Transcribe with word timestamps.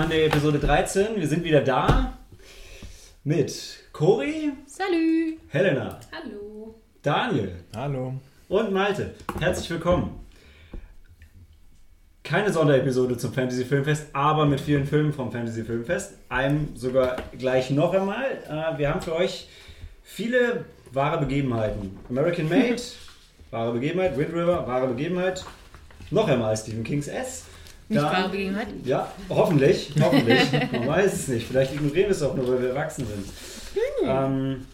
Monday 0.00 0.24
Episode 0.24 0.58
13. 0.58 1.16
Wir 1.16 1.28
sind 1.28 1.44
wieder 1.44 1.60
da 1.60 2.16
mit 3.22 3.52
Cori, 3.92 4.50
Salü. 4.64 5.36
Helena, 5.48 6.00
Hallo. 6.10 6.74
Daniel 7.02 7.52
Hallo. 7.76 8.14
und 8.48 8.72
Malte. 8.72 9.12
Herzlich 9.38 9.68
willkommen. 9.68 10.18
Keine 12.22 12.50
Sonderepisode 12.50 13.18
zum 13.18 13.34
Fantasy 13.34 13.66
Filmfest, 13.66 14.06
aber 14.14 14.46
mit 14.46 14.62
vielen 14.62 14.86
Filmen 14.86 15.12
vom 15.12 15.30
Fantasy 15.30 15.64
Filmfest. 15.64 16.14
Einem 16.30 16.74
sogar 16.76 17.16
gleich 17.38 17.68
noch 17.68 17.92
einmal. 17.92 18.24
Äh, 18.48 18.78
Wir 18.78 18.88
haben 18.88 19.02
für 19.02 19.14
euch 19.14 19.48
viele 20.02 20.64
wahre 20.92 21.18
Begebenheiten. 21.18 21.98
American 22.08 22.48
Made, 22.48 22.80
wahre 23.50 23.74
Begebenheit. 23.74 24.16
Wind 24.16 24.32
River, 24.32 24.66
wahre 24.66 24.86
Begebenheit. 24.88 25.44
Noch 26.10 26.26
einmal 26.26 26.56
Stephen 26.56 26.84
Kings 26.84 27.06
S. 27.06 27.44
Nicht 27.90 28.02
wahre 28.02 28.28
Begebenheit? 28.28 28.68
Ja, 28.84 29.12
hoffentlich. 29.28 29.92
Hoffentlich. 30.00 30.52
Man 30.72 30.86
weiß 30.86 31.12
es 31.12 31.28
nicht. 31.28 31.46
Vielleicht 31.48 31.74
ignorieren 31.74 32.06
wir 32.06 32.10
es 32.10 32.22
auch 32.22 32.36
nur, 32.36 32.46
weil 32.46 32.62
wir 32.62 32.68
erwachsen 32.68 33.04
sind. 33.04 33.26
Ähm, 34.04 34.64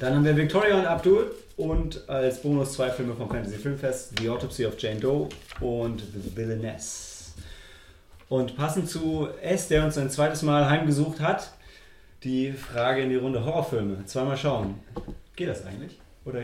dann 0.00 0.14
haben 0.14 0.24
wir 0.24 0.34
Victoria 0.34 0.78
und 0.78 0.86
Abdul 0.86 1.34
und 1.58 2.08
als 2.08 2.40
Bonus 2.40 2.72
zwei 2.72 2.90
Filme 2.90 3.14
vom 3.14 3.28
Fantasy 3.28 3.56
Filmfest: 3.58 4.18
The 4.18 4.30
Autopsy 4.30 4.64
of 4.64 4.74
Jane 4.78 4.98
Doe 4.98 5.28
und 5.60 6.00
The 6.00 6.34
Villainess. 6.34 7.34
Und 8.30 8.56
passend 8.56 8.88
zu 8.88 9.28
S, 9.42 9.68
der 9.68 9.84
uns 9.84 9.98
ein 9.98 10.08
zweites 10.08 10.40
Mal 10.40 10.68
heimgesucht 10.68 11.20
hat, 11.20 11.52
die 12.24 12.52
Frage 12.52 13.02
in 13.02 13.10
die 13.10 13.16
Runde 13.16 13.44
Horrorfilme. 13.44 14.06
Zweimal 14.06 14.38
schauen. 14.38 14.80
Geht 15.36 15.48
das 15.48 15.64
eigentlich? 15.66 15.98
Oder 16.24 16.40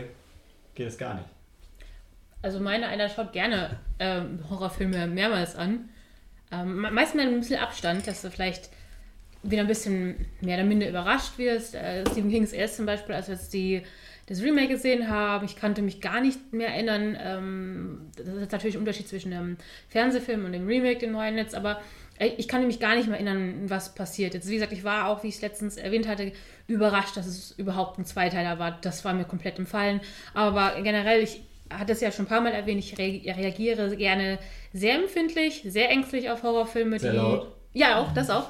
geht 0.75 0.87
das 0.87 0.97
gar 0.97 1.15
nicht? 1.15 1.25
Also 2.43 2.59
meine 2.59 2.87
einer 2.87 3.09
schaut 3.09 3.33
gerne 3.33 3.79
ähm, 3.97 4.39
Horrorfilme 4.49 5.07
mehrmals 5.07 5.55
an. 5.55 5.89
Ähm, 6.53 6.81
me- 6.81 6.91
meist 6.91 7.15
mit 7.15 7.25
ein 7.25 7.39
bisschen 7.39 7.59
Abstand, 7.59 8.05
dass 8.07 8.21
du 8.21 8.29
vielleicht 8.29 8.69
wieder 9.41 9.61
ein 9.61 9.67
bisschen 9.67 10.25
mehr 10.41 10.57
oder 10.57 10.65
minder 10.65 10.87
überrascht 10.87 11.37
wirst. 11.37 11.75
Äh, 11.75 12.03
Stephen 12.11 12.31
Kings 12.31 12.53
erst 12.53 12.77
zum 12.77 12.85
Beispiel, 12.85 13.15
als 13.15 13.27
wir 13.27 13.35
jetzt 13.35 13.53
die, 13.53 13.81
das 14.27 14.41
Remake 14.41 14.69
gesehen 14.69 15.09
haben, 15.09 15.45
ich 15.45 15.59
konnte 15.59 15.81
mich 15.81 15.99
gar 15.99 16.21
nicht 16.21 16.53
mehr 16.53 16.69
erinnern. 16.69 17.17
Ähm, 17.19 18.11
das 18.15 18.27
ist 18.27 18.51
natürlich 18.51 18.75
ein 18.75 18.79
Unterschied 18.79 19.09
zwischen 19.09 19.31
dem 19.31 19.57
Fernsehfilm 19.89 20.45
und 20.45 20.53
dem 20.53 20.65
Remake, 20.65 20.99
dem 20.99 21.11
neuen 21.11 21.37
jetzt, 21.37 21.55
aber 21.55 21.81
äh, 22.19 22.27
ich 22.37 22.47
kann 22.47 22.65
mich 22.65 22.79
gar 22.79 22.95
nicht 22.95 23.07
mehr 23.07 23.17
erinnern, 23.17 23.69
was 23.69 23.95
passiert. 23.95 24.33
Jetzt, 24.33 24.47
wie 24.47 24.53
gesagt, 24.53 24.71
ich 24.71 24.85
war 24.85 25.07
auch, 25.07 25.23
wie 25.23 25.27
ich 25.27 25.35
es 25.35 25.41
letztens 25.41 25.75
erwähnt 25.75 26.07
hatte, 26.07 26.31
überrascht, 26.67 27.17
dass 27.17 27.25
es 27.25 27.51
überhaupt 27.51 27.99
ein 27.99 28.05
Zweiteiler 28.05 28.59
war. 28.59 28.79
Das 28.79 29.03
war 29.03 29.13
mir 29.13 29.25
komplett 29.25 29.59
empfallen. 29.59 29.99
Aber 30.33 30.81
generell, 30.83 31.21
ich 31.21 31.41
hatte 31.77 31.93
es 31.93 32.01
ja 32.01 32.11
schon 32.11 32.25
ein 32.25 32.29
paar 32.29 32.41
Mal 32.41 32.53
erwähnt, 32.53 32.79
ich 32.79 32.97
re 32.97 33.21
reagiere 33.25 33.95
gerne 33.95 34.39
sehr 34.71 34.95
empfindlich, 34.95 35.63
sehr 35.65 35.89
ängstlich 35.89 36.29
auf 36.29 36.43
Horrorfilme. 36.43 36.99
Sehr 36.99 37.11
die, 37.11 37.17
laut. 37.17 37.55
Ja, 37.73 37.99
auch, 37.99 38.13
das 38.13 38.29
auch. 38.29 38.49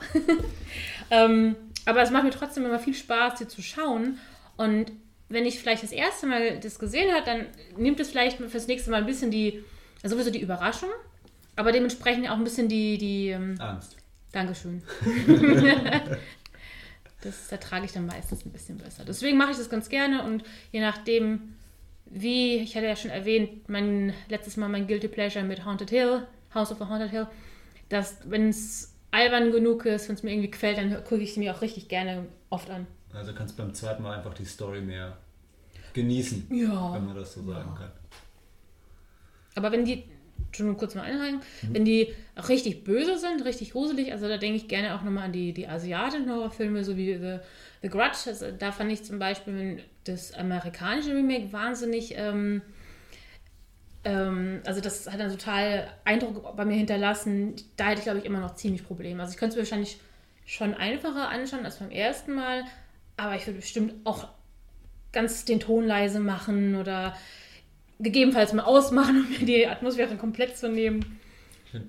ähm, 1.11 1.55
aber 1.85 2.01
es 2.01 2.11
macht 2.11 2.23
mir 2.23 2.31
trotzdem 2.31 2.65
immer 2.65 2.79
viel 2.79 2.93
Spaß, 2.93 3.35
die 3.39 3.47
zu 3.47 3.61
schauen. 3.61 4.19
Und 4.57 4.91
wenn 5.29 5.45
ich 5.45 5.59
vielleicht 5.59 5.83
das 5.83 5.91
erste 5.91 6.27
Mal 6.27 6.59
das 6.59 6.79
gesehen 6.79 7.13
habe, 7.13 7.25
dann 7.25 7.45
nimmt 7.77 7.99
es 7.99 8.09
vielleicht 8.09 8.37
fürs 8.37 8.67
nächste 8.67 8.91
Mal 8.91 8.97
ein 8.97 9.05
bisschen 9.05 9.31
die, 9.31 9.63
sowieso 10.03 10.29
die 10.29 10.41
Überraschung, 10.41 10.89
aber 11.55 11.71
dementsprechend 11.71 12.29
auch 12.29 12.37
ein 12.37 12.43
bisschen 12.43 12.67
die, 12.67 12.97
die 12.97 13.29
ähm, 13.29 13.55
Angst. 13.59 13.97
Dankeschön. 14.31 14.81
das 17.21 17.51
ertrage 17.51 17.85
ich 17.85 17.91
dann 17.93 18.05
meistens 18.05 18.45
ein 18.45 18.51
bisschen 18.51 18.77
besser. 18.77 19.03
Deswegen 19.05 19.37
mache 19.37 19.51
ich 19.51 19.57
das 19.57 19.69
ganz 19.69 19.89
gerne 19.89 20.23
und 20.23 20.43
je 20.71 20.81
nachdem, 20.81 21.55
wie, 22.13 22.57
ich 22.57 22.75
hatte 22.75 22.85
ja 22.85 22.95
schon 22.95 23.11
erwähnt, 23.11 23.67
mein 23.69 24.13
letztes 24.29 24.55
Mal 24.57 24.69
mein 24.69 24.87
Guilty 24.87 25.07
Pleasure 25.07 25.43
mit 25.43 25.65
Haunted 25.65 25.89
Hill, 25.89 26.27
House 26.53 26.71
of 26.71 26.77
the 26.77 26.85
Haunted 26.85 27.09
Hill, 27.09 27.27
dass 27.89 28.17
wenn 28.25 28.49
es 28.49 28.93
albern 29.11 29.51
genug 29.51 29.85
ist, 29.85 30.07
wenn 30.09 30.15
es 30.15 30.23
mir 30.23 30.31
irgendwie 30.31 30.51
gefällt, 30.51 30.77
dann 30.77 30.91
gucke 31.03 31.21
ich 31.21 31.33
sie 31.33 31.39
mir 31.39 31.55
auch 31.55 31.61
richtig 31.61 31.87
gerne 31.87 32.25
oft 32.49 32.69
an. 32.69 32.87
Also 33.13 33.33
kannst 33.33 33.57
beim 33.57 33.73
zweiten 33.73 34.01
Mal 34.03 34.17
einfach 34.17 34.33
die 34.33 34.45
Story 34.45 34.81
mehr 34.81 35.17
genießen, 35.93 36.47
Ja. 36.49 36.93
wenn 36.93 37.05
man 37.05 37.15
das 37.15 37.33
so 37.33 37.43
sagen 37.43 37.75
kann. 37.75 37.91
Aber 39.55 39.71
wenn 39.71 39.85
die, 39.85 40.03
schon 40.55 40.75
kurz 40.77 40.95
mal 40.95 41.03
einhaken, 41.03 41.41
wenn 41.71 41.85
die 41.85 42.13
auch 42.35 42.49
richtig 42.49 42.83
böse 42.83 43.17
sind, 43.17 43.45
richtig 43.45 43.71
gruselig, 43.71 44.11
also 44.11 44.27
da 44.27 44.37
denke 44.37 44.57
ich 44.57 44.67
gerne 44.67 44.95
auch 44.95 45.03
nochmal 45.03 45.25
an 45.25 45.31
die, 45.31 45.53
die 45.53 45.67
asiatischen 45.67 46.29
Horrorfilme, 46.29 46.83
so 46.83 46.97
wie 46.97 47.15
The, 47.15 47.37
The 47.83 47.89
Grudge. 47.89 48.55
Da 48.57 48.71
fand 48.71 48.91
ich 48.91 49.03
zum 49.03 49.19
Beispiel 49.19 49.83
das 50.05 50.33
amerikanische 50.33 51.13
Remake 51.13 51.51
wahnsinnig, 51.53 52.15
ähm, 52.17 52.61
ähm, 54.05 54.61
also 54.65 54.81
das 54.81 55.11
hat 55.11 55.19
einen 55.19 55.31
total 55.31 55.87
Eindruck 56.05 56.55
bei 56.55 56.65
mir 56.65 56.75
hinterlassen. 56.75 57.55
Da 57.77 57.89
hätte 57.89 57.99
ich, 57.99 58.03
glaube 58.03 58.19
ich, 58.19 58.25
immer 58.25 58.39
noch 58.39 58.55
ziemlich 58.55 58.85
Probleme. 58.85 59.21
Also 59.21 59.33
ich 59.33 59.37
könnte 59.37 59.51
es 59.51 59.55
mir 59.57 59.63
wahrscheinlich 59.63 59.99
schon 60.45 60.73
einfacher 60.73 61.29
anschauen 61.29 61.65
als 61.65 61.77
beim 61.77 61.91
ersten 61.91 62.33
Mal, 62.33 62.63
aber 63.17 63.35
ich 63.35 63.45
würde 63.45 63.59
bestimmt 63.59 63.93
auch 64.05 64.29
ganz 65.11 65.45
den 65.45 65.59
Ton 65.59 65.85
leise 65.85 66.19
machen 66.19 66.75
oder 66.75 67.15
gegebenenfalls 67.99 68.53
mal 68.53 68.63
ausmachen, 68.63 69.25
um 69.25 69.29
mir 69.29 69.45
die 69.45 69.67
Atmosphäre 69.67 70.15
komplett 70.15 70.57
zu 70.57 70.69
nehmen. 70.69 71.19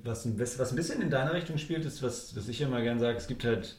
Was 0.03 0.25
ein, 0.25 0.37
bisschen, 0.37 1.03
in 1.03 1.11
deine 1.11 1.35
Richtung 1.35 1.59
spielt, 1.59 1.85
ist, 1.85 2.03
was, 2.03 2.35
was 2.35 2.49
ich 2.49 2.61
immer 2.63 2.81
gern 2.81 2.99
sage, 2.99 3.19
es 3.19 3.27
gibt 3.27 3.45
halt 3.45 3.77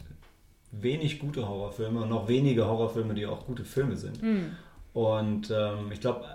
wenig 0.81 1.19
gute 1.19 1.47
Horrorfilme 1.47 2.01
und 2.01 2.09
noch 2.09 2.27
wenige 2.27 2.65
Horrorfilme, 2.67 3.13
die 3.13 3.25
auch 3.25 3.45
gute 3.45 3.63
Filme 3.65 3.95
sind. 3.97 4.19
Und 4.93 5.51
ähm, 5.51 5.91
ich 5.91 5.99
glaube, 6.01 6.25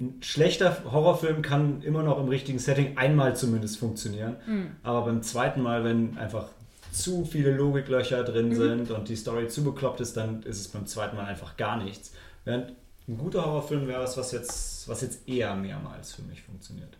ein 0.00 0.22
schlechter 0.22 0.84
Horrorfilm 0.92 1.42
kann 1.42 1.82
immer 1.82 2.02
noch 2.04 2.20
im 2.20 2.28
richtigen 2.28 2.58
Setting 2.60 2.96
einmal 2.96 3.34
zumindest 3.36 3.78
funktionieren. 3.78 4.36
Aber 4.82 5.02
beim 5.02 5.22
zweiten 5.22 5.60
Mal, 5.62 5.82
wenn 5.84 6.16
einfach 6.18 6.48
zu 6.92 7.24
viele 7.24 7.50
Logiklöcher 7.54 8.22
drin 8.24 8.54
sind 8.54 8.90
und 8.90 9.08
die 9.08 9.16
Story 9.16 9.48
zu 9.48 9.64
bekloppt 9.64 10.00
ist, 10.00 10.16
dann 10.16 10.42
ist 10.44 10.60
es 10.60 10.68
beim 10.68 10.86
zweiten 10.86 11.16
Mal 11.16 11.26
einfach 11.26 11.56
gar 11.56 11.76
nichts. 11.82 12.12
Während 12.44 12.72
ein 13.08 13.18
guter 13.18 13.44
Horrorfilm 13.44 13.88
wäre 13.88 14.02
was, 14.02 14.16
was 14.16 14.32
jetzt, 14.32 14.88
was 14.88 15.02
jetzt 15.02 15.28
eher 15.28 15.54
mehrmals 15.56 16.14
für 16.14 16.22
mich 16.22 16.42
funktioniert. 16.42 16.96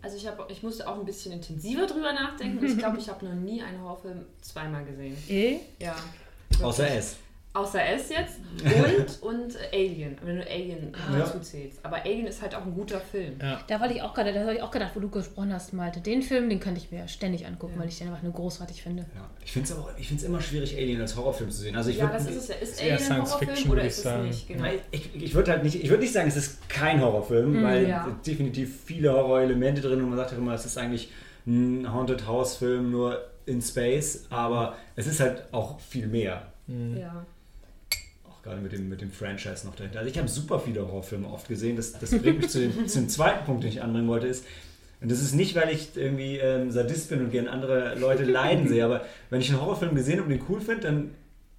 Also 0.00 0.16
ich, 0.16 0.26
hab, 0.26 0.50
ich 0.50 0.62
musste 0.62 0.86
auch 0.88 0.98
ein 0.98 1.04
bisschen 1.04 1.32
intensiver 1.32 1.86
drüber 1.86 2.12
nachdenken. 2.12 2.58
und 2.58 2.70
Ich 2.70 2.78
glaube, 2.78 2.98
ich 2.98 3.08
habe 3.08 3.24
noch 3.24 3.34
nie 3.34 3.62
einen 3.62 3.80
Horrorfilm 3.82 4.24
zweimal 4.40 4.84
gesehen. 4.84 5.16
Eh? 5.28 5.58
Ja. 5.80 5.96
Außer 6.62 6.90
es. 6.90 7.16
Außer 7.58 7.84
S 7.84 8.08
jetzt 8.10 8.38
und, 9.22 9.22
und 9.22 9.56
Alien, 9.72 10.16
wenn 10.24 10.36
du 10.36 10.50
Alien 10.50 10.92
Ja. 11.12 11.18
dazu 11.18 11.40
zählst. 11.40 11.78
Aber 11.84 11.96
Alien 12.04 12.26
ist 12.26 12.40
halt 12.42 12.54
auch 12.54 12.64
ein 12.64 12.74
guter 12.74 13.00
Film. 13.00 13.34
Ja. 13.42 13.60
Da 13.66 13.80
wollte 13.80 13.94
ich 13.94 14.02
auch 14.02 14.14
gerade, 14.14 14.32
da 14.32 14.40
habe 14.40 14.54
ich 14.54 14.62
auch 14.62 14.70
gedacht, 14.70 14.92
wo 14.94 15.00
du 15.00 15.08
gesprochen 15.08 15.52
hast, 15.52 15.72
Malte. 15.72 16.00
Den 16.00 16.22
Film, 16.22 16.48
den 16.48 16.60
könnte 16.60 16.80
ich 16.80 16.90
mir 16.92 17.08
ständig 17.08 17.46
angucken, 17.46 17.74
Ja. 17.76 17.82
weil 17.82 17.88
ich 17.88 17.98
den 17.98 18.08
einfach 18.08 18.22
nur 18.22 18.32
großartig 18.32 18.82
finde. 18.82 19.06
Ja. 19.14 19.28
Ich 19.44 19.52
finde 19.52 19.68
es 19.70 19.76
auch, 19.76 19.90
ich 19.98 20.08
find's 20.08 20.22
immer 20.22 20.40
schwierig, 20.40 20.76
Alien 20.76 21.00
als 21.00 21.16
Horrorfilm 21.16 21.50
zu 21.50 21.58
sehen. 21.62 21.74
Also 21.76 21.90
ich 21.90 21.96
ja, 21.98 22.06
würd- 22.06 22.12
das 22.12 22.26
ist 22.26 22.36
es 22.36 22.48
ja. 22.48 22.54
Ist 22.56 22.80
Alien 22.80 22.92
ein 22.94 22.98
Science 23.00 23.28
Horrorfilm 23.30 23.50
Fiction, 23.50 23.70
oder 23.72 23.76
würde 23.82 23.88
ist 23.88 23.92
ich 23.94 23.98
es 23.98 24.04
sagen. 24.04 24.26
nicht? 24.26 24.48
Genau. 24.48 24.64
Ich, 24.90 25.14
ich 25.22 25.34
würde 25.34 25.50
halt 25.52 25.62
nicht, 25.64 25.82
ich 25.82 25.88
würde 25.90 26.02
nicht 26.02 26.12
sagen, 26.12 26.28
es 26.28 26.36
ist 26.36 26.68
kein 26.68 27.00
Horrorfilm, 27.00 27.62
weil 27.64 27.88
ja. 27.88 28.08
definitiv 28.26 28.82
viele 28.84 29.12
Horrorelemente 29.12 29.80
drin 29.80 30.00
und 30.02 30.08
man 30.10 30.18
sagt 30.18 30.32
auch 30.32 30.38
immer, 30.38 30.54
es 30.54 30.64
ist 30.64 30.78
eigentlich 30.78 31.10
ein 31.46 31.92
Haunted 31.92 32.26
House 32.26 32.56
Film 32.56 32.90
nur 32.90 33.18
in 33.46 33.62
Space, 33.62 34.26
aber 34.30 34.76
es 34.94 35.06
ist 35.06 35.20
halt 35.20 35.44
auch 35.52 35.80
viel 35.80 36.06
mehr. 36.06 36.52
Ja. 36.66 37.24
Gerade 38.48 38.62
mit 38.62 38.72
dem, 38.72 38.88
mit 38.88 39.00
dem 39.00 39.10
Franchise 39.10 39.66
noch 39.66 39.74
dahinter. 39.74 40.00
Also 40.00 40.10
ich 40.10 40.18
habe 40.18 40.28
super 40.28 40.58
viele 40.58 40.86
Horrorfilme 40.86 41.28
oft 41.28 41.48
gesehen. 41.48 41.76
Das, 41.76 41.92
das 41.92 42.10
bringt 42.10 42.38
mich 42.38 42.48
zu 42.48 42.60
dem, 42.60 42.86
zu 42.88 42.98
dem 42.98 43.08
zweiten 43.08 43.44
Punkt, 43.44 43.62
den 43.62 43.70
ich 43.70 43.82
anbringen 43.82 44.08
wollte, 44.08 44.26
ist, 44.26 44.44
und 45.00 45.10
das 45.12 45.22
ist 45.22 45.34
nicht, 45.34 45.54
weil 45.54 45.72
ich 45.72 45.96
irgendwie 45.96 46.38
ähm, 46.38 46.72
Sadist 46.72 47.08
bin 47.08 47.20
und 47.20 47.30
gerne 47.30 47.50
andere 47.50 47.96
Leute 47.98 48.24
leiden 48.24 48.66
sehe, 48.66 48.84
aber 48.84 49.04
wenn 49.30 49.40
ich 49.40 49.48
einen 49.48 49.60
Horrorfilm 49.60 49.94
gesehen 49.94 50.20
und 50.20 50.28
den 50.28 50.42
cool 50.48 50.60
finde, 50.60 50.82
dann 50.82 51.10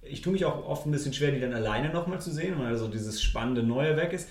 ich 0.02 0.22
tue 0.22 0.32
mich 0.32 0.44
auch 0.44 0.66
oft 0.66 0.86
ein 0.86 0.90
bisschen 0.90 1.12
schwer, 1.12 1.30
die 1.30 1.40
dann 1.40 1.52
alleine 1.52 1.90
nochmal 1.90 2.20
zu 2.20 2.30
sehen, 2.30 2.54
weil 2.58 2.66
also 2.66 2.88
dieses 2.88 3.22
spannende 3.22 3.62
Neue 3.62 3.96
weg 3.96 4.12
ist. 4.12 4.28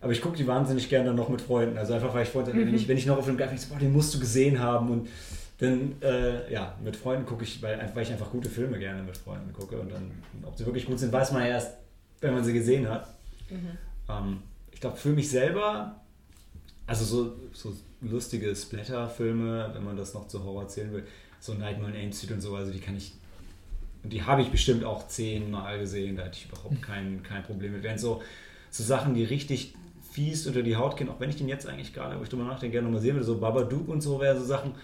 Aber 0.00 0.12
ich 0.12 0.20
gucke 0.20 0.36
die 0.36 0.46
wahnsinnig 0.46 0.88
gerne 0.88 1.06
dann 1.06 1.16
noch 1.16 1.28
mit 1.28 1.40
Freunden. 1.40 1.78
Also 1.78 1.94
einfach, 1.94 2.12
weil 2.12 2.24
ich 2.24 2.28
Freunde, 2.28 2.52
wenn 2.54 2.74
ich, 2.74 2.88
wenn 2.88 2.96
ich 2.96 3.04
einen 3.04 3.12
Horrorfilm 3.12 3.36
geil 3.36 3.48
finde, 3.48 3.62
so, 3.62 3.72
boah, 3.72 3.78
den 3.78 3.92
musst 3.92 4.12
du 4.14 4.18
gesehen 4.18 4.58
haben. 4.58 4.90
Und 4.90 5.08
dann, 5.58 5.94
äh, 6.02 6.52
ja, 6.52 6.74
mit 6.82 6.96
Freunden 6.96 7.24
gucke 7.24 7.44
ich, 7.44 7.62
weil, 7.62 7.78
weil 7.94 8.02
ich 8.02 8.10
einfach 8.10 8.30
gute 8.30 8.48
Filme 8.48 8.78
gerne 8.80 9.02
mit 9.02 9.16
Freunden 9.16 9.52
gucke. 9.52 9.78
Und 9.78 9.92
dann, 9.92 10.10
ob 10.44 10.56
sie 10.56 10.66
wirklich 10.66 10.86
gut 10.86 10.98
sind, 10.98 11.12
weiß 11.12 11.30
man 11.32 11.42
ja 11.42 11.50
erst, 11.50 11.76
wenn 12.22 12.32
man 12.32 12.42
sie 12.42 12.54
gesehen 12.54 12.88
hat. 12.88 13.06
Ähm, 14.08 14.38
ich 14.70 14.80
glaube, 14.80 14.96
für 14.96 15.10
mich 15.10 15.28
selber, 15.28 16.00
also 16.86 17.04
so, 17.04 17.36
so 17.52 17.74
lustige 18.00 18.56
Splatter-Filme, 18.56 19.70
wenn 19.74 19.84
man 19.84 19.96
das 19.96 20.14
noch 20.14 20.28
zu 20.28 20.42
Horror 20.42 20.68
zählen 20.68 20.92
will, 20.92 21.04
so 21.40 21.52
Nightmare 21.54 21.92
on 21.92 21.98
Elm 21.98 22.12
Street 22.12 22.32
und 22.32 22.40
so, 22.40 22.56
also 22.56 22.72
die 22.72 22.80
kann 22.80 22.96
ich, 22.96 23.12
die 24.04 24.22
habe 24.22 24.42
ich 24.42 24.50
bestimmt 24.50 24.84
auch 24.84 25.06
zehnmal 25.08 25.78
gesehen, 25.78 26.16
da 26.16 26.24
hatte 26.24 26.38
ich 26.38 26.46
überhaupt 26.46 26.80
kein, 26.80 27.22
kein 27.22 27.42
Problem 27.42 27.72
mit. 27.72 27.82
Während 27.82 28.00
so, 28.00 28.22
so 28.70 28.82
Sachen, 28.82 29.14
die 29.14 29.24
richtig 29.24 29.74
fies 30.10 30.46
unter 30.46 30.62
die 30.62 30.76
Haut 30.76 30.96
gehen, 30.96 31.08
auch 31.08 31.20
wenn 31.20 31.30
ich 31.30 31.36
den 31.36 31.48
jetzt 31.48 31.66
eigentlich 31.66 31.92
gerade, 31.92 32.18
wo 32.18 32.22
ich 32.22 32.28
drüber 32.28 32.44
nachdenke, 32.44 32.72
gerne 32.72 32.86
nochmal 32.86 33.02
sehen 33.02 33.14
würde, 33.14 33.26
so 33.26 33.38
Babadook 33.38 33.88
und 33.88 34.00
so 34.00 34.20
wäre 34.20 34.38
so 34.38 34.44
Sachen, 34.44 34.74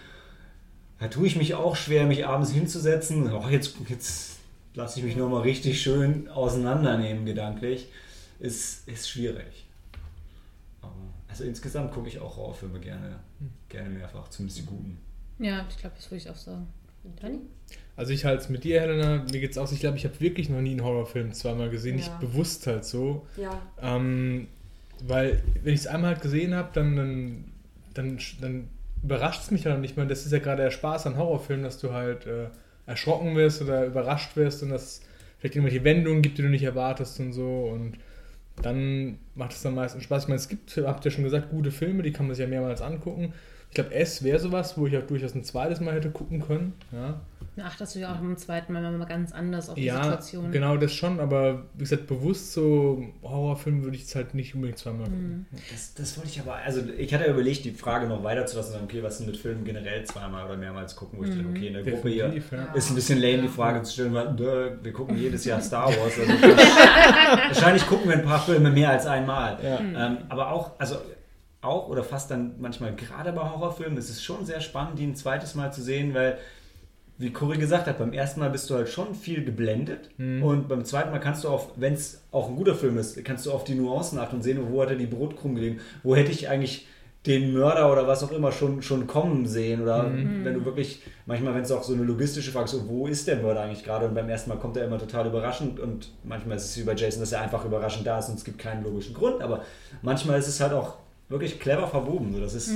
da 0.99 1.07
tue 1.07 1.27
ich 1.27 1.35
mich 1.37 1.53
auch 1.53 1.75
schwer, 1.75 2.05
mich 2.05 2.25
abends 2.25 2.51
hinzusetzen. 2.51 3.31
Oh, 3.31 3.47
jetzt, 3.47 3.75
jetzt 3.87 4.38
lasse 4.73 4.99
ich 4.99 5.05
mich 5.05 5.15
nochmal 5.15 5.41
richtig 5.41 5.81
schön 5.81 6.27
auseinandernehmen, 6.29 7.25
gedanklich. 7.25 7.87
Ist, 8.39 8.87
ist 8.87 9.09
schwierig. 9.09 9.67
Aber, 10.81 10.93
also 11.27 11.43
insgesamt 11.43 11.91
gucke 11.93 12.07
ich 12.07 12.19
auch 12.19 12.37
Horrorfilme 12.37 12.79
gerne, 12.79 13.19
gerne 13.67 13.89
mehrfach, 13.89 14.29
zumindest 14.29 14.59
die 14.59 14.65
guten. 14.65 14.97
Ja, 15.39 15.65
ich 15.69 15.77
glaube, 15.77 15.95
das 15.97 16.09
würde 16.09 16.17
ich 16.23 16.29
auch 16.29 16.35
sagen. 16.35 16.67
Dani? 17.21 17.39
Also 17.95 18.13
ich 18.13 18.23
halt 18.25 18.49
mit 18.49 18.63
dir, 18.63 18.79
Helena, 18.81 19.25
mir 19.31 19.39
geht's 19.39 19.57
aus, 19.57 19.71
ich 19.71 19.79
glaube, 19.81 19.97
ich 19.97 20.05
habe 20.05 20.19
wirklich 20.19 20.49
noch 20.49 20.61
nie 20.61 20.71
einen 20.71 20.83
Horrorfilm 20.83 21.33
zweimal 21.33 21.69
gesehen, 21.69 21.97
Ja. 21.97 22.05
nicht 22.05 22.19
bewusst 22.19 22.65
halt 22.67 22.85
so. 22.85 23.25
Ja. 23.35 23.61
Ähm, 23.81 24.47
weil, 25.03 25.41
wenn 25.63 25.73
ich 25.73 25.81
es 25.81 25.87
einmal 25.87 26.11
halt 26.13 26.21
gesehen 26.21 26.53
habe, 26.55 26.69
dann, 26.73 26.95
dann, 26.95 27.45
dann, 27.93 28.19
dann 28.41 28.67
überrascht 29.03 29.43
es 29.43 29.51
mich 29.51 29.65
halt 29.65 29.79
nicht 29.81 29.97
mehr. 29.97 30.05
Das 30.05 30.25
ist 30.25 30.31
ja 30.31 30.39
gerade 30.39 30.63
der 30.63 30.71
Spaß 30.71 31.07
an 31.07 31.17
Horrorfilmen, 31.17 31.63
dass 31.63 31.77
du 31.79 31.93
halt 31.93 32.25
äh, 32.25 32.47
erschrocken 32.89 33.35
wirst 33.35 33.61
oder 33.61 33.85
überrascht 33.85 34.35
wirst 34.35 34.63
und 34.63 34.69
dass 34.69 35.01
vielleicht 35.37 35.55
irgendwelche 35.55 35.83
Wendungen 35.83 36.21
gibt, 36.21 36.37
die 36.37 36.41
du 36.41 36.49
nicht 36.49 36.63
erwartest 36.63 37.19
und 37.19 37.33
so. 37.33 37.69
Und 37.71 37.93
dann 38.61 39.19
macht 39.35 39.51
es 39.51 39.61
dann 39.61 39.75
meistens 39.75 40.03
Spaß. 40.03 40.23
Ich 40.23 40.27
meine, 40.27 40.39
es 40.39 40.49
gibt, 40.49 40.75
habt 40.77 41.05
ihr 41.05 41.11
schon 41.11 41.23
gesagt, 41.23 41.49
gute 41.49 41.71
Filme, 41.71 42.03
die 42.03 42.11
kann 42.11 42.27
man 42.27 42.35
sich 42.35 42.43
ja 42.43 42.49
mehrmals 42.49 42.81
angucken. 42.81 43.33
Ich 43.69 43.75
glaube, 43.75 43.93
S 43.93 44.23
wäre 44.23 44.39
sowas, 44.39 44.77
wo 44.77 44.87
ich 44.87 44.97
auch 44.97 45.03
durchaus 45.03 45.35
ein 45.35 45.43
zweites 45.43 45.79
Mal 45.79 45.93
hätte 45.93 46.09
gucken 46.09 46.41
können. 46.41 46.73
Ja, 46.91 47.21
Da 47.55 47.65
achtest 47.65 47.95
du 47.95 47.99
ja 47.99 48.13
auch 48.13 48.17
beim 48.17 48.37
zweiten 48.37 48.73
Mal 48.73 48.91
mal 48.97 49.05
ganz 49.05 49.31
anders 49.31 49.69
auf 49.69 49.75
die 49.75 49.85
ja 49.85 50.03
Situation. 50.03 50.51
genau 50.51 50.77
das 50.77 50.93
schon, 50.93 51.19
aber 51.19 51.65
wie 51.73 51.79
gesagt, 51.79 52.07
bewusst 52.07 52.53
so 52.53 53.03
Horrorfilme 53.21 53.83
würde 53.83 53.95
ich 53.95 54.03
jetzt 54.03 54.15
halt 54.15 54.33
nicht 54.33 54.55
unbedingt 54.55 54.77
zweimal 54.77 55.05
gucken. 55.05 55.45
Das, 55.71 55.93
das 55.93 56.17
wollte 56.17 56.29
ich 56.29 56.39
aber, 56.39 56.55
also 56.55 56.81
ich 56.97 57.13
hatte 57.13 57.25
ja 57.25 57.31
überlegt, 57.31 57.65
die 57.65 57.71
Frage 57.71 58.07
noch 58.07 58.23
weiterzulassen, 58.23 58.73
sagen, 58.73 58.85
okay, 58.85 59.03
was 59.03 59.17
sind 59.17 59.27
mit 59.27 59.37
Filmen 59.37 59.63
generell 59.63 60.03
zweimal 60.05 60.45
oder 60.45 60.57
mehrmals 60.57 60.95
gucken, 60.95 61.19
wo 61.19 61.23
ich 61.23 61.29
dachte, 61.29 61.45
okay, 61.49 61.67
in 61.67 61.73
der 61.73 61.83
Gruppe 61.83 62.09
hier 62.09 62.29
Definitiv, 62.29 62.51
ja. 62.51 62.73
ist 62.73 62.89
ein 62.89 62.95
bisschen 62.95 63.19
lame, 63.19 63.41
die 63.43 63.47
Frage 63.47 63.83
zu 63.83 63.93
stellen, 63.93 64.13
weil 64.13 64.35
dö, 64.35 64.71
wir 64.81 64.93
gucken 64.93 65.17
jedes 65.17 65.45
Jahr 65.45 65.61
Star 65.61 65.87
Wars. 65.99 66.19
Also 66.19 66.33
wahrscheinlich 67.47 67.85
gucken 67.87 68.09
wir 68.09 68.17
ein 68.17 68.25
paar 68.25 68.41
Filme 68.41 68.69
mehr 68.69 68.89
als 68.89 69.05
einmal. 69.05 69.57
Ja. 69.63 69.79
Ähm, 69.79 70.17
aber 70.29 70.51
auch, 70.51 70.79
also 70.79 70.97
auch 71.61 71.89
oder 71.89 72.03
fast 72.03 72.31
dann 72.31 72.55
manchmal 72.59 72.95
gerade 72.95 73.33
bei 73.33 73.41
Horrorfilmen 73.41 73.97
ist 73.97 74.09
es 74.09 74.23
schon 74.23 74.45
sehr 74.45 74.61
spannend, 74.61 74.97
die 74.99 75.05
ein 75.05 75.15
zweites 75.15 75.55
Mal 75.55 75.73
zu 75.73 75.81
sehen, 75.81 76.13
weil 76.13 76.37
wie 77.19 77.31
Cory 77.31 77.57
gesagt 77.57 77.85
hat, 77.87 77.99
beim 77.99 78.13
ersten 78.13 78.39
Mal 78.39 78.49
bist 78.49 78.69
du 78.69 78.75
halt 78.75 78.89
schon 78.89 79.13
viel 79.13 79.43
geblendet 79.43 80.09
und 80.43 80.67
beim 80.69 80.85
zweiten 80.85 81.11
Mal 81.11 81.19
kannst 81.19 81.43
du 81.43 81.49
auf, 81.49 81.73
wenn 81.75 81.93
es 81.93 82.23
auch 82.31 82.49
ein 82.49 82.55
guter 82.55 82.75
Film 82.75 82.97
ist, 82.97 83.23
kannst 83.25 83.45
du 83.45 83.51
auf 83.51 83.65
die 83.65 83.75
Nuancen 83.75 84.17
achten 84.19 84.37
und 84.37 84.41
sehen, 84.41 84.59
wo 84.71 84.81
hat 84.81 84.89
er 84.89 84.95
die 84.95 85.05
Brotkrumen 85.05 85.55
gelegen, 85.55 85.79
wo 86.01 86.15
hätte 86.15 86.31
ich 86.31 86.47
eigentlich 86.49 86.87
den 87.25 87.51
Mörder 87.51 87.91
oder 87.91 88.07
was 88.07 88.23
auch 88.23 88.31
immer 88.31 88.53
schon, 88.53 88.81
schon 88.81 89.05
kommen 89.05 89.45
sehen 89.45 89.81
oder 89.81 90.05
wenn 90.45 90.53
du 90.53 90.63
wirklich, 90.63 91.01
manchmal 91.25 91.53
wenn 91.53 91.63
es 91.63 91.71
auch 91.71 91.83
so 91.83 91.93
eine 91.93 92.03
logistische 92.03 92.51
Frage 92.51 92.65
ist, 92.65 92.71
so, 92.71 92.87
wo 92.87 93.07
ist 93.07 93.27
der 93.27 93.35
Mörder 93.35 93.63
eigentlich 93.63 93.83
gerade? 93.83 94.07
Und 94.07 94.15
beim 94.15 94.29
ersten 94.29 94.49
Mal 94.49 94.55
kommt 94.55 94.77
er 94.77 94.85
immer 94.85 94.97
total 94.97 95.27
überraschend 95.27 95.81
und 95.81 96.13
manchmal 96.23 96.55
ist 96.55 96.63
es 96.63 96.77
wie 96.77 96.83
bei 96.83 96.95
Jason, 96.95 97.19
dass 97.19 97.33
er 97.33 97.41
einfach 97.41 97.65
überraschend 97.65 98.07
da 98.07 98.19
ist 98.19 98.29
und 98.29 98.35
es 98.35 98.45
gibt 98.45 98.57
keinen 98.57 98.85
logischen 98.85 99.13
Grund, 99.13 99.41
aber 99.41 99.63
manchmal 100.01 100.39
ist 100.39 100.47
es 100.47 100.61
halt 100.61 100.71
auch 100.71 100.95
wirklich 101.27 101.59
clever 101.59 101.87
verwoben, 101.87 102.31
so 102.31 102.39
dass 102.39 102.53
es 102.53 102.69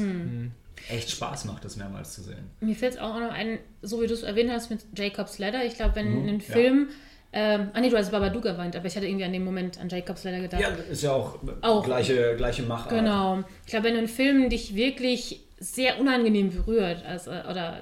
echt 0.90 1.10
Spaß 1.12 1.46
macht, 1.46 1.64
das 1.66 1.76
mehrmals 1.78 2.14
zu 2.14 2.22
sehen. 2.24 2.50
Mir 2.60 2.76
fällt 2.76 3.00
auch 3.00 3.20
noch 3.20 3.32
ein, 3.32 3.60
so 3.82 4.02
wie 4.02 4.08
du 4.08 4.14
es 4.14 4.24
erwähnt 4.24 4.52
hast 4.52 4.70
mit 4.70 4.82
Jacob's 4.98 5.40
Ladder. 5.40 5.64
Ich 5.66 5.76
glaube, 5.76 5.96
wenn 5.96 6.24
Mhm, 6.24 6.28
ein 6.30 6.40
ja. 6.40 6.46
Film. 6.46 6.90
Ähm, 7.36 7.70
ah, 7.74 7.80
nee, 7.80 7.90
du 7.90 7.98
hast 7.98 8.12
Babadook 8.12 8.46
erwähnt, 8.46 8.76
aber 8.76 8.86
ich 8.86 8.96
hatte 8.96 9.08
irgendwie 9.08 9.26
an 9.26 9.34
dem 9.34 9.44
Moment 9.44 9.80
an 9.80 9.90
Jacob's 9.90 10.24
Ladder 10.24 10.42
gedacht. 10.42 10.62
Ja, 10.62 10.70
ist 10.70 11.02
ja 11.02 11.12
auch, 11.14 11.40
Auch. 11.62 11.84
Gleiche, 11.84 12.36
gleiche 12.38 12.62
Machart. 12.64 12.90
Genau. 12.90 13.44
Ich 13.66 13.72
glaube, 13.72 13.86
wenn 13.86 13.98
ein 13.98 14.08
Film 14.08 14.50
dich 14.50 14.76
wirklich 14.76 15.42
sehr 15.60 16.00
unangenehm 16.00 16.52
berührt, 16.52 17.04
also, 17.06 17.32
oder 17.32 17.80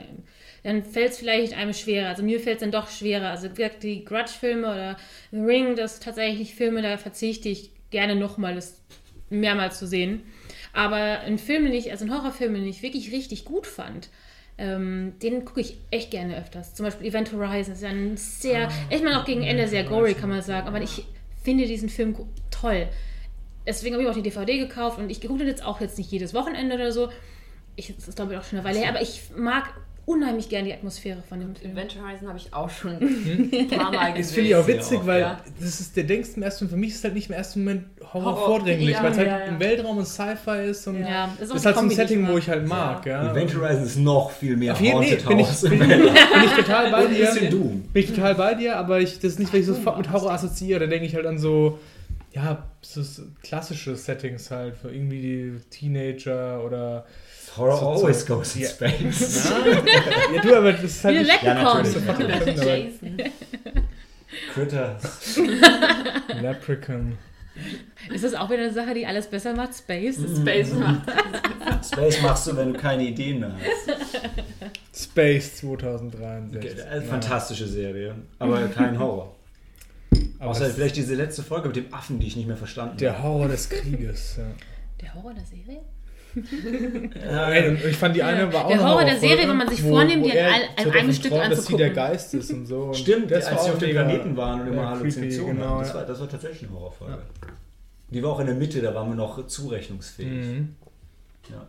dann 0.64 0.84
fällt 0.86 1.12
es 1.12 1.18
vielleicht 1.18 1.54
einem 1.58 1.74
schwerer. 1.74 2.10
Also 2.10 2.24
mir 2.24 2.40
fällt 2.40 2.58
es 2.58 2.62
dann 2.62 2.72
doch 2.72 2.90
schwerer. 2.90 3.30
Also 3.30 3.50
wie 3.50 3.56
gesagt, 3.56 3.84
die 3.84 4.06
Grudge-Filme 4.06 4.68
oder 4.68 4.98
The 5.32 5.40
Ring, 5.40 5.76
das 5.76 5.96
sind 5.96 6.04
tatsächlich 6.04 6.54
Filme, 6.56 6.82
da 6.82 6.98
verzichte 6.98 7.50
ich 7.50 7.72
gerne 7.90 8.16
nochmal, 8.16 8.56
das 8.56 8.80
mehrmals 9.30 9.80
zu 9.80 9.88
sehen. 9.88 10.22
Aber 10.74 11.22
ein 11.22 11.38
Film, 11.38 11.66
den 11.66 11.74
ich, 11.74 11.92
also 11.92 12.06
ein 12.06 12.14
Horrorfilm, 12.14 12.54
den 12.54 12.66
ich 12.66 12.82
wirklich 12.82 13.12
richtig 13.12 13.46
gut 13.46 13.68
fand, 13.68 14.10
ähm, 14.58 15.14
den 15.22 15.44
gucke 15.46 15.62
ich 15.62 15.78
echt 15.90 16.12
gerne 16.12 16.38
öfters. 16.38 16.76
Zum 16.76 16.86
Beispiel 16.86 17.08
Event 17.08 17.32
Horizon 17.32 17.74
ist 17.74 17.82
ja 17.82 17.90
ein 17.90 18.16
sehr, 18.18 18.70
ich 18.90 19.02
meine 19.02 19.20
auch 19.20 19.26
gegen 19.26 19.44
Ende 19.44 19.68
sehr 19.68 19.84
gory, 19.84 20.14
kann 20.14 20.30
man 20.30 20.42
sagen, 20.42 20.68
aber 20.68 20.82
ich 20.82 21.06
finde 21.44 21.66
diesen 21.66 21.90
Film 21.90 22.16
toll. 22.52 22.88
Deswegen 23.66 23.96
habe 23.96 24.04
ich 24.04 24.10
auch 24.10 24.16
die 24.16 24.22
DVD 24.22 24.58
gekauft 24.58 25.00
und 25.00 25.10
ich 25.10 25.22
gucke 25.22 25.40
den 25.40 25.48
jetzt 25.48 25.64
auch 25.64 25.82
jetzt 25.82 25.98
nicht 25.98 26.12
jedes 26.12 26.34
Wochenende 26.34 26.76
oder 26.76 26.92
so. 26.92 27.10
Ich, 27.76 27.94
das 27.96 28.08
ist 28.08 28.16
glaube 28.16 28.34
ich 28.34 28.40
auch 28.40 28.44
schon 28.44 28.60
eine 28.60 28.68
Weile 28.68 28.80
her, 28.80 28.90
aber 28.90 29.02
ich 29.02 29.22
mag 29.36 29.74
unheimlich 30.12 30.50
gerne 30.50 30.68
die 30.68 30.74
Atmosphäre 30.74 31.24
von 31.28 31.40
dem 31.40 31.56
Film. 31.56 31.72
Adventure 31.72 32.06
Horizon 32.06 32.28
habe 32.28 32.38
ich 32.38 32.54
auch 32.54 32.70
schon 32.70 32.92
ein 33.00 33.68
paar 33.70 33.92
Mal 33.92 34.14
gesehen. 34.14 34.22
Das 34.22 34.32
finde 34.32 34.50
ich 34.50 34.56
auch 34.56 34.68
witzig, 34.68 35.00
auch, 35.00 35.08
weil 35.08 35.22
ja. 35.22 35.42
das 35.60 35.80
ist 35.80 35.96
der 35.96 36.04
denkst 36.04 36.30
im 36.36 36.44
ersten, 36.44 36.70
für 36.70 36.78
mich 36.78 36.90
ist 36.90 36.98
es 36.98 37.04
halt 37.04 37.14
nicht 37.14 37.30
im 37.30 37.36
ersten 37.36 37.64
Moment 37.64 37.86
Horror, 38.14 38.26
Horror, 38.26 38.46
vordringlich, 38.46 38.92
ja, 38.92 39.04
weil 39.04 39.12
es 39.12 39.18
halt 39.18 39.28
ja, 39.28 39.40
ja. 39.40 39.46
im 39.46 39.60
Weltraum 39.60 39.98
und 39.98 40.06
Sci-Fi 40.06 40.70
ist 40.70 40.88
und 40.88 41.02
Ja, 41.02 41.26
ist 41.40 41.54
die 41.54 41.60
halt 41.66 41.76
so 41.76 41.82
ein 41.82 41.90
Setting, 41.90 42.28
wo 42.28 42.38
ich 42.38 42.50
halt 42.50 42.68
mag, 42.68 43.06
ja. 43.06 43.32
Event 43.32 43.56
Horizon 43.56 43.84
ist 43.84 43.98
noch 43.98 44.32
viel 44.32 44.58
mehr 44.58 44.74
Auf 44.74 44.80
Haunted 44.82 45.22
Fall 45.22 45.36
bin 45.36 45.40
ich, 45.40 45.48
House. 45.48 45.62
bin, 45.62 45.80
bin 45.80 45.92
ich 46.46 46.52
total 46.54 46.92
bei 46.92 47.06
Und 47.06 47.16
dir. 47.16 47.30
ist. 47.30 47.40
Bin 47.40 47.84
ich 47.94 48.08
total 48.08 48.36
bei 48.36 48.54
dir, 48.56 48.78
aber 48.78 49.00
ich, 49.00 49.16
das 49.16 49.34
ist 49.34 49.40
nicht, 49.40 49.54
weil 49.54 49.62
ich 49.62 49.66
sofort 49.66 49.98
mit 49.98 50.12
Horror 50.12 50.32
assoziiere. 50.32 50.82
Da 50.82 50.88
denke 50.88 51.06
ich 51.06 51.16
halt 51.16 51.26
an 51.26 51.40
so, 51.40 51.80
ja, 52.34 52.68
so 52.82 53.02
klassische 53.44 53.96
Settings 53.96 54.52
halt, 54.52 54.76
für 54.76 54.92
irgendwie 54.94 55.22
die 55.22 55.70
Teenager 55.70 56.64
oder. 56.64 57.06
Horror 57.58 57.78
So- 57.78 57.88
always 58.06 58.22
so- 58.26 58.36
goes 58.36 58.56
in 58.56 58.62
Ja. 58.64 58.70
space. 58.70 59.52
Ja, 60.36 60.42
du, 60.42 60.56
aber 60.56 60.72
das 60.74 60.84
ist 60.84 61.04
halt 61.04 61.16
Wie 61.20 61.24
nicht 61.24 61.44
Ja, 61.44 61.82
Leprechaun. 61.82 62.56
Jason. 62.56 63.18
Critters. 64.54 65.40
Leprechaun. 66.42 67.18
Ist 68.14 68.24
das 68.24 68.34
auch 68.34 68.50
wieder 68.50 68.62
eine 68.64 68.72
Sache, 68.74 68.94
die 68.94 69.06
alles 69.06 69.28
besser 69.28 69.54
macht? 69.54 69.76
Space? 69.76 70.16
Space 70.38 70.74
macht. 70.74 71.02
Space 71.86 72.22
machst 72.22 72.48
du, 72.48 72.56
wenn 72.56 72.74
du 72.74 72.80
keine 72.80 73.04
Ideen 73.04 73.42
mehr 73.42 73.52
hast. 73.54 75.06
Space 75.10 75.58
2063. 75.58 76.58
Okay, 76.58 76.82
Ja. 76.96 77.02
Fantastische 77.02 77.68
Serie, 77.68 78.16
aber 78.40 78.68
kein 78.70 78.98
Horror. 78.98 79.36
Aber 80.40 80.52
Außer 80.52 80.70
vielleicht 80.70 80.96
diese 80.96 81.16
letzte 81.16 81.44
Folge 81.44 81.68
mit 81.68 81.76
dem 81.76 81.94
Affen, 81.94 82.20
die 82.20 82.28
ich 82.28 82.36
nicht 82.36 82.48
mehr 82.48 82.58
verstanden 82.58 82.98
der 82.98 83.22
Horror 83.22 83.48
des 83.50 83.70
Krieges. 83.70 84.38
Ja. 84.38 84.44
Der 85.02 85.14
Horror 85.14 85.34
der 85.34 85.46
Serie? 85.46 85.82
Ey, 86.34 87.70
und 87.70 87.84
ich 87.86 87.96
fand 87.98 88.16
die 88.16 88.24
eine 88.24 88.52
war 88.52 88.66
auch 88.66 88.70
Der 88.70 88.84
Horror 88.84 89.06
der 89.06 89.20
Serie, 89.20 89.48
wenn 89.48 89.58
man 89.58 89.68
sich 89.70 89.82
vornimmt, 89.82 90.26
die 90.26 90.32
einem 90.32 90.64
davon 90.76 91.14
Stück 91.14 91.32
träumt, 91.32 91.52
dass 91.52 91.66
sie 91.66 91.76
der 91.78 91.88
anzugucken. 91.88 91.94
Geist 91.94 92.34
ist 92.34 92.52
und 92.52 92.66
so. 92.66 92.84
Und 92.84 92.96
Stimmt, 92.98 93.32
das 93.32 93.46
als 93.48 93.66
sie 93.66 93.72
auf 93.72 93.78
dem 93.80 93.92
Planeten 93.92 94.38
waren 94.38 94.62
und 94.62 94.68
immer 94.68 94.82
ja, 94.84 94.90
Halluzinationen 94.92 95.58
genau, 95.58 95.80
Das 95.80 95.94
war, 95.94 96.06
das 96.06 96.20
war 96.20 96.30
tatsächlich 96.30 96.70
eine 96.70 96.80
Horrorfolge. 96.80 97.18
Die 98.10 98.24
war 98.24 98.32
auch 98.32 98.40
in 98.40 98.48
der 98.48 98.56
Mitte, 98.56 98.82
da 98.82 98.94
waren 98.94 99.10
wir 99.10 99.16
noch 99.16 99.48
zurechnungsfähig. 99.48 100.30
Mhm. 100.30 100.76
Ja. 101.50 101.66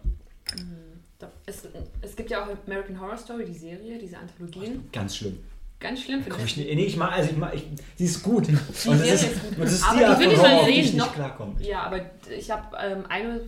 Doch, 1.21 1.29
Es, 1.47 1.63
es 2.01 2.17
gibt 2.17 2.31
ja 2.31 2.43
auch 2.45 2.49
American 2.67 3.01
Horror 3.01 3.17
Story, 3.17 3.45
die 3.45 3.55
Serie, 3.57 3.99
diese 3.99 4.17
Anthologien. 4.19 4.89
Ganz 4.93 5.17
schlimm. 5.17 5.39
Ganz 5.79 6.01
schlimm 6.03 6.23
finde 6.23 6.39
ich 6.45 6.57
nicht, 6.57 6.75
nee, 6.77 6.85
ich 6.85 6.97
mag, 6.97 7.11
also 7.13 7.31
ich 7.31 7.37
mag, 7.37 7.55
ich, 7.57 7.65
sie 7.97 8.05
ist 8.05 8.23
gut. 8.23 8.47
Und 8.49 8.55
das 8.69 8.83
Serie 8.85 9.15
ist, 9.15 9.23
ist 9.25 9.43
gut. 9.43 9.51
und 9.59 9.65
das 9.65 9.73
ist 9.73 9.85
Aber 9.85 9.97
die 9.97 10.03
ich 10.03 10.09
Art 10.09 10.21
will 10.21 10.31
von 10.31 10.35
die 10.37 10.41
Horror, 10.53 10.65
die 10.67 10.71
ich 10.73 10.87
nicht 10.93 10.97
Noch- 10.97 11.15
klarkomme. 11.15 11.55
Ja, 11.61 11.83
aber 11.83 12.01
ich 12.39 12.51
habe 12.53 12.77
ähm, 12.85 13.05
eine, 13.09 13.41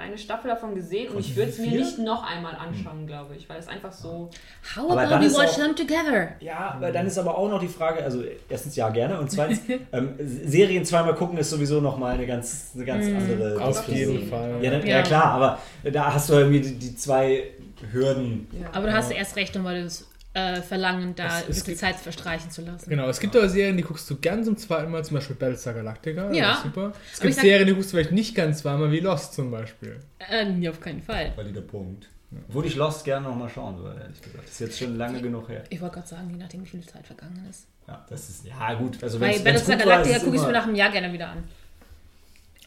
eine 0.00 0.18
Staffel 0.18 0.48
davon 0.50 0.74
gesehen 0.74 1.12
und 1.12 1.20
ich 1.20 1.36
würde 1.36 1.50
es 1.50 1.58
mir 1.58 1.70
nicht 1.70 1.98
noch 1.98 2.22
einmal 2.28 2.54
anschauen, 2.54 3.06
glaube 3.06 3.36
ich, 3.36 3.48
weil 3.48 3.58
es 3.58 3.68
einfach 3.68 3.92
so. 3.92 4.30
How 4.76 4.90
Aber 4.90 5.02
about 5.02 5.24
we 5.24 5.30
watch 5.32 5.50
auch- 5.52 5.56
them 5.56 5.76
together? 5.76 6.28
Ja, 6.40 6.72
aber 6.76 6.90
dann 6.90 7.06
ist 7.06 7.18
aber 7.18 7.36
auch 7.38 7.48
noch 7.48 7.60
die 7.60 7.68
Frage, 7.68 8.02
also 8.02 8.22
erstens 8.48 8.76
ja 8.76 8.88
gerne 8.90 9.18
und 9.18 9.30
zweitens, 9.30 9.60
ähm, 9.92 10.14
Serien 10.18 10.84
zweimal 10.84 11.14
gucken 11.14 11.38
ist 11.38 11.50
sowieso 11.50 11.80
nochmal 11.80 12.14
eine 12.14 12.26
ganz, 12.26 12.72
eine 12.74 12.84
ganz 12.84 13.06
andere 13.06 13.62
Auf 13.62 13.88
jeden 13.88 14.28
Fall. 14.28 14.58
Ja, 14.62 14.70
dann, 14.70 14.80
ja. 14.86 14.96
Ja. 14.96 15.02
klar, 15.02 15.24
aber 15.26 15.58
da 15.84 16.12
hast 16.12 16.28
du 16.28 16.34
irgendwie 16.34 16.60
die, 16.60 16.74
die 16.78 16.96
zwei 16.96 17.44
Hürden. 17.92 18.46
Ja. 18.52 18.68
Aber 18.72 18.86
du 18.88 18.92
hast 18.92 19.10
erst 19.10 19.36
recht, 19.36 19.54
nochmal 19.54 19.82
das 19.82 20.06
äh, 20.32 20.62
Verlangen, 20.62 21.14
da 21.16 21.40
Es- 21.48 21.66
es 21.66 21.78
Zeit 21.78 21.96
verstreichen 21.96 22.50
zu 22.50 22.62
lassen. 22.62 22.88
Genau, 22.88 23.08
es 23.08 23.18
gibt 23.20 23.34
aber 23.36 23.48
Serien, 23.48 23.76
die 23.76 23.82
guckst 23.82 24.08
du 24.10 24.16
ganz 24.20 24.46
zum 24.46 24.56
zweiten 24.56 24.90
Mal, 24.90 25.04
zum 25.04 25.16
Beispiel 25.16 25.34
Battlestar 25.36 25.74
Galactica. 25.74 26.30
Ja. 26.32 26.48
das 26.50 26.56
ist 26.58 26.62
super. 26.64 26.92
Es 26.92 26.92
Aber 26.92 26.94
ich 27.14 27.20
gibt 27.20 27.34
sag- 27.34 27.42
Serien, 27.42 27.66
die 27.66 27.74
guckst 27.74 27.90
du 27.92 27.96
vielleicht 27.96 28.12
nicht 28.12 28.34
ganz 28.34 28.58
zweimal, 28.58 28.92
wie 28.92 29.00
Lost 29.00 29.34
zum 29.34 29.50
Beispiel. 29.50 29.98
Äh, 30.30 30.44
nee, 30.44 30.68
auf 30.68 30.80
keinen 30.80 31.02
Fall. 31.02 31.32
Valider 31.36 31.62
Punkt. 31.62 32.08
Obwohl 32.48 32.64
ich 32.66 32.76
Lost 32.76 33.04
gerne 33.04 33.26
nochmal 33.26 33.48
schauen 33.48 33.76
würde, 33.78 34.00
ehrlich 34.02 34.22
gesagt. 34.22 34.44
Das 34.44 34.52
ist 34.52 34.60
jetzt 34.60 34.78
schon 34.78 34.96
lange 34.96 35.20
genug 35.20 35.48
her. 35.48 35.64
Ich 35.68 35.80
wollte 35.80 35.96
gerade 35.96 36.06
sagen, 36.08 36.30
je 36.30 36.36
nachdem, 36.36 36.62
wie 36.62 36.68
viel 36.68 36.86
Zeit 36.86 37.04
vergangen 37.04 37.44
ist. 37.50 37.66
Ja, 37.88 38.06
das 38.08 38.28
ist, 38.28 38.46
ja 38.46 38.74
gut. 38.74 39.02
Also 39.02 39.18
Bei 39.18 39.36
Battlestar 39.36 39.76
Galactica 39.76 40.18
gucke 40.20 40.36
ich 40.36 40.42
mir 40.42 40.52
nach 40.52 40.64
einem 40.64 40.76
Jahr 40.76 40.92
gerne 40.92 41.12
wieder 41.12 41.30
an. 41.30 41.42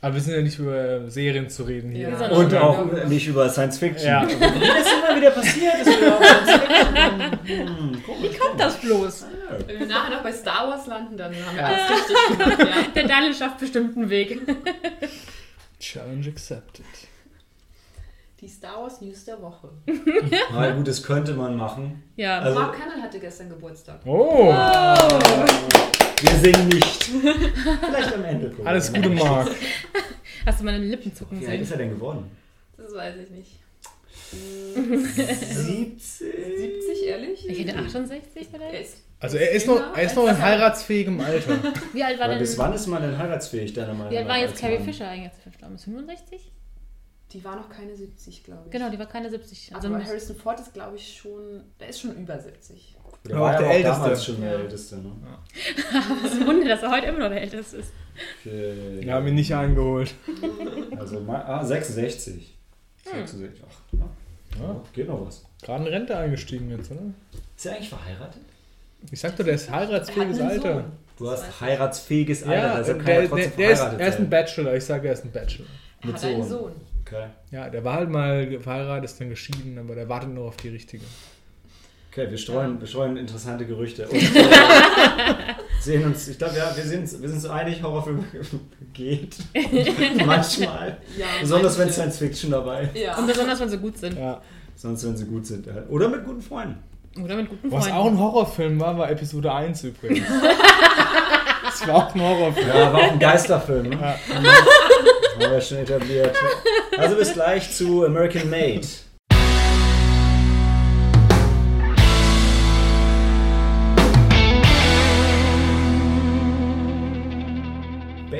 Aber 0.04 0.16
wir 0.16 0.22
sind 0.22 0.34
ja 0.36 0.42
nicht 0.42 0.60
über 0.60 1.10
Serien 1.10 1.50
zu 1.50 1.64
reden 1.64 1.92
hier. 1.92 2.10
Ja. 2.10 2.28
Und 2.30 2.52
Ja. 2.52 2.62
auch 2.62 2.86
nicht 3.08 3.26
über 3.26 3.50
Science 3.50 3.78
Fiction. 3.78 4.06
Ja. 4.10 4.28
Wie 4.28 4.34
das 4.38 4.92
immer 4.92 5.16
wieder 5.16 5.32
passiert, 5.32 5.76
ist 5.82 5.88
wieder 5.98 6.18
auf 6.18 6.24
Science 6.26 6.52
Fiction. 6.52 7.40
Hm, 7.46 8.04
Wie 8.22 8.38
kommt 8.38 8.60
Das 8.60 8.76
bloß. 8.82 9.26
Wenn 9.66 9.80
wir 9.80 9.86
nachher 9.88 10.16
noch 10.16 10.24
bei 10.24 10.32
Star 10.34 10.68
Wars 10.68 10.88
landen, 10.88 11.16
dann 11.16 11.34
haben 11.34 11.56
wir 11.56 11.66
alles 11.66 11.90
richtig 11.90 12.38
gemacht. 12.38 12.60
Ja. 12.60 12.92
Der 12.96 13.08
Daniel 13.08 13.34
schafft 13.34 13.60
bestimmt 13.60 13.96
einen 13.96 14.10
Weg. 14.10 14.42
Challenge 15.80 16.28
accepted. 16.28 16.86
Die 18.42 18.48
Star 18.50 18.82
Wars 18.82 19.00
News 19.00 19.24
der 19.24 19.42
Woche. 19.42 19.70
Na 20.52 20.72
gut, 20.72 20.86
das 20.86 21.02
könnte 21.02 21.34
man 21.34 21.56
machen. 21.56 22.04
Ja, 22.18 22.40
Also- 22.40 22.60
Mark 22.60 22.76
Hamill 22.78 23.02
hatte 23.02 23.20
gestern 23.20 23.48
Geburtstag. 23.50 24.00
Oh, 24.06 24.54
Wir 26.24 26.40
singen 26.54 26.68
nicht. 26.70 27.04
Vielleicht 27.04 28.14
am 28.14 28.24
Ende. 28.24 28.50
gucken. 28.50 28.68
alles 28.68 28.94
Gute, 28.94 29.10
Mark. 29.10 29.50
hast 30.46 30.60
du 30.62 30.64
meine 30.64 30.78
Lippen 30.78 31.14
zucken 31.14 31.42
Wie 31.42 31.48
alt 31.48 31.60
ist 31.62 31.68
sehen? 31.70 31.80
er 31.80 31.86
denn 31.86 31.96
geworden? 31.96 32.32
Das 32.78 32.94
weiß 32.94 33.16
ich 33.24 33.30
nicht. 33.30 33.60
70? 34.32 35.98
70, 35.98 37.04
ehrlich? 37.08 37.48
Ich 37.50 37.60
hätte 37.60 37.78
68 37.78 38.22
Er 38.36 38.46
vielleicht. 38.46 38.82
ist 38.86 38.98
Also 39.20 39.38
er 39.38 39.52
ist 39.52 39.68
noch, 39.68 39.96
er 39.96 40.04
ist 40.04 40.16
noch 40.16 40.28
in 40.28 40.42
heiratsfähigem 40.42 41.20
Alter. 41.20 41.60
Wie 41.94 42.04
alt 42.04 42.20
war 42.20 42.30
denn? 42.30 42.40
bis 42.40 42.58
wann 42.58 42.74
ist 42.74 42.88
man 42.88 43.02
denn 43.02 43.18
heiratsfähig, 43.18 43.74
deiner 43.74 43.94
Meinung 43.94 44.12
Wie 44.12 44.18
alt 44.18 44.28
war 44.28 44.36
nach, 44.36 44.42
jetzt 44.44 44.60
Carrie? 44.60 44.80
Fisher 44.80 45.08
eigentlich, 45.10 45.32
ist? 45.34 45.84
65? 45.84 46.52
Die 47.34 47.44
war 47.44 47.56
noch 47.58 47.70
keine 47.70 47.96
70, 47.96 48.44
glaube 48.44 48.64
ich. 48.66 48.72
Genau, 48.72 48.90
die 48.90 48.98
war 49.00 49.08
keine 49.08 49.30
70. 49.30 49.76
Also 49.76 49.88
aber 49.90 50.04
Harrison 50.04 50.36
Ford 50.36 50.60
ist, 50.60 50.74
glaube 50.74 50.96
ich, 50.96 51.18
schon. 51.18 51.64
Der 51.80 51.90
ist 51.90 52.00
schon 52.02 52.16
über 52.16 52.40
70. 52.40 52.96
Der 53.26 53.36
Aber 53.36 53.46
war 53.46 53.50
auch 53.50 53.54
ja 53.54 53.60
der 53.60 53.68
auch 53.70 53.74
Älteste. 53.74 54.02
damals 54.02 54.26
schon 54.26 54.42
der 54.42 54.52
Ja. 54.52 54.60
Älteste. 54.60 54.96
Ne? 54.98 55.12
es 56.26 56.32
ist 56.34 56.42
ein 56.42 56.48
Wunder, 56.48 56.68
dass 56.68 56.84
er 56.84 56.92
heute 56.92 57.06
immer 57.08 57.20
noch 57.20 57.30
der 57.30 57.42
Älteste 57.42 57.78
ist. 57.78 57.94
Okay. 58.42 58.74
Wir 59.00 59.14
haben 59.14 59.28
ihn 59.28 59.36
nicht 59.36 59.54
eingeholt. 59.56 60.14
Also 61.00 61.26
ah, 61.28 61.64
66. 61.64 62.54
Hm. 63.06 63.12
66. 63.26 63.62
Ach, 63.68 63.74
ja. 63.94 64.64
Ja, 64.64 64.82
geht 64.94 65.08
noch 65.08 65.26
was. 65.26 65.44
gerade 65.64 65.84
in 65.86 65.90
Rente 65.94 66.16
eingestiegen 66.16 66.70
jetzt, 66.70 66.92
oder? 66.92 67.02
Ist 67.58 67.66
er 67.66 67.74
eigentlich 67.76 67.90
verheiratet? 67.90 68.42
Ich 69.12 69.20
sagte, 69.20 69.44
der 69.44 69.56
ist 69.56 69.70
heiratsfähiges 69.72 70.38
Er 70.38 70.44
einen 70.44 70.52
Alter. 70.52 70.74
Sohn. 70.76 70.84
Du 71.18 71.26
Das 71.26 71.44
hast 71.44 71.62
heiratsfähiges 71.62 72.44
Alter, 72.44 72.56
Ja, 72.68 72.74
also 72.74 72.94
kann 72.94 73.06
der, 73.06 73.16
er 73.16 73.22
der, 73.22 73.30
trotzdem 73.30 73.52
der, 73.58 73.72
ist, 73.72 73.82
er 73.82 74.08
ist 74.08 74.20
ein. 74.20 74.30
Bachelor. 74.30 74.74
Ich 74.76 74.86
sage, 74.86 75.08
er 75.08 75.14
ist 75.14 75.26
ein 75.26 75.32
Bachelor. 75.32 75.66
Er 76.02 76.08
Mit 76.08 76.16
hat 76.16 76.24
einen 76.24 76.44
Sohn. 76.44 76.50
Sohn. 76.60 76.72
Okay. 77.06 77.26
Ja, 77.52 77.70
der 77.70 77.84
war 77.84 77.96
halt 77.96 78.10
mal 78.10 78.60
verheiratet, 78.60 79.06
ist 79.06 79.20
dann 79.20 79.30
geschieden, 79.30 79.78
aber 79.78 79.96
der 79.96 80.08
wartet 80.08 80.30
nur 80.30 80.46
auf 80.46 80.58
die 80.58 80.70
richtige. 80.70 81.04
Okay, 82.16 82.30
wir 82.30 82.38
streuen, 82.38 82.80
wir 82.80 82.86
streuen 82.88 83.18
interessante 83.18 83.66
Gerüchte. 83.66 84.08
Und, 84.08 84.16
äh, 84.22 84.44
sehen 85.82 86.06
uns, 86.06 86.28
ich 86.28 86.38
glaube, 86.38 86.56
ja, 86.56 86.72
wir 86.76 86.84
sind, 86.84 87.20
wir 87.20 87.28
sind 87.28 87.42
so 87.42 87.50
einig, 87.50 87.82
Horrorfilm 87.82 88.24
geht. 88.94 89.36
Manchmal. 90.26 90.98
Ja, 91.18 91.26
Besonders 91.42 91.80
wenn. 91.80 91.92
Science 91.92 92.20
Fiction 92.20 92.52
dabei 92.52 92.84
ist. 92.84 92.96
Ja. 92.96 93.18
Und 93.18 93.26
besonders, 93.26 93.60
wenn 93.60 93.70
sie 93.70 93.80
gut 93.80 93.98
sind. 93.98 94.16
Ja. 94.16 94.42
Sonst, 94.76 95.04
wenn 95.06 95.18
sie 95.18 95.26
gut 95.26 95.48
sind. 95.48 95.68
Oder 95.90 96.08
mit 96.08 96.24
guten 96.24 96.42
Freunden. 96.42 96.78
Oder 97.24 97.36
mit 97.36 97.50
guten 97.50 97.72
Was 97.72 97.86
Freunden. 97.86 97.98
auch 98.00 98.06
ein 98.06 98.20
Horrorfilm 98.20 98.80
war, 98.80 98.96
war 98.96 99.10
Episode 99.10 99.52
1 99.52 99.84
übrigens. 99.84 100.28
das 101.64 101.88
war 101.88 101.96
auch 101.96 102.14
ein 102.16 102.22
Horrorfilm. 102.22 102.68
Ja, 102.68 102.94
war 102.94 103.00
auch 103.02 103.12
ein 103.12 103.20
Geisterfilm. 103.20 103.90
Ne? 103.90 103.98
Ja. 104.00 104.16
Haben 104.36 105.52
wir 105.52 105.62
schon 105.62 105.78
etabliert. 105.80 106.36
Also 106.96 107.16
bis 107.16 107.34
gleich 107.34 107.72
zu 107.72 108.06
American 108.06 108.50
Made. 108.52 108.82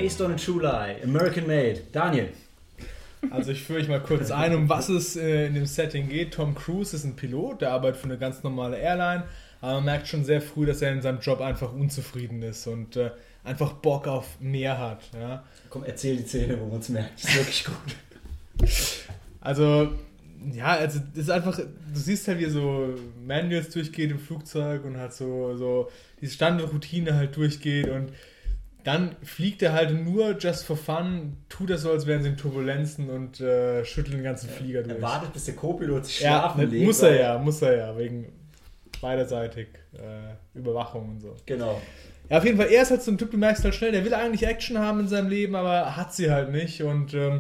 Based 0.04 0.20
on 0.20 0.34
a 0.34 0.36
True 0.36 0.62
Lie, 0.62 0.98
American 1.02 1.48
Made. 1.48 1.84
Daniel. 1.94 2.28
Also 3.30 3.54
ich 3.54 3.64
führe 3.64 3.80
euch 3.80 3.88
mal 3.88 4.02
kurz 4.02 4.32
ein, 4.32 4.54
um 4.54 4.68
was 4.68 4.90
es 4.90 5.16
äh, 5.16 5.48
in 5.48 5.54
dem 5.54 5.66
Setting 5.66 6.10
geht. 6.10 6.34
Tom 6.34 6.56
Cruise 6.56 6.94
ist 6.94 7.06
ein 7.06 7.16
Pilot, 7.16 7.62
der 7.62 7.72
arbeitet 7.72 8.02
für 8.02 8.08
eine 8.08 8.18
ganz 8.18 8.44
normale 8.44 8.78
Airline, 8.78 9.24
aber 9.62 9.76
man 9.76 9.86
merkt 9.86 10.10
schon 10.10 10.26
sehr 10.26 10.42
früh, 10.42 10.66
dass 10.66 10.82
er 10.82 10.92
in 10.92 11.02
seinem 11.02 11.22
Job 11.22 11.40
einfach 11.40 11.72
unzufrieden 11.72 12.42
ist 12.42 12.68
und 12.68 12.98
äh, 12.98 13.12
einfach 13.46 13.72
Bock 13.72 14.10
auf 14.10 14.42
mehr 14.42 14.78
hat. 14.78 15.04
Ja? 15.18 15.46
Komm, 15.70 15.86
erzähl 15.86 16.18
die 16.18 16.28
Szene, 16.28 16.60
wo 16.60 16.66
man 16.66 16.82
es 16.82 16.90
merkt. 16.90 17.24
Das 17.24 17.30
ist 17.30 17.38
wirklich 17.38 17.64
gut. 17.64 17.96
Also, 19.40 19.88
ja, 20.52 20.66
also 20.66 21.00
das 21.16 21.24
ist 21.24 21.30
einfach, 21.30 21.58
du 21.58 21.66
siehst 21.94 22.28
halt, 22.28 22.40
wie 22.40 22.44
er 22.44 22.52
so 22.52 22.94
Manuals 23.26 23.70
durchgeht 23.70 24.12
im 24.12 24.20
Flugzeug 24.20 24.84
und 24.84 24.98
halt 24.98 25.14
so, 25.14 25.56
so 25.56 25.90
diese 26.20 26.34
Standardroutine 26.34 27.16
halt 27.16 27.38
durchgeht 27.38 27.88
und 27.88 28.10
dann 28.84 29.16
fliegt 29.24 29.62
er 29.62 29.74
halt 29.74 29.94
nur 30.06 30.38
just 30.38 30.66
for 30.66 30.76
fun, 30.78 31.38
tut 31.50 31.70
er 31.70 31.78
so, 31.78 31.92
als 31.92 32.06
wären 32.06 32.22
sie 32.22 32.30
in 32.30 32.38
Turbulenzen 32.38 33.10
und 33.10 33.40
äh, 33.40 33.86
schüttelt 33.86 34.16
den 34.16 34.24
ganzen 34.24 34.50
Flieger 34.50 34.84
durch. 34.84 34.96
Er 34.96 35.02
wartet, 35.02 35.34
bis 35.34 35.46
der 35.46 35.56
Co-Pilot 35.56 36.06
sich 36.06 36.20
Ja, 36.22 36.40
schlafen 36.40 36.62
ne, 36.62 36.66
legt. 36.68 36.86
muss 36.86 37.02
er 37.02 37.20
ja, 37.20 37.38
muss 37.38 37.62
er 37.62 37.78
ja, 37.78 37.98
wegen 37.98 38.32
beiderseitig 39.02 39.68
äh, 39.94 40.58
Überwachung 40.58 41.10
und 41.12 41.22
so. 41.22 41.36
Genau. 41.46 41.82
Ja, 42.30 42.38
auf 42.38 42.46
jeden 42.46 42.58
Fall, 42.58 42.68
er 42.68 42.82
ist 42.82 42.92
halt 42.92 43.02
so 43.04 43.12
ein 43.12 43.18
Typ, 43.18 43.32
du 43.32 43.38
merkst 43.38 43.64
halt 43.64 43.76
schnell, 43.76 43.92
der 43.92 44.06
will 44.06 44.14
eigentlich 44.14 44.48
Action 44.48 44.80
haben 44.80 45.02
in 45.02 45.08
seinem 45.08 45.30
Leben, 45.30 45.56
aber 45.56 45.96
hat 45.96 46.14
sie 46.14 46.32
halt 46.32 46.52
nicht. 46.52 46.82
Und 46.84 47.14
ähm, 47.14 47.40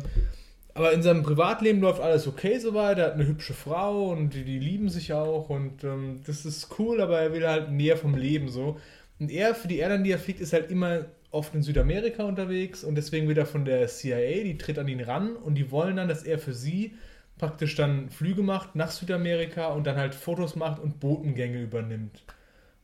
aber 0.75 0.91
in 0.91 1.03
seinem 1.03 1.23
Privatleben 1.23 1.81
läuft 1.81 2.01
alles 2.01 2.27
okay 2.27 2.57
soweit. 2.57 2.97
Er 2.97 3.05
hat 3.07 3.13
eine 3.13 3.27
hübsche 3.27 3.53
Frau 3.53 4.09
und 4.09 4.33
die, 4.33 4.43
die 4.43 4.59
lieben 4.59 4.89
sich 4.89 5.13
auch 5.13 5.49
und 5.49 5.83
ähm, 5.83 6.21
das 6.25 6.45
ist 6.45 6.67
cool, 6.79 6.99
aber 6.99 7.19
er 7.19 7.31
will 7.33 7.47
halt 7.47 7.69
mehr 7.71 7.95
vom 7.95 8.15
Leben 8.15 8.49
so. 8.49 8.77
Und 9.19 9.29
er, 9.31 9.53
für 9.55 9.67
die 9.67 9.77
Airline, 9.77 10.03
die 10.03 10.11
er 10.11 10.19
fliegt, 10.19 10.41
ist 10.41 10.51
halt 10.51 10.71
immer 10.71 11.05
oft 11.33 11.55
in 11.55 11.63
Südamerika 11.63 12.23
unterwegs 12.23 12.83
und 12.83 12.95
deswegen 12.95 13.27
wird 13.27 13.39
er 13.39 13.45
von 13.45 13.65
der 13.65 13.87
CIA, 13.87 14.43
die 14.43 14.57
tritt 14.57 14.77
an 14.77 14.87
ihn 14.87 15.01
ran 15.01 15.35
und 15.35 15.55
die 15.55 15.71
wollen 15.71 15.95
dann, 15.95 16.07
dass 16.07 16.23
er 16.23 16.37
für 16.37 16.53
sie 16.53 16.93
praktisch 17.37 17.75
dann 17.75 18.09
Flüge 18.09 18.43
macht 18.43 18.75
nach 18.75 18.91
Südamerika 18.91 19.67
und 19.67 19.87
dann 19.87 19.97
halt 19.97 20.13
Fotos 20.13 20.55
macht 20.55 20.81
und 20.81 20.99
Botengänge 20.99 21.61
übernimmt. 21.61 22.23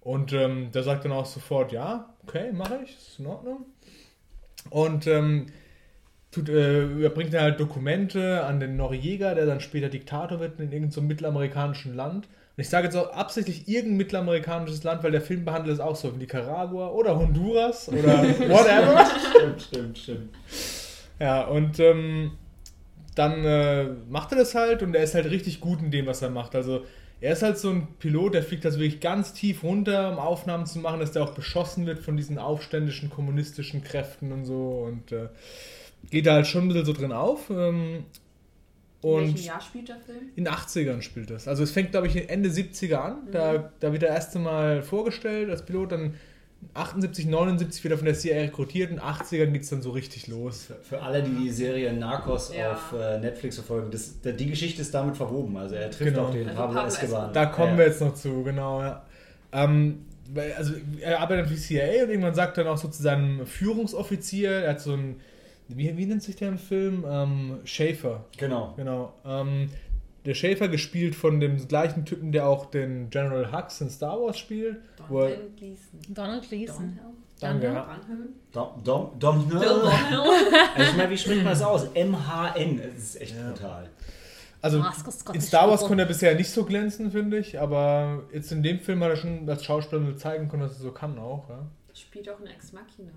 Und 0.02 0.34
ähm, 0.34 0.72
der 0.72 0.84
sagt 0.84 1.06
dann 1.06 1.12
auch 1.12 1.28
sofort, 1.28 1.72
ja, 1.72 2.14
okay, 2.24 2.52
mache 2.52 2.80
ich, 2.84 2.98
ist 2.98 3.20
in 3.20 3.28
Ordnung. 3.28 3.66
Und 4.72 5.06
ähm, 5.06 5.48
tut, 6.32 6.50
äh, 6.50 6.86
überbringt 6.86 7.34
dann 7.34 7.44
halt 7.44 7.60
Dokumente 7.60 8.44
an 8.44 8.60
den 8.60 8.78
Noriega, 8.78 9.36
der 9.36 9.46
dann 9.46 9.60
später 9.60 9.90
Diktator 9.90 10.40
wird 10.40 10.60
in 10.60 10.72
irgendeinem 10.72 10.92
so 10.92 11.02
mittelamerikanischen 11.02 11.96
Land. 11.96 12.28
Und 12.60 12.64
ich 12.64 12.70
sage 12.72 12.88
jetzt 12.88 12.98
auch 12.98 13.14
absichtlich 13.14 13.70
irgendein 13.70 13.96
mittelamerikanisches 13.96 14.84
Land, 14.84 15.02
weil 15.02 15.14
der 15.14 15.22
Film 15.22 15.46
behandelt 15.46 15.76
es 15.76 15.80
auch 15.80 15.96
so 15.96 16.14
wie 16.14 16.18
Nicaragua 16.18 16.90
oder 16.90 17.18
Honduras 17.18 17.88
oder 17.88 18.22
whatever. 18.50 19.10
Stimmt, 19.30 19.62
stimmt, 19.62 19.98
stimmt. 19.98 20.30
Ja, 21.22 21.46
und 21.46 21.80
ähm, 21.80 22.32
dann 23.16 23.46
äh, 23.46 23.86
macht 24.10 24.34
er 24.34 24.40
das 24.40 24.56
halt 24.56 24.84
und 24.84 24.94
er 24.94 25.04
ist 25.04 25.16
halt 25.16 25.28
richtig 25.28 25.62
gut 25.62 25.80
in 25.80 25.90
dem, 25.90 26.06
was 26.06 26.22
er 26.22 26.32
macht. 26.32 26.54
Also 26.54 26.84
er 27.22 27.32
ist 27.32 27.44
halt 27.44 27.58
so 27.58 27.70
ein 27.70 27.88
Pilot, 27.98 28.34
der 28.34 28.44
fliegt 28.44 28.66
also 28.66 28.78
wirklich 28.78 29.00
ganz 29.00 29.32
tief 29.32 29.64
runter, 29.64 30.12
um 30.12 30.20
Aufnahmen 30.20 30.66
zu 30.66 30.80
machen, 30.80 31.00
dass 31.00 31.14
der 31.14 31.24
auch 31.24 31.34
beschossen 31.34 31.86
wird 31.86 32.00
von 32.00 32.18
diesen 32.18 32.38
aufständischen 32.38 33.10
kommunistischen 33.10 33.86
Kräften 33.86 34.34
und 34.34 34.44
so 34.44 34.86
und 34.86 35.14
äh, 35.14 35.30
geht 36.12 36.26
da 36.26 36.34
halt 36.34 36.48
schon 36.48 36.66
ein 36.66 36.68
bisschen 36.68 36.86
so 36.88 36.92
drin 36.92 37.14
auf. 37.14 37.50
Ähm, 37.50 38.04
In 39.02 39.10
und 39.10 39.22
welchem 39.34 39.46
Jahr 39.46 39.62
spielt 39.62 39.88
der 39.90 39.98
Film? 39.98 40.18
in 40.36 40.44
den 40.46 40.54
80ern 40.54 41.02
spielt 41.02 41.30
das. 41.30 41.48
Also 41.48 41.64
es 41.64 41.72
fängt, 41.72 41.92
glaube 41.92 42.08
ich, 42.08 42.30
Ende 42.30 42.50
70er 42.50 42.96
an. 42.96 43.18
Da, 43.32 43.72
da 43.80 43.94
wird 43.94 44.04
er 44.04 44.10
erste 44.10 44.40
Mal 44.40 44.82
vorgestellt 44.82 45.50
als 45.50 45.64
Pilot, 45.66 45.92
dann 45.94 46.16
78, 46.74 47.26
79 47.28 47.82
wird 47.86 47.94
er 47.94 47.98
von 47.98 48.06
der 48.06 48.16
CIA 48.16 48.42
rekrutiert 48.42 48.92
und 48.92 49.00
80ern 49.00 49.52
geht 49.52 49.62
es 49.62 49.70
dann 49.70 49.82
so 49.82 49.92
richtig 49.92 50.28
los. 50.28 50.68
Für, 50.84 51.02
alle, 51.02 51.24
die 51.24 51.34
die 51.34 51.50
Serie 51.50 51.94
Narcos 51.94 52.54
Ja. 52.54 52.74
auf 52.74 52.94
äh, 53.00 53.18
Netflix 53.20 53.56
verfolgen, 53.56 53.90
das, 53.92 54.20
da- 54.22 54.32
die 54.34 54.48
Geschichte 54.50 54.82
ist 54.82 54.94
damit 54.94 55.16
verwoben. 55.16 55.56
Also 55.56 55.76
er 55.76 55.90
trifft 55.90 56.14
Genau. 56.14 56.28
auch 56.28 56.32
den 56.32 56.50
Also 56.50 56.60
Pablo 56.62 56.76
Pablo 56.82 56.88
Escobar. 56.90 57.32
Da 57.32 57.46
kommen 57.46 57.72
ja. 57.72 57.78
wir 57.78 57.86
jetzt 57.86 58.02
noch 58.02 58.14
zu, 58.14 58.44
genau. 58.44 58.82
Ja. 58.82 59.06
Ähm, 59.54 60.06
also 60.58 60.74
er 61.00 61.22
arbeitet 61.22 61.48
für 61.48 61.54
die 61.54 61.60
CIA 61.62 62.04
und 62.04 62.10
irgendwann 62.10 62.36
sagt 62.36 62.58
er 62.58 62.66
dann 62.66 62.74
auch 62.74 62.78
so 62.78 62.90
zu 62.90 63.02
seinem 63.02 63.46
Führungsoffizier, 63.48 64.52
er 64.52 64.72
hat 64.72 64.82
so 64.82 64.94
ein, 64.94 65.16
wie, 65.70 65.96
wie 65.98 66.06
nennt 66.06 66.24
sich 66.24 66.36
der 66.36 66.50
im 66.50 66.58
Film? 66.58 67.06
Ähm, 67.08 67.60
Schaefer, 67.66 68.26
Genau. 68.38 68.74
genau. 68.76 69.14
Ähm, 69.26 69.70
der 70.26 70.34
Schaefer 70.34 70.68
gespielt 70.68 71.16
von 71.16 71.40
dem 71.40 71.68
gleichen 71.68 72.06
Typen, 72.06 72.32
der 72.32 72.48
auch 72.48 72.66
den 72.66 73.10
General 73.10 73.52
Hux 73.52 73.80
in 73.82 73.90
Star 73.90 74.20
Wars 74.22 74.38
spielt. 74.38 74.78
Wo 75.08 75.22
er, 75.22 75.38
Don 75.38 75.56
Gleason. 75.56 76.00
Donald 76.10 76.50
Gleason. 76.50 77.00
Donald? 77.40 77.64
Danke? 77.64 77.86
Dom, 78.52 78.84
Dom, 78.84 79.12
Dom, 79.20 79.50
Donald? 79.50 79.94
Also 80.76 80.92
ich 80.92 80.98
meine, 80.98 81.10
wie 81.10 81.18
spricht 81.18 81.38
man 81.44 81.54
das 81.54 81.62
aus? 81.62 81.88
MHN. 81.96 82.82
Das 82.84 82.98
ist 82.98 83.22
echt 83.22 83.36
Ja. 83.36 83.52
brutal. 83.52 83.90
Also 84.62 84.84
in 85.34 85.40
Star 85.40 85.70
Wars 85.70 85.82
konnte 85.86 86.04
er 86.04 86.08
bisher 86.08 86.36
nicht 86.36 86.50
so 86.52 86.66
glänzen, 86.66 87.12
finde 87.12 87.38
ich, 87.38 87.58
aber 87.62 88.24
jetzt 88.34 88.52
in 88.52 88.62
dem 88.62 88.80
Film 88.82 89.02
hat 89.02 89.12
er 89.12 89.16
schon 89.16 89.50
als 89.50 89.64
Schauspieler 89.64 90.18
zeigen 90.18 90.50
können, 90.50 90.64
dass 90.64 90.74
er 90.74 90.82
so 90.82 90.92
kann 90.92 91.18
auch. 91.18 91.48
Ja. 91.48 91.60
Spielt 91.94 92.30
auch 92.30 92.40
in 92.42 92.48
Ex 92.48 92.74
Machina. 92.74 93.12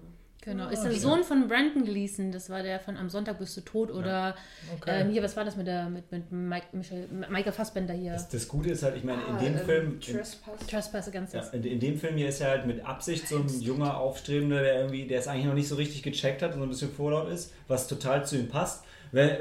Genau, 0.44 0.64
Ah, 0.64 0.70
ist 0.70 0.82
der 0.82 0.90
stimmt. 0.90 1.02
Sohn 1.02 1.22
von 1.24 1.46
Brandon 1.46 1.84
Gleason, 1.84 2.32
das 2.32 2.50
war 2.50 2.64
der 2.64 2.80
von 2.80 2.96
Am 2.96 3.08
Sonntag 3.08 3.38
bist 3.38 3.56
du 3.56 3.60
tot 3.60 3.92
oder 3.92 4.34
Okay. 4.80 5.02
ähm, 5.02 5.10
hier, 5.10 5.22
was 5.22 5.36
war 5.36 5.44
das 5.44 5.56
mit 5.56 5.68
der 5.68 5.88
mit, 5.88 6.10
mit 6.10 6.32
Mike, 6.32 6.66
Michael, 6.72 7.06
Michael 7.30 7.52
Fassbender 7.52 7.94
hier? 7.94 8.12
Das, 8.14 8.28
das 8.28 8.48
Gute 8.48 8.70
ist 8.70 8.82
halt, 8.82 8.96
ich 8.96 9.04
meine, 9.04 9.22
in 9.22 9.34
Ah, 9.36 9.38
dem 9.38 9.56
ähm, 9.56 9.64
Film... 9.64 9.86
In, 9.94 10.00
Trespass. 10.00 10.66
Trespass 10.68 11.08
Against 11.08 11.34
ja, 11.34 11.42
in, 11.52 11.62
in 11.62 11.78
dem 11.78 11.96
Film 11.96 12.16
hier 12.16 12.28
ist 12.28 12.40
er 12.40 12.48
halt 12.50 12.66
mit 12.66 12.84
Absicht 12.84 13.28
so 13.28 13.36
ein 13.38 13.48
junger 13.60 13.96
Aufstrebender, 13.96 14.60
der 14.62 14.74
irgendwie, 14.80 15.06
der 15.06 15.20
es 15.20 15.28
eigentlich 15.28 15.46
noch 15.46 15.54
nicht 15.54 15.68
so 15.68 15.76
richtig 15.76 16.02
gecheckt 16.02 16.42
hat 16.42 16.54
und 16.54 16.58
so 16.58 16.64
ein 16.64 16.68
bisschen 16.70 16.92
vorlaut 16.92 17.28
ist, 17.30 17.52
was 17.68 17.86
total 17.86 18.26
zu 18.26 18.36
ihm 18.36 18.48
passt. 18.48 18.82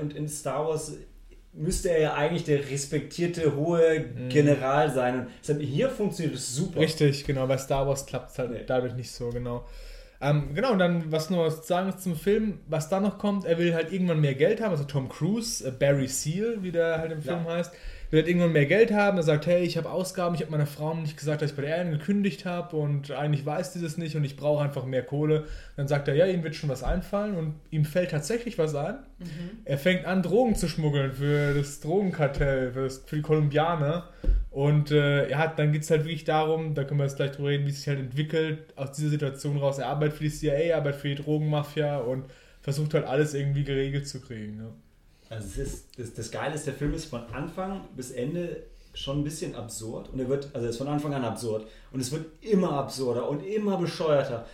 Und 0.02 0.14
in 0.16 0.28
Star 0.30 0.68
Wars 0.68 0.94
müsste 1.54 1.90
er 1.90 2.00
ja 2.00 2.14
eigentlich 2.14 2.44
der 2.44 2.70
respektierte 2.70 3.56
hohe 3.56 4.06
General 4.30 4.92
sein. 4.92 5.20
Und 5.22 5.28
deshalb 5.42 5.62
hier 5.62 5.90
funktioniert 5.90 6.36
es 6.36 6.56
super. 6.56 6.80
Richtig, 6.80 7.26
genau. 7.26 7.48
Bei 7.48 7.58
Star 7.58 7.88
Wars 7.88 8.06
klappt 8.06 8.32
es 8.32 8.38
halt 8.40 8.52
Nee. 8.52 8.64
dadurch 8.68 8.94
nicht 8.94 9.12
so, 9.12 9.30
genau. 9.32 9.66
Ähm, 10.22 10.54
genau, 10.54 10.72
und 10.74 10.80
dann, 10.80 11.12
was 11.12 11.30
noch 11.32 11.40
was 11.40 11.62
zu 11.62 11.68
sagen 11.68 11.90
ist 11.90 12.02
zum 12.04 12.16
Film, 12.16 12.60
was 12.68 12.90
da 12.90 13.00
noch 13.00 13.18
kommt, 13.18 13.44
er 13.46 13.58
will 13.58 13.74
halt 13.74 13.92
irgendwann 13.92 14.22
mehr 14.22 14.36
Geld 14.36 14.62
haben, 14.62 14.72
also 14.72 14.84
Tom 14.84 15.10
Cruise, 15.10 15.68
äh, 15.68 15.72
Barry 15.72 16.08
Seal, 16.08 16.62
wie 16.62 16.72
der 16.72 17.00
halt 17.00 17.12
im 17.12 17.22
Film 17.24 17.46
Ja. 17.46 17.54
heißt, 17.56 17.74
halt 18.18 18.28
irgendwann 18.28 18.52
mehr 18.52 18.66
Geld 18.66 18.92
haben, 18.92 19.18
er 19.18 19.24
sagt, 19.24 19.46
hey, 19.46 19.64
ich 19.64 19.78
habe 19.78 19.90
Ausgaben, 19.90 20.36
ich 20.36 20.42
habe 20.42 20.52
meiner 20.52 20.66
Frau 20.66 20.94
nicht 20.94 21.18
gesagt, 21.18 21.42
dass 21.42 21.52
ich 21.52 21.56
bei 21.56 21.62
der 21.62 21.78
Ehren 21.78 21.92
gekündigt 21.92 22.46
habe 22.46 22.76
und 22.76 23.12
eigentlich 23.12 23.46
weiß 23.46 23.74
die 23.74 23.82
das 23.82 23.98
nicht 23.98 24.16
und 24.16 24.26
ich 24.26 24.36
brauche 24.36 24.64
einfach 24.64 24.86
mehr 24.86 25.04
Kohle. 25.04 25.46
Dann 25.78 25.88
sagt 25.88 26.08
er, 26.08 26.16
ja, 26.16 26.26
ihm 26.26 26.44
wird 26.44 26.56
schon 26.56 26.70
was 26.70 26.84
einfallen 26.84 27.36
und 27.36 27.56
ihm 27.70 27.86
fällt 27.86 28.12
tatsächlich 28.12 28.58
was 28.58 28.76
ein. 28.76 28.96
Er 29.66 29.78
fängt 29.78 30.06
an, 30.06 30.24
Drogen 30.24 30.56
zu 30.56 30.68
schmuggeln 30.68 31.14
für 31.14 31.54
das 31.54 31.80
Drogenkartell, 31.80 32.74
für, 32.74 32.84
das, 32.84 32.98
für 33.06 33.16
die 33.16 33.22
Kolumbianer. 33.22 34.10
Und 34.50 34.92
äh, 34.92 35.30
ja, 35.30 35.48
dann 35.48 35.72
geht 35.72 35.84
es 35.84 35.92
halt 35.92 36.04
wirklich 36.04 36.26
darum, 36.26 36.76
da 36.76 36.84
können 36.84 37.00
wir 37.00 37.06
jetzt 37.06 37.16
gleich 37.16 37.32
drüber 37.32 37.50
reden, 37.50 37.66
wie 37.66 37.70
es 37.70 37.78
sich 37.78 37.88
halt 37.88 38.00
entwickelt, 38.00 38.74
aus 38.76 38.92
dieser 38.92 39.10
Situation 39.10 39.58
raus. 39.58 39.80
Er 39.80 39.88
arbeitet 39.88 40.18
für 40.18 40.26
die 40.26 40.32
CIA, 40.32 40.76
arbeitet 40.76 41.00
für 41.00 41.08
die 41.08 41.16
Drogenmafia 41.16 42.00
und 42.00 42.26
versucht 42.60 42.94
halt 42.94 43.06
alles 43.06 43.34
irgendwie 43.34 43.64
geregelt 43.64 44.08
zu 44.08 44.20
kriegen. 44.20 44.58
Ne? 44.58 44.74
Also 45.32 45.48
es 45.48 45.58
ist, 45.58 45.86
das, 45.98 46.14
das 46.14 46.30
Geile 46.32 46.56
ist, 46.56 46.68
der 46.68 46.74
Film 46.74 46.94
ist 46.94 47.06
von 47.06 47.22
Anfang 47.34 47.82
bis 47.96 48.12
Ende 48.12 48.64
schon 48.94 49.20
ein 49.22 49.24
bisschen 49.24 49.56
absurd. 49.56 50.10
Und 50.12 50.20
er 50.20 50.28
wird, 50.30 50.50
also 50.54 50.66
er 50.66 50.70
ist 50.72 50.78
von 50.78 50.88
Anfang 50.88 51.14
an 51.14 51.24
absurd. 51.24 51.66
Und 51.92 52.02
es 52.02 52.12
wird 52.12 52.26
immer 52.42 52.74
absurder 52.74 53.30
und 53.30 53.42
immer 53.46 53.78
bescheuerter. 53.78 54.46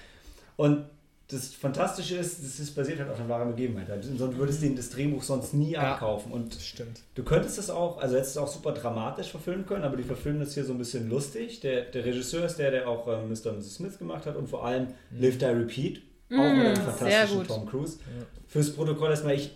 Und 0.55 0.85
das 1.29 1.47
Fantastische 1.53 2.15
ist, 2.15 2.41
das 2.41 2.59
ist 2.59 2.73
basiert 2.73 2.99
halt 2.99 3.09
auf 3.09 3.19
einer 3.19 3.27
wahren 3.27 3.49
Begebenheit. 3.49 3.89
Also 3.89 4.15
Sonst 4.15 4.37
würdest 4.37 4.61
du 4.63 4.69
das 4.75 4.89
Drehbuch 4.91 5.23
sonst 5.23 5.53
nie 5.53 5.71
Ja. 5.71 5.93
abkaufen. 5.93 6.31
Und 6.31 6.55
Das 6.55 6.65
stimmt. 6.65 7.01
Du 7.15 7.23
könntest 7.23 7.57
es 7.57 7.69
auch, 7.69 7.97
also 7.97 8.15
hättest 8.15 8.31
es 8.31 8.37
auch 8.37 8.47
super 8.47 8.71
dramatisch 8.71 9.31
verfilmen 9.31 9.65
können, 9.65 9.83
aber 9.83 9.97
die 9.97 10.03
verfilmen 10.03 10.39
das 10.39 10.53
hier 10.53 10.63
so 10.63 10.71
ein 10.73 10.77
bisschen 10.77 11.09
lustig. 11.09 11.59
Der, 11.61 11.81
der 11.85 12.05
Regisseur 12.05 12.45
ist 12.45 12.57
der, 12.57 12.71
der 12.71 12.87
auch 12.87 13.07
ähm, 13.07 13.27
Mr. 13.29 13.49
und 13.51 13.57
Mrs. 13.57 13.75
Smith 13.75 13.97
gemacht 13.97 14.25
hat 14.25 14.35
und 14.37 14.47
vor 14.47 14.63
allem 14.65 14.87
Live 15.11 15.37
Die 15.39 15.45
Repeat, 15.45 16.01
auch 16.31 16.35
mit 16.37 16.39
einem 16.67 16.75
fantastischen. 16.77 17.47
Tom 17.47 17.65
Cruise. 17.65 17.97
Fürs 18.47 18.69
Protokoll 18.73 19.09
erstmal, 19.09 19.33
ich 19.35 19.51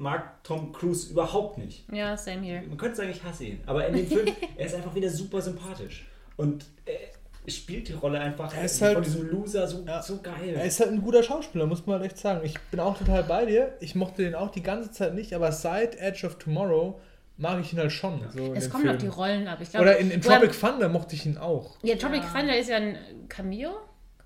mag 0.00 0.42
Tom 0.42 0.72
Cruise 0.72 1.10
überhaupt 1.10 1.58
nicht. 1.58 1.84
Ja, 1.92 2.16
same 2.16 2.40
here. 2.42 2.62
Man 2.66 2.78
könnte 2.78 2.96
sagen, 2.96 3.10
ich 3.10 3.22
hasse 3.22 3.44
ihn, 3.44 3.60
aber 3.66 3.86
in 3.86 3.94
dem 3.96 4.06
Film, 4.06 4.26
er 4.56 4.66
ist 4.66 4.74
einfach 4.74 4.94
wieder 4.94 5.10
super 5.10 5.40
sympathisch. 5.42 6.06
Und 6.36 6.64
er 6.86 7.50
spielt 7.52 7.88
die 7.88 7.92
Rolle 7.92 8.18
einfach 8.18 8.54
Er 8.56 8.64
ist 8.64 8.78
von 8.78 8.88
halt- 8.88 9.04
diesem 9.06 9.28
Loser 9.28 9.66
so, 9.68 9.84
Ja. 9.86 10.02
so 10.02 10.18
geil. 10.22 10.54
Er 10.56 10.64
ist 10.64 10.80
halt 10.80 10.90
ein 10.92 11.02
guter 11.02 11.22
Schauspieler, 11.22 11.66
muss 11.66 11.86
man 11.86 12.00
halt 12.00 12.10
echt 12.12 12.18
sagen. 12.18 12.40
Ich 12.44 12.58
bin 12.70 12.80
auch 12.80 12.96
total 12.96 13.24
bei 13.24 13.44
dir. 13.44 13.74
Ich 13.80 13.94
mochte 13.94 14.22
den 14.22 14.34
auch 14.34 14.50
die 14.50 14.62
ganze 14.62 14.90
Zeit 14.90 15.14
nicht, 15.14 15.34
aber 15.34 15.52
seit 15.52 15.96
Edge 15.96 16.26
of 16.26 16.36
Tomorrow 16.38 16.98
mag 17.36 17.60
ich 17.60 17.72
ihn 17.72 17.78
halt 17.78 17.92
schon. 17.92 18.22
So 18.30 18.38
in 18.46 18.56
Es 18.56 18.70
kommen 18.70 18.84
Film. 18.84 18.94
noch 18.94 19.00
die 19.02 19.08
Rollen 19.08 19.48
ab. 19.48 19.58
Ich 19.60 19.70
glaub, 19.70 19.82
Oder 19.82 19.98
in, 19.98 20.10
in 20.10 20.20
Tropic 20.22 20.52
Thunder 20.58 20.88
mochte 20.88 21.14
ich 21.14 21.26
ihn 21.26 21.36
auch. 21.38 21.76
Ja, 21.82 21.96
Tropic 21.96 22.22
Ja. 22.22 22.38
Thunder 22.40 22.56
ist 22.58 22.68
ja 22.70 22.76
ein 22.76 22.96
Cameo, 23.28 23.70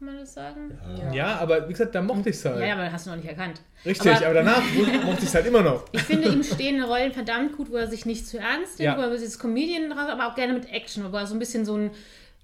kann 0.05 0.15
man 0.15 0.19
das 0.25 0.35
sagen? 0.35 0.79
Ja. 0.99 1.13
Ja, 1.13 1.37
aber 1.39 1.69
wie 1.69 1.73
gesagt, 1.73 1.95
da 1.95 2.03
mochte 2.03 2.31
ich 2.31 2.37
es 2.37 2.45
halt. 2.45 2.61
Ja, 2.61 2.67
ja, 2.67 2.75
aber 2.75 2.93
hast 2.93 3.07
du 3.07 3.11
noch 3.11 3.17
nicht 3.17 3.29
erkannt. 3.29 3.61
Richtig, 3.85 4.13
aber, 4.13 4.27
aber- 4.27 4.35
danach 4.35 4.63
mochte 5.05 5.23
ich 5.23 5.29
es 5.29 5.35
halt 5.35 5.47
immer 5.47 5.63
noch. 5.63 5.85
Ich 5.93 6.03
finde, 6.03 6.29
ihm 6.29 6.43
stehen 6.43 6.83
Rollen 6.83 7.13
verdammt 7.13 7.57
gut, 7.57 7.71
wo 7.71 7.77
er 7.77 7.87
sich 7.89 8.07
nicht 8.07 8.27
zu 8.27 8.39
ernst 8.39 8.79
nimmt, 8.79 8.93
Ja. 8.93 8.99
wo 8.99 9.03
er 9.03 9.11
dieses 9.11 9.39
Comedian 9.39 9.91
drauf, 9.91 10.09
aber 10.09 10.29
auch 10.29 10.35
gerne 10.35 10.53
mit 10.55 10.71
Action, 10.73 11.11
wo 11.13 11.17
er 11.17 11.27
so 11.27 11.35
ein 11.35 11.39
bisschen 11.39 11.65
so 11.65 11.77
ein, 11.77 11.91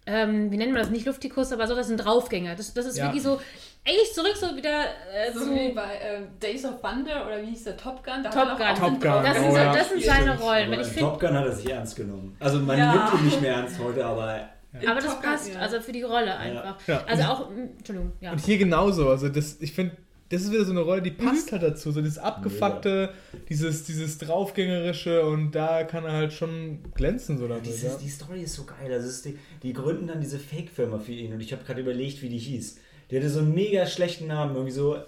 ähm, 0.06 0.50
wie 0.50 0.56
nennt 0.56 0.72
man 0.72 0.80
das, 0.82 0.90
nicht 0.90 1.06
Luftikus, 1.06 1.52
aber 1.52 1.66
so, 1.66 1.74
das 1.74 1.86
ist 1.86 1.92
ein 1.92 1.98
Draufgänger. 1.98 2.54
Das, 2.56 2.72
das 2.74 2.86
ist 2.86 2.96
Ja. 2.98 3.04
wirklich 3.04 3.22
so, 3.22 3.40
eigentlich 3.86 4.12
zurück 4.12 4.34
so 4.36 4.54
wieder 4.56 4.84
äh, 5.14 5.32
So 5.32 5.40
zu 5.40 5.54
wie 5.54 5.72
bei 5.72 5.98
ähm, 6.02 6.28
Days 6.42 6.64
of 6.64 6.80
Thunder 6.82 7.26
oder 7.26 7.40
wie 7.42 7.46
hieß 7.46 7.64
der 7.64 7.76
Top 7.76 8.04
Gun? 8.04 8.22
Da 8.22 8.28
Top 8.30 8.56
Gun. 8.58 8.66
auch 8.66 8.78
Top 8.78 9.00
Gun, 9.00 9.22
Das 9.22 9.38
Oh, 9.38 9.42
sind, 9.42 9.50
so, 9.52 9.56
ja. 9.56 9.72
das 9.74 9.88
sind 9.88 10.02
seine 10.02 10.38
Rollen. 10.38 10.82
Top 10.98 11.20
Gun 11.20 11.32
hat 11.34 11.46
er 11.46 11.52
sich 11.52 11.70
ernst 11.70 11.96
genommen. 11.96 12.36
Also 12.40 12.58
man 12.60 12.78
Ja. 12.78 12.92
nimmt 12.94 13.14
ihn 13.20 13.24
nicht 13.26 13.40
mehr 13.40 13.54
ernst 13.54 13.78
heute, 13.78 14.04
aber 14.04 14.48
In 14.72 14.86
aber 14.88 15.00
das 15.00 15.12
Top 15.14 15.22
passt, 15.22 15.52
ja. 15.52 15.58
also 15.60 15.80
für 15.80 15.92
die 15.92 16.02
Rolle 16.02 16.36
einfach. 16.36 16.78
Ja. 16.86 17.04
Also 17.06 17.22
auch, 17.24 17.50
mm, 17.50 17.58
Entschuldigung, 17.78 18.12
ja. 18.20 18.32
Und 18.32 18.38
hier 18.44 18.58
genauso. 18.58 19.08
Also 19.08 19.28
das, 19.28 19.56
ich 19.60 19.72
finde, 19.72 19.96
das 20.28 20.42
ist 20.42 20.52
wieder 20.52 20.64
so 20.64 20.70
eine 20.70 20.80
Rolle, 20.82 21.02
die 21.02 21.10
Mhm. 21.10 21.16
passt 21.16 21.50
halt 21.50 21.62
dazu. 21.64 21.90
So 21.90 22.00
dieses 22.00 22.18
abgefuckte, 22.18 23.10
dieses, 23.48 23.82
dieses 23.84 24.18
draufgängerische 24.18 25.24
und 25.24 25.52
da 25.52 25.84
kann 25.84 26.04
er 26.04 26.12
halt 26.12 26.32
schon 26.32 26.80
glänzen 26.94 27.38
so 27.38 27.48
damit. 27.48 27.66
Dieses, 27.66 27.82
Ja. 27.82 27.98
Die 28.00 28.08
Story 28.08 28.42
ist 28.42 28.54
so 28.54 28.64
geil. 28.64 28.92
Also 28.92 29.08
ist 29.08 29.24
die, 29.24 29.38
die 29.62 29.72
gründen 29.72 30.06
dann 30.06 30.20
diese 30.20 30.38
Fake-Firma 30.38 30.98
für 30.98 31.12
ihn 31.12 31.32
und 31.32 31.40
ich 31.40 31.52
habe 31.52 31.64
gerade 31.64 31.80
überlegt, 31.80 32.22
wie 32.22 32.28
die 32.28 32.38
hieß. 32.38 32.78
Die 33.10 33.16
hatte 33.16 33.28
so 33.28 33.40
einen 33.40 33.54
mega 33.54 33.86
schlechten 33.86 34.28
Namen. 34.28 34.54
Irgendwie 34.54 34.72
so. 34.72 34.98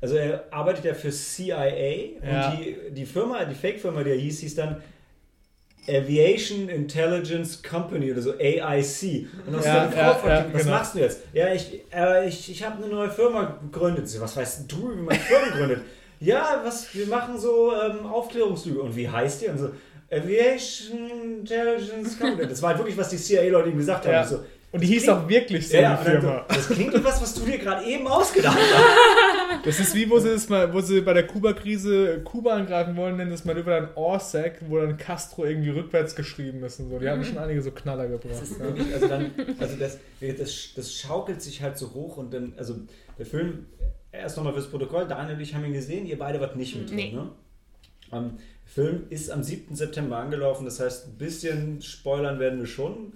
Also 0.00 0.14
er 0.14 0.44
arbeitet 0.52 0.84
ja 0.84 0.94
für 0.94 1.10
CIA 1.10 1.66
Ja. 2.22 2.50
und 2.52 2.58
die, 2.60 2.76
die 2.92 3.04
Firma, 3.06 3.44
die 3.44 3.54
Fake-Firma, 3.56 4.04
die 4.04 4.10
er 4.10 4.16
hieß, 4.16 4.38
hieß 4.40 4.54
dann 4.54 4.80
Aviation 5.86 6.68
Intelligence 6.68 7.62
Company 7.62 8.12
oder 8.12 8.20
so, 8.22 8.32
AIC. 8.38 9.26
Und 9.46 9.54
dann 9.54 9.62
Ja, 9.62 9.84
ja, 9.84 10.14
Frau 10.14 10.28
ja, 10.28 10.46
was 10.52 10.62
genau. 10.62 10.74
machst 10.76 10.94
du 10.94 10.98
jetzt? 11.00 11.20
Ja, 11.32 11.52
ich, 11.52 11.80
äh, 11.94 12.28
ich, 12.28 12.50
ich 12.50 12.62
habe 12.64 12.82
eine 12.82 12.92
neue 12.92 13.10
Firma 13.10 13.58
gegründet. 13.70 14.04
Was 14.20 14.36
weißt 14.36 14.64
du, 14.70 14.90
wie 14.92 15.02
man 15.02 15.16
Firmen 15.16 15.50
gründet? 15.56 15.80
Ja, 16.20 16.60
was, 16.64 16.92
wir 16.94 17.06
machen 17.06 17.38
so 17.38 17.72
ähm, 17.72 18.04
Aufklärungslüge. 18.06 18.80
Und 18.80 18.96
wie 18.96 19.08
heißt 19.08 19.42
die? 19.42 19.46
Und 19.48 19.58
so, 19.58 19.70
Aviation 20.10 21.08
Intelligence 21.40 22.18
Company. 22.18 22.48
Das 22.48 22.60
war 22.62 22.70
halt 22.70 22.78
wirklich, 22.78 22.96
was 22.96 23.10
die 23.10 23.16
CIA-Leute 23.18 23.68
ihm 23.70 23.76
gesagt 23.78 24.04
haben. 24.06 24.12
Ja. 24.12 24.22
Ich 24.22 24.28
So, 24.28 24.40
Und 24.72 24.80
die 24.82 24.86
hieß 24.86 25.02
klingt- 25.04 25.18
auch 25.18 25.28
wirklich 25.28 25.68
so, 25.68 25.76
ja, 25.76 25.94
die 25.94 25.98
und 25.98 26.14
dann 26.14 26.20
Firma. 26.22 26.44
So, 26.48 26.54
das 26.56 26.68
klingt 26.68 26.94
wie 26.94 27.04
was, 27.04 27.22
was 27.22 27.34
du 27.34 27.40
dir 27.42 27.58
gerade 27.58 27.84
eben 27.86 28.06
ausgedacht 28.08 28.56
hast. 28.74 29.37
Das 29.64 29.80
ist 29.80 29.94
wie, 29.94 30.08
wo 30.08 30.18
sie 30.18 30.30
das 30.30 30.48
mal, 30.48 30.72
wo 30.72 30.80
sie 30.80 31.00
bei 31.00 31.12
der 31.12 31.26
Kuba-Krise 31.26 32.20
Kuba 32.24 32.54
angreifen 32.54 32.96
wollen, 32.96 33.16
nennen 33.16 33.30
das 33.30 33.44
Manöver 33.44 33.80
dann 33.80 33.88
Orsac, 33.94 34.56
wo 34.68 34.78
dann 34.78 34.96
Castro 34.96 35.44
irgendwie 35.44 35.70
rückwärts 35.70 36.14
geschrieben 36.14 36.62
ist 36.64 36.80
und 36.80 36.90
so. 36.90 36.98
Die 36.98 37.08
haben 37.08 37.24
schon 37.24 37.38
einige 37.38 37.60
so 37.62 37.70
Knaller 37.70 38.08
gebracht. 38.08 38.40
Das 38.40 38.50
Ja. 38.58 38.64
wirklich, 38.64 38.92
also 38.94 39.08
dann, 39.08 39.30
also 39.58 39.76
das, 39.76 39.98
das, 40.20 40.68
das 40.74 40.92
schaukelt 40.94 41.42
sich 41.42 41.62
halt 41.62 41.76
so 41.78 41.92
hoch 41.94 42.16
und 42.16 42.32
dann, 42.32 42.52
also 42.56 42.76
der 43.18 43.26
Film, 43.26 43.66
erst 44.12 44.36
nochmal 44.36 44.52
fürs 44.54 44.68
Protokoll, 44.70 45.06
Daniel 45.06 45.36
und 45.36 45.42
ich 45.42 45.54
haben 45.54 45.64
ihn 45.64 45.72
gesehen, 45.72 46.06
ihr 46.06 46.18
beide 46.18 46.40
wart 46.40 46.56
nicht 46.56 46.76
mit 46.76 46.88
drin, 46.90 46.96
Nee. 46.96 47.12
ne? 47.12 47.28
Ähm, 48.12 48.30
der 48.64 48.84
Film 48.84 49.02
ist 49.10 49.30
am 49.30 49.42
7. 49.42 49.74
September 49.74 50.18
angelaufen, 50.18 50.64
das 50.64 50.80
heißt, 50.80 51.08
ein 51.08 51.18
bisschen 51.18 51.82
spoilern 51.82 52.38
werden 52.38 52.60
wir 52.60 52.66
schon. 52.66 53.12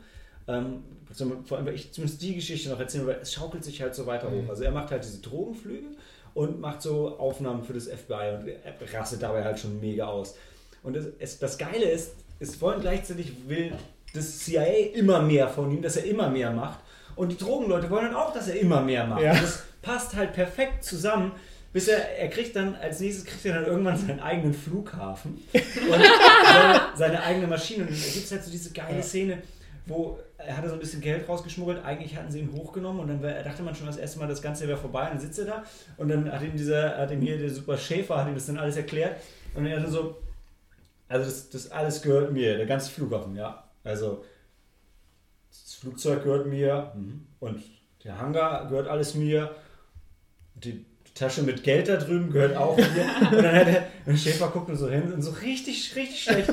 Ähm, 0.48 0.82
vor 1.44 1.58
allem, 1.58 1.66
weil 1.66 1.74
ich 1.74 1.92
zumindest 1.92 2.22
die 2.22 2.34
Geschichte 2.34 2.70
noch 2.70 2.80
erzählen, 2.80 3.06
weil 3.06 3.18
es 3.20 3.32
schaukelt 3.34 3.62
sich 3.62 3.82
halt 3.82 3.94
so 3.94 4.06
weiter 4.06 4.30
hoch. 4.30 4.48
Also 4.48 4.64
er 4.64 4.70
macht 4.70 4.90
halt 4.90 5.04
diese 5.04 5.20
Drogenflüge 5.20 5.88
und 6.34 6.60
macht 6.60 6.82
so 6.82 7.18
Aufnahmen 7.18 7.64
für 7.64 7.72
das 7.72 7.86
FBI 7.86 8.36
und 8.36 8.94
rastet 8.94 9.22
dabei 9.22 9.44
halt 9.44 9.58
schon 9.58 9.80
mega 9.80 10.06
aus. 10.06 10.36
Und 10.82 10.96
es, 10.96 11.06
es, 11.18 11.38
das 11.38 11.58
Geile 11.58 11.84
ist, 11.90 12.14
ist 12.40 12.56
vor 12.56 12.72
allem 12.72 12.80
gleichzeitig 12.80 13.32
will 13.46 13.72
das 14.14 14.40
CIA 14.40 14.90
immer 14.94 15.22
mehr 15.22 15.48
von 15.48 15.70
ihm, 15.70 15.82
dass 15.82 15.96
er 15.96 16.04
immer 16.04 16.28
mehr 16.28 16.50
macht. 16.50 16.80
Und 17.14 17.30
die 17.30 17.36
Drogenleute 17.36 17.90
wollen 17.90 18.06
dann 18.06 18.14
auch, 18.14 18.32
dass 18.32 18.48
er 18.48 18.58
immer 18.58 18.80
mehr 18.80 19.06
macht. 19.06 19.22
Ja. 19.22 19.32
Und 19.32 19.42
das 19.42 19.62
passt 19.80 20.14
halt 20.14 20.32
perfekt 20.32 20.84
zusammen, 20.84 21.32
bis 21.72 21.88
er, 21.88 22.18
er 22.18 22.28
kriegt 22.28 22.54
dann, 22.56 22.74
als 22.74 23.00
nächstes 23.00 23.24
kriegt 23.24 23.44
er 23.46 23.54
dann 23.54 23.66
irgendwann 23.66 23.96
seinen 23.96 24.20
eigenen 24.20 24.54
Flughafen 24.54 25.42
und 25.52 25.62
seine, 25.90 26.80
seine 26.96 27.22
eigene 27.22 27.46
Maschine. 27.46 27.84
Und 27.84 27.90
dann 27.90 27.96
gibt 27.96 28.24
es 28.24 28.30
halt 28.30 28.44
so 28.44 28.50
diese 28.50 28.72
geile. 28.72 29.02
Szene, 29.02 29.42
wo 29.86 30.18
er 30.38 30.56
hatte 30.56 30.68
so 30.68 30.74
ein 30.74 30.80
bisschen 30.80 31.00
Geld 31.00 31.28
rausgeschmuggelt, 31.28 31.84
eigentlich 31.84 32.16
hatten 32.16 32.30
sie 32.30 32.40
ihn 32.40 32.52
hochgenommen 32.52 33.00
und 33.00 33.08
dann 33.08 33.22
dachte 33.22 33.62
man 33.62 33.74
schon 33.74 33.86
das 33.86 33.96
erste 33.96 34.18
Mal, 34.18 34.28
das 34.28 34.42
Ganze 34.42 34.68
wäre 34.68 34.78
vorbei 34.78 35.04
und 35.04 35.10
dann 35.14 35.20
sitzt 35.20 35.38
er 35.38 35.44
da 35.44 35.64
und 35.96 36.08
dann 36.08 36.30
hat 36.30 36.42
ihm 36.42 36.56
dieser, 36.56 36.96
hat 36.98 37.10
ihm 37.10 37.20
hier 37.20 37.38
der 37.38 37.50
super 37.50 37.76
Schäfer, 37.76 38.18
hat 38.18 38.28
ihm 38.28 38.34
das 38.34 38.46
dann 38.46 38.58
alles 38.58 38.76
erklärt 38.76 39.20
und 39.54 39.66
er 39.66 39.80
dann 39.80 39.90
so, 39.90 40.16
also 41.08 41.24
das, 41.24 41.50
das 41.50 41.70
alles 41.70 42.02
gehört 42.02 42.32
mir, 42.32 42.56
der 42.56 42.66
ganze 42.66 42.90
Flughafen, 42.90 43.36
ja. 43.36 43.64
Also 43.84 44.24
das 45.50 45.74
Flugzeug 45.74 46.22
gehört 46.22 46.46
mir 46.46 46.92
mhm. 46.94 47.26
und 47.40 47.62
der 48.04 48.18
Hangar 48.18 48.68
gehört 48.68 48.88
alles 48.88 49.14
mir. 49.14 49.54
Die 50.54 50.84
Tasche 51.14 51.42
mit 51.42 51.62
Geld 51.62 51.88
da 51.88 51.96
drüben 51.96 52.30
gehört 52.30 52.56
auch 52.56 52.76
mir. 52.76 52.84
Und 53.30 53.42
dann 53.42 53.54
hat 53.54 53.66
der, 53.66 53.86
der 54.06 54.16
Schäfer 54.16 54.48
guckt 54.48 54.68
nur 54.68 54.76
so 54.76 54.88
hin 54.88 55.12
und 55.12 55.22
so 55.22 55.30
richtig, 55.30 55.94
richtig 55.94 56.22
schlecht. 56.22 56.52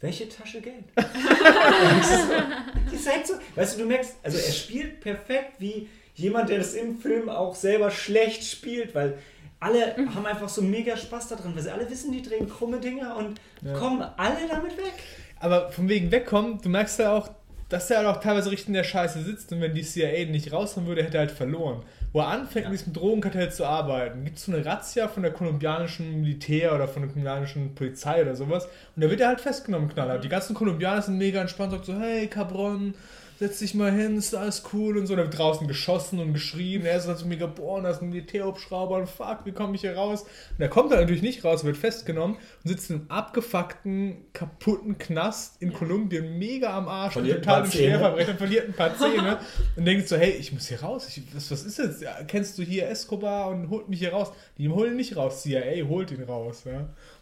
Welche 0.00 0.28
Tasche 0.28 0.60
Geld? 0.60 0.84
Die 2.90 2.94
ist 2.94 3.08
halt 3.10 3.26
so, 3.26 3.34
weißt 3.56 3.74
du, 3.76 3.82
du 3.82 3.86
merkst, 3.86 4.14
also 4.22 4.38
er 4.38 4.52
spielt 4.52 5.00
perfekt 5.00 5.54
wie 5.58 5.88
jemand, 6.14 6.50
der 6.50 6.58
das 6.58 6.74
im 6.74 6.98
Film 6.98 7.28
auch 7.28 7.54
selber 7.54 7.90
schlecht 7.90 8.44
spielt, 8.44 8.94
weil 8.94 9.18
alle 9.60 9.96
haben 10.14 10.24
einfach 10.26 10.48
so 10.48 10.62
mega 10.62 10.96
Spaß 10.96 11.28
daran, 11.28 11.54
weil 11.56 11.62
sie 11.62 11.70
alle 11.72 11.90
wissen, 11.90 12.12
die 12.12 12.22
drehen 12.22 12.48
krumme 12.48 12.78
Dinger 12.78 13.16
und 13.16 13.40
Ja. 13.62 13.72
kommen 13.74 14.02
alle 14.16 14.46
damit 14.48 14.76
weg. 14.76 14.94
Aber 15.40 15.70
von 15.72 15.88
wegen 15.88 16.10
wegkommen, 16.12 16.60
du 16.60 16.68
merkst 16.68 16.98
ja 17.00 17.12
auch, 17.12 17.28
dass 17.68 17.90
er 17.90 17.98
halt 17.98 18.06
auch 18.06 18.20
teilweise 18.20 18.50
richtig 18.50 18.68
in 18.68 18.74
der 18.74 18.84
Scheiße 18.84 19.22
sitzt 19.22 19.52
und 19.52 19.60
wenn 19.60 19.74
die 19.74 19.82
CIA 19.82 20.24
nicht 20.30 20.52
raushauen 20.52 20.86
würde, 20.86 21.02
hätte 21.02 21.18
er 21.18 21.20
halt 21.20 21.30
verloren. 21.30 21.82
Wo 22.12 22.20
er 22.20 22.28
anfängt, 22.28 22.64
Ja. 22.64 22.70
mit 22.70 22.80
diesem 22.80 22.94
Drogenkartell 22.94 23.52
zu 23.52 23.66
arbeiten, 23.66 24.24
gibt 24.24 24.38
es 24.38 24.44
so 24.46 24.52
eine 24.52 24.64
Razzia 24.64 25.08
von 25.08 25.22
der 25.22 25.32
kolumbianischen 25.32 26.22
Militär 26.22 26.74
oder 26.74 26.88
von 26.88 27.02
der 27.02 27.10
kolumbianischen 27.10 27.74
Polizei 27.74 28.22
oder 28.22 28.34
sowas 28.34 28.64
und 28.96 29.02
da 29.04 29.10
wird 29.10 29.20
er 29.20 29.28
halt 29.28 29.40
festgenommen, 29.42 29.88
Knaller. 29.90 30.18
Die 30.18 30.28
ganzen 30.30 30.54
Kolumbianer 30.54 31.02
sind 31.02 31.18
mega 31.18 31.40
entspannt, 31.40 31.72
sagt 31.72 31.84
so, 31.84 31.98
hey, 32.00 32.26
Cabron, 32.28 32.94
setz 33.38 33.60
dich 33.60 33.74
mal 33.74 33.92
hin, 33.92 34.16
ist 34.16 34.34
alles 34.34 34.64
cool 34.72 34.98
und 34.98 35.06
so. 35.06 35.14
Da 35.14 35.22
wird 35.22 35.38
draußen 35.38 35.68
geschossen 35.68 36.18
und 36.18 36.32
geschrien. 36.32 36.84
Er 36.84 36.96
ist 36.96 37.04
so 37.04 37.26
mega, 37.26 37.46
boah, 37.46 37.80
da 37.80 37.90
ist 37.90 38.02
ein 38.02 38.08
Militärhubschrauber 38.08 38.96
und 38.96 39.08
fuck, 39.08 39.40
wie 39.44 39.52
komme 39.52 39.76
ich 39.76 39.82
hier 39.82 39.94
raus? 39.94 40.22
Und 40.22 40.60
er 40.60 40.68
kommt 40.68 40.90
da 40.90 40.96
natürlich 40.96 41.22
nicht 41.22 41.44
raus, 41.44 41.64
wird 41.64 41.76
festgenommen 41.76 42.36
und 42.36 42.68
sitzt 42.68 42.90
in 42.90 42.96
einem 42.96 43.10
abgefuckten, 43.10 44.24
kaputten 44.32 44.98
Knast 44.98 45.62
in 45.62 45.72
Kolumbien, 45.72 46.36
mega 46.38 46.76
am 46.76 46.88
Arsch, 46.88 47.16
und 47.16 47.22
Verliert 47.22 47.44
total 47.44 47.64
im 47.64 47.70
Zähne. 47.70 47.86
Schwerverbrechen, 47.86 48.38
verliert 48.38 48.68
ein 48.68 48.74
paar 48.74 48.98
Zähne 48.98 49.38
und 49.76 49.84
denkt 49.84 50.08
so, 50.08 50.16
hey, 50.16 50.32
ich 50.32 50.52
muss 50.52 50.66
hier 50.66 50.82
raus. 50.82 51.06
Ich, 51.08 51.22
was, 51.32 51.50
was 51.50 51.64
ist 51.64 51.78
jetzt? 51.78 52.02
Ja, 52.02 52.16
kennst 52.26 52.58
du 52.58 52.62
hier 52.62 52.88
Escobar 52.88 53.50
und 53.50 53.70
holt 53.70 53.88
mich 53.88 54.00
hier 54.00 54.12
raus? 54.12 54.32
Die 54.58 54.68
holen 54.68 54.92
ihn 54.92 54.96
nicht 54.96 55.16
raus, 55.16 55.42
CIA 55.42 55.86
holt 55.86 56.10
ihn 56.10 56.24
raus, 56.24 56.64
ja. 56.64 56.80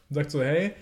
Und 0.09 0.15
sagt 0.15 0.31
so, 0.31 0.43
hey, 0.43 0.73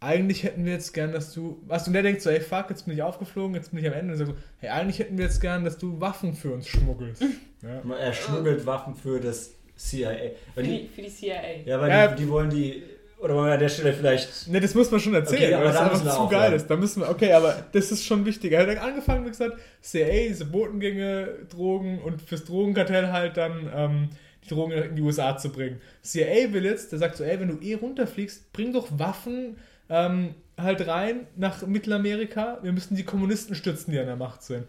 eigentlich 0.00 0.42
hätten 0.44 0.64
wir 0.64 0.72
jetzt 0.72 0.92
gern, 0.94 1.12
dass 1.12 1.32
du. 1.32 1.60
Was? 1.66 1.86
Und 1.86 1.92
der 1.92 2.02
denkt 2.02 2.22
so, 2.22 2.30
hey, 2.30 2.40
fuck, 2.40 2.70
jetzt 2.70 2.86
bin 2.86 2.94
ich 2.94 3.02
aufgeflogen, 3.02 3.54
jetzt 3.54 3.70
bin 3.70 3.80
ich 3.80 3.86
am 3.86 3.92
Ende. 3.92 4.12
Und 4.12 4.18
sagt 4.18 4.30
so, 4.30 4.36
hey, 4.58 4.70
eigentlich 4.70 4.98
hätten 4.98 5.18
wir 5.18 5.26
jetzt 5.26 5.40
gern, 5.40 5.64
dass 5.64 5.76
du 5.76 6.00
Waffen 6.00 6.34
für 6.34 6.52
uns 6.52 6.66
schmuggelst. 6.68 7.22
ja. 7.62 7.96
Er 7.96 8.12
schmuggelt 8.14 8.64
Waffen 8.64 8.94
für 8.94 9.20
das 9.20 9.52
CIA. 9.76 10.12
Für 10.54 10.62
die, 10.62 10.88
für 10.94 11.02
die 11.02 11.08
CIA. 11.10 11.34
ja, 11.66 11.80
weil 11.80 11.90
Ja. 11.90 12.06
die, 12.08 12.22
die 12.24 12.28
wollen 12.30 12.50
die. 12.50 12.82
Oder 13.18 13.34
wollen 13.34 13.48
wir 13.48 13.52
an 13.52 13.60
der 13.60 13.68
Stelle 13.68 13.92
vielleicht. 13.92 14.48
Ne, 14.48 14.60
das 14.60 14.74
muss 14.74 14.90
man 14.90 14.98
schon 14.98 15.12
erzählen, 15.12 15.52
Okay, 15.52 15.54
aber 15.54 15.64
weil 15.66 15.72
das 15.72 15.78
da 15.78 15.90
einfach 15.90 16.16
zu 16.16 16.28
geil 16.28 16.52
ist. 16.54 16.66
Da 16.70 16.76
müssen 16.76 17.02
wir, 17.02 17.10
okay, 17.10 17.34
aber 17.34 17.66
das 17.72 17.92
ist 17.92 18.06
schon 18.06 18.24
wichtig. 18.24 18.52
Er 18.52 18.66
hat 18.66 18.78
angefangen 18.78 19.26
und 19.26 19.30
gesagt, 19.32 19.58
CIA, 19.82 20.28
diese 20.28 20.46
Botengänge, 20.46 21.28
Drogen 21.50 21.98
und 22.00 22.22
fürs 22.22 22.46
Drogenkartell 22.46 23.12
halt 23.12 23.36
dann 23.36 23.70
ähm, 23.74 24.08
die 24.42 24.48
Drogen 24.48 24.72
in 24.72 24.96
die 24.96 25.02
USA 25.02 25.36
zu 25.36 25.50
bringen. 25.50 25.82
CIA 26.02 26.50
will 26.54 26.64
jetzt, 26.64 26.92
der 26.92 26.98
sagt 26.98 27.18
so, 27.18 27.24
ey, 27.24 27.38
wenn 27.38 27.48
du 27.48 27.62
eh 27.62 27.74
runterfliegst, 27.74 28.54
bring 28.54 28.72
doch 28.72 28.88
Waffen 28.98 29.58
ähm, 29.90 30.34
halt 30.56 30.86
rein 30.86 31.26
nach 31.36 31.66
Mittelamerika. 31.66 32.58
Wir 32.62 32.72
müssen 32.72 32.96
die 32.96 33.04
Kommunisten 33.04 33.54
stützen, 33.54 33.90
die 33.90 33.98
an 33.98 34.06
der 34.06 34.16
Macht 34.16 34.42
sind. 34.42 34.66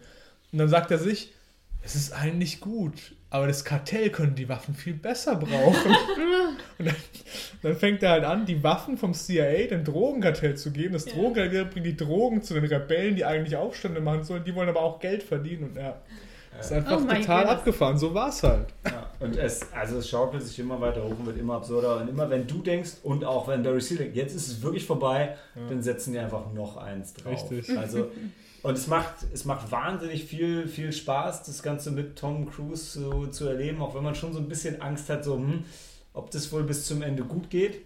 Und 0.52 0.58
dann 0.58 0.68
sagt 0.68 0.90
er 0.90 0.98
sich, 0.98 1.32
es 1.84 1.96
ist 1.96 2.12
eigentlich 2.12 2.60
gut, 2.60 3.14
aber 3.30 3.46
das 3.46 3.64
Kartell 3.64 4.10
können 4.10 4.34
die 4.34 4.48
Waffen 4.48 4.74
viel 4.74 4.94
besser 4.94 5.36
brauchen. 5.36 5.90
Und 6.78 6.86
dann, 6.86 6.96
dann 7.62 7.76
fängt 7.76 8.02
er 8.02 8.10
halt 8.10 8.24
an, 8.24 8.46
die 8.46 8.62
Waffen 8.62 8.96
vom 8.96 9.14
CIA 9.14 9.66
dem 9.68 9.84
Drogenkartell 9.84 10.56
zu 10.56 10.70
geben. 10.70 10.92
Das 10.92 11.06
Ja. 11.06 11.14
Drogenkartell 11.14 11.64
bringt 11.66 11.86
die 11.86 11.96
Drogen 11.96 12.42
zu 12.42 12.54
den 12.54 12.64
Rebellen, 12.64 13.16
die 13.16 13.24
eigentlich 13.24 13.56
Aufstände 13.56 14.00
machen 14.00 14.24
sollen. 14.24 14.44
Die 14.44 14.54
wollen 14.54 14.68
aber 14.68 14.82
auch 14.82 15.00
Geld 15.00 15.22
verdienen. 15.22 15.64
Und 15.64 15.76
ist 16.60 16.72
einfach 16.72 16.92
Oh 16.92 17.00
total 17.00 17.16
Goodness. 17.18 17.48
abgefahren. 17.50 17.98
So 17.98 18.14
war 18.14 18.28
es 18.28 18.42
halt. 18.42 18.66
Ja, 18.84 19.10
und 19.20 19.36
es, 19.36 19.72
also 19.72 19.98
es 19.98 20.08
schaukelt 20.08 20.42
sich 20.42 20.58
immer 20.58 20.80
weiter 20.80 21.02
hoch 21.02 21.10
und 21.10 21.26
wird 21.26 21.38
immer 21.38 21.54
absurder. 21.54 21.98
Und 22.00 22.08
immer 22.08 22.28
wenn 22.30 22.46
du 22.46 22.58
denkst 22.58 22.90
und 23.02 23.24
auch 23.24 23.48
wenn 23.48 23.62
Barry 23.62 23.80
Seal 23.80 23.98
denkt, 23.98 24.16
jetzt 24.16 24.34
ist 24.34 24.48
es 24.48 24.62
wirklich 24.62 24.86
vorbei, 24.86 25.36
dann 25.68 25.82
setzen 25.82 26.12
die 26.12 26.18
einfach 26.18 26.52
noch 26.52 26.76
eins 26.76 27.14
drauf. 27.14 27.50
Richtig. 27.50 27.76
Also, 27.78 28.10
und 28.62 28.74
es 28.74 28.86
macht, 28.86 29.14
es 29.32 29.44
macht 29.44 29.72
wahnsinnig 29.72 30.24
viel, 30.24 30.68
viel 30.68 30.92
Spaß, 30.92 31.42
das 31.44 31.62
Ganze 31.62 31.90
mit 31.90 32.16
Tom 32.16 32.48
Cruise 32.48 32.92
zu, 32.92 33.26
zu 33.28 33.48
erleben, 33.48 33.80
auch 33.82 33.94
wenn 33.94 34.04
man 34.04 34.14
schon 34.14 34.32
so 34.32 34.38
ein 34.38 34.48
bisschen 34.48 34.80
Angst 34.80 35.08
hat, 35.10 35.24
so, 35.24 35.36
hm, 35.36 35.64
ob 36.14 36.30
das 36.30 36.52
wohl 36.52 36.62
bis 36.62 36.86
zum 36.86 37.02
Ende 37.02 37.24
gut 37.24 37.50
geht. 37.50 37.80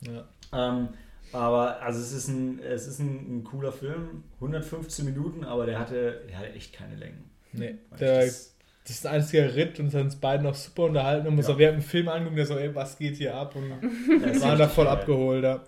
Ja. 0.00 0.24
Ähm, 0.52 0.88
aber 1.32 1.82
also 1.82 2.00
es 2.00 2.12
ist 2.12 2.28
ein, 2.28 2.60
es 2.60 2.86
ist 2.86 3.00
ein, 3.00 3.38
ein 3.38 3.44
cooler 3.44 3.72
Film, 3.72 4.22
115 4.36 5.04
Minuten, 5.04 5.44
aber 5.44 5.66
der 5.66 5.78
hatte, 5.80 6.22
der 6.28 6.38
hatte 6.38 6.52
echt 6.52 6.72
keine 6.72 6.94
Längen. 6.94 7.24
Nee, 7.56 7.74
der, 8.00 8.24
das- 8.26 8.50
das 8.86 8.96
ist 8.96 9.06
ein 9.06 9.14
einziger 9.14 9.54
Ritt 9.54 9.80
und 9.80 9.86
es 9.86 9.94
hat 9.94 10.02
uns 10.02 10.16
beiden 10.16 10.46
auch 10.46 10.54
super 10.54 10.84
unterhalten. 10.84 11.26
Und 11.26 11.38
Ja. 11.38 11.48
auch 11.48 11.56
während 11.58 11.78
dem 11.78 11.82
Film 11.82 12.06
angucken, 12.08 12.36
der 12.36 12.44
so, 12.44 12.58
ey, 12.58 12.74
was 12.74 12.98
geht 12.98 13.16
hier 13.16 13.34
ab? 13.34 13.56
Und 13.56 13.70
waren 14.42 14.58
da 14.58 14.68
voll 14.68 14.84
geil. 14.84 14.92
abgeholt. 14.94 15.42
Ja. 15.42 15.64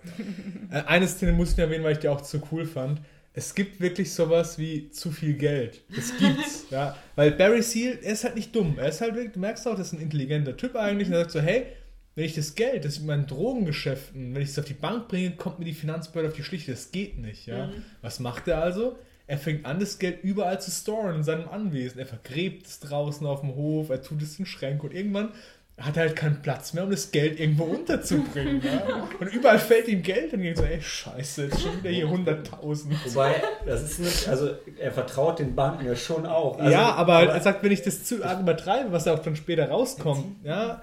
Äh, 0.71 0.83
Eine 0.85 1.07
Szene 1.07 1.31
muss 1.33 1.53
ich 1.53 1.57
erwähnen, 1.57 1.83
weil 1.83 1.93
ich 1.93 1.97
die 1.99 2.09
auch 2.09 2.21
zu 2.21 2.39
cool 2.51 2.65
fand. 2.65 3.01
Es 3.33 3.55
gibt 3.55 3.81
wirklich 3.81 4.13
sowas 4.13 4.59
wie 4.59 4.89
zu 4.91 5.11
viel 5.11 5.33
Geld. 5.33 5.81
Das 5.95 6.15
gibt's, 6.17 6.65
ja. 6.69 6.95
Weil 7.15 7.31
Barry 7.31 7.63
Seal, 7.63 7.97
er 8.03 8.13
ist 8.13 8.23
halt 8.23 8.35
nicht 8.35 8.55
dumm. 8.55 8.77
Er 8.77 8.89
ist 8.89 9.01
halt 9.01 9.15
wirklich, 9.15 9.33
du 9.33 9.39
merkst 9.39 9.67
auch, 9.67 9.75
das 9.75 9.87
ist 9.87 9.93
ein 9.93 10.01
intelligenter 10.01 10.55
Typ 10.55 10.75
eigentlich. 10.75 11.07
Und 11.07 11.13
er 11.15 11.19
sagt 11.21 11.31
so, 11.31 11.39
hey, 11.41 11.65
wenn 12.13 12.25
ich 12.25 12.35
das 12.35 12.53
Geld, 12.53 12.85
das 12.85 12.99
in 12.99 13.07
meinen 13.07 13.25
Drogengeschäften, 13.25 14.35
wenn 14.35 14.41
ich 14.43 14.49
es 14.49 14.59
auf 14.59 14.65
die 14.65 14.73
Bank 14.73 15.07
bringe, 15.07 15.31
kommt 15.31 15.57
mir 15.59 15.65
die 15.65 15.73
Finanzbehörde 15.73 16.29
auf 16.29 16.35
die 16.35 16.43
Schliche. 16.43 16.71
Das 16.71 16.91
geht 16.91 17.17
nicht, 17.19 17.47
ja. 17.47 17.71
Was 18.01 18.19
macht 18.19 18.47
er 18.47 18.61
also? 18.61 18.97
Er 19.27 19.37
fängt 19.37 19.65
an, 19.65 19.79
das 19.79 19.99
Geld 19.99 20.23
überall 20.23 20.59
zu 20.61 20.71
storen 20.71 21.17
in 21.17 21.23
seinem 21.23 21.49
Anwesen. 21.49 21.99
Er 21.99 22.05
vergräbt 22.05 22.65
es 22.65 22.79
draußen 22.79 23.27
auf 23.27 23.41
dem 23.41 23.55
Hof, 23.55 23.89
er 23.89 24.01
tut 24.01 24.21
es 24.21 24.39
in 24.39 24.45
Schränke 24.45 24.87
und 24.87 24.93
irgendwann 24.93 25.33
hat 25.79 25.95
er 25.95 26.03
halt 26.07 26.15
keinen 26.15 26.41
Platz 26.41 26.73
mehr, 26.73 26.85
um 26.85 26.89
das 26.89 27.11
Geld 27.11 27.39
irgendwo 27.39 27.65
unterzubringen. 27.65 28.61
ja? 28.63 29.07
Und 29.19 29.27
überall 29.27 29.59
fällt 29.59 29.87
ihm 29.87 30.01
Geld 30.01 30.33
und 30.33 30.41
geht 30.41 30.57
so, 30.57 30.63
ey, 30.63 30.81
scheiße, 30.81 31.43
jetzt 31.43 31.61
schon 31.61 31.77
wieder 31.79 31.91
hier 31.91 32.07
100.000. 32.07 32.85
Wobei, 33.05 33.35
das 33.65 33.83
ist 33.83 33.99
nicht, 33.99 34.27
also 34.27 34.49
er 34.79 34.91
vertraut 34.91 35.37
den 35.37 35.55
Banken 35.55 35.85
ja 35.85 35.95
schon 35.95 36.25
auch. 36.25 36.57
Also, 36.57 36.71
ja, 36.71 36.93
aber, 36.95 37.27
er 37.27 37.41
sagt, 37.41 37.63
wenn 37.63 37.71
ich 37.71 37.83
das 37.83 38.03
zu 38.03 38.23
arg 38.25 38.39
übertreibe, 38.39 38.91
was 38.91 39.05
ja 39.05 39.13
auch 39.13 39.19
dann 39.19 39.35
später 39.35 39.69
rauskommt, 39.69 40.25
ja, 40.43 40.81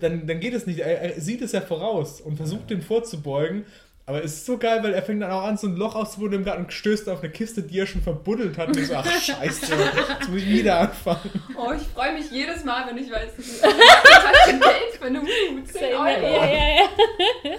dann, 0.00 0.26
dann 0.26 0.40
geht 0.40 0.54
es 0.54 0.66
nicht. 0.66 0.78
Er, 0.78 1.02
er 1.02 1.20
sieht 1.20 1.42
es 1.42 1.52
ja 1.52 1.60
voraus 1.60 2.20
und 2.20 2.36
versucht 2.36 2.70
dem 2.70 2.80
vorzubeugen. 2.80 3.66
Aber 4.06 4.22
es 4.22 4.34
ist 4.34 4.46
so 4.46 4.58
geil, 4.58 4.80
weil 4.82 4.92
er 4.92 5.02
fängt 5.02 5.22
dann 5.22 5.30
auch 5.30 5.44
an, 5.44 5.56
so 5.56 5.66
ein 5.66 5.76
Loch 5.76 5.94
auszubuddeln 5.94 6.42
im 6.42 6.44
Garten 6.44 6.64
und 6.64 6.72
stößt 6.72 7.08
auf 7.08 7.22
eine 7.22 7.32
Kiste, 7.32 7.62
die 7.62 7.78
er 7.78 7.86
schon 7.86 8.02
verbuddelt 8.02 8.58
hat. 8.58 8.68
Und 8.68 8.76
ich 8.76 8.88
so, 8.88 8.94
ach 8.96 9.06
scheiße, 9.06 9.72
jetzt 9.72 10.28
muss 10.28 10.38
ich 10.42 10.46
wieder 10.48 10.80
anfangen. 10.80 11.30
Oh, 11.56 11.72
ich 11.72 11.82
freue 11.88 12.12
mich 12.12 12.30
jedes 12.30 12.64
Mal, 12.64 12.86
wenn 12.86 12.98
ich 13.02 13.10
weiß, 13.10 13.30
das 13.36 13.46
ist 13.46 13.64
ein 13.64 14.60
Geld 14.60 14.92
für 14.98 15.04
eine 15.06 15.20
10 15.64 15.90
Ja, 15.90 16.00
Euro. 16.00 16.22
ja, 16.22 16.46
ja, 16.46 16.66
ja. 17.44 17.50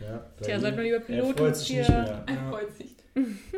Ja, 0.00 0.26
Tja, 0.42 0.60
sollte 0.60 0.76
man 0.76 0.84
lieber 0.84 1.00
Pilot 1.00 1.28
Er 1.30 1.34
freut 1.36 1.40
und 1.48 1.56
sich 1.56 1.68
hier- 1.68 1.78
nicht 1.80 1.88
mehr. 1.90 2.24
Er 2.26 2.50
freut 2.50 2.76
sich. 2.76 2.94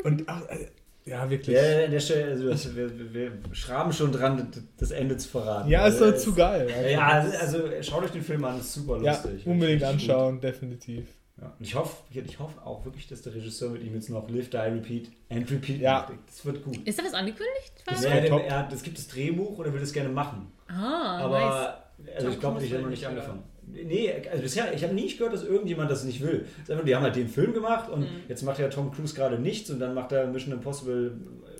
Und 0.04 0.22
ach, 0.26 0.42
äh, 0.48 0.66
ja, 1.04 1.28
wirklich. 1.30 1.56
Ja, 1.56 1.84
an 1.84 1.90
der 1.90 2.00
Stelle, 2.00 2.30
also 2.32 2.48
das, 2.50 2.76
wir, 2.76 3.12
wir, 3.14 3.32
schraben 3.52 3.92
schon 3.92 4.12
dran, 4.12 4.50
das 4.78 4.90
Ende 4.92 5.16
zu 5.16 5.28
verraten. 5.28 5.68
Ja, 5.68 5.86
ist 5.86 5.94
Also, 6.00 6.10
doch 6.12 6.16
zu 6.18 6.34
geil. 6.34 6.68
Ja, 6.92 7.08
also, 7.08 7.36
also 7.38 7.82
schaut 7.82 8.04
euch 8.04 8.10
den 8.12 8.22
Film 8.22 8.44
an, 8.44 8.58
ist 8.60 8.72
super 8.72 9.00
Ja, 9.02 9.12
lustig. 9.12 9.46
unbedingt 9.46 9.82
Richtig 9.82 9.88
anschauen, 10.10 10.40
definitiv. 10.40 11.06
Ja. 11.42 11.52
Und 11.58 11.66
ich 11.66 11.74
hoffe, 11.74 11.96
ich 12.12 12.38
hoffe 12.38 12.64
auch 12.64 12.84
wirklich, 12.84 13.08
dass 13.08 13.22
der 13.22 13.34
Regisseur 13.34 13.70
mit 13.70 13.82
ihm 13.82 13.94
jetzt 13.94 14.08
noch 14.10 14.28
Live, 14.30 14.48
Die, 14.50 14.56
Repeat 14.56 15.10
and 15.28 15.50
Repeat 15.50 15.80
Ja. 15.80 15.92
macht. 16.08 16.12
Das 16.26 16.44
wird 16.46 16.62
gut. 16.64 16.78
Ist 16.86 16.98
da 16.98 17.04
was 17.04 17.14
angekündigt? 17.14 17.72
Das 17.86 18.04
Ja, 18.04 18.20
top. 18.28 18.42
er 18.46 18.68
es 18.72 18.82
gibt 18.82 18.96
das 18.98 19.08
Drehbuch 19.08 19.58
und 19.58 19.64
er 19.66 19.72
will 19.72 19.80
das 19.80 19.92
gerne 19.92 20.08
machen. 20.08 20.52
Ah, 20.68 20.72
nice. 21.18 21.22
Aber 21.24 21.84
also 22.16 22.26
Tom 22.26 22.32
ich 22.32 22.40
glaube, 22.40 22.64
ich 22.64 22.72
habe 22.72 22.82
noch 22.84 22.90
nicht 22.90 23.06
angefangen. 23.06 23.42
Nee, 23.66 24.12
also 24.30 24.42
bisher, 24.42 24.72
ich 24.74 24.82
habe 24.82 24.92
nicht 24.94 25.18
gehört, 25.18 25.34
dass 25.34 25.44
irgendjemand 25.44 25.90
das 25.90 26.04
nicht 26.04 26.20
will. 26.20 26.46
Es 26.58 26.64
ist 26.64 26.70
einfach, 26.70 26.84
Die 26.84 26.94
haben 26.94 27.02
halt 27.04 27.16
den 27.16 27.28
Film 27.28 27.52
gemacht 27.54 27.88
und 27.90 28.00
Mhm. 28.00 28.06
jetzt 28.28 28.42
macht 28.42 28.58
ja 28.58 28.68
Tom 28.68 28.92
Cruise 28.92 29.14
gerade 29.14 29.38
nichts 29.38 29.70
und 29.70 29.78
dann 29.80 29.94
macht 29.94 30.12
er 30.12 30.26
Mission 30.26 30.52
Impossible, 30.52 31.12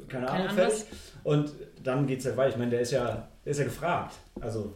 keine 0.08 0.26
Keine 0.26 0.30
Ahnung, 0.30 0.46
Ahnung 0.48 0.56
fertig. 0.56 0.84
Und 1.24 1.52
dann 1.82 2.06
geht 2.06 2.18
es 2.18 2.24
ja 2.24 2.36
weiter. 2.36 2.50
Ich 2.50 2.56
meine, 2.56 2.70
der 2.72 2.80
ist 2.80 2.90
ja, 2.90 3.28
der 3.44 3.50
ist 3.50 3.58
ja 3.58 3.64
gefragt. 3.64 4.14
Also, 4.40 4.74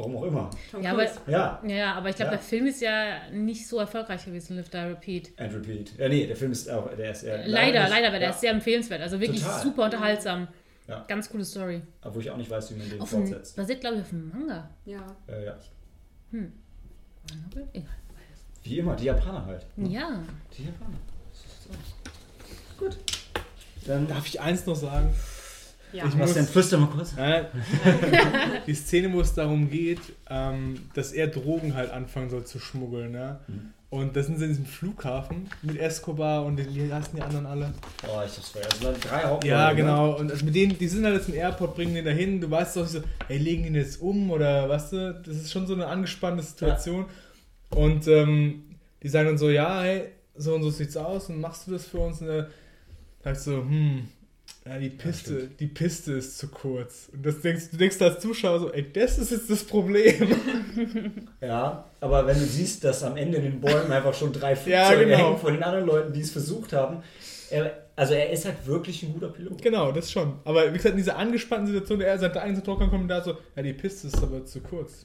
warum 0.00 0.16
auch 0.16 0.24
immer. 0.24 0.50
Tom 0.70 0.82
Ja, 0.82 0.92
aber. 0.92 1.04
Ja, 1.28 1.62
ja, 1.66 1.94
aber 1.94 2.08
ich 2.08 2.16
glaube, 2.16 2.32
Ja. 2.32 2.36
der 2.38 2.44
Film 2.44 2.66
ist 2.66 2.80
ja 2.80 3.30
nicht 3.32 3.66
so 3.68 3.78
erfolgreich 3.78 4.24
gewesen, 4.24 4.56
Live 4.56 4.68
Die 4.70 4.76
Repeat. 4.78 5.32
and 5.38 5.54
repeat. 5.54 5.92
Ja, 5.98 6.08
nee, 6.08 6.26
der 6.26 6.36
Film 6.36 6.52
ist 6.52 6.68
auch, 6.70 6.94
der 6.96 7.10
ist 7.12 7.22
eher, 7.22 7.46
Leider, 7.46 7.80
nicht- 7.82 7.90
leider, 7.90 8.12
weil 8.12 8.18
der 8.20 8.28
ja, 8.28 8.34
ist 8.34 8.40
sehr 8.40 8.50
empfehlenswert. 8.52 9.00
Also 9.02 9.20
wirklich 9.20 9.42
Total. 9.42 9.62
super 9.62 9.84
unterhaltsam. 9.84 10.48
Ja. 10.88 11.04
Ganz 11.06 11.30
coole 11.30 11.44
Story. 11.44 11.82
Obwohl 12.02 12.22
ich 12.22 12.30
auch 12.30 12.36
nicht 12.36 12.50
weiß, 12.50 12.70
wie 12.74 12.78
man 12.78 12.90
den 12.90 13.00
Auf 13.00 13.10
fortsetzt. 13.10 13.54
basiert, 13.56 13.80
glaube 13.80 13.96
ich, 13.96 14.02
auf 14.02 14.12
einem 14.12 14.28
Manga. 14.28 14.68
Ja. 14.84 15.06
Äh, 15.28 15.44
ja. 15.46 15.56
Egal. 17.72 17.88
Wie 18.64 18.78
immer, 18.78 18.96
die 18.96 19.04
Japaner 19.04 19.46
halt. 19.46 19.66
Ja. 19.76 20.20
Die 20.56 20.64
Japaner. 20.64 20.96
Gut. 22.78 22.96
Dann 23.86 24.06
Darf 24.08 24.26
ich 24.26 24.40
eins 24.40 24.66
noch 24.66 24.74
sagen? 24.76 25.14
Ja. 25.92 26.06
Ich 26.06 26.14
muss-? 26.14 26.32
Flüster 26.50 26.78
mal 26.78 26.88
kurz. 26.88 27.16
Äh, 27.16 27.44
die 28.66 28.74
Szene, 28.74 29.12
wo 29.12 29.20
es 29.20 29.34
darum 29.34 29.70
geht, 29.70 30.00
ähm, 30.28 30.80
dass 30.94 31.12
er 31.12 31.26
Drogen 31.26 31.74
halt 31.74 31.90
anfangen 31.90 32.30
soll 32.30 32.44
zu 32.44 32.58
schmuggeln. 32.58 33.14
Ja? 33.14 33.40
Mhm. 33.48 33.72
Und 33.90 34.14
das 34.14 34.26
sind 34.26 34.38
sie 34.38 34.44
in 34.44 34.50
diesem 34.50 34.66
Flughafen 34.66 35.50
mit 35.62 35.76
Escobar 35.76 36.44
und 36.44 36.56
den, 36.56 36.72
wie 36.72 36.92
heißen 36.92 37.12
die 37.16 37.22
anderen 37.22 37.44
alle? 37.44 37.74
Oh, 38.04 38.22
ich 38.24 38.36
hab's 38.36 38.50
vergessen. 38.50 38.76
Es 38.78 38.84
waren 38.84 39.00
drei 39.00 39.22
Hauptrollen. 39.24 39.56
Ja, 39.56 39.70
ne? 39.70 39.76
genau. 39.76 40.16
Und 40.16 40.30
also 40.30 40.44
mit 40.44 40.54
denen, 40.54 40.78
die 40.78 40.86
sind 40.86 41.04
halt 41.04 41.16
jetzt 41.16 41.28
im 41.28 41.34
Airport, 41.34 41.74
bringen 41.74 41.96
den 41.96 42.04
dahin. 42.04 42.40
Du 42.40 42.48
weißt 42.48 42.76
doch 42.76 42.86
so, 42.86 43.00
hey, 43.26 43.38
legen 43.38 43.64
die 43.64 43.70
den 43.70 43.82
jetzt 43.82 44.00
um 44.00 44.30
oder 44.30 44.68
weißt 44.68 44.92
du? 44.92 45.22
Das 45.26 45.34
ist 45.34 45.50
schon 45.50 45.66
so 45.66 45.74
eine 45.74 45.88
angespannte 45.88 46.44
Situation. 46.44 47.06
Und 47.70 48.06
ähm, 48.06 48.62
die 49.02 49.08
sagen 49.08 49.26
dann 49.26 49.38
so, 49.38 49.50
ja, 49.50 49.80
hey, 49.82 50.10
so 50.36 50.54
und 50.54 50.62
so 50.62 50.70
sieht's 50.70 50.96
aus 50.96 51.28
und 51.28 51.40
machst 51.40 51.66
du 51.66 51.72
das 51.72 51.86
für 51.86 51.98
uns? 51.98 52.20
Und 52.20 52.28
er 52.28 52.48
sagt 53.24 53.40
so, 53.40 53.56
hm, 53.56 54.06
ja, 54.70 54.78
die 54.78 54.90
Piste, 54.90 55.34
stimmt. 55.40 55.60
die 55.60 55.66
Piste 55.66 56.12
ist 56.12 56.38
zu 56.38 56.48
kurz. 56.48 57.08
Und 57.12 57.24
das 57.26 57.40
denkst, 57.40 57.70
du 57.72 57.76
denkst 57.76 58.00
als 58.00 58.20
Zuschauer 58.20 58.60
so, 58.60 58.72
ey, 58.72 58.90
das 58.92 59.18
ist 59.18 59.30
jetzt 59.32 59.50
das 59.50 59.64
Problem. 59.64 60.36
Ja, 61.40 61.84
aber 62.00 62.26
wenn 62.26 62.38
du 62.38 62.44
siehst, 62.44 62.84
dass 62.84 63.02
am 63.02 63.16
Ende 63.16 63.38
in 63.38 63.44
den 63.44 63.60
Bäumen 63.60 63.90
einfach 63.90 64.14
schon 64.14 64.32
drei 64.32 64.50
Ja, 64.50 64.56
Flugzeuge 64.56 65.06
genau. 65.06 65.18
hängen 65.28 65.38
von 65.38 65.52
den 65.54 65.62
anderen 65.62 65.86
Leuten, 65.86 66.12
die 66.12 66.20
es 66.20 66.30
versucht 66.30 66.72
haben. 66.72 67.02
Er, 67.50 67.86
also 67.96 68.14
er 68.14 68.30
ist 68.30 68.44
halt 68.44 68.64
wirklich 68.66 69.02
ein 69.02 69.12
guter 69.12 69.28
Pilot. 69.28 69.60
genau, 69.60 69.90
das 69.92 70.10
schon. 70.12 70.34
Aber 70.44 70.68
wie 70.72 70.76
gesagt, 70.76 70.92
in 70.92 70.98
dieser 70.98 71.16
angespannten 71.18 71.66
Situation, 71.66 72.00
er 72.00 72.18
sagt, 72.18 72.36
der 72.36 72.42
eigene 72.42 72.62
Talker-Kommentar 72.62 73.24
so, 73.24 73.36
ja, 73.56 73.62
die 73.62 73.72
Piste 73.72 74.06
ist 74.06 74.22
aber 74.22 74.44
zu 74.46 74.60
kurz. 74.60 75.04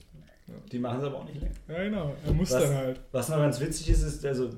Die 0.72 0.78
machen 0.78 1.00
es 1.00 1.06
aber 1.06 1.18
auch 1.18 1.26
nicht 1.26 1.42
länger. 1.42 1.56
Ja, 1.68 1.84
genau. 1.84 2.14
Er 2.26 2.34
muss 2.34 2.52
Was- 2.52 2.62
dann 2.64 2.76
halt. 2.76 3.00
Was 3.12 3.30
noch 3.30 3.38
ganz 3.38 3.60
witzig 3.60 3.90
ist, 3.90 4.04
ist, 4.04 4.24
also 4.26 4.50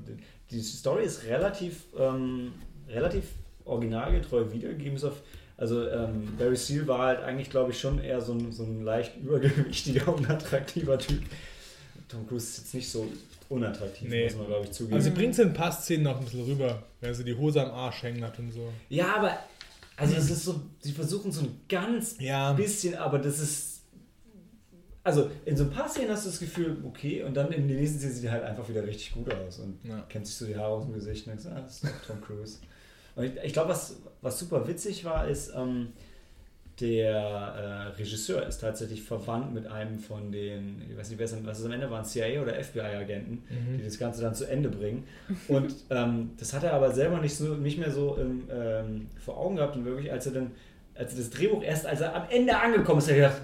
die 0.52 0.62
Story 0.62 1.06
ist 1.06 1.24
relativ, 1.26 1.84
ähm, 1.98 2.52
relativ 2.90 3.24
originalgetreu 3.68 4.52
wiedergegeben, 4.52 4.94
bis 4.94 5.04
auf 5.04 5.22
Also 5.58 5.88
ähm, 5.90 6.28
Barry 6.38 6.56
Seal 6.56 6.88
war 6.88 7.00
halt 7.08 7.20
eigentlich, 7.22 7.50
glaube 7.50 7.72
ich, 7.72 7.80
schon 7.80 8.00
eher 8.00 8.22
so 8.22 8.34
ein, 8.34 8.52
so 8.52 8.64
ein 8.64 8.84
leicht 8.84 9.18
übergewichtiger, 9.18 10.14
unattraktiver 10.16 10.98
Typ. 11.00 11.24
Tom 12.08 12.28
Cruise 12.28 12.46
ist 12.48 12.58
jetzt 12.60 12.74
nicht 12.76 12.90
so 12.90 13.08
unattraktiv, 13.50 14.10
Nee. 14.10 14.26
muss 14.26 14.36
man, 14.36 14.48
glaube 14.48 14.66
ich, 14.66 14.72
zugeben. 14.72 14.96
Also 14.96 15.10
sie 15.10 15.16
bringt 15.16 15.34
es 15.34 15.40
in 15.40 15.48
ein 15.50 15.54
paar 15.54 15.72
Szenen 15.72 16.04
noch 16.04 16.18
ein 16.20 16.24
bisschen 16.26 16.44
rüber, 16.46 16.84
wenn 17.02 17.14
sie 17.14 17.24
die 17.24 17.34
Hose 17.36 17.62
am 17.64 17.72
Arsch 17.72 18.04
hängen 18.04 18.24
hat 18.24 18.38
und 18.40 18.52
so. 18.52 18.72
ja, 18.90 19.16
aber 19.16 19.38
also 19.96 20.16
es 20.16 20.30
ist 20.30 20.44
so, 20.46 20.62
sie 20.80 20.92
versuchen 20.92 21.32
so 21.32 21.42
ein 21.42 21.60
ganz 21.68 22.18
Ja. 22.20 22.54
bisschen, 22.54 22.96
aber 22.96 23.18
das 23.20 23.40
ist. 23.40 23.74
Also 25.04 25.32
in 25.46 25.56
so 25.56 25.64
ein 25.64 25.70
paar 25.72 25.88
Szenen 25.88 26.12
hast 26.12 26.26
du 26.26 26.30
das 26.30 26.40
Gefühl, 26.40 26.78
okay, 26.86 27.24
und 27.24 27.34
dann 27.34 27.52
in 27.54 27.68
den 27.68 27.78
nächsten 27.78 27.98
Szenen 27.98 28.14
sieht 28.14 28.26
er 28.26 28.32
halt 28.34 28.44
einfach 28.44 28.68
wieder 28.68 28.86
richtig 28.86 29.14
gut 29.14 29.34
aus 29.34 29.60
und 29.60 29.80
Ja. 29.86 30.02
kennt 30.10 30.28
sich 30.28 30.36
so 30.36 30.46
die 30.46 30.56
Haare 30.56 30.68
aus 30.74 30.84
dem 30.84 30.94
Gesicht 30.94 31.26
und 31.26 31.32
denkst, 31.32 31.46
ah, 31.50 31.62
das 31.62 31.76
ist 31.76 31.86
doch 31.86 31.90
Tom 32.06 32.22
Cruise. 32.22 32.58
Und 33.18 33.32
ich, 33.44 33.52
glaube, 33.52 33.70
was, 33.70 33.98
was 34.22 34.40
super 34.40 34.68
witzig 34.68 35.04
war, 35.04 35.28
ist, 35.28 35.52
ähm, 35.56 35.90
der 36.80 37.16
äh, 37.16 37.98
Regisseur 37.98 38.46
ist 38.46 38.60
tatsächlich 38.60 39.02
verwandt 39.02 39.52
mit 39.52 39.66
einem 39.66 39.98
von 39.98 40.32
den, 40.32 40.84
ich 40.88 40.96
weiß 40.96 41.10
nicht, 41.10 41.18
wer 41.18 41.46
was 41.46 41.60
es 41.60 41.66
am 41.66 41.72
Ende 41.72 41.90
waren, 41.90 42.06
CIA 42.06 42.40
oder 42.40 42.54
FBI-Agenten, 42.54 43.44
die 43.80 43.84
das 43.84 43.98
Ganze 43.98 44.22
dann 44.22 44.36
zu 44.36 44.46
Ende 44.46 44.70
bringen. 44.70 45.06
Und 45.48 45.74
ähm, 45.90 46.32
das 46.38 46.54
hat 46.54 46.64
er 46.64 46.74
aber 46.74 46.92
selber 46.92 47.20
nicht, 47.20 47.36
so, 47.36 47.56
nicht 47.56 47.80
mehr 47.80 47.90
so 47.90 48.16
im, 48.18 48.44
ähm, 48.52 49.08
vor 49.20 49.38
Augen 49.38 49.56
gehabt 49.56 49.76
und 49.76 49.86
wirklich, 49.86 50.12
als 50.12 50.28
er 50.28 50.34
dann, 50.34 50.52
als 50.94 51.14
er 51.14 51.18
das 51.18 51.32
Drehbuch 51.32 51.64
erst, 51.64 51.88
als 51.88 52.02
er 52.02 52.16
am 52.16 52.30
Ende 52.30 52.56
angekommen 52.56 53.00
ist, 53.00 53.06
hat 53.06 53.16
er 53.16 53.30
gedacht, 53.30 53.42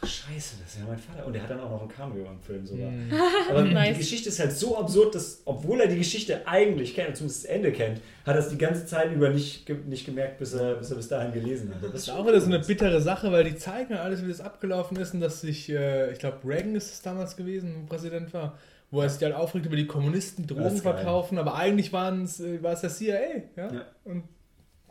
ach 0.00 0.06
scheiße, 0.06 0.56
das 0.62 0.74
ist 0.74 0.80
ja 0.80 0.86
mein 0.86 0.98
Vater. 0.98 1.26
Und 1.26 1.34
er 1.34 1.42
hat 1.42 1.50
dann 1.50 1.60
auch 1.60 1.70
noch 1.70 1.82
ein 1.82 1.88
Cameo 1.88 2.26
im 2.26 2.40
Film 2.40 2.66
sogar. 2.66 2.90
Mhm. 2.90 3.12
Aber 3.50 3.62
Nice. 3.64 3.94
die 3.94 4.00
Geschichte 4.00 4.28
ist 4.28 4.38
halt 4.38 4.52
so 4.52 4.78
absurd, 4.78 5.14
dass, 5.14 5.42
obwohl 5.44 5.80
er 5.80 5.88
die 5.88 5.98
Geschichte 5.98 6.46
eigentlich 6.46 6.94
kennt, 6.94 7.16
zumindest 7.16 7.44
das 7.44 7.50
Ende 7.50 7.72
kennt, 7.72 8.00
hat 8.24 8.34
er 8.34 8.40
es 8.40 8.48
die 8.48 8.58
ganze 8.58 8.86
Zeit 8.86 9.12
über 9.12 9.30
nicht, 9.30 9.68
nicht 9.86 10.06
gemerkt, 10.06 10.38
bis 10.38 10.54
er, 10.54 10.74
bis 10.74 10.90
er 10.90 10.96
bis 10.96 11.08
dahin 11.08 11.32
gelesen 11.32 11.74
hat. 11.74 11.82
Das 11.82 12.02
ist 12.02 12.10
auch 12.10 12.26
wieder 12.26 12.40
so 12.40 12.46
eine 12.46 12.60
bittere 12.60 13.00
Sache, 13.00 13.30
weil 13.32 13.44
die 13.44 13.56
zeigen 13.56 13.92
ja 13.92 14.02
alles, 14.02 14.24
wie 14.24 14.28
das 14.28 14.40
abgelaufen 14.40 14.96
ist 14.98 15.14
und 15.14 15.20
dass 15.20 15.40
sich, 15.40 15.68
äh, 15.68 16.12
ich 16.12 16.18
glaube, 16.18 16.38
Reagan 16.44 16.74
ist 16.74 16.92
es 16.92 17.02
damals 17.02 17.36
gewesen, 17.36 17.74
wo 17.80 17.86
Präsident 17.86 18.32
war, 18.34 18.58
wo 18.90 19.00
er 19.00 19.08
sich 19.08 19.22
halt 19.22 19.34
aufregt 19.34 19.66
über 19.66 19.76
die 19.76 19.86
Kommunisten 19.86 20.46
Drogen 20.46 20.76
verkaufen, 20.76 21.38
aber 21.38 21.54
eigentlich 21.54 21.88
äh, 21.88 21.92
war 21.92 22.72
es 22.72 22.80
der 22.80 22.90
CIA, 22.90 23.18
ja? 23.56 23.72
Ja. 23.72 23.84
Und 24.04 24.24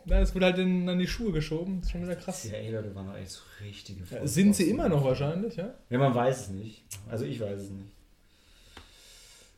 na, 0.06 0.20
es 0.20 0.34
wurde 0.34 0.46
halt 0.46 0.58
in, 0.58 0.88
an 0.88 0.98
die 0.98 1.06
Schuhe 1.06 1.32
geschoben, 1.32 1.78
das 1.80 1.86
ist 1.88 1.92
schon 1.92 2.02
wieder 2.02 2.16
krass. 2.16 2.42
CIA-Leute 2.42 2.94
waren 2.94 3.06
doch 3.08 3.16
echt 3.16 3.30
so 3.32 3.40
richtige 3.62 4.02
Ja, 4.14 4.26
sind 4.26 4.54
sie 4.56 4.70
immer 4.70 4.88
noch 4.88 5.04
wahrscheinlich, 5.04 5.56
ja? 5.56 5.74
Ja, 5.90 5.98
man 5.98 6.14
weiß 6.14 6.40
es 6.42 6.48
nicht. 6.50 6.82
Also 7.08 7.24
ich 7.24 7.40
weiß 7.40 7.60
es 7.60 7.70
nicht. 7.70 7.90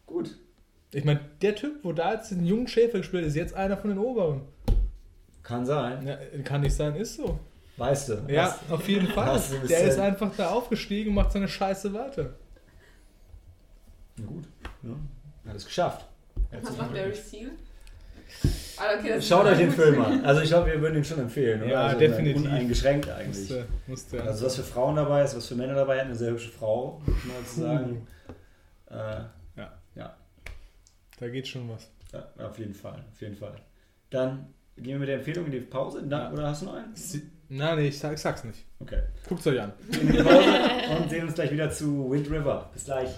Gut. 0.06 0.36
Ich 0.92 1.04
meine, 1.04 1.20
der 1.42 1.54
Typ, 1.54 1.84
wo 1.84 1.92
da 1.92 2.14
jetzt 2.14 2.30
den 2.30 2.44
jungen 2.46 2.66
Schäfer 2.66 2.98
gespielt 2.98 3.24
ist, 3.26 3.36
jetzt 3.36 3.52
einer 3.54 3.76
von 3.76 3.90
den 3.90 3.98
Oberen. 3.98 4.40
Kann 5.42 5.64
sein. 5.66 6.06
Ja, 6.06 6.16
kann 6.44 6.62
nicht 6.62 6.74
sein, 6.74 6.94
ist 6.96 7.16
so. 7.16 7.38
Weißt 7.76 8.08
du. 8.08 8.24
Ja, 8.28 8.44
Hast- 8.44 8.70
auf 8.70 8.88
jeden 8.88 9.06
Fall. 9.14 9.40
Der 9.68 9.84
ist 9.84 9.98
einfach 9.98 10.34
da 10.36 10.48
aufgestiegen 10.50 11.10
und 11.10 11.14
macht 11.16 11.32
seine 11.32 11.46
Scheiße 11.48 11.92
weiter. 11.92 12.34
Na 14.16 14.24
gut. 14.26 14.44
Ja. 14.82 14.96
Hat 15.50 15.56
es 15.56 15.64
geschafft. 15.66 16.06
Was 16.62 16.76
macht 16.76 16.92
Barry 16.94 17.14
Seal? 17.14 17.50
Ah, 18.80 18.98
okay, 18.98 19.20
Schaut 19.20 19.46
euch 19.46 19.58
den. 19.58 19.70
Film 19.72 20.00
an. 20.00 20.24
Also 20.24 20.40
ich 20.42 20.48
glaube, 20.48 20.66
wir 20.70 20.80
würden 20.80 20.96
ihn 20.96 21.04
schon 21.04 21.18
empfehlen. 21.20 21.62
Oder? 21.62 21.70
Ja, 21.70 21.80
also 21.88 21.98
definitiv. 21.98 22.42
Uneingeschränkt 22.44 23.08
eigentlich. 23.10 23.38
Musste, 23.50 23.66
musste. 23.86 24.22
Also 24.22 24.46
was 24.46 24.56
für 24.56 24.62
Frauen 24.62 24.96
dabei 24.96 25.22
ist, 25.24 25.36
was 25.36 25.46
für 25.48 25.54
Männer 25.56 25.74
dabei, 25.74 25.98
hat 25.98 26.06
eine 26.06 26.14
sehr 26.14 26.30
hübsche 26.30 26.50
Frau, 26.50 27.00
muss 27.06 27.24
man 27.24 27.36
dazu 27.42 27.60
sagen. 27.60 28.06
Äh, 28.90 29.20
Da 31.20 31.28
geht 31.28 31.48
schon 31.48 31.68
was. 31.68 31.90
ja, 32.12 32.28
auf 32.46 32.56
jeden 32.60 32.74
Fall, 32.74 33.04
auf 33.12 33.20
jeden 33.20 33.34
Fall. 33.34 33.56
Dann 34.08 34.54
gehen 34.76 34.86
wir 34.92 34.98
mit 35.00 35.08
der 35.08 35.16
Empfehlung 35.16 35.46
in 35.46 35.50
die 35.52 35.60
Pause. 35.60 36.00
Na, 36.06 36.26
Ja. 36.26 36.32
Oder 36.32 36.46
hast 36.48 36.62
du 36.62 36.66
noch 36.66 36.74
einen? 36.74 36.94
Sie, 36.94 37.28
nein, 37.48 37.76
nee, 37.78 37.88
ich, 37.88 37.98
sag, 37.98 38.12
ich 38.14 38.20
sag's 38.20 38.44
nicht. 38.44 38.64
Okay. 38.78 39.02
Guckt's 39.28 39.44
euch 39.48 39.60
an. 39.60 39.72
In 40.00 40.12
die 40.12 40.22
Pause 40.22 40.44
und 41.00 41.10
sehen 41.10 41.24
uns 41.24 41.34
gleich 41.34 41.50
wieder 41.50 41.70
zu 41.70 42.08
Wind 42.08 42.30
River. 42.30 42.70
Bis 42.72 42.84
gleich. 42.84 43.10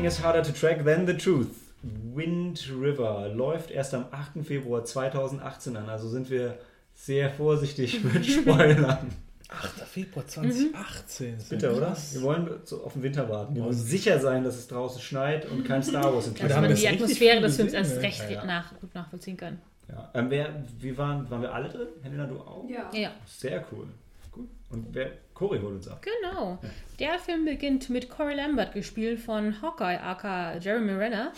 Nothing 0.00 0.06
is 0.06 0.24
harder 0.24 0.42
to 0.42 0.52
track 0.52 0.82
than 0.84 1.06
the 1.06 1.14
truth. 1.14 1.74
Wind 1.82 2.70
River 2.70 3.28
läuft 3.34 3.70
erst 3.70 3.92
am 3.92 4.06
8. 4.10 4.46
Februar 4.46 4.82
2018 4.82 5.76
an, 5.76 5.90
also 5.90 6.08
sind 6.08 6.30
wir 6.30 6.58
sehr 6.94 7.28
vorsichtig 7.28 8.02
mit 8.14 8.24
Spoilern. 8.24 9.10
8. 9.50 9.70
Februar 9.86 10.26
2018. 10.26 11.34
Das 11.34 11.42
ist 11.42 11.50
Bitte, 11.50 11.76
oder? 11.76 11.94
Wir 12.12 12.22
wollen 12.22 12.48
so 12.64 12.82
auf 12.82 12.94
den 12.94 13.02
Winter 13.02 13.28
warten. 13.28 13.54
Wir 13.54 13.62
wollen 13.62 13.74
sicher 13.74 14.18
sein, 14.18 14.42
dass 14.42 14.56
es 14.56 14.68
draußen 14.68 15.02
schneit 15.02 15.44
und 15.50 15.64
kein 15.64 15.82
Star 15.82 16.14
Wars 16.14 16.26
im 16.28 16.34
Da 16.34 16.44
Dass 16.44 16.56
haben 16.56 16.62
man 16.62 16.70
wir 16.70 16.76
die 16.76 16.88
Atmosphäre 16.88 17.40
des 17.42 17.56
Films 17.56 17.74
erst 17.74 18.00
recht 18.00 18.22
Ja, 18.22 18.30
ja. 18.30 18.44
Nach, 18.46 18.80
gut 18.80 18.94
nachvollziehen 18.94 19.36
können. 19.36 19.60
Ja. 19.86 20.10
Ähm, 20.14 20.30
wer, 20.30 20.64
wir 20.78 20.96
waren, 20.96 21.28
waren 21.30 21.42
wir 21.42 21.52
alle 21.52 21.68
drin? 21.68 21.88
Helena, 22.02 22.26
du 22.26 22.40
auch? 22.40 22.64
Ja. 22.70 22.90
Ja, 22.94 23.10
Sehr 23.26 23.62
cool. 23.70 23.86
Gut. 24.32 24.48
Und 24.70 24.86
wer, 24.92 25.10
Cory 25.40 25.58
holt 25.58 25.76
uns 25.76 25.88
ab. 25.88 26.02
genau. 26.02 26.58
Der 26.98 27.18
Film 27.18 27.46
beginnt 27.46 27.88
mit 27.88 28.10
Corey 28.10 28.34
Lambert, 28.34 28.74
gespielt 28.74 29.18
von 29.18 29.62
Hawkeye, 29.62 29.98
aka 29.98 30.58
Jeremy 30.58 30.92
Renner. 30.92 31.32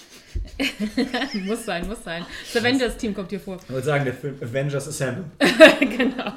muss 1.47 1.65
sein, 1.65 1.87
muss 1.87 2.03
sein. 2.03 2.27
Das 2.53 2.61
Avengers-Team 2.61 3.15
kommt 3.15 3.31
hier 3.31 3.39
vor. 3.39 3.59
Ich 3.63 3.71
würde 3.71 3.87
sagen, 3.87 4.05
der 4.05 4.15
Film 4.15 4.37
Avengers 4.43 4.89
Assemble. 4.89 5.27
genau. 5.79 6.33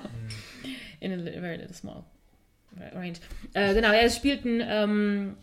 In 0.99 1.13
a 1.13 1.23
very 1.39 1.57
little 1.57 1.73
small 1.73 2.03
range. 2.93 3.15
Äh, 3.53 3.73
genau, 3.73 3.91
er 3.91 4.11
spielt 4.11 4.45
einen, 4.45 4.61
ähm, 4.63 5.37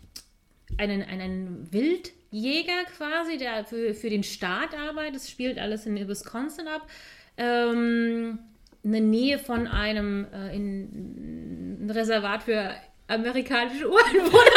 einen, 0.77 1.01
einen 1.01 1.67
Wildjäger 1.73 2.85
quasi, 2.95 3.37
der 3.37 3.65
für, 3.65 3.93
für 3.93 4.09
den 4.09 4.23
Staat 4.23 4.73
arbeitet. 4.73 5.17
Es 5.17 5.29
spielt 5.29 5.59
alles 5.59 5.85
in 5.85 6.07
Wisconsin 6.07 6.69
ab. 6.69 6.87
Ähm, 7.35 8.39
in 8.83 8.91
der 8.91 9.01
Nähe 9.01 9.39
von 9.39 9.67
einem 9.67 10.27
äh, 10.33 10.55
in, 10.55 11.85
ein 11.85 11.89
Reservat 11.89 12.43
für 12.43 12.71
amerikanische 13.07 13.89
Ureinwohner. 13.89 14.43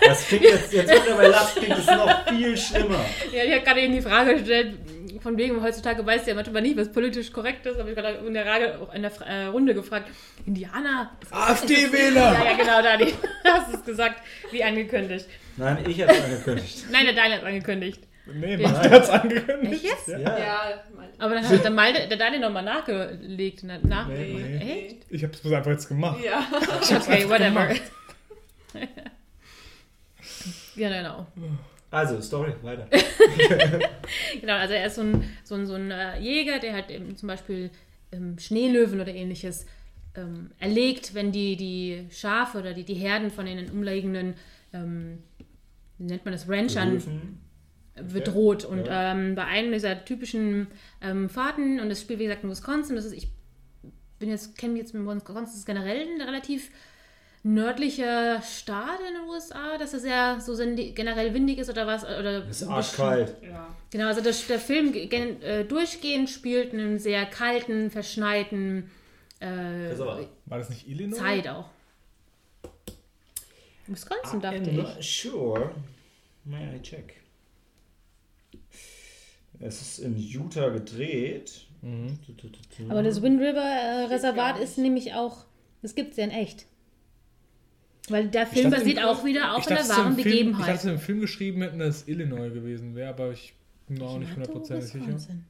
Das 0.00 0.26
klingt 0.26 0.44
jetzt, 0.44 0.72
jetzt 0.72 0.92
mittlerweile 0.92 1.30
Last 1.30 1.56
klingt 1.56 1.78
es 1.78 1.86
noch 1.86 2.28
viel 2.28 2.56
schlimmer. 2.58 3.02
Ja, 3.32 3.44
ich 3.44 3.52
habe 3.52 3.62
gerade 3.62 3.80
eben 3.80 3.94
die 3.94 4.02
Frage 4.02 4.34
gestellt, 4.34 4.74
von 5.22 5.38
wegen, 5.38 5.62
heutzutage 5.62 6.04
weiß 6.04 6.26
ja 6.26 6.34
manchmal 6.34 6.60
nicht, 6.60 6.76
was 6.76 6.92
politisch 6.92 7.32
korrekt 7.32 7.64
ist, 7.64 7.80
aber 7.80 7.88
ich 7.88 7.94
gerade 7.94 8.18
in 8.26 8.34
der, 8.34 8.44
Frage, 8.44 8.88
in 8.92 9.02
der 9.02 9.12
äh, 9.26 9.46
Runde 9.46 9.72
gefragt, 9.72 10.10
Indianer? 10.44 11.10
AfD-Wähler! 11.30 12.20
Ja, 12.20 12.44
ja, 12.44 12.56
genau, 12.56 12.82
Dani. 12.82 13.14
Hast 13.44 13.72
es 13.72 13.84
gesagt, 13.84 14.20
wie 14.50 14.62
angekündigt. 14.62 15.26
Nein, 15.56 15.78
ich 15.88 16.02
habe 16.02 16.12
es 16.12 16.22
angekündigt. 16.22 16.84
Nein, 16.92 17.06
der 17.06 17.14
Daniel 17.14 17.38
hat 17.38 17.44
angekündigt. 17.46 18.00
Nee, 18.26 18.56
Malte 18.56 18.90
hat's 18.90 19.10
angekündigt. 19.10 19.84
Echt 19.84 19.84
jetzt? 19.84 20.08
Ja. 20.08 20.38
Ja, 20.38 20.84
Aber 21.18 21.34
dann 21.34 21.46
hat 21.46 21.62
der, 21.62 21.70
Malte, 21.70 22.08
der 22.08 22.16
Daniel 22.16 22.40
nochmal 22.40 22.62
nachgelegt. 22.62 23.60
Na, 23.64 23.78
nach, 23.82 24.08
Nee, 24.08 24.32
nee. 24.34 24.86
Echt? 24.86 25.06
Ich 25.10 25.22
hab's 25.22 25.40
bloß 25.40 25.52
einfach 25.52 25.72
jetzt 25.72 25.88
gemacht. 25.88 26.24
Ja. 26.24 26.46
Okay, 26.96 27.28
whatever. 27.28 27.68
ja, 30.76 30.88
genau. 30.88 31.26
Also, 31.90 32.20
Story, 32.20 32.54
weiter. 32.62 32.88
Genau, 34.40 34.54
also 34.54 34.74
er 34.74 34.86
ist 34.86 34.96
so 34.96 35.02
ein, 35.02 35.24
so 35.44 35.54
ein, 35.54 35.66
so 35.66 35.74
ein 35.74 35.90
äh, 35.90 36.18
Jäger, 36.18 36.58
der 36.58 36.72
halt 36.72 36.90
eben 36.90 37.16
zum 37.16 37.28
Beispiel 37.28 37.70
ähm, 38.10 38.38
Schneelöwen 38.38 39.00
oder 39.00 39.14
ähnliches 39.14 39.64
ähm, 40.16 40.50
erlegt, 40.58 41.14
wenn 41.14 41.30
die, 41.32 41.56
die 41.56 42.06
Schafe 42.10 42.58
oder 42.58 42.74
die, 42.74 42.84
die 42.84 42.94
Herden 42.94 43.30
von 43.30 43.46
den 43.46 43.70
umliegenden, 43.70 44.34
ähm, 44.72 45.22
wie 45.98 46.04
nennt 46.04 46.24
man 46.24 46.32
das, 46.32 46.48
Ranchern 46.48 46.94
Löwen. 46.94 47.43
Bedroht. 47.94 48.64
Und 48.64 48.86
Ja. 48.86 49.12
ähm, 49.12 49.34
bei 49.34 49.44
einem 49.44 49.72
dieser 49.72 50.04
typischen 50.04 50.66
ähm, 51.00 51.28
Fahrten, 51.28 51.80
und 51.80 51.88
das 51.88 52.00
spielt 52.00 52.18
wie 52.18 52.24
gesagt 52.24 52.44
in 52.44 52.50
Wisconsin, 52.50 52.96
das 52.96 53.04
ist, 53.04 53.12
ich 53.12 53.28
bin 54.18 54.30
jetzt, 54.30 54.56
kenne 54.58 54.72
mich 54.74 54.82
jetzt 54.82 54.94
mit 54.94 55.04
Wisconsin, 55.06 55.44
das 55.44 55.54
ist 55.54 55.66
generell 55.66 56.06
ein 56.06 56.20
relativ 56.20 56.70
nördlicher 57.46 58.40
Staat 58.40 59.00
in 59.06 59.14
den 59.16 59.28
USA, 59.28 59.76
dass 59.76 59.92
er 59.92 60.00
sehr 60.00 60.40
so 60.40 60.56
generell 60.56 61.34
windig 61.34 61.58
ist 61.58 61.68
oder 61.68 61.86
was. 61.86 62.02
Oder 62.04 62.48
Es 62.48 62.62
ist 62.62 62.68
arschkalt. 62.68 63.36
ja. 63.42 63.68
Genau, 63.90 64.06
also 64.06 64.22
das, 64.22 64.46
der 64.46 64.58
Film 64.58 64.92
gen, 64.92 65.42
äh, 65.42 65.64
durchgehend 65.66 66.30
spielt 66.30 66.72
in 66.72 66.80
einem 66.80 66.98
sehr 66.98 67.26
kalten, 67.26 67.90
verschneiten 67.90 68.90
äh, 69.40 69.92
aber- 69.92 70.26
War 70.46 70.58
das 70.58 70.70
nicht 70.70 70.88
Illinois? 70.88 71.18
Zeit 71.18 71.46
auch. 71.48 71.68
Wisconsin, 73.86 74.40
dachte 74.40 74.56
I'm 74.58 74.68
ich. 74.68 74.76
not 74.76 75.02
sure. 75.04 75.70
May 76.44 76.76
I 76.76 76.80
check? 76.82 77.16
Es 79.60 79.80
ist 79.80 79.98
in 80.00 80.16
Utah 80.18 80.68
gedreht. 80.70 81.66
Mhm. 81.82 82.18
Aber 82.88 83.02
das 83.02 83.20
Wind 83.22 83.40
River 83.40 83.60
äh, 83.62 84.04
Reservat 84.06 84.58
ist 84.58 84.78
nämlich 84.78 85.14
auch, 85.14 85.44
das 85.82 85.94
gibt 85.94 86.12
es 86.12 86.16
ja 86.16 86.24
in 86.24 86.30
echt. 86.30 86.66
Weil 88.08 88.28
der 88.28 88.46
Film 88.46 88.70
basiert 88.70 88.98
im- 88.98 89.04
auch 89.04 89.24
wieder 89.24 89.54
auf 89.54 89.62
Ich 89.64 89.70
einer 89.70 89.88
wahren 89.88 90.14
Film, 90.14 90.18
ich 90.18 90.24
Begebenheit. 90.24 90.68
dachte, 90.76 90.90
im 90.90 90.98
Film 90.98 91.20
geschrieben 91.20 91.62
hätten, 91.62 91.78
dass 91.78 91.96
es 92.02 92.08
Illinois 92.08 92.50
gewesen 92.50 92.94
wäre, 92.94 93.08
aber 93.10 93.32
ich 93.32 93.54
bin 93.86 93.98
mir 93.98 94.04
auch 94.04 94.18
nicht 94.18 94.32
hundertprozentig 94.34 94.86
sicher. 94.92 95.06
Wisconsin. 95.06 95.44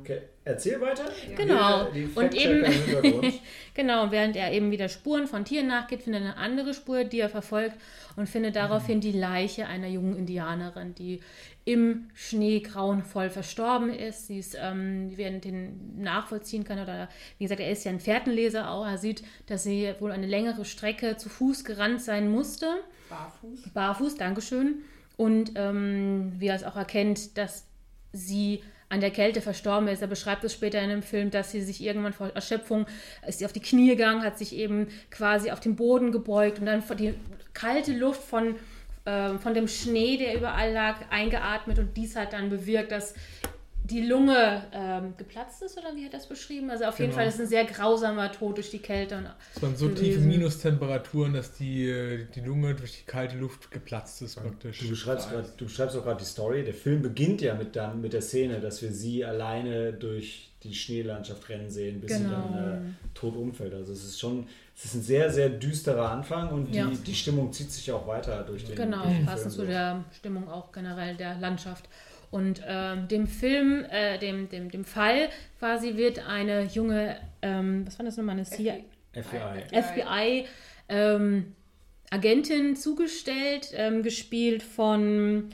Okay, 0.00 0.22
erzähl 0.44 0.80
weiter. 0.80 1.04
Genau. 1.36 1.84
Die 1.92 2.10
Und 2.14 2.34
eben-. 2.34 2.64
Genau, 3.74 4.10
während 4.10 4.36
er 4.36 4.52
eben 4.52 4.70
wieder 4.70 4.90
Spuren 4.90 5.26
von 5.26 5.46
Tieren 5.46 5.66
nachgeht, 5.66 6.02
findet 6.02 6.22
er 6.22 6.32
eine 6.32 6.36
andere 6.36 6.74
Spur, 6.74 7.04
die 7.04 7.20
er 7.20 7.30
verfolgt 7.30 7.76
und 8.16 8.28
findet 8.28 8.54
daraufhin 8.54 9.00
die 9.00 9.12
Leiche 9.12 9.66
einer 9.66 9.86
jungen 9.86 10.14
Indianerin, 10.14 10.94
die 10.94 11.20
im 11.64 12.10
Schnee 12.12 12.60
grauenvoll 12.60 13.30
verstorben 13.30 13.88
ist. 13.88 14.26
Sie 14.26 14.38
ist, 14.38 14.58
ähm, 14.60 15.12
während 15.16 15.44
den 15.44 16.02
nachvollziehen 16.02 16.64
kann, 16.64 16.80
oder 16.80 17.08
wie 17.38 17.44
gesagt, 17.44 17.60
er 17.60 17.70
ist 17.70 17.84
ja 17.84 17.92
ein 17.92 18.00
Fährtenleser 18.00 18.70
auch, 18.70 18.86
er 18.86 18.98
sieht, 18.98 19.22
dass 19.46 19.62
sie 19.62 19.94
wohl 20.00 20.12
eine 20.12 20.26
längere 20.26 20.66
Strecke 20.66 21.16
zu 21.16 21.30
Fuß 21.30 21.64
gerannt 21.64 22.02
sein 22.02 22.30
musste. 22.30 22.66
Barfuß. 23.08 23.70
Barfuß, 23.72 24.16
Dankeschön. 24.16 24.82
Und 25.16 25.52
ähm, 25.54 26.32
wie 26.38 26.48
er 26.48 26.56
es 26.56 26.64
auch 26.64 26.76
erkennt, 26.76 27.38
dass 27.38 27.66
sie 28.12 28.62
an 28.92 29.00
der 29.00 29.10
Kälte 29.10 29.40
verstorben 29.40 29.88
ist. 29.88 30.02
Er 30.02 30.08
beschreibt 30.08 30.44
es 30.44 30.52
später 30.52 30.78
in 30.80 30.90
dem 30.90 31.02
Film, 31.02 31.30
dass 31.30 31.50
sie 31.50 31.62
sich 31.62 31.82
irgendwann 31.82 32.12
vor 32.12 32.28
Erschöpfung, 32.34 32.84
ist 33.26 33.38
sie 33.38 33.46
auf 33.46 33.52
die 33.54 33.60
Knie 33.60 33.88
gegangen, 33.88 34.22
hat 34.22 34.36
sich 34.36 34.54
eben 34.54 34.88
quasi 35.10 35.50
auf 35.50 35.60
den 35.60 35.76
Boden 35.76 36.12
gebeugt 36.12 36.58
und 36.58 36.66
dann 36.66 36.84
die 36.98 37.14
kalte 37.54 37.94
Luft 37.94 38.22
von, 38.22 38.56
ähm, 39.06 39.38
von 39.38 39.54
dem 39.54 39.66
Schnee, 39.66 40.18
der 40.18 40.36
überall 40.36 40.74
lag, 40.74 40.96
eingeatmet 41.08 41.78
und 41.78 41.96
dies 41.96 42.16
hat 42.16 42.34
dann 42.34 42.50
bewirkt, 42.50 42.92
dass 42.92 43.14
die 43.84 44.02
Lunge 44.06 44.62
ähm, 44.72 45.14
geplatzt 45.16 45.60
ist, 45.62 45.76
oder 45.76 45.94
wie 45.96 46.04
hat 46.04 46.12
er 46.12 46.18
das 46.20 46.28
beschrieben? 46.28 46.70
Also 46.70 46.84
auf 46.84 46.98
jeden 46.98 47.10
Genau. 47.10 47.20
Fall 47.22 47.28
ist 47.28 47.40
ein 47.40 47.46
sehr 47.48 47.64
grausamer 47.64 48.30
Tod 48.30 48.56
durch 48.56 48.70
die 48.70 48.78
Kälte. 48.78 49.16
Und 49.18 49.26
Es 49.56 49.62
waren 49.62 49.76
so 49.76 49.88
tiefe. 49.88 50.20
Minustemperaturen, 50.20 51.32
dass 51.34 51.52
die, 51.54 52.26
die 52.34 52.40
Lunge 52.40 52.74
durch 52.74 52.98
die 53.00 53.04
kalte 53.04 53.36
Luft 53.36 53.70
geplatzt 53.70 54.22
ist 54.22 54.36
praktisch. 54.36 54.78
Du 54.78 54.88
beschreibst, 54.88 55.30
grad, 55.30 55.60
du 55.60 55.64
beschreibst 55.64 55.96
auch 55.96 56.04
gerade 56.04 56.20
die 56.20 56.26
Story. 56.26 56.64
Der 56.64 56.74
Film 56.74 57.02
beginnt 57.02 57.40
ja 57.40 57.54
mit, 57.54 57.74
dann, 57.74 58.00
mit 58.00 58.12
der 58.12 58.22
Szene, 58.22 58.60
dass 58.60 58.82
wir 58.82 58.92
sie 58.92 59.24
alleine 59.24 59.92
durch 59.92 60.50
die 60.62 60.74
Schneelandschaft 60.74 61.48
rennen 61.48 61.68
sehen, 61.68 62.00
bis 62.00 62.18
sie 62.18 62.22
Genau. 62.24 62.52
dann 62.52 62.74
äh, 62.86 63.14
tot 63.14 63.34
umfällt. 63.34 63.74
Also 63.74 63.92
es 63.92 64.04
ist 64.04 64.20
schon, 64.20 64.46
es 64.76 64.84
ist 64.84 64.94
ein 64.94 65.02
sehr, 65.02 65.28
sehr 65.30 65.48
düsterer 65.48 66.08
Anfang 66.12 66.50
und 66.50 66.72
Ja. 66.72 66.86
die, 66.86 66.96
die 66.98 67.14
Stimmung 67.16 67.52
zieht 67.52 67.72
sich 67.72 67.90
auch 67.90 68.06
weiter 68.06 68.44
durch 68.44 68.64
den, 68.64 68.76
Genau, 68.76 69.02
durch 69.02 69.16
den 69.16 69.26
passend 69.26 69.52
zu 69.52 69.66
der 69.66 70.04
Stimmung 70.16 70.48
auch 70.48 70.70
generell 70.70 71.16
der 71.16 71.36
Landschaft. 71.38 71.88
Und 72.32 72.62
ähm, 72.66 73.08
dem 73.08 73.26
Film, 73.26 73.84
äh, 73.90 74.18
dem, 74.18 74.48
dem, 74.48 74.70
dem 74.70 74.84
Fall 74.86 75.28
quasi 75.58 75.98
wird 75.98 76.26
eine 76.26 76.64
junge, 76.64 77.16
ähm, 77.42 77.86
was 77.86 77.98
war 77.98 78.06
das 78.06 78.16
nochmal, 78.16 78.36
eine 78.36 78.44
CIA, 78.44 78.76
FBI. 79.12 79.82
FBI 79.82 80.46
ähm, 80.88 81.54
Agentin 82.10 82.74
zugestellt, 82.74 83.72
ähm, 83.74 84.02
gespielt 84.02 84.62
von 84.62 85.50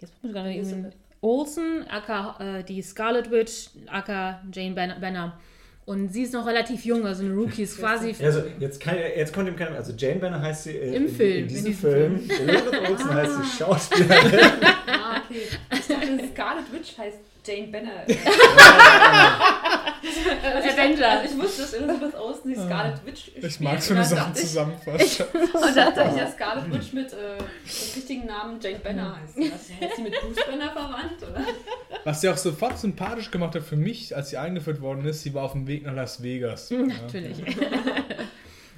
jetzt 0.00 0.14
muss 0.22 0.30
ich 0.30 0.32
gerade. 0.32 0.92
Olsen, 1.20 1.84
aka 1.88 2.58
äh, 2.58 2.62
die 2.62 2.80
Scarlet 2.80 3.32
Witch, 3.32 3.70
aka 3.88 4.40
Jane 4.52 4.76
Banner. 4.76 5.00
Banner. 5.00 5.40
Und 5.88 6.12
sie 6.12 6.24
ist 6.24 6.34
noch 6.34 6.46
relativ 6.46 6.84
jung, 6.84 7.06
also 7.06 7.24
eine 7.24 7.32
Rookie, 7.32 7.62
ist 7.62 7.78
quasi 7.78 8.14
Also 8.22 8.42
jetzt, 8.58 8.78
kann, 8.78 8.94
jetzt 9.16 9.32
konnte 9.32 9.50
ihm 9.52 9.56
keiner, 9.56 9.74
also 9.74 9.94
Jane 9.96 10.20
Banner 10.20 10.38
heißt 10.38 10.64
sie 10.64 10.72
äh, 10.72 10.94
Im 10.94 11.06
in, 11.06 11.08
Film, 11.08 11.30
in 11.30 11.38
in 11.38 11.48
diesem 11.48 11.64
diesem 11.64 11.90
Film. 11.90 12.28
Elizabeth 12.28 12.90
Olsen 12.90 13.14
heißt 13.14 13.32
sie 13.36 13.56
Schauspielerin. 13.58 14.50
Ah, 14.86 15.22
okay. 15.24 15.42
Ich 15.72 15.86
dachte, 15.86 16.28
Scarlet 16.32 16.72
Witch 16.72 16.98
heißt 16.98 17.18
Jane 17.46 17.68
Banner. 17.68 18.04
Avenger. 20.02 21.08
Also 21.08 21.34
ich 21.34 21.42
wusste, 21.42 21.62
dass 21.62 21.72
Elizabeth 21.74 22.14
Olsen 22.14 22.48
die 22.50 22.54
Scarlet 22.54 23.06
Witch 23.06 23.26
spielt. 23.26 23.44
Ich 23.44 23.60
mag 23.60 23.82
so 23.82 23.94
eine 23.94 24.04
Sachen 24.04 24.34
zusammenfassen. 24.34 25.26
Und 25.32 25.52
dann 25.54 25.94
dachte 25.94 26.10
ich, 26.10 26.16
ja, 26.16 26.30
Scarlet 26.30 26.72
Witch 26.72 26.92
mit 26.92 27.12
äh, 27.12 27.38
dem 27.38 27.46
richtigen 27.96 28.26
Namen 28.26 28.60
Jane 28.60 28.78
Banner 28.78 29.16
heißt. 29.22 29.38
ist 29.38 29.96
sie 29.96 30.02
mit 30.02 30.14
Bruce 30.20 30.44
Banner 30.46 30.72
verwandt? 30.72 31.22
Oder? 31.22 31.44
Was 32.04 32.20
sie 32.20 32.28
auch 32.28 32.36
sofort 32.36 32.78
sympathisch 32.78 33.30
gemacht 33.30 33.54
hat 33.54 33.62
für 33.62 33.76
mich, 33.76 34.14
als 34.16 34.30
sie 34.30 34.36
eingeführt 34.36 34.80
worden 34.80 35.04
ist, 35.06 35.22
sie 35.22 35.34
war 35.34 35.44
auf 35.44 35.52
dem 35.52 35.66
Weg 35.66 35.84
nach 35.84 35.94
Las 35.94 36.22
Vegas. 36.22 36.70
Ja. 36.70 36.78
Natürlich. 36.78 37.42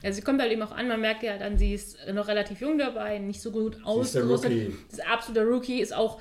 Also 0.02 0.16
sie 0.16 0.22
kommt 0.22 0.40
halt 0.40 0.52
eben 0.52 0.62
auch 0.62 0.72
an, 0.72 0.88
man 0.88 1.00
merkt 1.00 1.22
ja 1.22 1.37
dann, 1.38 1.59
sie 1.59 1.74
ist 1.74 1.96
noch 2.12 2.28
relativ 2.28 2.61
jung 2.61 2.78
dabei, 2.78 3.18
nicht 3.18 3.40
so 3.40 3.50
gut 3.50 3.74
Sie 3.74 3.80
ist 3.80 3.85
der 4.14 4.22
ausgerüstet. 4.24 4.50
Rookie. 4.52 4.76
Das 4.90 4.98
ist 4.98 5.06
absoluter 5.06 5.44
Rookie, 5.44 5.80
ist 5.80 5.94
auch 5.94 6.20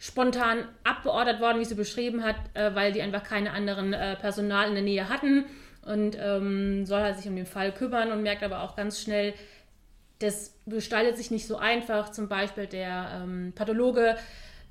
spontan 0.00 0.66
abbeordert 0.82 1.40
worden, 1.40 1.60
wie 1.60 1.64
sie 1.66 1.74
beschrieben 1.76 2.24
hat, 2.24 2.36
äh, 2.54 2.74
weil 2.74 2.90
die 2.90 3.02
einfach 3.02 3.22
keine 3.22 3.52
anderen 3.52 3.92
äh, 3.92 4.16
Personal 4.16 4.68
in 4.68 4.74
der 4.74 4.82
Nähe 4.82 5.08
hatten 5.08 5.44
und 5.82 6.16
ähm, 6.18 6.86
soll 6.86 7.02
halt 7.02 7.18
sich 7.18 7.28
um 7.28 7.36
den 7.36 7.46
Fall 7.46 7.72
kümmern 7.72 8.10
und 8.10 8.22
merkt 8.22 8.42
aber 8.42 8.62
auch 8.62 8.74
ganz 8.76 9.00
schnell, 9.00 9.34
das 10.18 10.58
gestaltet 10.66 11.18
sich 11.18 11.30
nicht 11.30 11.46
so 11.46 11.56
einfach. 11.56 12.10
Zum 12.12 12.28
Beispiel 12.28 12.66
der 12.66 13.22
ähm, 13.22 13.52
Pathologe 13.54 14.16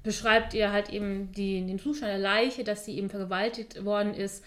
beschreibt 0.01 0.55
ihr 0.55 0.71
halt 0.71 0.89
eben 0.89 1.31
die, 1.31 1.63
den 1.65 1.77
Zustand 1.77 2.11
der 2.11 2.19
Leiche, 2.19 2.63
dass 2.63 2.85
sie 2.85 2.97
eben 2.97 3.09
vergewaltigt 3.09 3.85
worden 3.85 4.15
ist. 4.15 4.43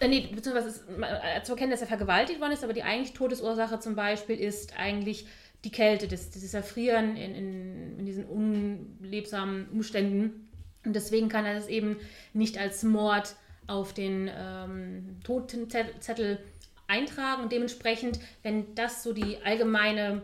Äh, 0.00 0.08
nee, 0.08 0.28
beziehungsweise 0.34 0.68
ist 0.68 0.84
äh, 0.98 1.42
zu 1.44 1.52
erkennen, 1.52 1.70
dass 1.70 1.80
er 1.80 1.86
vergewaltigt 1.86 2.40
worden 2.40 2.52
ist, 2.52 2.64
aber 2.64 2.72
die 2.72 2.82
eigentliche 2.82 3.14
Todesursache 3.14 3.78
zum 3.78 3.94
Beispiel 3.94 4.40
ist 4.40 4.76
eigentlich 4.76 5.26
die 5.66 5.72
Kälte, 5.72 6.06
das, 6.06 6.30
dieses 6.30 6.54
Erfrieren 6.54 7.16
in, 7.16 7.34
in, 7.34 7.98
in 7.98 8.06
diesen 8.06 8.24
unlebsamen 8.24 9.68
Umständen. 9.70 10.48
Und 10.84 10.94
deswegen 10.94 11.28
kann 11.28 11.44
er 11.44 11.54
das 11.54 11.66
eben 11.66 11.96
nicht 12.32 12.56
als 12.56 12.84
Mord 12.84 13.34
auf 13.66 13.92
den 13.92 14.30
ähm, 14.32 15.16
Totenzettel 15.24 16.38
eintragen. 16.86 17.42
Und 17.42 17.50
dementsprechend, 17.50 18.20
wenn 18.44 18.76
das 18.76 19.02
so 19.02 19.12
die 19.12 19.38
allgemeine 19.44 20.22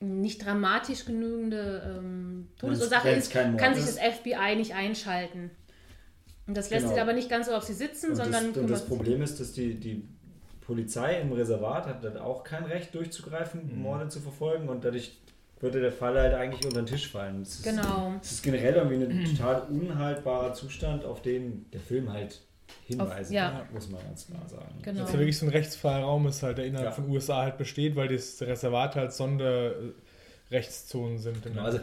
nicht 0.00 0.44
dramatisch 0.44 1.06
genügende 1.06 1.96
ähm, 1.98 2.48
Todesursache 2.58 3.08
ist, 3.10 3.32
kann 3.32 3.74
sich 3.74 3.84
ist. 3.84 3.96
das 3.98 4.14
FBI 4.18 4.56
nicht 4.56 4.74
einschalten. 4.74 5.50
Und 6.46 6.54
das 6.54 6.68
lässt 6.68 6.82
Genau. 6.82 6.92
sich 6.94 7.00
aber 7.02 7.14
nicht 7.14 7.30
ganz 7.30 7.46
so 7.46 7.54
auf 7.54 7.62
sie 7.62 7.72
sitzen, 7.72 8.10
Und 8.10 8.16
sondern 8.16 8.48
das, 8.52 8.56
und 8.58 8.68
das 8.68 8.84
Problem 8.84 9.22
ist, 9.22 9.40
dass 9.40 9.52
die, 9.54 9.80
die 9.80 10.06
Polizei 10.66 11.20
im 11.20 11.32
Reservat 11.32 11.86
hat 11.86 12.04
dann 12.04 12.16
auch 12.16 12.42
kein 12.44 12.64
Recht 12.64 12.94
durchzugreifen, 12.94 13.80
Morde 13.82 14.08
zu 14.08 14.20
verfolgen 14.20 14.68
und 14.68 14.84
dadurch 14.84 15.18
würde 15.60 15.80
der 15.80 15.92
Fall 15.92 16.18
halt 16.18 16.34
eigentlich 16.34 16.64
unter 16.66 16.82
den 16.82 16.86
Tisch 16.86 17.10
fallen. 17.10 17.42
Es 17.42 17.56
ist, 17.56 17.64
Genau. 17.64 18.14
Es 18.20 18.32
ist 18.32 18.42
generell 18.42 18.74
irgendwie 18.74 19.04
ein 19.04 19.24
total 19.36 19.62
unhaltbarer 19.70 20.52
Zustand, 20.52 21.04
auf 21.04 21.22
den 21.22 21.66
der 21.72 21.80
Film 21.80 22.12
halt 22.12 22.40
hinweist, 22.86 23.30
ja. 23.30 23.66
muss 23.72 23.88
man 23.90 24.02
ganz 24.02 24.26
klar 24.26 24.46
sagen. 24.48 24.74
Genau. 24.82 25.00
Das 25.00 25.08
ist 25.08 25.14
ja 25.14 25.20
wirklich 25.20 25.38
so 25.38 25.46
ein 25.46 25.52
rechtsfreier 25.52 26.02
Raum 26.02 26.26
ist 26.26 26.42
halt, 26.42 26.58
der 26.58 26.66
innerhalb 26.66 26.88
Ja. 26.90 26.92
von 26.92 27.08
USA 27.08 27.42
halt 27.42 27.56
besteht, 27.58 27.94
weil 27.96 28.08
das 28.08 28.40
Reservat 28.42 28.96
halt 28.96 29.12
Sonderrechtszonen 30.48 31.18
sind. 31.18 31.44
im 31.46 31.52
Genau, 31.54 31.64
also, 31.64 31.78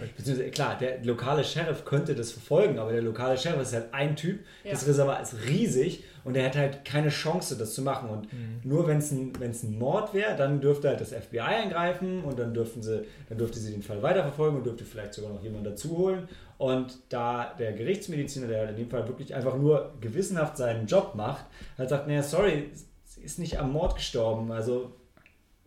klar, 0.52 0.78
der 0.78 1.04
lokale 1.04 1.44
Sheriff 1.44 1.84
könnte 1.84 2.16
das 2.16 2.32
verfolgen, 2.32 2.80
aber 2.80 2.92
der 2.92 3.02
lokale 3.02 3.38
Sheriff 3.38 3.62
ist 3.62 3.74
halt 3.74 3.94
ein 3.94 4.16
Typ, 4.16 4.40
das 4.64 4.82
Ja. 4.82 4.88
Reservat 4.88 5.22
ist 5.24 5.36
riesig 5.48 6.04
und 6.24 6.36
er 6.38 6.46
hat 6.46 6.56
halt 6.56 6.86
keine 6.86 7.10
Chance, 7.10 7.58
das 7.58 7.74
zu 7.74 7.82
machen. 7.82 8.10
Und 8.10 8.32
Mhm. 8.32 8.62
nur 8.64 8.88
wenn 8.88 8.98
es 8.98 9.12
ein, 9.12 9.34
wenn's 9.40 9.64
ein 9.64 9.78
Mord 9.78 10.14
wäre, 10.14 10.36
dann 10.36 10.62
dürfte 10.62 10.90
halt 10.90 11.02
das 11.02 11.12
FBI 11.12 11.40
eingreifen 11.40 12.24
und 12.24 12.38
dann 12.40 12.54
dürften 12.54 12.82
sie, 12.82 13.04
dann 13.30 13.38
dürfte 13.38 13.60
sie 13.60 13.72
den 13.72 13.82
Fall 13.82 14.02
weiterverfolgen 14.04 14.58
und 14.60 14.66
dürfte 14.66 14.86
vielleicht 14.86 15.14
sogar 15.16 15.32
noch 15.34 15.42
jemanden 15.44 15.66
dazu 15.66 15.98
holen. 15.98 16.30
Und 16.58 17.00
da 17.10 17.56
der 17.58 17.74
Gerichtsmediziner, 17.74 18.48
der 18.48 18.70
in 18.70 18.76
dem 18.76 18.90
Fall 18.90 19.08
wirklich 19.08 19.34
einfach 19.34 19.58
nur 19.58 19.94
gewissenhaft 20.00 20.58
seinen 20.58 20.86
Job 20.86 21.16
macht, 21.16 21.46
halt 21.78 21.90
sagt, 21.90 22.08
naja, 22.08 22.22
sorry, 22.22 22.70
sie 23.04 23.22
ist 23.22 23.40
nicht 23.40 23.60
am 23.60 23.72
Mord 23.74 23.96
gestorben, 23.96 24.52
also 24.52 24.92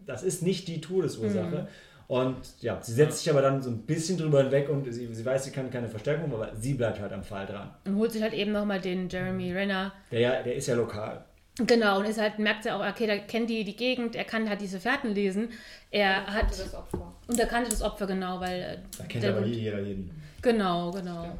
das 0.06 0.22
ist 0.22 0.42
nicht 0.42 0.68
die 0.68 0.80
Todesursache. 0.80 1.62
Mhm. 1.62 1.68
Und 2.06 2.36
ja, 2.60 2.80
sie 2.82 2.92
setzt 2.92 3.18
sich 3.20 3.30
aber 3.30 3.40
dann 3.40 3.62
so 3.62 3.70
ein 3.70 3.78
bisschen 3.78 4.18
drüber 4.18 4.42
hinweg 4.42 4.68
und 4.68 4.84
sie, 4.92 5.12
sie 5.12 5.24
weiß, 5.24 5.44
sie 5.44 5.50
kann 5.52 5.70
keine 5.70 5.88
Verstärkung, 5.88 6.32
aber 6.34 6.54
sie 6.54 6.74
bleibt 6.74 7.00
halt 7.00 7.12
am 7.12 7.22
Fall 7.22 7.46
dran. 7.46 7.70
Und 7.86 7.96
holt 7.96 8.12
sich 8.12 8.22
halt 8.22 8.34
eben 8.34 8.52
nochmal 8.52 8.80
den 8.80 9.08
Jeremy 9.08 9.52
Renner. 9.52 9.92
Der, 10.10 10.20
ja, 10.20 10.42
der 10.42 10.54
ist 10.54 10.66
ja 10.66 10.74
lokal. 10.74 11.24
Genau, 11.56 12.00
und 12.00 12.04
ist 12.06 12.20
halt, 12.20 12.38
merkt 12.40 12.64
ja 12.64 12.76
auch, 12.76 12.84
okay, 12.86 13.06
der 13.06 13.20
kennt 13.20 13.48
die, 13.48 13.64
die 13.64 13.76
Gegend, 13.76 14.16
er 14.16 14.24
kann 14.24 14.48
halt 14.48 14.60
diese 14.60 14.80
Fährten 14.80 15.14
lesen. 15.14 15.48
Er 15.90 16.26
hat, 16.26 16.48
Kannte 16.48 16.56
das 16.64 16.74
Opfer. 16.74 17.14
und 17.28 17.38
er 17.38 17.46
kannte 17.46 17.70
das 17.70 17.80
Opfer 17.80 18.06
genau, 18.08 18.40
weil. 18.40 18.60
äh, 18.60 18.78
Da 18.98 19.04
kennt 19.04 19.22
der- 19.24 19.36
aber 19.36 19.46
jeder 19.46 19.80
jeden. 19.80 20.10
Genau, 20.42 20.90
genau. 20.90 21.38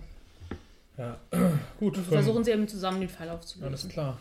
Ja. 0.96 1.18
Gut, 1.80 1.96
Und 1.98 2.04
von- 2.04 2.14
versuchen 2.14 2.44
sie 2.44 2.52
eben 2.52 2.68
zusammen 2.68 3.00
den 3.00 3.08
Fall 3.08 3.28
Alles 3.28 3.40
aufzulösen. 3.40 3.90
klar. 3.90 4.18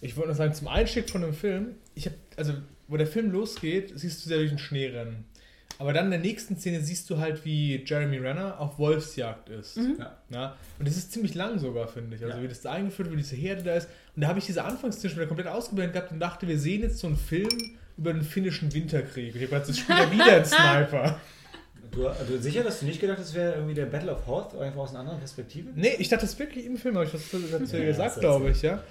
Ich 0.00 0.16
wollte 0.16 0.28
nur 0.28 0.36
sagen, 0.36 0.54
zum 0.54 0.68
Einstieg 0.68 1.10
von 1.10 1.20
dem 1.22 1.34
Film, 1.34 1.74
ich 1.94 2.06
habe, 2.06 2.16
also, 2.36 2.52
wo 2.88 2.96
der 2.96 3.06
Film 3.08 3.30
losgeht, 3.32 3.92
siehst 3.98 4.24
du 4.24 4.28
sehr 4.28 4.38
durch 4.38 4.50
den 4.50 4.58
Schnee 4.58 4.86
rennen. 4.86 5.24
Aber 5.80 5.94
dann 5.94 6.04
in 6.06 6.10
der 6.10 6.20
nächsten 6.20 6.56
Szene 6.58 6.80
siehst 6.82 7.08
du 7.08 7.18
halt, 7.18 7.42
wie 7.46 7.82
Jeremy 7.86 8.18
Renner 8.18 8.60
auf 8.60 8.78
Wolfsjagd 8.78 9.48
ist. 9.48 9.78
Ja. 9.78 10.16
Ja? 10.28 10.56
Und 10.78 10.86
das 10.86 10.96
ist 10.98 11.10
ziemlich 11.10 11.34
lang 11.34 11.58
sogar, 11.58 11.88
finde 11.88 12.16
ich. 12.16 12.22
Also 12.22 12.36
Ja. 12.36 12.42
wie 12.42 12.48
das 12.48 12.60
da 12.60 12.72
eingeführt 12.72 13.08
wird, 13.08 13.16
wie 13.18 13.22
diese 13.22 13.34
Herde 13.36 13.62
da 13.62 13.74
ist. 13.74 13.88
Und 14.14 14.20
da 14.22 14.28
habe 14.28 14.38
ich 14.38 14.44
diese 14.44 14.62
Anfangsszene 14.62 15.08
schon 15.10 15.18
wieder 15.20 15.28
komplett 15.28 15.48
ausgeblendet 15.48 15.94
gehabt 15.94 16.12
und 16.12 16.20
dachte, 16.20 16.46
wir 16.46 16.58
sehen 16.58 16.82
jetzt 16.82 16.98
so 16.98 17.06
einen 17.06 17.16
Film 17.16 17.48
über 17.96 18.12
den 18.12 18.22
finnischen 18.22 18.72
Winterkrieg. 18.74 19.34
Und 19.34 19.40
ich 19.40 19.46
habe 19.46 19.54
gedacht, 19.62 19.68
das 19.70 19.78
spielt 19.78 19.98
ja 19.98 20.12
wieder 20.12 20.36
ein 20.36 20.44
Sniper. 20.90 21.18
Du, 21.92 22.02
du 22.28 22.38
sicher, 22.38 22.62
dass 22.62 22.80
du 22.80 22.86
nicht 22.86 23.00
gedacht 23.00 23.18
hast, 23.18 23.28
das 23.30 23.34
wäre 23.34 23.54
irgendwie 23.54 23.74
der 23.74 23.86
Battle 23.86 24.12
of 24.12 24.26
Hoth, 24.26 24.54
einfach 24.60 24.80
aus 24.80 24.90
einer 24.90 25.00
anderen 25.00 25.18
Perspektive? 25.18 25.70
Nee, 25.74 25.96
ich 25.98 26.08
dachte 26.10 26.24
das 26.26 26.38
wirklich 26.38 26.66
im 26.66 26.76
Film, 26.76 26.94
habe 26.94 27.06
ich 27.06 27.12
das 27.12 27.22
dazu 27.30 27.76
Ja, 27.76 27.84
gesagt, 27.84 28.20
glaube 28.20 28.50
ich, 28.50 28.60
ja. 28.62 28.82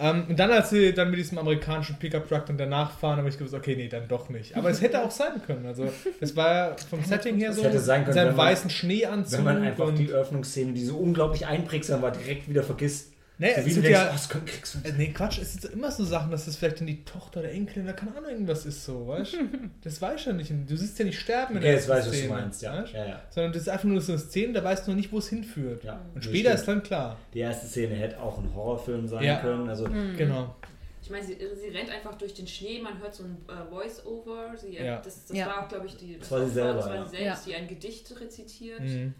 Ähm, 0.00 0.26
und 0.28 0.38
dann, 0.38 0.50
als 0.52 0.70
sie 0.70 0.92
dann 0.94 1.10
mit 1.10 1.18
diesem 1.18 1.38
amerikanischen 1.38 1.96
Pickup-Truck 1.98 2.46
dann 2.46 2.56
danach 2.56 2.96
fahren, 2.98 3.18
habe 3.18 3.28
ich 3.28 3.36
gewusst, 3.36 3.54
okay, 3.54 3.74
nee, 3.76 3.88
dann 3.88 4.06
doch 4.06 4.28
nicht. 4.28 4.56
Aber 4.56 4.70
es 4.70 4.80
hätte 4.80 5.02
auch 5.02 5.10
sein 5.10 5.42
können. 5.44 5.66
Also, 5.66 5.90
es 6.20 6.36
war 6.36 6.76
vom 6.88 7.02
Setting 7.04 7.36
her 7.36 7.50
Es 7.50 7.56
so, 7.56 7.64
hätte 7.64 7.80
sein 7.80 8.04
können, 8.04 8.06
mit 8.08 8.14
seinem 8.14 8.28
wenn 8.28 8.36
man- 8.36 8.46
weißen 8.46 8.70
Schneeanzug. 8.70 9.38
Wenn 9.38 9.44
man 9.44 9.62
einfach 9.62 9.92
die 9.94 10.08
Öffnungsszene, 10.10 10.72
die 10.72 10.84
so 10.84 10.96
unglaublich 10.98 11.46
einprägsam 11.46 12.00
war, 12.02 12.12
direkt 12.12 12.48
wieder 12.48 12.62
vergisst. 12.62 13.12
Nee, 13.40 13.54
So 13.54 13.60
es 13.60 13.64
wie 13.66 13.68
du 13.68 13.74
sind 13.74 13.82
denkst, 13.84 13.98
ja. 14.00 14.08
oh, 14.08 14.12
das 14.12 14.28
könnte 14.28 14.50
kriegst 14.52 14.74
du 14.74 14.78
Nee, 14.96 15.12
Quatsch, 15.12 15.38
es 15.40 15.52
sind 15.52 15.72
immer 15.72 15.90
so 15.92 16.04
Sachen, 16.04 16.30
dass 16.32 16.46
das 16.46 16.56
vielleicht 16.56 16.80
dann 16.80 16.88
die 16.88 17.04
Tochter 17.04 17.40
oder 17.40 17.50
Enkelin 17.52 17.84
oder 17.84 17.92
keine 17.94 18.16
Ahnung 18.16 18.30
irgendwas 18.30 18.66
ist 18.66 18.84
so, 18.84 19.06
weißt 19.06 19.32
du? 19.34 19.38
Das 19.84 20.02
weiß 20.02 20.20
ich 20.20 20.26
ja 20.26 20.32
nicht. 20.32 20.52
Du 20.66 20.76
siehst 20.76 20.98
ja 20.98 21.04
nicht 21.04 21.20
sterben 21.20 21.52
in 21.54 21.58
Okay, 21.62 21.72
jetzt 21.72 21.88
ersten 21.88 21.92
weiß 21.92 22.04
ich, 22.06 22.10
was 22.10 22.16
du 22.18 22.18
Szene, 22.26 22.40
meinst, 22.40 22.62
ja. 22.62 22.82
weißt? 22.82 22.92
ja, 22.94 23.06
ja. 23.06 23.22
Sondern 23.30 23.52
das 23.52 23.62
ist 23.62 23.68
einfach 23.68 23.84
nur 23.84 24.00
so 24.00 24.12
eine 24.12 24.20
Szene, 24.20 24.52
da 24.54 24.64
weißt 24.64 24.86
du 24.86 24.90
noch 24.90 24.96
nicht, 24.96 25.12
wo 25.12 25.18
es 25.18 25.28
hinführt. 25.28 25.84
ja. 25.84 26.00
Und 26.14 26.24
später 26.24 26.48
stimmt. 26.50 26.54
ist 26.60 26.68
dann 26.68 26.82
klar. 26.82 27.16
Die 27.32 27.38
erste 27.38 27.66
Szene 27.68 27.94
hätte 27.94 28.20
auch 28.20 28.38
ein 28.38 28.52
Horrorfilm 28.54 29.06
sein 29.06 29.22
Ja. 29.22 29.38
können. 29.40 29.68
Also 29.68 29.84
Genau. 30.16 30.56
Ich 31.00 31.10
meine, 31.10 31.24
sie, 31.24 31.34
sie 31.34 31.68
rennt 31.68 31.90
einfach 31.90 32.16
durch 32.16 32.34
den 32.34 32.46
Schnee, 32.46 32.80
man 32.82 32.98
hört 32.98 33.14
so 33.14 33.22
ein 33.22 33.36
äh, 33.48 33.70
Voice-Over. 33.70 34.54
Äh, 34.68 34.84
Ja. 34.84 34.96
Das, 35.00 35.24
das 35.26 35.36
Ja. 35.36 35.46
war 35.46 35.68
glaube 35.68 35.86
ich, 35.86 35.96
die. 35.96 36.18
Das 36.18 36.30
war 36.32 36.44
sie 36.44 36.52
selber, 36.52 36.74
Das 36.74 36.86
war 36.86 36.94
ja. 36.96 37.04
sie 37.04 37.10
selbst, 37.16 37.24
Ja. 37.24 37.38
die 37.46 37.54
ein 37.54 37.68
Gedicht 37.68 38.20
rezitiert. 38.20 38.80
Mhm. 38.80 39.14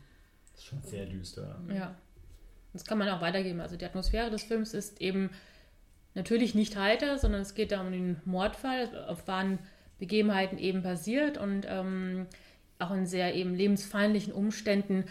das 0.52 0.60
ist 0.60 0.66
schon 0.66 0.82
sehr 0.82 1.06
düster. 1.06 1.56
Ja. 1.72 1.94
Das 2.78 2.86
kann 2.86 2.98
man 2.98 3.08
auch 3.08 3.20
weitergeben. 3.20 3.60
Also 3.60 3.76
die 3.76 3.84
Atmosphäre 3.84 4.30
des 4.30 4.44
Films 4.44 4.72
ist 4.72 5.00
eben 5.00 5.30
natürlich 6.14 6.54
nicht 6.54 6.76
heiter, 6.76 7.18
sondern 7.18 7.40
es 7.40 7.54
geht 7.54 7.72
da 7.72 7.80
um 7.80 7.90
den 7.90 8.20
Mordfall, 8.24 9.04
auf 9.08 9.26
wahren 9.26 9.58
Begebenheiten 9.98 10.58
eben 10.58 10.84
basiert 10.84 11.38
und 11.38 11.66
ähm, 11.68 12.26
auch 12.78 12.92
in 12.92 13.04
sehr 13.04 13.34
eben 13.34 13.56
lebensfeindlichen 13.56 14.32
Umständen. 14.32 15.06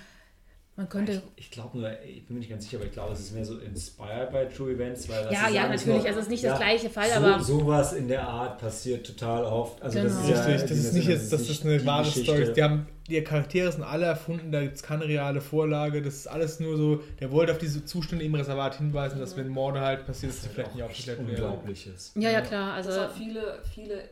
Man 0.77 0.87
könnte. 0.87 1.23
Ich, 1.35 1.45
ich 1.45 1.51
glaube 1.51 1.75
nur, 1.79 1.89
ich 2.03 2.25
bin 2.27 2.35
mir 2.35 2.39
nicht 2.41 2.49
ganz 2.51 2.63
sicher, 2.65 2.77
aber 2.77 2.85
ich 2.85 2.91
glaube, 2.91 3.11
es 3.11 3.19
ist 3.19 3.33
mehr 3.33 3.43
so 3.43 3.57
inspired 3.57 4.31
by 4.31 4.45
True 4.55 4.71
Events. 4.73 5.09
Weil 5.09 5.23
das 5.23 5.33
Ja, 5.33 5.47
ist 5.47 5.53
ja, 5.55 5.61
natürlich. 5.67 5.85
noch- 5.87 6.05
Also 6.05 6.19
es 6.19 6.25
ist 6.25 6.29
nicht 6.29 6.43
ja, 6.43 6.49
das 6.51 6.59
gleiche 6.59 6.89
Fall, 6.91 7.09
so, 7.09 7.15
aber. 7.15 7.43
Sowas 7.43 7.93
in 7.93 8.07
der 8.07 8.27
Art 8.27 8.59
passiert 8.59 9.05
total 9.07 9.43
oft. 9.43 9.81
Also 9.81 10.03
das 10.03 10.11
Genau. 10.13 10.23
ist 10.23 10.29
ja, 10.29 10.43
Richtig, 10.45 10.61
das 10.61 10.71
in 10.71 10.77
ist 10.85 10.93
nicht 10.93 11.07
jetzt, 11.07 11.33
dass 11.33 11.39
das 11.41 11.49
nicht 11.49 11.65
eine 11.65 11.79
die 11.79 11.85
wahre 11.87 12.03
Geschichte. 12.03 12.23
Story 12.31 12.43
ist. 12.43 12.53
Die, 12.57 12.61
haben, 12.63 12.85
die 13.09 13.21
Charaktere 13.23 13.71
sind 13.71 13.81
alle 13.83 14.05
erfunden, 14.05 14.51
da 14.51 14.61
gibt 14.61 14.75
es 14.75 14.83
keine 14.83 15.05
reale 15.07 15.41
Vorlage. 15.41 16.03
Das 16.03 16.13
ist 16.13 16.27
alles 16.27 16.59
nur 16.59 16.77
so, 16.77 17.01
der 17.19 17.31
wollte 17.31 17.53
auf 17.53 17.57
diese 17.57 17.83
Zustände 17.83 18.23
im 18.23 18.35
Reservat 18.35 18.75
hinweisen, 18.77 19.19
dass 19.19 19.35
wenn 19.35 19.47
Morde 19.47 19.79
halt 19.81 20.05
passiert, 20.05 20.31
dass 20.33 20.41
die 20.41 20.49
vielleicht 20.49 20.75
nicht 20.75 20.83
aufgeklärt 20.83 21.17
werden. 21.17 21.29
Unglaubliches. 21.31 22.11
Ja, 22.15 22.29
ja, 22.29 22.41
klar. 22.41 22.73
Also 22.73 22.91
viele, 23.17 23.59
viele 23.73 24.03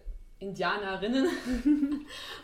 Indianerinnen 0.48 1.26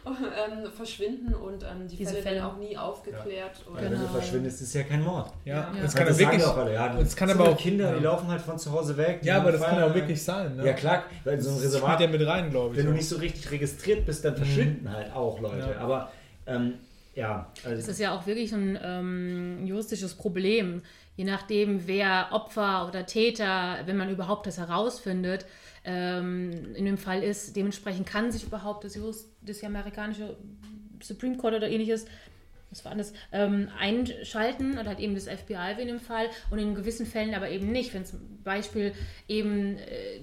ähm, 0.05 0.71
verschwinden 0.75 1.33
und 1.33 1.63
ähm, 1.63 1.87
die 1.87 1.97
Diese 1.97 2.11
Fälle, 2.11 2.23
Fälle. 2.23 2.35
werden 2.37 2.45
auch 2.51 2.57
nie 2.57 2.77
aufgeklärt. 2.77 3.61
Weil 3.69 3.85
Und, 3.85 3.91
wenn 3.91 3.99
du 4.01 4.07
verschwindest, 4.07 4.61
ist 4.61 4.73
ja 4.73 4.83
kein 4.83 5.03
Mord. 5.03 5.31
Ja, 5.45 5.55
Ja. 5.55 5.81
das 5.81 5.93
Ja, 5.93 5.99
kann 5.99 6.07
das 6.07 6.19
ja 6.19 6.27
wirklich. 6.27 6.45
auch 6.45 6.57
alle. 6.57 6.73
Ja, 6.73 6.93
das 6.93 7.15
kann 7.15 7.29
aber 7.29 7.49
auch- 7.49 7.57
Kinder, 7.57 7.89
ja. 7.91 7.97
die 7.97 8.03
laufen 8.03 8.27
halt 8.27 8.41
von 8.41 8.57
zu 8.57 8.71
Hause 8.71 8.97
weg. 8.97 9.19
Ja, 9.23 9.37
aber 9.37 9.51
das 9.51 9.61
kann 9.61 9.77
ja 9.77 9.85
auch 9.87 9.93
wirklich 9.93 10.21
sein. 10.23 10.55
Ne? 10.55 10.65
Ja, 10.65 10.73
klar, 10.73 11.03
weil 11.23 11.39
so 11.39 11.49
ein 11.49 11.55
Das 11.55 11.63
Reservat 11.65 11.99
ja 12.01 12.07
mit 12.07 12.25
rein, 12.25 12.49
glaube 12.49 12.73
ich. 12.73 12.79
wenn 12.79 12.87
du 12.87 12.93
nicht 12.93 13.07
so 13.07 13.17
richtig 13.17 13.49
registriert 13.51 14.05
bist, 14.05 14.25
dann 14.25 14.35
verschwinden 14.35 14.91
halt 14.91 15.13
auch 15.15 15.39
Leute. 15.39 15.71
Ja. 15.75 15.77
Aber 15.79 16.11
ähm, 16.47 16.75
ja, 17.15 17.47
Es 17.59 17.65
also, 17.65 17.91
ist 17.91 17.99
ja 17.99 18.15
auch 18.15 18.25
wirklich 18.25 18.53
ein 18.53 18.79
ähm, 18.81 19.65
juristisches 19.65 20.13
Problem, 20.15 20.81
je 21.17 21.25
nachdem, 21.25 21.85
wer 21.87 22.29
Opfer 22.31 22.87
oder 22.87 23.05
Täter, 23.05 23.79
wenn 23.85 23.97
man 23.97 24.09
überhaupt 24.09 24.47
das 24.47 24.57
herausfindet, 24.57 25.45
ähm, 25.83 26.75
in 26.75 26.85
dem 26.85 26.97
Fall 26.97 27.23
ist. 27.23 27.55
Dementsprechend 27.55 28.07
kann 28.07 28.31
sich 28.31 28.43
überhaupt 28.43 28.83
das, 28.83 28.95
Jurist, 28.95 29.29
das 29.41 29.63
amerikanische 29.63 30.37
Supreme 31.01 31.37
Court 31.37 31.55
oder 31.55 31.69
ähnliches 31.69 32.05
was 32.71 32.85
war 32.85 32.95
das, 32.95 33.13
ähm, 33.31 33.69
einschalten 33.77 34.73
oder 34.79 34.85
halt 34.85 34.99
eben 34.99 35.13
das 35.13 35.25
FBI 35.25 35.75
in 35.79 35.87
dem 35.87 35.99
Fall 35.99 36.27
und 36.49 36.57
in 36.57 36.73
gewissen 36.73 37.05
Fällen 37.05 37.35
aber 37.35 37.49
eben 37.49 37.71
nicht. 37.71 37.93
Wenn 37.93 38.05
zum 38.05 38.41
Beispiel 38.43 38.93
eben 39.27 39.77
äh, 39.77 40.21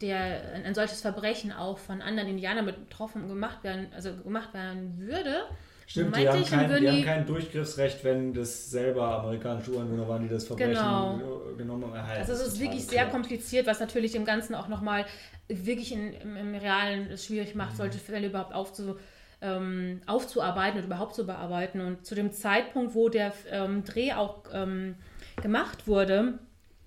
der, 0.00 0.52
ein, 0.54 0.64
ein 0.64 0.74
solches 0.74 1.00
Verbrechen 1.00 1.50
auch 1.52 1.78
von 1.78 2.02
anderen 2.02 2.28
Indianern 2.28 2.66
betroffen 2.66 3.28
gemacht 3.28 3.64
werden, 3.64 3.88
also 3.94 4.14
gemacht 4.14 4.52
werden 4.54 4.98
würde, 4.98 5.44
stimmt, 5.88 6.16
die 6.16 6.28
haben, 6.28 6.44
kein, 6.44 6.68
würden 6.70 6.82
die 6.82 6.88
haben 6.88 6.96
die- 6.98 7.02
kein 7.04 7.26
Durchgriffsrecht, 7.26 8.04
wenn 8.04 8.32
das 8.34 8.70
selber 8.70 9.18
amerikanische 9.20 9.72
Ureinwohner 9.72 10.06
waren, 10.08 10.22
die 10.22 10.28
das 10.28 10.44
Verbrechen 10.44 10.74
Genau. 10.74 11.18
genommen 11.56 11.92
haben. 11.94 12.18
Also 12.18 12.32
es 12.34 12.40
ist 12.46 12.60
wirklich 12.60 12.82
sehr 12.86 13.04
bekloppt. 13.06 13.12
kompliziert, 13.12 13.66
was 13.66 13.80
natürlich 13.80 14.12
dem 14.12 14.24
Ganzen 14.24 14.54
auch 14.54 14.68
nochmal 14.68 15.04
wirklich 15.48 15.92
in, 15.92 16.12
im, 16.12 16.36
im 16.36 16.54
Realen 16.54 17.10
es 17.10 17.24
schwierig 17.26 17.54
macht, 17.54 17.72
Mhm. 17.72 17.76
solche 17.78 17.98
Fälle 17.98 18.26
überhaupt 18.28 18.54
aufzu, 18.54 18.96
ähm, 19.40 20.02
aufzuarbeiten 20.06 20.78
und 20.80 20.84
überhaupt 20.86 21.14
zu 21.14 21.24
bearbeiten. 21.26 21.80
Und 21.80 22.04
zu 22.04 22.14
dem 22.14 22.32
Zeitpunkt, 22.32 22.94
wo 22.94 23.08
der 23.08 23.32
ähm, 23.50 23.84
Dreh 23.84 24.12
auch 24.12 24.42
ähm, 24.52 24.96
gemacht 25.40 25.86
wurde, 25.86 26.38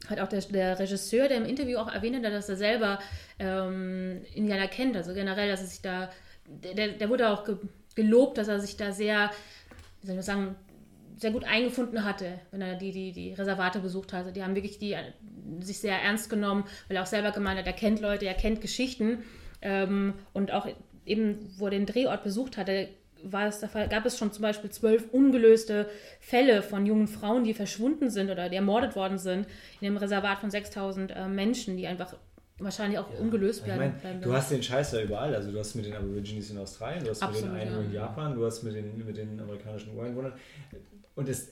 hat 0.09 0.19
auch 0.19 0.27
der, 0.27 0.41
der 0.41 0.77
Regisseur, 0.79 1.27
der 1.27 1.37
im 1.37 1.45
Interview 1.45 1.77
auch 1.77 1.91
erwähnt 1.91 2.23
hat, 2.25 2.33
dass 2.33 2.49
er 2.49 2.55
selber 2.57 2.99
ähm, 3.39 4.21
Indianer 4.35 4.67
kennt, 4.67 4.95
also 4.97 5.13
generell, 5.13 5.47
dass 5.49 5.61
er 5.61 5.67
sich 5.67 5.81
da, 5.81 6.09
der, 6.47 6.89
der 6.89 7.09
wurde 7.09 7.29
auch 7.29 7.45
gelobt, 7.95 8.37
dass 8.37 8.47
er 8.47 8.59
sich 8.59 8.77
da 8.77 8.91
sehr, 8.91 9.31
wie 10.01 10.07
soll 10.07 10.19
ich 10.19 10.25
sagen, 10.25 10.55
sehr 11.17 11.31
gut 11.31 11.43
eingefunden 11.43 12.03
hatte, 12.03 12.39
wenn 12.49 12.61
er 12.61 12.75
die, 12.75 12.91
die, 12.91 13.11
die 13.11 13.33
Reservate 13.33 13.79
besucht 13.79 14.11
hatte. 14.11 14.31
Die 14.31 14.43
haben 14.43 14.55
wirklich 14.55 14.79
die, 14.79 14.95
sich 15.59 15.79
sehr 15.79 16.01
ernst 16.01 16.29
genommen, 16.29 16.63
weil 16.87 16.97
er 16.97 17.03
auch 17.03 17.07
selber 17.07 17.31
gemeint 17.31 17.59
hat, 17.59 17.67
er 17.67 17.73
kennt 17.73 18.01
Leute, 18.01 18.25
er 18.25 18.33
kennt 18.33 18.59
Geschichten. 18.59 19.23
Ähm, 19.61 20.15
und 20.33 20.51
auch 20.51 20.67
eben, 21.05 21.53
wo 21.57 21.65
er 21.65 21.71
den 21.71 21.85
Drehort 21.85 22.23
besucht 22.23 22.57
hatte, 22.57 22.89
war 23.23 23.47
es 23.47 23.61
gab 23.61 24.05
es 24.05 24.17
schon 24.17 24.31
zum 24.31 24.41
Beispiel 24.41 24.71
zwölf 24.71 25.05
ungelöste 25.11 25.87
Fälle 26.19 26.63
von 26.63 26.87
jungen 26.87 27.07
Frauen, 27.07 27.43
die 27.43 27.53
verschwunden 27.53 28.09
sind 28.09 28.31
oder 28.31 28.49
die 28.49 28.55
ermordet 28.55 28.95
worden 28.95 29.19
sind 29.19 29.45
in 29.79 29.87
einem 29.87 29.97
Reservat 29.97 30.39
von 30.39 30.49
6000 30.49 31.11
äh, 31.11 31.27
Menschen, 31.27 31.77
die 31.77 31.85
einfach 31.85 32.15
wahrscheinlich 32.63 32.99
auch 32.99 33.07
ungelöst 33.19 33.61
Ich 33.61 33.67
werden. 33.67 33.79
meine, 33.79 33.93
bleiben 33.93 34.21
du 34.21 34.33
hast 34.33 34.51
den 34.51 34.61
Scheiß 34.63 34.91
ja 34.93 35.01
überall. 35.01 35.33
Also 35.35 35.51
du 35.51 35.59
hast 35.59 35.75
mit 35.75 35.85
den 35.85 35.93
Aborigines 35.93 36.49
in 36.49 36.57
Australien, 36.57 37.03
du 37.03 37.09
hast 37.09 37.21
Absolut, 37.23 37.53
mit 37.53 37.61
den 37.63 37.71
ja. 37.73 37.79
in 37.79 37.93
Japan, 37.93 38.35
du 38.35 38.45
hast 38.45 38.63
mit 38.63 38.75
den, 38.75 39.05
mit 39.05 39.17
den 39.17 39.39
amerikanischen 39.39 39.95
Ureinwohnern. 39.95 40.33
Und 41.15 41.27
es, 41.29 41.49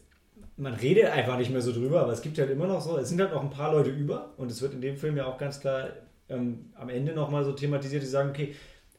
man 0.58 0.74
redet 0.74 1.06
einfach 1.08 1.38
nicht 1.38 1.52
mehr 1.52 1.62
so 1.62 1.72
drüber, 1.72 2.02
aber 2.02 2.14
es 2.14 2.22
gibt 2.22 2.38
halt 2.38 2.50
immer 2.50 2.68
noch 2.68 2.82
so, 2.82 2.98
es 2.98 3.10
sind 3.10 3.20
halt 3.22 3.32
noch 3.34 3.42
ein 3.44 3.50
paar 3.50 3.72
Leute 3.74 3.90
über 3.90 4.34
und 4.38 4.52
es 4.52 4.62
wird 4.62 4.74
in 4.74 4.82
dem 4.82 4.98
Film 4.98 5.18
ja 5.18 5.26
auch 5.26 5.38
ganz 5.38 5.60
klar 5.60 5.90
ähm, 6.30 6.72
am 6.76 6.90
Ende 6.90 7.14
nochmal 7.14 7.44
so 7.44 7.52
thematisiert, 7.54 8.04
die 8.04 8.08
sagen, 8.08 8.30
okay, 8.30 8.56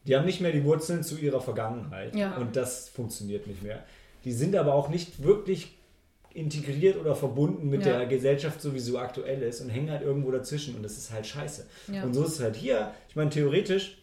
die 0.07 0.17
haben 0.17 0.25
nicht 0.27 0.41
mehr 0.41 0.53
die 0.53 0.65
Wurzeln 0.65 1.03
zu 1.03 1.17
ihrer 1.19 1.41
Vergangenheit 1.41 2.15
Ja. 2.17 2.37
und 2.37 2.57
das 2.57 2.89
funktioniert 2.89 3.47
nicht 3.47 3.63
mehr. 3.63 3.85
Die 4.25 4.33
sind 4.33 4.55
aber 4.57 4.75
auch 4.75 4.89
nicht 4.89 5.23
wirklich 5.23 5.79
integriert 6.33 6.97
oder 6.99 7.15
verbunden 7.15 7.69
mit 7.69 7.85
Ja. 7.85 7.99
der 7.99 8.07
Gesellschaft, 8.07 8.61
so 8.61 8.73
wie 8.75 8.79
sie 8.79 8.97
aktuell 8.97 9.43
ist 9.43 9.61
und 9.61 9.69
hängen 9.71 9.91
halt 9.91 10.03
irgendwo 10.03 10.31
dazwischen 10.31 10.77
und 10.77 10.83
das 10.83 10.97
ist 10.97 11.13
halt 11.13 11.27
scheiße. 11.27 11.67
Ja. 11.93 12.03
Und 12.05 12.15
so 12.15 12.25
ist 12.25 12.35
es 12.35 12.41
halt 12.41 12.57
hier. 12.57 12.93
Ich 13.09 13.17
meine, 13.17 13.31
theoretisch, 13.31 13.99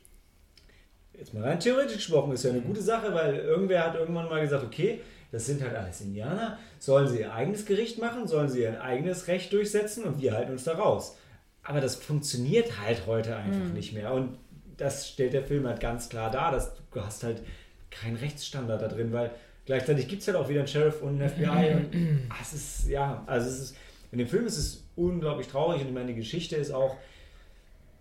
jetzt 1.17 1.33
mal 1.33 1.43
rein 1.43 1.59
theoretisch 1.59 1.95
gesprochen, 1.95 2.33
ist 2.33 2.43
ja 2.43 2.51
eine 2.51 2.61
gute 2.61 2.81
Sache, 2.81 3.13
weil 3.13 3.35
irgendwer 3.35 3.85
hat 3.85 3.95
irgendwann 3.95 4.29
mal 4.29 4.41
gesagt, 4.41 4.63
okay, 4.63 4.99
das 5.31 5.45
sind 5.45 5.61
halt 5.61 5.75
alles 5.75 6.01
Indianer, 6.01 6.57
sollen 6.79 7.07
sie 7.07 7.19
ihr 7.19 7.33
eigenes 7.33 7.65
Gericht 7.65 7.99
machen, 7.99 8.27
sollen 8.27 8.49
sie 8.49 8.61
ihr 8.61 8.81
eigenes 8.81 9.27
Recht 9.27 9.51
durchsetzen 9.51 10.03
und 10.05 10.21
wir 10.21 10.33
halten 10.33 10.51
uns 10.51 10.63
da 10.63 10.73
raus. 10.73 11.17
Aber 11.63 11.81
das 11.81 11.95
funktioniert 11.95 12.79
halt 12.81 13.05
heute 13.07 13.35
einfach 13.35 13.73
nicht 13.73 13.93
mehr. 13.93 14.13
Und 14.13 14.37
das 14.77 15.09
stellt 15.09 15.33
der 15.33 15.43
Film 15.43 15.67
halt 15.67 15.81
ganz 15.81 16.07
klar 16.07 16.31
dar, 16.31 16.51
dass 16.51 16.71
du 16.93 17.01
hast 17.01 17.23
halt 17.23 17.41
keinen 17.89 18.15
Rechtsstandard 18.15 18.81
da 18.81 18.87
drin, 18.87 19.11
weil 19.11 19.31
gleichzeitig 19.67 20.07
gibt 20.07 20.21
es 20.23 20.27
halt 20.27 20.37
auch 20.37 20.49
wieder 20.49 20.61
einen 20.61 20.67
Sheriff 20.67 21.03
und 21.03 21.21
einen 21.21 21.29
FBI 21.29 21.75
und 21.75 21.89
ah, 22.29 22.35
es 22.41 22.53
ist, 22.53 22.89
ja, 22.89 23.23
also 23.27 23.47
es 23.47 23.59
ist, 23.59 23.75
in 24.11 24.17
dem 24.17 24.27
Film 24.27 24.47
ist 24.47 24.57
es 24.57 24.83
unglaublich 24.95 25.47
traurig 25.47 25.81
und 25.81 25.87
ich 25.87 25.93
meine, 25.93 26.07
die 26.07 26.15
Geschichte 26.15 26.55
ist 26.55 26.71
auch, 26.71 26.95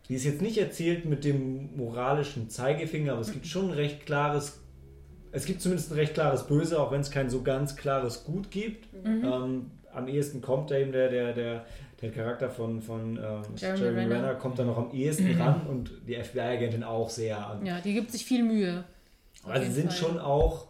die 0.09 0.15
ist 0.15 0.25
jetzt 0.25 0.41
nicht 0.41 0.57
erzählt 0.57 1.05
mit 1.05 1.25
dem 1.25 1.77
moralischen 1.77 2.49
Zeigefinger, 2.49 3.13
aber 3.13 3.21
es 3.21 3.33
gibt 3.33 3.47
schon 3.47 3.71
ein 3.71 3.75
recht 3.75 4.07
klares, 4.07 4.61
es 5.33 5.45
gibt 5.45 5.61
zumindest 5.61 5.91
ein 5.91 5.97
recht 5.97 6.15
klares 6.15 6.47
Böse, 6.47 6.81
auch 6.81 6.93
wenn 6.93 7.01
es 7.01 7.11
kein 7.11 7.29
so 7.29 7.43
ganz 7.43 7.77
klares 7.77 8.25
Gut 8.25 8.51
gibt. 8.51 8.87
Ähm, 9.05 9.73
am 9.93 10.09
ehesten 10.09 10.41
kommt 10.41 10.71
da 10.71 10.77
eben 10.77 10.93
der, 10.93 11.11
der, 11.11 11.33
der, 11.33 11.67
der 12.01 12.13
Charakter 12.13 12.49
von, 12.49 12.81
von 12.81 13.17
ähm, 13.17 13.43
Jeremy 13.57 13.81
Jeremy 13.81 14.01
Renner. 14.01 14.15
Renner, 14.15 14.35
kommt 14.37 14.59
da 14.59 14.65
noch 14.65 14.79
am 14.79 14.93
ehesten 14.93 15.37
ran 15.41 15.67
und 15.67 15.91
die 16.07 16.15
FBI-Agentin 16.15 16.85
auch 16.85 17.11
sehr. 17.11 17.61
Ja, 17.65 17.81
die 17.81 17.95
gibt 17.95 18.13
sich 18.13 18.25
viel 18.25 18.45
Mühe. 18.45 18.85
Also 19.45 19.73
sind 19.73 19.93
Fall. 19.93 19.97
schon 19.97 20.19
auch 20.19 20.69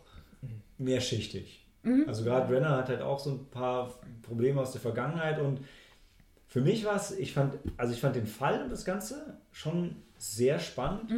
mehrschichtig. 0.79 1.63
Also 2.09 2.25
gerade 2.25 2.53
Renner 2.53 2.71
hat 2.77 2.89
halt 2.89 3.01
auch 3.01 3.21
so 3.21 3.31
ein 3.31 3.47
paar 3.47 3.95
Probleme 4.23 4.61
aus 4.61 4.73
der 4.73 4.81
Vergangenheit 4.81 5.39
und 5.41 5.61
für 6.49 6.61
mich 6.61 6.85
war 6.85 6.97
es, 6.97 7.13
ich 7.13 7.33
fand, 7.33 7.55
also 7.77 7.93
ich 7.95 8.01
fand 8.01 8.17
den 8.17 8.27
Fall 8.27 8.63
und 8.65 8.71
das 8.71 8.85
Ganze 8.85 9.37
schon 9.53 9.95
sehr 10.19 10.59
spannend. 10.59 11.13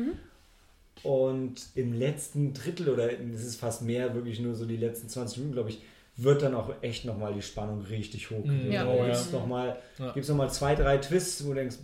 Und 1.04 1.68
im 1.76 1.92
letzten 1.92 2.52
Drittel 2.54 2.88
oder 2.88 3.10
es 3.12 3.44
ist 3.44 3.56
fast 3.60 3.82
mehr, 3.82 4.14
wirklich 4.14 4.40
nur 4.40 4.54
so 4.56 4.66
die 4.66 4.76
letzten 4.76 5.08
20 5.08 5.38
Minuten, 5.38 5.54
glaube 5.54 5.70
ich, 5.70 5.80
wird 6.16 6.42
dann 6.42 6.54
auch 6.54 6.70
echt 6.82 7.04
nochmal 7.04 7.32
die 7.32 7.42
Spannung 7.42 7.82
richtig 7.82 8.30
hoch. 8.30 8.44
Mhm, 8.44 8.72
ja. 8.72 8.84
Da 8.84 8.90
Oh, 8.90 9.04
gibt's 9.04 9.30
ja. 9.32 9.38
noch 9.38 9.46
mal, 9.46 9.76
Ja. 9.98 10.12
gibt's 10.12 10.28
noch 10.28 10.36
mal 10.36 10.50
zwei, 10.50 10.74
drei 10.74 10.98
Twists, 10.98 11.44
wo 11.44 11.50
du 11.50 11.54
denkst, 11.54 11.76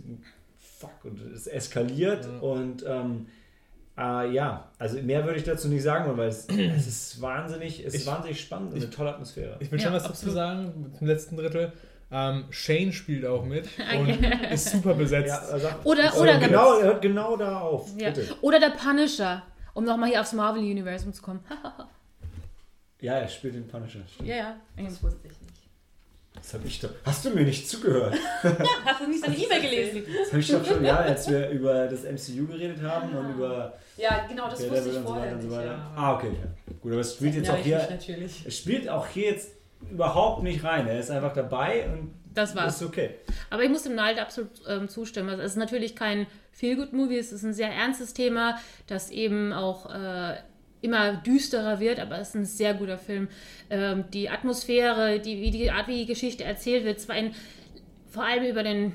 fuck, 0.57 1.05
und 1.05 1.21
es 1.33 1.47
eskaliert. 1.47 2.25
Ja. 2.25 2.39
Und 2.39 2.83
ähm, 2.85 3.27
äh, 3.97 4.31
ja, 4.31 4.69
also 4.79 5.01
mehr 5.01 5.23
würde 5.25 5.37
ich 5.39 5.43
dazu 5.45 5.67
nicht 5.67 5.83
sagen 5.83 6.05
wollen, 6.07 6.17
weil 6.17 6.27
es, 6.29 6.47
es 6.49 6.87
ist 6.87 7.21
wahnsinnig, 7.21 7.79
es 7.85 7.93
ist 7.93 8.01
Ich- 8.01 8.07
wahnsinnig 8.07 8.41
spannend 8.41 8.71
und 8.71 8.77
ich- 8.77 8.83
eine 8.83 8.91
tolle 8.93 9.09
Atmosphäre. 9.11 9.57
Ich 9.59 9.71
will 9.71 9.79
Ja, 9.79 9.85
schon 9.85 9.93
was 9.93 10.03
dazu 10.03 10.29
sagen 10.29 10.93
zum 10.97 11.07
letzten 11.07 11.37
Drittel. 11.37 11.71
Ähm, 12.11 12.45
Shane 12.51 12.91
spielt 12.93 13.25
auch 13.25 13.43
mit 13.45 13.67
und 13.99 14.09
ist 14.51 14.69
super 14.71 14.93
besetzt. 14.93 15.27
Ja, 15.27 15.39
also, 15.51 15.67
Oder- 15.83 16.11
so, 16.11 16.21
oder 16.21 16.37
genau, 16.39 16.79
hört 16.81 17.01
genau 17.01 17.35
da 17.35 17.59
auf. 17.61 17.89
Ja. 17.97 18.09
Bitte. 18.11 18.35
Oder 18.41 18.59
der 18.59 18.69
Punisher, 18.71 19.41
um 19.73 19.85
nochmal 19.85 20.09
hier 20.09 20.21
aufs 20.21 20.33
Marvel-Universum 20.33 21.13
zu 21.13 21.21
kommen. 21.21 21.39
Ja, 23.01 23.13
er 23.15 23.27
spielt 23.27 23.53
den 23.55 23.67
Punisher. 23.67 23.99
stimmt. 24.11 24.27
ja, 24.29 24.35
ja. 24.35 24.55
Das 24.77 25.03
wusste 25.03 25.27
ich. 25.27 25.33
Das 26.45 26.53
habe 26.53 26.67
ich 26.67 26.79
doch. 26.79 26.91
Hast 27.03 27.25
du 27.25 27.31
mir 27.31 27.41
nicht 27.41 27.67
zugehört? 27.67 28.13
Hast 28.85 29.01
du 29.01 29.07
nicht 29.07 29.19
seine 29.19 29.35
E-Mail 29.35 29.61
gelesen? 29.61 30.03
Das 30.19 30.27
habe 30.27 30.39
ich 30.39 30.47
doch 30.47 30.63
schon, 30.63 30.85
ja, 30.85 30.97
als 30.97 31.27
wir 31.27 31.49
über 31.49 31.87
das 31.87 32.03
MCU 32.03 32.45
geredet 32.45 32.83
haben 32.83 33.17
und 33.17 33.31
über 33.31 33.73
Ja, 33.97 34.27
genau, 34.29 34.47
das 34.47 34.69
wusste 34.69 34.89
ich 34.89 34.99
vorher 34.99 35.41
so 35.41 35.47
nicht. 35.47 35.65
Ja. 35.65 35.91
Ah, 35.95 36.13
okay. 36.13 36.29
Ja. 36.33 36.73
Gut, 36.81 36.91
aber 36.91 37.01
es 37.01 37.15
spielt 37.15 37.33
jetzt 37.33 37.47
ja, 37.47 37.53
auch 37.55 37.57
hier. 37.57 37.87
natürlich. 37.89 38.45
Es 38.45 38.59
spielt 38.59 38.87
auch 38.87 39.07
hier 39.07 39.31
jetzt 39.31 39.53
überhaupt 39.89 40.43
nicht 40.43 40.63
rein. 40.63 40.87
Er 40.87 40.99
ist 40.99 41.09
einfach 41.09 41.33
dabei 41.33 41.87
und 41.87 42.13
Das 42.35 42.55
war's. 42.55 42.79
ist 42.79 42.87
okay. 42.87 43.15
Aber 43.49 43.63
ich 43.63 43.69
muss 43.71 43.81
dem 43.81 43.95
Nald 43.95 44.19
absolut 44.19 44.51
ähm, 44.67 44.87
zustimmen. 44.87 45.29
Also 45.29 45.41
es 45.41 45.53
ist 45.53 45.57
natürlich 45.57 45.95
kein 45.95 46.27
Feel-Good-Movie, 46.51 47.17
es 47.17 47.31
ist 47.31 47.41
ein 47.41 47.55
sehr 47.55 47.71
ernstes 47.71 48.13
Thema, 48.13 48.59
das 48.85 49.09
eben 49.09 49.51
auch 49.51 49.91
äh, 49.91 50.35
immer 50.85 51.17
düsterer 51.17 51.79
wird, 51.79 51.99
aber 51.99 52.19
es 52.19 52.29
ist 52.29 52.35
ein 52.35 52.45
sehr 52.45 52.73
guter 52.73 52.97
Film. 52.97 53.27
Ähm, 53.69 54.05
die 54.13 54.29
Atmosphäre, 54.29 55.19
die, 55.19 55.41
wie 55.41 55.51
die 55.51 55.71
Art, 55.71 55.87
wie 55.87 55.97
die 55.97 56.05
Geschichte 56.05 56.43
erzählt 56.43 56.85
wird, 56.85 56.99
zwar 56.99 57.17
in, 57.17 57.33
vor 58.09 58.23
allem 58.23 58.45
über 58.45 58.63
den 58.63 58.93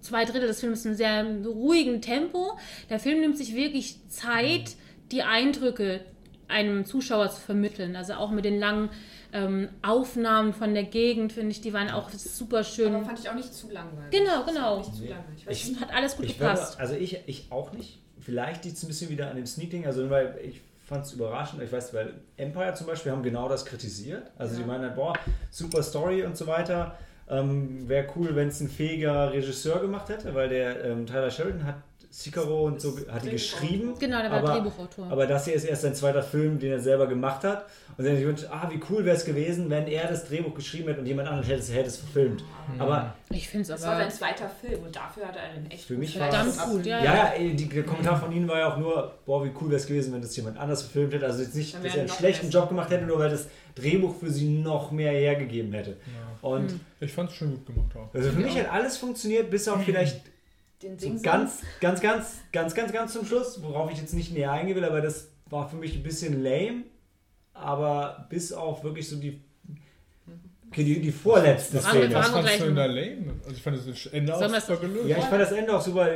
zwei 0.00 0.24
Drittel 0.24 0.46
des 0.46 0.60
Films 0.60 0.84
in 0.84 0.90
einem 0.90 0.96
sehr 0.96 1.52
ruhigen 1.52 2.02
Tempo. 2.02 2.58
Der 2.90 2.98
Film 2.98 3.20
nimmt 3.20 3.38
sich 3.38 3.54
wirklich 3.54 3.96
Zeit, 4.08 4.76
die 5.12 5.22
Eindrücke 5.22 6.00
einem 6.48 6.84
Zuschauer 6.84 7.30
zu 7.30 7.40
vermitteln. 7.40 7.96
Also 7.96 8.14
auch 8.14 8.30
mit 8.30 8.44
den 8.44 8.58
langen 8.58 8.90
ähm, 9.32 9.68
Aufnahmen 9.82 10.52
von 10.52 10.74
der 10.74 10.84
Gegend, 10.84 11.32
finde 11.32 11.50
ich, 11.50 11.60
die 11.60 11.72
waren 11.72 11.90
auch 11.90 12.10
super 12.10 12.64
schön. 12.64 12.94
Aber 12.94 13.04
fand 13.04 13.18
ich 13.18 13.28
auch 13.28 13.34
nicht 13.34 13.52
zu 13.52 13.70
langweilig. 13.70 14.10
Genau, 14.10 14.44
genau. 14.44 14.78
Nicht 14.78 14.94
zu 14.94 15.04
langweilig. 15.04 15.38
Ich 15.38 15.46
weiß 15.46 15.68
Ich-. 15.68 15.80
Hat 15.80 15.92
alles 15.92 16.16
gut 16.16 16.28
gepasst. 16.28 16.78
also 16.78 16.94
ich, 16.94 17.18
ich 17.26 17.46
auch 17.50 17.72
nicht. 17.72 17.98
Vielleicht 18.20 18.64
liegt 18.64 18.76
es 18.76 18.82
ein 18.82 18.88
bisschen 18.88 19.10
wieder 19.10 19.30
an 19.30 19.36
dem 19.36 19.46
Sneaking, 19.46 19.86
also 19.86 20.08
weil 20.08 20.38
ich 20.42 20.60
fand 20.84 21.04
es 21.06 21.12
überraschend. 21.12 21.62
Ich 21.62 21.72
weiß, 21.72 21.94
weil 21.94 22.14
Empire 22.36 22.74
zum 22.74 22.86
Beispiel 22.86 23.12
haben 23.12 23.22
genau 23.22 23.48
das 23.48 23.64
kritisiert. 23.64 24.30
Also 24.38 24.54
die 24.56 24.60
Ja. 24.62 24.66
meinen 24.66 24.84
halt, 24.84 24.96
boah, 24.96 25.14
super 25.50 25.82
Story 25.82 26.24
und 26.24 26.36
so 26.36 26.46
weiter. 26.46 26.96
Ähm, 27.28 27.88
Wäre 27.88 28.06
cool, 28.16 28.36
wenn 28.36 28.48
es 28.48 28.60
ein 28.60 28.68
fähiger 28.68 29.32
Regisseur 29.32 29.80
gemacht 29.80 30.10
hätte, 30.10 30.34
weil 30.34 30.48
der 30.50 30.84
ähm, 30.84 31.06
Tyler 31.06 31.30
Sheridan 31.30 31.64
hat 31.64 31.76
Sicaro 32.16 32.66
und 32.66 32.80
so 32.80 32.96
hat 33.10 33.24
die 33.24 33.30
geschrieben. 33.30 33.94
Genau, 33.98 34.22
der 34.22 34.30
war 34.30 34.38
aber, 34.38 34.52
Drehbuchautor. 34.52 35.10
Aber 35.10 35.26
das 35.26 35.46
hier 35.46 35.54
ist 35.54 35.64
erst 35.64 35.82
sein 35.82 35.96
zweiter 35.96 36.22
Film, 36.22 36.60
den 36.60 36.70
er 36.70 36.78
selber 36.78 37.08
gemacht 37.08 37.42
hat. 37.42 37.66
Und 37.98 38.04
dann 38.06 38.16
wünscht, 38.22 38.44
ah, 38.52 38.68
wie 38.70 38.80
cool 38.88 39.04
wäre 39.04 39.16
es 39.16 39.24
gewesen, 39.24 39.68
wenn 39.68 39.88
er 39.88 40.06
das 40.06 40.24
Drehbuch 40.28 40.54
geschrieben 40.54 40.86
hätte 40.88 41.00
und 41.00 41.06
jemand 41.06 41.28
anderes 41.28 41.48
hätte 41.48 41.58
es, 41.58 41.72
hätte 41.72 41.88
es 41.88 41.96
verfilmt. 41.96 42.44
Aber 42.78 43.14
ich 43.30 43.48
finde 43.48 43.62
es 43.62 43.68
Das 43.68 43.82
war 43.82 43.94
aber. 43.94 44.02
sein 44.02 44.12
zweiter 44.12 44.48
Film 44.48 44.84
und 44.84 44.94
dafür 44.94 45.26
hat 45.26 45.34
er 45.34 45.42
einen 45.42 45.68
echt 45.72 45.86
Für 45.86 45.94
mich 45.96 46.16
Verdammt 46.16 46.50
es- 46.50 46.58
gut, 46.64 46.86
ja, 46.86 47.02
Ja, 47.02 47.14
ja, 47.16 47.32
ey, 47.36 47.56
die, 47.56 47.68
der 47.68 47.82
Kommentar 47.82 48.20
von 48.20 48.30
Ihnen 48.30 48.46
war 48.46 48.60
ja 48.60 48.72
auch 48.72 48.76
nur, 48.78 49.14
boah, 49.26 49.44
wie 49.44 49.50
cool 49.60 49.70
wäre 49.70 49.80
es 49.80 49.86
gewesen, 49.88 50.14
wenn 50.14 50.22
das 50.22 50.36
jemand 50.36 50.56
anders 50.56 50.82
verfilmt 50.82 51.14
hätte. 51.14 51.26
Also 51.26 51.42
jetzt 51.42 51.56
nicht, 51.56 51.74
Dann 51.74 51.82
dass 51.82 51.94
er 51.96 52.00
einen 52.02 52.08
schlechten 52.10 52.46
besser. 52.46 52.60
Job 52.60 52.68
gemacht 52.68 52.90
hätte, 52.90 53.06
nur 53.06 53.18
weil 53.18 53.30
das 53.30 53.48
Drehbuch 53.74 54.14
für 54.20 54.30
sie 54.30 54.48
noch 54.58 54.92
mehr 54.92 55.10
hergegeben 55.10 55.72
hätte. 55.72 55.96
Und 56.42 56.74
Ich 57.00 57.12
fand 57.12 57.30
es 57.30 57.36
schon 57.36 57.50
gut 57.50 57.66
gemacht 57.66 57.90
auch. 57.96 58.14
also 58.14 58.30
für 58.30 58.38
mich 58.38 58.56
hat 58.56 58.70
alles 58.72 58.96
funktioniert, 58.98 59.50
bis 59.50 59.66
auf 59.66 59.82
vielleicht 59.82 60.20
Den 60.84 60.98
so 60.98 61.06
Sing 61.08 61.22
ganz, 61.22 61.62
ganz, 61.80 62.00
ganz, 62.00 62.32
ganz, 62.52 62.74
ganz, 62.74 62.92
ganz 62.92 63.12
zum 63.12 63.24
Schluss, 63.26 63.62
worauf 63.62 63.90
ich 63.90 63.98
jetzt 63.98 64.14
nicht 64.14 64.32
näher 64.32 64.52
eingehen 64.52 64.76
will, 64.76 64.84
aber 64.84 65.00
das 65.00 65.28
war 65.50 65.68
für 65.68 65.76
mich 65.76 65.94
ein 65.96 66.02
bisschen 66.02 66.42
lame. 66.42 66.84
Aber 67.54 68.26
bis 68.30 68.52
auf 68.52 68.82
wirklich 68.84 69.08
so 69.08 69.16
die, 69.16 69.40
okay, 70.70 70.84
die, 70.84 71.00
die 71.00 71.12
vorletzte 71.12 71.74
wir- 71.74 71.80
Szene. 71.82 72.14
Was 72.14 72.28
fandst 72.30 72.60
du 72.60 72.64
in 72.66 72.74
der 72.74 72.88
Lane? 72.88 73.34
Also 73.44 73.56
ich 73.56 73.62
fand 73.62 73.76
das 73.78 74.06
Ende 74.06 74.34
auch 74.34 74.42
super 74.60 74.76
gelöst. 74.80 75.08
Ja, 75.08 75.18
ich 75.18 75.24
fand 75.24 75.40
das 75.40 75.52
Ende 75.52 75.76
auch 75.76 75.80
super. 75.80 76.08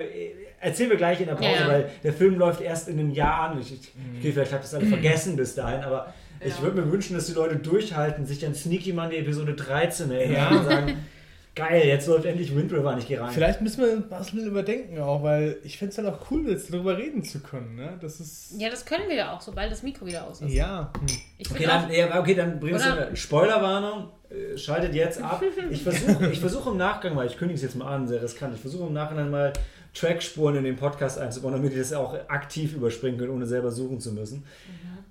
Erzählen 0.61 0.91
wir 0.91 0.97
gleich 0.97 1.21
in 1.21 1.27
der 1.27 1.37
Pause, 1.37 1.61
Ja, 1.61 1.69
weil 1.69 1.91
der 2.03 2.13
Film 2.13 2.37
läuft 2.37 2.61
erst 2.61 2.89
in 2.89 2.99
einem 2.99 3.11
Jahr 3.13 3.51
an. 3.51 3.61
Ich, 3.61 3.73
ich- 3.73 3.95
Mhm. 3.95 4.19
okay, 4.19 4.33
vielleicht 4.33 4.53
habt 4.53 4.65
ihr 4.65 4.67
es 4.67 4.75
alle 4.75 4.87
vergessen 4.97 5.37
bis 5.37 5.55
dahin, 5.55 5.81
aber 5.83 6.13
ich 6.45 6.57
Ja. 6.57 6.63
würde 6.63 6.81
mir 6.83 6.91
wünschen, 6.93 7.15
dass 7.15 7.27
die 7.27 7.33
Leute 7.35 7.57
durchhalten, 7.57 8.27
sich 8.27 8.45
an 8.45 8.55
Sneaky 8.55 8.93
Monday 8.93 9.19
Episode 9.21 9.55
13 9.55 10.11
erinnern 10.11 10.35
Ja. 10.53 10.59
und 10.59 10.65
sagen, 10.65 10.97
geil, 11.59 11.83
jetzt 11.87 12.07
läuft 12.07 12.25
endlich 12.25 12.55
Wind 12.57 12.73
River, 12.73 12.97
ich 12.99 13.07
gehe 13.07 13.21
rein. 13.21 13.31
Vielleicht 13.31 13.61
müssen 13.61 13.83
wir 13.83 14.03
was 14.11 14.33
mit 14.33 14.45
überdenken 14.47 14.99
auch, 15.01 15.23
weil 15.23 15.59
ich 15.65 15.77
finde 15.79 15.93
es 15.93 15.99
halt 15.99 16.09
auch 16.09 16.31
cool, 16.31 16.49
jetzt 16.49 16.73
darüber 16.73 16.97
reden 16.97 17.23
zu 17.23 17.41
können. 17.41 17.75
Ne? 17.77 17.99
Das 18.01 18.21
ist. 18.21 18.53
Ja, 18.59 18.71
das 18.71 18.85
können 18.87 19.09
wir 19.09 19.17
ja 19.17 19.37
auch, 19.37 19.41
sobald 19.41 19.71
das 19.71 19.83
Mikro 19.83 20.07
wieder 20.07 20.27
aus 20.27 20.41
ist. 20.41 20.53
Ja. 20.53 20.93
Hm. 20.99 21.07
Ich 21.39 21.51
Okay, 21.51 21.65
dann, 21.67 21.91
ja, 21.93 22.19
okay, 22.21 22.35
dann 22.35 22.59
bringst 22.61 22.85
du 22.87 22.93
eine 22.93 23.17
Spoilerwarnung. 23.17 24.09
äh, 24.31 24.57
Schaltet 24.57 24.95
jetzt 24.95 25.21
ab. 25.23 25.43
Ich 25.71 25.83
versuche 25.83 26.31
ich 26.31 26.41
versuch 26.41 26.67
im 26.69 26.77
Nachgang 26.79 27.15
mal, 27.15 27.27
ich 27.27 27.37
kündige 27.37 27.57
es 27.57 27.63
jetzt 27.63 27.77
mal 27.77 27.93
an, 27.95 28.07
sehr 28.09 28.23
riskant. 28.23 28.55
Ich 28.55 28.61
versuche 28.61 28.87
im 28.87 28.93
Nachhinein 28.95 29.31
mal 29.31 29.53
Trackspuren 29.95 30.57
in 30.57 30.65
den 30.65 30.77
Podcast 30.77 31.19
einzubauen, 31.19 31.55
damit 31.55 31.73
ich 31.73 31.79
das 31.79 31.93
auch 31.93 32.15
aktiv 32.29 32.75
überspringen 32.75 33.19
können, 33.19 33.31
ohne 33.33 33.47
selber 33.47 33.71
suchen 33.71 34.01
zu 34.01 34.13
müssen. 34.13 34.45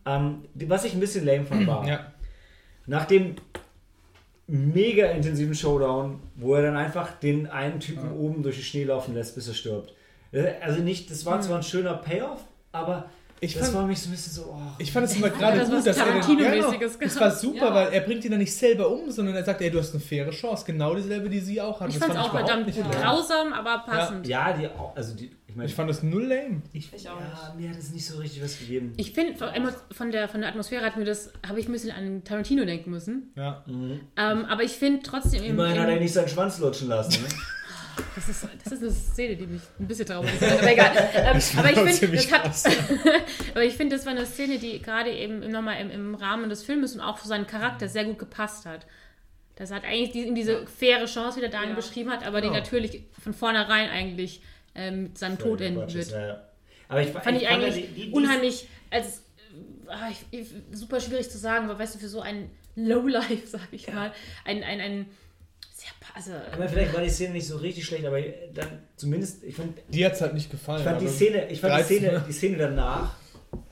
Ähm, 0.05 0.45
was 0.53 0.85
ich 0.85 0.93
ein 0.93 0.99
bisschen 0.99 1.25
lame 1.25 1.43
fand 1.43 1.67
war, 1.67 1.85
Ja. 1.87 2.11
nach 2.85 3.05
dem 3.05 3.35
mega 4.47 5.07
intensiven 5.07 5.53
Showdown, 5.55 6.19
wo 6.35 6.55
er 6.55 6.61
dann 6.63 6.77
einfach 6.77 7.11
den 7.19 7.47
einen 7.47 7.79
Typen 7.79 8.05
Ja. 8.05 8.11
oben 8.15 8.43
durch 8.43 8.55
den 8.55 8.63
Schnee 8.63 8.83
laufen 8.85 9.13
lässt, 9.13 9.35
bis 9.35 9.47
er 9.47 9.53
stirbt. 9.53 9.93
Äh, 10.31 10.53
Also 10.61 10.81
nicht, 10.81 11.11
das 11.11 11.25
war 11.25 11.41
zwar 11.41 11.57
ein 11.57 11.63
schöner 11.63 11.95
Payoff, 11.95 12.39
aber 12.71 13.09
Ich 13.39 13.53
das 13.53 13.65
fand, 13.65 13.75
war 13.75 13.85
mich 13.87 13.99
so 13.99 14.09
ein 14.09 14.11
bisschen 14.13 14.33
so, 14.33 14.41
oh, 14.51 14.61
ich 14.79 14.91
fand 14.91 15.05
es 15.05 15.15
immer 15.15 15.29
gerade 15.29 15.59
das 15.59 15.69
gut, 15.69 15.85
dass 15.85 15.97
er 15.97 16.05
den, 16.05 16.21
Tarantino-mäßiges 16.21 16.97
das 16.99 17.19
war 17.19 17.29
super, 17.31 17.67
Ja. 17.67 17.73
weil 17.75 17.93
er 17.93 18.01
bringt 18.01 18.25
ihn 18.25 18.31
dann 18.31 18.39
nicht 18.39 18.53
selber 18.55 18.89
um, 18.89 19.11
sondern 19.11 19.35
er 19.35 19.43
sagt, 19.43 19.61
ey, 19.61 19.69
du 19.69 19.77
hast 19.79 19.91
eine 19.93 19.99
faire 19.99 20.31
Chance, 20.31 20.63
genau 20.65 20.95
dieselbe, 20.95 21.29
die 21.29 21.39
sie 21.39 21.61
auch 21.61 21.79
hat. 21.79 21.89
ich 21.89 21.97
fand 21.99 22.13
es 22.13 22.19
auch 22.19 22.31
verdammt 22.31 22.67
grausam, 22.91 23.53
aber 23.53 23.83
passend. 23.85 24.27
ja, 24.27 24.53
die, 24.53 24.67
auch- 24.67 24.95
also 24.95 25.13
die, 25.15 25.31
ich 25.47 25.55
meine, 25.55 25.69
Ich 25.69 25.75
fand 25.75 25.89
das 25.89 26.01
null 26.03 26.23
lame. 26.25 26.61
Ich, 26.73 26.91
Ich 26.93 27.09
auch 27.09 27.19
ja, 27.19 27.53
mir 27.57 27.69
hat 27.69 27.77
es 27.77 27.91
nicht 27.91 28.05
so 28.07 28.17
richtig 28.17 28.43
was 28.43 28.57
gegeben. 28.57 28.93
Ich 28.97 29.13
finde, 29.13 29.35
von, 29.91 30.11
der, 30.11 30.27
von 30.29 30.41
der 30.41 30.49
Atmosphäre 30.49 30.83
hat 30.85 30.97
mir 30.97 31.05
das, 31.05 31.31
habe 31.47 31.59
ich 31.59 31.67
ein 31.67 31.71
bisschen 31.71 31.91
an 31.91 32.23
Tarantino 32.23 32.65
denken 32.65 32.89
müssen. 32.89 33.31
Ja. 33.35 33.63
Mhm. 33.67 33.99
Ähm, 34.17 34.45
aber 34.45 34.63
ich 34.63 34.71
finde 34.73 35.01
trotzdem 35.03 35.43
im, 35.43 35.51
Immerhin 35.51 35.79
hat 35.79 35.89
er 35.89 35.99
nicht 35.99 36.13
seinen 36.13 36.27
Schwanz 36.27 36.57
lutschen 36.59 36.87
lassen. 36.89 37.21
Ne? 37.21 37.27
das, 38.15 38.29
ist, 38.29 38.47
das 38.63 38.73
ist 38.73 38.81
eine 38.81 38.91
Szene, 38.91 39.35
die 39.35 39.47
mich 39.47 39.61
ein 39.79 39.87
bisschen 39.87 40.05
traurig 40.05 40.29
macht, 40.39 40.51
aber 40.51 40.71
egal. 40.71 40.91
Ähm, 41.15 41.41
aber 41.57 41.69
ich 41.89 41.99
das 41.99 42.31
hat, 42.31 42.73
aber 43.51 43.63
ich 43.63 43.73
finde, 43.75 43.95
das 43.95 44.05
war 44.05 44.13
eine 44.13 44.25
Szene, 44.25 44.57
die 44.59 44.81
gerade 44.81 45.11
eben 45.11 45.39
nochmal 45.51 45.79
im, 45.81 45.89
im 45.91 46.15
Rahmen 46.15 46.49
des 46.49 46.63
Filmes 46.63 46.93
und 46.95 47.01
auch 47.01 47.17
für 47.17 47.27
seinen 47.27 47.47
Charakter 47.47 47.87
sehr 47.87 48.05
gut 48.05 48.19
gepasst 48.19 48.65
hat. 48.65 48.85
Das 49.55 49.71
hat 49.71 49.83
eigentlich 49.85 50.11
die, 50.11 50.23
ihm 50.27 50.35
diese 50.35 50.67
faire 50.67 51.05
Chance, 51.05 51.37
wie 51.37 51.41
der 51.41 51.49
Daniel 51.49 51.71
Ja. 51.71 51.75
beschrieben 51.75 52.11
hat, 52.11 52.25
aber 52.25 52.41
die 52.41 52.47
Genau. 52.47 52.59
natürlich 52.59 53.03
von 53.21 53.33
vornherein 53.33 53.89
eigentlich 53.89 54.41
ähm, 54.75 55.03
mit 55.03 55.17
seinem 55.17 55.39
Tod 55.39 55.61
enden 55.61 55.91
wird. 55.91 56.11
Ja, 56.11 56.27
ja. 56.27 56.43
Aber 56.89 57.01
ich 57.01 57.09
Fand 57.09 57.41
ich 57.41 57.47
fand 57.47 57.63
eigentlich 57.63 57.75
die- 57.87 57.87
die- 57.93 58.05
die- 58.07 58.11
unheimlich, 58.11 58.67
als 58.91 59.17
äh, 59.87 59.89
ah, 59.91 60.09
ich, 60.11 60.39
ich, 60.39 60.47
super 60.71 60.99
schwierig 61.01 61.29
zu 61.31 61.37
sagen, 61.39 61.69
aber 61.69 61.79
weißt 61.79 61.95
du, 61.95 61.99
für 61.99 62.07
so 62.07 62.21
ein 62.21 62.51
Lowlife, 62.75 63.41
sag 63.47 63.67
ich 63.71 63.91
mal, 63.91 64.13
ein, 64.45 64.63
ein, 64.63 64.79
ein 64.79 65.05
also, 66.17 66.31
Aber 66.51 66.67
vielleicht 66.67 66.93
war 66.93 67.01
die 67.01 67.09
Szene 67.09 67.33
nicht 67.33 67.47
so 67.47 67.57
richtig 67.57 67.85
schlecht, 67.85 68.05
aber 68.05 68.19
dann 68.53 68.67
zumindest, 68.95 69.43
ich 69.43 69.55
fand, 69.55 69.77
Die 69.89 70.05
hat 70.05 70.13
es 70.13 70.21
halt 70.21 70.33
nicht 70.33 70.49
gefallen. 70.49 70.79
ich 70.79 70.85
fand 70.85 71.01
die 71.01 71.07
Szene, 71.07 71.47
ich 71.49 71.61
fand 71.61 71.73
die 71.73 71.77
13, 71.77 71.97
Szene, 71.99 72.11
ne? 72.13 72.23
die 72.27 72.33
Szene 72.33 72.57
danach 72.57 73.11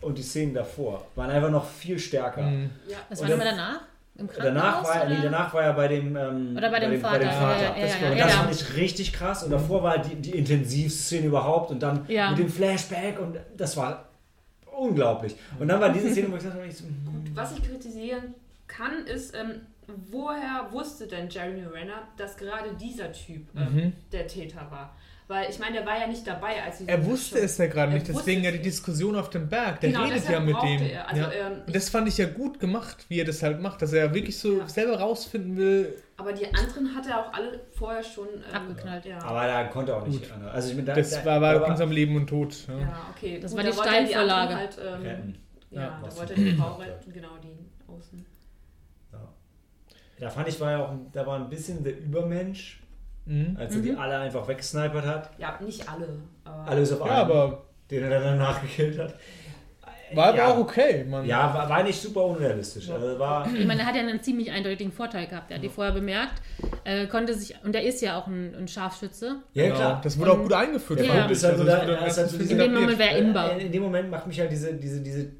und 0.01 0.17
die 0.17 0.23
Szenen 0.23 0.53
davor 0.53 1.05
waren 1.15 1.31
einfach 1.31 1.49
noch 1.49 1.67
viel 1.67 1.97
stärker. 1.99 2.43
Mhm. 2.43 2.69
Ja. 2.87 2.97
was 3.09 3.19
war 3.21 3.27
denn 3.29 3.39
das- 3.39 3.49
danach? 3.49 3.81
Im 4.17 4.27
Krankenhaus? 4.29 4.53
Danach 4.63 4.83
war, 4.85 4.95
er, 4.95 5.05
oder? 5.07 5.15
nee, 5.17 5.23
danach 5.23 5.53
war 5.53 5.63
er 5.63 5.73
bei 5.73 5.87
dem, 5.89 6.15
ähm, 6.15 6.55
Oder 6.57 6.71
bei 6.71 6.79
dem 6.79 7.01
Vater, 7.01 7.17
Bei 7.17 7.25
dem 7.25 7.31
Vater. 7.31 7.61
ja, 7.63 7.75
ja, 7.75 7.81
das 7.81 7.99
ja, 8.01 8.09
das 8.11 8.19
ja. 8.19 8.27
fand 8.39 8.51
ich 8.55 8.75
richtig 8.77 9.11
krass. 9.11 9.43
Und 9.43 9.51
davor 9.51 9.83
war 9.83 9.97
die, 9.97 10.15
die 10.15 10.31
intensivste 10.37 11.01
Szene 11.03 11.27
überhaupt 11.27 11.69
und 11.71 11.83
dann 11.83 12.05
Ja. 12.07 12.29
mit 12.29 12.39
dem 12.39 12.49
Flashback 12.49 13.19
und 13.19 13.35
das 13.57 13.75
war 13.75 14.07
unglaublich. 14.71 15.35
Und 15.59 15.67
dann 15.67 15.81
war 15.81 15.89
diese 15.89 16.11
Szene, 16.11 16.31
wo 16.31 16.37
ich 16.37 16.43
dachte, 16.43 16.59
ich 16.65 16.77
so, 16.77 16.85
hm, 16.85 17.25
Was 17.33 17.51
ich 17.57 17.63
kritisieren 17.63 18.33
kann, 18.67 19.05
ist, 19.05 19.35
ähm, 19.35 19.61
woher 20.11 20.67
wusste 20.71 21.07
denn 21.07 21.29
Jeremy 21.29 21.63
Renner, 21.65 22.03
dass 22.17 22.37
gerade 22.37 22.73
dieser 22.79 23.11
Typ 23.11 23.47
ähm, 23.55 23.73
Mhm. 23.75 23.93
der 24.11 24.27
Täter 24.27 24.67
war? 24.69 24.95
Weil 25.27 25.49
ich 25.49 25.57
meine, 25.57 25.77
der 25.77 25.85
war 25.87 25.97
ja 25.99 26.05
nicht 26.05 26.27
dabei, 26.27 26.61
als 26.63 26.77
sie 26.77 26.87
Er 26.87 27.03
wusste 27.03 27.39
es 27.39 27.57
ja 27.57 27.65
gerade 27.65 27.91
Er 27.93 27.95
nicht, 27.95 28.07
deswegen 28.07 28.41
es 28.41 28.45
ja 28.45 28.51
die. 28.51 28.61
Diskussion 28.61 29.15
auf 29.15 29.31
dem 29.31 29.49
Berg. 29.49 29.79
Der 29.79 29.89
Genau, 29.89 30.03
redet 30.03 30.29
ja 30.29 30.39
mit 30.39 30.55
dem. 30.61 30.81
Also, 31.07 31.21
ja. 31.23 31.31
ähm, 31.31 31.61
Und 31.65 31.75
das 31.75 31.89
fand 31.89 32.07
ich 32.07 32.17
ja 32.19 32.27
gut 32.27 32.59
gemacht, 32.59 33.05
wie 33.09 33.19
er 33.21 33.25
das 33.25 33.41
halt 33.41 33.59
macht, 33.59 33.81
dass 33.81 33.91
er 33.93 34.13
wirklich 34.13 34.37
so 34.37 34.59
Ja. 34.59 34.67
selber 34.69 34.99
rausfinden 34.99 35.57
will. 35.57 35.95
Aber 36.17 36.31
die 36.31 36.45
anderen 36.53 36.93
hat 36.95 37.07
er 37.07 37.19
auch 37.21 37.33
alle 37.33 37.59
vorher 37.71 38.03
schon 38.03 38.27
ähm, 38.27 38.53
Abgeknallt. 38.55 39.05
Ja. 39.05 39.17
aber 39.23 39.47
da 39.47 39.63
konnte 39.63 39.93
er 39.93 39.97
auch 40.03 40.05
nicht 40.07 40.31
anders. 40.31 40.53
Also 40.53 40.69
ich 40.69 40.75
bin 40.75 40.85
da, 40.85 40.93
Das 40.93 41.09
da, 41.09 41.25
war, 41.25 41.41
war 41.41 41.67
unserem 41.69 41.89
Leben 41.91 42.15
und 42.15 42.27
Tod. 42.27 42.55
Ja. 42.67 42.77
ja, 42.79 43.07
okay. 43.15 43.39
Das 43.41 43.51
Gut, 43.55 43.65
war 43.65 44.03
die 44.03 44.15
anderen 44.15 44.55
Halt, 44.55 44.77
ähm, 44.79 45.01
retten. 45.01 45.37
ja, 45.71 45.81
Ja. 45.81 46.01
da 46.05 46.15
wollte 46.17 46.33
er 46.33 46.39
die 46.39 46.51
Frau 46.55 46.75
retten, 46.75 47.11
genau, 47.11 47.29
die 47.43 47.57
außen. 47.91 48.23
Da 50.19 50.29
fand 50.29 50.47
ich, 50.47 50.59
war 50.61 50.71
ja 50.71 50.85
auch, 50.85 50.93
da 51.11 51.25
war 51.25 51.35
ein 51.39 51.49
bisschen 51.49 51.83
der 51.83 51.97
Übermensch, 51.99 52.81
Mhm. 53.27 53.57
als 53.59 53.75
er 53.75 53.81
die 53.81 53.95
alle 53.95 54.19
einfach 54.19 54.47
weggesnipert 54.47 55.03
hat. 55.05 55.31
Ja, 55.39 55.57
nicht 55.59 55.89
alle. 55.89 56.07
Aber 56.43 56.69
Alles 56.69 56.93
auf 56.93 56.99
ja, 56.99 57.05
einen, 57.05 57.31
aber 57.31 57.63
den 57.89 58.03
er 58.03 58.09
dann 58.11 58.23
danach 58.37 58.61
gekillt 58.61 58.99
hat. 58.99 59.15
war 60.13 60.27
aber 60.27 60.37
ja. 60.37 60.47
auch 60.53 60.57
okay. 60.59 61.03
Man. 61.09 61.25
Ja, 61.25 61.51
war, 61.51 61.67
war 61.67 61.81
nicht 61.83 61.99
super 61.99 62.23
unrealistisch. 62.25 62.87
Also 62.87 63.17
war, 63.17 63.47
Ich 63.51 63.65
meine, 63.65 63.81
er 63.81 63.87
hat 63.87 63.95
ja 63.95 64.01
einen 64.01 64.21
ziemlich 64.21 64.51
eindeutigen 64.51 64.91
Vorteil 64.91 65.25
gehabt. 65.25 65.49
Er 65.49 65.57
hat 65.57 65.63
die 65.63 65.69
vorher 65.69 65.91
bemerkt, 65.93 66.39
äh, 66.83 67.07
konnte 67.07 67.33
sich, 67.33 67.55
und 67.63 67.73
er 67.75 67.81
ist 67.81 67.99
ja 68.03 68.15
auch 68.19 68.27
ein, 68.27 68.53
ein 68.55 68.67
Scharfschütze. 68.67 69.37
ja 69.53 69.63
Genau. 69.63 69.75
klar. 69.75 70.01
Das 70.03 70.19
wurde 70.19 70.31
auch 70.33 70.37
gut 70.37 70.53
eingeführt. 70.53 70.99
Der 70.99 71.05
Punkt 71.11 71.31
ist 71.31 71.43
halt, 71.43 71.57
so, 71.57 71.63
das 71.63 71.73
da, 71.79 71.81
wurde 71.87 71.97
da 71.99 72.05
ist 72.05 72.17
halt 72.19 72.29
so 72.29 72.37
In 72.37 72.47
dem 72.59 72.73
Moment 72.75 72.99
wäre 72.99 73.09
er 73.09 73.17
Inbau. 73.17 73.47
Äh, 73.49 73.65
In 73.65 73.71
dem 73.71 73.81
Moment 73.81 74.11
macht 74.11 74.27
mich 74.27 74.39
halt 74.39 74.51
diese, 74.51 74.71
diese, 74.75 75.01
diese, 75.01 75.23
die, 75.25 75.31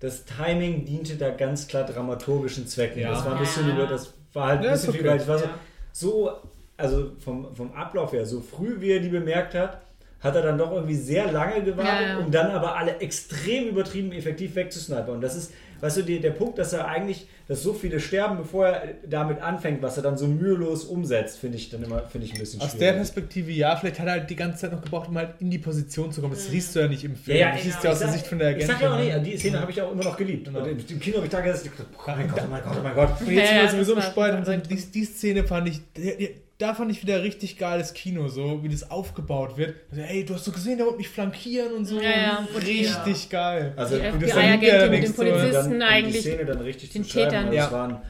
das 0.00 0.24
Timing 0.24 0.84
diente 0.84 1.16
da 1.16 1.30
ganz 1.30 1.66
klar 1.68 1.84
dramaturgischen 1.84 2.66
Zwecken. 2.66 3.00
Ja. 3.00 3.10
Das 3.10 3.24
war 3.24 3.32
ein 3.34 3.38
bisschen 3.40 3.68
Ja. 3.68 3.74
über, 3.74 3.86
das 3.86 4.14
war 4.32 4.48
halt 4.48 4.64
ein 4.64 4.70
bisschen 4.72 4.92
viel, 4.92 5.00
okay. 5.00 5.10
weil 5.10 5.20
ich 5.20 5.28
war 5.28 5.38
so, 5.38 5.44
Ja. 5.44 5.54
so, 5.92 6.30
also 6.76 7.10
vom, 7.18 7.54
vom 7.54 7.72
Ablauf 7.72 8.12
her, 8.12 8.24
so 8.26 8.40
früh 8.40 8.80
wie 8.80 8.90
er 8.92 9.00
die 9.00 9.08
bemerkt 9.08 9.54
hat, 9.54 9.80
hat 10.20 10.34
er 10.34 10.42
dann 10.42 10.58
doch 10.58 10.72
irgendwie 10.72 10.94
sehr 10.96 11.30
lange 11.32 11.62
gewartet, 11.62 11.92
Ja, 12.00 12.08
ja. 12.08 12.18
um 12.18 12.30
dann 12.30 12.50
aber 12.50 12.76
alle 12.76 12.98
extrem 13.00 13.68
übertrieben 13.68 14.12
effektiv 14.12 14.54
wegzusnipern. 14.56 15.10
Und 15.16 15.20
das 15.20 15.36
ist, 15.36 15.52
weißt 15.80 15.98
du, 15.98 16.02
die, 16.02 16.20
der 16.20 16.30
Punkt, 16.30 16.58
dass 16.58 16.72
er 16.72 16.86
eigentlich, 16.88 17.26
dass 17.46 17.62
so 17.62 17.72
viele 17.72 18.00
sterben, 18.00 18.36
bevor 18.38 18.66
er 18.68 18.82
damit 19.08 19.40
anfängt, 19.40 19.80
was 19.82 19.96
er 19.96 20.02
dann 20.02 20.18
so 20.18 20.26
mühelos 20.26 20.84
umsetzt, 20.84 21.38
finde 21.38 21.56
ich 21.56 21.70
dann 21.70 21.82
immer, 21.82 22.02
finde 22.08 22.26
ich 22.26 22.34
ein 22.34 22.38
bisschen 22.40 22.60
Aus 22.60 22.70
schwierig. 22.72 22.86
der 22.86 22.92
Perspektive, 22.94 23.50
ja, 23.52 23.76
vielleicht 23.76 23.98
hat 24.00 24.06
er 24.06 24.12
halt 24.12 24.30
die 24.30 24.36
ganze 24.36 24.58
Zeit 24.62 24.72
noch 24.72 24.82
gebraucht, 24.82 25.08
um 25.08 25.16
halt 25.18 25.30
in 25.40 25.50
die 25.50 25.58
Position 25.58 26.10
zu 26.12 26.20
kommen. 26.20 26.34
Das 26.34 26.46
siehst 26.48 26.74
du 26.74 26.80
ja 26.80 26.88
nicht 26.88 27.04
im 27.04 27.12
Ja, 27.12 27.18
Film. 27.18 27.38
ja, 27.38 27.48
das 27.50 27.58
ich- 27.58 27.64
siehst 27.64 27.84
du 27.84 27.88
aus 27.88 27.94
ich 27.94 28.00
der 28.04 28.12
Sicht 28.12 28.26
von 28.26 28.38
der 28.38 28.50
Ich 28.50 28.56
Agentin. 28.64 28.74
sag 28.76 28.82
ja 28.82 28.94
auch 28.94 28.98
nicht, 28.98 29.12
ne? 29.14 29.20
die 29.22 29.36
Szene 29.38 29.60
habe 29.60 29.70
ich 29.70 29.82
auch 29.82 29.92
immer 29.92 30.04
noch 30.04 30.16
geliebt. 30.16 30.44
Genau. 30.46 30.60
Und 30.60 30.90
im, 30.90 31.00
Kino 31.00 31.16
habe 31.16 31.26
ich 31.26 31.32
da 31.32 31.38
ich 31.44 31.52
dachte, 31.62 31.86
oh 31.96 32.02
mein 32.06 32.28
Gott, 32.28 32.42
oh 32.44 32.50
mein 32.50 32.62
Gott, 32.62 32.76
oh 32.78 32.82
mein 32.82 32.94
Gott. 32.94 33.20
Und 33.20 33.30
jetzt 33.30 33.36
Ja, 33.36 33.46
sind 33.46 33.56
wir 33.56 33.62
ja, 33.64 33.70
sowieso 33.70 33.94
im 33.94 34.02
Spoiler 34.02 34.40
drin. 34.40 34.44
sehr 34.44 34.56
Die, 34.58 34.76
die 34.90 35.04
Szene 35.04 35.44
fand 35.44 35.68
ich, 35.68 35.80
die, 35.96 36.16
die, 36.16 36.34
da 36.58 36.74
fand 36.74 36.90
ich 36.90 37.02
wieder 37.02 37.22
richtig 37.22 37.56
geiles 37.56 37.94
Kino, 37.94 38.26
so 38.28 38.62
wie 38.64 38.68
das 38.68 38.90
aufgebaut 38.90 39.56
wird. 39.56 39.76
Also, 39.90 40.02
ey, 40.02 40.24
du 40.24 40.34
hast 40.34 40.44
so 40.44 40.50
gesehen, 40.50 40.76
der 40.76 40.86
wollte 40.86 40.98
mich 40.98 41.08
flankieren 41.08 41.72
und 41.72 41.84
so. 41.84 42.00
Ja, 42.00 42.10
ja. 42.10 42.48
Richtig 42.56 43.30
geil. 43.30 43.72
Also, 43.76 43.96
Die 43.96 44.02
das 44.02 44.12
dann 44.12 44.20
FBI-Agentin 44.20 44.90
mit 44.90 45.04
den 45.04 45.14
Polizisten 45.14 45.52
dann, 45.52 45.72
um 45.72 45.78
die 45.78 45.84
eigentlich. 45.84 46.20
Szene 46.20 46.44
dann 46.44 46.60
richtig 46.60 46.90
den 46.90 47.04
zu 47.04 47.10
schreiben, 47.10 47.30
Tätern. 47.30 47.44
Also 47.46 47.56
Ja. 47.56 47.70
waren, 47.72 48.02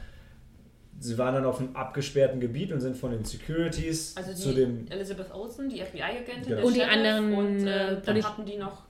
sie 0.99 1.17
waren 1.19 1.35
dann 1.35 1.45
auf 1.45 1.59
einem 1.59 1.75
abgesperrten 1.75 2.39
Gebiet 2.39 2.71
und 2.71 2.81
sind 2.81 2.97
von 2.97 3.11
den 3.11 3.23
Securities 3.23 4.15
Also 4.17 4.33
zu 4.33 4.53
dem 4.53 4.87
Elizabeth 4.89 5.31
Olsen, 5.31 5.69
die 5.69 5.81
FBI-Agentin, 5.81 6.47
Genau. 6.47 6.65
Und 6.65 6.75
die 6.75 6.83
anderen, 6.83 7.33
und 7.33 7.67
äh, 7.67 8.01
dann 8.03 8.23
hatten 8.23 8.45
die 8.45 8.57
noch 8.57 8.89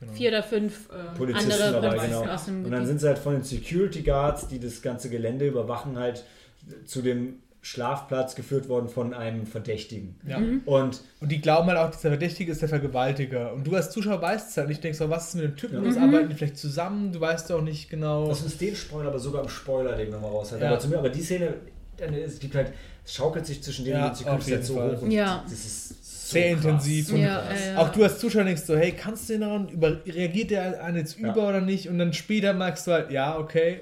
Genau. 0.00 0.12
Vier 0.12 0.28
oder 0.28 0.42
fünf 0.44 0.88
äh, 0.90 1.16
Polizisten 1.16 1.50
andere 1.50 1.72
dabei, 1.72 1.88
Polizisten 1.96 2.20
genau. 2.20 2.32
aus 2.32 2.44
dem 2.44 2.64
Und 2.66 2.70
dann 2.70 2.86
sind 2.86 3.00
sie 3.00 3.08
halt 3.08 3.18
von 3.18 3.32
den 3.32 3.42
Security 3.42 4.02
Guards, 4.02 4.46
die 4.46 4.60
das 4.60 4.80
ganze 4.80 5.10
Gelände 5.10 5.44
überwachen, 5.48 5.98
halt 5.98 6.24
zu 6.84 7.02
dem 7.02 7.40
Schlafplatz 7.68 8.34
geführt 8.34 8.68
worden 8.68 8.88
von 8.88 9.12
einem 9.12 9.46
Verdächtigen. 9.46 10.16
Ja. 10.26 10.38
Mhm. 10.38 10.62
Und 10.64 11.02
Und 11.20 11.30
die 11.30 11.40
glauben 11.40 11.68
halt 11.68 11.78
auch, 11.78 11.90
dieser 11.90 12.08
Verdächtige 12.08 12.50
ist 12.52 12.62
der 12.62 12.68
Vergewaltiger. 12.70 13.52
Und 13.52 13.66
du 13.66 13.74
als 13.76 13.90
Zuschauer 13.90 14.22
weißt 14.22 14.50
es 14.50 14.56
halt 14.56 14.68
nicht. 14.68 14.82
Denkst, 14.82 14.98
was 15.00 15.28
ist 15.28 15.34
mit 15.34 15.44
dem 15.44 15.56
Typen 15.56 15.74
Ja. 15.76 15.80
los? 15.82 15.96
Mhm. 15.96 16.02
Arbeiten 16.04 16.28
die 16.30 16.34
vielleicht 16.34 16.56
zusammen? 16.56 17.12
Du 17.12 17.20
weißt 17.20 17.52
auch 17.52 17.60
nicht 17.60 17.90
genau. 17.90 18.28
lass 18.28 18.42
uns 18.42 18.56
den 18.56 18.74
Spoiler 18.74 19.08
aber 19.08 19.18
sogar 19.18 19.42
im 19.42 19.48
Spoiler-Ding 19.50 20.10
nochmal 20.10 20.30
raushalten. 20.30 20.64
Ja. 20.64 20.72
Aber, 20.72 20.80
zu 20.80 20.88
mir, 20.88 20.98
aber 20.98 21.10
die 21.10 21.22
Szene, 21.22 21.54
dann, 21.98 22.14
es 22.14 22.38
gibt 22.38 22.54
halt, 22.54 22.72
es 23.04 23.14
schaukelt 23.14 23.44
sich 23.44 23.62
zwischen 23.62 23.84
denen 23.84 23.98
Ja, 23.98 24.08
und 24.08 24.20
den 24.20 24.28
auf 24.28 24.40
jeden 24.46 24.56
halt 24.56 24.64
so 24.66 24.74
Fall. 24.76 24.96
hoch. 24.96 25.02
Und 25.02 25.10
Ja. 25.10 25.42
Das 25.44 25.52
ist 25.52 25.88
so 26.28 26.32
Sehr 26.34 26.54
krass, 26.54 26.64
intensiv 26.64 27.06
So 27.08 27.14
und 27.14 27.20
Ja, 27.20 27.38
krass. 27.40 27.60
ja, 27.66 27.72
ja. 27.72 27.78
Auch 27.78 27.88
du 27.90 28.02
als 28.02 28.18
Zuschauer 28.18 28.44
denkst 28.44 28.62
so, 28.64 28.76
hey, 28.76 28.92
kannst 28.92 29.28
du 29.28 29.34
den 29.34 29.42
daran, 29.42 29.68
über, 29.68 30.00
reagiert 30.06 30.50
der 30.50 30.82
an 30.82 30.96
jetzt 30.96 31.18
Ja. 31.18 31.30
über 31.32 31.48
oder 31.48 31.60
nicht? 31.60 31.88
Und 31.88 31.98
dann 31.98 32.12
später 32.14 32.52
merkst 32.54 32.86
du 32.86 32.92
halt, 32.92 33.10
ja, 33.10 33.38
okay. 33.38 33.80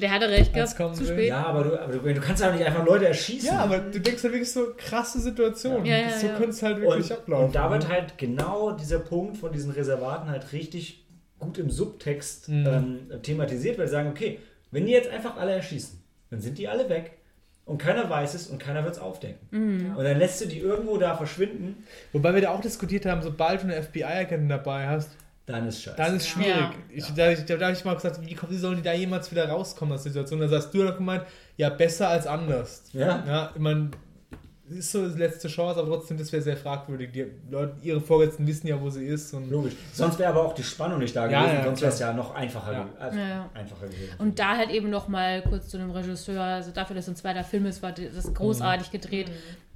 Der 0.00 0.10
hatte 0.10 0.28
recht 0.28 0.54
gehabt, 0.54 0.76
kommen 0.76 0.94
zu 0.94 1.04
spät. 1.04 1.28
Ja, 1.28 1.44
aber 1.46 1.64
du, 1.64 1.80
aber 1.80 1.92
du, 1.92 2.14
du 2.14 2.20
kannst 2.20 2.42
ja 2.42 2.50
auch 2.50 2.54
nicht 2.54 2.64
einfach 2.64 2.84
Leute 2.86 3.06
erschießen. 3.08 3.48
Ja, 3.48 3.58
aber 3.60 3.78
du 3.78 4.00
denkst 4.00 4.22
halt 4.22 4.32
wirklich 4.32 4.52
so 4.52 4.74
krasse 4.76 5.20
Situationen. 5.20 5.84
Ja, 5.84 5.96
ja, 5.98 6.10
so 6.10 6.26
ja. 6.28 6.34
könnte 6.34 6.50
es 6.50 6.62
halt 6.62 6.80
wirklich 6.80 7.10
und, 7.10 7.18
ablaufen. 7.18 7.46
und 7.46 7.54
da 7.54 7.70
wird 7.70 7.88
halt 7.88 8.16
genau 8.18 8.72
dieser 8.72 9.00
Punkt 9.00 9.36
von 9.36 9.52
diesen 9.52 9.72
Reservaten 9.72 10.30
halt 10.30 10.52
richtig 10.52 11.04
gut 11.38 11.58
im 11.58 11.70
Subtext 11.70 12.48
Mhm. 12.48 12.66
ähm, 12.66 13.22
thematisiert, 13.22 13.78
weil 13.78 13.86
sie 13.88 13.92
sagen, 13.92 14.10
okay, 14.10 14.38
wenn 14.70 14.86
die 14.86 14.92
jetzt 14.92 15.08
einfach 15.10 15.36
alle 15.36 15.52
erschießen, 15.52 16.00
dann 16.30 16.40
sind 16.40 16.56
die 16.58 16.68
alle 16.68 16.88
weg 16.88 17.18
und 17.64 17.78
keiner 17.78 18.08
weiß 18.08 18.34
es 18.34 18.46
und 18.46 18.58
keiner 18.58 18.84
wird 18.84 18.94
es 18.94 19.00
aufdecken. 19.00 19.46
Mhm. 19.50 19.96
Und 19.96 20.04
dann 20.04 20.18
lässt 20.18 20.40
du 20.40 20.46
die 20.46 20.58
irgendwo 20.58 20.96
da 20.98 21.16
verschwinden, 21.16 21.84
Wobei 22.12 22.34
wir 22.34 22.40
da 22.40 22.50
auch 22.50 22.60
diskutiert 22.60 23.04
haben, 23.06 23.22
sobald 23.22 23.62
du 23.62 23.64
eine 23.66 23.82
FBI-Agentin 23.82 24.48
dabei 24.48 24.86
hast, 24.86 25.10
dann 25.46 25.66
ist 25.68 25.82
scheiße. 25.82 25.96
dann 25.96 26.16
ist 26.16 26.28
schwierig. 26.28 26.54
Ja. 26.56 26.70
Ich, 26.90 27.06
da, 27.14 27.32
da, 27.34 27.56
da 27.56 27.66
habe 27.66 27.76
ich 27.76 27.84
mal 27.84 27.94
gesagt, 27.94 28.20
wie, 28.24 28.36
wie 28.48 28.56
sollen 28.56 28.76
die 28.76 28.82
da 28.82 28.92
jemals 28.92 29.30
wieder 29.30 29.48
rauskommen 29.48 29.94
aus 29.94 30.02
der 30.04 30.12
Situation? 30.12 30.40
Da 30.40 30.48
hast 30.56 30.70
du 30.72 30.84
doch 30.84 30.96
gemeint, 30.96 31.24
ja, 31.56 31.68
besser 31.70 32.08
als 32.08 32.26
anders. 32.26 32.84
ja? 32.92 33.24
Ja, 33.26 33.50
ich 33.54 33.60
meine, 33.60 33.90
ist 34.68 34.90
so 34.92 35.06
die 35.06 35.18
letzte 35.18 35.48
Chance, 35.48 35.80
aber 35.80 35.88
trotzdem, 35.88 36.16
das 36.16 36.32
wäre 36.32 36.40
sehr 36.42 36.56
fragwürdig. 36.56 37.12
Die 37.12 37.26
Leute, 37.50 37.74
ihre 37.82 38.00
Vorgesetzten 38.00 38.46
wissen 38.46 38.68
ja, 38.68 38.80
wo 38.80 38.88
sie 38.88 39.04
ist. 39.04 39.34
Und 39.34 39.50
Logisch. 39.50 39.74
Sonst 39.92 40.18
wäre 40.18 40.30
aber 40.30 40.46
auch 40.46 40.54
die 40.54 40.62
Spannung 40.62 40.98
nicht 41.00 41.14
da 41.14 41.28
Ja, 41.28 41.40
gewesen, 41.42 41.58
ja, 41.58 41.64
sonst 41.64 41.80
wäre 41.82 41.92
es 41.92 41.98
ja 41.98 42.12
noch 42.14 42.34
einfacher, 42.34 42.72
Ja. 42.72 42.82
ge- 42.84 42.92
also 42.98 43.18
Ja, 43.18 43.28
ja. 43.28 43.50
einfacher 43.52 43.86
gewesen. 43.86 44.14
Und 44.18 44.38
da 44.38 44.56
halt 44.56 44.70
eben 44.70 44.88
noch 44.88 45.08
mal 45.08 45.42
kurz 45.42 45.68
zu 45.68 45.76
dem 45.76 45.90
Regisseur, 45.90 46.40
also 46.42 46.70
dafür, 46.70 46.96
dass 46.96 47.04
es 47.06 47.10
ein 47.10 47.16
zweiter 47.16 47.44
Film 47.44 47.66
ist, 47.66 47.82
war 47.82 47.92
das 47.92 48.32
großartig 48.32 48.90
gedreht. 48.90 49.30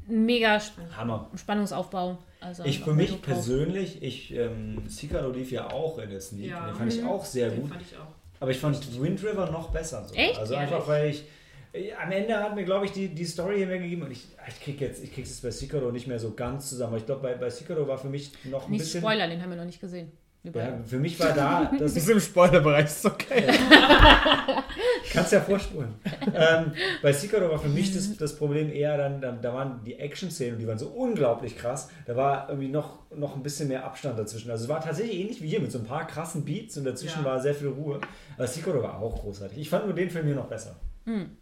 Mega 0.07 0.57
Sp- 0.61 0.83
Hammer. 0.97 1.31
Spannungsaufbau. 1.35 2.19
Also 2.41 2.65
Ich 2.65 2.81
für 2.81 2.93
mich 2.93 3.21
persönlich, 3.23 4.03
ich, 4.03 4.33
ähm, 4.35 4.83
Sicaro 4.89 5.31
lief 5.31 5.51
ja 5.51 5.71
auch 5.73 5.99
in 5.99 6.11
der 6.11 6.21
Sneak, 6.21 6.51
Ja. 6.51 6.67
den 6.67 6.75
fand 6.77 6.93
ich 6.93 7.01
Mhm. 7.03 7.09
auch 7.09 7.25
sehr 7.25 7.51
den 7.51 7.63
gut. 7.63 7.71
fand 7.71 7.83
ich 7.83 7.97
auch. 7.97 8.07
Aber 8.41 8.51
ich 8.51 8.59
fand 8.59 9.01
Wind 9.03 9.23
River 9.25 9.51
noch 9.51 9.71
besser. 9.71 10.05
sogar. 10.07 10.23
Echt? 10.25 10.39
Also 10.39 10.55
Ehrlich? 10.55 10.73
einfach, 10.73 10.87
weil 10.89 11.11
ich. 11.11 11.25
äh, 11.73 11.93
Am 11.95 12.13
Ende 12.13 12.37
hat 12.37 12.55
mir, 12.55 12.65
glaube 12.65 12.85
ich, 12.87 12.93
die, 12.93 13.09
die 13.09 13.25
Story 13.25 13.57
hier 13.57 13.67
mehr 13.67 13.79
gegeben 13.79 14.03
und 14.03 14.11
ich, 14.13 14.25
ich 14.49 14.61
krieg 14.63 14.81
jetzt, 14.81 15.03
ich 15.03 15.13
krieg's 15.13 15.31
jetzt 15.31 15.43
bei 15.43 15.51
Sekiro 15.51 15.91
nicht 15.91 16.07
mehr 16.07 16.19
so 16.19 16.33
ganz 16.33 16.69
zusammen. 16.69 16.91
Aber 16.93 16.99
ich 16.99 17.07
glaube, 17.07 17.23
bei, 17.23 17.35
bei 17.35 17.51
Sekiro 17.51 17.87
war 17.89 17.99
für 17.99 18.09
mich 18.09 18.33
noch 18.45 18.67
ein 18.67 18.71
Nicht 18.73 18.81
bisschen. 18.83 19.01
Spoiler, 19.01 19.27
den 19.29 19.43
haben 19.43 19.51
wir 19.51 19.57
noch 19.57 19.65
nicht 19.65 19.81
gesehen. 19.81 20.13
Ja, 20.55 20.79
für 20.85 20.99
mich 20.99 21.19
war 21.21 21.33
da, 21.33 21.65
das 21.79 21.95
das 21.95 21.97
ist 22.05 22.09
im 22.11 22.21
Spoilerbereich, 22.21 22.85
ist 22.87 23.05
okay. 23.07 23.45
kannst 25.13 25.33
ja 25.33 25.41
vorspulen. 25.41 25.95
ähm, 26.35 26.73
bei 27.03 27.13
Sekiro 27.13 27.49
war 27.51 27.59
für 27.59 27.69
mich 27.69 27.93
das, 27.95 28.17
das 28.17 28.37
Problem 28.37 28.71
eher 28.71 28.97
dann, 28.97 29.21
dann, 29.21 29.41
da 29.41 29.53
waren 29.55 29.83
die 29.85 29.95
Action-Szenen, 29.99 30.59
die 30.59 30.67
waren 30.67 30.79
so 30.79 30.89
unglaublich 30.89 31.57
krass. 31.57 31.89
Da 32.07 32.17
war 32.17 32.49
irgendwie 32.49 32.69
noch, 32.69 33.11
noch 33.15 33.35
ein 33.35 33.43
bisschen 33.43 33.69
mehr 33.69 33.85
Abstand 33.85 34.19
dazwischen. 34.19 34.51
Also 34.51 34.65
es 34.65 34.69
war 34.69 34.81
tatsächlich 34.81 35.19
ähnlich 35.19 35.43
wie 35.43 35.49
hier 35.49 35.61
mit 35.61 35.73
so 35.73 35.79
ein 35.79 35.85
paar 35.85 36.07
krassen 36.07 36.45
Beats 36.45 36.77
und 36.77 36.85
dazwischen 36.85 37.21
Ja. 37.21 37.31
war 37.31 37.41
sehr 37.41 37.55
viel 37.55 37.69
Ruhe. 37.69 38.01
Aber 38.37 38.47
Sekiro 38.47 38.83
war 38.83 38.99
auch 39.01 39.21
großartig. 39.21 39.59
Ich 39.59 39.71
fand 39.71 39.87
nur 39.87 39.95
den 39.95 40.11
Film 40.11 40.27
hier 40.27 40.35
noch 40.37 40.49
besser. 40.49 40.77
Hm. 41.07 41.37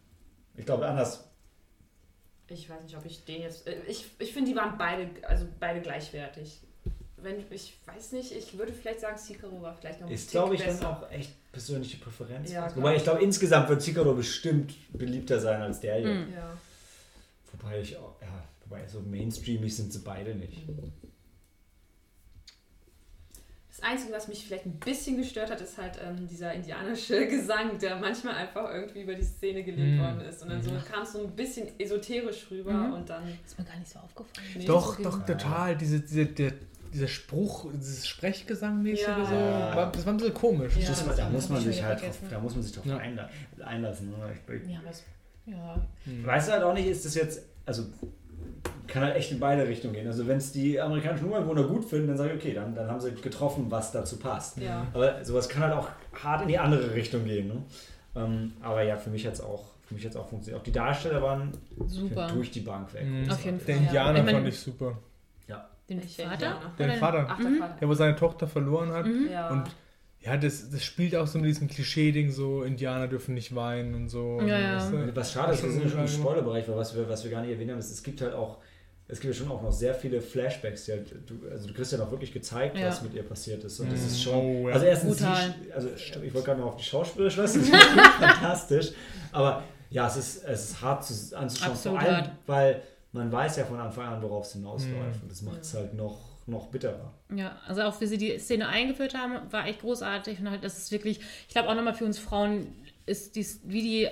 Ich 0.57 0.65
glaube 0.67 0.87
anders. 0.87 1.29
Ich 2.49 2.69
weiß 2.69 2.83
nicht, 2.85 2.97
ob 2.97 3.05
ich 3.07 3.25
den 3.25 3.43
jetzt. 3.43 3.67
äh, 3.67 3.77
Ich, 3.89 4.07
ich 4.19 4.33
finde, 4.33 4.51
die 4.51 4.57
waren 4.57 4.77
beide, 4.79 5.09
also 5.27 5.47
beide 5.59 5.81
gleichwertig. 5.81 6.61
Wenn, 7.25 7.43
ich 7.51 7.79
weiß 7.87 8.13
nicht, 8.13 8.31
ich 8.33 8.57
würde 8.59 8.73
vielleicht 8.73 9.01
sagen, 9.01 9.19
Sekiro 9.19 9.61
war 9.63 9.75
vielleicht 9.75 10.01
noch 10.01 10.07
ein 10.09 10.13
Ist, 10.15 10.31
glaube 10.31 10.55
ich, 10.55 10.61
dann 10.61 10.71
besser. 10.71 10.91
auch 10.91 11.11
echt 11.11 11.33
persönliche 11.53 11.97
Präferenz. 11.97 12.53
Ja, 12.53 12.75
Wobei 12.77 12.97
ich 12.97 13.03
glaube, 13.03 13.23
insgesamt 13.23 13.69
wird 13.69 13.83
Sekiro 13.83 14.15
bestimmt 14.15 14.75
beliebter 14.93 15.41
sein 15.41 15.61
als 15.63 15.81
der 15.81 15.97
hier. 15.97 16.09
Mhm. 16.15 16.33
Ja. 16.33 16.57
Wobei 17.53 17.81
ich 17.81 17.97
auch, 17.97 18.15
ja, 18.21 18.45
wobei 18.65 18.87
so 18.87 19.01
mainstreamig 19.01 19.75
sind 19.75 19.93
sie 19.93 20.01
beide 20.01 20.35
nicht. 20.35 20.59
Das 23.69 23.83
Einzige, 23.83 24.13
was 24.13 24.29
mich 24.29 24.45
vielleicht 24.47 24.67
ein 24.67 24.79
bisschen 24.79 25.17
gestört 25.17 25.51
hat, 25.51 25.61
ist 25.61 25.77
halt 25.79 25.99
ähm, 26.01 26.29
dieser 26.29 26.53
indianische 26.53 27.27
Gesang, 27.29 27.77
der 27.81 27.97
manchmal 27.97 28.37
einfach 28.37 28.73
irgendwie 28.73 29.03
über 29.03 29.15
die 29.15 29.25
Szene 29.25 29.65
gelegt 29.65 29.97
Mhm. 29.97 30.01
worden 30.01 30.21
ist. 30.21 30.43
Und 30.43 30.51
dann 30.51 30.63
so 30.63 30.71
kam 30.91 31.03
es 31.03 31.13
so 31.13 31.25
ein 31.27 31.31
bisschen 31.35 31.69
esoterisch 31.81 32.47
rüber 32.53 32.73
Mhm. 32.73 32.93
und 32.95 33.11
dann. 33.11 33.25
Ist 33.45 33.59
mir 33.59 33.65
gar 33.65 33.77
nicht 33.77 33.91
so 33.91 33.99
aufgefallen. 33.99 34.47
Nee. 34.57 34.65
Doch, 34.65 34.97
So 34.97 35.03
doch, 35.03 35.27
total. 35.27 35.77
Diese, 35.77 36.01
diese, 36.01 36.27
der, 36.27 36.53
dieser 36.95 37.09
Spruch, 37.09 37.67
dieses 37.75 38.07
Sprechgesangmäßige 38.07 39.07
Ja. 39.07 39.25
so, 39.27 39.35
war, 39.77 39.93
das 39.93 40.07
war 40.07 40.13
ein 40.15 40.17
bisschen 40.17 40.33
komisch. 40.35 40.73
Ja. 40.79 40.89
Das, 40.89 41.17
da, 41.17 41.29
muss 41.29 41.49
man 41.49 41.61
sich 41.61 41.83
halt 41.83 42.01
drauf, 42.03 42.19
da 42.31 42.39
muss 42.39 42.55
man 42.55 42.63
sich 42.63 42.73
drauf 42.73 42.87
Ja. 42.87 42.97
einla 42.97 43.29
einlassen. 43.65 44.11
Ne? 44.11 44.17
Ich, 44.63 44.71
Ja, 44.71 44.79
aber 44.79 44.91
es, 44.91 45.05
ja. 45.47 45.87
Weißt 46.25 46.49
du 46.49 46.53
halt 46.53 46.63
auch 46.63 46.73
nicht, 46.75 46.87
ist 46.87 47.05
das 47.05 47.15
jetzt, 47.15 47.43
also 47.67 47.85
kann 48.87 49.03
halt 49.03 49.17
echt 49.17 49.33
in 49.33 49.41
beide 49.41 49.67
Richtungen 49.67 49.95
gehen. 49.95 50.07
Also 50.07 50.27
wenn 50.27 50.37
es 50.39 50.53
die 50.53 50.81
amerikanischen 50.81 51.27
Ureinwohner 51.29 51.65
gut 51.65 51.85
finden, 51.85 52.09
dann 52.09 52.17
sage 52.17 52.31
ich, 52.35 52.37
okay, 52.37 52.55
dann, 52.55 52.75
dann 52.75 52.89
haben 52.89 53.01
sie 53.01 53.11
getroffen, 53.13 53.67
was 53.71 53.91
dazu 53.93 54.19
passt. 54.19 54.59
Ja. 54.59 54.87
Aber 54.93 55.25
sowas 55.25 55.49
kann 55.49 55.63
halt 55.65 55.73
auch 55.75 55.89
hart 56.23 56.43
in 56.43 56.49
die 56.49 56.59
andere 56.59 56.95
Richtung 56.95 57.25
gehen. 57.25 57.49
Ne? 57.49 57.63
Ähm, 58.17 58.53
aber 58.63 58.83
ja, 58.83 58.97
für 58.97 59.11
mich 59.11 59.27
hat 59.27 59.33
es 59.35 59.41
auch, 59.41 59.65
für 59.87 59.95
mich 59.95 60.05
hat's 60.05 60.17
auch 60.17 60.29
funktioniert. 60.29 60.61
Auch 60.61 60.65
die 60.65 60.73
Darsteller 60.73 61.21
waren 61.23 61.53
Super. 61.87 62.29
durch 62.29 62.51
die 62.51 62.61
Bank 62.61 62.93
weg. 62.95 63.05
Mhm. 63.05 63.31
Auf 63.31 63.45
jeden 63.45 63.59
Der 63.59 63.75
Fall, 63.75 63.75
ja. 63.85 63.89
Indianer 63.89 64.23
mein- 64.23 64.35
fand 64.37 64.49
ich 64.49 64.59
super. 64.61 64.99
Den 65.89 66.01
Welcher 66.01 66.29
Vater? 66.31 66.73
Oder 66.79 66.95
Vater, 66.95 67.27
Ach, 67.29 67.37
der 67.39 67.51
Mhm. 67.51 67.59
Vater. 67.59 67.77
der 67.81 67.89
wo 67.89 67.95
seine 67.95 68.17
Tochter 68.17 68.47
verloren 68.47 68.91
hat. 68.93 69.07
Mhm. 69.07 69.29
Ja. 69.31 69.51
Und 69.51 69.65
ja, 70.21 70.37
das, 70.39 70.71
das 70.71 70.83
spielt 70.83 71.15
auch 71.15 71.27
so 71.27 71.39
mit 71.39 71.49
diesem 71.49 71.69
Klischee-Ding, 71.69 72.31
so 72.31 72.63
Indianer 72.63 73.09
dürfen 73.09 73.35
nicht 73.35 73.55
weinen 73.55 73.95
und 73.95 74.09
so. 74.09 74.41
Ja, 74.41 74.59
ja. 74.59 74.77
Weißt 74.77 74.93
du? 74.93 75.17
Was 75.17 75.33
schade 75.33 75.53
ist, 75.53 75.63
wir 75.63 75.71
sind 75.71 75.91
schon 75.91 76.01
im. 76.01 76.09
Spoilerbereich, 76.09 76.67
weil 76.69 76.77
was 76.77 76.97
wir, 76.97 77.07
was 77.09 77.23
wir 77.25 77.31
gar 77.31 77.43
nicht 77.43 77.51
erwähnt 77.51 77.71
haben, 77.71 77.79
ist, 77.79 77.91
es 77.91 78.03
gibt 78.03 78.23
halt 78.23 78.33
auch, 78.33 78.57
es 79.07 79.21
gibt 79.21 79.35
ja 79.35 79.39
schon 79.39 79.51
auch 79.53 79.61
noch 79.61 79.71
sehr 79.73 79.95
viele 79.95 80.23
Flashbacks, 80.23 80.87
die 80.87 80.93
halt, 80.93 81.15
du, 81.27 81.35
also 81.51 81.69
du 81.69 81.75
kriegst 81.75 81.93
ja 81.93 81.99
noch 81.99 82.11
wirklich 82.11 82.33
gezeigt, 82.33 82.79
Ja. 82.79 82.89
was 82.89 83.03
mit 83.03 83.13
ihr 83.13 83.23
passiert 83.23 83.63
ist. 83.65 83.79
Und 83.81 83.93
das 83.93 84.01
Mhm. 84.01 84.07
ist 84.07 84.23
schon, 84.23 84.35
Oh, 84.35 84.69
ja. 84.69 84.75
also 84.75 84.87
erstens, 84.87 85.19
sie, 85.19 85.27
also 85.75 85.89
ich 85.95 86.33
wollte 86.33 86.47
gerade 86.47 86.61
noch 86.61 86.69
auf 86.69 86.77
die 86.77 86.85
Schauspieler 86.85 87.27
ist 87.27 87.37
fantastisch, 88.19 88.93
aber 89.33 89.63
ja, 89.91 90.07
es 90.07 90.17
ist, 90.17 90.45
es 90.45 90.71
ist 90.71 90.81
hart 90.81 91.05
zu, 91.05 91.37
anzuschauen, 91.37 91.73
Absolut 91.73 92.01
vor 92.01 92.09
allem, 92.11 92.27
weil 92.47 92.83
man 93.15 93.33
weiß 93.33 93.57
ja 93.57 93.65
von 93.65 93.81
Anfang 93.81 94.07
an, 94.07 94.23
worauf 94.23 94.45
es 94.47 94.53
hinausläuft 94.53 95.17
Mhm. 95.17 95.23
und 95.23 95.31
das 95.31 95.41
macht 95.43 95.63
es 95.63 95.73
halt 95.75 95.95
noch, 95.95 96.19
noch 96.47 96.67
bitterer. 96.67 97.13
Ja, 97.35 97.57
also 97.67 97.83
auch 97.83 97.99
wie 98.01 98.07
sie 98.07 98.19
die 98.19 98.39
Szene 98.39 98.69
eingeführt 98.69 99.15
haben, 99.15 99.51
war 99.51 99.67
echt 99.67 99.81
großartig 99.81 100.39
und 100.41 100.51
halt, 100.51 100.63
das 100.63 100.77
ist 100.77 100.93
wirklich, 100.93 101.21
ich 101.49 101.55
glaube 101.55 101.69
auch 101.71 101.75
nochmal 101.75 101.95
für 101.95 102.05
uns 102.05 102.19
Frauen 102.19 102.67
ist 103.07 103.35
dies, 103.37 103.61
wie 103.65 103.81
die, 103.83 104.09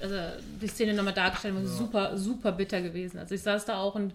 also 0.00 0.16
die 0.62 0.66
Szene 0.68 0.94
nochmal 0.94 1.14
dargestellt 1.14 1.54
wurde, 1.54 1.66
super, 1.68 2.16
super 2.16 2.52
bitter 2.52 2.80
gewesen. 2.80 3.18
Also 3.18 3.34
ich 3.34 3.42
saß 3.42 3.64
da 3.66 3.78
auch 3.78 3.94
und 3.94 4.12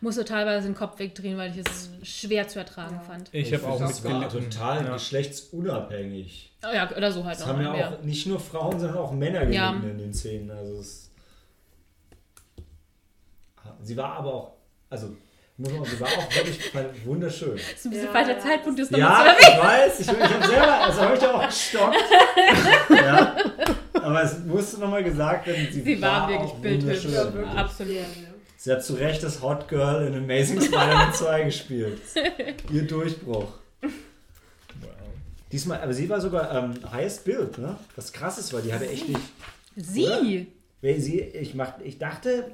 musste 0.00 0.24
teilweise 0.24 0.66
den 0.66 0.74
Kopf 0.74 0.98
wegdrehen, 0.98 1.36
weil 1.38 1.50
ich 1.52 1.58
es 1.64 1.90
schwer 2.02 2.48
zu 2.48 2.58
ertragen 2.58 2.96
Ja. 2.96 3.00
fand. 3.02 3.28
Ich 3.32 3.52
habe 3.54 3.66
auch 3.68 3.80
es 3.80 4.02
war 4.04 4.28
total 4.28 4.84
Ja. 4.84 4.92
geschlechtsunabhängig. 4.94 6.52
Oh 6.64 6.74
ja, 6.74 6.90
oder 6.96 7.12
so 7.12 7.24
halt 7.24 7.36
Es 7.36 7.40
noch 7.42 7.48
haben 7.48 7.62
ja 7.62 7.72
mehr. 7.72 7.88
auch 7.92 8.02
nicht 8.02 8.26
nur 8.26 8.40
Frauen, 8.40 8.78
sondern 8.78 8.98
auch 8.98 9.12
Männer 9.12 9.40
gelitten 9.40 9.54
Ja. 9.54 9.70
in 9.72 9.98
den 9.98 10.12
Szenen. 10.14 10.50
Also 10.50 10.78
es 10.80 11.10
sie 13.82 13.96
war 13.96 14.14
aber 14.16 14.34
auch, 14.34 14.52
also 14.90 15.16
muss 15.58 15.72
man, 15.72 15.84
sie 15.84 16.00
war 16.00 16.08
auch 16.08 16.34
wirklich 16.34 16.58
wunderschön. 17.04 17.56
Das 17.56 17.62
ist 17.78 17.84
ein 17.86 17.90
bisschen 17.90 18.06
Ja, 18.06 18.12
falscher. 18.12 18.40
Zeitpunkt, 18.40 18.78
das 18.80 18.90
nochmal 18.90 19.08
Ja, 19.08 19.36
zu 19.38 19.44
erwähnen. 19.46 19.58
ich 19.58 19.64
weiß, 19.64 20.00
ich, 20.00 20.08
ich 20.08 20.34
habe 20.34 20.46
selber, 20.46 20.80
also 20.84 21.00
habe 21.02 21.16
ich 21.16 21.26
auch 21.26 21.46
gestockt. 21.46 21.96
ja. 22.90 23.36
Aber 23.94 24.22
es 24.22 24.38
musste 24.40 24.80
nochmal 24.80 25.04
gesagt 25.04 25.46
werden, 25.46 25.68
sie, 25.70 25.82
Sie 25.82 26.02
war 26.02 26.24
auch 26.24 26.28
wirklich 26.28 26.52
bildhübsch. 26.54 27.04
wunderschön. 27.04 27.12
Ja, 27.12 27.34
wirklich. 27.34 27.58
Absolut. 27.58 27.96
Sie 28.56 28.72
hat 28.72 28.84
zu 28.84 28.94
Recht 28.94 29.22
das 29.22 29.42
Hot 29.42 29.68
Girl 29.68 30.06
in 30.06 30.14
Amazing 30.16 30.60
Spider-Man 30.60 31.12
2 31.14 31.42
gespielt. 31.44 32.00
Ihr 32.72 32.86
Durchbruch. 32.86 33.52
Diesmal, 35.50 35.80
aber 35.82 35.92
sie 35.92 36.08
war 36.08 36.20
sogar 36.20 36.54
ähm, 36.54 36.74
highest 36.90 37.24
build, 37.24 37.58
ne? 37.58 37.76
Was 37.94 38.12
krass 38.12 38.38
ist, 38.38 38.52
weil 38.54 38.62
die 38.62 38.72
hatte 38.72 38.88
echt 38.88 39.06
nicht. 39.08 39.20
Sie! 39.76 40.46
Weil 40.80 40.98
Sie, 40.98 41.20
ich, 41.20 41.54
mach, 41.54 41.74
ich 41.84 41.98
dachte, 41.98 42.52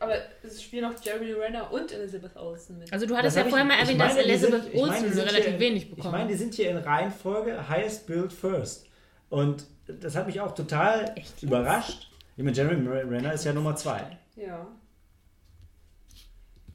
Aber 0.00 0.14
es 0.42 0.62
spielen 0.62 0.84
auch 0.86 0.94
Jeremy 1.02 1.32
Renner 1.32 1.70
und 1.70 1.92
Elizabeth 1.92 2.34
Olsen 2.36 2.78
mit. 2.78 2.92
Also 2.92 3.06
du 3.06 3.14
hattest 3.16 3.36
Das 3.36 3.44
ja 3.44 3.50
vorher 3.50 3.66
ich- 3.66 3.68
mal 3.68 3.74
ich 3.76 3.80
erwähnt, 3.82 4.00
dass 4.00 4.14
meine, 4.14 4.20
Elizabeth 4.28 4.62
sind- 4.62 4.74
ich 4.74 4.80
meine, 4.80 4.92
Olsen 4.92 5.12
sind 5.12 5.22
relativ 5.28 5.44
hier- 5.50 5.60
wenig 5.60 5.82
Ich 5.84 5.90
bekommen. 5.90 6.12
meine, 6.12 6.28
die 6.28 6.34
sind 6.36 6.54
hier 6.54 6.70
in 6.70 6.76
Reihenfolge 6.78 7.68
Highest 7.68 8.06
Build 8.06 8.32
First. 8.32 8.86
Und 9.28 9.66
das 9.86 10.16
hat 10.16 10.26
mich 10.26 10.40
auch 10.40 10.54
total 10.54 11.12
Echt 11.16 11.42
überrascht. 11.42 12.10
Ich 12.36 12.42
meine, 12.44 12.56
Jeremy 12.56 12.88
Renner 12.88 13.32
ist 13.34 13.44
ja 13.44 13.52
Nummer 13.52 13.76
zwei. 13.76 14.16
ja. 14.36 14.46
ja, 14.46 14.66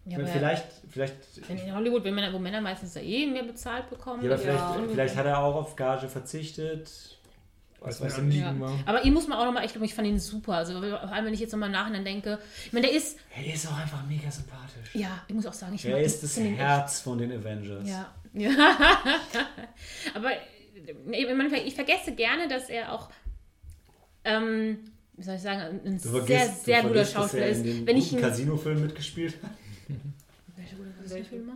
Ich 0.08 0.18
meine, 0.18 0.28
vielleicht, 0.28 0.66
vielleicht, 0.90 1.16
in 1.50 1.76
Hollywood, 1.76 2.04
wenn 2.04 2.14
Männer, 2.14 2.32
wo 2.32 2.38
Männer 2.38 2.62
meistens 2.62 2.94
da 2.94 3.00
eh 3.00 3.26
mehr 3.26 3.42
bezahlt 3.44 3.90
bekommen. 3.90 4.24
ja, 4.24 4.30
aber 4.32 4.38
vielleicht, 4.40 4.64
ungefähr- 4.76 4.90
vielleicht 4.90 5.16
hat 5.16 5.26
er 5.26 5.40
auch 5.40 5.56
auf 5.56 5.76
Gage 5.76 6.08
verzichtet. 6.08 7.15
Was 7.86 8.02
weiß 8.02 8.18
ich 8.30 8.36
Ja. 8.36 8.60
war. 8.60 8.74
Aber 8.86 9.04
ihn 9.06 9.14
muss 9.14 9.28
man 9.28 9.38
auch 9.38 9.46
nochmal 9.46 9.64
echt, 9.66 9.76
ich 9.76 9.94
fand 9.94 10.08
ihn 10.08 10.20
super. 10.20 10.54
Also 10.54 10.80
vor 10.82 11.12
allem, 11.12 11.26
wenn 11.26 11.34
ich 11.34 11.40
jetzt 11.40 11.52
nochmal 11.52 11.70
im 11.70 11.74
Nachhinein 11.74 12.04
denke, 12.06 12.40
ich 12.66 12.74
meine, 12.74 12.88
der 12.88 12.96
ist, 12.96 13.18
Er 13.36 13.54
ist 13.54 13.68
auch 13.68 13.78
einfach 13.78 14.06
mega 14.08 14.30
sympathisch. 14.32 14.94
ja, 14.94 15.22
ich 15.28 15.34
muss 15.36 15.46
auch 15.46 15.54
sagen, 15.54 15.76
ich 15.76 15.86
Er 15.86 16.00
ist 16.02 16.22
das 16.24 16.38
ihn 16.38 16.48
echt- 16.48 16.58
Herz 16.58 17.00
von 17.02 17.18
den 17.18 17.32
Avengers. 17.32 17.88
Ja. 17.88 18.14
ja. 18.34 18.50
Aber 20.14 20.30
ich 21.66 21.76
vergesse 21.76 22.14
gerne, 22.14 22.48
dass 22.48 22.70
er 22.70 22.92
auch, 22.92 23.10
ähm, 24.24 24.80
wie 25.18 25.24
soll 25.24 25.36
ich 25.36 25.42
sagen, 25.42 25.80
ein 25.86 25.98
Du 25.98 26.10
sehr, 26.10 26.12
vergisst, 26.26 26.66
sehr 26.66 26.82
du 26.82 26.88
guter 26.90 27.06
Schauspieler 27.06 27.44
er 27.46 27.50
ist. 27.52 27.86
Wenn 27.86 27.98
ich 27.98 28.12
ihn. 28.12 28.20
Casino-Film 28.22 28.82
mitgespielt 28.82 29.36
hat. 29.42 29.52
Welche 30.56 30.76
gute 30.76 31.24
Filme? 31.24 31.54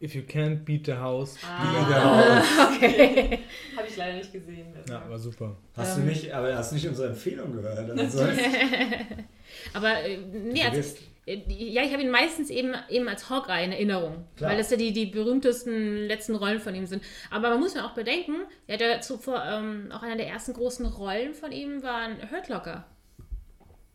If 0.00 0.14
you 0.14 0.22
can't 0.22 0.64
beat 0.64 0.84
the 0.84 0.92
house. 0.94 1.36
Ah, 1.42 2.42
Okay. 2.76 3.38
habe 3.76 3.88
ich 3.88 3.96
leider 3.96 4.18
nicht 4.18 4.30
gesehen. 4.32 4.66
Ja, 4.88 5.08
war 5.08 5.18
super. 5.18 5.56
Hast 5.74 5.96
Ähm. 5.96 6.04
du 6.04 6.10
nicht, 6.10 6.32
aber 6.34 6.54
hast 6.54 6.72
nicht 6.72 6.86
unsere 6.86 7.08
Empfehlung 7.08 7.52
gehört. 7.56 7.90
Also 7.98 8.26
Aber 9.72 10.00
äh, 10.04 10.18
nee, 10.18 10.62
als, 10.62 10.72
vergisst. 10.74 10.98
äh, 11.26 11.40
ja, 11.48 11.82
ich 11.82 11.92
habe 11.92 12.02
ihn 12.02 12.10
meistens 12.10 12.50
eben, 12.50 12.74
eben 12.90 13.08
als 13.08 13.30
Hawkeye 13.30 13.64
in 13.64 13.72
Erinnerung, 13.72 14.24
Klar. 14.36 14.50
weil 14.50 14.58
das 14.58 14.70
ja 14.70 14.76
die, 14.76 14.92
die 14.92 15.06
berühmtesten 15.06 16.06
letzten 16.06 16.34
Rollen 16.34 16.60
von 16.60 16.74
ihm 16.74 16.86
sind. 16.86 17.02
Aber 17.30 17.48
man 17.50 17.60
muss 17.60 17.74
ja 17.74 17.86
auch 17.86 17.94
bedenken, 17.94 18.34
er 18.66 18.74
hat 18.74 18.80
ja 18.82 19.00
zuvor 19.00 19.42
ähm, 19.44 19.90
auch 19.92 20.02
einer 20.02 20.16
der 20.16 20.28
ersten 20.28 20.52
großen 20.52 20.84
Rollen 20.86 21.32
von 21.34 21.52
ihm 21.52 21.82
war 21.82 22.02
ein 22.02 22.30
Hurt 22.30 22.48
Locker, 22.48 22.84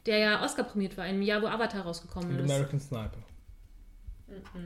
der 0.05 0.17
ja 0.17 0.43
Oscar 0.43 0.63
prämiert 0.63 0.97
war, 0.97 1.07
im 1.07 1.21
Jahr, 1.21 1.41
wo 1.43 1.47
Avatar 1.47 1.83
rausgekommen 1.83 2.31
Und 2.39 2.45
ist. 2.45 2.51
American 2.51 2.79
Sniper. 2.79 3.17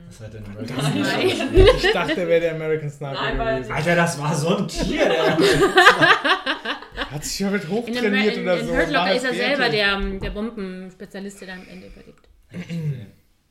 Was 0.08 0.20
hat 0.20 0.34
denn 0.34 0.44
American 0.44 1.00
Nein. 1.02 1.28
Ich 1.76 1.92
dachte, 1.92 2.20
er 2.20 2.28
wäre 2.28 2.40
der 2.40 2.54
American 2.54 2.90
Sniper 2.90 3.14
Nein, 3.14 3.38
weil- 3.38 3.56
gewesen. 3.56 3.72
Alter, 3.72 3.96
das 3.96 4.20
war 4.20 4.34
so 4.34 4.56
ein 4.56 4.68
Tier. 4.68 5.08
Der 5.08 5.36
Hat 7.10 7.24
sich 7.24 7.38
ja 7.40 7.50
mit 7.50 7.64
In, 7.64 7.70
hochtrainiert 7.70 8.36
in, 8.36 8.42
oder 8.42 8.58
in 8.58 8.66
so. 8.66 8.72
Hurt 8.72 8.92
war 8.92 9.06
Locker 9.06 9.14
ist 9.16 9.24
er 9.24 9.34
selber 9.34 9.68
der, 9.68 9.92
ähm, 9.92 10.20
der 10.20 10.30
Bombenspezialist, 10.30 11.40
der 11.40 11.48
dann 11.48 11.60
am 11.60 11.68
Ende 11.68 11.86
überlebt. 11.88 12.28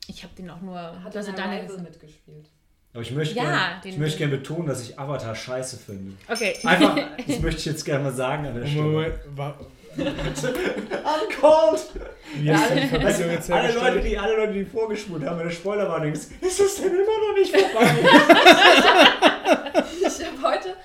Ich 0.08 0.22
habe 0.22 0.34
den 0.36 0.50
auch 0.50 0.60
nur, 0.60 0.78
Hat 0.78 1.16
also 1.16 1.30
in 1.30 1.36
dann 1.36 1.50
Arrival 1.50 1.78
mitgespielt. 1.78 2.46
Aber 2.92 3.02
ich 3.02 3.12
möchte 3.12 3.34
Ja, 3.36 3.42
gerne 3.44 3.80
den- 3.84 3.92
ich 3.92 3.98
möchte 3.98 4.18
gern 4.18 4.30
betonen, 4.30 4.66
dass 4.68 4.82
ich 4.82 4.98
Avatar 4.98 5.34
scheiße 5.34 5.76
finde. 5.78 6.14
Okay. 6.28 6.54
Einfach, 6.64 6.96
das 7.26 7.40
möchte 7.40 7.60
ich 7.60 7.66
jetzt 7.66 7.84
gerne 7.84 8.04
mal 8.04 8.12
sagen 8.12 8.46
an 8.46 8.54
der 8.58 8.66
Stelle. 8.66 8.82
Moment, 8.84 9.14
I'm 9.98 11.40
cold! 11.40 11.80
wie 12.34 12.52
hast 12.52 12.70
du 12.70 12.74
die 12.80 12.86
Verbindung 12.86 13.22
du, 13.22 13.32
jetzt 13.32 13.50
alle, 13.50 13.72
Leute, 13.72 14.00
die, 14.00 14.18
alle 14.18 14.36
Leute, 14.36 14.52
die 14.52 14.64
vorgespult 14.64 15.24
haben, 15.24 15.38
der 15.38 15.50
Spoilerwarnung, 15.50 16.12
ist 16.12 16.32
ist 16.40 16.60
es 16.60 16.76
denn 16.76 16.92
immer 16.92 17.02
noch 17.02 17.34
nicht 17.36 17.56
vorbei? 17.56 17.86
Ich 20.00 20.24
habe 20.24 20.42
heute, 20.42 20.76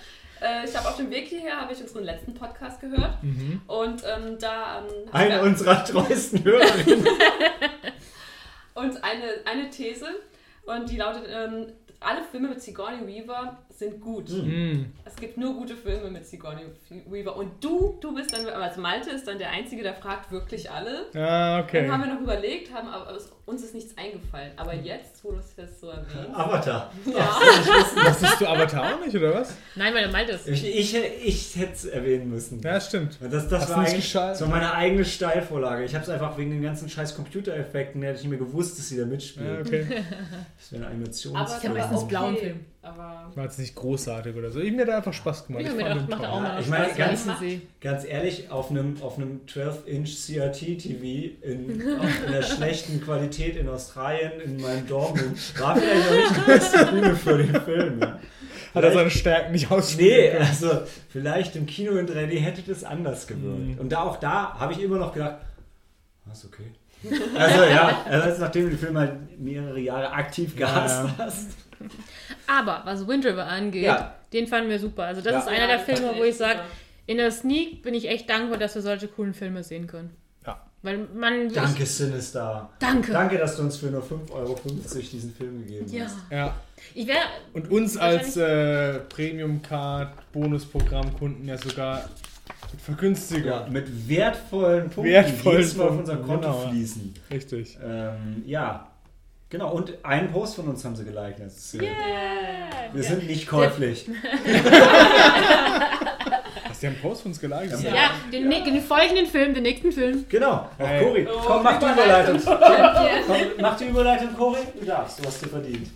äh, 0.41 0.65
ich 0.65 0.75
habe 0.75 0.87
auf 0.89 0.97
dem 0.97 1.09
Weg 1.09 1.27
hierher, 1.27 1.61
habe 1.61 1.73
ich 1.73 1.81
unseren 1.81 2.03
letzten 2.03 2.33
Podcast 2.33 2.79
gehört. 2.81 3.21
Mhm. 3.23 3.61
Und 3.67 4.03
ähm, 4.03 4.37
da 4.39 4.79
ähm, 4.79 5.09
Eine 5.11 5.35
wir- 5.35 5.41
unserer 5.43 5.83
treuesten 5.83 6.43
Hörerinnen. 6.43 7.07
Und 8.73 9.03
eine, 9.03 9.23
eine 9.45 9.69
These, 9.69 10.07
und 10.65 10.89
die 10.89 10.95
lautet, 10.97 11.25
ähm, 11.29 11.67
alle 11.99 12.23
Filme 12.23 12.47
mit 12.49 12.61
Sigourney 12.61 13.05
Weaver 13.05 13.57
sind 13.81 13.99
gut. 13.99 14.29
Mhm. 14.29 14.85
Es 15.03 15.15
gibt 15.15 15.37
nur 15.37 15.53
gute 15.55 15.75
Filme 15.75 16.09
mit 16.09 16.25
Sigourney 16.25 16.61
Weaver. 17.09 17.35
Und 17.35 17.51
du, 17.63 17.97
du 17.99 18.13
bist 18.13 18.31
dann, 18.31 18.47
also 18.47 18.79
Malte 18.79 19.09
ist 19.09 19.27
dann 19.27 19.37
der 19.39 19.49
Einzige, 19.49 19.81
der 19.83 19.95
fragt 19.95 20.31
wirklich 20.31 20.69
alle. 20.69 21.07
Ah, 21.15 21.59
okay. 21.61 21.81
Dann 21.87 21.91
haben 21.91 22.03
wir 22.05 22.13
noch 22.13 22.21
überlegt, 22.21 22.71
haben, 22.73 22.87
aber 22.87 23.15
es, 23.15 23.31
uns 23.45 23.63
ist 23.63 23.73
nichts 23.73 23.97
eingefallen. 23.97 24.51
Aber 24.55 24.73
jetzt, 24.73 25.23
wo 25.23 25.31
du 25.31 25.39
es 25.39 25.53
jetzt 25.57 25.81
so 25.81 25.87
erwähnst, 25.89 26.29
Avatar. 26.33 26.91
ja, 27.05 27.29
Wusstest 28.07 28.41
du 28.41 28.47
Avatar 28.47 28.95
auch 28.95 29.05
nicht, 29.05 29.15
oder 29.15 29.33
was? 29.33 29.55
Nein, 29.75 29.93
weil 29.93 30.03
der 30.03 30.11
meint 30.11 30.29
es. 30.29 30.47
Ich, 30.47 30.63
ich, 30.65 30.95
ich 30.95 31.55
hätte 31.55 31.73
es 31.73 31.85
erwähnen 31.85 32.29
müssen. 32.29 32.61
Ja, 32.61 32.79
stimmt. 32.79 33.17
Das, 33.19 33.47
das, 33.49 33.63
Hast 33.63 33.69
war 33.71 33.77
eigentlich, 33.79 34.15
war 34.15 34.47
meine 34.47 34.73
eigene 34.73 35.03
Steilvorlage. 35.03 35.83
Ich 35.83 35.93
habe 35.95 36.03
es 36.03 36.09
einfach 36.09 36.37
wegen 36.37 36.51
den 36.51 36.61
ganzen 36.61 36.87
scheiß 36.89 37.15
Computereffekten, 37.15 38.01
hätte 38.03 38.17
ich 38.17 38.21
nicht 38.21 38.29
mehr 38.29 38.39
gewusst, 38.39 38.77
dass 38.77 38.87
sie 38.89 38.97
da 38.97 39.03
Ja, 39.03 39.07
mitspielt. 39.07 39.67
okay. 39.67 39.85
Das 40.57 40.71
wäre 40.71 40.83
ein 40.83 40.85
aber 40.85 40.93
Animationsfilm. 40.93 41.73
meistens 41.73 41.97
okay, 41.97 42.07
blauen 42.09 42.37
Film. 42.37 42.59
Aber 42.83 43.31
War 43.35 43.43
jetzt 43.43 43.59
nicht 43.59 43.75
großartig 43.75 44.35
oder 44.35 44.49
so. 44.49 44.59
Ich, 44.59 44.71
mir 44.73 44.81
hat 44.81 44.89
einfach 44.89 45.13
Spaß 45.13 45.45
gemacht. 45.45 45.63
Ich 45.63 45.69
Ich 45.69 45.79
fand 45.85 46.09
macht 46.09 46.25
auch 46.25 46.41
mal 46.41 46.59
Ich 46.59 46.67
meine, 46.67 46.85
Spaß, 46.85 46.97
ganz-. 46.97 47.27
Ganz 47.79 48.05
ehrlich, 48.05 48.49
auf 48.49 48.71
einem, 48.71 48.99
auf 49.01 49.17
einem 49.17 49.41
12-inch 49.47 50.25
CRT-TV 50.25 51.35
in, 51.45 51.97
auf 51.99 52.27
einer 52.27 52.41
schlechten 52.41 52.99
Qualität 53.01 53.55
in 53.57 53.69
Australien 53.69 54.31
in 54.43 54.59
meinem 54.59 54.87
Dortmund 54.87 55.37
war 55.59 55.75
vielleicht 55.75 56.09
auch 56.09 56.15
nicht 56.15 56.37
die 56.37 56.51
beste 56.51 56.85
Bühne 56.87 57.15
für 57.15 57.37
den 57.37 57.61
Film. 57.61 57.99
Ja. 58.01 58.19
Hat 58.73 58.83
er 58.83 58.93
seine 58.93 59.11
Stärken 59.11 59.51
nicht 59.51 59.69
ausspielen 59.69 60.11
Nee, 60.11 60.29
können. 60.31 60.45
also 60.45 60.69
vielleicht 61.09 61.55
im 61.57 61.65
Kino 61.67 61.91
in 61.97 62.07
3D 62.07 62.39
hätte 62.39 62.61
das 62.63 62.83
anders 62.83 63.27
gewirkt. 63.27 63.59
Mhm. 63.75 63.77
Und 63.79 63.91
da 63.91 64.03
auch 64.03 64.17
da 64.17 64.55
habe 64.57 64.73
ich 64.73 64.81
immer 64.81 64.97
noch 64.97 65.13
gedacht, 65.13 65.35
was 66.25 66.45
okay. 66.45 66.71
Also 67.37 67.63
ja, 67.63 68.05
also 68.09 68.27
jetzt, 68.29 68.39
nachdem 68.39 68.63
du 68.63 68.69
den 68.69 68.79
Film 68.79 68.97
halt 68.97 69.39
mehrere 69.39 69.79
Jahre 69.79 70.11
aktiv 70.13 70.55
gehasst 70.55 71.03
Ja, 71.03 71.05
ja. 71.05 71.25
hast. 71.25 71.47
Aber 72.47 72.81
was 72.85 73.07
Wind 73.07 73.25
River 73.25 73.45
angeht, 73.47 73.83
Ja. 73.85 74.15
den 74.33 74.47
fanden 74.47 74.69
wir 74.69 74.79
super. 74.79 75.03
Also 75.03 75.21
das 75.21 75.33
Ja. 75.33 75.39
ist 75.39 75.47
einer 75.47 75.67
der 75.67 75.79
Filme, 75.79 76.13
wo 76.17 76.23
ich 76.23 76.35
sage, 76.37 76.59
in 77.07 77.17
der 77.17 77.31
Sneak 77.31 77.81
bin 77.83 77.93
ich 77.93 78.07
echt 78.09 78.29
dankbar, 78.29 78.57
dass 78.57 78.75
wir 78.75 78.81
solche 78.81 79.07
coolen 79.07 79.33
Filme 79.33 79.63
sehen 79.63 79.87
können. 79.87 80.15
Ja. 80.45 80.61
Weil 80.83 80.99
man... 81.13 81.51
Danke, 81.53 81.85
Sinister. 81.85 82.69
Danke. 82.79 83.11
Danke, 83.11 83.37
dass 83.37 83.55
du 83.57 83.63
uns 83.63 83.77
für 83.77 83.87
nur 83.87 84.01
5,50 84.03 84.31
Euro 84.31 84.59
diesen 84.65 85.33
Film 85.33 85.59
gegeben 85.65 85.91
Ja. 85.91 86.05
hast. 86.05 86.17
Ja. 86.29 86.55
Ich 86.93 87.07
wäre... 87.07 87.19
Und 87.53 87.69
uns 87.71 87.97
als 87.97 88.37
äh, 88.37 88.99
Premium-Card-Bonusprogramm-Kunden 89.09 91.47
ja 91.47 91.57
sogar 91.57 92.07
mit 92.71 92.81
Vergünstigung. 92.81 93.45
Ja, 93.49 93.67
mit 93.69 94.07
wertvollen 94.09 94.89
Punkten, 94.89 95.11
Wertvollen 95.13 95.57
die 95.57 95.63
jedes 95.63 95.75
Mal 95.75 95.87
auf 95.89 95.99
unser 95.99 96.15
Konto 96.17 96.47
genau. 96.51 96.69
fließen. 96.69 97.13
Richtig. 97.29 97.77
Ähm, 97.83 98.43
ja, 98.45 98.87
genau. 99.51 99.71
Und 99.71 99.93
einen 100.03 100.31
Post 100.31 100.55
von 100.55 100.67
uns 100.67 100.83
haben 100.83 100.95
sie 100.95 101.03
geliked. 101.05 101.39
Yeah. 101.39 101.91
Wir 102.93 103.03
sind 103.03 103.27
nicht 103.27 103.47
käuflich. 103.47 104.07
Hast 106.67 106.81
du 106.83 106.87
einen 106.87 106.99
Post 106.99 107.21
von 107.21 107.31
uns 107.31 107.39
geliked? 107.39 107.79
Ja. 107.83 107.93
Ja, 107.95 108.09
den, 108.31 108.47
ne- 108.49 108.63
den 108.63 108.81
folgenden 108.81 109.27
Film, 109.27 109.53
den 109.53 109.63
nächsten 109.63 109.91
Film. 109.91 110.25
Genau. 110.29 110.53
Auch 110.53 110.69
Hey. 110.79 111.03
Cori. 111.03 111.27
Oh, 111.27 111.39
Komm, 111.45 111.63
mach 111.63 111.77
die 111.79 111.85
Überleitung. 111.85 112.39
Überleitung. 112.41 113.23
Komm, 113.27 113.37
mach 113.59 113.77
die 113.77 113.85
Überleitung, 113.85 114.33
Cori. 114.35 114.59
Du 114.79 114.85
darfst, 114.85 115.19
du 115.19 115.25
hast 115.27 115.43
dir 115.43 115.49
verdient. 115.49 115.89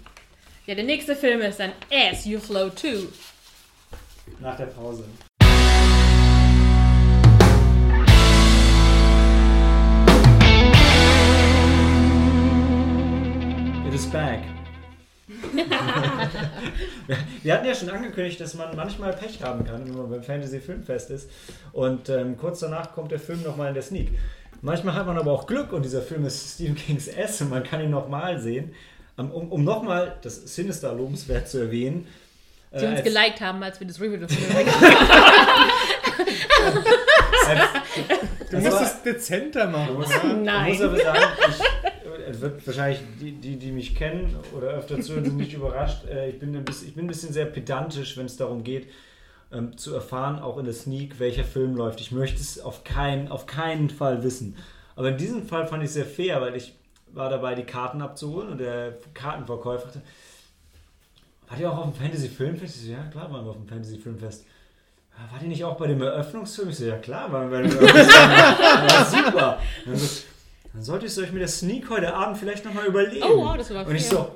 Ja, 0.67 0.75
der 0.75 0.83
nächste 0.83 1.15
Film 1.15 1.41
ist 1.41 1.59
dann 1.59 1.71
As 1.91 2.25
You 2.25 2.39
Flow 2.39 2.69
2. 2.69 3.07
Nach 4.39 4.55
der 4.57 4.65
Pause. 4.67 5.05
Is 13.95 14.05
back. 14.07 14.39
Wir 17.43 17.53
hatten 17.53 17.65
ja 17.65 17.73
schon 17.73 17.89
angekündigt, 17.89 18.39
dass 18.41 18.53
man 18.53 18.75
manchmal 18.75 19.13
Pech 19.13 19.41
haben 19.41 19.65
kann, 19.65 19.87
wenn 19.87 19.95
man 19.97 20.09
beim 20.09 20.21
Fantasy 20.23 20.59
Filmfest 20.59 21.09
ist. 21.09 21.29
Und 21.71 22.09
ähm, 22.09 22.37
kurz 22.37 22.59
danach 22.59 22.93
kommt 22.93 23.11
der 23.11 23.19
Film 23.19 23.41
nochmal 23.43 23.69
in 23.69 23.73
der 23.73 23.83
Sneak. 23.83 24.09
Manchmal 24.61 24.93
hat 24.95 25.05
man 25.07 25.17
aber 25.17 25.31
auch 25.31 25.47
Glück 25.47 25.71
und 25.73 25.83
dieser 25.83 26.01
Film 26.01 26.25
ist 26.25 26.55
Stephen 26.55 26.75
Kings 26.75 27.07
S 27.07 27.41
und 27.41 27.49
man 27.49 27.63
kann 27.63 27.81
ihn 27.81 27.89
nochmal 27.91 28.39
sehen. 28.39 28.73
Ähm, 29.17 29.31
Um, 29.31 29.49
um 29.51 29.63
nochmal 29.63 30.17
das 30.21 30.35
Sinister 30.55 30.93
lobenswert 30.93 31.47
zu 31.47 31.59
erwähnen. 31.59 32.05
Die 32.73 32.83
äh, 32.83 32.87
uns 32.87 32.97
als- 32.99 33.03
geliked 33.03 33.39
haben, 33.41 33.63
als 33.63 33.79
wir 33.79 33.87
das 33.87 33.99
Review 34.01 34.17
des 34.17 34.33
Films 34.35 34.55
als, 34.55 34.69
Du 38.51 38.57
musst 38.57 38.71
war- 38.73 38.81
es 38.83 39.01
dezenter 39.03 39.67
Du 39.67 39.71
machen. 39.71 40.43
Nein. 40.43 40.69
musst 40.69 40.81
aber 40.83 40.97
sagen, 40.97 41.19
ich, 41.49 41.84
es 42.27 42.41
wird 42.41 42.65
wahrscheinlich 42.65 43.01
die, 43.19 43.31
die, 43.33 43.57
die 43.57 43.71
mich 43.71 43.95
kennen 43.95 44.35
oder 44.55 44.67
öfter 44.67 44.99
zuhören, 45.01 45.25
sind 45.25 45.37
nicht 45.37 45.53
überrascht. 45.55 46.05
Äh, 46.05 46.29
ich, 46.29 46.39
bin 46.39 46.55
ein 46.55 46.65
bisschen, 46.65 46.87
ich 46.87 46.95
bin 46.95 47.05
ein 47.05 47.07
bisschen 47.07 47.33
sehr 47.33 47.45
pedantisch, 47.45 48.17
wenn 48.17 48.25
es 48.25 48.37
darum 48.37 48.63
geht, 48.63 48.87
ähm, 49.51 49.77
zu 49.77 49.93
erfahren, 49.93 50.39
auch 50.39 50.57
in 50.57 50.65
der 50.65 50.73
Sneak, 50.73 51.19
welcher 51.19 51.43
Film 51.43 51.75
läuft. 51.75 52.01
Ich 52.01 52.11
möchte 52.11 52.41
es 52.41 52.59
auf, 52.59 52.83
kein, 52.83 53.29
auf 53.29 53.45
keinen 53.45 53.89
Fall 53.89 54.23
wissen. 54.23 54.57
Aber 54.95 55.09
in 55.09 55.17
diesem 55.17 55.45
Fall 55.45 55.67
fand 55.67 55.83
ich 55.83 55.87
es 55.87 55.93
sehr 55.93 56.05
fair, 56.05 56.41
weil 56.41 56.55
ich 56.55 56.75
war 57.13 57.29
dabei, 57.29 57.55
die 57.55 57.63
Karten 57.63 58.01
abzuholen 58.01 58.49
und 58.49 58.57
der 58.59 58.97
Kartenverkäufer 59.13 59.85
sagte, 59.85 60.01
Wart 61.47 61.59
ihr 61.59 61.71
auch 61.71 61.77
auf 61.77 61.91
dem 61.91 61.93
Fantasy-Filmfest? 61.93 62.75
Ich 62.77 62.81
so, 62.83 62.91
ja 62.91 63.03
klar, 63.11 63.31
waren 63.31 63.45
wir 63.45 63.51
auf 63.51 63.57
dem 63.57 63.67
Fantasy-Filmfest. 63.67 64.45
Wart 65.31 65.41
ihr 65.43 65.47
nicht 65.47 65.63
auch 65.63 65.77
bei 65.77 65.87
dem 65.87 66.01
Eröffnungsfilm? 66.01 66.69
Ich 66.69 66.77
so, 66.77 66.85
ja 66.85 66.97
klar, 66.97 67.31
waren 67.31 67.51
wir 67.51 67.61
bei 67.61 67.67
dem 67.67 67.77
Eröffnungsfilm. 67.77 68.23
war 68.83 69.05
super. 69.05 69.59
Und 69.85 69.91
dann, 69.91 69.97
so, 69.97 70.23
dann 70.75 70.83
solltest 70.83 71.17
du 71.17 71.21
euch 71.21 71.31
mit 71.31 71.41
der 71.41 71.47
Sneak 71.47 71.89
heute 71.89 72.13
Abend 72.13 72.37
vielleicht 72.37 72.65
nochmal 72.65 72.85
überlegen. 72.85 73.23
Oh, 73.23 73.45
wow, 73.45 73.57
das 73.57 73.73
war 73.73 73.87
Und 73.87 73.95
ich 73.95 74.05
so, 74.05 74.29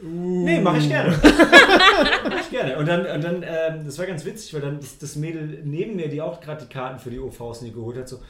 nee, 0.00 0.58
mache 0.58 0.78
ich 0.78 0.88
gerne. 0.88 1.14
mach 2.24 2.40
ich 2.40 2.48
gerne. 2.48 2.78
Und 2.78 2.86
dann, 2.86 3.04
und 3.04 3.22
dann 3.22 3.42
ähm, 3.46 3.84
das 3.84 3.98
war 3.98 4.06
ganz 4.06 4.24
witzig, 4.24 4.54
weil 4.54 4.62
dann 4.62 4.80
das, 4.80 4.98
das 4.98 5.16
Mädel 5.16 5.60
neben 5.62 5.96
mir, 5.96 6.08
die 6.08 6.22
auch 6.22 6.40
gerade 6.40 6.64
die 6.64 6.72
Karten 6.72 6.98
für 6.98 7.10
die 7.10 7.20
OV-Sneak 7.20 7.74
geholt 7.74 7.98
hat, 7.98 8.08
so, 8.08 8.22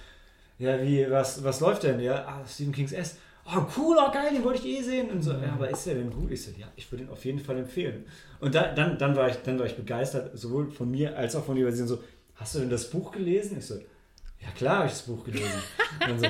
ja, 0.58 0.82
wie, 0.82 1.08
was, 1.08 1.44
was 1.44 1.60
läuft 1.60 1.84
denn? 1.84 2.00
Ja, 2.00 2.26
ah, 2.26 2.44
Stephen 2.48 2.72
King's 2.72 2.90
S. 2.90 3.16
Oh, 3.46 3.62
cool, 3.76 3.96
oh, 4.00 4.10
geil, 4.10 4.34
den 4.34 4.42
wollte 4.42 4.66
ich 4.66 4.80
eh 4.80 4.82
sehen. 4.82 5.10
Und 5.10 5.22
so, 5.22 5.30
ja, 5.32 5.52
aber 5.52 5.70
ist 5.70 5.86
der 5.86 5.94
denn 5.94 6.10
gut? 6.10 6.32
Ich 6.32 6.42
so, 6.42 6.50
ja, 6.58 6.66
ich 6.74 6.90
würde 6.90 7.04
ihn 7.04 7.10
auf 7.10 7.24
jeden 7.24 7.38
Fall 7.38 7.58
empfehlen. 7.58 8.06
Und 8.40 8.56
da, 8.56 8.72
dann, 8.72 8.98
dann, 8.98 9.14
war 9.14 9.28
ich, 9.28 9.36
dann 9.36 9.56
war 9.56 9.66
ich 9.66 9.76
begeistert, 9.76 10.36
sowohl 10.36 10.68
von 10.68 10.90
mir 10.90 11.16
als 11.16 11.36
auch 11.36 11.44
von 11.44 11.56
ihr, 11.56 11.66
weil 11.66 11.72
sie 11.72 11.86
so, 11.86 12.02
hast 12.34 12.56
du 12.56 12.58
denn 12.58 12.70
das 12.70 12.90
Buch 12.90 13.12
gelesen? 13.12 13.58
Ich 13.58 13.66
so, 13.66 13.74
ja 13.74 14.50
klar 14.56 14.78
habe 14.78 14.86
ich 14.86 14.92
das 14.92 15.02
Buch 15.02 15.22
gelesen. 15.22 15.62
Und 16.00 16.10
dann 16.10 16.18
so, 16.18 16.26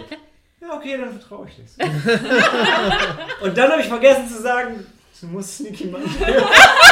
ja, 0.66 0.76
okay, 0.76 0.96
dann 0.98 1.18
vertraue 1.18 1.48
ich 1.48 1.56
dir. 1.56 1.66
Und 3.42 3.56
dann 3.56 3.70
habe 3.70 3.82
ich 3.82 3.88
vergessen 3.88 4.28
zu 4.28 4.42
sagen, 4.42 4.86
du 5.20 5.26
musst 5.26 5.58
Sneaky 5.58 5.86
Mann. 5.86 6.02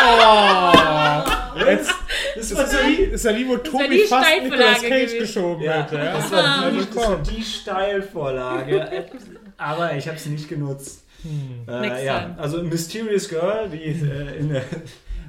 Oh, 0.05 1.61
jetzt 1.66 1.95
Das 2.35 2.51
ist 2.51 2.59
ja 2.59 2.89
die, 2.89 3.03
ist 3.03 3.25
ja 3.25 3.37
wie 3.37 3.49
wo 3.49 3.57
Tobi 3.57 3.89
die 3.89 3.99
fast 4.05 4.27
Steilvorlage 4.27 4.49
Nicolas 4.51 4.81
Cage 4.81 4.91
gewesen. 4.91 5.18
geschoben 5.18 5.62
ja, 5.62 5.73
hätte. 5.73 5.97
Ja. 5.97 6.12
das 6.14 6.33
war 6.33 6.70
die, 6.70 6.79
das 6.79 6.97
war 6.97 7.16
die 7.18 7.43
Steilvorlage. 7.43 9.07
Aber 9.59 9.95
ich 9.95 10.07
habe 10.09 10.16
es 10.16 10.27
nicht 10.27 10.49
genutzt. 10.49 11.05
Hm. 11.23 11.68
Äh, 11.68 12.05
ja, 12.05 12.20
time. 12.20 12.35
also 12.39 12.62
Mysterious 12.62 13.29
Girl, 13.29 13.68
die 13.68 13.85
äh, 13.85 14.39
in 14.39 14.49
der 14.49 14.64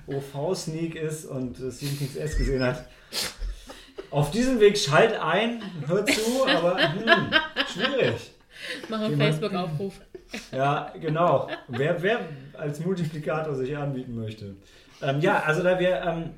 OV-Sneak 0.07 0.95
ist 0.95 1.25
und 1.25 1.59
äh, 1.59 1.71
Stephen 1.71 1.99
King's 1.99 2.15
S 2.15 2.37
gesehen 2.37 2.63
hat. 2.63 2.85
Auf 4.09 4.31
diesem 4.31 4.59
Weg 4.59 4.77
schalt 4.77 5.19
ein, 5.19 5.61
hör 5.87 6.05
zu, 6.05 6.47
aber 6.47 6.77
hm, 6.77 7.31
schwierig. 7.71 8.32
Mach 8.89 9.01
einen 9.01 9.17
Facebook-Aufruf. 9.17 9.99
Ja, 10.51 10.91
genau. 10.99 11.49
Wer, 11.67 12.01
wer 12.01 12.19
als 12.53 12.79
Multiplikator 12.79 13.55
sich 13.55 13.75
anbieten 13.77 14.15
möchte. 14.15 14.55
Ähm, 15.01 15.19
ja, 15.21 15.41
also 15.43 15.61
da 15.63 15.77
wir, 15.79 16.01
ähm, 16.01 16.29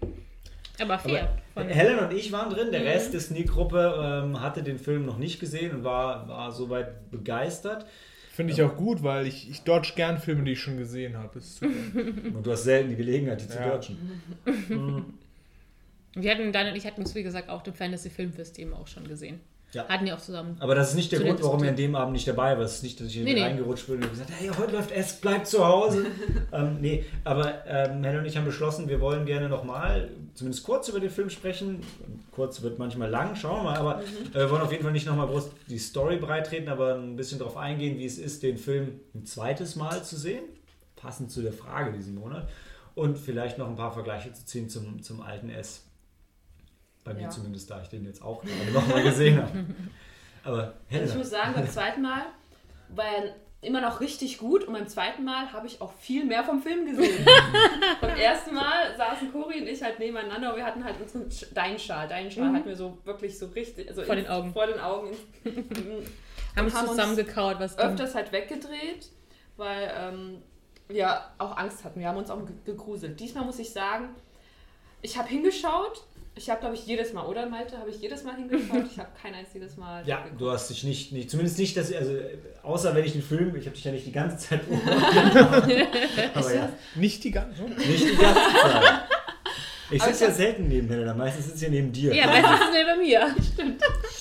Aber 0.82 0.98
fair. 1.00 1.30
aber 1.54 1.66
Helen 1.70 2.00
und 2.00 2.12
ich 2.14 2.32
waren 2.32 2.50
drin, 2.50 2.72
der 2.72 2.82
Mhm. 2.82 2.88
Rest 2.88 3.14
der 3.14 3.20
Sneak-Gruppe 3.22 4.24
ähm, 4.26 4.42
hatte 4.42 4.64
den 4.64 4.78
Film 4.80 5.06
noch 5.06 5.18
nicht 5.18 5.40
gesehen 5.40 5.76
und 5.76 5.84
war, 5.84 6.28
war 6.28 6.52
soweit 6.52 7.10
begeistert. 7.12 7.86
Finde 8.34 8.52
ich 8.52 8.62
auch 8.62 8.76
gut, 8.76 9.02
weil 9.02 9.28
ich, 9.28 9.50
ich 9.50 9.62
dodge 9.62 9.94
gern 9.96 10.18
Filme, 10.18 10.44
die 10.44 10.52
ich 10.54 10.60
schon 10.60 10.78
gesehen 10.78 11.18
habe. 11.18 11.40
Und 11.62 12.46
du 12.46 12.52
hast 12.52 12.66
selten 12.66 12.90
die 12.90 12.98
Gelegenheit, 12.98 13.40
die 13.42 13.48
zu 13.48 13.58
Ja. 13.60 13.70
dodgen. 13.70 14.22
Mhm. 14.68 15.14
Wir 16.18 16.32
hatten, 16.32 16.52
Dan 16.54 16.68
und 16.68 16.76
ich 16.76 16.86
hatten 16.86 17.02
uns, 17.02 17.14
wie 17.16 17.24
gesagt, 17.24 17.50
auch 17.50 17.62
den 17.62 17.74
Fantasy-Filmfest 17.74 18.58
eben 18.60 18.74
auch 18.74 18.88
schon 18.88 19.06
gesehen. 19.08 19.40
Ja. 19.76 19.86
Hatten 19.90 20.08
ja 20.08 20.16
auch 20.16 20.22
zusammen. 20.22 20.56
Aber 20.62 20.74
das 20.74 20.92
ist 20.92 20.96
nicht 20.96 21.12
der 21.12 21.20
Grund, 21.20 21.44
warum 21.44 21.62
er 21.64 21.72
an 21.72 21.76
dem 21.76 21.96
Abend 21.96 22.14
nicht 22.14 22.26
dabei 22.26 22.58
war. 22.58 22.64
Es 22.64 22.76
ist 22.76 22.84
nicht, 22.84 23.00
dass 23.00 23.08
ich 23.08 23.18
Nee, 23.18 23.34
nee. 23.34 23.44
reingerutscht 23.44 23.88
bin 23.88 24.02
und 24.02 24.10
gesagt 24.10 24.30
hey, 24.40 24.50
heute 24.58 24.72
läuft 24.72 24.92
es, 24.92 25.14
bleib 25.20 25.46
zu 25.46 25.66
Hause. 25.66 26.06
ähm, 26.54 26.78
nee, 26.80 27.04
aber 27.26 27.66
ähm, 27.68 28.02
Helen 28.04 28.20
und 28.20 28.26
ich 28.26 28.38
haben 28.38 28.46
beschlossen, 28.46 28.88
wir 28.88 29.02
wollen 29.02 29.26
gerne 29.26 29.50
nochmal, 29.50 30.10
zumindest 30.34 30.64
kurz 30.64 30.88
über 30.88 31.02
den 31.02 31.10
Film 31.10 31.30
sprechen. 31.30 31.82
Kurz 32.32 32.62
wird 32.62 32.80
manchmal 32.80 33.10
lang, 33.10 33.36
schauen 33.36 33.64
wir 33.66 33.72
mal, 33.72 33.78
aber 33.78 34.02
äh, 34.34 34.40
wir 34.40 34.50
wollen 34.50 34.62
auf 34.62 34.72
jeden 34.72 34.84
Fall 34.84 34.94
nicht 34.94 35.08
nochmal 35.08 35.28
groß 35.28 35.50
die 35.68 35.78
Story 35.78 36.16
breitreten, 36.16 36.70
aber 36.70 36.96
ein 36.96 37.18
bisschen 37.18 37.40
darauf 37.40 37.58
eingehen, 37.58 38.00
wie 38.00 38.06
es 38.06 38.18
ist, 38.18 38.44
den 38.44 38.58
Film 38.58 39.02
ein 39.14 39.26
zweites 39.26 39.76
Mal 39.76 40.04
zu 40.04 40.16
sehen. 40.16 40.44
Passend 40.96 41.32
zu 41.32 41.42
der 41.42 41.52
Frage 41.54 41.92
diesen 41.92 42.16
Monat. 42.16 42.48
Und 42.96 43.18
vielleicht 43.18 43.58
noch 43.58 43.68
ein 43.68 43.76
paar 43.76 43.92
Vergleiche 43.92 44.32
zu 44.32 44.46
ziehen 44.46 44.70
zum, 44.70 45.04
zum 45.04 45.20
alten 45.22 45.50
S. 45.50 45.85
Bei 47.06 47.14
mir 47.14 47.22
Ja. 47.24 47.30
zumindest, 47.30 47.70
da 47.72 47.82
ich 47.82 47.88
den 47.88 48.04
jetzt 48.04 48.22
auch 48.22 48.44
nochmal 48.74 49.04
gesehen 49.04 49.42
habe. 49.42 49.66
Aber 50.44 50.58
Also 50.60 50.74
Helena. 50.90 51.12
ich 51.12 51.18
muss 51.18 51.30
sagen, 51.30 51.54
beim 51.54 51.70
zweiten 51.70 52.02
Mal 52.02 52.24
war 52.90 53.06
er 53.06 53.36
immer 53.62 53.82
noch 53.82 54.00
richtig 54.00 54.38
gut 54.38 54.64
und 54.66 54.74
beim 54.74 54.88
zweiten 54.88 55.24
Mal 55.24 55.52
habe 55.54 55.66
ich 55.66 55.82
auch 55.82 55.92
viel 55.94 56.24
mehr 56.26 56.44
vom 56.44 56.62
Film 56.62 56.86
gesehen. 56.86 57.26
beim 58.02 58.16
ersten 58.18 58.54
Mal 58.54 58.96
saßen 58.98 59.32
Cori 59.32 59.62
und 59.62 59.68
ich 59.68 59.82
halt 59.82 59.98
nebeneinander 59.98 60.52
und 60.52 60.58
wir 60.58 60.66
hatten 60.66 60.84
halt 60.84 61.00
unseren 61.02 61.30
Sch- 61.30 61.52
deinen 61.54 61.80
Schal. 61.80 62.08
Deinen 62.08 62.30
Schal 62.30 62.50
Mhm. 62.50 62.56
hatten 62.58 62.68
wir 62.68 62.76
so 62.76 62.98
wirklich 63.06 63.38
so 63.40 63.48
richtig 63.48 63.88
also 63.90 64.04
Vor 64.04 64.16
in- 64.16 64.24
den 64.24 64.32
Augen. 64.32 64.54
Vor 64.54 64.68
den 64.68 64.80
Augen. 64.80 65.16
Haben 66.56 66.66
uns 66.68 66.76
haben 66.76 66.88
zusammengekaut, 66.88 67.60
was 67.60 67.78
öfters 67.78 68.16
halt 68.16 68.32
weggedreht, 68.32 69.10
weil 69.58 69.92
ähm, 69.98 70.42
wir 70.88 71.22
auch 71.38 71.58
Angst 71.58 71.84
hatten. 71.84 72.00
Wir 72.00 72.08
haben 72.08 72.18
uns 72.18 72.30
auch 72.30 72.46
ge- 72.46 72.56
gegruselt. 72.66 73.20
Diesmal 73.20 73.44
muss 73.46 73.60
ich 73.60 73.72
sagen, 73.74 74.10
ich 75.02 75.18
habe 75.18 75.28
hingeschaut. 75.28 76.04
Ich 76.38 76.50
habe, 76.50 76.60
glaube 76.60 76.76
ich, 76.76 76.86
jedes 76.86 77.14
Mal, 77.14 77.26
oder 77.26 77.46
Malte, 77.46 77.78
habe 77.78 77.90
ich 77.90 77.98
jedes 78.02 78.24
Mal 78.24 78.36
hingeschaut. 78.36 78.84
Ich 78.92 79.00
habe 79.00 79.10
kein 79.22 79.34
einziges 79.34 79.78
Mal. 79.78 80.06
Ja, 80.06 80.22
geguckt. 80.24 80.42
du 80.42 80.52
hast 80.52 80.70
dich 80.70 80.84
nicht, 80.84 81.12
nicht 81.14 81.30
zumindest 81.30 81.58
nicht, 81.58 81.78
dass 81.78 81.94
also 81.94 82.12
außer 82.62 82.94
wenn 82.94 83.06
ich 83.06 83.14
den 83.14 83.22
Film, 83.22 83.56
ich 83.56 83.66
habe 83.66 83.76
dich 83.76 83.86
ja 83.86 83.92
nicht 83.92 84.06
die 84.06 84.12
ganze 84.12 84.38
Zeit 84.38 84.62
beobachtet, 84.70 85.88
aber 86.34 86.54
ja, 86.56 86.70
Nicht 86.96 87.24
die 87.24 87.32
ganze. 87.32 87.64
nicht 87.64 88.04
die 88.04 88.16
ganze 88.18 88.42
Zeit. 88.62 88.84
Ich 89.92 90.02
sitze 90.02 90.24
ich 90.24 90.30
ja 90.30 90.36
selten 90.36 90.68
neben 90.68 90.88
Helena, 90.90 91.14
meistens 91.14 91.46
sitze 91.46 91.58
ich 91.58 91.64
ja 91.64 91.70
neben 91.70 91.92
dir. 91.92 92.14
Ja, 92.14 92.26
meistens 92.28 92.60
ist 92.60 92.76
es 92.76 92.86
bei 92.86 92.96
mir. 92.98 93.36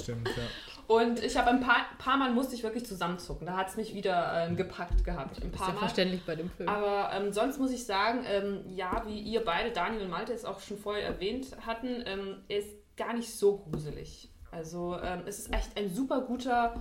Stimmt, 0.02 0.28
ja. 0.28 0.42
Und 0.86 1.22
ich 1.22 1.36
habe 1.36 1.48
ein 1.50 1.60
paar, 1.60 1.86
paar 1.98 2.16
Mal 2.18 2.30
musste 2.32 2.54
ich 2.54 2.62
wirklich 2.62 2.84
zusammenzucken. 2.86 3.46
Da 3.46 3.56
hat 3.56 3.68
es 3.70 3.76
mich 3.76 3.94
wieder 3.94 4.46
ähm, 4.46 4.56
gepackt 4.56 5.02
gehabt. 5.04 5.42
Ein 5.42 5.50
Ist 5.50 5.56
paar 5.58 5.68
ja 5.68 5.72
Mal. 5.74 5.80
verständlich 5.80 6.24
bei 6.26 6.36
dem 6.36 6.50
Film. 6.50 6.68
Aber 6.68 7.10
ähm, 7.14 7.32
sonst 7.32 7.58
muss 7.58 7.70
ich 7.70 7.84
sagen, 7.86 8.24
ähm, 8.26 8.60
ja, 8.74 9.02
wie 9.06 9.18
ihr 9.18 9.44
beide, 9.44 9.70
Daniel 9.72 10.02
und 10.02 10.10
Malte, 10.10 10.32
es 10.34 10.44
auch 10.44 10.60
schon 10.60 10.76
vorher 10.78 11.04
erwähnt 11.06 11.46
hatten, 11.66 12.02
ähm, 12.06 12.42
er 12.48 12.58
ist 12.58 12.68
gar 12.96 13.14
nicht 13.14 13.32
so 13.34 13.56
gruselig. 13.58 14.28
Also 14.50 14.96
ähm, 15.02 15.22
es 15.26 15.38
ist 15.38 15.52
echt 15.52 15.76
ein 15.78 15.92
super 15.92 16.20
guter 16.20 16.74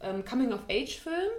ähm, 0.00 0.24
Coming-of-Age-Film. 0.24 1.30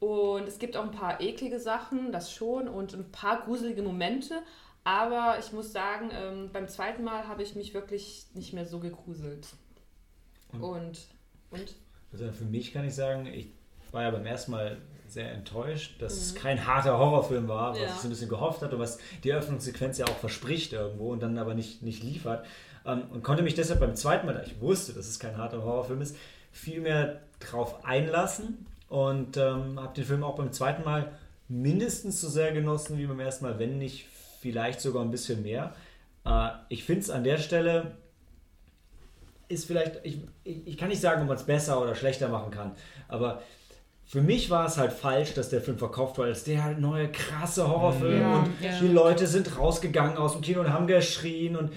Und 0.00 0.46
es 0.46 0.58
gibt 0.60 0.76
auch 0.76 0.84
ein 0.84 0.92
paar 0.92 1.20
eklige 1.20 1.58
Sachen, 1.58 2.12
das 2.12 2.32
schon, 2.32 2.68
und 2.68 2.92
ein 2.94 3.10
paar 3.10 3.40
gruselige 3.40 3.82
Momente. 3.82 4.42
Aber 4.84 5.38
ich 5.40 5.52
muss 5.52 5.72
sagen, 5.72 6.10
ähm, 6.12 6.50
beim 6.52 6.68
zweiten 6.68 7.02
Mal 7.02 7.26
habe 7.26 7.42
ich 7.42 7.56
mich 7.56 7.74
wirklich 7.74 8.26
nicht 8.34 8.52
mehr 8.52 8.64
so 8.66 8.78
gegruselt. 8.78 9.48
Und- 10.52 10.62
Und, 10.62 10.98
und 11.50 11.74
Also 12.12 12.30
für 12.32 12.44
mich 12.44 12.72
kann 12.72 12.86
ich 12.86 12.94
sagen, 12.94 13.26
ich 13.26 13.48
war 13.92 14.02
ja 14.02 14.10
beim 14.10 14.24
ersten 14.26 14.50
Mal 14.52 14.78
sehr 15.08 15.32
enttäuscht, 15.32 16.00
dass 16.02 16.12
es 16.14 16.34
Mhm. 16.34 16.38
kein 16.38 16.66
harter 16.66 16.98
Horrorfilm 16.98 17.48
war, 17.48 17.72
was 17.72 17.78
Ja. 17.80 17.86
ich 17.86 17.92
so 17.92 18.08
ein 18.08 18.10
bisschen 18.10 18.28
gehofft 18.28 18.60
hatte, 18.62 18.78
was 18.78 18.98
die 19.24 19.30
Eröffnungssequenz 19.30 19.98
ja 19.98 20.06
auch 20.06 20.16
verspricht 20.18 20.72
irgendwo 20.74 21.10
und 21.12 21.22
dann 21.22 21.38
aber 21.38 21.54
nicht, 21.54 21.82
nicht 21.82 22.02
liefert. 22.02 22.44
Ähm, 22.86 23.02
und 23.10 23.22
konnte 23.22 23.42
mich 23.42 23.54
deshalb 23.54 23.80
beim 23.80 23.94
zweiten 23.96 24.26
Mal, 24.26 24.34
da 24.34 24.42
ich 24.42 24.60
wusste, 24.60 24.92
dass 24.92 25.06
es 25.08 25.18
kein 25.18 25.36
harter 25.38 25.62
Horrorfilm 25.62 26.00
ist, 26.02 26.16
viel 26.52 26.80
mehr 26.80 27.20
drauf 27.40 27.84
einlassen 27.84 28.66
und 28.88 29.36
ähm, 29.38 29.80
habe 29.80 29.94
den 29.94 30.04
Film 30.04 30.24
auch 30.24 30.36
beim 30.36 30.52
zweiten 30.52 30.84
Mal 30.84 31.12
mindestens 31.48 32.20
so 32.20 32.28
sehr 32.28 32.52
genossen 32.52 32.98
wie 32.98 33.06
beim 33.06 33.20
ersten 33.20 33.44
Mal, 33.46 33.58
wenn 33.58 33.78
nicht 33.78 34.06
vielleicht 34.40 34.80
sogar 34.80 35.02
ein 35.02 35.10
bisschen 35.10 35.42
mehr. 35.42 35.74
Äh, 36.26 36.50
ich 36.68 36.84
finde 36.84 37.00
es 37.02 37.10
an 37.10 37.24
der 37.24 37.38
Stelle 37.38 37.92
ist 39.48 39.66
vielleicht, 39.66 40.00
ich, 40.04 40.20
ich, 40.44 40.76
kann 40.76 40.88
nicht 40.88 41.00
sagen, 41.00 41.22
ob 41.22 41.28
man 41.28 41.36
es 41.36 41.44
besser 41.44 41.80
oder 41.80 41.94
schlechter 41.94 42.28
machen 42.28 42.50
kann, 42.50 42.72
aber 43.08 43.42
für 44.04 44.22
mich 44.22 44.48
war 44.48 44.66
es 44.66 44.78
halt 44.78 44.92
falsch, 44.92 45.34
dass 45.34 45.50
der 45.50 45.60
Film 45.60 45.76
verkauft 45.76 46.16
wurde 46.16 46.30
als 46.30 46.44
der 46.44 46.64
halt 46.64 46.80
neue 46.80 47.12
krasse 47.12 47.68
Horrorfilm 47.68 48.20
Ja, 48.20 48.38
und 48.38 48.48
ja. 48.60 48.80
die 48.80 48.88
Leute 48.88 49.26
sind 49.26 49.58
rausgegangen 49.58 50.16
aus 50.16 50.32
dem 50.32 50.40
Kino 50.40 50.60
und 50.60 50.72
haben 50.72 50.86
geschrien 50.86 51.56
und 51.56 51.70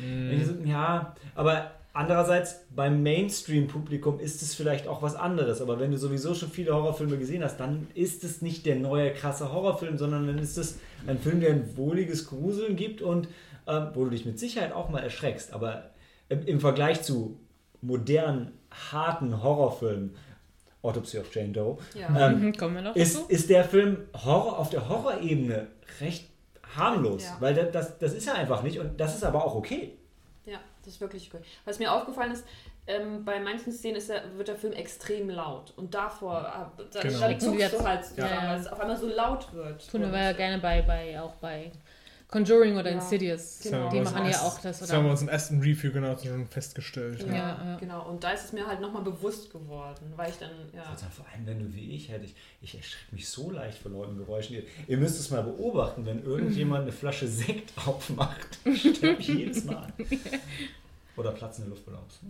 so, 0.46 0.54
ja, 0.64 1.14
aber 1.36 1.72
andererseits 1.94 2.62
beim 2.74 3.04
Mainstream-Publikum 3.04 4.20
ist 4.20 4.42
es 4.42 4.56
vielleicht 4.56 4.88
auch 4.88 5.02
was 5.02 5.16
anderes, 5.16 5.62
aber 5.62 5.80
wenn 5.80 5.92
du 5.92 5.98
sowieso 5.98 6.34
schon 6.34 6.50
viele 6.50 6.74
Horrorfilme 6.74 7.18
gesehen 7.18 7.44
hast, 7.44 7.60
dann 7.60 7.88
ist 7.96 8.24
es 8.24 8.42
nicht 8.42 8.66
der 8.66 8.78
neue 8.78 9.14
krasse 9.14 9.52
Horrorfilm, 9.52 9.98
sondern 9.98 10.28
dann 10.28 10.40
ist 10.40 10.58
es 10.58 10.80
ein 11.08 11.20
Film, 11.20 11.42
der 11.42 11.52
ein 11.52 11.76
wohliges 11.76 12.28
Gruseln 12.28 12.78
gibt 12.78 13.02
und 13.02 13.28
ähm, 13.68 13.88
wo 13.94 14.06
du 14.06 14.12
dich 14.12 14.26
mit 14.26 14.40
Sicherheit 14.40 14.72
auch 14.72 14.90
mal 14.90 15.04
erschreckst, 15.04 15.54
aber 15.54 15.92
im, 16.30 16.46
im 16.46 16.60
Vergleich 16.60 17.02
zu 17.02 17.38
modernen, 17.82 18.58
harten 18.92 19.42
Horrorfilmen, 19.44 20.16
Autopsy 20.84 21.20
of 21.20 21.34
Jane 21.34 21.50
Doe, 21.52 21.78
ja. 21.94 22.28
ähm, 22.30 22.40
Mhm, 22.48 22.58
Kommen 22.58 22.76
wir 22.76 22.82
noch 22.82 22.96
ist, 22.96 23.30
ist 23.30 23.50
der 23.50 23.64
Film 23.64 24.08
Horror 24.26 24.58
auf 24.60 24.70
der 24.70 24.88
Horrorebene 24.90 25.68
recht 26.00 26.28
harmlos, 26.76 27.24
Ja. 27.24 27.38
weil 27.40 27.54
das, 27.54 27.72
das, 27.72 27.98
das 28.00 28.14
ist 28.14 28.28
er 28.28 28.36
einfach 28.36 28.64
nicht 28.64 28.80
und 28.80 29.00
das 29.00 29.16
ist 29.16 29.24
aber 29.24 29.44
auch 29.46 29.56
okay. 29.56 29.94
Ja, 30.46 30.58
das 30.84 30.94
ist 30.96 31.02
wirklich 31.02 31.30
gut. 31.30 31.42
Was 31.66 31.78
mir 31.78 31.92
aufgefallen 31.94 32.32
ist, 32.32 32.46
ähm, 32.88 33.24
bei 33.24 33.40
manchen 33.40 33.72
Szenen 33.72 33.98
ist 33.98 34.10
der, 34.10 34.24
wird 34.38 34.48
der 34.48 34.56
Film 34.56 34.74
extrem 34.74 35.30
laut. 35.30 35.72
Und 35.76 35.94
davor, 35.94 36.40
äh, 36.80 36.84
da, 36.92 37.02
Genau. 37.02 37.20
da 37.20 37.38
zuckst 37.40 37.74
du 37.74 37.84
halt, 37.84 38.06
Ja. 38.18 38.28
ja. 38.28 38.50
weil 38.50 38.60
es 38.60 38.66
auf 38.68 38.80
einmal 38.80 38.98
so 38.98 39.08
laut 39.08 39.54
wird. 39.54 39.88
Tun 39.92 40.02
wir 40.02 40.20
ja 40.20 40.32
gerne 40.32 40.58
bei, 40.60 40.82
bei, 40.82 41.22
auch 41.22 41.36
bei 41.36 41.72
Conjuring 42.32 42.78
oder 42.78 42.90
Ja, 42.90 42.96
Insidious. 42.96 43.60
genau. 43.62 43.90
Die 43.90 44.00
machen 44.02 44.26
ja 44.26 44.40
auch 44.42 44.58
das. 44.60 44.80
Das 44.80 44.90
haben 44.92 45.00
wir 45.00 45.04
Oder? 45.04 45.12
uns 45.12 45.22
im 45.22 45.28
ersten 45.30 45.60
Review 45.60 45.92
genau 45.92 46.18
schon 46.18 46.48
festgestellt. 46.48 47.24
Ja, 47.28 47.36
Ja, 47.36 47.78
genau. 47.80 48.08
Und 48.10 48.24
da 48.24 48.32
ist 48.32 48.46
es 48.46 48.54
mir 48.54 48.66
halt 48.66 48.80
nochmal 48.82 49.04
bewusst 49.04 49.52
geworden, 49.52 50.14
weil 50.16 50.30
ich 50.32 50.38
dann, 50.38 50.50
ja. 50.74 50.84
Also 50.90 51.06
vor 51.14 51.26
allem, 51.32 51.46
wenn 51.46 51.60
du 51.60 51.76
wie 51.76 51.94
ich 51.94 52.10
hätte, 52.10 52.24
ich, 52.26 52.34
ich 52.62 52.76
erschrecke 52.76 53.14
mich 53.14 53.28
so 53.30 53.52
leicht 53.52 53.78
vor 53.80 53.92
lauten 53.92 54.18
Geräuschen. 54.18 54.56
Ihr, 54.56 54.64
ihr 54.88 54.98
müsst 54.98 55.20
es 55.20 55.30
mal 55.30 55.44
beobachten, 55.44 56.06
wenn 56.06 56.24
irgendjemand 56.24 56.84
eine 56.84 56.92
Flasche 56.94 57.28
Sekt 57.28 57.74
aufmacht, 57.86 58.60
sterbe 58.76 59.20
ich 59.20 59.28
jedes 59.28 59.66
Mal. 59.66 59.88
Oder 61.18 61.32
platzende 61.34 61.70
Luftballons. 61.70 62.22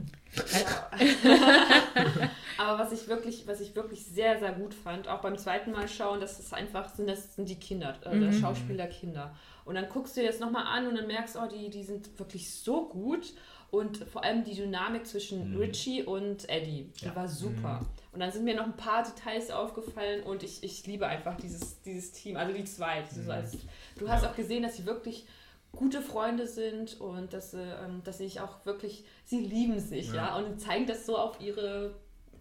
Aber 2.58 2.80
was 2.80 2.92
ich 2.92 3.08
wirklich, 3.08 3.44
was 3.48 3.62
ich 3.62 3.76
wirklich 3.76 4.04
sehr, 4.06 4.40
sehr 4.40 4.52
gut 4.54 4.74
fand, 4.74 5.08
auch 5.08 5.22
beim 5.22 5.38
zweiten 5.38 5.72
Mal 5.72 5.88
schauen, 5.88 6.20
das 6.20 6.40
ist 6.40 6.54
einfach, 6.54 6.90
sind 6.90 7.08
das 7.08 7.36
sind 7.36 7.48
die 7.48 7.56
Kinder, 7.56 7.96
äh, 8.04 8.10
der 8.20 8.32
Mhm. 8.32 8.40
Schauspieler 8.42 8.88
Kinder. 8.88 9.36
Und 9.66 9.76
dann 9.76 9.88
guckst 9.90 10.16
du 10.18 10.22
dir 10.22 10.28
das 10.28 10.40
nochmal 10.40 10.66
an 10.68 10.88
und 10.88 10.96
dann 10.96 11.08
merkst, 11.08 11.38
oh, 11.38 11.48
die, 11.48 11.70
die 11.70 11.84
sind 11.84 12.18
wirklich 12.20 12.54
so 12.54 12.88
gut. 12.88 13.34
Und 13.70 13.98
vor 14.00 14.24
allem 14.24 14.44
die 14.44 14.54
Dynamik 14.54 15.08
zwischen 15.08 15.52
Mhm. 15.54 15.58
Richie 15.58 16.04
und 16.04 16.50
Eddie, 16.50 16.92
die 17.02 17.06
Ja. 17.06 17.16
war 17.16 17.28
super. 17.30 17.86
Und 18.12 18.20
dann 18.20 18.30
sind 18.32 18.44
mir 18.44 18.56
noch 18.56 18.66
ein 18.66 18.76
paar 18.76 19.04
Details 19.04 19.50
aufgefallen 19.50 20.24
und 20.24 20.44
ich, 20.44 20.62
ich 20.64 20.86
liebe 20.88 21.08
einfach 21.08 21.38
dieses, 21.38 21.82
dieses 21.82 22.12
Team, 22.12 22.36
also 22.36 22.54
die 22.54 22.66
zwei. 22.66 23.02
Diese 23.10 23.24
so 23.24 23.32
als, 23.32 23.54
du 23.98 24.10
hast 24.10 24.26
auch 24.26 24.36
gesehen, 24.36 24.64
dass 24.64 24.76
sie 24.76 24.86
wirklich 24.86 25.26
gute 25.72 26.02
Freunde 26.02 26.48
sind 26.48 27.00
und 27.00 27.32
dass 27.32 27.52
sie, 27.52 27.62
ähm, 27.62 28.02
dass 28.04 28.18
sie 28.18 28.26
sich 28.26 28.42
auch 28.42 28.66
wirklich, 28.66 29.06
sie 29.24 29.40
lieben 29.40 29.80
sich, 29.80 30.08
ja, 30.10 30.16
Ja. 30.16 30.36
und 30.36 30.60
zeigen 30.60 30.86
das 30.86 31.06
so 31.06 31.18
auf 31.18 31.40
ihre 31.40 31.96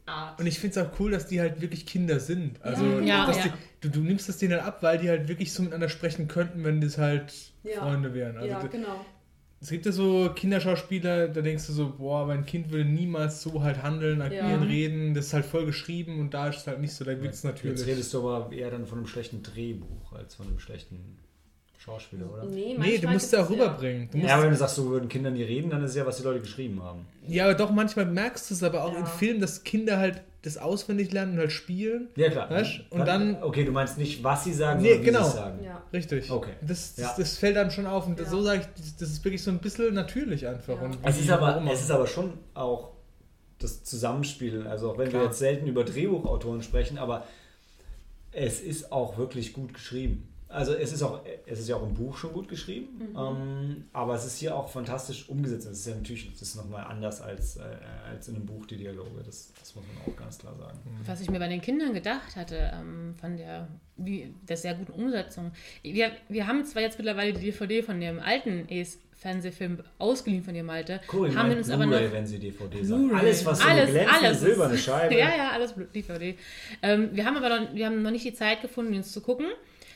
Art. 0.06 0.40
Und 0.40 0.46
ich 0.46 0.58
finde 0.58 0.80
es 0.80 0.86
auch 0.86 0.98
cool, 1.00 1.10
dass 1.12 1.26
die 1.26 1.40
halt 1.40 1.60
wirklich 1.60 1.86
Kinder 1.86 2.18
sind. 2.20 2.60
Also, 2.62 2.84
Ja, 3.00 3.26
dass 3.26 3.36
ja. 3.38 3.44
Die, 3.44 3.88
du, 3.88 3.88
du 3.90 4.00
nimmst 4.00 4.28
das 4.28 4.38
denen 4.38 4.54
halt 4.54 4.64
ab, 4.64 4.82
weil 4.82 4.98
die 4.98 5.08
halt 5.08 5.28
wirklich 5.28 5.52
so 5.52 5.62
miteinander 5.62 5.88
sprechen 5.88 6.28
könnten, 6.28 6.64
wenn 6.64 6.80
das 6.80 6.98
halt 6.98 7.32
Ja. 7.62 7.80
Freunde 7.80 8.12
wären. 8.14 8.36
Also, 8.36 8.48
ja, 8.48 8.62
genau. 8.66 9.04
es 9.60 9.68
gibt 9.70 9.86
ja 9.86 9.92
so 9.92 10.30
Kinderschauspieler, 10.34 11.28
da 11.28 11.40
denkst 11.42 11.66
du 11.66 11.72
so, 11.72 11.90
boah, 11.96 12.26
mein 12.26 12.44
Kind 12.46 12.70
würde 12.70 12.84
niemals 12.88 13.42
so 13.42 13.62
halt 13.62 13.82
handeln, 13.82 14.20
agieren, 14.22 14.62
Ja. 14.62 14.68
reden. 14.68 15.14
Das 15.14 15.26
ist 15.26 15.32
halt 15.34 15.44
voll 15.44 15.66
geschrieben 15.66 16.18
und 16.20 16.34
da 16.34 16.48
ist 16.48 16.58
es 16.58 16.66
halt 16.66 16.80
nicht 16.80 16.92
so, 16.94 17.04
da 17.04 17.10
wirkt 17.12 17.22
es 17.34 17.42
Jetzt 17.42 17.44
natürlich. 17.44 17.86
redest 17.86 18.12
du 18.14 18.28
aber 18.28 18.52
eher 18.52 18.70
dann 18.70 18.86
von 18.86 18.98
einem 18.98 19.06
schlechten 19.06 19.42
Drehbuch 19.42 20.12
als 20.12 20.34
von 20.34 20.46
einem 20.48 20.58
schlechten 20.58 21.18
Schauspieler, 21.82 22.30
oder? 22.30 22.44
Nee, 22.44 22.76
Nee, 22.78 22.98
du 22.98 23.08
musst 23.08 23.26
es 23.26 23.30
ja 23.32 23.42
rüberbringen. 23.42 24.10
Du 24.10 24.18
musst, 24.18 24.24
Ja, 24.24 24.28
ja, 24.28 24.34
aber 24.34 24.44
wenn 24.44 24.50
du 24.50 24.56
sagst, 24.58 24.76
so 24.76 24.90
würden 24.90 25.08
Kinder 25.08 25.30
nie 25.30 25.42
reden, 25.42 25.70
dann 25.70 25.82
ist 25.82 25.90
es 25.92 25.96
ja, 25.96 26.04
was 26.04 26.18
die 26.18 26.22
Leute 26.24 26.40
geschrieben 26.40 26.82
haben. 26.82 27.06
aber 27.40 27.54
doch, 27.54 27.70
manchmal 27.70 28.04
merkst 28.04 28.50
du 28.50 28.54
es 28.54 28.62
aber 28.62 28.84
auch 28.84 28.92
Ja. 28.92 28.98
in 29.00 29.06
Filmen, 29.06 29.40
dass 29.40 29.64
Kinder 29.64 29.96
halt 29.96 30.20
das 30.42 30.58
auswendig 30.58 31.10
lernen 31.12 31.32
und 31.34 31.38
halt 31.38 31.52
spielen. 31.52 32.08
Ja, 32.16 32.28
klar. 32.30 32.50
Weißt? 32.50 32.80
Und 32.90 33.06
dann- 33.06 33.42
Okay, 33.42 33.64
du 33.64 33.72
meinst 33.72 33.96
nicht, 33.96 34.22
was 34.22 34.44
sie 34.44 34.52
sagen, 34.52 34.82
Nee, 34.82 34.88
sondern 34.94 35.02
wie 35.02 35.06
genau. 35.10 35.22
sie 35.22 35.28
es 35.28 35.34
sagen. 35.34 35.64
Ja. 35.64 35.82
Richtig. 35.92 36.30
Okay. 36.30 36.52
Das, 36.60 36.94
das, 36.96 36.98
Ja. 37.04 37.14
das 37.16 37.38
fällt 37.38 37.56
einem 37.56 37.70
schon 37.70 37.86
auf 37.86 38.06
und 38.06 38.18
Ja. 38.18 38.26
so 38.26 38.42
sage 38.42 38.60
ich, 38.76 38.82
das, 38.98 39.08
ist 39.08 39.24
wirklich 39.24 39.42
so 39.42 39.50
ein 39.50 39.58
bisschen 39.58 39.94
natürlich 39.94 40.46
einfach. 40.46 40.76
Ja. 40.76 40.82
Und 40.82 40.98
Es 41.02 41.16
wie 41.18 41.22
ist, 41.24 41.30
aber, 41.30 41.62
es 41.72 41.80
ist 41.80 41.90
aber 41.90 42.06
schon 42.06 42.34
auch 42.52 42.90
das 43.58 43.84
Zusammenspiel. 43.84 44.66
Also 44.66 44.90
auch 44.90 44.98
wenn 44.98 45.08
Klar. 45.08 45.22
wir 45.22 45.26
jetzt 45.28 45.38
selten 45.38 45.66
über 45.66 45.84
Drehbuchautoren 45.84 46.62
sprechen, 46.62 46.98
aber 46.98 47.24
es 48.32 48.60
ist 48.60 48.92
auch 48.92 49.16
wirklich 49.18 49.52
gut 49.54 49.74
geschrieben. 49.74 50.26
Also 50.50 50.74
es 50.74 50.92
ist 50.92 51.02
auch, 51.02 51.20
es 51.46 51.60
ist 51.60 51.68
ja 51.68 51.76
auch 51.76 51.82
im 51.84 51.94
Buch 51.94 52.16
schon 52.16 52.32
gut 52.32 52.48
geschrieben, 52.48 52.88
Mhm. 53.12 53.16
ähm, 53.16 53.84
aber 53.92 54.14
es 54.14 54.24
ist 54.26 54.38
hier 54.38 54.54
auch 54.56 54.68
fantastisch 54.68 55.28
umgesetzt. 55.28 55.66
Es 55.66 55.78
ist 55.80 55.86
ja 55.86 55.94
natürlich 55.94 56.30
das 56.32 56.42
ist 56.42 56.56
nochmal 56.56 56.84
anders 56.84 57.20
als, 57.20 57.56
äh, 57.56 57.60
als 58.08 58.26
in 58.28 58.34
einem 58.36 58.46
Buch 58.46 58.66
die 58.66 58.76
Dialoge. 58.76 59.22
Das, 59.24 59.52
das 59.58 59.74
muss 59.76 59.84
man 59.86 60.12
auch 60.14 60.18
ganz 60.18 60.38
klar 60.38 60.56
sagen. 60.56 60.78
Was 61.06 61.20
ich 61.20 61.30
mir 61.30 61.38
bei 61.38 61.48
den 61.48 61.60
Kindern 61.60 61.94
gedacht 61.94 62.34
hatte, 62.36 62.70
ähm, 62.74 63.14
von 63.20 63.36
der, 63.36 63.68
wie, 63.96 64.34
der 64.48 64.56
sehr 64.56 64.74
guten 64.74 64.92
Umsetzung. 64.92 65.52
Wir, 65.82 66.10
wir 66.28 66.46
haben 66.48 66.64
zwar 66.64 66.82
jetzt 66.82 66.98
mittlerweile 66.98 67.32
die 67.32 67.40
DVD 67.42 67.82
von 67.82 68.00
dem 68.00 68.18
alten 68.18 68.68
Es-Fernsehfilm 68.68 69.78
ausgeliehen 69.98 70.42
von 70.42 70.54
dir, 70.54 70.64
Malte. 70.64 71.00
Cory 71.06 71.32
haben 71.32 71.50
uns 71.52 71.70
aber 71.70 71.86
noch 71.86 72.00
wenn 72.12 72.26
sie 72.26 72.38
DVD 72.38 72.82
sagen. 72.82 73.14
Alles, 73.14 73.44
was 73.46 73.60
so 73.60 73.68
Alles, 73.68 73.82
eine 73.84 73.92
glänzende 73.92 74.26
alles 74.26 74.40
silberne 74.40 74.78
Scheibe. 74.78 75.14
Ja, 75.18 75.36
ja, 75.36 75.50
alles 75.52 75.74
DVD. 75.94 76.36
Ähm, 76.82 77.10
wir 77.12 77.24
haben 77.24 77.36
aber 77.36 77.48
noch, 77.60 77.74
wir 77.74 77.86
haben 77.86 78.02
noch 78.02 78.10
nicht 78.10 78.24
die 78.24 78.34
Zeit 78.34 78.62
gefunden, 78.62 78.94
uns 78.94 79.12
zu 79.12 79.20
gucken. 79.20 79.46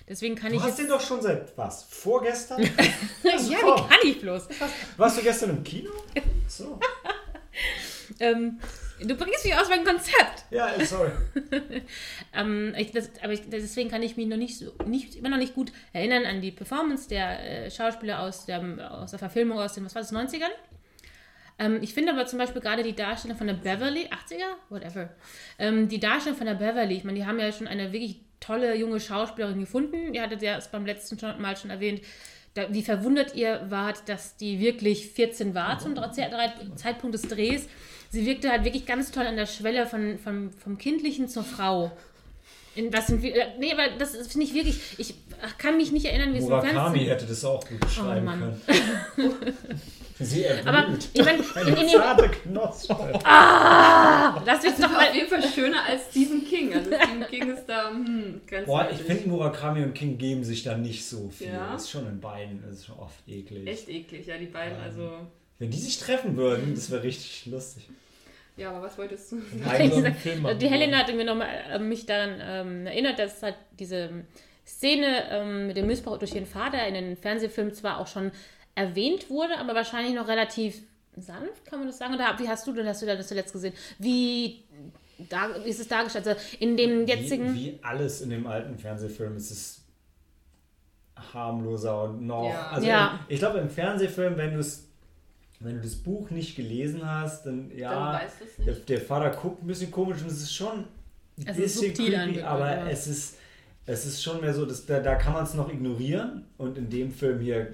Deswegen 0.09 0.35
kann 0.35 0.51
Du 0.51 0.57
ich 0.57 0.63
hast 0.63 0.71
jetzt. 0.71 0.81
den 0.81 0.89
doch 0.89 1.01
schon 1.01 1.23
seit 1.23 1.57
was? 1.57 1.85
Vorgestern? 1.85 2.63
ja, 3.23 3.33
wie 3.41 3.89
kann 3.89 3.99
ich 4.05 4.21
bloß? 4.21 4.49
Warst 4.97 5.19
du 5.19 5.23
gestern 5.23 5.51
im 5.51 5.65
Kino? 5.65 5.91
So. 6.47 6.79
Ähm, 8.21 8.61
du 9.01 9.15
bringst 9.17 9.45
mich 9.45 9.55
aus 9.57 9.69
meinem 9.71 9.85
Konzept. 9.85 10.45
Ja, 10.51 10.69
sorry. 10.85 11.11
Ähm, 12.37 12.75
ich, 12.77 12.91
das, 12.91 13.11
aber 13.23 13.33
ich, 13.33 13.49
deswegen 13.49 13.89
kann 13.89 14.03
ich 14.03 14.17
mich 14.17 14.27
noch 14.27 14.37
nicht 14.37 14.59
so, 14.59 14.73
nicht, 14.87 15.15
immer 15.15 15.29
noch 15.29 15.37
nicht 15.39 15.55
gut 15.55 15.73
erinnern 15.93 16.27
an 16.27 16.41
die 16.41 16.51
Performance 16.51 17.09
der 17.09 17.65
äh, 17.67 17.71
Schauspieler 17.71 18.21
aus 18.21 18.45
der, 18.45 18.61
aus 18.93 19.11
der 19.11 19.21
Verfilmung 19.21 19.59
aus 19.59 19.73
den, 19.75 19.85
was 19.85 19.95
war 19.95 20.03
das, 20.03 20.13
90ern? 20.13 20.51
Ähm, 21.59 21.79
ich 21.83 21.95
finde 21.95 22.13
aber 22.13 22.27
zum 22.27 22.39
Beispiel 22.39 22.61
gerade 22.61 22.83
die 22.83 22.95
Darstellung 22.95 23.37
von 23.37 23.47
der 23.47 23.55
Beverly, 23.55 24.07
80er? 24.07 24.55
Whatever. 24.71 25.11
Ähm, 25.59 25.89
die 25.89 26.01
Darstellung 26.01 26.37
von 26.37 26.47
der 26.47 26.55
Beverly, 26.55 26.97
ich 26.97 27.05
meine, 27.05 27.19
die 27.19 27.27
haben 27.27 27.39
ja 27.39 27.53
schon 27.53 27.67
eine 27.69 27.93
wirklich 27.93 28.21
tolle 28.41 28.75
junge 28.77 29.01
Schauspielerin 29.01 29.61
gefunden. 29.61 30.13
Ihr 30.15 30.23
hattet 30.23 30.43
ja 30.43 30.57
es 30.57 30.69
beim 30.69 30.85
letzten 30.85 31.17
Mal 31.41 31.57
schon 31.57 31.71
erwähnt, 31.71 32.03
da, 32.55 32.73
wie 32.73 32.83
verwundert 32.83 33.35
ihr 33.35 33.67
wart, 33.69 34.09
dass 34.09 34.37
die 34.37 34.61
wirklich 34.61 35.09
14 35.09 35.55
war 35.55 35.79
zum 35.79 35.97
Zeitpunkt 36.77 37.15
des 37.15 37.23
Drehs. 37.23 37.69
Sie 38.11 38.27
wirkte 38.27 38.51
halt 38.51 38.65
wirklich 38.65 38.87
ganz 38.87 39.11
toll 39.11 39.27
an 39.27 39.37
der 39.37 39.47
Schwelle 39.47 39.87
von, 39.87 40.19
von, 40.19 40.53
vom 40.53 40.79
Kindlichen 40.79 41.29
zur 41.29 41.43
Frau. 41.43 41.91
In 42.77 42.93
was 42.93 43.09
sind 43.09 43.23
wir, 43.23 43.35
äh, 43.35 43.59
nee, 43.59 43.73
aber 43.73 43.97
das 43.99 44.15
ist- 44.15 44.33
finde 44.33 44.47
ich 44.47 44.55
wirklich, 44.55 44.79
ich 44.99 45.15
kann 45.59 45.77
mich 45.77 45.91
nicht 45.93 46.07
erinnern, 46.07 46.33
wie 46.35 46.39
es 46.39 46.45
im 46.45 46.51
Murakami 46.51 46.73
Fernsehen... 46.75 47.07
hätte 47.09 47.27
das 47.27 47.45
auch 47.45 47.67
gut 47.69 47.81
beschreiben 47.81 48.29
Oh 48.29 48.31
können. 49.17 49.55
Sie 50.19 50.45
erblüht. 50.45 50.67
Aber 50.69 50.87
ich 51.13 51.25
meine, 51.25 51.39
in, 51.39 51.45
Eine 51.57 51.69
in 51.71 51.77
dem, 51.77 51.89
zarte 51.89 52.29
Knospe. 52.29 52.97
lass 54.45 54.63
mich 54.63 54.73
Das 54.73 54.81
doch 54.81 54.87
ist 54.87 54.93
mal 54.93 55.09
auf 55.09 55.15
jeden 55.15 55.29
Fall 55.29 55.43
schöner 55.43 55.85
als 55.85 56.03
Stephen 56.11 56.45
King. 56.47 56.73
Also 56.75 56.91
Stephen 56.93 57.27
King 57.29 57.55
ist 57.55 57.67
da 57.67 57.91
hm, 57.91 58.41
ganz 58.47 58.67
Boah, 58.67 58.89
ich 58.93 58.99
finde 59.03 59.29
Murakami 59.29 59.83
und 59.83 59.95
King 59.95 60.17
geben 60.19 60.45
sich 60.45 60.63
da 60.63 60.77
nicht 60.77 61.05
so 61.07 61.29
viel. 61.31 61.49
Ja. 61.49 61.73
Das 61.73 61.85
ist 61.85 61.91
schon 61.91 62.07
in 62.07 62.21
beiden, 62.21 62.63
das 62.63 62.79
ist 62.81 62.87
schon 62.87 62.99
oft 62.99 63.17
eklig. 63.27 63.67
echt 63.67 63.89
eklig, 63.89 64.27
ja, 64.27 64.39
die 64.39 64.47
beiden. 64.47 64.77
Ähm, 64.79 64.85
Also, 64.85 65.11
Wenn 65.59 65.71
die 65.71 65.79
sich 65.79 65.99
treffen 65.99 66.37
würden, 66.37 66.75
das 66.75 66.91
wäre 66.91 67.03
richtig 67.03 67.47
lustig. 67.47 67.89
ja, 68.57 68.71
aber 68.71 68.83
was 68.83 68.97
wolltest 68.97 69.33
du 69.33 69.41
sagen? 69.65 70.59
Die 70.61 70.69
Helena 70.69 70.99
hatte 70.99 71.13
mir 71.15 71.25
nochmal 71.25 71.49
äh, 71.73 71.79
mich 71.81 72.07
daran 72.07 72.41
ähm, 72.41 72.87
erinnert, 72.87 73.19
dass 73.19 73.43
halt 73.43 73.57
diese 73.79 74.11
Szene 74.67 75.25
ähm, 75.31 75.67
mit 75.67 75.77
dem 75.77 75.87
Missbrauch 75.87 76.19
durch 76.19 76.35
ihren 76.35 76.47
Vater 76.47 76.87
in 76.87 76.95
den 76.95 77.17
Fernsehfilmen 77.17 77.75
zwar 77.75 77.99
auch 77.99 78.07
schon 78.07 78.31
erwähnt 78.75 79.31
wurde, 79.31 79.59
aber 79.59 79.75
wahrscheinlich 79.75 80.15
noch 80.15 80.29
relativ 80.29 80.83
sanft, 81.17 81.65
kann 81.65 81.79
man 81.79 81.89
das 81.89 81.99
sagen? 81.99 82.15
Oder 82.15 82.37
wie 82.39 82.49
hast 82.49 82.67
du 82.67 82.73
denn, 82.73 82.87
hast 82.87 83.03
du 83.03 83.07
das 83.07 83.29
zuletzt 83.29 83.53
gesehen? 83.53 83.75
Wie 83.99 84.65
da, 85.29 85.49
wie 85.65 85.69
ist 85.69 85.81
es 85.81 85.89
dargestellt? 85.89 86.27
Also 86.27 86.41
in 86.59 86.77
dem 86.77 87.07
jetzigen... 87.07 87.55
Wie, 87.55 87.65
wie 87.75 87.79
alles 87.83 88.21
in 88.21 88.31
dem 88.31 88.47
alten 88.47 88.77
Fernsehfilm 88.77 89.37
ist 89.37 89.51
es 89.51 89.81
harmloser 91.33 92.03
und 92.05 92.27
noch. 92.27 92.49
Ja. 92.49 92.69
Also 92.71 92.87
Ja. 92.87 93.21
ich 93.29 93.39
glaube 93.39 93.59
im 93.59 93.71
Fernsehfilm, 93.71 94.37
wenn 94.37 94.55
du 94.55 94.61
es 94.61 94.89
wenn 95.61 95.77
du 95.77 95.83
das 95.83 95.95
Buch 95.95 96.31
nicht 96.31 96.57
gelesen 96.57 97.09
hast, 97.09 97.47
dann 97.47 97.71
Dann 97.71 97.79
ja, 97.79 98.21
es 98.27 98.57
der, 98.57 98.75
nicht. 98.75 98.89
der 98.89 99.01
Vater 99.01 99.31
guckt 99.31 99.63
ein 99.63 99.67
bisschen 99.67 99.91
komisch 99.91 100.21
und 100.21 100.27
es 100.27 100.43
ist 100.43 100.53
schon 100.55 100.81
ein 100.81 101.47
Es 101.47 101.57
ist 101.57 101.81
bisschen 101.81 101.95
creepy, 101.95 102.43
aber 102.43 102.71
ja. 102.71 102.89
es 102.89 103.07
ist 103.07 103.39
es 103.87 104.05
ist 104.07 104.23
schon 104.23 104.41
mehr 104.41 104.53
so, 104.53 104.67
dass 104.67 104.85
da, 104.87 104.99
da 105.01 105.15
kann 105.15 105.33
man 105.35 105.45
es 105.45 105.55
noch 105.55 105.71
ignorieren 105.71 106.47
und 106.59 106.77
in 106.77 106.91
dem 106.91 107.13
Film 107.13 107.41
hier 107.41 107.73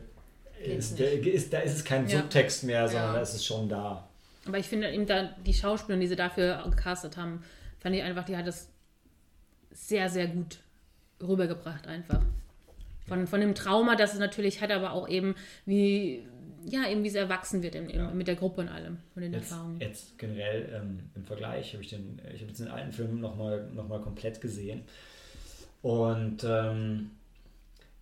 ist, 0.65 0.99
der, 0.99 1.13
ist, 1.27 1.53
da 1.53 1.59
ist 1.61 1.75
es 1.75 1.85
kein 1.85 2.07
Ja. 2.09 2.19
Subtext 2.21 2.65
mehr, 2.65 2.87
sondern 2.89 3.09
Ja. 3.11 3.15
da 3.17 3.21
ist 3.23 3.35
es 3.35 3.45
schon 3.45 3.69
da. 3.69 4.09
Aber 4.47 4.59
ich 4.59 4.67
finde 4.67 4.91
eben 4.91 5.07
da 5.07 5.35
die 5.47 5.55
Schauspieler, 5.55 5.99
die 5.99 6.07
sie 6.07 6.17
dafür 6.17 6.63
gecastet 6.71 7.17
haben, 7.17 7.43
fand 7.79 7.95
ich 7.95 8.03
einfach, 8.03 8.25
die 8.25 8.37
hat 8.37 8.47
es 8.47 8.69
sehr, 9.71 10.09
sehr 10.09 10.27
gut 10.29 10.59
rübergebracht 11.23 11.87
einfach. 11.87 12.23
Von, 13.07 13.27
von 13.27 13.41
dem 13.41 13.55
Trauma, 13.55 13.97
das 13.97 14.15
es 14.15 14.19
natürlich 14.19 14.61
hat, 14.61 14.71
aber 14.71 14.93
auch 14.93 15.09
eben 15.09 15.35
wie, 15.67 16.23
ja, 16.65 16.89
eben 16.89 17.03
wie 17.03 17.09
es 17.09 17.15
erwachsen 17.15 17.63
wird 17.63 17.75
im, 17.75 17.89
im, 17.89 17.99
Ja. 17.99 18.11
mit 18.11 18.29
der 18.29 18.37
Gruppe 18.37 18.61
und 18.63 18.69
allem, 18.69 18.99
von 19.15 19.23
den 19.23 19.33
Jetzt, 19.33 19.51
Erfahrungen. 19.51 19.81
jetzt 19.81 20.19
generell 20.19 20.69
ähm, 20.75 21.01
im 21.15 21.25
Vergleich 21.25 21.73
habe 21.75 21.83
ich 21.83 21.91
den, 21.91 22.21
ich 22.33 22.41
habe 22.41 22.49
jetzt 22.51 22.61
den 22.61 22.69
alten 22.69 22.93
Film 22.93 23.21
nochmal 23.21 23.69
noch 23.75 23.89
mal 23.89 24.01
komplett 24.01 24.41
gesehen. 24.41 24.83
Und 25.83 26.45
ähm, 26.45 27.11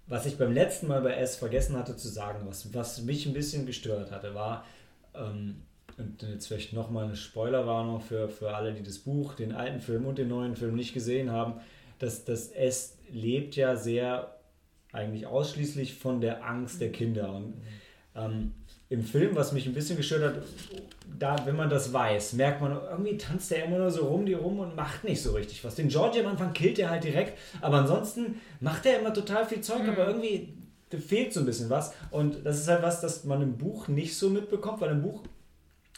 was 0.09 0.27
ich 0.27 0.39
beim 0.39 0.53
letzten 0.53 0.89
Mal 0.89 1.03
bei 1.03 1.15
S 1.15 1.37
vergessen 1.37 1.77
hatte 1.77 1.97
zu 1.97 2.09
sagen, 2.09 2.47
was, 2.47 2.73
was 2.75 3.03
mich 3.03 3.27
ein 3.27 3.35
bisschen 3.35 3.67
gestört 3.67 4.11
hatte, 4.11 4.35
war, 4.35 4.65
ähm, 5.15 5.63
und 5.99 6.23
jetzt 6.23 6.47
vielleicht 6.47 6.73
nochmal 6.73 7.07
eine 7.07 7.17
Spoilerwarnung 7.17 8.01
für, 8.01 8.29
für 8.29 8.55
alle, 8.55 8.73
die 8.73 8.85
das 8.85 8.99
Buch, 8.99 9.35
den 9.35 9.53
alten 9.53 9.81
Film 9.81 10.07
und 10.07 10.17
den 10.17 10.29
neuen 10.29 10.55
Film 10.55 10.77
nicht 10.77 10.95
gesehen 10.95 11.33
haben, 11.33 11.55
dass 11.99 12.25
das 12.25 12.49
S 12.49 12.99
lebt 13.11 13.57
ja 13.57 13.75
sehr 13.75 14.39
eigentlich 14.93 15.27
ausschließlich 15.27 15.95
von 15.95 16.21
der 16.21 16.45
Angst 16.47 16.81
der 16.81 16.93
Kinder. 16.93 17.33
Und 17.35 17.55
ähm, 18.15 18.55
im 18.91 19.03
Film, 19.03 19.37
was 19.37 19.53
mich 19.53 19.67
ein 19.67 19.75
bisschen 19.75 19.97
gestört 19.97 20.23
hat, 20.23 20.43
da, 21.19 21.37
wenn 21.45 21.57
man 21.57 21.69
das 21.69 21.93
weiß, 21.93 22.35
merkt 22.35 22.61
man, 22.61 22.79
irgendwie 22.91 23.19
tanzt 23.19 23.53
er 23.53 23.65
immer 23.65 23.79
nur 23.79 23.91
so 23.91 24.07
rum 24.07 24.25
die 24.25 24.35
rum 24.35 24.61
und 24.61 24.77
macht 24.77 25.05
nicht 25.05 25.21
so 25.21 25.33
richtig 25.33 25.63
was. 25.65 25.75
Den 25.75 25.89
Georgie 25.89 26.21
am 26.21 26.29
Anfang 26.29 26.53
killt 26.53 26.79
er 26.79 26.91
halt 26.91 27.05
direkt, 27.05 27.39
aber 27.61 27.79
ansonsten 27.79 28.41
macht 28.61 28.87
er 28.87 29.01
immer 29.01 29.13
total 29.13 29.45
viel 29.47 29.61
Zeug, 29.61 29.83
mhm. 29.83 29.91
aber 29.91 30.07
irgendwie 30.07 30.55
fehlt 30.97 31.35
so 31.35 31.41
ein 31.41 31.47
bisschen 31.47 31.69
was. 31.69 31.93
Und 32.11 32.47
das 32.47 32.59
ist 32.59 32.69
halt 32.69 32.83
was, 32.83 33.01
das 33.01 33.25
man 33.25 33.43
im 33.43 33.59
Buch 33.59 33.89
nicht 33.89 34.17
so 34.17 34.31
mitbekommt, 34.31 34.81
weil 34.81 34.93
im 34.93 35.03
Buch 35.03 35.23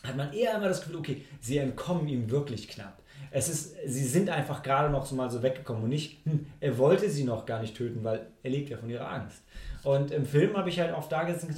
hat 0.03 0.16
man 0.16 0.32
eher 0.32 0.57
immer 0.57 0.68
das 0.68 0.80
Gefühl, 0.80 0.97
okay, 0.97 1.22
sie 1.41 1.59
entkommen 1.59 2.09
ihm 2.09 2.30
wirklich 2.30 2.68
knapp. 2.68 2.99
Es 3.30 3.49
ist, 3.49 3.76
sie 3.86 4.07
sind 4.07 4.28
einfach 4.30 4.62
gerade 4.62 4.91
noch 4.91 5.07
so 5.07 5.14
mal 5.14 5.30
so 5.30 5.43
weggekommen 5.43 5.84
und 5.84 5.91
nicht, 5.91 6.24
hm, 6.24 6.47
er 6.59 6.78
wollte 6.78 7.09
sie 7.09 7.22
noch 7.22 7.47
gar 7.47 7.61
nicht 7.61 7.76
töten, 7.76 8.03
weil 8.03 8.26
er 8.43 8.51
lebt 8.51 8.70
ja 8.70 8.76
von 8.76 8.91
ihrer 8.91 9.09
Angst. 9.09 9.43
Und 9.84 10.11
im 10.11 10.26
Film 10.26 10.57
habe 10.57 10.68
ich 10.68 10.80
halt 10.80 10.95
oft 10.95 11.12
da 11.12 11.22
gesessen 11.22 11.49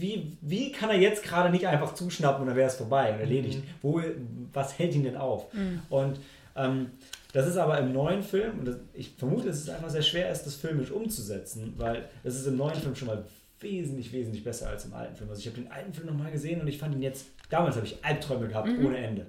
wie, 0.00 0.36
wie 0.40 0.72
kann 0.72 0.90
er 0.90 0.98
jetzt 0.98 1.22
gerade 1.22 1.50
nicht 1.50 1.66
einfach 1.66 1.94
zuschnappen 1.94 2.42
und 2.42 2.48
dann 2.48 2.56
wäre 2.56 2.68
es 2.68 2.76
vorbei 2.76 3.12
und 3.12 3.20
erledigt? 3.20 3.58
Mhm. 3.58 3.68
Wo, 3.82 4.02
was 4.52 4.78
hält 4.78 4.94
ihn 4.94 5.04
denn 5.04 5.16
auf? 5.16 5.52
Mhm. 5.52 5.80
Und 5.88 6.20
ähm, 6.56 6.90
das 7.32 7.46
ist 7.46 7.56
aber 7.56 7.78
im 7.78 7.92
neuen 7.92 8.22
Film, 8.22 8.58
und 8.58 8.64
das, 8.66 8.76
ich 8.94 9.14
vermute, 9.16 9.48
dass 9.48 9.58
es 9.58 9.68
einfach 9.68 9.90
sehr 9.90 10.02
schwer 10.02 10.30
ist, 10.30 10.44
das 10.44 10.54
filmisch 10.54 10.90
umzusetzen, 10.90 11.74
weil 11.76 12.08
es 12.24 12.36
ist 12.36 12.46
im 12.46 12.56
neuen 12.56 12.74
Film 12.74 12.94
schon 12.94 13.08
mal 13.08 13.24
wesentlich, 13.60 14.12
wesentlich 14.12 14.44
besser 14.44 14.68
als 14.68 14.84
im 14.84 14.94
alten 14.94 15.16
Film. 15.16 15.28
Also 15.28 15.40
ich 15.40 15.46
habe 15.46 15.60
den 15.60 15.70
alten 15.70 15.92
Film 15.92 16.06
nochmal 16.06 16.30
gesehen 16.30 16.60
und 16.60 16.68
ich 16.68 16.78
fand 16.78 16.94
ihn 16.94 17.02
jetzt, 17.02 17.26
damals 17.50 17.76
habe 17.76 17.86
ich 17.86 18.04
Albträume 18.04 18.48
gehabt, 18.48 18.68
mhm. 18.68 18.86
ohne 18.86 18.98
Ende. 18.98 19.26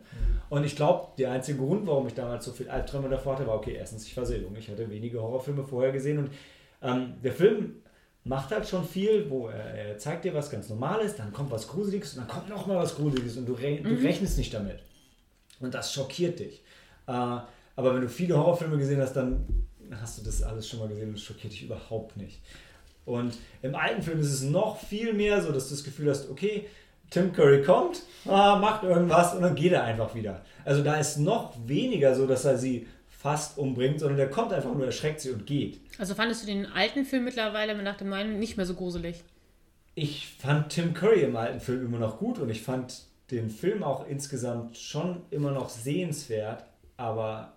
Und 0.49 0.63
ich 0.63 0.75
glaube, 0.75 1.09
der 1.17 1.31
einzige 1.31 1.57
Grund, 1.57 1.85
warum 1.87 2.07
ich 2.07 2.13
damals 2.13 2.45
so 2.45 2.51
viel 2.51 2.69
Albträume 2.69 3.09
davor 3.09 3.35
hatte, 3.35 3.47
war, 3.47 3.55
okay, 3.55 3.75
erstens, 3.77 4.05
ich 4.05 4.15
war 4.15 4.25
sehr 4.25 4.39
jung, 4.39 4.55
ich 4.55 4.69
hatte 4.69 4.89
wenige 4.89 5.21
Horrorfilme 5.21 5.63
vorher 5.63 5.91
gesehen 5.91 6.19
und 6.19 6.29
ähm, 6.81 7.15
der 7.23 7.33
Film 7.33 7.75
macht 8.23 8.51
halt 8.51 8.67
schon 8.67 8.85
viel, 8.85 9.29
wo 9.29 9.47
er, 9.47 9.97
zeigt 9.97 10.25
dir 10.25 10.33
was 10.33 10.49
ganz 10.49 10.69
Normales, 10.69 11.15
dann 11.15 11.31
kommt 11.31 11.51
was 11.51 11.67
Gruseliges 11.67 12.13
und 12.13 12.21
dann 12.21 12.27
kommt 12.27 12.49
noch 12.49 12.67
mal 12.67 12.77
was 12.77 12.95
Gruseliges 12.95 13.37
und 13.37 13.45
du, 13.45 13.53
re 13.53 13.79
mhm. 13.79 13.83
du 13.83 13.95
rechnest 13.95 14.37
nicht 14.37 14.53
damit. 14.53 14.79
Und 15.59 15.73
das 15.73 15.93
schockiert 15.93 16.39
dich. 16.39 16.61
Äh, 17.07 17.11
aber 17.11 17.95
wenn 17.95 18.01
du 18.01 18.09
viele 18.09 18.37
Horrorfilme 18.37 18.77
gesehen 18.77 19.01
hast, 19.01 19.13
dann 19.13 19.45
hast 20.01 20.19
du 20.19 20.23
das 20.23 20.43
alles 20.43 20.67
schon 20.67 20.79
mal 20.79 20.87
gesehen 20.87 21.09
und 21.09 21.19
schockiert 21.19 21.53
dich 21.53 21.63
überhaupt 21.63 22.17
nicht. 22.17 22.41
Und 23.05 23.37
im 23.61 23.73
alten 23.73 24.01
Film 24.01 24.19
ist 24.19 24.31
es 24.31 24.43
noch 24.43 24.79
viel 24.79 25.13
mehr 25.13 25.41
so, 25.41 25.51
dass 25.51 25.69
du 25.69 25.75
das 25.75 25.83
Gefühl 25.83 26.09
hast, 26.11 26.29
okay, 26.29 26.67
Tim 27.09 27.33
Curry 27.33 27.63
kommt, 27.63 28.03
ah, 28.27 28.57
macht 28.57 28.83
irgendwas 28.83 29.33
und 29.33 29.41
dann 29.41 29.55
geht 29.55 29.71
er 29.71 29.83
einfach 29.83 30.13
wieder. 30.13 30.41
Also 30.63 30.83
da 30.83 30.97
ist 30.97 31.17
noch 31.17 31.55
weniger 31.65 32.13
so, 32.13 32.27
dass 32.27 32.45
er 32.45 32.57
sie 32.57 32.87
fast 33.19 33.57
umbringt, 33.57 33.99
sondern 33.99 34.15
der 34.15 34.29
kommt 34.29 34.53
einfach 34.53 34.73
nur, 34.73 34.85
erschreckt 34.85 35.19
sie 35.19 35.31
und 35.31 35.45
geht. 35.45 35.81
Also 35.97 36.15
fandest 36.15 36.43
du 36.43 36.47
den 36.47 36.65
alten 36.65 37.03
Film 37.03 37.25
mittlerweile 37.25 37.75
nach 37.83 37.97
dem 37.97 38.07
neuen 38.07 38.39
nicht 38.39 38.55
mehr 38.55 38.65
so 38.65 38.75
gruselig? 38.75 39.23
Ich 39.93 40.35
fand 40.39 40.69
Tim 40.69 40.93
Curry 40.93 41.23
im 41.23 41.35
alten 41.35 41.59
Film 41.59 41.85
immer 41.85 41.99
noch 41.99 42.17
gut 42.19 42.39
und 42.39 42.49
ich 42.49 42.61
fand 42.61 43.03
den 43.29 43.49
Film 43.49 43.83
auch 43.83 44.07
insgesamt 44.07 44.77
schon 44.77 45.23
immer 45.31 45.51
noch 45.51 45.67
sehenswert, 45.67 46.63
aber 46.95 47.55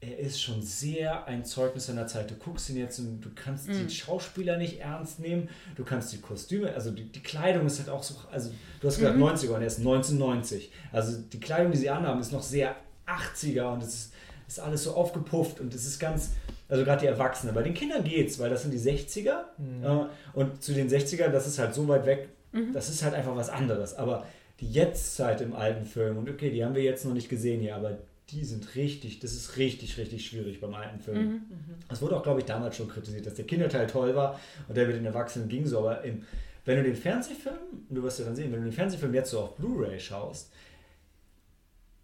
er 0.00 0.18
ist 0.18 0.40
schon 0.40 0.62
sehr 0.62 1.26
ein 1.26 1.44
Zeugnis 1.44 1.86
seiner 1.86 2.06
Zeit. 2.06 2.30
Du 2.30 2.34
guckst 2.34 2.70
ihn 2.70 2.78
jetzt 2.78 2.98
und 2.98 3.20
du 3.20 3.28
kannst 3.34 3.68
mm. 3.68 3.86
die 3.86 3.94
Schauspieler 3.94 4.56
nicht 4.56 4.80
ernst 4.80 5.20
nehmen, 5.20 5.50
du 5.76 5.84
kannst 5.84 6.10
die 6.14 6.22
Kostüme, 6.22 6.72
also 6.72 6.90
die, 6.90 7.04
die 7.04 7.22
Kleidung 7.22 7.66
ist 7.66 7.78
halt 7.78 7.90
auch 7.90 8.02
so, 8.02 8.14
also 8.32 8.50
du 8.80 8.88
hast 8.88 8.96
gesagt 8.96 9.18
mm. 9.18 9.22
90er 9.22 9.50
und 9.50 9.60
er 9.60 9.66
ist 9.66 9.78
1990. 9.78 10.72
Also 10.90 11.18
die 11.20 11.38
Kleidung, 11.38 11.70
die 11.70 11.78
sie 11.78 11.90
anhaben, 11.90 12.18
ist 12.18 12.32
noch 12.32 12.42
sehr 12.42 12.74
80er 13.06 13.74
und 13.74 13.82
es 13.82 13.94
ist 13.94 14.11
ist 14.52 14.60
alles 14.60 14.84
so 14.84 14.94
aufgepufft 14.94 15.60
und 15.60 15.74
es 15.74 15.86
ist 15.86 15.98
ganz, 15.98 16.32
also 16.68 16.84
gerade 16.84 17.00
die 17.00 17.06
Erwachsenen. 17.06 17.54
Bei 17.54 17.62
den 17.62 17.74
Kindern 17.74 18.04
geht's, 18.04 18.38
weil 18.38 18.50
das 18.50 18.62
sind 18.62 18.72
die 18.72 18.78
60er 18.78 19.44
mhm. 19.58 19.84
äh, 19.84 20.06
und 20.34 20.62
zu 20.62 20.72
den 20.72 20.88
60ern, 20.88 21.28
das 21.28 21.46
ist 21.46 21.58
halt 21.58 21.74
so 21.74 21.88
weit 21.88 22.06
weg, 22.06 22.28
mhm. 22.52 22.72
das 22.72 22.88
ist 22.88 23.02
halt 23.02 23.14
einfach 23.14 23.34
was 23.34 23.48
anderes. 23.48 23.94
Aber 23.94 24.26
die 24.60 24.70
Jetztzeit 24.70 25.40
im 25.40 25.54
alten 25.54 25.86
Film, 25.86 26.18
und 26.18 26.30
okay, 26.30 26.50
die 26.50 26.64
haben 26.64 26.74
wir 26.74 26.82
jetzt 26.82 27.04
noch 27.04 27.14
nicht 27.14 27.28
gesehen 27.28 27.60
hier, 27.60 27.76
aber 27.76 27.98
die 28.30 28.44
sind 28.44 28.74
richtig, 28.76 29.18
das 29.18 29.32
ist 29.32 29.56
richtig, 29.56 29.98
richtig 29.98 30.26
schwierig 30.26 30.60
beim 30.60 30.74
alten 30.74 31.00
Film. 31.00 31.26
Mhm. 31.26 31.42
Das 31.88 32.00
wurde 32.00 32.16
auch, 32.16 32.22
glaube 32.22 32.40
ich, 32.40 32.46
damals 32.46 32.76
schon 32.76 32.88
kritisiert, 32.88 33.26
dass 33.26 33.34
der 33.34 33.46
Kinderteil 33.46 33.86
toll 33.86 34.14
war 34.14 34.38
und 34.68 34.76
der 34.76 34.86
mit 34.86 34.96
den 34.96 35.04
Erwachsenen 35.04 35.48
ging 35.48 35.66
so, 35.66 35.78
aber 35.78 36.02
im, 36.04 36.24
wenn 36.64 36.76
du 36.76 36.84
den 36.84 36.94
Fernsehfilm, 36.94 37.56
du 37.90 38.02
wirst 38.02 38.20
ja 38.20 38.24
dann 38.24 38.36
sehen, 38.36 38.52
wenn 38.52 38.60
du 38.60 38.66
den 38.66 38.72
Fernsehfilm 38.72 39.12
jetzt 39.14 39.30
so 39.30 39.40
auf 39.40 39.56
Blu-ray 39.56 39.98
schaust, 39.98 40.52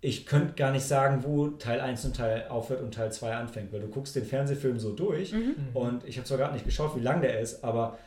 ich 0.00 0.26
könnte 0.26 0.54
gar 0.54 0.70
nicht 0.70 0.84
sagen, 0.84 1.24
wo 1.24 1.48
Teil 1.48 1.80
1 1.80 2.04
und 2.04 2.16
Teil 2.16 2.46
aufhört 2.48 2.82
und 2.82 2.94
Teil 2.94 3.10
2 3.10 3.34
anfängt, 3.34 3.72
weil 3.72 3.80
du 3.80 3.88
guckst 3.88 4.14
den 4.14 4.24
Fernsehfilm 4.24 4.78
so 4.78 4.92
durch 4.92 5.32
mhm. 5.32 5.56
und 5.74 6.04
ich 6.04 6.16
habe 6.16 6.26
zwar 6.26 6.38
gerade 6.38 6.52
nicht 6.52 6.64
geschaut, 6.64 6.96
wie 6.96 7.00
lang 7.00 7.20
der 7.20 7.40
ist, 7.40 7.64
aber 7.64 7.98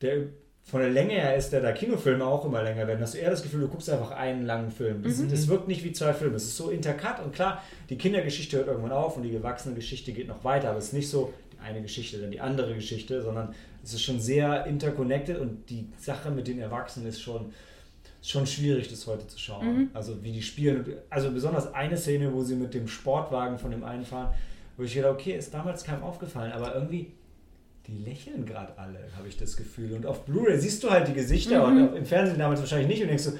der, 0.00 0.26
von 0.62 0.80
der 0.80 0.90
Länge 0.90 1.14
her 1.14 1.34
ist 1.34 1.50
der 1.50 1.60
da 1.60 1.72
Kinofilme 1.72 2.24
auch 2.24 2.44
immer 2.44 2.62
länger 2.62 2.86
werden. 2.86 3.00
Hast 3.00 3.14
du 3.14 3.18
eher 3.18 3.30
das 3.30 3.42
Gefühl, 3.42 3.62
du 3.62 3.68
guckst 3.68 3.90
einfach 3.90 4.12
einen 4.12 4.46
langen 4.46 4.70
Film. 4.70 5.02
Das, 5.02 5.18
mhm. 5.18 5.28
das 5.28 5.48
wirkt 5.48 5.66
nicht 5.66 5.82
wie 5.82 5.92
zwei 5.92 6.12
Filme. 6.12 6.36
Es 6.36 6.44
ist 6.44 6.56
so 6.56 6.70
intercut 6.70 7.18
und 7.24 7.34
klar, 7.34 7.62
die 7.88 7.98
Kindergeschichte 7.98 8.58
hört 8.58 8.68
irgendwann 8.68 8.92
auf 8.92 9.16
und 9.16 9.24
die 9.24 9.30
gewachsene 9.30 9.74
Geschichte 9.74 10.12
geht 10.12 10.28
noch 10.28 10.44
weiter, 10.44 10.70
aber 10.70 10.78
es 10.78 10.86
ist 10.86 10.92
nicht 10.92 11.10
so 11.10 11.32
die 11.52 11.58
eine 11.58 11.82
Geschichte, 11.82 12.18
dann 12.18 12.30
die 12.30 12.40
andere 12.40 12.74
Geschichte, 12.74 13.22
sondern 13.22 13.54
es 13.82 13.92
ist 13.92 14.02
schon 14.02 14.20
sehr 14.20 14.66
interconnected 14.66 15.38
und 15.38 15.68
die 15.68 15.88
Sache 15.98 16.30
mit 16.30 16.46
den 16.46 16.60
Erwachsenen 16.60 17.08
ist 17.08 17.20
schon 17.20 17.52
schon 18.22 18.46
schwierig, 18.46 18.88
das 18.88 19.06
heute 19.06 19.26
zu 19.26 19.38
schauen. 19.38 19.66
Mhm. 19.66 19.90
Also 19.94 20.22
wie 20.22 20.32
die 20.32 20.42
spielen. 20.42 20.84
Also 21.08 21.30
besonders 21.30 21.72
eine 21.72 21.96
Szene, 21.96 22.32
wo 22.32 22.42
sie 22.42 22.54
mit 22.54 22.74
dem 22.74 22.88
Sportwagen 22.88 23.58
von 23.58 23.70
dem 23.70 23.84
einen 23.84 24.04
fahren, 24.04 24.34
wo 24.76 24.82
ich 24.82 24.94
gedacht, 24.94 25.12
okay, 25.12 25.36
ist 25.36 25.52
damals 25.54 25.84
keinem 25.84 26.02
aufgefallen, 26.02 26.52
aber 26.52 26.74
irgendwie, 26.74 27.12
die 27.86 27.96
lächeln 28.04 28.44
gerade 28.44 28.76
alle, 28.78 28.98
habe 29.16 29.28
ich 29.28 29.36
das 29.36 29.56
Gefühl. 29.56 29.94
Und 29.94 30.06
auf 30.06 30.24
Blu-ray 30.24 30.58
siehst 30.58 30.82
du 30.84 30.90
halt 30.90 31.08
die 31.08 31.14
Gesichter 31.14 31.66
mhm. 31.66 31.84
und 31.84 31.96
im 31.96 32.06
Fernsehen 32.06 32.38
damals 32.38 32.60
wahrscheinlich 32.60 32.88
nicht 32.88 33.02
und 33.02 33.08
denkst 33.08 33.24
so, 33.24 33.32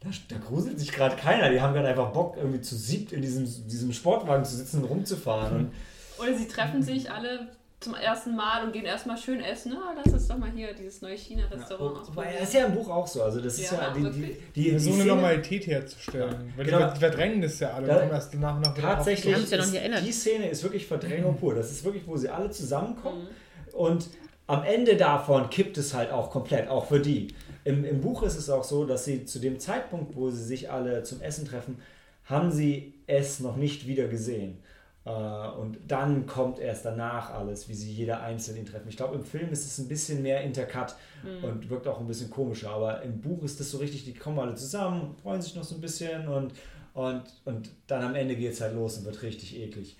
da, 0.00 0.10
da 0.28 0.36
gruselt 0.38 0.78
sich 0.78 0.92
gerade 0.92 1.16
keiner. 1.16 1.50
Die 1.50 1.60
haben 1.60 1.72
gerade 1.72 1.88
einfach 1.88 2.12
Bock, 2.12 2.36
irgendwie 2.36 2.60
zu 2.60 2.76
siebt 2.76 3.12
in 3.12 3.22
diesem, 3.22 3.44
diesem 3.44 3.92
Sportwagen 3.92 4.44
zu 4.44 4.56
sitzen 4.56 4.82
und 4.82 4.90
rumzufahren. 4.90 5.56
Und 5.56 5.72
Oder 6.18 6.36
sie 6.36 6.46
treffen 6.46 6.82
sich 6.82 7.10
alle 7.10 7.48
zum 7.80 7.94
ersten 7.94 8.34
Mal 8.34 8.64
und 8.64 8.72
gehen 8.72 8.86
erstmal 8.86 9.18
schön 9.18 9.40
essen. 9.40 9.72
Na, 9.74 9.94
lass 9.94 10.12
uns 10.12 10.28
doch 10.28 10.38
mal 10.38 10.50
hier 10.50 10.72
dieses 10.72 11.02
neue 11.02 11.16
China-Restaurant 11.16 12.08
ja, 12.16 12.22
Das 12.38 12.48
ist 12.48 12.54
ja 12.54 12.66
im 12.66 12.74
Buch 12.74 12.88
auch 12.88 13.06
so. 13.06 13.22
Also 13.22 13.40
das 13.40 13.58
ist 13.58 13.70
ja, 13.70 13.80
ja 13.80 13.90
die, 13.92 14.10
die, 14.10 14.36
die, 14.54 14.70
die, 14.72 14.78
so 14.78 14.94
eine 14.94 15.04
Normalität 15.04 15.66
herzustellen. 15.66 16.52
Ja, 16.56 16.64
genau. 16.64 16.90
Die 16.90 16.98
verdrängen 16.98 17.42
das 17.42 17.60
ja 17.60 17.72
alle. 17.74 17.86
Da, 17.86 18.08
erst 18.08 18.34
nach, 18.34 18.58
nach 18.60 18.74
tatsächlich, 18.74 19.36
ist, 19.36 19.52
ja 19.52 20.00
die 20.00 20.12
Szene 20.12 20.48
ist 20.48 20.62
wirklich 20.62 20.86
Verdrängung 20.86 21.32
mhm. 21.32 21.38
pur. 21.38 21.54
Das 21.54 21.70
ist 21.70 21.84
wirklich, 21.84 22.06
wo 22.06 22.16
sie 22.16 22.30
alle 22.30 22.50
zusammenkommen 22.50 23.24
mhm. 23.24 23.74
und 23.74 24.08
am 24.46 24.62
Ende 24.62 24.96
davon 24.96 25.50
kippt 25.50 25.76
es 25.76 25.92
halt 25.92 26.12
auch 26.12 26.30
komplett, 26.30 26.68
auch 26.68 26.86
für 26.86 27.00
die. 27.00 27.28
Im, 27.64 27.84
Im 27.84 28.00
Buch 28.00 28.22
ist 28.22 28.36
es 28.36 28.48
auch 28.48 28.62
so, 28.62 28.84
dass 28.84 29.04
sie 29.04 29.24
zu 29.24 29.40
dem 29.40 29.58
Zeitpunkt, 29.58 30.14
wo 30.14 30.30
sie 30.30 30.42
sich 30.42 30.70
alle 30.70 31.02
zum 31.02 31.20
Essen 31.20 31.46
treffen, 31.46 31.78
haben 32.24 32.52
sie 32.52 32.94
es 33.06 33.40
noch 33.40 33.56
nicht 33.56 33.86
wieder 33.86 34.06
gesehen. 34.06 34.58
Äh, 35.06 35.10
und 35.10 35.78
dann 35.86 36.26
kommt 36.26 36.58
erst 36.58 36.84
danach 36.84 37.30
alles, 37.30 37.68
wie 37.68 37.74
sie 37.74 37.92
jeder 37.92 38.22
einzeln 38.22 38.58
ihn 38.58 38.66
treffen. 38.66 38.88
Ich 38.88 38.96
glaube, 38.96 39.14
im 39.14 39.24
Film 39.24 39.50
ist 39.50 39.64
es 39.64 39.78
ein 39.78 39.88
bisschen 39.88 40.20
mehr 40.20 40.42
intercut 40.42 40.96
mhm. 41.22 41.44
und 41.44 41.70
wirkt 41.70 41.86
auch 41.86 42.00
ein 42.00 42.08
bisschen 42.08 42.28
komischer. 42.28 42.70
Aber 42.70 43.02
im 43.02 43.20
Buch 43.20 43.44
ist 43.44 43.60
das 43.60 43.70
so 43.70 43.78
richtig, 43.78 44.04
die 44.04 44.14
kommen 44.14 44.38
alle 44.40 44.56
zusammen, 44.56 45.14
freuen 45.22 45.40
sich 45.40 45.54
noch 45.54 45.64
so 45.64 45.76
ein 45.76 45.80
bisschen 45.80 46.26
und, 46.26 46.52
und, 46.92 47.22
und 47.44 47.70
dann 47.86 48.02
am 48.02 48.14
Ende 48.16 48.34
geht 48.34 48.52
es 48.52 48.60
halt 48.60 48.74
los 48.74 48.98
und 48.98 49.04
wird 49.04 49.22
richtig 49.22 49.56
eklig. 49.56 49.96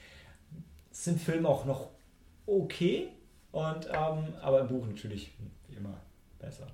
Es 0.90 1.04
sind 1.04 1.20
Filme 1.20 1.48
auch 1.48 1.64
noch 1.64 1.90
okay, 2.46 3.08
und, 3.52 3.86
ähm, 3.86 4.34
aber 4.42 4.60
im 4.60 4.68
Buch 4.68 4.86
natürlich 4.86 5.32
wie 5.68 5.76
immer 5.76 6.00
besser 6.38 6.66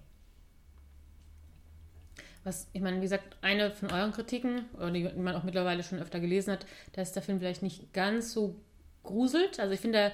was, 2.45 2.69
ich 2.73 2.81
meine, 2.81 2.99
wie 2.99 3.03
gesagt, 3.03 3.37
eine 3.41 3.71
von 3.71 3.91
euren 3.93 4.13
Kritiken, 4.13 4.67
oder 4.77 4.91
die 4.91 5.09
man 5.17 5.35
auch 5.35 5.45
mittlerweile 5.45 5.83
schon 5.83 5.99
öfter 5.99 6.21
gelesen 6.21 6.53
hat, 6.53 6.67
dass 6.93 7.13
der 7.13 7.23
Film 7.23 7.39
vielleicht 7.39 7.63
nicht 7.63 7.93
ganz 7.93 8.33
so 8.33 8.57
gruselt. 9.03 9.61
Also 9.61 9.73
ich 9.75 9.81
finde, 9.81 10.13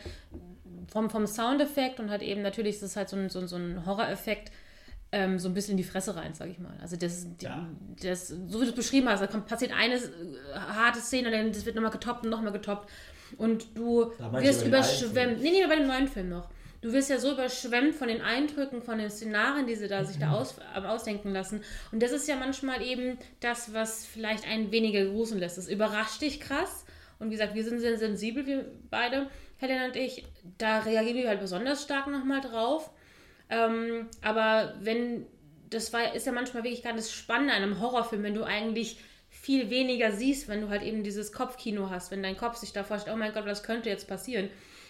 vom, 0.89 1.11
vom 1.11 1.27
Soundeffekt 1.27 2.01
und 2.01 2.11
halt 2.11 2.23
eben 2.23 2.43
natürlich 2.43 2.77
ist 2.77 2.83
es 2.83 2.97
halt 2.97 3.09
so 3.09 3.17
ein, 3.17 3.29
so, 3.29 3.47
so 3.47 3.57
ein 3.57 3.85
Horror-Effekt, 3.87 4.51
ähm, 5.11 5.39
so 5.39 5.49
ein 5.49 5.55
bisschen 5.55 5.73
in 5.73 5.77
die 5.79 5.85
Fresse 5.85 6.17
rein, 6.17 6.35
sag 6.35 6.49
ich 6.49 6.59
mal. 6.59 6.77
Also 6.81 6.97
das, 6.97 7.27
ja. 7.41 7.67
das 8.03 8.29
so 8.29 8.61
wie 8.61 8.65
du 8.65 8.71
es 8.71 8.75
beschrieben 8.75 9.09
hast, 9.09 9.21
da 9.21 9.27
kommt, 9.27 9.47
passiert 9.47 9.73
eine 9.75 9.95
äh, 9.95 10.01
harte 10.55 11.01
Szene 11.01 11.29
und 11.29 11.35
dann 11.35 11.53
das 11.53 11.65
wird 11.65 11.77
nochmal 11.77 11.93
getoppt 11.93 12.25
und 12.25 12.31
nochmal 12.31 12.53
getoppt. 12.53 12.91
Und 13.37 13.77
du 13.77 14.13
wirst 14.33 14.67
überschwemmt. 14.67 15.43
Nee, 15.43 15.51
nee, 15.51 15.67
bei 15.67 15.77
dem 15.77 15.87
neuen 15.87 16.09
Film 16.09 16.31
noch 16.31 16.49
du 16.81 16.93
wirst 16.93 17.11
ja 17.11 17.19
so 17.19 17.33
überschwemmt 17.33 17.95
von 17.95 18.09
den 18.09 18.21
Eindrücken, 18.21 18.83
von 18.83 18.99
den 18.99 19.11
Szenarien, 19.11 19.67
die 19.67 19.75
sie 19.75 19.89
da 19.89 20.05
sich 20.05 20.19
da 20.19 20.33
aus, 20.33 20.57
ausdenken 20.75 21.33
lassen. 21.33 21.63
Und 21.93 22.03
das 22.03 22.13
ist 22.13 22.29
ja 22.29 22.37
manchmal 22.37 22.83
eben 22.83 23.19
das, 23.41 23.75
was 23.75 24.07
vielleicht 24.07 24.47
einen 24.47 24.71
weniger 24.71 25.05
gruseln 25.07 25.41
lässt. 25.41 25.59
Das 25.59 25.69
überrascht 25.69 26.23
dich 26.23 26.41
krass. 26.41 26.85
Und 27.19 27.29
wie 27.29 27.33
gesagt, 27.33 27.55
wir 27.55 27.65
sind 27.65 27.81
sehr 27.81 27.99
sensibel, 27.99 28.47
wir 28.47 28.65
beide, 28.91 29.29
Helena 29.57 29.87
und 29.87 29.97
ich. 29.97 30.25
Da 30.57 30.81
reagieren 30.81 31.17
wir 31.17 31.29
halt 31.29 31.41
besonders 31.41 31.83
stark 31.83 32.07
nochmal 32.07 32.41
drauf. 32.41 32.91
Ähm, 33.51 34.07
aber 34.23 34.75
wenn, 34.81 35.27
das 35.71 35.93
war, 35.93 36.15
ist 36.15 36.27
ja 36.27 36.33
manchmal 36.33 36.65
wirklich 36.65 36.83
gar 36.83 36.93
das 36.93 37.13
Spannende 37.13 37.55
an 37.55 37.63
einem 37.63 37.81
Horrorfilm, 37.81 38.23
wenn 38.23 38.35
du 38.35 38.45
eigentlich 38.45 39.01
viel 39.31 39.71
weniger 39.71 40.13
siehst, 40.13 40.49
wenn 40.49 40.61
du 40.61 40.69
halt 40.69 40.83
eben 40.83 41.03
dieses 41.03 41.33
Kopfkino 41.33 41.91
hast, 41.91 42.11
wenn 42.11 42.23
dein 42.23 42.37
Kopf 42.37 42.57
sich 42.57 42.73
da 42.73 42.85
vorstellt, 42.85 43.15
oh 43.15 43.19
mein 43.19 43.33
Gott, 43.33 43.47
was 43.47 43.63
könnte 43.63 43.89
jetzt 43.89 44.09
passieren. 44.09 44.49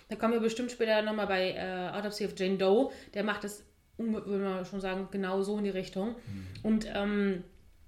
Da 0.08 0.16
kommen 0.16 0.32
wir 0.32 0.40
bestimmt 0.40 0.70
später 0.70 1.02
nochmal 1.02 1.26
bei 1.26 1.52
äh, 1.52 1.96
Autopsy 1.96 2.24
of 2.24 2.32
Jane 2.36 2.56
Doe. 2.56 2.90
Der 3.14 3.24
macht 3.24 3.44
es 3.44 3.64
würde 3.98 4.44
man 4.44 4.64
schon 4.64 4.80
sagen, 4.80 5.08
genau 5.10 5.42
so 5.42 5.58
in 5.58 5.64
die 5.64 5.70
Richtung. 5.70 6.10
Mhm. 6.10 6.46
Und 6.62 6.86
ähm, 6.94 7.44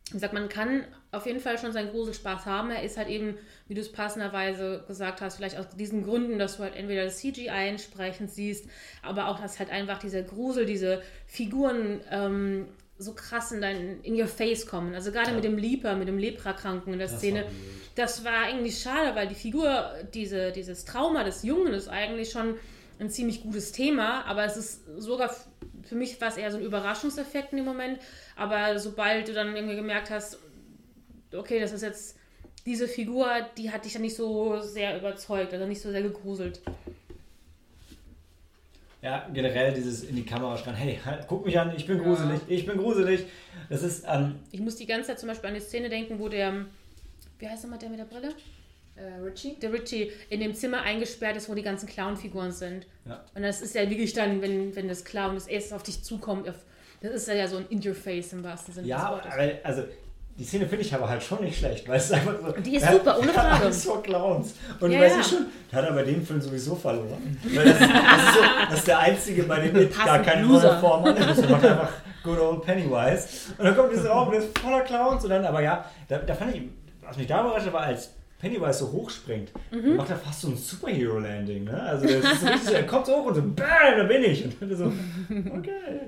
wie 0.09 0.15
gesagt, 0.15 0.35
man 0.35 0.49
kann 0.49 0.85
auf 1.13 1.27
jeden 1.27 1.39
Fall 1.39 1.57
schon 1.57 1.73
seinen 1.73 1.91
Gruselspaß 1.91 2.47
haben. 2.47 2.71
Er 2.71 2.83
ist 2.83 2.97
halt 2.97 3.09
eben, 3.09 3.39
wie 3.69 3.75
du 3.75 3.81
es 3.81 3.93
passenderweise 3.93 4.85
gesagt 4.89 5.21
hast, 5.21 5.37
vielleicht 5.37 5.57
aus 5.57 5.69
diesen 5.77 6.03
Gründen, 6.03 6.39
dass 6.39 6.57
du 6.57 6.65
halt 6.65 6.75
entweder 6.75 7.05
das 7.05 7.19
CGI 7.19 7.69
entsprechend 7.69 8.31
siehst, 8.31 8.69
aber 9.03 9.29
auch, 9.29 9.41
dass 9.41 9.61
halt 9.61 9.71
einfach 9.71 9.99
dieser 9.99 10.23
Grusel, 10.23 10.67
diese 10.67 11.01
Figuren 11.27 12.01
ähm, 12.11 12.67
so 13.01 13.15
krass 13.15 13.51
in 13.53 13.61
dein 13.61 14.01
in 14.03 14.15
your 14.21 14.27
face 14.29 14.67
kommen. 14.67 14.95
Also 14.95 15.11
gerade 15.11 15.31
Ja. 15.31 15.35
mit 15.35 15.45
dem 15.45 15.59
Leaper, 15.59 15.97
mit 15.97 16.07
dem 16.09 16.19
Leprakranken 16.19 16.93
in 16.93 16.99
der 16.99 17.09
Das 17.09 17.19
Szene, 17.19 17.45
war 17.45 17.51
das 17.97 18.25
war 18.25 18.45
eigentlich 18.45 18.79
schade, 18.79 19.15
weil 19.17 19.27
die 19.27 19.35
Figur, 19.35 19.93
diese, 20.15 20.53
dieses 20.53 20.85
Trauma 20.85 21.25
des 21.25 21.43
Jungen 21.43 21.75
ist 21.75 21.89
eigentlich 21.89 22.31
schon 22.31 22.55
ein 22.99 23.11
ziemlich 23.11 23.43
gutes 23.43 23.73
Thema, 23.73 24.25
aber 24.27 24.45
es 24.45 24.57
ist 24.57 24.83
sogar 24.99 25.35
für 25.83 25.95
mich 25.95 26.21
war 26.21 26.29
es 26.29 26.37
eher 26.37 26.51
so 26.51 26.59
ein 26.59 26.63
Überraschungseffekt 26.63 27.53
in 27.53 27.57
dem 27.59 27.65
Moment. 27.67 27.99
Aber 28.37 28.79
sobald 28.79 29.29
du 29.29 29.33
dann 29.33 29.57
irgendwie 29.57 29.77
gemerkt 29.77 30.11
hast, 30.11 30.39
okay, 31.35 31.59
das 31.59 31.73
ist 31.73 31.83
jetzt 31.83 32.17
diese 32.67 32.87
Figur, 32.87 33.27
die 33.57 33.71
hat 33.71 33.85
dich 33.87 33.95
dann 33.95 34.03
nicht 34.03 34.15
so 34.17 34.61
sehr 34.61 34.99
überzeugt, 34.99 35.53
also 35.55 35.67
nicht 35.67 35.81
so 35.81 35.91
sehr 35.91 36.03
gegruselt. 36.03 36.61
Ja, 39.03 39.29
generell 39.33 39.73
dieses 39.73 40.05
in 40.05 40.15
die 40.15 40.25
Kamera 40.25 40.57
schreien, 40.59 40.77
hey, 40.77 41.01
halt, 41.03 41.27
guck 41.27 41.47
mich 41.47 41.59
an, 41.59 41.75
ich 41.75 41.87
bin 41.87 41.99
gruselig, 41.99 42.41
ich 42.49 42.67
bin 42.67 42.77
gruselig. 42.77 43.25
Das 43.71 43.83
ist, 43.83 44.05
ähm, 44.07 44.37
Ich 44.53 44.61
muss 44.61 44.77
die 44.77 44.87
ganze 44.87 45.09
Zeit 45.09 45.19
zum 45.19 45.29
Beispiel 45.29 45.49
an 45.49 45.55
die 45.55 45.61
Szene 45.61 45.89
denken, 45.89 46.19
wo 46.19 46.29
der, 46.29 46.67
wie 47.39 47.49
heißt 47.49 47.63
nochmal 47.65 47.79
der 47.79 47.89
mit 47.89 47.99
der 47.99 48.05
Brille? 48.05 48.35
Äh, 48.97 49.23
Richie? 49.23 49.57
Der 49.61 49.73
Richie 49.73 50.13
in 50.29 50.41
dem 50.41 50.55
Zimmer 50.55 50.83
eingesperrt 50.83 51.37
ist, 51.37 51.49
wo 51.49 51.55
die 51.55 51.63
ganzen 51.63 51.89
Clown-Figuren 51.89 52.53
sind. 52.53 52.87
Ja. 53.07 53.25
Und 53.35 53.43
das 53.43 53.63
ist 53.63 53.75
ja 53.75 53.89
wirklich 53.89 54.13
dann, 54.13 54.43
wenn, 54.43 54.77
wenn 54.77 54.89
das 54.89 55.05
Clown 55.05 55.35
das 55.35 55.47
erst 55.47 55.73
auf 55.73 55.83
dich 55.83 56.03
zukommt, 56.05 56.47
auf, 56.47 56.57
das 57.01 57.13
ist 57.15 57.29
ja 57.29 57.49
so 57.49 57.57
ein 57.57 57.67
In-Your-Face 57.71 58.35
im 58.35 58.45
wahrsten 58.45 58.75
Sinne 58.75 58.87
ja, 58.87 58.99
des 58.99 59.09
Wortes. 59.09 59.33
aber, 59.33 59.53
also 59.63 59.85
die 60.41 60.45
Szene 60.47 60.67
finde 60.67 60.85
ich 60.85 60.95
aber 60.95 61.07
halt 61.09 61.23
schon 61.23 61.45
nicht 61.45 61.59
schlecht, 61.59 61.87
weil 61.87 61.99
es 61.99 62.11
einfach 62.11 62.35
so. 62.45 62.53
Die 62.63 62.75
ist 62.77 62.83
er- 62.83 62.93
super, 62.95 63.19
ohne 63.19 63.29
hat 63.37 63.47
Frage. 63.51 63.65
Angst 63.67 63.85
vor 63.85 64.03
Clowns. 64.03 64.55
Und 64.81 64.91
Ja, 64.91 65.01
weiß 65.01 65.13
ja. 65.13 65.21
ich 65.21 65.27
schon, 65.27 65.47
der 65.71 65.83
hat 65.83 65.91
aber 65.91 66.03
den 66.03 66.25
Film 66.27 66.41
sowieso 66.41 66.75
verloren. 66.75 67.39
Weil 67.55 67.65
das, 67.67 67.79
das, 67.79 67.89
ist 67.89 68.35
so, 68.35 68.41
das 68.71 68.79
ist 68.79 68.89
der 68.89 68.99
einzige, 69.01 69.43
bei 69.45 69.61
dem 69.61 69.77
It 69.77 69.95
gar 70.05 70.19
keine 70.21 70.47
Form 70.81 71.05
annimmt. 71.05 71.39
Er 71.39 71.49
macht 71.51 71.65
einfach 71.67 71.91
Good 72.25 72.39
Old 72.39 72.63
Pennywise. 72.63 73.29
Und 73.59 73.65
dann 73.67 73.77
kommt 73.77 73.93
dieser 73.93 74.09
Raum, 74.11 74.31
der 74.31 74.41
ist 74.41 74.59
voller 74.59 74.81
Clowns. 74.81 75.23
Und 75.25 75.31
dann, 75.31 75.45
aber 75.45 75.61
ja, 75.63 75.85
da, 76.09 76.19
da 76.19 76.35
fand 76.35 76.57
ich, 76.57 76.63
was 77.03 77.17
mich 77.19 77.27
da 77.27 77.43
überrascht 77.43 77.67
hat, 77.67 77.73
war, 77.75 77.83
als 77.83 78.11
Pennywise 78.41 78.79
so 78.79 78.93
hochspringt, 78.93 79.53
Mhm. 79.71 79.97
macht 79.97 80.09
er 80.09 80.17
fast 80.17 80.41
so 80.41 80.49
ein 80.49 80.57
Superhero-Landing. 80.57 81.65
Ne? 81.65 81.83
Also 81.83 82.07
das 82.07 82.41
so 82.41 82.47
richtig 82.47 82.73
er 82.75 82.87
kommt 82.87 83.05
so 83.05 83.17
hoch 83.17 83.27
und 83.27 83.35
so, 83.35 83.43
BAM, 83.43 83.99
da 83.99 84.05
bin 84.05 84.25
ich. 84.25 84.43
Und 84.45 84.57
dann 84.63 84.75
so, 84.77 84.85
okay. 85.55 86.01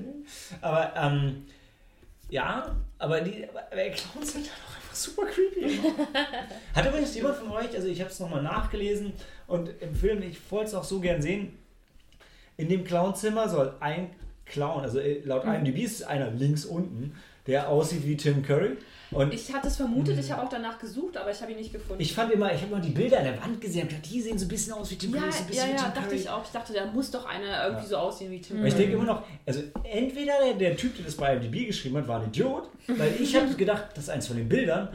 Aber, 0.62 0.90
ähm, 0.96 1.44
ja, 2.30 2.74
aber 3.02 3.20
die 3.20 3.48
aber, 3.48 3.64
aber 3.70 3.90
Clowns 3.90 4.32
sind 4.32 4.46
dann 4.46 4.54
auch 4.54 4.76
einfach 4.76 4.94
super 4.94 5.26
creepy. 5.26 5.80
Hat 6.74 6.86
übrigens 6.86 7.14
jemand 7.16 7.36
von 7.36 7.50
euch, 7.50 7.74
also 7.74 7.88
ich 7.88 8.00
habe 8.00 8.10
es 8.10 8.20
nochmal 8.20 8.42
nachgelesen 8.42 9.12
und 9.48 9.70
im 9.80 9.94
Film, 9.94 10.22
ich 10.22 10.38
wollte 10.50 10.66
es 10.68 10.74
auch 10.74 10.84
so 10.84 11.00
gern 11.00 11.20
sehen, 11.20 11.58
in 12.56 12.68
dem 12.68 12.84
Clownzimmer 12.84 13.48
soll 13.48 13.74
ein 13.80 14.10
Clown, 14.46 14.82
also 14.82 15.00
äh, 15.00 15.20
laut 15.24 15.44
IMDb 15.44 15.78
ist 15.78 16.00
es 16.00 16.02
einer 16.04 16.30
links 16.30 16.64
unten, 16.64 17.16
der 17.48 17.68
aussieht 17.68 18.06
wie 18.06 18.16
Tim 18.16 18.44
Curry. 18.44 18.76
Und 19.12 19.32
ich, 19.34 19.48
Ich 19.48 19.54
hatte 19.54 19.68
es 19.68 19.76
vermutet, 19.76 20.18
ich 20.18 20.30
habe 20.32 20.42
auch 20.42 20.48
danach 20.48 20.78
gesucht, 20.78 21.16
aber 21.16 21.30
ich 21.30 21.40
habe 21.40 21.52
ihn 21.52 21.58
nicht 21.58 21.72
gefunden. 21.72 22.02
fand 22.04 22.32
immer, 22.32 22.52
ich 22.52 22.60
habe 22.62 22.72
immer 22.72 22.80
die 22.80 22.90
Bilder 22.90 23.18
an 23.18 23.24
der 23.24 23.40
Wand 23.42 23.60
gesehen 23.60 23.82
und 23.82 23.88
gedacht, 23.90 24.10
die 24.10 24.20
sehen 24.20 24.38
so 24.38 24.46
ein 24.46 24.48
bisschen 24.48 24.72
aus 24.72 24.90
wie 24.90 24.96
Tim 24.96 25.14
ja, 25.14 25.20
Curry, 25.22 25.32
so 25.32 25.52
ja, 25.54 25.66
ja, 25.66 25.76
dachte 25.76 26.00
Curry. 26.00 26.16
ich 26.16 26.28
auch. 26.30 26.44
Ich 26.44 26.50
dachte, 26.50 26.72
da 26.72 26.86
muss 26.86 27.10
doch 27.10 27.24
einer 27.26 27.64
irgendwie 27.64 27.82
Ja. 27.84 27.88
so 27.90 27.96
aussehen 27.98 28.30
wie 28.30 28.40
Tim 28.40 28.58
Aber 28.58 28.66
ich 28.66 28.72
Curry. 28.74 28.84
denke 28.86 28.96
immer 29.02 29.12
noch, 29.12 29.22
also 29.46 29.60
entweder 29.84 30.32
der, 30.44 30.54
der 30.54 30.76
Typ, 30.76 30.96
der 30.96 31.04
das 31.04 31.16
bei 31.16 31.34
IMDb 31.34 31.66
geschrieben 31.66 31.96
hat, 31.98 32.08
war 32.08 32.20
ein 32.20 32.28
Idiot, 32.28 32.68
weil 32.88 33.14
ich 33.20 33.34
habe 33.36 33.54
gedacht, 33.56 33.86
das 33.94 34.04
ist 34.04 34.10
eins 34.10 34.26
von 34.26 34.36
den 34.36 34.48
Bildern, 34.48 34.88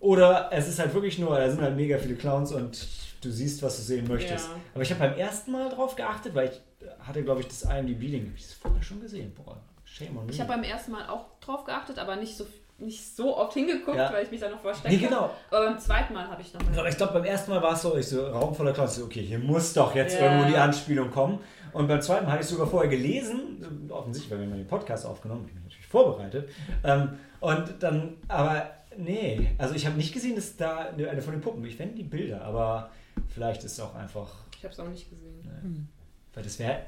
oder 0.00 0.48
es 0.52 0.68
ist 0.68 0.78
halt 0.78 0.92
wirklich 0.94 1.18
nur, 1.18 1.36
da 1.38 1.50
sind 1.50 1.60
halt 1.60 1.76
mega 1.76 1.98
viele 1.98 2.14
Clowns 2.14 2.52
und 2.52 2.86
du 3.20 3.30
siehst, 3.30 3.62
was 3.62 3.76
du 3.76 3.82
sehen 3.82 4.06
möchtest. 4.06 4.48
Ja. 4.48 4.54
Aber 4.74 4.82
ich 4.82 4.90
habe 4.90 5.00
beim 5.00 5.18
ersten 5.18 5.50
Mal 5.52 5.68
drauf 5.70 5.96
geachtet, 5.96 6.34
weil 6.34 6.50
ich 6.50 6.60
hatte, 7.00 7.22
glaube 7.22 7.40
ich, 7.40 7.46
das 7.48 7.62
IMDb-Ding, 7.62 8.26
habe 8.26 8.34
ich 8.36 8.42
das 8.42 8.52
vorher 8.54 8.82
schon 8.82 9.00
gesehen. 9.00 9.32
Boah, 9.34 9.56
shame 9.84 10.16
on 10.18 10.26
me. 10.26 10.32
Ich 10.32 10.40
habe 10.40 10.48
beim 10.52 10.62
ersten 10.62 10.92
Mal 10.92 11.08
auch 11.08 11.26
drauf 11.40 11.64
geachtet, 11.64 11.98
aber 11.98 12.16
nicht 12.16 12.36
so, 12.36 12.46
nicht 12.78 13.14
so 13.16 13.36
oft 13.36 13.54
hingeguckt, 13.54 13.96
Ja. 13.96 14.12
weil 14.12 14.24
ich 14.24 14.30
mich 14.30 14.40
da 14.40 14.48
noch 14.50 14.60
versteckt 14.60 14.92
Nee, 14.92 14.98
genau. 15.06 15.30
Aber 15.50 15.66
beim 15.66 15.78
zweiten 15.78 16.12
Mal 16.12 16.26
habe 16.28 16.42
ich 16.42 16.52
noch 16.52 16.60
Aber 16.60 16.70
mal. 16.82 16.88
ich 16.88 16.96
glaube, 16.96 17.12
beim 17.14 17.24
ersten 17.24 17.50
Mal 17.52 17.62
war 17.62 17.72
es 17.74 17.82
so, 17.82 17.96
ich 17.96 18.06
so, 18.06 18.26
Raum 18.26 18.54
voller 18.54 18.86
so, 18.88 19.04
okay, 19.04 19.22
hier 19.22 19.38
muss 19.38 19.72
doch 19.74 19.94
jetzt 19.94 20.18
Ja. 20.18 20.26
irgendwo 20.32 20.48
die 20.50 20.56
Anspielung 20.56 21.10
kommen. 21.10 21.38
Und 21.72 21.88
beim 21.88 22.00
zweiten 22.02 22.24
Mal 22.26 22.32
hatte 22.32 22.42
ich 22.42 22.48
sogar 22.48 22.66
vorher 22.66 22.90
gelesen, 22.90 23.86
offensichtlich, 23.90 24.30
weil 24.32 24.40
wir 24.40 24.46
mal 24.48 24.56
den 24.58 24.66
Podcast 24.66 25.06
aufgenommen, 25.06 25.44
ich 25.48 25.54
mich 25.54 25.64
natürlich 25.64 25.86
vorbereitet. 25.86 26.48
Ähm, 26.84 27.18
und 27.40 27.74
dann, 27.80 28.16
aber 28.28 28.70
nee, 28.96 29.50
also 29.58 29.74
ich 29.74 29.84
habe 29.86 29.96
nicht 29.96 30.12
gesehen, 30.12 30.36
dass 30.36 30.56
da 30.56 30.90
eine, 30.96 31.20
von 31.22 31.32
den 31.32 31.40
Puppen, 31.40 31.64
ich 31.64 31.76
fände 31.76 31.94
die 31.96 32.02
Bilder, 32.04 32.42
aber 32.42 32.90
vielleicht 33.28 33.64
ist 33.64 33.72
es 33.72 33.80
auch 33.80 33.94
einfach, 33.94 34.28
Ich 34.56 34.64
habe 34.64 34.72
es 34.72 34.80
auch 34.80 34.88
nicht 34.88 35.08
gesehen. 35.10 35.40
ne, 35.42 35.86
weil 36.32 36.42
das 36.44 36.58
wäre, 36.58 36.78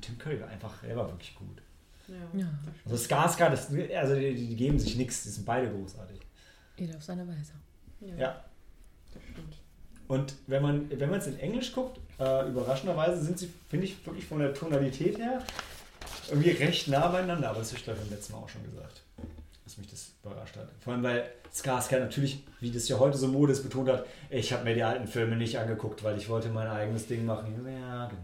Tim 0.00 0.18
Curry 0.18 0.40
war 0.40 0.48
einfach, 0.48 0.82
er 0.84 0.96
war 0.96 1.08
wirklich 1.08 1.34
gut. 1.34 1.62
Ja. 2.08 2.40
Ja, 2.40 2.46
Also 2.84 2.96
Skarsgård, 2.96 3.50
das, 3.50 3.68
also 3.96 4.14
die, 4.14 4.34
die 4.34 4.56
geben 4.56 4.78
sich 4.78 4.96
nichts, 4.96 5.24
die 5.24 5.30
sind 5.30 5.44
beide 5.44 5.68
großartig. 5.70 6.20
jeder 6.78 6.96
auf 6.96 7.02
seine 7.02 7.26
Weise. 7.26 7.52
Ja. 8.00 8.44
Das 9.12 9.22
stimmt. 9.32 9.56
Und 10.08 10.34
wenn 10.46 10.62
man 10.62 10.88
wenn 10.90 11.10
man 11.10 11.18
es 11.18 11.26
in 11.26 11.38
Englisch 11.38 11.72
guckt, 11.72 11.98
äh, 12.20 12.48
überraschenderweise 12.48 13.22
sind 13.22 13.38
sie, 13.38 13.50
finde 13.68 13.86
ich, 13.86 14.06
wirklich 14.06 14.24
von 14.26 14.38
der 14.38 14.54
Tonalität 14.54 15.18
her 15.18 15.42
irgendwie 16.30 16.50
recht 16.50 16.88
nah 16.88 17.08
beieinander. 17.08 17.50
Aber 17.50 17.58
das 17.60 17.68
habe 17.68 17.78
ich 17.78 17.84
glaube 17.84 17.98
ich 18.00 18.04
beim 18.08 18.16
letzten 18.16 18.32
Mal 18.34 18.38
auch 18.40 18.48
schon 18.48 18.62
gesagt, 18.64 19.02
dass 19.64 19.76
mich 19.78 19.88
das 19.88 20.12
überrascht 20.22 20.56
hat. 20.56 20.68
Vor 20.80 20.92
allem, 20.92 21.02
weil 21.02 21.28
Skarsgård 21.52 22.00
natürlich, 22.00 22.44
wie 22.60 22.70
das 22.70 22.88
ja 22.88 22.98
heute 23.00 23.18
so 23.18 23.26
Mode 23.26 23.52
ist, 23.52 23.62
betont 23.62 23.88
hat, 23.88 24.06
ich 24.30 24.52
habe 24.52 24.62
mir 24.64 24.74
die 24.74 24.82
alten 24.84 25.08
Filme 25.08 25.34
nicht 25.36 25.58
angeguckt, 25.58 26.04
weil 26.04 26.16
ich 26.18 26.28
wollte 26.28 26.50
mein 26.50 26.68
eigenes 26.68 27.06
Ding 27.08 27.24
machen. 27.24 27.52
Ja, 27.66 28.06
genau. 28.08 28.20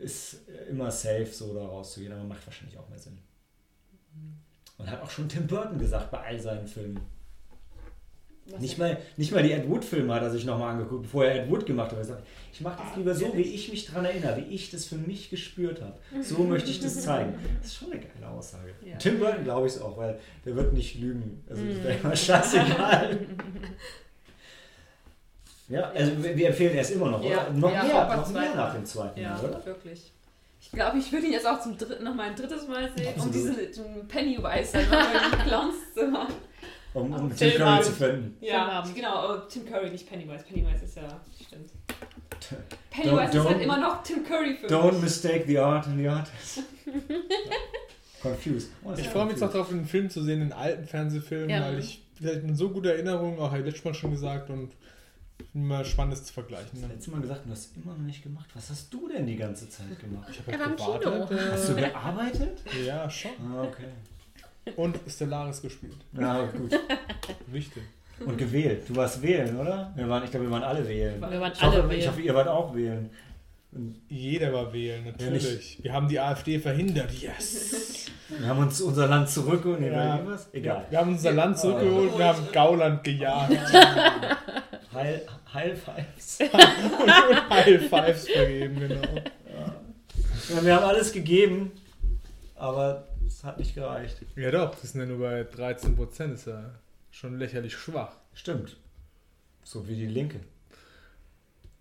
Ist 0.00 0.48
immer 0.68 0.90
safe, 0.90 1.26
so 1.26 1.54
da 1.54 1.64
rauszugehen, 1.64 2.12
aber 2.12 2.24
macht 2.24 2.46
wahrscheinlich 2.46 2.78
auch 2.78 2.88
mehr 2.88 2.98
Sinn. 2.98 3.18
Und 4.78 4.90
hat 4.90 5.02
auch 5.02 5.10
schon 5.10 5.28
Tim 5.28 5.46
Burton 5.46 5.78
gesagt 5.78 6.10
bei 6.10 6.18
all 6.18 6.40
seinen 6.40 6.66
Filmen. 6.66 7.00
Was 8.46 8.60
Nicht 8.60 8.78
mal, 8.78 8.98
nicht 9.16 9.30
mal 9.30 9.42
die 9.42 9.52
Ed 9.52 9.68
Wood-Filme 9.68 10.12
hat 10.12 10.22
er 10.22 10.30
sich 10.30 10.44
nochmal 10.44 10.72
angeguckt, 10.72 11.02
bevor 11.02 11.24
er 11.24 11.42
Ed 11.44 11.50
Wood 11.50 11.66
gemacht 11.66 11.92
hat. 11.92 11.98
Er 11.98 12.04
sagt, 12.04 12.26
ich 12.52 12.60
mache 12.62 12.82
das 12.82 12.96
lieber 12.96 13.14
so, 13.14 13.36
wie 13.36 13.42
ich 13.42 13.70
mich 13.70 13.86
daran 13.86 14.06
erinnere, 14.06 14.38
wie 14.38 14.54
ich 14.54 14.70
das 14.70 14.86
für 14.86 14.96
mich 14.96 15.30
gespürt 15.30 15.82
habe. 15.82 15.98
So 16.22 16.38
möchte 16.44 16.70
ich 16.70 16.80
das 16.80 17.02
zeigen. 17.02 17.34
Das 17.58 17.70
ist 17.70 17.76
schon 17.76 17.92
eine 17.92 18.00
geile 18.00 18.28
Aussage. 18.28 18.74
Ja. 18.84 18.96
Tim 18.96 19.18
Burton 19.18 19.44
glaube 19.44 19.66
ich 19.66 19.74
es 19.74 19.80
auch, 19.80 19.96
weil 19.98 20.18
der 20.44 20.56
wird 20.56 20.72
nicht 20.72 20.98
lügen. 20.98 21.44
Also 21.48 21.64
das 21.64 21.84
wäre 21.84 21.98
immer 21.98 22.16
scheißegal. 22.16 23.20
ja, 25.70 25.90
also 25.90 26.22
wir 26.22 26.36
wir 26.36 26.48
empfehlen 26.48 26.76
es 26.76 26.90
immer 26.90 27.10
noch, 27.10 27.22
Ja, 27.24 27.46
oder? 27.46 27.50
Noch 27.52 27.72
ja, 27.72 27.82
mehr, 27.84 28.16
noch 28.16 28.16
mehr 28.16 28.24
zweiten 28.24 28.56
nach 28.56 28.74
dem 28.74 28.84
zweiten 28.84 29.20
Ja, 29.20 29.30
Mal, 29.36 29.44
oder? 29.44 29.66
wirklich. 29.66 30.12
Ich 30.62 30.70
glaube, 30.72 30.98
ich 30.98 31.10
würde 31.10 31.26
ihn 31.26 31.32
jetzt 31.32 31.46
auch 31.46 31.60
zum 31.60 31.78
dritten, 31.78 32.04
noch 32.04 32.14
mal 32.14 32.28
ein 32.28 32.36
drittes 32.36 32.68
Mal 32.68 32.90
sehen, 32.94 33.06
um 33.16 33.22
Absolut. 33.22 33.34
diesen 33.34 33.56
diesen 33.56 34.08
Pennywise 34.08 34.72
dann 34.72 34.84
nochmal 34.84 35.38
Clowns 35.46 35.76
zu 35.94 36.06
machen. 36.08 36.34
Um, 36.92 37.12
um 37.14 37.28
Tim 37.30 37.38
Curry 37.38 37.50
Filmabend. 37.52 37.84
zu 37.84 37.92
finden. 37.92 38.36
Ja, 38.40 38.84
genau, 38.94 39.36
Tim 39.48 39.64
Curry, 39.64 39.90
nicht 39.90 40.08
Pennywise. 40.10 40.44
Pennywise 40.44 40.84
ist 40.84 40.96
ja, 40.96 41.02
stimmt. 41.46 41.70
Pennywise 42.90 43.30
Don't- 43.30 43.42
ist 43.42 43.48
halt 43.48 43.62
immer 43.62 43.78
noch 43.78 44.02
Tim 44.02 44.24
Curry 44.24 44.56
für 44.56 44.66
Don't 44.66 44.92
mich. 44.94 45.02
mistake 45.02 45.44
the 45.46 45.58
art 45.58 45.86
and 45.86 45.98
the 45.98 46.08
artist. 46.08 46.62
Confused. 48.22 48.70
Oh, 48.84 48.92
Ich 48.96 49.08
freue 49.08 49.24
mich 49.24 49.34
jetzt 49.34 49.42
auch 49.44 49.52
darauf, 49.52 49.68
den 49.68 49.86
Film 49.86 50.10
zu 50.10 50.22
sehen, 50.22 50.40
den 50.40 50.52
alten 50.52 50.84
Fernsehfilm, 50.86 51.48
Ja. 51.48 51.62
weil 51.62 51.78
ich 51.78 52.02
vielleicht 52.16 52.44
eine 52.44 52.54
so 52.54 52.68
gute 52.68 52.92
Erinnerung, 52.92 53.38
auch 53.38 53.48
habe 53.50 53.60
ich 53.60 53.64
letztes 53.66 53.84
Mal 53.84 53.94
schon 53.94 54.10
gesagt 54.10 54.50
und 54.50 54.72
immer 55.54 55.84
spannend 55.84 56.14
ist 56.14 56.26
zu 56.26 56.32
vergleichen. 56.32 56.68
Das 56.72 56.82
Ne? 56.82 56.88
letzte 56.94 57.10
Mal 57.10 57.20
gesagt, 57.20 57.46
du 57.46 57.50
hast 57.50 57.76
immer 57.76 57.92
noch 57.94 58.00
nicht 58.02 58.22
gemacht. 58.22 58.48
Was 58.54 58.70
hast 58.70 58.92
du 58.92 59.08
denn 59.08 59.26
die 59.26 59.36
ganze 59.36 59.68
Zeit 59.68 59.98
gemacht? 59.98 60.28
Ich 60.30 60.38
habe 60.54 60.64
halt 60.64 60.76
Kino. 60.76 60.98
gewartet. 60.98 61.40
Hast 61.52 61.68
du 61.68 61.72
Äh, 61.76 61.80
gearbeitet? 61.88 62.62
ja, 62.86 63.08
schon. 63.10 63.30
Ah, 63.52 63.62
okay. 63.64 64.72
Und 64.76 64.98
Stellaris 65.08 65.62
gespielt. 65.62 65.96
Ja, 66.12 66.44
gut. 66.46 66.70
Wichtig. 67.46 67.82
Und 68.24 68.36
gewählt. 68.36 68.82
Du 68.88 68.94
warst 68.96 69.22
wählen, 69.22 69.56
oder? 69.58 69.92
Wir 69.96 70.06
waren, 70.08 70.22
ich 70.24 70.30
glaube, 70.30 70.46
wir 70.46 70.52
waren 70.52 70.62
alle 70.62 70.86
wählen. 70.86 71.20
Wir 71.20 71.40
waren 71.40 71.52
Ich 71.52 71.62
hoffe, 71.62 71.82
alle 71.82 71.94
ich 71.96 72.06
hoffe, 72.06 72.20
ihr 72.20 72.34
wart 72.34 72.48
auch 72.48 72.74
wählen. 72.74 73.08
Jeder 74.08 74.52
war 74.52 74.72
wählen, 74.72 75.06
Ja, 75.06 75.12
natürlich. 75.12 75.78
Wir 75.82 75.92
haben 75.92 76.08
die 76.08 76.18
AfD 76.18 76.58
verhindert, 76.58 77.12
yes. 77.12 78.06
wir 78.28 78.46
haben 78.48 78.58
uns 78.58 78.80
unser 78.80 79.06
Land 79.06 79.28
zurückgeholt. 79.30 79.80
Nee, 79.80 79.90
Ja. 79.90 80.16
ja. 80.18 80.26
was? 80.26 80.48
Egal. 80.52 80.86
Wir 80.90 80.98
haben 80.98 81.12
unser 81.12 81.32
Land 81.32 81.58
zurückgeholt, 81.58 82.18
wir 82.18 82.24
haben 82.26 82.48
Gauland 82.52 83.04
gejagt 83.04 83.52
Heil, 84.92 85.24
Heil 85.54 85.76
Fives. 85.76 86.38
und 86.52 87.50
High 87.50 87.88
Fives 87.88 88.28
vergeben, 88.28 88.80
genau. 88.80 89.02
Ja, 90.48 90.64
wir 90.64 90.74
haben 90.74 90.84
alles 90.84 91.12
gegeben, 91.12 91.70
aber 92.56 93.06
es 93.24 93.44
hat 93.44 93.58
nicht 93.60 93.76
gereicht. 93.76 94.16
Ja 94.34 94.50
doch, 94.50 94.74
das 94.74 94.92
sind 94.92 95.00
ja 95.00 95.06
nur 95.06 95.20
bei 95.20 95.44
13 95.44 95.94
Prozent, 95.94 96.34
ist 96.34 96.48
ja 96.48 96.70
schon 97.12 97.38
lächerlich 97.38 97.74
schwach. 97.76 98.16
Stimmt. 98.34 98.76
So 99.62 99.86
wie 99.86 99.94
die 99.94 100.06
Linke. 100.06 100.40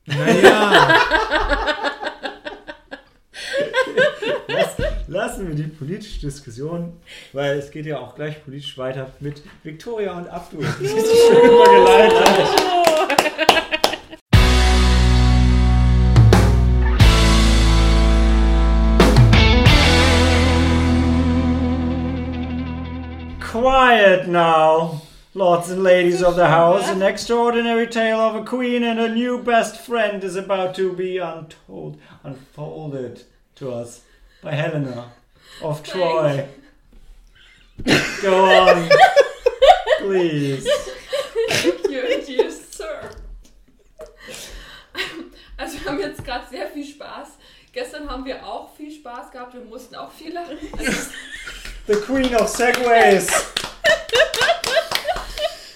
Naja, 0.06 0.96
lassen 5.20 5.50
wir 5.50 5.56
die 5.56 5.64
politische 5.64 6.22
Diskussion, 6.22 6.94
weil 7.34 7.58
es 7.58 7.72
geht 7.72 7.86
ja 7.86 8.00
auch 8.00 8.16
gleich 8.16 8.42
politisch 8.42 8.78
weiter 8.78 9.12
mit 9.20 9.42
Victoria 9.64 10.18
und 10.18 10.30
Abdul. 10.30 10.66
Die 10.80 10.88
sich 10.88 10.98
schön 10.98 11.52
übergeleitet. 11.52 12.48
Quiet 23.42 24.30
now, 24.30 25.02
lords 25.34 25.70
and 25.70 25.84
ladies 25.84 26.24
of 26.24 26.36
the 26.36 26.48
house. 26.48 26.90
An 26.90 27.02
extraordinary 27.02 27.88
tale 27.88 28.22
of 28.22 28.36
a 28.36 28.46
queen 28.46 28.86
and 28.86 29.02
a 29.02 29.10
new 29.10 29.44
best 29.44 29.82
friend 29.82 30.24
is 30.24 30.38
about 30.38 30.74
to 30.76 30.94
be 30.94 31.18
untold, 31.18 31.98
unfolded 32.24 33.26
to 33.56 33.70
us 33.70 34.04
by 34.42 34.52
Helena 34.52 35.12
of 35.62 35.84
Troy. 35.84 36.46
Go 38.22 38.46
on, 38.46 38.90
please. 40.00 40.68
Dear, 41.88 42.22
dear 42.26 42.52
Sir. 42.52 43.10
Also 45.58 45.80
wir 45.80 45.86
haben 45.92 46.00
jetzt 46.00 46.24
gerade 46.24 46.46
sehr 46.50 46.68
viel 46.68 46.86
Spaß. 46.86 47.30
Gestern 47.72 48.10
haben 48.10 48.26
wir 48.26 48.46
auch 48.46 48.76
viel 48.76 48.92
Spaß 48.92 49.32
gehabt. 49.32 49.54
Wir 49.54 49.62
mussten 49.62 49.96
auch 49.96 50.12
viel 50.12 50.34
lachen. 50.34 50.58
Also, 50.78 51.12
The 51.88 51.96
queen 51.96 52.36
of 52.36 52.48
segways. 52.48 53.28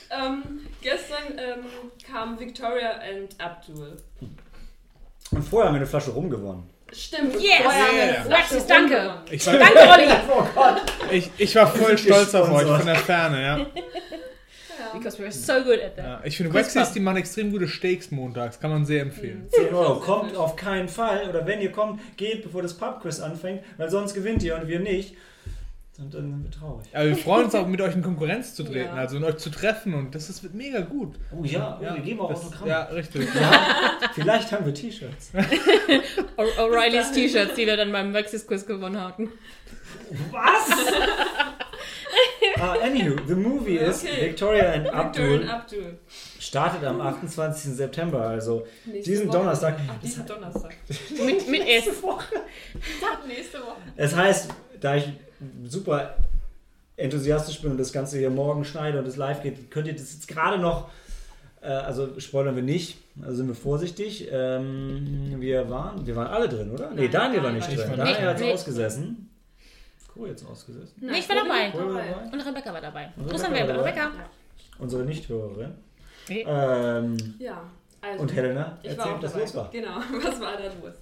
ähm, 0.10 0.68
gestern 0.81 1.38
ähm, 1.38 1.65
kamen 2.06 2.40
Victoria 2.40 2.99
und 3.14 3.40
Abdul. 3.40 3.98
Und 5.31 5.44
vorher 5.44 5.68
haben 5.68 5.76
wir 5.76 5.81
eine 5.81 5.88
Flasche 5.88 6.11
rumgewonnen. 6.11 6.69
Stimmt. 6.93 7.33
Yes! 7.35 7.61
Yeah. 7.61 8.25
Alexis, 8.25 8.65
danke. 8.67 9.15
Ich 9.31 9.45
war, 9.47 9.57
Danke, 9.57 9.79
Olli! 9.79 10.07
Oh 10.29 10.45
Gott. 10.55 10.81
ich, 11.11 11.29
ich 11.37 11.55
war 11.55 11.67
voll 11.67 11.97
stolz 11.97 12.33
auf 12.35 12.49
euch 12.51 12.67
von 12.67 12.85
der 12.85 12.95
Ferne, 12.95 13.41
ja. 13.41 13.65
Because 14.93 15.17
we're 15.17 15.31
so 15.31 15.63
good 15.63 15.81
at 15.81 15.95
that. 15.95 16.05
ja 16.05 16.21
ich 16.23 16.37
finde, 16.37 16.53
Waxys, 16.53 16.91
die 16.91 16.99
machen 16.99 17.17
extrem 17.17 17.51
gute 17.51 17.67
Steaks 17.67 18.11
montags. 18.11 18.59
Kann 18.59 18.69
man 18.69 18.85
sehr 18.85 19.01
empfehlen. 19.01 19.47
10 19.51 19.73
Euro. 19.73 19.99
Kommt 19.99 20.35
auf 20.35 20.55
keinen 20.55 20.87
Fall. 20.87 21.27
Oder 21.29 21.47
wenn 21.47 21.61
ihr 21.61 21.71
kommt, 21.71 21.99
geht, 22.15 22.43
bevor 22.43 22.61
das 22.61 22.75
Pubquiz 22.77 23.19
anfängt, 23.19 23.63
weil 23.77 23.89
sonst 23.89 24.13
gewinnt 24.13 24.43
ihr 24.43 24.55
und 24.55 24.67
wir 24.67 24.79
nicht. 24.79 25.15
Und 25.99 26.11
dann 26.11 26.21
sind 26.31 26.43
wir 26.43 26.49
traurig. 26.51 26.87
Aber 26.91 27.05
wir 27.05 27.15
freuen 27.15 27.45
uns 27.45 27.53
auch, 27.55 27.67
mit 27.73 27.79
euch 27.79 27.93
in 27.95 28.01
Konkurrenz 28.01 28.55
zu 28.55 28.63
treten, 28.63 28.79
Ja. 28.87 28.93
also 28.93 29.17
und 29.17 29.23
euch 29.25 29.37
zu 29.37 29.51
treffen 29.51 29.93
und 29.93 30.15
das 30.15 30.27
ist 30.29 30.41
wird 30.41 30.55
mega 30.55 30.81
gut. 30.81 31.15
Oh 31.31 31.43
ja, 31.43 31.77
oh, 31.79 31.83
wir 31.95 32.01
geben 32.01 32.19
auch 32.21 32.29
das, 32.29 32.45
Autogramme. 32.45 32.69
Ja, 32.71 32.81
richtig. 32.85 33.27
Vielleicht 34.15 34.51
haben 34.51 34.65
wir 34.65 34.73
T-Shirts. 34.73 35.31
O'Reillys 36.57 37.11
T-Shirts, 37.13 37.53
die 37.55 37.67
wir 37.67 37.77
dann 37.77 37.91
beim 37.91 38.11
Maxis 38.11 38.47
Quiz 38.47 38.65
gewonnen 38.65 38.99
hatten. 38.99 39.29
Was? 40.31 40.69
Ah, 42.59 42.75
anywho, 42.83 43.15
the 43.27 43.35
movie 43.35 43.77
is 43.77 44.03
Okay. 44.03 44.27
Victoria 44.27 44.71
and 44.73 44.85
Victoria 44.85 45.33
und 45.41 45.49
Abdul 45.49 45.49
Abdul. 45.49 45.99
startet 46.39 46.83
am 46.83 47.01
28. 47.01 47.73
September, 47.73 48.21
also 48.21 48.65
Nächste 48.85 49.09
diesen 49.11 49.27
Woche. 49.27 49.37
Donnerstag. 49.39 49.75
Ach, 49.89 49.99
diesen 50.01 50.25
Donnerstag. 50.25 50.75
Mit, 51.09 51.47
mit 51.49 51.61
S. 51.61 51.85
Nächste 51.85 52.03
Woche. 52.03 52.25
Es 53.95 54.15
heißt, 54.15 54.49
da 54.79 54.95
ich 54.95 55.11
super 55.65 56.15
enthusiastisch 56.95 57.61
bin 57.61 57.71
und 57.71 57.77
das 57.77 57.91
Ganze 57.91 58.17
hier 58.19 58.29
morgen 58.29 58.63
schneide 58.65 58.99
und 58.99 59.07
es 59.07 59.15
live 59.17 59.41
geht, 59.41 59.71
könnt 59.71 59.87
ihr 59.87 59.93
das 59.93 60.13
jetzt 60.13 60.27
gerade 60.27 60.59
noch, 60.59 60.89
äh, 61.61 61.67
also 61.67 62.19
spoilern 62.19 62.55
wir 62.55 62.63
nicht, 62.63 62.97
also 63.21 63.37
sind 63.37 63.47
wir 63.47 63.55
vorsichtig. 63.55 64.27
Ähm, 64.31 65.35
wir 65.39 65.69
waren, 65.69 66.05
wir 66.05 66.15
waren 66.15 66.27
alle 66.27 66.47
drin, 66.49 66.69
oder? 66.71 66.91
nee, 66.91 67.01
Nein, 67.03 67.11
Daniel 67.11 67.43
war 67.43 67.51
Daniel 67.51 67.67
nicht 67.69 67.77
war 67.79 67.85
drin. 67.85 67.89
nicht 67.89 67.97
drin. 67.97 68.13
Daniel 68.15 68.29
hat 68.29 68.39
Nee. 68.39 68.53
ausgesessen. 68.53 69.29
Cool, 70.15 70.27
jetzt 70.29 70.45
ausgesessen. 70.45 70.93
Nee, 71.01 71.17
ich 71.17 71.27
war 71.27 71.35
dabei. 71.37 71.71
Dabei. 71.71 72.15
Und 72.31 72.39
Rebecca 72.47 72.71
war 72.73 72.81
dabei. 72.81 73.11
Gruß 73.27 73.43
an 73.45 73.53
Rebecca. 73.53 73.79
Rebecca. 73.79 74.11
Unsere 74.77 75.03
Nichthörerin. 75.03 75.71
Nee. 76.29 76.45
Ähm, 76.47 77.17
Ja, 77.39 77.63
also. 77.99 78.21
und 78.21 78.33
Helena, 78.35 78.77
erzählt, 78.83 79.15
was 79.21 79.35
los 79.35 79.55
war. 79.55 79.71
Genau, 79.71 79.95
was 80.23 80.39
war 80.39 80.57
da 80.57 80.65
los? 80.65 80.93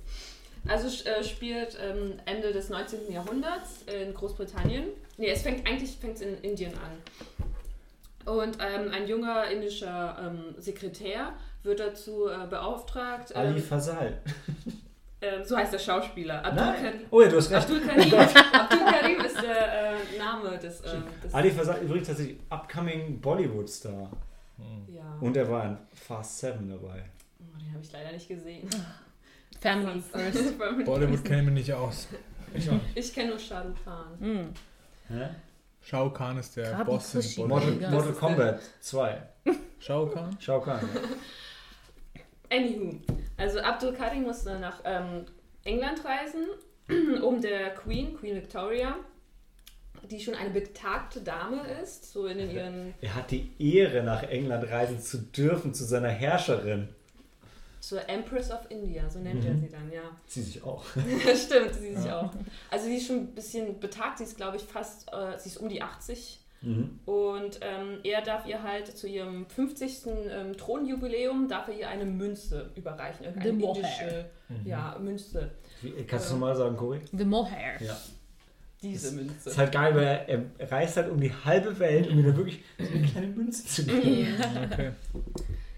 Also 0.67 0.87
äh, 1.09 1.23
spielt 1.23 1.77
ähm, 1.81 2.13
Ende 2.25 2.51
des 2.53 2.69
19. 2.69 3.11
Jahrhunderts 3.11 3.81
in 3.83 4.13
Großbritannien. 4.13 4.85
Nee, 5.17 5.29
es 5.31 5.41
fängt 5.41 5.67
eigentlich 5.67 5.97
fängt's 5.97 6.21
in 6.21 6.37
Indien 6.41 6.73
an. 6.73 8.31
Und 8.33 8.57
ähm, 8.61 8.91
ein 8.91 9.07
junger 9.07 9.49
indischer 9.49 10.17
ähm, 10.21 10.55
Sekretär 10.59 11.33
wird 11.63 11.79
dazu 11.79 12.27
äh, 12.27 12.45
beauftragt. 12.47 13.35
Ali 13.35 13.57
Ähm, 13.57 13.63
Fasal. 13.63 14.19
ähm, 15.21 15.43
so 15.43 15.57
heißt 15.57 15.73
der 15.73 15.79
Schauspieler. 15.79 16.45
Abdul 16.45 16.63
Nein. 16.65 16.83
Karim. 16.83 16.99
Oh 17.09 17.21
ja, 17.21 17.27
du 17.29 17.37
hast 17.37 17.49
recht. 17.51 17.61
Abdul 17.63 17.81
Karim, 17.81 18.13
Abdul 18.53 18.79
Karim 18.85 19.19
ist 19.21 19.41
der 19.41 19.93
äh, 19.93 20.17
Name 20.19 20.57
des. 20.59 20.81
ähm, 20.85 21.03
des 21.23 21.33
Ali 21.33 21.49
Fasal 21.49 21.81
übrigens 21.81 22.07
tatsächlich 22.07 22.37
upcoming 22.49 23.19
Bollywood-Star. 23.19 24.11
ja. 24.87 25.17
Und 25.19 25.35
er 25.35 25.49
war 25.49 25.65
in 25.65 25.77
Fast 25.95 26.37
7 26.39 26.69
dabei. 26.69 27.03
Oh, 27.39 27.57
den 27.59 27.73
habe 27.73 27.83
ich 27.83 27.91
leider 27.91 28.11
nicht 28.11 28.27
gesehen. 28.27 28.69
Family 29.61 30.01
first. 30.11 30.57
Bollywood 30.85 31.23
kenne 31.23 31.41
ich 31.41 31.45
mich 31.45 31.53
nicht 31.53 31.73
aus. 31.73 32.07
Ich 32.95 33.13
kenne 33.13 33.29
nur 33.29 33.39
Shah 33.39 33.61
Rukh 33.61 33.83
Khan. 33.83 34.19
Hm. 34.19 34.53
Hä? 35.07 35.29
Shao 35.83 36.09
Kahn 36.11 36.37
ist 36.37 36.55
der 36.57 36.71
Krabi 36.71 36.91
Boss 36.91 37.15
in 37.15 37.21
Kushi. 37.21 37.41
Bollywood. 37.41 37.81
Mortal. 37.81 37.91
Mortal 37.91 38.13
Kombat 38.13 38.61
2. 38.81 39.21
Shao 39.79 40.05
Kahn? 40.07 40.37
Shao 40.39 40.59
Kahn. 40.61 40.81
Ja. 40.93 41.01
Anywho, 42.57 42.97
also 43.37 43.59
Abdul 43.61 43.93
Karim 43.93 44.23
musste 44.23 44.59
nach 44.59 44.81
ähm, 44.83 45.25
England 45.63 46.01
reisen, 46.03 46.47
um 47.23 47.41
der 47.41 47.73
Queen, 47.75 48.17
Queen 48.17 48.35
Victoria, 48.35 48.95
die 50.09 50.19
schon 50.19 50.35
eine 50.35 50.49
betagte 50.49 51.21
Dame 51.21 51.61
ist, 51.81 52.11
so 52.11 52.25
in 52.25 52.39
den 52.39 52.51
ihren, 52.51 52.93
Er 52.99 53.15
hat 53.15 53.31
die 53.31 53.51
Ehre, 53.57 54.03
nach 54.03 54.23
England 54.23 54.69
reisen 54.69 54.99
zu 54.99 55.19
dürfen, 55.19 55.73
zu 55.73 55.85
seiner 55.85 56.09
Herrscherin. 56.09 56.89
Zur 57.81 58.07
Empress 58.07 58.49
of 58.51 58.59
India, 58.69 59.09
so 59.09 59.19
nennt 59.19 59.43
er 59.43 59.53
Mhm. 59.53 59.59
sie 59.59 59.69
dann, 59.69 59.91
ja. 59.91 60.03
Sie 60.27 60.41
sich 60.41 60.63
auch. 60.63 60.85
Stimmt, 61.35 61.73
sie 61.73 61.95
sich 61.95 62.05
Ja. 62.05 62.21
auch. 62.21 62.31
Also 62.69 62.85
sie 62.85 62.95
ist 62.95 63.07
schon 63.07 63.17
ein 63.17 63.27
bisschen 63.35 63.79
betagt, 63.79 64.19
sie 64.19 64.23
ist 64.23 64.37
glaube 64.37 64.55
ich 64.57 64.63
fast, 64.63 65.11
äh, 65.11 65.37
sie 65.37 65.49
ist 65.49 65.57
um 65.57 65.67
die 65.67 65.81
80 65.81 66.37
Mhm. 66.63 66.99
und 67.05 67.59
ähm, 67.63 67.97
er 68.03 68.21
darf 68.21 68.45
ihr 68.45 68.61
halt 68.61 68.95
zu 68.95 69.07
ihrem 69.07 69.47
50. 69.47 70.05
Ähm, 70.29 70.55
Thronjubiläum, 70.55 71.47
darf 71.47 71.67
er 71.69 71.73
ihr 71.73 71.89
eine 71.89 72.05
Münze 72.05 72.69
überreichen, 72.75 73.25
Mohair. 73.57 73.75
indische 73.75 74.25
ja, 74.63 74.95
Münze. 75.01 75.49
Wie, 75.81 75.91
kannst 76.05 76.29
du 76.29 76.33
nochmal 76.33 76.55
sagen, 76.55 76.77
Cory? 76.77 77.01
The 77.11 77.25
Mohair. 77.25 77.81
Ja. 77.81 77.97
Diese 78.83 79.07
Das 79.07 79.15
Münze. 79.15 79.49
ist 79.49 79.57
halt 79.57 79.71
geil, 79.71 79.95
weil 79.95 80.03
er, 80.27 80.43
er 80.59 80.71
reist 80.71 80.97
halt 80.97 81.09
um 81.11 81.19
die 81.19 81.31
halbe 81.33 81.77
Welt, 81.79 82.07
um 82.07 82.15
mir 82.15 82.31
da 82.31 82.37
wirklich 82.37 82.63
so 82.79 82.93
eine 82.93 83.07
kleine 83.07 83.27
Münze 83.27 83.65
zu 83.65 83.83
geben. 83.85 84.27
Okay. 84.71 84.91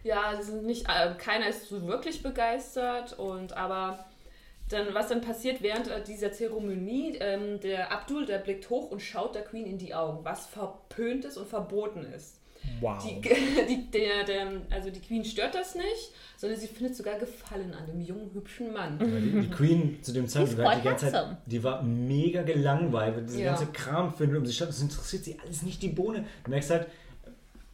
Ja, 0.03 0.41
sind 0.41 0.65
nicht, 0.65 0.87
äh, 0.89 1.13
keiner 1.17 1.47
ist 1.47 1.69
so 1.69 1.87
wirklich 1.87 2.21
begeistert 2.23 3.17
und 3.17 3.55
aber 3.55 4.05
dann, 4.69 4.93
was 4.93 5.07
dann 5.09 5.21
passiert 5.21 5.61
während 5.61 5.87
äh, 5.87 6.03
dieser 6.03 6.31
Zeremonie, 6.31 7.17
ähm, 7.19 7.59
der 7.61 7.91
Abdul, 7.91 8.25
der 8.25 8.39
blickt 8.39 8.69
hoch 8.69 8.91
und 8.91 9.01
schaut 9.01 9.35
der 9.35 9.43
Queen 9.43 9.65
in 9.65 9.77
die 9.77 9.93
Augen, 9.93 10.23
was 10.25 10.47
verpönt 10.47 11.25
ist 11.25 11.37
und 11.37 11.47
verboten 11.47 12.05
ist. 12.15 12.39
Wow. 12.79 13.03
Die, 13.03 13.19
die, 13.69 13.91
der, 13.91 14.23
der, 14.23 14.47
also 14.71 14.89
die 14.89 15.01
Queen 15.01 15.23
stört 15.25 15.53
das 15.53 15.75
nicht, 15.75 16.11
sondern 16.37 16.57
sie 16.59 16.67
findet 16.67 16.95
sogar 16.95 17.17
Gefallen 17.19 17.73
an 17.73 17.85
dem 17.87 17.99
jungen, 18.01 18.31
hübschen 18.33 18.71
Mann. 18.71 18.97
Die, 18.99 19.41
die 19.41 19.49
Queen 19.49 20.01
zu 20.01 20.13
dem 20.13 20.27
Zeitpunkt 20.27 20.63
war 20.63 20.75
die 20.77 20.81
ganze 20.81 21.11
Zeit, 21.11 21.37
die 21.45 21.61
war 21.61 21.83
mega 21.83 22.41
gelangweilt, 22.43 23.15
weil 23.17 23.23
diese 23.23 23.41
Ja. 23.41 23.49
ganze 23.51 23.67
Kram 23.67 24.13
findet 24.13 24.37
um 24.39 24.45
sich 24.45 24.55
statt. 24.55 24.69
Das 24.69 24.81
interessiert 24.81 25.25
sie 25.25 25.37
alles 25.43 25.61
nicht 25.63 25.81
die 25.81 25.89
Bohne. 25.89 26.25
Du 26.45 26.51
merkst 26.51 26.69
halt, 26.69 26.87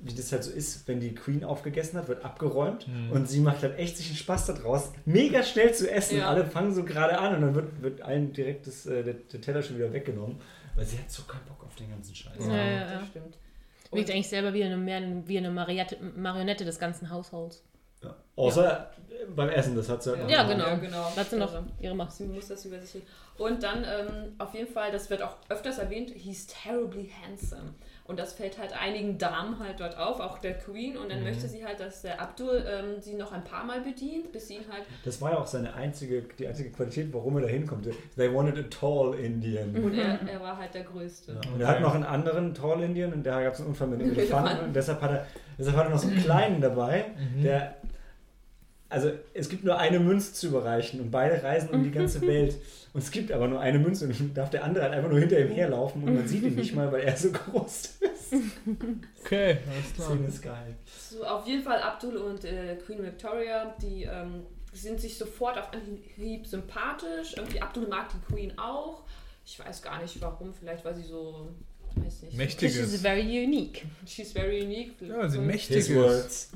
wie 0.01 0.13
das 0.13 0.31
halt 0.31 0.43
so 0.45 0.51
ist, 0.51 0.87
wenn 0.87 0.99
die 1.01 1.13
Queen 1.13 1.43
aufgegessen 1.43 1.99
hat, 1.99 2.07
wird 2.07 2.23
abgeräumt 2.23 2.87
Mhm. 2.87 3.11
und 3.11 3.27
sie 3.29 3.39
macht 3.41 3.63
halt 3.63 3.77
echt 3.77 3.97
sich 3.97 4.07
einen 4.07 4.15
Spaß 4.15 4.45
daraus, 4.47 4.91
mega 5.05 5.43
schnell 5.43 5.73
zu 5.73 5.91
essen. 5.91 6.19
Ja. 6.19 6.29
Alle 6.29 6.45
fangen 6.45 6.73
so 6.73 6.83
gerade 6.85 7.17
an 7.19 7.35
und 7.35 7.41
dann 7.41 7.55
wird, 7.55 7.81
wird 7.81 8.01
allen 8.01 8.31
direkt 8.31 8.65
das, 8.67 8.85
äh, 8.85 9.03
der, 9.03 9.15
der 9.15 9.41
Teller 9.41 9.61
schon 9.61 9.77
wieder 9.77 9.91
weggenommen, 9.91 10.39
weil 10.75 10.85
sie 10.85 10.97
hat 10.97 11.11
so 11.11 11.23
keinen 11.23 11.43
Bock 11.45 11.63
auf 11.65 11.75
den 11.75 11.89
ganzen 11.89 12.15
Scheiß. 12.15 12.33
Ja, 12.47 12.55
ja, 12.55 12.71
ja. 12.71 12.99
Das 12.99 13.07
stimmt. 13.09 13.37
Wirkt 13.91 14.11
eigentlich 14.11 14.29
selber 14.29 14.53
wie 14.53 14.63
eine, 14.63 14.77
mehr 14.77 15.01
wie 15.25 15.37
eine 15.37 15.49
Marionette, 15.51 15.97
Marionette 16.15 16.63
des 16.63 16.77
ganzen 16.79 17.09
Haushalts. 17.09 17.63
Ja. 18.01 18.15
Außer 18.37 18.91
äh, 19.09 19.25
beim 19.35 19.49
Essen, 19.49 19.75
das 19.75 19.89
hat 19.89 20.01
sie 20.03 20.11
halt 20.11 20.21
noch 20.21 20.29
Ja, 20.29 20.43
gemacht. 20.43 20.55
genau. 20.55 20.67
Ja, 20.69 20.75
genau. 20.75 21.11
Da 21.15 21.21
hat 21.21 21.29
sie 21.29 21.35
noch 21.37 21.53
Also, 21.53 21.65
ihre 21.81 21.95
Macht. 21.95 22.13
Sie 22.13 22.23
muss 22.25 22.47
das 22.47 22.63
über 22.63 22.79
sich 22.79 22.93
legen. 22.93 23.07
Und 23.37 23.63
dann 23.63 23.83
ähm, 23.83 24.33
auf 24.37 24.53
jeden 24.53 24.71
Fall, 24.71 24.91
das 24.93 25.09
wird 25.09 25.21
auch 25.23 25.35
öfters 25.49 25.79
erwähnt, 25.79 26.11
he's 26.15 26.47
terribly 26.47 27.09
handsome. 27.25 27.73
Und 28.09 28.17
das 28.19 28.33
fällt 28.33 28.57
halt 28.57 28.73
einigen 28.73 29.17
Damen 29.19 29.59
halt 29.59 29.79
dort 29.79 29.95
auf, 29.97 30.19
auch 30.19 30.39
der 30.39 30.55
Queen. 30.55 30.97
Und 30.97 31.09
dann 31.11 31.19
Mhm. 31.19 31.25
möchte 31.25 31.47
sie 31.47 31.63
halt, 31.63 31.79
dass 31.79 32.01
der 32.01 32.19
Abdul 32.19 32.65
ähm, 32.67 32.99
sie 32.99 33.13
noch 33.13 33.31
ein 33.31 33.43
paar 33.43 33.63
Mal 33.63 33.81
bedient, 33.81 34.31
bis 34.31 34.47
sie 34.47 34.55
ihn 34.55 34.65
halt. 34.71 34.83
Das 35.05 35.21
war 35.21 35.31
ja 35.33 35.37
auch 35.37 35.45
seine 35.45 35.73
einzige, 35.75 36.23
die 36.39 36.47
einzige 36.47 36.71
Qualität, 36.71 37.13
warum 37.13 37.35
er 37.37 37.43
da 37.43 37.47
hinkommt. 37.47 37.87
They 38.17 38.33
wanted 38.33 38.57
a 38.57 38.67
tall 38.69 39.13
Indian. 39.13 39.75
Und 39.75 39.93
er, 39.97 40.19
er 40.27 40.41
war 40.41 40.57
halt 40.57 40.73
der 40.73 40.83
Größte. 40.83 41.33
Ja. 41.33 41.51
Und 41.53 41.61
er 41.61 41.67
hat 41.67 41.81
noch 41.81 41.93
einen 41.93 42.03
anderen 42.03 42.53
Tall 42.55 42.81
Indian 42.81 43.13
und 43.13 43.23
da 43.23 43.43
gab 43.43 43.53
es 43.53 43.59
einen 43.59 43.69
Unfall 43.69 43.87
mit 43.89 44.01
einem 44.01 44.11
Elefanten. 44.17 44.63
und 44.65 44.75
deshalb 44.75 45.01
hat 45.01 45.11
er, 45.11 45.27
deshalb 45.59 45.77
hat 45.77 45.85
er 45.85 45.89
noch 45.91 45.99
so 45.99 46.07
einen 46.07 46.17
kleinen 46.17 46.61
dabei, 46.61 47.05
Mhm. 47.35 47.43
der 47.43 47.75
also 48.89 49.11
es 49.33 49.49
gibt 49.49 49.63
nur 49.63 49.77
eine 49.77 49.99
Münze 49.99 50.33
zu 50.33 50.47
überreichen 50.47 50.99
und 50.99 51.11
beide 51.11 51.41
reisen 51.43 51.69
um 51.69 51.83
die 51.83 51.91
ganze 51.91 52.21
Welt. 52.21 52.55
Und 52.91 53.03
es 53.03 53.11
gibt 53.11 53.31
aber 53.31 53.47
nur 53.47 53.59
eine 53.59 53.77
Münze 53.77 54.05
und 54.05 54.19
dann 54.19 54.33
darf 54.33 54.49
der 54.49 54.63
andere 54.63 54.85
halt 54.85 54.95
einfach 54.95 55.11
nur 55.11 55.19
hinter 55.19 55.39
ihm 55.39 55.51
herlaufen 55.51 56.01
und 56.03 56.15
man 56.15 56.27
sieht 56.27 56.41
ihn 56.41 56.55
nicht 56.55 56.73
mal, 56.73 56.91
weil 56.91 57.01
er 57.01 57.15
so 57.15 57.31
groß 57.31 57.99
ist. 57.99 58.33
Okay, 59.23 59.57
alles 59.69 59.93
klar. 59.93 60.09
Szene 60.09 60.27
ist 60.27 60.41
geil. 60.41 60.75
So, 61.11 61.23
auf 61.23 61.45
jeden 61.45 61.61
Fall 61.61 61.79
Abdul 61.83 62.17
und 62.17 62.43
äh, 62.45 62.77
Queen 62.83 63.03
Victoria, 63.03 63.75
die 63.79 64.05
ähm, 64.05 64.41
sind 64.73 64.99
sich 64.99 65.19
sofort 65.19 65.59
auf 65.59 65.71
Anhieb 65.71 66.47
sympathisch. 66.47 67.35
Irgendwie 67.37 67.61
Abdul 67.61 67.87
mag 67.87 68.07
die 68.09 68.33
Queen 68.33 68.57
auch. 68.57 69.03
Ich 69.45 69.59
weiß 69.59 69.83
gar 69.83 70.01
nicht 70.01 70.19
warum, 70.19 70.51
vielleicht 70.51 70.83
weil 70.83 70.95
sie 70.95 71.03
so, 71.03 71.47
weiß 71.93 72.23
nicht. 72.23 72.37
Mächtig 72.37 72.71
This 72.71 72.81
is 72.81 72.93
ist. 72.95 73.01
very 73.03 73.21
unique. 73.21 73.85
She's 74.07 74.31
very 74.31 74.63
unique. 74.63 74.93
Ja, 74.99 75.29
sie 75.29 75.37
mächtig 75.37 75.89
ist. 75.91 76.53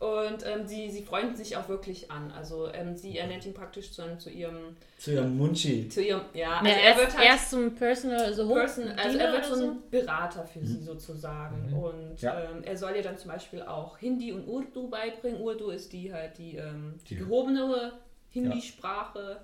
Und 0.00 0.46
ähm, 0.46 0.66
sie, 0.66 0.90
sie 0.90 1.02
freunden 1.02 1.36
sich 1.36 1.58
auch 1.58 1.68
wirklich 1.68 2.10
an. 2.10 2.30
Also 2.32 2.72
ähm, 2.72 2.96
sie 2.96 3.18
ernennt 3.18 3.44
ihn 3.44 3.52
praktisch 3.52 3.92
zu, 3.92 4.02
zu 4.16 4.30
ihrem, 4.30 4.74
Zu 4.96 5.12
ihrem 5.12 5.36
Munchi. 5.36 5.90
zu 5.90 6.02
ihrem, 6.02 6.22
ja, 6.32 6.52
also 6.58 6.66
Ja, 6.70 6.74
er 6.74 6.82
erst, 6.82 6.98
wird 7.00 7.16
halt 7.18 7.26
erst 7.26 7.50
zum 7.50 7.74
Personal, 7.74 8.32
so 8.32 8.48
Person, 8.48 8.88
also 8.96 9.18
er 9.18 9.32
wird 9.34 9.44
so 9.44 9.54
ein 9.62 9.78
Berater 9.90 10.46
für 10.46 10.64
sie 10.64 10.80
sozusagen. 10.82 11.68
Mhm. 11.68 11.74
Und 11.76 12.22
Ja. 12.22 12.40
ähm, 12.40 12.62
er 12.64 12.76
soll 12.78 12.96
ihr 12.96 13.02
dann 13.02 13.18
zum 13.18 13.30
Beispiel 13.30 13.60
auch 13.62 13.98
Hindi 13.98 14.32
und 14.32 14.48
Urdu 14.48 14.88
beibringen. 14.88 15.38
Urdu 15.40 15.68
ist 15.68 15.92
die 15.92 16.10
halt 16.10 16.38
die, 16.38 16.56
ähm, 16.56 16.94
die 17.10 17.16
gehobenere 17.16 17.92
Hindi-Sprache. 18.30 19.38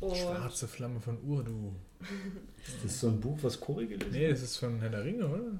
Und 0.00 0.16
Schwarze 0.16 0.66
Flamme 0.66 0.98
von 0.98 1.18
Urdu. 1.28 1.72
Ist 2.66 2.82
das 2.84 3.00
so 3.00 3.08
ein 3.08 3.20
Buch, 3.20 3.36
was 3.42 3.60
Cory 3.60 3.86
gelesen 3.86 4.12
Nee, 4.12 4.30
das 4.30 4.40
ist 4.40 4.56
von 4.56 4.80
Herr 4.80 4.88
der 4.88 5.04
Ringe, 5.04 5.26
oder? 5.26 5.58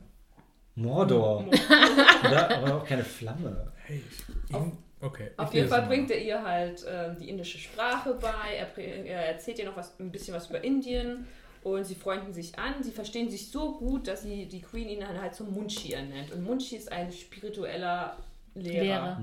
Mordor. 0.76 1.44
Oder? 1.46 2.56
Aber 2.56 2.76
auch 2.76 2.84
keine 2.86 3.04
Flamme. 3.04 3.70
Hey, 3.90 4.02
ich, 4.48 4.54
Auf- 4.54 4.72
okay. 5.00 5.30
Auf 5.36 5.48
ich 5.48 5.54
jeden 5.54 5.68
Fall 5.68 5.82
bringt 5.82 6.10
er 6.10 6.22
ihr 6.22 6.42
halt 6.42 6.84
ähm, 6.88 7.16
die 7.18 7.28
indische 7.28 7.58
Sprache 7.58 8.14
bei. 8.14 8.54
Er, 8.56 8.78
er 8.78 9.26
erzählt 9.32 9.58
ihr 9.58 9.64
noch 9.64 9.76
was, 9.76 9.98
ein 9.98 10.12
bisschen 10.12 10.34
was 10.34 10.48
über 10.48 10.62
Indien. 10.62 11.26
Und 11.62 11.84
sie 11.84 11.94
freunden 11.96 12.32
sich 12.32 12.58
an. 12.58 12.82
Sie 12.82 12.92
verstehen 12.92 13.28
sich 13.28 13.50
so 13.50 13.72
gut, 13.78 14.06
dass 14.06 14.22
sie 14.22 14.46
die 14.46 14.62
Queen 14.62 14.88
ihn 14.88 15.00
dann 15.00 15.20
halt 15.20 15.34
zum 15.34 15.52
Munchi 15.52 15.92
ernennt. 15.92 16.32
Und 16.32 16.44
Munchi 16.44 16.76
ist 16.76 16.90
ein 16.90 17.12
spiritueller 17.12 18.16
Lehrer. 18.54 18.82
Lehrer. 18.82 19.22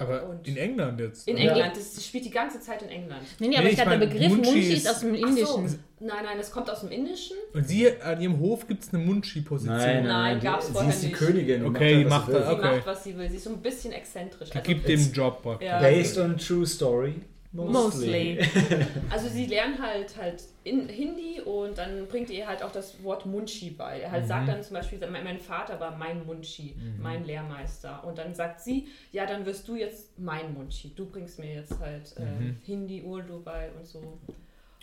Aber 0.00 0.28
und- 0.30 0.48
in 0.48 0.56
England 0.56 0.98
jetzt. 1.00 1.28
In 1.28 1.36
oder? 1.36 1.50
England. 1.52 1.76
Das 1.76 2.04
spielt 2.04 2.24
die 2.24 2.30
ganze 2.30 2.58
Zeit 2.60 2.82
in 2.82 2.88
England. 2.88 3.22
Nee, 3.38 3.48
nee, 3.48 3.56
aber 3.56 3.64
Nee, 3.64 3.70
ich 3.72 3.78
ich 3.78 3.82
glaube, 3.84 3.98
der 3.98 4.06
Begriff 4.06 4.28
Munchi 4.30 4.50
Munchi 4.50 4.72
ist- 4.72 4.84
ist 4.84 4.90
aus 4.90 5.00
dem 5.00 5.14
Ach 5.14 5.18
so. 5.20 5.26
Indischen. 5.26 5.84
Nein, 6.02 6.24
nein, 6.24 6.38
das 6.38 6.50
kommt 6.50 6.70
aus 6.70 6.80
dem 6.80 6.90
Indischen. 6.90 7.36
Und 7.52 7.68
sie, 7.68 7.88
an 8.00 8.20
ihrem 8.20 8.38
Hof 8.40 8.66
gibt 8.66 8.82
es 8.82 8.94
eine 8.94 9.04
Munchi-Position. 9.04 9.76
Nein, 9.76 9.96
nein, 9.96 10.06
Nein, 10.06 10.40
die, 10.40 10.46
gab's 10.46 10.66
sie 10.68 10.72
vorher 10.72 10.90
ist 10.90 11.02
die 11.02 11.06
nicht. 11.08 11.18
Königin. 11.18 11.66
Okay, 11.66 11.94
halt, 11.96 12.04
was 12.06 12.10
macht 12.10 12.26
sie 12.26 12.32
Sie 12.32 12.38
Okay. 12.48 12.76
macht, 12.76 12.86
was 12.86 13.04
sie 13.04 13.18
will. 13.18 13.28
Sie 13.28 13.36
ist 13.36 13.44
so 13.44 13.50
ein 13.50 13.58
bisschen 13.60 13.92
exzentrisch. 13.92 14.48
Die 14.50 14.58
Also, 14.58 14.66
gibt 14.72 14.88
dem 14.88 15.12
Job. 15.12 15.58
Ja. 15.62 15.78
Based 15.80 16.16
on 16.18 16.38
true 16.38 16.66
story. 16.66 17.14
Mostly. 17.52 18.38
also 19.10 19.28
sie 19.28 19.46
lernen 19.46 19.82
halt 19.82 20.16
halt 20.16 20.42
in 20.62 20.88
Hindi 20.88 21.40
und 21.40 21.78
dann 21.78 22.06
bringt 22.06 22.30
ihr 22.30 22.46
halt 22.46 22.62
auch 22.62 22.70
das 22.70 23.02
Wort 23.02 23.26
Munchi 23.26 23.70
bei. 23.70 24.00
Er 24.00 24.12
halt 24.12 24.22
Mhm. 24.24 24.28
sagt 24.28 24.48
dann 24.48 24.62
zum 24.62 24.74
Beispiel, 24.74 25.00
mein 25.10 25.38
Vater 25.40 25.80
war 25.80 25.96
mein 25.96 26.24
Munchi, 26.26 26.76
Mhm. 26.76 27.02
mein 27.02 27.24
Lehrmeister. 27.24 28.04
Und 28.04 28.18
dann 28.18 28.34
sagt 28.34 28.60
sie, 28.60 28.86
ja, 29.10 29.26
dann 29.26 29.44
wirst 29.46 29.66
du 29.66 29.74
jetzt 29.74 30.16
mein 30.18 30.54
Munchi. 30.54 30.94
Du 30.94 31.06
bringst 31.06 31.40
mir 31.40 31.54
jetzt 31.54 31.78
halt 31.80 32.14
äh, 32.18 32.22
Mhm. 32.22 32.56
Hindi, 32.64 33.02
Urdu 33.02 33.42
bei 33.42 33.70
und 33.76 33.84
so. 33.86 34.18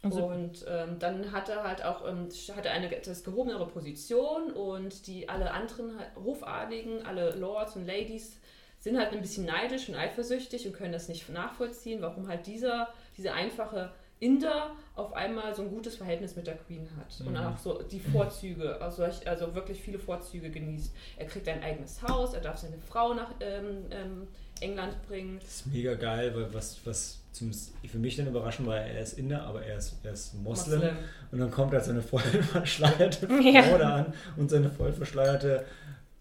Also- 0.03 0.25
Und 0.25 0.63
ähm, 0.69 0.97
dann 0.99 1.31
hat 1.31 1.49
er 1.49 1.63
halt 1.63 1.83
auch 1.83 2.07
ähm, 2.07 2.27
hat 2.55 2.65
er 2.65 2.73
eine 2.73 2.93
etwas 2.95 3.23
gehobenere 3.23 3.65
Position 3.67 4.51
und 4.51 5.07
die 5.07 5.27
alle 5.29 5.51
anderen 5.51 5.91
Hofadligen, 6.23 7.03
alle 7.05 7.31
Lords 7.35 7.75
und 7.77 7.87
Ladies 7.87 8.37
sind 8.79 8.97
halt 8.97 9.11
ein 9.11 9.21
bisschen 9.21 9.45
neidisch 9.45 9.89
und 9.89 9.95
eifersüchtig 9.95 10.65
und 10.67 10.73
können 10.73 10.93
das 10.93 11.07
nicht 11.09 11.27
nachvollziehen, 11.29 12.01
warum 12.01 12.27
halt 12.27 12.45
dieser, 12.47 12.87
dieser 13.17 13.33
einfache 13.33 13.91
Inder 14.19 14.71
auf 14.95 15.13
einmal 15.13 15.53
so 15.53 15.61
ein 15.61 15.69
gutes 15.69 15.95
Verhältnis 15.95 16.35
mit 16.35 16.47
der 16.47 16.55
Queen 16.55 16.87
hat 16.97 17.19
und 17.25 17.33
Mhm. 17.33 17.37
auch 17.37 17.57
so 17.57 17.83
die 17.83 17.99
Vorzüge, 17.99 18.81
also, 18.81 19.03
also 19.03 19.53
wirklich 19.53 19.79
viele 19.79 19.99
Vorzüge 19.99 20.49
genießt. 20.49 20.91
Er 21.17 21.25
kriegt 21.27 21.47
ein 21.47 21.61
eigenes 21.61 22.01
Haus, 22.01 22.33
er 22.33 22.41
darf 22.41 22.57
seine 22.57 22.79
Frau 22.79 23.13
nach 23.13 23.29
ähm, 23.41 23.85
ähm, 23.91 24.27
England 24.59 24.99
bringen. 25.07 25.37
Das 25.39 25.57
ist 25.57 25.67
mega 25.67 25.93
geil, 25.93 26.31
weil 26.35 26.51
was, 26.51 26.79
was 26.85 27.19
zumindest 27.31 27.73
für 27.87 27.99
mich 27.99 28.15
dann 28.15 28.25
überraschend 28.25 28.67
war, 28.67 28.77
er 28.79 29.01
ist 29.01 29.19
Inder, 29.19 29.43
aber 29.43 29.63
er 29.63 29.77
ist, 29.77 29.93
er 30.03 30.13
ist 30.13 30.33
Moslem. 30.33 30.79
Moslem. 30.79 30.97
Und 31.31 31.39
dann 31.39 31.51
kommt 31.51 31.73
halt 31.73 31.83
seine 31.85 32.01
voll 32.01 32.21
verschleierte 32.51 33.27
Ja. 33.43 33.61
Frau 33.61 33.77
da 33.77 33.95
an 33.97 34.13
und 34.35 34.49
seine 34.49 34.71
voll 34.71 34.93
verschleierte 34.93 35.63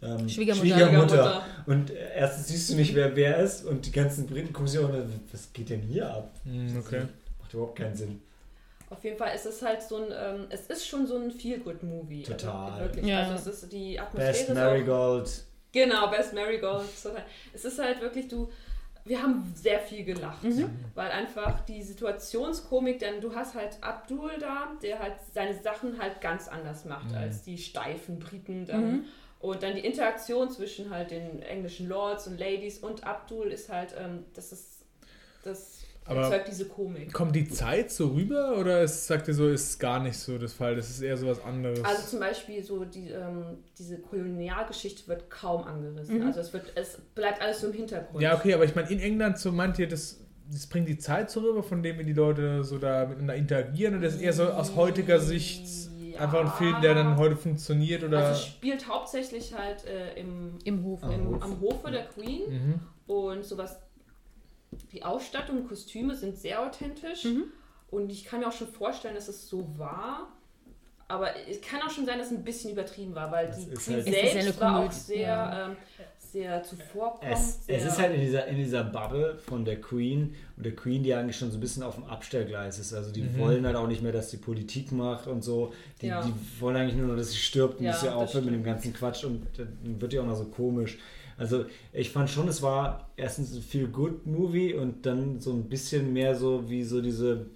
ähm, 0.03 0.29
Schwiegermutter. 0.29 0.67
Schwiegermutter. 0.69 1.43
Und 1.67 1.91
äh, 1.91 2.15
erstens 2.17 2.49
siehst 2.49 2.71
du 2.71 2.75
nicht, 2.77 2.95
wer 2.95 3.17
wer 3.17 3.39
ist 3.39 3.65
und 3.65 3.87
die 3.87 3.93
ganzen 3.93 4.27
Briten 4.27 4.53
gucken 4.53 4.69
sich 4.69 4.81
auch, 4.81 4.91
was 5.33 5.53
geht 5.53 5.71
denn 5.71 5.81
hier 5.83 6.11
ab? 6.11 6.31
Mhm, 6.45 6.79
okay. 6.85 7.03
Macht 7.41 7.55
überhaupt 7.55 7.79
keinen 7.79 7.95
Sinn. 7.95 8.21
Auf 8.89 9.03
jeden 9.03 9.17
Fall 9.17 9.35
ist 9.35 9.47
es 9.47 9.63
halt 9.63 9.83
so 9.83 9.97
ein, 9.97 10.13
ähm, 10.17 10.47
es 10.49 10.67
ist 10.69 10.87
schon 10.87 11.07
so 11.07 11.17
ein 11.19 11.31
Feel-Good-Movie. 11.33 12.23
Total. 12.23 12.71
Also, 12.73 12.85
wirklich. 12.85 13.07
Ja. 13.07 13.29
Also 13.31 13.51
es 13.51 13.63
ist 13.63 13.73
die 13.73 13.99
Atmosphäre 13.99 14.33
Best 14.33 14.43
ist 14.43 14.51
auch, 14.51 14.55
Marigold. 14.55 15.45
Genau, 15.73 16.11
Best 16.11 16.33
Marigold. 16.35 16.85
Es 17.53 17.65
ist 17.65 17.79
halt 17.81 18.01
wirklich, 18.01 18.29
du, 18.29 18.49
wir 19.05 19.21
haben 19.21 19.53
sehr 19.57 19.81
viel 19.81 20.05
gelacht, 20.05 20.45
Mhm. 20.45 20.71
weil 20.95 21.11
einfach 21.11 21.61
die 21.65 21.83
Situationskomik, 21.83 22.99
denn 23.01 23.21
du 23.21 23.35
hast 23.35 23.55
halt 23.55 23.77
Abdul 23.81 24.31
da, 24.39 24.69
der 24.83 25.01
halt 25.01 25.15
seine 25.35 25.61
Sachen 25.61 26.01
halt 26.01 26.21
ganz 26.21 26.47
anders 26.49 26.85
macht 26.85 27.11
Mhm. 27.11 27.17
als 27.17 27.43
die 27.43 27.59
steifen 27.59 28.19
Briten 28.21 28.67
dann. 28.67 28.91
Mhm. 28.93 29.05
Und 29.39 29.63
dann 29.63 29.75
die 29.75 29.85
Interaktion 29.85 30.51
zwischen 30.51 30.91
halt 30.91 31.11
den 31.11 31.43
englischen 31.43 31.89
Lords 31.89 32.27
und 32.27 32.39
Ladies 32.41 32.79
und 32.79 33.05
Abdul 33.05 33.49
ist 33.49 33.69
halt, 33.69 33.95
ähm, 33.99 34.25
das 34.35 34.51
ist, 34.53 34.85
das 35.45 35.81
Aber- 36.07 36.23
erzeugt 36.23 36.49
diese 36.49 36.65
Komik. 36.67 37.13
Kommt 37.13 37.37
die 37.37 37.47
Zeit 37.49 37.91
so 37.91 38.09
rüber 38.09 38.57
oder 38.59 38.83
ist, 38.83 39.07
sagt 39.07 39.29
ihr 39.29 39.35
so, 39.35 39.49
ist 39.49 39.79
gar 39.79 40.03
nicht 40.03 40.19
so 40.19 40.39
das 40.39 40.53
Fall? 40.55 40.75
Das 40.75 40.89
ist 40.89 41.03
eher 41.03 41.17
so 41.17 41.27
was 41.27 41.43
anderes. 41.45 41.85
Also 41.85 42.09
zum 42.09 42.21
Beispiel 42.21 42.63
so 42.63 42.85
die, 42.85 43.11
ähm, 43.11 43.59
diese 43.79 43.99
Kolonialgeschichte 43.99 45.07
wird 45.07 45.29
kaum 45.31 45.65
angerissen. 45.65 46.19
Mhm. 46.21 46.27
Also 46.27 46.41
es 46.41 46.53
wird, 46.53 46.73
es 46.75 46.99
bleibt 47.15 47.43
alles 47.43 47.61
so 47.61 47.67
im 47.69 47.75
Hintergrund. 47.75 48.23
ja, 48.23 48.35
okay, 48.37 48.55
aber 48.55 48.65
ich 48.65 48.75
meine, 48.75 48.91
in 48.91 49.01
England, 49.01 49.39
so 49.39 49.53
meint 49.53 49.79
ihr, 49.79 49.87
das, 49.89 50.21
das 50.51 50.67
bringt 50.67 50.89
die 50.89 50.99
Zeit 50.99 51.31
so 51.31 51.41
rüber, 51.41 51.63
von 51.63 51.83
dem 51.83 51.99
wie 51.99 52.05
die 52.05 52.13
Leute 52.15 52.65
so 52.65 52.79
da 52.79 53.05
miteinander 53.05 53.35
interagieren 53.35 53.99
oder 53.99 54.07
ist 54.07 54.21
eher 54.21 54.33
so 54.33 54.45
aus 54.45 54.75
heutiger 54.77 55.21
Sicht 55.21 55.67
Ja. 56.17 56.23
einfach 56.25 56.41
ein 56.41 56.53
Film, 56.53 56.81
der 56.83 56.95
dann 56.95 57.17
heute 57.17 57.37
funktioniert 57.37 58.03
oder. 58.05 58.19
Also 58.19 58.33
es 58.33 58.47
spielt 58.47 58.89
hauptsächlich 58.89 59.55
halt 59.55 59.85
äh, 59.87 60.15
im, 60.19 60.59
Im 60.65 60.83
Hof. 60.85 61.03
Am 61.03 61.11
im, 61.13 61.27
Hof. 61.35 61.43
am 61.43 61.61
Hofe 61.61 61.91
der 61.91 62.07
Queen 62.07 62.43
mhm. 62.51 62.81
und 63.15 63.45
sowas. 63.45 63.79
Die 64.93 65.05
Ausstattung 65.05 65.59
und 65.63 65.69
Kostüme 65.69 66.15
sind 66.17 66.37
sehr 66.37 66.61
authentisch 66.61 67.25
Mhm. 67.25 67.45
und 67.91 68.11
ich 68.11 68.25
kann 68.25 68.41
mir 68.41 68.49
auch 68.49 68.53
schon 68.53 68.69
vorstellen, 68.69 69.15
dass 69.15 69.29
es 69.29 69.49
so 69.49 69.79
war. 69.79 70.33
Aber 71.09 71.37
es 71.49 71.61
kann 71.61 71.81
auch 71.83 71.91
schon 71.91 72.05
sein, 72.05 72.19
dass 72.19 72.33
es 72.33 72.33
ein 72.37 72.43
bisschen 72.43 72.73
übertrieben 72.73 73.15
war, 73.15 73.31
weil 73.31 73.47
Das 73.47 73.59
die 73.59 73.71
Queen 73.71 74.05
halt- 74.05 74.33
selbst 74.33 74.61
war 74.61 74.81
auch 74.85 74.91
sehr, 74.91 75.21
ja. 75.29 75.67
ähm, 75.67 75.77
sehr 76.37 76.63
zuvorkommend. 76.63 77.35
Es, 77.35 77.65
sehr, 77.65 77.77
es 77.79 77.85
ist 77.87 77.99
halt 77.99 78.15
in 78.15 78.21
dieser, 78.21 78.47
in 78.47 78.57
dieser 78.57 78.85
Bubble 78.85 79.39
von 79.39 79.65
der 79.65 79.81
Queen 79.81 80.35
und 80.57 80.67
der 80.67 80.77
Queen, 80.77 81.03
die 81.03 81.15
eigentlich 81.15 81.37
schon 81.39 81.51
so 81.51 81.57
ein 81.57 81.61
bisschen 81.61 81.83
auf 81.83 81.95
dem 81.95 82.05
Abstellgleis 82.05 82.79
ist. 82.79 82.93
Also 82.93 83.11
die 83.11 83.23
Mhm. 83.23 83.39
wollen 83.39 83.67
halt 83.67 83.77
auch 83.77 83.89
nicht 83.89 84.03
mehr, 84.03 84.13
dass 84.13 84.31
die 84.31 84.37
Politik 84.37 84.93
macht 84.93 85.27
und 85.29 85.43
so. 85.43 85.73
Die, 86.03 86.09
Ja. 86.09 86.23
die 86.23 86.33
wollen 86.61 86.77
eigentlich 86.77 86.97
nur 86.97 87.09
noch, 87.09 87.17
dass 87.17 87.31
sie 87.31 87.39
stirbt 87.39 87.79
und 87.79 87.87
Ja, 87.87 87.93
dass 87.93 88.03
sie 88.03 88.09
aufhört 88.11 88.45
mit 88.45 88.53
dem 88.55 88.63
ganzen 88.65 88.93
Quatsch 88.93 89.25
und 89.25 89.47
dann 89.57 90.01
wird 90.01 90.13
ja 90.13 90.21
auch 90.21 90.27
noch 90.27 90.37
so 90.37 90.45
komisch. 90.45 90.99
Also 91.39 91.65
ich 91.93 92.11
fand 92.11 92.29
schon, 92.31 92.49
es 92.49 92.61
war 92.63 93.09
erstens 93.17 93.55
ein 93.55 93.63
viel 93.63 93.89
good 93.89 94.27
Movie 94.27 94.75
und 94.75 95.07
dann 95.07 95.41
so 95.41 95.53
ein 95.53 95.65
bisschen 95.65 96.13
mehr 96.13 96.35
so 96.35 96.69
wie 96.69 96.83
so 96.83 97.01
diese 97.01 97.47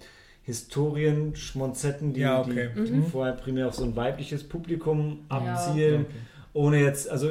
Historien-Schmonzetten, 0.43 2.13
die, 2.13 2.21
Ja, 2.21 2.41
okay. 2.41 2.69
die, 2.75 2.83
die 2.85 2.91
Mhm. 2.93 3.05
vorher 3.05 3.33
primär 3.33 3.67
auf 3.67 3.75
so 3.75 3.83
ein 3.83 3.95
weibliches 3.95 4.43
Publikum 4.43 5.19
Ja. 5.29 5.37
abzielen 5.37 6.01
Okay. 6.01 6.13
ohne 6.53 6.79
jetzt, 6.81 7.09
also 7.09 7.29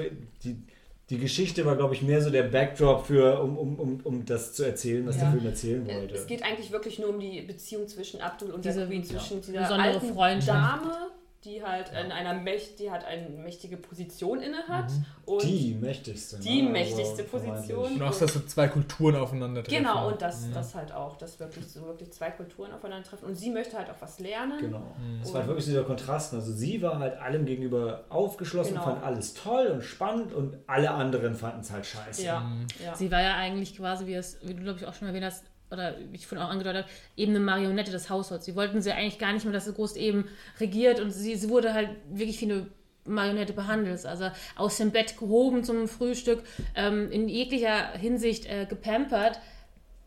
die, 1.10 1.18
Geschichte 1.18 1.64
war, 1.66 1.76
glaube 1.76 1.94
ich, 1.94 2.02
mehr 2.02 2.22
so 2.22 2.30
der 2.30 2.44
Backdrop 2.44 3.04
für, 3.06 3.40
um, 3.42 3.58
um, 3.58 3.78
um, 3.78 4.00
um 4.04 4.24
das 4.24 4.52
zu 4.54 4.62
erzählen, 4.64 5.06
was 5.06 5.16
Ja. 5.16 5.22
der 5.24 5.32
Film 5.32 5.46
erzählen 5.46 5.86
wollte. 5.86 6.14
Es 6.14 6.26
geht 6.26 6.42
eigentlich 6.44 6.70
wirklich 6.70 6.98
nur 6.98 7.08
um 7.10 7.20
die 7.20 7.42
Beziehung 7.42 7.86
zwischen 7.88 8.20
Abdul 8.20 8.50
und 8.50 8.64
Diese, 8.64 8.80
der 8.80 8.88
Queen, 8.88 9.02
ja, 9.02 9.08
zwischen 9.08 9.40
dieser 9.42 9.60
besondere 9.60 9.88
alten 9.88 10.14
Freundschaft. 10.14 10.84
Dame, 10.84 10.96
die 11.44 11.62
halt 11.62 11.88
in 11.90 12.12
einer 12.12 12.34
Mächt, 12.34 12.78
die 12.80 12.90
hat 12.90 13.04
eine 13.04 13.28
mächtige 13.30 13.76
Position 13.78 14.42
inne 14.42 14.58
hat 14.68 14.90
Mhm. 14.90 15.04
und 15.24 15.42
die 15.42 15.74
mächtigste. 15.80 16.38
die 16.38 16.62
ne? 16.62 16.68
mächtigste 16.70 17.22
Also, 17.22 17.38
Position. 17.38 17.94
Und 17.94 18.02
auch, 18.02 18.14
dass 18.18 18.34
so 18.34 18.40
zwei 18.40 18.68
Kulturen 18.68 19.16
aufeinandertreffen. 19.16 19.82
genau 19.84 20.08
und 20.08 20.20
das, 20.20 20.46
Mhm. 20.46 20.52
das 20.52 20.74
halt 20.74 20.92
auch, 20.92 21.16
dass 21.16 21.40
wirklich 21.40 21.66
so 21.66 21.82
wirklich 21.86 22.12
zwei 22.12 22.30
Kulturen 22.30 22.72
aufeinandertreffen 22.72 23.26
und 23.28 23.36
sie 23.36 23.50
möchte 23.50 23.78
halt 23.78 23.88
auch 23.88 24.00
was 24.00 24.18
lernen. 24.18 24.58
Genau. 24.60 24.94
Mhm. 24.98 25.20
Es 25.22 25.32
war 25.32 25.46
wirklich 25.46 25.64
dieser 25.64 25.84
Kontrast. 25.84 26.34
Also 26.34 26.52
sie 26.52 26.82
war 26.82 26.98
halt 26.98 27.16
allem 27.18 27.46
gegenüber 27.46 28.04
aufgeschlossen, 28.10 28.74
Genau. 28.74 28.84
fand 28.84 29.02
alles 29.02 29.32
toll 29.32 29.68
und 29.68 29.82
spannend 29.82 30.34
und 30.34 30.56
alle 30.66 30.90
anderen 30.90 31.34
fanden 31.34 31.60
es 31.60 31.70
halt 31.70 31.86
scheiße. 31.86 32.22
Ja, 32.24 32.40
Mhm. 32.40 32.66
ja. 32.84 32.94
Sie 32.94 33.10
war 33.10 33.22
ja 33.22 33.36
eigentlich 33.36 33.76
quasi, 33.76 34.06
wie, 34.06 34.14
es, 34.14 34.38
wie 34.42 34.52
du 34.54 34.62
glaube 34.62 34.78
ich 34.78 34.86
auch 34.86 34.94
schon 34.94 35.08
erwähnt 35.08 35.24
hast, 35.24 35.44
oder 35.70 35.94
wie 36.10 36.16
ich 36.16 36.26
vorhin 36.26 36.44
auch 36.47 36.51
angedeutet 36.51 36.84
habe, 36.84 36.92
eben 37.16 37.30
eine 37.32 37.40
Marionette 37.40 37.90
des 37.92 38.10
Haushalts. 38.10 38.44
Sie 38.44 38.56
wollten 38.56 38.82
sie 38.82 38.92
eigentlich 38.92 39.18
gar 39.18 39.32
nicht 39.32 39.44
mehr, 39.44 39.52
dass 39.52 39.66
sie 39.66 39.72
groß 39.72 39.97
eben 39.97 40.26
regiert 40.59 41.01
und 41.01 41.10
sie, 41.10 41.36
sie 41.36 41.48
wurde 41.48 41.72
halt 41.74 41.90
wirklich 42.10 42.40
wie 42.40 42.47
eine 42.52 42.66
Marionette 43.05 43.52
behandelst. 43.52 44.06
Also 44.06 44.30
aus 44.56 44.76
dem 44.78 44.90
Bett 44.90 45.16
gehoben 45.18 45.64
zum 45.64 45.88
Frühstück, 45.88 46.42
ähm, 46.74 47.10
in 47.10 47.28
jeglicher 47.28 47.92
Hinsicht 47.92 48.47
äh, 48.47 48.66
gepampert 48.66 49.40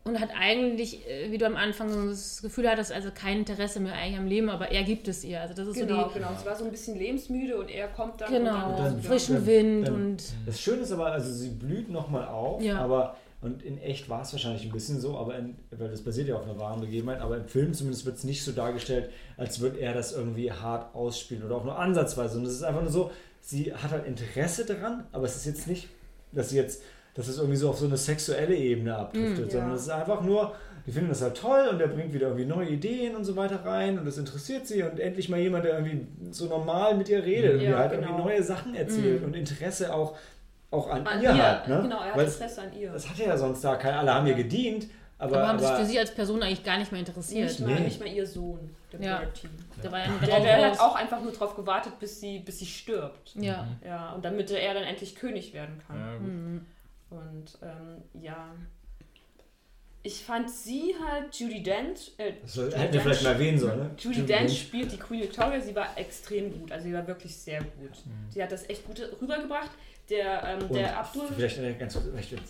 und 0.04 0.20
hat 0.20 0.28
eigentlich, 0.38 1.08
äh, 1.08 1.30
wie 1.32 1.38
du 1.38 1.46
am 1.46 1.56
Anfang 1.56 1.88
so 1.90 2.08
das 2.10 2.42
Gefühl 2.42 2.68
hattest, 2.68 2.92
also 2.92 3.08
kein 3.10 3.38
Interesse 3.38 3.80
mehr 3.80 3.94
eigentlich 3.94 4.18
am 4.18 4.26
Leben, 4.26 4.50
aber 4.50 4.70
er 4.70 4.82
gibt 4.84 5.08
es 5.08 5.24
ihr. 5.24 5.40
Also 5.40 5.54
das 5.54 5.68
ist 5.68 5.74
Genau, 5.76 6.02
so 6.04 6.08
die 6.10 6.14
genau. 6.20 6.28
Sie 6.38 6.46
war 6.46 6.54
so 6.56 6.64
ein 6.66 6.70
bisschen 6.70 6.98
lebensmüde 6.98 7.56
und 7.58 7.70
er 7.70 7.88
kommt 7.88 8.20
dann. 8.20 8.30
genau, 8.30 8.68
Und 8.70 8.78
dann- 8.78 9.02
frischen 9.02 9.36
dann- 9.36 9.46
Wind 9.46 9.88
dann- 9.88 9.94
und 9.94 10.22
Das 10.46 10.60
Schöne 10.60 10.82
ist 10.82 10.92
aber, 10.92 11.06
also 11.06 11.32
sie 11.32 11.48
blüht 11.48 11.88
nochmal 11.90 12.28
auf, 12.28 12.62
Ja. 12.62 12.78
aber 12.80 13.16
und 13.44 13.62
in 13.62 13.78
echt 13.78 14.08
war 14.08 14.22
es 14.22 14.32
wahrscheinlich 14.32 14.64
ein 14.64 14.72
bisschen 14.72 15.00
so, 15.00 15.16
aber 15.18 15.36
in, 15.38 15.56
weil 15.70 15.88
das 15.90 16.02
basiert 16.02 16.28
ja 16.28 16.36
auf 16.36 16.44
einer 16.44 16.58
wahren 16.58 16.80
Begebenheit, 16.80 17.20
aber 17.20 17.36
im 17.36 17.46
Film 17.46 17.72
zumindest 17.74 18.04
wird 18.06 18.16
es 18.16 18.24
nicht 18.24 18.42
so 18.42 18.52
dargestellt, 18.52 19.10
als 19.36 19.60
würde 19.60 19.78
er 19.78 19.94
das 19.94 20.12
irgendwie 20.12 20.50
hart 20.50 20.94
ausspielen 20.94 21.44
oder 21.44 21.56
auch 21.56 21.64
nur 21.64 21.78
ansatzweise. 21.78 22.38
Und 22.38 22.46
es 22.46 22.52
ist 22.54 22.62
einfach 22.62 22.82
nur 22.82 22.90
so, 22.90 23.10
sie 23.40 23.72
hat 23.74 23.90
halt 23.90 24.06
Interesse 24.06 24.64
daran, 24.64 25.04
aber 25.12 25.24
es 25.26 25.36
ist 25.36 25.46
jetzt 25.46 25.66
nicht, 25.68 25.88
dass 26.32 26.50
sie 26.50 26.56
jetzt, 26.56 26.82
dass 27.14 27.28
es 27.28 27.36
irgendwie 27.38 27.56
so 27.56 27.68
auf 27.70 27.78
so 27.78 27.86
eine 27.86 27.96
sexuelle 27.96 28.56
Ebene 28.56 28.96
abdriftet, 28.96 29.46
Mm, 29.46 29.50
sondern 29.50 29.68
ja. 29.70 29.74
es 29.76 29.82
ist 29.82 29.88
einfach 29.90 30.22
nur, 30.22 30.54
die 30.86 30.90
finden 30.92 31.08
das 31.10 31.22
halt 31.22 31.36
toll 31.36 31.68
und 31.70 31.78
der 31.78 31.86
bringt 31.86 32.12
wieder 32.12 32.26
irgendwie 32.28 32.44
neue 32.44 32.68
Ideen 32.68 33.14
und 33.16 33.24
so 33.24 33.36
weiter 33.36 33.64
rein 33.64 33.98
und 33.98 34.04
das 34.04 34.18
interessiert 34.18 34.66
sie 34.66 34.82
und 34.82 34.98
endlich 35.00 35.28
mal 35.30 35.38
jemand, 35.40 35.64
der 35.64 35.78
irgendwie 35.78 36.06
so 36.30 36.46
normal 36.46 36.96
mit 36.96 37.08
ihr 37.08 37.24
redet 37.24 37.54
und 37.54 37.60
Ja, 37.60 37.70
ihr 37.70 37.78
halt 37.78 37.92
genau. 37.92 38.02
irgendwie 38.08 38.22
neue 38.22 38.42
Sachen 38.42 38.74
erzählt 38.74 39.20
Mhm. 39.20 39.26
und 39.28 39.36
Interesse 39.36 39.94
auch, 39.94 40.16
auch 40.74 40.88
an, 40.90 41.06
An 41.06 41.22
ihr, 41.22 41.30
ihr, 41.34 41.42
hat. 41.42 41.68
Ne? 41.68 41.80
genau, 41.82 42.00
er 42.00 42.06
hat 42.08 42.16
Weil 42.16 42.26
Interesse 42.26 42.62
an 42.62 42.72
ihr. 42.74 42.92
das 42.92 43.08
hatte 43.08 43.24
ja 43.24 43.36
sonst 43.36 43.62
da 43.64 43.76
keiner. 43.76 44.00
Alle 44.00 44.14
haben 44.14 44.26
ihr 44.26 44.34
gedient, 44.34 44.88
aber, 45.18 45.38
aber 45.38 45.48
haben 45.48 45.58
sich 45.58 45.68
aber 45.68 45.78
für 45.78 45.84
sie 45.86 45.98
als 45.98 46.14
Person 46.14 46.42
eigentlich 46.42 46.64
gar 46.64 46.76
nicht 46.78 46.90
mehr 46.92 46.98
interessiert. 47.00 47.48
Nicht 47.48 47.60
mal, 47.60 47.74
Nee. 47.74 47.80
nicht 47.80 48.00
mal 48.00 48.08
ihr 48.08 48.26
Sohn, 48.26 48.74
der 48.92 49.00
Ja. 49.00 49.18
Bertie. 49.20 49.48
Der 49.82 49.92
war 49.92 49.98
ja 50.00 50.06
Der, 50.26 50.40
der 50.40 50.70
hat 50.72 50.80
auch 50.80 50.96
einfach 50.96 51.20
nur 51.22 51.32
drauf 51.32 51.54
gewartet, 51.56 51.98
bis 52.00 52.20
sie, 52.20 52.40
bis 52.40 52.58
sie 52.58 52.66
stirbt. 52.66 53.34
Ja. 53.36 53.66
Ja, 53.84 54.12
und 54.12 54.24
damit 54.24 54.50
er 54.50 54.74
dann 54.74 54.84
endlich 54.84 55.14
König 55.14 55.54
werden 55.54 55.80
kann. 55.86 55.98
Ja, 55.98 56.16
gut. 56.18 56.26
Mhm. 56.28 56.66
Und 57.10 57.58
ähm, 57.62 58.22
ja. 58.22 58.48
Ich 60.06 60.22
fand 60.22 60.50
sie 60.50 60.94
halt, 61.02 61.34
Judy 61.34 61.62
Dent. 61.62 62.12
Äh, 62.18 62.32
das 62.42 62.56
Judi 62.56 62.72
hätten 62.76 62.92
wir 62.92 63.00
vielleicht 63.00 63.22
mal 63.22 63.30
erwähnen 63.32 63.58
sollen. 63.58 63.78
Ne? 63.78 63.90
Judy 63.98 64.22
Dench 64.26 64.60
spielt 64.60 64.92
die 64.92 64.98
Queen 64.98 65.22
Victoria, 65.22 65.58
sie 65.60 65.74
war 65.74 65.96
extrem 65.96 66.52
gut, 66.60 66.70
also 66.72 66.84
sie 66.86 66.92
war 66.92 67.06
wirklich 67.06 67.34
sehr 67.34 67.60
gut. 67.60 68.02
Sie 68.28 68.42
hat 68.42 68.52
das 68.52 68.68
echt 68.68 68.84
gut 68.86 69.00
rübergebracht. 69.22 69.70
Der, 70.10 70.42
ähm, 70.46 70.62
Und 70.68 70.74
der 70.76 70.98
Abdul. 70.98 71.22
Vielleicht 71.34 71.58
ganz 71.78 71.94
kurz, 71.94 72.04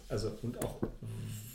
also 0.08 0.32
und 0.42 0.62
auch 0.64 0.76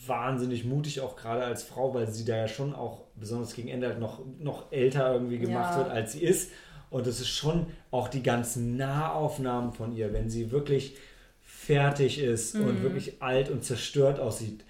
wahnsinnig 0.08 0.66
mutig, 0.66 1.02
auch 1.02 1.16
gerade 1.16 1.44
als 1.44 1.64
Frau, 1.64 1.94
weil 1.94 2.08
sie 2.12 2.26
da 2.26 2.36
ja 2.38 2.48
schon 2.48 2.74
auch 2.74 3.02
besonders 3.16 3.54
gegen 3.54 3.68
Ende 3.68 3.88
halt 3.88 4.00
noch, 4.00 4.22
noch 4.40 4.72
älter 4.72 5.14
irgendwie 5.14 5.38
gemacht 5.38 5.74
Ja. 5.76 5.78
wird, 5.84 5.90
als 5.90 6.14
sie 6.14 6.24
ist. 6.24 6.52
Und 6.90 7.06
es 7.06 7.20
ist 7.20 7.28
schon 7.30 7.68
auch 7.92 8.08
die 8.08 8.24
ganzen 8.24 8.76
Nahaufnahmen 8.78 9.74
von 9.74 9.96
ihr, 9.96 10.12
wenn 10.12 10.30
sie 10.30 10.50
wirklich 10.52 10.96
fertig 11.42 12.20
ist 12.20 12.56
Mhm. 12.56 12.66
und 12.68 12.82
wirklich 12.84 13.22
alt 13.22 13.50
und 13.50 13.64
zerstört 13.64 14.20
aussieht. 14.20 14.64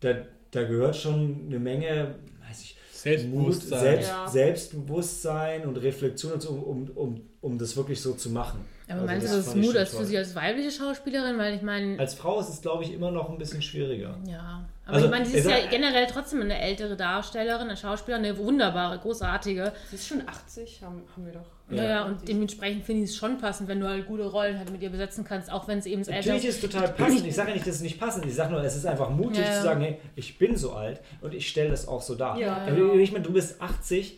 Da, 0.00 0.14
da 0.52 0.62
gehört 0.62 0.94
schon 0.96 1.46
eine 1.48 1.58
Menge, 1.58 2.14
weiß 2.48 2.62
ich, 2.62 2.76
Mut, 2.76 3.54
Selbstbewusstsein. 3.54 3.80
Selbst, 3.80 4.08
Ja. 4.08 4.28
Selbstbewusstsein 4.28 5.66
und 5.66 5.76
Reflexion 5.78 6.32
und 6.32 6.42
so, 6.42 6.50
um, 6.50 6.88
um, 6.94 7.20
um 7.40 7.58
das 7.58 7.76
wirklich 7.76 8.00
so 8.00 8.14
zu 8.14 8.30
machen. 8.30 8.64
Aber 8.88 9.00
Also 9.02 9.06
meinst 9.06 9.26
du, 9.32 9.36
das 9.36 9.46
ist 9.48 9.56
Mut 9.56 9.76
als 9.76 9.94
für 9.94 10.04
sie 10.04 10.16
als 10.18 10.34
weibliche 10.34 10.70
Schauspielerin? 10.70 11.36
Weil 11.38 11.54
ich 11.54 11.62
meine, 11.62 11.98
Als 11.98 12.14
Frau 12.14 12.40
ist 12.40 12.48
es, 12.48 12.62
glaube 12.62 12.84
ich, 12.84 12.92
immer 12.92 13.10
noch 13.10 13.28
ein 13.30 13.38
bisschen 13.38 13.60
schwieriger. 13.62 14.16
ja. 14.26 14.64
Aber 14.86 14.94
Also, 14.96 15.06
ich 15.06 15.10
meine, 15.12 15.26
sie 15.26 15.36
ist 15.36 15.50
ja 15.50 15.56
generell 15.68 16.06
trotzdem 16.06 16.40
eine 16.40 16.58
ältere 16.58 16.96
Darstellerin, 16.96 17.68
eine 17.68 17.76
Schauspielerin, 17.76 18.24
eine 18.24 18.38
wunderbare, 18.38 18.98
großartige. 18.98 19.70
Sie 19.90 19.96
ist 19.96 20.08
schon 20.08 20.22
80, 20.26 20.80
haben, 20.82 21.02
haben 21.14 21.26
wir 21.26 21.34
doch. 21.34 21.44
Ja, 21.70 21.84
Ja. 21.84 22.04
und 22.06 22.26
dementsprechend 22.26 22.86
finde 22.86 23.04
ich 23.04 23.10
es 23.10 23.16
schon 23.16 23.36
passend, 23.36 23.68
wenn 23.68 23.80
du 23.80 23.86
halt 23.86 24.06
gute 24.06 24.24
Rollen 24.24 24.56
halt 24.58 24.70
mit 24.72 24.80
ihr 24.80 24.88
besetzen 24.88 25.24
kannst, 25.24 25.52
auch 25.52 25.68
wenn 25.68 25.78
es 25.78 25.84
eben 25.84 26.00
das 26.00 26.08
ältere 26.08 26.36
Natürlich 26.36 26.56
ist 26.56 26.64
es 26.64 26.70
total 26.70 26.88
passend. 26.88 27.26
Ich 27.26 27.34
sage 27.34 27.48
ja 27.50 27.54
nicht, 27.56 27.66
dass 27.66 27.74
es 27.74 27.80
nicht 27.82 28.00
passend 28.00 28.24
ist. 28.24 28.30
Ich 28.30 28.36
sage 28.38 28.50
nur, 28.52 28.62
es 28.64 28.74
ist 28.76 28.86
einfach 28.86 29.10
mutig 29.10 29.40
Ja, 29.40 29.44
ja. 29.50 29.56
zu 29.58 29.62
sagen, 29.64 29.82
hey, 29.82 29.98
ich 30.16 30.38
bin 30.38 30.56
so 30.56 30.72
alt 30.72 31.02
und 31.20 31.34
ich 31.34 31.46
stelle 31.46 31.68
das 31.68 31.86
auch 31.86 32.00
so 32.00 32.14
dar. 32.14 32.38
Ja, 32.38 32.64
genau. 32.64 32.94
Ich 32.94 33.12
meine, 33.12 33.24
du 33.24 33.32
bist 33.34 33.60
80, 33.60 34.16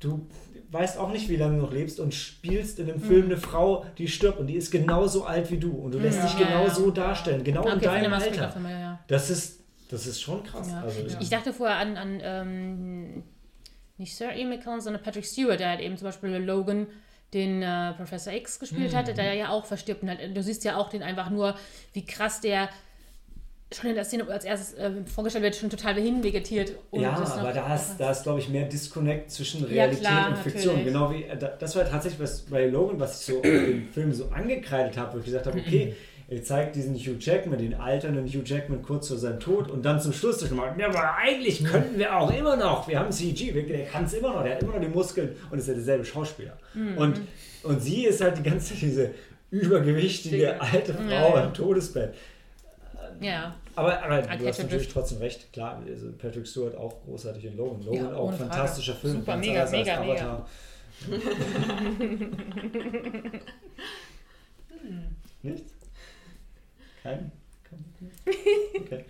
du 0.00 0.26
weißt 0.70 0.98
auch 0.98 1.10
nicht, 1.10 1.28
wie 1.28 1.36
lange 1.36 1.56
du 1.56 1.62
noch 1.62 1.72
lebst 1.72 2.00
und 2.00 2.12
spielst 2.14 2.78
in 2.78 2.90
einem 2.90 3.00
Film 3.00 3.26
eine 3.26 3.36
Frau, 3.36 3.84
die 3.98 4.08
stirbt 4.08 4.38
und 4.40 4.46
die 4.48 4.54
ist 4.54 4.70
genauso 4.70 5.24
alt 5.24 5.50
wie 5.50 5.58
du 5.58 5.70
und 5.72 5.92
du 5.92 5.98
lässt 5.98 6.18
Mhm. 6.18 6.24
Ja, 6.24 6.30
dich 6.30 6.38
genau 6.46 6.64
ja. 6.64 6.70
so 6.70 6.90
darstellen, 6.90 7.44
genau 7.44 7.60
Okay, 7.62 7.72
in 7.74 7.80
deinem 7.80 8.12
Alter. 8.12 8.54
ja. 8.68 8.98
Das 9.08 9.30
ist, 9.30 9.60
das 9.90 10.06
ist 10.06 10.20
schon 10.20 10.42
krass. 10.44 10.72
Also, 10.74 11.00
Ich 11.20 11.28
dachte 11.30 11.52
vorher 11.52 11.76
an, 11.76 11.96
an 11.96 12.20
ähm, 12.22 13.22
nicht 13.98 14.14
Sir 14.16 14.32
Ian 14.34 14.50
McKellen, 14.50 14.80
sondern 14.80 15.02
Patrick 15.02 15.24
Stewart, 15.24 15.58
der 15.60 15.68
halt 15.70 15.80
eben 15.80 15.96
zum 15.96 16.06
Beispiel 16.08 16.30
Logan, 16.36 16.86
den 17.34 17.62
äh, 17.62 17.92
Professor 17.94 18.32
X 18.32 18.58
gespielt 18.58 18.92
Mhm. 18.92 18.96
hatte, 18.96 19.14
der 19.14 19.34
ja 19.34 19.48
auch 19.50 19.64
verstirbt. 19.66 20.02
Und 20.02 20.10
halt, 20.10 20.36
du 20.36 20.42
siehst 20.42 20.64
ja 20.64 20.76
auch 20.76 20.88
den 20.90 21.02
einfach 21.02 21.30
nur, 21.30 21.56
wie 21.92 22.04
krass 22.04 22.40
der 22.40 22.68
schon 23.74 23.90
in 23.90 23.96
der 23.96 24.04
Szene 24.04 24.26
als 24.28 24.44
erstes 24.44 24.74
äh, 24.78 24.90
vorgestellt 25.12 25.42
wird, 25.44 25.56
schon 25.56 25.70
total 25.70 25.94
hinvegetiert. 25.94 26.72
Und 26.90 27.00
ja, 27.00 27.18
das 27.18 27.30
noch- 27.30 27.38
aber 27.42 27.52
da 27.52 27.74
ist, 27.74 27.96
da 27.98 28.10
ist 28.12 28.22
glaube 28.22 28.38
ich, 28.38 28.48
mehr 28.48 28.64
Disconnect 28.68 29.30
zwischen 29.30 29.62
Ja, 29.62 29.66
Realität 29.84 30.00
klar, 30.04 30.28
und 30.28 30.38
Fiktion. 30.38 30.74
natürlich. 30.76 30.92
Genau 30.92 31.10
wie, 31.12 31.24
äh, 31.24 31.36
da- 31.36 31.48
das 31.58 31.74
war 31.74 31.84
tatsächlich 31.84 32.20
was 32.20 32.42
bei 32.42 32.66
Logan, 32.66 33.00
was 33.00 33.20
ich 33.20 33.26
so 33.34 33.40
im 33.42 33.88
Film 33.92 34.12
so 34.12 34.26
angekreidet 34.28 34.96
habe, 34.96 35.14
wo 35.14 35.18
ich 35.18 35.24
gesagt 35.24 35.46
habe, 35.46 35.58
okay, 35.58 35.94
er 36.28 36.42
zeigt 36.44 36.76
diesen 36.76 36.94
Hugh 36.94 37.16
Jackman, 37.18 37.58
den 37.58 37.74
alternden 37.74 38.26
Hugh 38.26 38.42
Jackman 38.44 38.82
kurz 38.82 39.08
vor 39.08 39.16
seinem 39.16 39.40
Tod 39.40 39.68
und 39.70 39.84
dann 39.84 40.00
zum 40.00 40.12
Schluss 40.12 40.38
durch 40.38 40.50
mal, 40.52 40.72
ja, 40.78 40.88
aber 40.88 41.16
eigentlich 41.16 41.64
könnten 41.64 41.98
wir 41.98 42.16
auch 42.16 42.32
immer 42.36 42.56
noch, 42.56 42.86
wir 42.88 42.98
haben 43.00 43.10
CG, 43.10 43.50
der 43.52 43.84
kann 43.86 44.04
es 44.04 44.12
immer 44.14 44.32
noch, 44.32 44.42
der 44.44 44.54
hat 44.56 44.62
immer 44.62 44.74
noch 44.74 44.80
die 44.80 44.88
Muskeln 44.88 45.34
und 45.50 45.58
ist 45.58 45.66
ja 45.68 45.74
derselbe 45.74 46.04
Schauspieler. 46.04 46.56
Mhm. 46.74 46.98
Und, 46.98 47.20
und 47.64 47.82
sie 47.82 48.06
ist 48.06 48.20
halt 48.20 48.38
die 48.38 48.42
ganze 48.44 48.74
Zeit 48.74 48.82
diese 48.82 49.10
übergewichtige 49.50 50.60
alte 50.60 50.94
Frau 50.94 51.02
Ja, 51.10 51.28
ja. 51.36 51.44
im 51.46 51.54
Todesbett. 51.54 52.14
Ja, 53.20 53.56
Aber, 53.74 54.02
aber 54.02 54.22
du 54.22 54.46
hast 54.46 54.58
natürlich 54.58 54.88
trotzdem 54.88 55.18
recht. 55.18 55.52
Klar, 55.52 55.82
also 55.86 56.12
Patrick 56.12 56.46
Stewart 56.46 56.76
auch 56.76 57.02
großartig 57.04 57.44
in 57.44 57.56
Logan. 57.56 57.82
Logan 57.82 58.04
Ja, 58.10 58.14
auch 58.14 58.28
Frage. 58.30 58.44
fantastischer 58.50 58.94
Film. 58.94 59.18
Super, 59.20 59.36
mega, 59.36 59.68
mega, 59.70 60.00
mega. 60.00 60.12
Avatar. 60.12 60.48
Nicht? 65.42 65.64
Kein? 67.02 67.32
Kein? 67.64 67.84
Okay. 68.80 69.04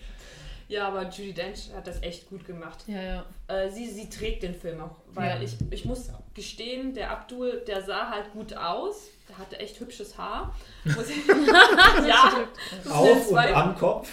Ja, 0.68 0.88
aber 0.88 1.04
Judy 1.08 1.32
Dench 1.32 1.70
hat 1.74 1.86
das 1.86 2.02
echt 2.02 2.28
gut 2.28 2.44
gemacht. 2.44 2.78
ja, 2.88 3.00
ja. 3.02 3.24
Äh, 3.46 3.70
sie, 3.70 3.86
sie 3.88 4.08
trägt 4.10 4.42
den 4.42 4.54
Film 4.54 4.80
auch, 4.80 4.96
weil 5.12 5.36
Ja. 5.36 5.40
ich, 5.42 5.56
ich 5.70 5.84
muss 5.84 6.10
gestehen, 6.34 6.92
der 6.94 7.10
Abdul, 7.12 7.62
der 7.66 7.82
sah 7.82 8.10
halt 8.10 8.32
gut 8.32 8.52
aus. 8.56 9.08
Der 9.28 9.38
hatte 9.38 9.58
echt 9.58 9.78
hübsches 9.80 10.16
Haar. 10.18 10.54
Ja, 12.06 12.46
Auf 12.90 13.28
und 13.30 13.38
am 13.38 13.76
Kopf. 13.76 14.08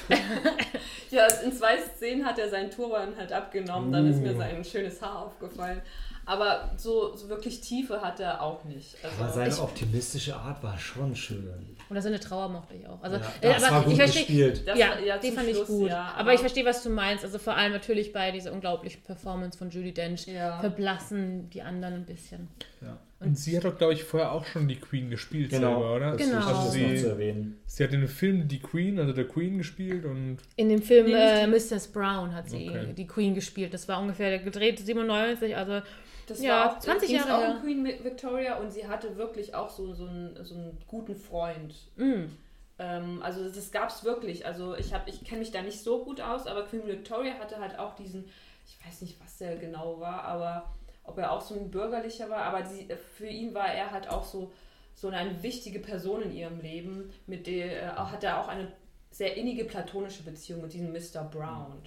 ja, 1.11 1.27
in 1.43 1.51
zwei 1.53 1.77
Szenen 1.77 2.25
hat 2.25 2.39
er 2.39 2.49
seinen 2.49 2.71
Turban 2.71 3.15
halt 3.17 3.31
abgenommen. 3.31 3.91
Dann 3.91 4.09
ist 4.09 4.19
mir 4.21 4.34
Uh. 4.34 4.38
sein 4.38 4.63
schönes 4.63 5.01
Haar 5.01 5.19
aufgefallen. 5.25 5.81
Aber 6.25 6.71
so, 6.77 7.15
so 7.15 7.27
wirklich 7.27 7.59
Tiefe 7.61 8.01
hat 8.01 8.19
er 8.21 8.41
auch 8.41 8.63
nicht. 8.63 8.95
Aber 9.03 9.25
Also, 9.25 9.35
seine 9.39 9.53
ich, 9.53 9.59
optimistische 9.59 10.35
Art 10.35 10.63
war 10.63 10.77
schon 10.77 11.15
schön. 11.15 11.72
Und 11.94 11.98
das 11.98 12.06
seine 12.06 12.20
Trauer 12.20 12.49
mochte 12.49 12.74
ich 12.74 12.88
auch. 12.88 13.03
Also, 13.03 13.18
Ja, 13.18 13.22
äh, 13.41 13.53
das 13.53 13.64
aber 13.65 13.76
war 13.76 13.84
gut 13.84 13.91
ich 13.94 13.99
verstehe, 13.99 14.24
gespielt. 14.49 14.68
das 14.68 14.80
ja, 14.80 14.98
ja, 14.98 15.22
zum 15.22 15.32
fand 15.34 15.48
ich 15.48 15.56
Schluss, 15.57 15.68
gut. 15.68 15.90
ja, 15.91 16.11
aber, 16.18 16.34
ich 16.34 16.40
verstehe, 16.40 16.65
was 16.65 16.82
du 16.82 16.90
meinst. 16.90 17.24
Also 17.24 17.38
vor 17.38 17.56
allem 17.56 17.72
natürlich 17.72 18.11
bei 18.11 18.32
dieser 18.32 18.52
unglaublichen 18.52 19.03
Performance 19.03 19.60
von 19.60 19.70
Judy 19.70 19.94
Dench 19.94 20.26
Ja. 20.26 20.60
verblassen 20.60 21.52
die 21.52 21.61
anderen 21.61 21.94
ein 21.94 22.06
bisschen. 22.07 22.48
Und 23.20 23.38
sie 23.38 23.56
hat 23.56 23.64
doch, 23.64 23.78
glaube 23.78 23.94
ich, 23.94 24.03
vorher 24.03 24.32
auch 24.32 24.44
schon 24.45 24.68
die 24.68 24.76
Queen 24.78 25.11
gespielt 25.11 25.52
Genau. 25.52 25.80
selber, 25.80 25.95
oder? 25.95 26.11
Das 26.18 26.28
Genau. 26.28 26.40
das 26.49 26.74
Sie- 26.74 26.98
zu 26.98 27.10
erwähnen. 27.10 27.57
Sie 27.68 27.84
hat 27.84 27.94
in 27.94 28.02
dem 28.02 28.10
Film 28.10 28.48
die 28.48 28.60
Queen, 28.60 28.99
also 28.99 29.14
der 29.14 29.26
Queen 29.28 29.60
gespielt 29.60 30.03
und 30.06 30.40
In 30.56 30.70
dem 30.70 30.82
Film 30.82 31.14
äh, 31.14 31.45
Mrs. 31.45 31.90
Brown 31.90 32.34
hat 32.34 32.49
sie 32.49 32.70
Okay. 32.70 32.94
die 32.98 33.06
Queen 33.07 33.36
gespielt. 33.36 33.74
Das 33.74 33.88
war 33.88 34.02
ungefähr 34.02 34.40
gedreht 34.40 34.80
97, 34.80 35.56
also 35.56 35.82
Das 36.27 36.47
Ja, 36.47 36.47
war 36.47 36.79
auch, 36.79 36.79
20 36.79 37.05
ging's 37.05 37.25
Jahre 37.25 37.37
auch 37.37 37.43
um 37.45 37.61
Queen 37.61 37.85
Victoria 37.85 38.57
und 38.57 38.71
sie 38.71 38.87
hatte 38.87 39.17
wirklich 39.17 39.55
auch 39.55 39.69
so, 39.69 39.93
so, 39.93 40.05
einen, 40.07 40.43
so 40.43 40.55
einen 40.55 40.79
guten 40.87 41.15
Freund. 41.15 41.75
mh, 41.97 42.29
Ähm, 42.79 43.21
also 43.23 43.49
das 43.49 43.71
gab 43.71 43.89
es 43.89 44.03
wirklich. 44.03 44.45
Also 44.45 44.75
ich 44.75 44.93
habe, 44.93 45.09
ich 45.09 45.23
kenne 45.23 45.39
mich 45.39 45.51
da 45.51 45.61
nicht 45.61 45.81
so 45.83 46.03
gut 46.05 46.21
aus, 46.21 46.47
aber 46.47 46.65
Queen 46.65 46.87
Victoria 46.87 47.35
hatte 47.35 47.59
halt 47.59 47.79
auch 47.79 47.95
diesen, 47.95 48.25
ich 48.65 48.77
weiß 48.85 49.01
nicht, 49.01 49.19
was 49.21 49.37
der 49.37 49.57
genau 49.57 49.99
war, 49.99 50.23
aber 50.23 50.73
ob 51.03 51.17
er 51.17 51.31
auch 51.31 51.41
so 51.41 51.55
ein 51.55 51.71
bürgerlicher 51.71 52.29
war, 52.29 52.43
aber 52.43 52.63
die, 52.63 52.87
für 53.17 53.27
ihn 53.27 53.53
war 53.53 53.67
er 53.73 53.91
halt 53.91 54.09
auch 54.09 54.23
so, 54.23 54.51
so 54.95 55.09
eine 55.09 55.43
wichtige 55.43 55.79
Person 55.79 56.21
in 56.23 56.33
ihrem 56.33 56.59
Leben, 56.61 57.11
mit 57.27 57.47
der 57.47 57.83
äh, 57.83 57.87
hat 57.95 58.23
er 58.23 58.41
auch 58.41 58.47
eine 58.47 58.71
sehr 59.11 59.37
innige 59.37 59.65
platonische 59.65 60.23
Beziehung 60.23 60.61
mit 60.61 60.73
diesem 60.73 60.91
Mr. 60.93 61.23
Brown. 61.23 61.83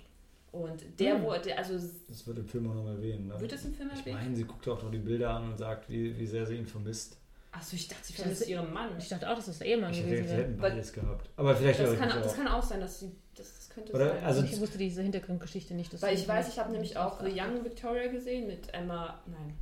Und 0.52 0.84
der 0.98 1.16
Hm. 1.16 1.22
wurde, 1.24 1.56
also 1.58 1.74
Das 2.08 2.26
wird 2.26 2.38
im 2.38 2.46
Film 2.46 2.70
auch 2.70 2.74
noch 2.74 2.86
erwähnen. 2.88 3.26
Ne? 3.28 3.38
wird 3.40 3.52
es 3.52 3.64
im 3.64 3.74
Film 3.74 3.90
ich 3.92 4.00
erwähnt? 4.00 4.16
meine, 4.22 4.36
sie 4.36 4.44
guckt 4.44 4.66
auch 4.68 4.82
noch 4.82 4.90
die 4.90 4.98
Bilder 4.98 5.30
an 5.30 5.50
und 5.50 5.58
sagt, 5.58 5.88
wie, 5.90 6.16
wie 6.18 6.26
sehr 6.26 6.46
sie 6.46 6.56
ihn 6.56 6.66
vermisst. 6.66 7.18
Achso, 7.52 7.74
ich 7.76 7.88
dachte, 7.88 8.04
sie 8.04 8.12
vermisst 8.14 8.46
ihren 8.48 8.72
Mann. 8.72 8.90
ich 8.98 9.08
dachte 9.08 9.30
auch, 9.30 9.34
dass 9.36 9.46
das 9.46 9.58
der 9.58 9.66
Ehemann 9.68 9.90
Ich 9.92 10.00
gewesen 10.02 10.24
sie 10.24 10.30
wäre. 10.30 10.42
hätten 10.42 10.56
beides 10.58 10.92
gehabt. 10.92 11.28
Aber 11.36 11.54
vielleicht 11.56 11.80
Das 11.80 11.98
kann, 11.98 12.08
mich 12.08 12.16
das 12.18 12.32
auch. 12.32 12.36
kann 12.36 12.48
auch 12.48 12.62
sein, 12.62 12.80
dass 12.80 13.00
sie, 13.00 13.10
das, 13.34 13.54
das 13.54 13.68
könnte 13.70 13.92
Oder- 13.94 14.08
sein. 14.14 14.24
also- 14.24 14.42
ich 14.44 14.60
wusste 14.60 14.78
diese 14.78 15.02
Hintergrundgeschichte 15.02 15.74
nicht. 15.74 16.00
Weil 16.02 16.14
ich 16.14 16.26
weiß, 16.28 16.48
ich 16.48 16.58
habe 16.58 16.70
nämlich 16.72 16.96
auch 16.98 17.20
The 17.22 17.30
Young 17.30 17.64
Victoria 17.64 18.10
gesehen 18.10 18.46
mit 18.46 18.72
Emma, 18.74 19.18
nein, 19.26 19.54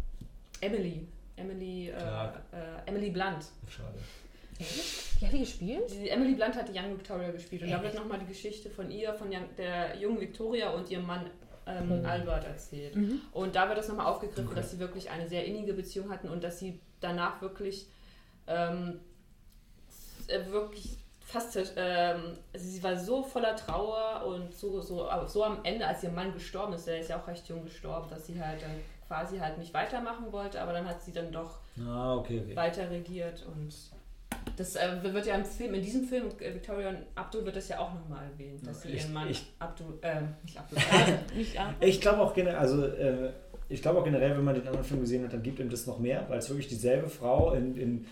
Emily. 0.61 1.07
Emily, 1.37 1.89
äh, 1.89 1.93
äh, 1.93 2.31
Emily 2.87 3.11
Blunt. 3.11 3.47
Schade. 3.69 3.99
Die 4.59 5.27
hat 5.27 5.33
die 5.33 5.39
gespielt? 5.41 5.91
Die 5.91 6.09
Emily 6.09 6.35
Blunt 6.35 6.55
hat 6.55 6.69
die 6.69 6.79
Young 6.79 6.97
Victoria 6.97 7.31
gespielt 7.31 7.63
und 7.63 7.71
da 7.71 7.77
Echt? 7.77 7.85
wird 7.85 7.95
nochmal 7.95 8.19
die 8.19 8.27
Geschichte 8.27 8.71
von 8.71 8.91
ihr, 8.91 9.13
von 9.15 9.29
Young, 9.29 9.49
der 9.57 9.97
jungen 9.97 10.21
Victoria 10.21 10.71
und 10.71 10.91
ihrem 10.91 11.07
Mann 11.07 11.29
ähm, 11.67 12.03
Oh. 12.05 12.07
Albert 12.07 12.45
erzählt. 12.45 12.95
Mhm. 12.95 13.21
Und 13.33 13.57
da 13.57 13.67
wird 13.69 13.79
das 13.79 13.89
nochmal 13.89 14.07
aufgegriffen, 14.07 14.47
Okay. 14.49 14.57
dass 14.57 14.71
sie 14.71 14.79
wirklich 14.79 15.11
eine 15.11 15.27
sehr 15.29 15.45
innige 15.47 15.73
Beziehung 15.73 16.11
hatten 16.11 16.29
und 16.29 16.45
dass 16.45 16.59
sie 16.59 16.79
danach 17.01 17.41
wirklich, 17.41 17.87
ähm, 18.47 19.01
äh, 20.29 20.45
wirklich 20.51 20.99
fast, 21.21 21.57
ähm, 21.77 22.37
also 22.53 22.67
sie 22.69 22.83
war 22.83 22.97
so 22.99 23.23
voller 23.23 23.57
Trauer 23.57 24.25
und 24.27 24.55
so, 24.55 24.81
so, 24.83 25.09
so 25.27 25.43
am 25.45 25.65
Ende, 25.65 25.87
als 25.87 26.03
ihr 26.03 26.11
Mann 26.11 26.33
gestorben 26.35 26.75
ist, 26.75 26.87
der 26.87 27.01
ist 27.01 27.09
ja 27.09 27.19
auch 27.21 27.27
recht 27.27 27.49
jung 27.49 27.65
gestorben, 27.65 28.09
dass 28.11 28.27
sie 28.27 28.39
halt 28.41 28.61
dann 28.63 28.71
quasi 29.09 29.39
halt 29.39 29.57
nicht 29.59 29.73
weitermachen 29.73 30.33
wollte, 30.33 30.61
aber 30.61 30.73
dann 30.75 30.87
hat 30.87 31.03
sie 31.03 31.13
dann 31.13 31.33
doch 31.33 31.59
Ah, 31.87 32.15
okay, 32.17 32.43
okay. 32.45 32.57
weiter 32.57 32.91
regiert 32.91 33.45
und 33.47 33.73
das 34.57 34.77
äh, 34.77 34.89
wird 35.03 35.27
ja 35.27 35.35
im 35.37 35.45
Film, 35.45 35.75
in 35.75 35.83
diesem 35.83 36.05
Film, 36.05 36.25
äh, 36.41 36.55
Victoria 36.55 36.91
und 36.91 36.99
Abdul 37.15 37.45
wird 37.45 37.57
das 37.57 37.69
ja 37.69 37.79
auch 37.79 37.93
nochmal 37.95 38.25
erwähnt, 38.33 38.67
dass 38.67 38.83
sie 38.83 38.89
Ich- 38.91 39.03
ihren 39.03 39.13
Mann 39.13 39.29
ich- 39.31 39.45
Abdul, 39.59 39.99
äh, 40.03 40.23
nicht 40.45 40.59
Abdul, 40.59 40.79
äh, 41.35 41.37
Nicht 41.37 41.59
ab. 41.59 41.75
Ich 41.81 42.01
glaube 42.01 42.21
auch 42.23 42.35
generell, 42.35 42.57
also 42.59 42.85
äh, 42.87 43.31
ich 43.69 43.81
glaube 43.83 44.01
auch 44.01 44.05
generell, 44.05 44.37
wenn 44.37 44.45
man 44.45 44.55
den 44.55 44.67
anderen 44.67 44.85
Film 44.85 45.01
gesehen 45.01 45.25
hat, 45.25 45.33
dann 45.33 45.43
gibt 45.43 45.59
ihm 45.59 45.71
das 45.71 45.87
noch 45.87 45.99
mehr, 45.99 46.25
weil 46.29 46.39
es 46.39 46.49
wirklich 46.51 46.69
dieselbe 46.69 47.09
Frau 47.09 47.53
in, 47.55 47.77
in, 47.77 48.07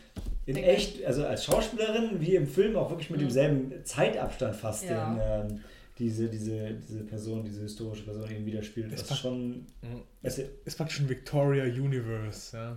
in 0.46 0.56
Okay. 0.56 0.64
echt, 0.66 1.04
also 1.04 1.24
als 1.26 1.44
Schauspielerin 1.44 2.20
wie 2.20 2.34
im 2.36 2.46
Film 2.46 2.74
auch 2.76 2.90
wirklich 2.90 3.10
mit 3.10 3.20
Mhm. 3.20 3.24
demselben 3.24 3.72
Zeitabstand 3.84 4.56
fast 4.56 4.84
Ja. 4.84 5.14
den, 5.44 5.50
ähm, 5.52 5.60
diese, 5.98 6.26
diese, 6.28 6.72
diese 6.72 7.04
Person, 7.04 7.44
diese 7.44 7.60
historische 7.62 8.02
Person 8.04 8.28
eben 8.30 8.46
wieder 8.46 8.62
spielt. 8.62 8.92
Das 8.92 9.08
war- 9.10 9.16
schon. 9.16 9.66
Es, 10.22 10.38
Ist 10.38 10.76
praktisch 10.78 11.00
ein 11.00 11.08
Victoria 11.08 11.64
Universe, 11.64 12.56
ja. 12.56 12.76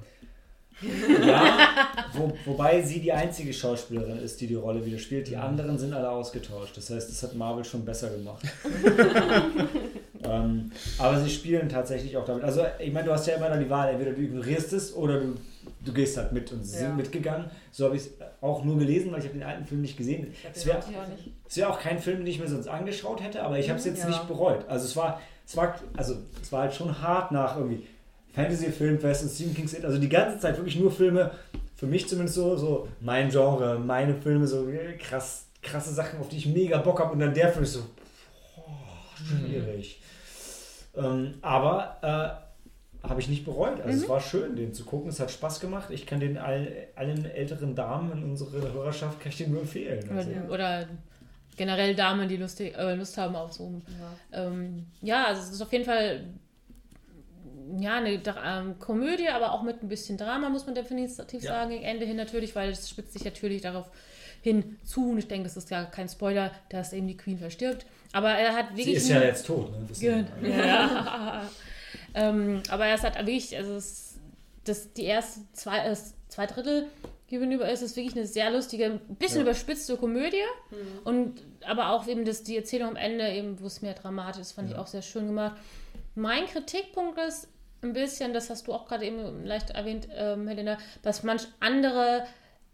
Ja, 0.82 1.88
wo, 2.14 2.34
wobei 2.46 2.82
sie 2.82 3.00
die 3.00 3.12
einzige 3.12 3.54
Schauspielerin 3.54 4.20
ist, 4.20 4.40
die 4.42 4.48
die 4.48 4.56
Rolle 4.56 4.86
wieder 4.86 4.98
spielt. 5.00 5.28
Die 5.28 5.38
anderen 5.38 5.78
sind 5.78 5.94
alle 5.94 6.10
ausgetauscht. 6.10 6.76
Das 6.78 6.90
heißt, 6.90 7.10
das 7.10 7.24
hat 7.24 7.36
Marvel 7.36 7.64
schon 7.64 7.86
besser 7.86 8.10
gemacht. 8.10 8.44
ähm, 10.24 10.72
aber 10.98 11.20
sie 11.20 11.30
spielen 11.30 11.70
tatsächlich 11.70 12.16
auch 12.18 12.26
damit. 12.26 12.44
Also, 12.44 12.62
ich 12.80 12.92
meine, 12.92 13.06
du 13.06 13.14
hast 13.14 13.28
ja 13.28 13.36
immer 13.36 13.50
noch 13.50 13.60
die 13.60 13.70
Wahl, 13.70 13.90
entweder 13.90 14.12
du 14.12 14.22
ignorierst 14.22 14.74
es 14.74 14.94
oder 14.96 15.20
du, 15.22 15.36
du 15.84 15.94
gehst 15.94 16.18
halt 16.18 16.32
mit. 16.32 16.52
Und 16.52 16.64
sie 16.64 16.76
Ja. 16.76 16.88
sind 16.88 16.98
mitgegangen. 16.98 17.46
So 17.72 17.86
habe 17.86 17.96
ich 17.96 18.04
es 18.04 18.10
auch 18.42 18.64
nur 18.64 18.78
gelesen, 18.78 19.12
weil 19.12 19.20
ich 19.20 19.26
habe 19.26 19.38
den 19.38 19.48
alten 19.48 19.66
Film 19.66 19.82
nicht 19.82 19.98
gesehen. 19.98 20.34
Es 20.54 20.66
wäre 20.66 20.80
wäre 21.54 21.70
auch 21.70 21.80
kein 21.80 22.00
Film, 22.00 22.20
den 22.20 22.28
ich 22.28 22.40
mir 22.40 22.48
sonst 22.48 22.68
angeschaut 22.68 23.22
hätte, 23.24 23.44
aber 23.44 23.60
ich 23.60 23.70
habe 23.70 23.80
es 23.80 23.86
jetzt 23.86 24.00
Ja. 24.04 24.08
nicht 24.10 24.28
bereut. 24.28 24.66
Also 24.68 24.86
es 24.86 24.96
war, 24.96 25.22
es 25.48 25.56
war, 25.56 25.76
also 25.96 26.16
es 26.42 26.52
war 26.52 26.64
halt 26.64 26.74
schon 26.74 27.02
hart 27.02 27.32
nach 27.32 27.56
irgendwie 27.58 27.86
Fantasy 28.36 28.72
Filmfest 28.72 29.24
und 29.24 29.30
Stephen 29.30 29.54
King's 29.54 29.84
also 29.84 29.98
die 29.98 30.10
ganze 30.10 30.40
Zeit 30.40 30.58
wirklich 30.58 30.78
nur 30.78 30.92
Filme, 30.92 31.32
für 31.76 31.88
mich 31.88 32.08
zumindest 32.08 32.36
so, 32.36 32.56
so 32.58 32.88
mein 33.00 33.30
Genre, 33.30 33.80
meine 33.80 34.14
Filme, 34.14 34.46
so 34.46 34.68
äh, 34.70 34.94
krass, 34.98 35.48
krasse 35.62 35.94
Sachen, 35.94 36.20
auf 36.20 36.30
die 36.30 36.38
ich 36.38 36.46
mega 36.48 36.78
Bock 36.80 37.00
habe 37.00 37.14
und 37.14 37.20
dann 37.20 37.34
der 37.34 37.52
Film 37.52 37.64
ist 37.64 37.74
so, 37.74 37.84
boah, 38.56 38.68
schwierig. 39.16 40.02
Ähm, 40.96 41.36
aber 41.42 42.44
äh, 43.04 43.08
habe 43.08 43.20
ich 43.20 43.28
nicht 43.28 43.46
bereut. 43.46 43.82
Also 43.82 44.04
es 44.04 44.10
war 44.10 44.20
schön, 44.20 44.56
den 44.56 44.74
zu 44.74 44.84
gucken. 44.84 45.10
Es 45.10 45.20
hat 45.20 45.30
Spaß 45.32 45.60
gemacht. 45.60 45.90
Ich 45.92 46.06
kann 46.06 46.20
den 46.20 46.38
all, 46.38 46.88
allen 46.96 47.26
älteren 47.26 47.76
Damen 47.76 48.12
in 48.12 48.24
unserer 48.24 48.74
Hörerschaft 48.74 49.20
kann 49.20 49.32
ich 49.32 49.38
den 49.38 49.52
nur 49.52 49.62
empfehlen. 49.62 50.10
Also. 50.10 50.32
Oder, 50.50 50.88
generell 51.56 51.96
Damen, 51.96 52.28
die 52.28 52.38
lustig, 52.38 52.76
äh, 52.76 52.96
Lust 52.96 53.18
haben 53.18 53.36
auf 53.36 53.54
so. 53.54 53.82
Ja. 54.32 54.48
Ähm, 54.48 54.86
ja, 55.02 55.26
also 55.26 55.42
es 55.42 55.52
ist 55.52 55.62
auf 55.62 55.72
jeden 55.72 55.86
Fall 55.86 56.26
ja, 57.80 57.96
eine 57.96 58.22
ähm, 58.46 58.80
Komödie, 58.80 59.30
aber 59.30 59.52
auch 59.54 59.64
mit 59.64 59.82
ein 59.84 59.88
bisschen 59.90 60.18
Drama, 60.18 60.50
muss 60.50 60.66
man 60.66 60.76
definitiv 60.76 61.44
Ja. 61.44 61.52
sagen, 61.52 61.72
gegen 61.72 61.84
Ende 61.84 62.06
hin 62.06 62.16
natürlich, 62.18 62.56
weil 62.56 62.70
es 62.72 62.90
spitzt 62.90 63.14
sich 63.14 63.26
natürlich 63.26 63.62
darauf 63.62 63.90
hin 64.42 64.78
zu, 64.84 65.10
und 65.12 65.18
ich 65.18 65.28
denke, 65.28 65.46
das 65.46 65.58
ist 65.58 65.72
ja 65.72 65.86
kein 65.86 66.08
Spoiler, 66.08 66.52
dass 66.70 66.94
eben 66.94 67.08
die 67.08 67.18
Queen 67.18 67.40
verstirbt. 67.40 67.86
Aber 68.14 68.30
er 68.32 68.54
hat 68.54 68.70
wirklich. 68.70 68.86
Sie 68.86 68.94
ist 68.94 69.10
ja 69.10 69.22
jetzt 69.22 69.48
tot. 69.48 69.72
Ne? 69.72 69.88
Ist- 69.92 70.02
Ja. 70.02 71.42
ähm, 72.14 72.62
aber 72.70 72.88
es 72.88 73.04
hat 73.04 73.16
wirklich, 73.18 73.56
also 73.58 73.74
es, 73.76 74.20
das, 74.64 74.94
die 74.94 75.04
erste 75.06 75.42
zwei, 75.54 75.80
äh, 75.80 75.96
zwei 76.30 76.46
Drittel 76.46 76.88
gegenüber 77.28 77.70
ist 77.70 77.82
es 77.82 77.96
wirklich 77.96 78.16
eine 78.16 78.28
sehr 78.28 78.52
lustige, 78.52 78.86
ein 78.86 79.00
bisschen 79.18 79.38
Ja. 79.38 79.44
überspitzte 79.44 79.98
Komödie. 79.98 80.38
Und 81.04 81.42
aber 81.66 81.90
auch 81.90 82.08
eben 82.08 82.24
das, 82.26 82.44
die 82.44 82.56
Erzählung 82.56 82.90
am 82.90 82.96
Ende, 82.96 83.28
eben, 83.32 83.60
wo 83.60 83.66
es 83.66 83.82
mehr 83.82 83.94
dramatisch 83.96 84.42
ist, 84.42 84.52
fand 84.52 84.70
ich 84.70 84.76
Ja. 84.76 84.82
auch 84.82 84.88
sehr 84.88 85.02
schön 85.02 85.26
gemacht. 85.28 85.58
Mein 86.14 86.46
Kritikpunkt 86.46 87.20
ist 87.20 87.48
ein 87.86 87.94
bisschen, 87.94 88.34
das 88.34 88.50
hast 88.50 88.68
du 88.68 88.74
auch 88.74 88.88
gerade 88.88 89.06
eben 89.06 89.46
leicht 89.46 89.70
erwähnt, 89.70 90.08
ähm, 90.16 90.48
Helena, 90.48 90.78
dass 91.02 91.24
manch 91.24 91.48
andere 91.60 92.26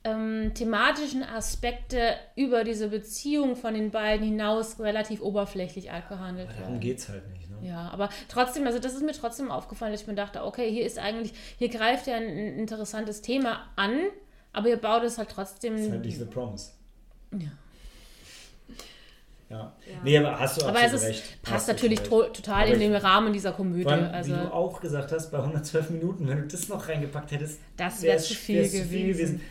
ähm, 0.04 0.52
thematischen 0.56 1.24
Aspekte 1.24 2.16
über 2.36 2.64
diese 2.64 2.88
Beziehung 2.88 3.56
von 3.56 3.74
den 3.74 3.92
beiden 3.92 4.26
hinaus 4.26 4.80
relativ 4.80 5.22
oberflächlich 5.22 5.92
abgehandelt 5.92 6.50
werden. 6.50 6.62
darum 6.62 6.80
geht 6.80 6.98
es 6.98 7.10
halt 7.10 7.30
nicht. 7.30 7.50
Ne? 7.50 7.68
Ja, 7.68 7.90
aber 7.90 8.10
trotzdem, 8.28 8.66
also 8.66 8.80
das 8.80 8.94
ist 8.94 9.04
mir 9.04 9.14
trotzdem 9.14 9.52
aufgefallen, 9.52 9.92
dass 9.92 10.02
ich 10.02 10.08
mir 10.08 10.16
dachte, 10.16 10.44
okay, 10.44 10.72
hier 10.72 10.86
ist 10.86 10.98
eigentlich, 10.98 11.34
hier 11.58 11.70
greift 11.70 12.08
ja 12.08 12.16
ein, 12.16 12.24
ein 12.24 12.60
interessantes 12.60 13.22
Thema 13.22 13.68
an, 13.76 13.92
aber 14.54 14.70
ihr 14.70 14.78
baut 14.78 15.04
es 15.04 15.18
halt 15.18 15.30
trotzdem. 15.30 15.74
Das 15.74 15.86
ist 15.86 15.92
halt 15.92 16.06
nicht 16.06 16.18
The 16.18 16.26
Promise. 16.26 16.72
Ja. 17.34 17.52
Ja. 19.52 19.58
Ja. 19.86 20.00
Nee, 20.04 20.18
aber 20.18 20.40
hast 20.40 20.62
du 20.62 20.66
aber 20.66 20.82
es 20.84 20.94
ist, 20.94 21.04
recht. 21.04 21.24
Hast 21.24 21.52
passt 21.52 21.68
du 21.68 21.74
natürlich 21.74 22.00
to 22.00 22.24
total 22.24 22.64
Aber 22.64 22.74
in 22.74 22.80
den 22.80 22.96
Rahmen 22.96 23.34
dieser 23.34 23.52
Komödie. 23.52 23.86
Allem, 23.86 24.06
also 24.14 24.32
wie 24.32 24.36
du 24.38 24.54
auch 24.54 24.80
gesagt 24.80 25.12
hast, 25.12 25.30
bei 25.32 25.38
112 25.40 25.90
Minuten, 25.92 26.28
wenn 26.28 26.38
du 26.38 26.48
das 26.48 26.70
noch 26.70 26.88
reingepackt 26.88 27.32
hättest, 27.32 27.60
das 27.78 28.02
wäre 28.02 28.18
zu 28.18 28.34
viel 28.34 28.62
wär's 28.62 28.72
gewesen. 28.72 29.42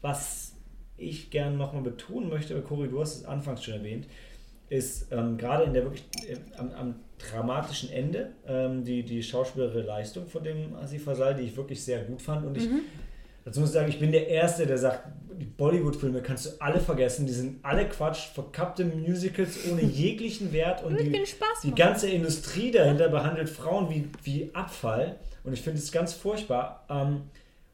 Was 0.00 0.54
ich 0.96 1.30
gerne 1.30 1.56
nochmal 1.56 1.82
betonen 1.82 2.28
möchte, 2.28 2.60
Cory, 2.62 2.88
du 2.88 3.00
hast 3.00 3.16
es 3.16 3.24
anfangs 3.24 3.62
schon 3.62 3.74
erwähnt, 3.74 4.06
ist 4.68 5.12
ähm, 5.12 5.36
gerade 5.36 5.64
in 5.64 5.74
der 5.74 5.84
wirklich 5.84 6.04
äh, 6.26 6.36
am, 6.56 6.70
am 6.72 6.94
dramatischen 7.18 7.90
Ende 7.90 8.32
ähm, 8.46 8.84
die, 8.84 9.02
die 9.02 9.22
schauspielerische 9.22 9.82
Leistung 9.82 10.26
von 10.26 10.42
dem 10.42 10.74
Asif 10.76 11.04
Fasal, 11.04 11.34
die 11.34 11.42
ich 11.42 11.56
wirklich 11.56 11.82
sehr 11.84 12.02
gut 12.04 12.22
fand. 12.22 12.46
Und 12.46 12.56
ich, 12.56 12.68
Mhm. 12.68 12.80
Dazu 13.44 13.60
muss 13.60 13.70
ich 13.70 13.74
sagen, 13.74 13.88
ich 13.88 13.98
bin 13.98 14.12
der 14.12 14.28
Erste, 14.28 14.66
der 14.66 14.78
sagt, 14.78 15.06
die 15.38 15.46
Bollywood-Filme 15.46 16.22
kannst 16.22 16.46
du 16.46 16.50
alle 16.60 16.80
vergessen, 16.80 17.26
die 17.26 17.32
sind 17.32 17.64
alle 17.64 17.88
Quatsch, 17.88 18.28
verkappte 18.32 18.84
Musicals 18.84 19.58
ohne 19.70 19.82
jeglichen 19.82 20.52
Wert 20.52 20.84
und 20.84 20.98
die, 20.98 21.12
die 21.64 21.74
ganze 21.74 22.08
Industrie 22.08 22.70
dahinter 22.70 23.08
behandelt 23.08 23.48
Frauen 23.48 23.90
wie, 23.90 24.08
wie 24.22 24.54
Abfall. 24.54 25.16
Und 25.44 25.52
ich 25.52 25.62
finde 25.62 25.80
es 25.80 25.90
ganz 25.90 26.12
furchtbar. 26.12 26.84
Ähm, 26.88 27.22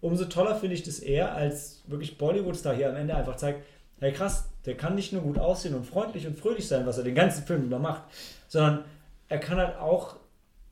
umso 0.00 0.24
toller 0.24 0.56
finde 0.56 0.74
ich 0.74 0.82
das 0.82 1.00
eher, 1.00 1.34
als 1.34 1.82
wirklich 1.86 2.16
Bollywood-Star 2.16 2.74
hier 2.74 2.88
am 2.88 2.96
Ende 2.96 3.14
einfach 3.14 3.36
zeigt, 3.36 3.64
hey 4.00 4.12
krass, 4.12 4.48
der 4.64 4.76
kann 4.76 4.94
nicht 4.94 5.12
nur 5.12 5.22
gut 5.22 5.38
aussehen 5.38 5.74
und 5.74 5.84
freundlich 5.84 6.26
und 6.26 6.38
fröhlich 6.38 6.66
sein, 6.66 6.86
was 6.86 6.98
er 6.98 7.04
den 7.04 7.14
ganzen 7.14 7.44
Film 7.44 7.64
über 7.64 7.78
macht, 7.78 8.02
sondern 8.46 8.84
er 9.28 9.38
kann 9.38 9.58
halt 9.58 9.76
auch 9.78 10.16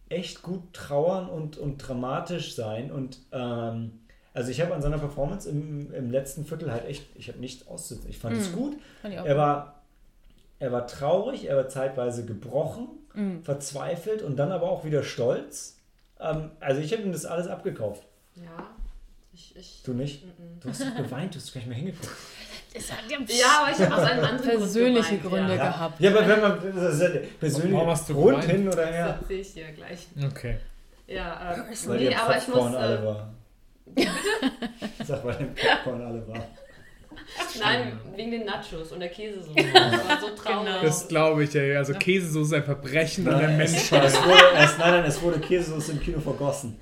echt 0.08 0.42
gut 0.42 0.72
trauern 0.72 1.28
und, 1.28 1.58
und 1.58 1.78
dramatisch 1.78 2.54
sein. 2.54 2.90
Und 2.90 3.18
ähm, 3.32 4.00
also 4.36 4.50
ich 4.50 4.60
habe 4.60 4.74
an 4.74 4.82
seiner 4.82 4.98
Performance 4.98 5.48
im, 5.48 5.92
im 5.94 6.10
letzten 6.10 6.44
Viertel 6.44 6.70
halt 6.70 6.84
echt, 6.86 7.06
ich 7.16 7.28
habe 7.28 7.38
nichts 7.38 7.66
auszusetzen. 7.66 8.10
Ich 8.10 8.18
fand 8.18 8.36
es 8.36 8.50
Mhm. 8.50 8.54
gut, 8.56 8.76
Fand 9.02 9.14
ich 9.14 9.20
auch. 9.20 9.24
er 9.26 9.36
war, 9.36 9.82
er 10.58 10.72
war 10.72 10.86
traurig, 10.86 11.46
er 11.48 11.56
war 11.56 11.68
zeitweise 11.68 12.24
gebrochen, 12.24 12.88
Mhm. 13.14 13.42
verzweifelt 13.42 14.20
und 14.22 14.36
dann 14.36 14.52
aber 14.52 14.70
auch 14.70 14.84
wieder 14.84 15.02
stolz. 15.02 15.78
Ähm, 16.20 16.50
also 16.60 16.80
ich 16.82 16.92
habe 16.92 17.02
ihm 17.02 17.12
das 17.12 17.24
alles 17.24 17.46
abgekauft. 17.48 18.02
Ja, 18.36 18.42
ich. 19.32 19.56
ich 19.56 19.82
Du 19.84 19.94
nicht? 19.94 20.24
Mhm. 20.24 20.60
Du 20.60 20.68
hast 20.68 20.82
doch 20.82 20.94
geweint, 20.96 21.34
du 21.34 21.38
hast 21.38 21.52
gar 21.54 21.60
nicht 21.60 21.68
mehr 21.68 21.76
hingeguckt. 21.78 22.08
Das 22.74 22.88
Ja, 22.90 23.62
aber 23.62 23.70
ich 23.72 23.78
habe 23.80 23.94
aus 23.94 24.02
einem 24.10 24.22
anderen 24.24 24.36
Grund 24.48 24.58
Persönliche 24.58 25.16
geweint, 25.16 25.30
Gründe 25.46 25.56
Ja. 25.56 25.68
Gehabt. 25.70 25.98
ja 25.98 26.10
aber 26.10 26.28
wenn 26.28 26.40
man 26.42 26.58
das 26.76 26.98
persönliche 27.40 27.74
Warum 27.74 27.88
hast 27.88 28.08
du 28.10 28.12
Grund 28.14 28.44
hin 28.44 28.68
oder 28.68 28.76
Das 28.84 28.90
her. 28.90 29.06
erzähle 29.18 29.40
ich 29.40 29.54
dir 29.54 29.72
gleich. 29.72 30.06
Okay. 30.30 30.58
Ja, 31.06 31.54
ähm, 31.54 31.96
nee, 31.96 32.14
aber 32.14 32.36
ich 32.36 32.48
muss. 32.48 32.74
Äh, 32.74 32.98
Ich 33.94 35.06
sag, 35.06 35.24
weil 35.24 35.34
der 35.36 35.44
Popcorn 35.46 36.02
alle 36.02 36.26
war. 36.28 36.44
nein, 37.60 37.98
wegen 38.14 38.30
den 38.30 38.44
Nachos 38.44 38.92
und 38.92 39.00
der 39.00 39.08
Käsesoße. 39.08 39.54
Das 39.54 40.08
war 40.08 40.20
so 40.20 40.28
traurig. 40.34 40.66
Genau. 40.66 40.82
Das 40.82 41.08
glaube 41.08 41.44
ich 41.44 41.52
ja. 41.54 41.78
Also 41.78 41.94
Käsesoße 41.94 42.56
ist 42.56 42.62
ein 42.62 42.64
Verbrechen 42.64 43.26
an 43.28 43.38
der 43.38 43.48
Nein, 43.48 43.58
Menschheit. 43.58 44.04
es 44.04 44.22
wurde 44.22 44.42
erst, 44.54 44.78
nein, 44.78 44.90
nein, 44.92 45.04
es 45.04 45.22
wurde 45.22 45.38
Käsesoße 45.40 45.92
im 45.92 46.00
Kino 46.00 46.20
vergossen. 46.20 46.78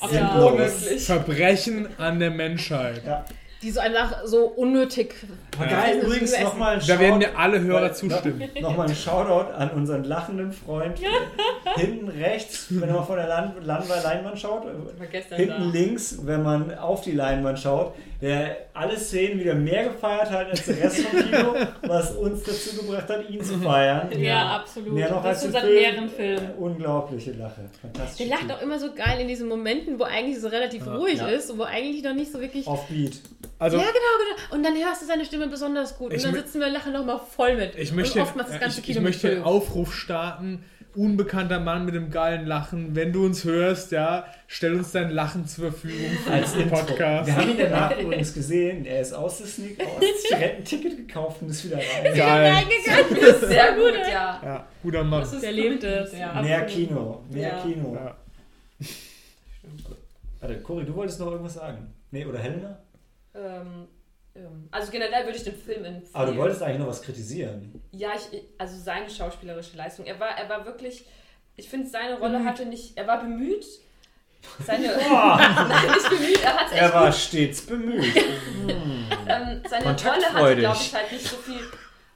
Ja, 0.00 0.08
Sinnlos. 0.08 0.58
wirklich. 0.58 1.04
Verbrechen 1.04 1.88
an 1.98 2.18
der 2.20 2.30
Menschheit. 2.30 3.02
Ja. 3.04 3.24
Die 3.62 3.70
so 3.70 3.80
einfach 3.80 4.24
so 4.26 4.44
unnötig. 4.46 5.14
Ja. 5.58 5.66
geil, 5.66 6.00
übrigens 6.02 6.38
nochmal 6.40 6.74
ein 6.74 6.82
Da 6.86 7.00
werden 7.00 7.20
dir 7.20 7.38
alle 7.38 7.60
Hörer 7.60 7.82
Weil- 7.82 7.94
zustimmen. 7.94 8.42
No, 8.54 8.60
Nochmal 8.68 8.88
ein 8.88 8.94
Shoutout 8.94 9.52
an 9.52 9.70
unseren 9.70 10.04
lachenden 10.04 10.52
Freund 10.52 10.98
hinten 11.76 12.08
rechts, 12.08 12.66
wenn 12.68 12.92
man 12.92 13.04
von 13.06 13.16
der 13.16 13.28
Land 13.28 13.64
Land 13.64 13.88
Leinwand 13.88 14.38
schaut, 14.38 14.64
hinten 15.34 15.48
da. 15.48 15.70
links, 15.72 16.18
wenn 16.24 16.42
man 16.42 16.76
auf 16.78 17.00
die 17.00 17.12
Leinwand 17.12 17.58
schaut. 17.58 17.94
Der 18.20 18.56
alle 18.72 18.96
Szenen 18.96 19.38
wieder 19.40 19.54
mehr 19.54 19.84
gefeiert 19.84 20.30
hat 20.30 20.48
als 20.50 20.64
der 20.64 20.78
Rest 20.78 21.00
vom 21.06 21.20
Kino, 21.20 21.54
was 21.82 22.12
uns 22.16 22.42
dazu 22.44 22.76
gebracht 22.76 23.08
hat, 23.08 23.28
ihn 23.28 23.42
zu 23.42 23.58
feiern. 23.58 24.10
Ja, 24.20 24.56
absolut. 24.56 24.92
Mehr 24.92 25.10
noch 25.10 25.22
das 25.22 25.42
als 25.44 25.52
seit 25.52 25.62
Film. 25.64 25.74
mehreren 25.74 26.08
Filmen. 26.08 26.54
Unglaubliche 26.58 27.32
Lache. 27.32 27.68
Fantastisch. 27.80 28.26
Der 28.26 28.36
lacht 28.36 28.50
auch 28.50 28.62
immer 28.62 28.78
so 28.78 28.92
geil 28.94 29.20
in 29.20 29.28
diesen 29.28 29.48
Momenten, 29.48 29.98
wo 29.98 30.04
eigentlich 30.04 30.40
so 30.40 30.48
relativ 30.48 30.86
Ja. 30.86 30.94
ruhig 30.96 31.18
Ja. 31.18 31.28
ist 31.28 31.50
und 31.50 31.58
wo 31.58 31.64
eigentlich 31.64 32.02
noch 32.02 32.14
nicht 32.14 32.32
so 32.32 32.40
wirklich. 32.40 32.66
Offbeat. 32.66 33.12
Also, 33.58 33.76
ja, 33.78 33.84
genau, 33.84 33.92
genau. 33.92 34.54
Und 34.54 34.62
dann 34.64 34.74
hörst 34.74 35.02
du 35.02 35.06
seine 35.06 35.24
Stimme 35.24 35.48
besonders 35.48 35.96
gut. 35.96 36.12
Und 36.12 36.24
dann 36.24 36.34
sitzen 36.34 36.60
wir 36.60 36.66
und 36.68 36.72
lachen 36.74 36.92
nochmal 36.92 37.20
voll 37.34 37.56
mit. 37.56 37.74
ich 37.78 37.92
möchte, 37.92 38.18
und 38.20 38.24
oftmals 38.26 38.50
das 38.50 38.60
ganze 38.60 38.80
ich, 38.80 38.86
Kino 38.86 38.98
ich 38.98 39.04
möchte 39.04 39.26
mit 39.28 39.36
einen. 39.36 39.44
Aufruf 39.44 39.94
starten. 39.94 40.64
Unbekannter 40.96 41.60
Mann 41.60 41.84
mit 41.84 41.94
dem 41.94 42.10
geilen 42.10 42.46
Lachen. 42.46 42.96
Wenn 42.96 43.12
du 43.12 43.24
uns 43.26 43.44
hörst, 43.44 43.92
ja, 43.92 44.24
stell 44.46 44.74
uns 44.74 44.92
dein 44.92 45.10
Lachen 45.10 45.46
zur 45.46 45.70
Verfügung 45.72 46.10
für 46.24 46.32
Als 46.32 46.54
Intro. 46.54 46.76
Podcast. 46.76 47.26
Wir 47.28 47.36
haben 47.36 47.50
ihn 47.50 47.58
danach 47.58 47.96
übrigens 48.00 48.32
gesehen. 48.34 48.84
Er 48.86 49.00
ist 49.02 49.12
aus 49.12 49.38
der 49.38 49.46
Sneak 49.46 49.80
aus, 49.80 49.86
hat 49.88 50.30
direkt 50.40 50.58
ein 50.58 50.64
Ticket 50.64 50.96
gekauft 51.06 51.42
und 51.42 51.50
ist 51.50 51.64
wieder 51.64 51.76
rein. 51.76 52.14
Geil. 52.14 52.52
Reingegangen. 52.52 53.40
Sehr 53.40 53.72
gut, 53.74 53.94
ja. 54.10 54.40
Ja, 54.44 54.66
guter 54.82 55.04
Mann. 55.04 55.20
Das 55.20 55.32
ist 55.34 55.42
Der 55.42 55.52
lebt 55.52 55.84
es. 55.84 56.18
Ja. 56.18 56.40
Mehr. 56.40 56.66
Kino. 56.66 57.22
Mehr 57.30 57.48
Ja. 57.48 57.62
Kino. 57.62 57.94
Ja. 57.94 58.16
Warte, 60.40 60.60
Cory, 60.60 60.84
du 60.84 60.94
wolltest 60.94 61.20
noch 61.20 61.30
irgendwas 61.30 61.54
sagen? 61.54 61.92
Nee, 62.10 62.24
oder 62.24 62.38
Helena? 62.38 62.78
Ähm, 63.34 63.86
also 64.70 64.90
generell 64.92 65.24
würde 65.24 65.38
ich 65.38 65.44
den 65.44 65.54
Film 65.56 65.84
empfehlen. 65.84 66.10
Aber 66.14 66.26
du 66.32 66.36
wolltest 66.36 66.62
eigentlich 66.62 66.78
noch 66.78 66.88
was 66.88 67.02
kritisieren. 67.02 67.80
Ja, 67.92 68.10
ich, 68.14 68.42
also 68.58 68.76
seine 68.78 69.08
schauspielerische 69.10 69.76
Leistung. 69.76 70.06
Er 70.06 70.18
war, 70.20 70.36
er 70.36 70.48
war 70.48 70.64
wirklich, 70.66 71.04
ich 71.56 71.68
finde, 71.68 71.88
seine 71.88 72.18
Rolle 72.18 72.34
Bemüht. 72.38 72.48
hatte 72.48 72.66
nicht, 72.66 72.96
er 72.96 73.06
war 73.06 73.20
bemüht. 73.20 73.64
Seine, 74.64 74.88
Boah, 75.08 75.38
nein, 75.68 75.86
nicht 75.90 76.08
bemüht, 76.10 76.42
er 76.42 76.54
hat 76.56 76.72
er 76.72 76.92
war 76.94 77.06
gut. 77.06 77.14
stets 77.14 77.62
bemüht. 77.66 78.14
Ähm, 79.28 79.60
seine 79.68 79.84
Rolle 79.84 80.32
hatte, 80.32 80.56
glaube 80.56 80.78
ich, 80.80 80.94
halt 80.94 81.10
nicht 81.10 81.26
so 81.26 81.36
viel, 81.36 81.58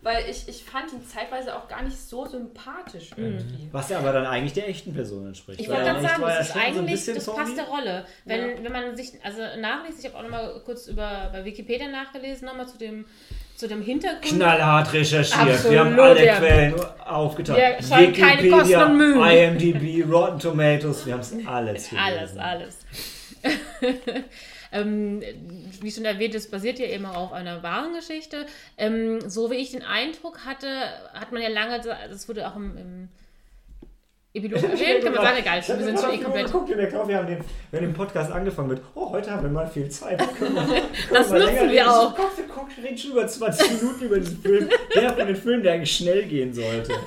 weil 0.02 0.24
ich, 0.31 0.48
ich 0.48 0.64
fand 0.64 0.93
ihn 0.93 1.05
zeitweise 1.05 1.55
auch 1.55 1.68
gar 1.68 1.82
nicht 1.82 1.97
so 1.98 2.24
sympathisch 2.27 3.10
irgendwie. 3.16 3.68
Was 3.70 3.90
ja 3.90 3.98
aber 3.98 4.12
dann 4.12 4.24
eigentlich 4.27 4.55
der 4.55 4.68
echten 4.68 4.94
Person 4.94 5.27
entspricht. 5.27 5.60
Ich 5.60 5.68
wollte 5.68 5.82
gerade 5.85 6.01
sagen, 6.01 6.22
das 6.22 6.48
ist 6.48 6.55
so 6.55 6.59
eigentlich, 6.60 6.90
bisschen 6.93 7.14
das 7.16 7.27
passt 7.27 7.56
der 7.56 7.64
Rolle. 7.66 8.06
Wenn, 8.24 8.40
Ja. 8.51 8.56
wenn 8.64 8.72
man 8.72 8.97
sich, 8.97 9.12
also 9.22 9.40
nachliest, 9.60 9.98
ich 10.01 10.06
habe 10.06 10.16
auch 10.16 10.22
nochmal 10.22 10.60
kurz 10.64 10.86
über, 10.86 11.28
bei 11.32 11.44
Wikipedia 11.44 11.89
nachgelesen, 11.89 12.47
nochmal 12.47 12.66
zu 12.66 12.78
dem, 12.78 13.05
zu 13.56 13.68
dem 13.68 13.82
Hintergrund. 13.82 14.24
Knallhart 14.24 14.90
recherchiert. 14.94 15.47
Wir 15.47 15.55
Absolut, 15.55 15.78
haben 15.78 16.01
alle 16.01 16.24
ja. 16.27 16.36
Quellen 16.39 16.74
aufgetan. 17.05 17.56
Wir 17.56 17.82
scheuen 17.86 18.12
keine 18.14 18.48
Kosten 18.48 18.82
und 18.82 18.97
Mühen. 18.97 19.22
IMDb, 19.22 20.10
Rotten 20.10 20.39
Tomatoes, 20.39 21.05
wir 21.05 21.12
haben 21.12 21.20
es 21.20 21.35
alles 21.47 21.90
gelesen. 21.90 21.98
Alles, 21.98 22.39
alles. 22.39 22.78
ähm, 24.72 25.22
wie 25.80 25.90
schon 25.90 26.05
erwähnt, 26.05 26.34
es 26.34 26.51
basiert 26.51 26.78
ja 26.78 26.86
eben 26.86 27.06
auch 27.06 27.16
auf 27.16 27.32
einer 27.32 27.62
wahren 27.62 27.94
Geschichte. 27.94 28.47
Ähm, 28.78 29.20
so 29.28 29.51
wie 29.51 29.56
ich 29.56 29.70
den 29.72 29.82
Eindruck 29.82 30.44
hatte, 30.44 30.68
hat 31.14 31.32
man 31.32 31.42
ja 31.42 31.48
lange, 31.48 31.80
das 31.80 32.28
wurde 32.28 32.47
auch 32.48 32.56
im, 32.56 32.76
im 32.76 33.09
Epilog 34.32 34.62
erwähnt, 34.62 35.02
kann 35.02 35.12
man 35.14 35.22
sagen, 35.24 35.38
egal, 35.40 35.56
wir 35.66 35.84
sind 35.84 35.98
schon 36.01 36.12
eh 36.14 36.18
komplett. 36.18 36.52
Guckt 36.52 36.70
in 36.70 36.78
der 36.78 36.88
Kauf, 36.88 37.09
wir 37.09 37.16
haben 37.16 37.26
den, 37.26 37.44
wenn 37.72 37.82
den 37.82 37.92
Podcast 37.92 38.30
angefangen 38.30 38.68
mit, 38.68 38.80
oh, 38.94 39.10
heute 39.10 39.30
haben 39.32 39.42
wir 39.42 39.51
mal 39.51 39.66
viel 39.66 39.88
Zeit. 39.88 40.18
Können 40.38 40.55
wir- 40.55 40.82
Das 41.12 41.30
nutzen 41.30 41.47
wir 41.55 41.62
reden. 41.62 41.88
auch. 41.88 42.16
Wir 42.36 42.44
gucken, 42.47 42.72
wir 42.76 42.84
reden 42.84 42.97
schon 42.98 43.10
über 43.10 43.26
20 43.26 43.82
Minuten 43.82 44.05
über 44.05 44.20
diesen 44.20 44.40
Film. 44.40 44.68
Der 44.94 45.12
von 45.14 45.26
den 45.26 45.34
Filmen, 45.36 45.62
der 45.64 45.72
eigentlich 45.74 45.97
schnell 45.97 46.24
gehen 46.26 46.52
sollte. 46.55 46.92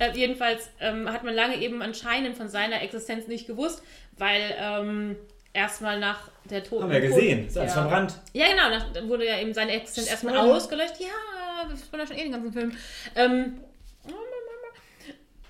Äh, 0.00 0.16
jedenfalls 0.16 0.70
ähm, 0.78 1.12
hat 1.12 1.24
man 1.24 1.34
lange 1.34 1.56
eben 1.60 1.82
anscheinend 1.82 2.36
von 2.36 2.48
seiner 2.48 2.82
Existenz 2.82 3.26
nicht 3.26 3.48
gewusst, 3.48 3.82
weil 4.16 4.54
ähm, 4.56 5.16
erstmal 5.52 5.98
nach 5.98 6.30
der 6.44 6.64
Tod. 6.64 6.82
Haben 6.82 6.92
wir 6.92 7.00
gesehen. 7.00 7.46
Ist 7.46 7.58
alles 7.58 7.74
Ja. 7.74 7.82
verbrannt. 7.82 8.14
Ja, 8.32 8.46
genau, 8.48 8.68
nach, 8.70 8.92
dann 8.92 9.08
wurde 9.08 9.26
ja 9.26 9.38
eben 9.38 9.52
seine 9.54 9.72
Existenz 9.72 10.08
erstmal 10.08 10.36
ausgelöscht. 10.36 10.94
Ja, 11.00 11.68
wir 11.68 11.76
spoilern 11.76 12.06
schon 12.06 12.16
eh 12.16 12.22
den 12.22 12.32
ganzen 12.32 12.52
Film. 12.52 12.72
Ähm, 13.16 13.60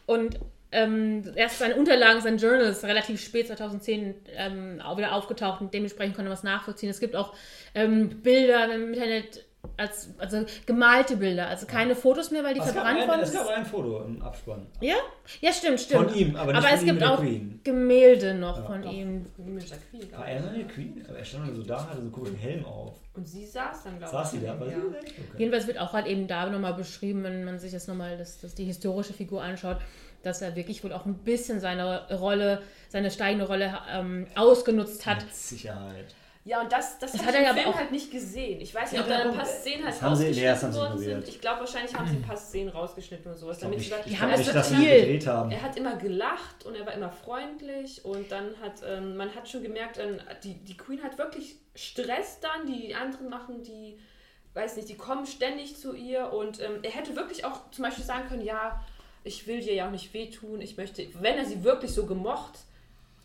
und 0.07 0.39
ähm, 0.71 1.23
erst 1.35 1.59
seine 1.59 1.77
Unterlagen, 1.77 2.21
sein 2.21 2.39
Journal 2.39 2.67
ist 2.67 2.85
relativ 2.85 3.21
spät, 3.23 3.47
2010, 3.47 4.15
ähm, 4.37 4.81
auch 4.85 4.97
wieder 4.99 5.15
aufgetaucht 5.15 5.61
und 5.61 5.73
dementsprechend 5.73 6.15
konnte 6.15 6.29
man 6.29 6.37
es 6.37 6.43
nachvollziehen. 6.43 6.91
Es 6.91 7.01
gibt 7.01 7.17
auch 7.17 7.35
ähm, 7.75 8.09
Bilder 8.23 8.73
im 8.75 8.93
Internet, 8.93 9.45
als, 9.77 10.09
also 10.19 10.45
gemalte 10.67 11.17
Bilder, 11.17 11.47
also 11.49 11.67
keine 11.67 11.95
Fotos 11.95 12.31
mehr, 12.31 12.43
weil 12.43 12.55
die 12.55 12.61
Es 12.61 12.71
verbrannt 12.73 13.01
ein, 13.03 13.09
worden 13.09 13.21
es 13.21 13.31
sind. 13.31 13.41
gab 13.41 13.49
ein 13.51 13.65
Foto 13.67 14.03
im 14.03 14.21
Abspann. 14.23 14.67
Ja? 14.81 14.95
Ja, 15.41 15.53
stimmt, 15.53 15.81
stimmt. 15.81 16.11
Von 16.11 16.19
ihm, 16.19 16.37
aber 16.37 16.53
nicht 16.53 16.59
Aber 16.59 16.67
von 16.69 16.77
es 16.77 16.83
ihm 16.83 16.89
gibt 16.89 17.03
auch 17.05 17.21
Queen. 17.21 17.61
Gemälde 17.63 18.35
noch 18.35 18.59
Ja. 18.59 18.65
von 18.65 18.83
Doch, 18.83 18.93
ihm. 18.93 19.27
Mit 19.37 19.71
der 19.71 19.79
Queen, 19.79 20.09
glaub 20.09 20.21
War 20.21 20.29
er 20.29 20.43
seine 20.43 20.65
Queen? 20.67 21.05
Aber 21.09 21.19
er 21.19 21.25
stand 21.25 21.49
dann 21.49 21.55
so 21.57 21.63
da, 21.63 21.83
hatte 21.83 21.97
so 21.97 22.01
einen 22.03 22.13
komischen 22.13 22.37
Helm 22.39 22.65
auf. 22.65 22.95
Und 23.15 23.27
sie 23.29 23.47
saß 23.47 23.85
dann, 23.85 23.99
glaube 23.99 24.05
ich. 24.05 24.11
Saß 24.19 24.31
sie 24.33 24.41
da? 24.41 24.47
Ja. 24.47 24.55
Okay. 24.57 25.13
Jedenfalls 25.39 25.67
wird 25.67 25.79
auch 25.79 25.93
halt 25.93 26.07
eben 26.07 26.27
da 26.27 26.49
nochmal 26.51 26.75
beschrieben, 26.75 27.23
wenn 27.25 27.45
man 27.45 27.59
sich 27.59 27.73
jetzt 27.73 27.89
nochmal 27.89 28.17
das, 28.17 28.41
das 28.41 28.55
die 28.55 28.65
historische 28.65 29.13
Figur 29.13 29.43
anschaut, 29.43 29.79
dass 30.23 30.43
er 30.43 30.57
wirklich 30.57 30.83
wohl 30.83 30.93
auch 30.93 31.07
ein 31.07 31.15
bisschen 31.19 31.61
seine 31.61 32.09
Rolle, 32.17 32.63
seine 32.89 33.11
steigende 33.11 33.47
Rolle 33.47 33.79
ähm, 33.93 34.27
ausgenutzt 34.35 35.07
hat. 35.07 35.23
Mit 35.25 35.35
Sicherheit. 35.35 36.15
Ja, 36.49 36.63
und 36.63 36.73
das, 36.73 36.99
das, 36.99 37.13
Das 37.13 37.27
hat 37.27 37.35
ich 37.35 37.41
er 37.41 37.51
im 37.51 37.57
Film 37.57 37.69
auch- 37.69 37.75
halt 37.77 37.93
nicht 37.93 38.11
gesehen. 38.11 38.59
Ich 38.63 38.75
weiß 38.75 38.93
nicht, 38.93 39.01
Ja, 39.01 39.03
ob 39.03 39.23
da 39.25 39.29
ein 39.31 39.37
paar 39.37 39.45
Szenen 39.45 39.85
halt 39.85 40.03
rausgeschnitten 40.03 40.75
worden 40.75 40.99
sind. 40.99 41.29
Ich 41.29 41.41
glaube, 41.43 41.61
wahrscheinlich 41.61 41.95
haben 41.95 42.09
sie 42.09 42.17
ein 42.17 42.23
paar 42.23 42.37
Szenen 42.39 42.71
rausgeschnitten 42.71 43.31
und 43.33 43.37
sowas. 43.37 43.59
Ich 43.59 43.63
Damit 43.65 43.79
nicht, 43.81 43.89
sie 43.91 43.95
da- 43.95 44.03
Die 44.03 44.11
ich 44.13 44.21
haben 44.21 44.31
das 44.31 44.53
dass 44.53 44.69
subtil. 44.71 45.01
gedreht 45.01 45.27
haben. 45.27 45.51
Er 45.51 45.61
hat 45.61 45.77
immer 45.77 45.97
gelacht 45.97 46.65
und 46.65 46.75
er 46.75 46.87
war 46.87 46.95
immer 46.95 47.11
freundlich 47.11 48.03
und 48.05 48.33
dann 48.33 48.55
hat 48.63 48.81
ähm, 48.89 49.17
man 49.19 49.35
hat 49.35 49.47
schon 49.47 49.63
gemerkt, 49.63 49.99
ähm, 49.99 50.19
die, 50.43 50.55
die 50.55 50.77
Queen 50.79 51.03
hat 51.03 51.19
wirklich 51.19 51.57
Stress 51.75 52.41
dann, 52.41 52.67
die 52.67 52.95
anderen 52.95 53.29
machen 53.29 53.63
die, 53.63 53.99
weiß 54.55 54.77
nicht, 54.77 54.89
die 54.89 54.97
kommen 54.97 55.27
ständig 55.27 55.77
zu 55.77 55.93
ihr 55.95 56.33
und 56.33 56.61
ähm, 56.63 56.79
er 56.83 56.91
hätte 56.93 57.15
wirklich 57.15 57.45
auch 57.45 57.71
zum 57.73 57.85
Beispiel 57.85 58.05
sagen 58.05 58.27
können, 58.27 58.43
ja, 58.43 58.83
ich 59.23 59.47
will 59.47 59.61
dir 59.61 59.75
ja 59.75 59.87
auch 59.89 59.91
nicht 59.93 60.15
wehtun, 60.15 60.63
ich 60.63 60.79
möchte, 60.79 61.07
wenn 61.21 61.37
er 61.37 61.45
sie 61.45 61.63
wirklich 61.63 61.91
so 61.93 62.07
gemocht 62.07 62.61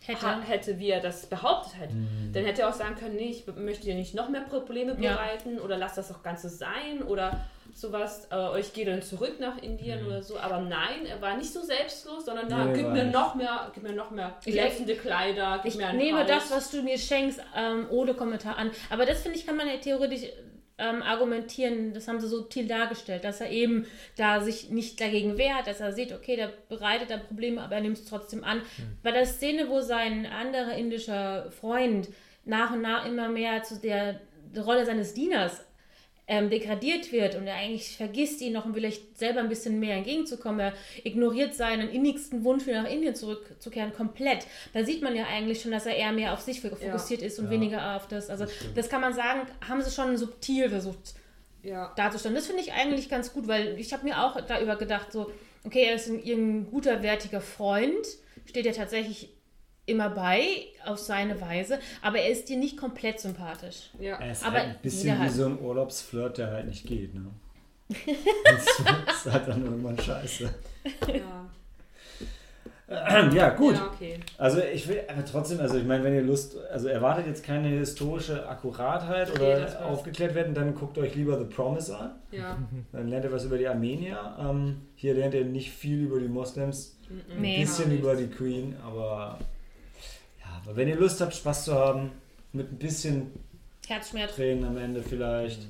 Hätte. 0.06 0.22
ha- 0.22 0.40
hätte, 0.40 0.78
wie 0.78 0.90
er 0.90 1.00
das 1.00 1.26
behauptet 1.26 1.76
hat, 1.80 1.88
dann 2.32 2.44
hätte 2.44 2.62
er 2.62 2.68
auch 2.68 2.74
sagen 2.74 2.94
können, 2.96 3.16
nee, 3.16 3.30
ich 3.30 3.46
möchte 3.56 3.84
dir 3.84 3.94
nicht 3.94 4.14
noch 4.14 4.28
mehr 4.28 4.42
Probleme 4.42 4.96
Ja. 5.00 5.12
bereiten 5.14 5.58
oder 5.58 5.76
lass 5.78 5.94
das 5.94 6.08
doch 6.08 6.22
Ganze 6.22 6.48
sein 6.48 7.02
oder 7.06 7.40
sowas, 7.74 8.28
äh, 8.30 8.60
ich 8.60 8.72
gehe 8.72 8.84
dann 8.84 9.02
zurück 9.02 9.40
nach 9.40 9.58
Indien 9.60 10.06
oder 10.06 10.22
so. 10.22 10.38
Aber 10.38 10.60
nein, 10.60 11.06
er 11.08 11.20
war 11.20 11.36
nicht 11.36 11.52
so 11.52 11.60
selbstlos, 11.62 12.24
sondern 12.26 12.46
na, 12.48 12.66
Nee, 12.66 12.74
gib 12.74 12.88
mir 12.88 13.04
nicht. 13.04 13.14
noch 13.14 13.34
mehr, 13.34 13.70
gib 13.74 13.82
mir 13.82 13.92
noch 13.92 14.10
mehr 14.12 14.36
glänzende 14.44 14.94
Kleider, 14.94 15.58
gib 15.62 15.72
Ich 15.72 15.78
mir 15.78 15.88
ein 15.88 15.96
nehme 15.96 16.20
Haus. 16.20 16.28
das, 16.28 16.50
was 16.52 16.70
du 16.70 16.82
mir 16.82 16.98
schenkst, 16.98 17.40
ähm, 17.56 17.86
ohne 17.90 18.14
Kommentar 18.14 18.56
an. 18.58 18.70
Aber 18.90 19.06
das 19.06 19.22
finde 19.22 19.38
ich, 19.38 19.46
kann 19.46 19.56
man 19.56 19.66
ja 19.66 19.76
theoretisch 19.78 20.22
ähm, 20.78 21.02
argumentieren. 21.02 21.94
Das 21.94 22.08
haben 22.08 22.20
sie 22.20 22.28
subtil 22.28 22.66
dargestellt, 22.66 23.24
dass 23.24 23.40
er 23.40 23.50
eben 23.50 23.86
da 24.16 24.40
sich 24.40 24.70
nicht 24.70 25.00
dagegen 25.00 25.38
wehrt, 25.38 25.66
dass 25.66 25.80
er 25.80 25.92
sieht, 25.92 26.12
okay, 26.12 26.36
der 26.36 26.52
bereitet 26.68 27.10
da 27.10 27.16
Probleme, 27.16 27.62
aber 27.62 27.76
er 27.76 27.82
nimmt 27.82 27.98
es 27.98 28.04
trotzdem 28.04 28.44
an. 28.44 28.62
Bei 29.02 29.12
der 29.12 29.26
Szene, 29.26 29.68
wo 29.68 29.80
sein 29.80 30.26
anderer 30.26 30.74
indischer 30.74 31.50
Freund 31.50 32.08
nach 32.44 32.72
und 32.72 32.82
nach 32.82 33.06
immer 33.06 33.28
mehr 33.28 33.62
zu 33.62 33.80
der 33.80 34.20
Rolle 34.56 34.84
seines 34.84 35.14
Dieners 35.14 35.64
ähm, 36.26 36.48
degradiert 36.48 37.12
wird 37.12 37.34
und 37.34 37.46
er 37.46 37.56
eigentlich 37.56 37.96
vergisst 37.96 38.40
ihn 38.40 38.54
noch 38.54 38.64
und 38.64 38.72
vielleicht 38.72 39.18
selber 39.18 39.40
ein 39.40 39.48
bisschen 39.50 39.78
mehr 39.78 39.96
entgegenzukommen. 39.96 40.58
Er 40.60 40.72
ignoriert 41.04 41.54
seinen 41.54 41.90
innigsten 41.90 42.44
Wunsch, 42.44 42.66
wieder 42.66 42.82
nach 42.82 42.90
Indien 42.90 43.14
zurückzukehren, 43.14 43.92
komplett. 43.92 44.46
Da 44.72 44.84
sieht 44.84 45.02
man 45.02 45.14
ja 45.14 45.26
eigentlich 45.26 45.60
schon, 45.60 45.70
dass 45.72 45.84
er 45.84 45.96
eher 45.96 46.12
mehr 46.12 46.32
auf 46.32 46.40
sich 46.40 46.62
fokussiert 46.62 47.20
ist 47.20 47.38
und 47.38 47.46
Ja. 47.46 47.50
weniger 47.50 47.96
auf 47.96 48.08
das. 48.08 48.30
Also 48.30 48.46
das 48.74 48.88
kann 48.88 49.02
man 49.02 49.12
sagen, 49.12 49.42
haben 49.68 49.82
sie 49.82 49.90
schon 49.90 50.16
subtil 50.16 50.70
versucht 50.70 51.14
Ja. 51.62 51.92
darzustellen. 51.96 52.34
Das 52.34 52.46
finde 52.46 52.62
ich 52.62 52.72
eigentlich 52.72 53.10
ganz 53.10 53.32
gut, 53.34 53.46
weil 53.46 53.78
ich 53.78 53.92
habe 53.92 54.04
mir 54.04 54.22
auch 54.24 54.40
darüber 54.40 54.76
gedacht, 54.76 55.12
so, 55.12 55.30
okay, 55.64 55.84
er 55.84 55.96
ist 55.96 56.08
ein, 56.08 56.22
ein 56.24 56.70
guter, 56.70 57.02
wertiger 57.02 57.42
Freund, 57.42 58.06
steht 58.46 58.64
ja 58.64 58.72
tatsächlich 58.72 59.28
immer 59.86 60.10
bei, 60.10 60.42
auf 60.86 60.98
seine 60.98 61.40
Weise, 61.40 61.78
aber 62.02 62.18
er 62.18 62.30
ist 62.30 62.48
dir 62.48 62.56
nicht 62.56 62.76
komplett 62.76 63.20
sympathisch. 63.20 63.90
ja. 63.98 64.16
Er 64.18 64.32
ist 64.32 64.44
Aber 64.44 64.58
halt 64.58 64.68
ein 64.70 64.76
bisschen 64.82 65.16
wie 65.18 65.22
hat- 65.24 65.32
so 65.32 65.46
ein 65.46 65.58
Urlaubsflirt, 65.60 66.38
der 66.38 66.50
halt 66.52 66.66
nicht 66.66 66.86
geht, 66.86 67.14
ne? 67.14 67.26
das 67.88 69.16
ist 69.26 69.32
halt 69.32 69.46
dann 69.48 69.62
irgendwann 69.64 69.98
scheiße. 69.98 70.44
ja. 71.08 71.46
Ja, 73.34 73.48
gut. 73.48 73.74
Ja, 73.76 73.86
okay. 73.86 74.20
Also 74.36 74.60
ich 74.60 74.86
will 74.86 75.00
aber 75.08 75.24
trotzdem, 75.24 75.58
also 75.58 75.78
ich 75.78 75.84
meine, 75.84 76.04
wenn 76.04 76.14
ihr 76.14 76.22
Lust, 76.22 76.54
also 76.70 76.88
erwartet 76.88 77.26
jetzt 77.26 77.42
keine 77.42 77.68
historische 77.68 78.46
Akkuratheit 78.46 79.32
oder 79.32 79.86
aufgeklärt 79.86 80.34
werden, 80.34 80.52
dann 80.54 80.74
guckt 80.74 80.98
euch 80.98 81.14
lieber 81.14 81.38
The 81.38 81.46
Promise 81.46 81.96
an. 81.96 82.12
Ja. 82.30 82.58
Dann 82.92 83.08
lernt 83.08 83.24
ihr 83.24 83.32
was 83.32 83.44
über 83.46 83.56
die 83.56 83.66
Armenier. 83.66 84.36
Ähm, 84.38 84.82
hier 84.96 85.14
lernt 85.14 85.32
ihr 85.34 85.46
nicht 85.46 85.70
viel 85.72 86.02
über 86.02 86.20
die 86.20 86.28
Moslems, 86.28 86.98
ein 87.30 87.40
Nee. 87.40 87.60
bisschen 87.60 87.88
Gar 87.88 87.98
über 87.98 88.16
die 88.16 88.26
Queen, 88.28 88.76
aber 88.84 89.38
aber 90.64 90.76
wenn 90.76 90.88
ihr 90.88 90.96
Lust 90.96 91.20
habt, 91.20 91.34
Spaß 91.34 91.66
zu 91.66 91.74
haben, 91.74 92.10
mit 92.52 92.72
ein 92.72 92.78
bisschen 92.78 93.32
Herzschmerz. 93.86 94.34
Tränen 94.34 94.64
am 94.64 94.78
Ende 94.78 95.02
vielleicht. 95.02 95.66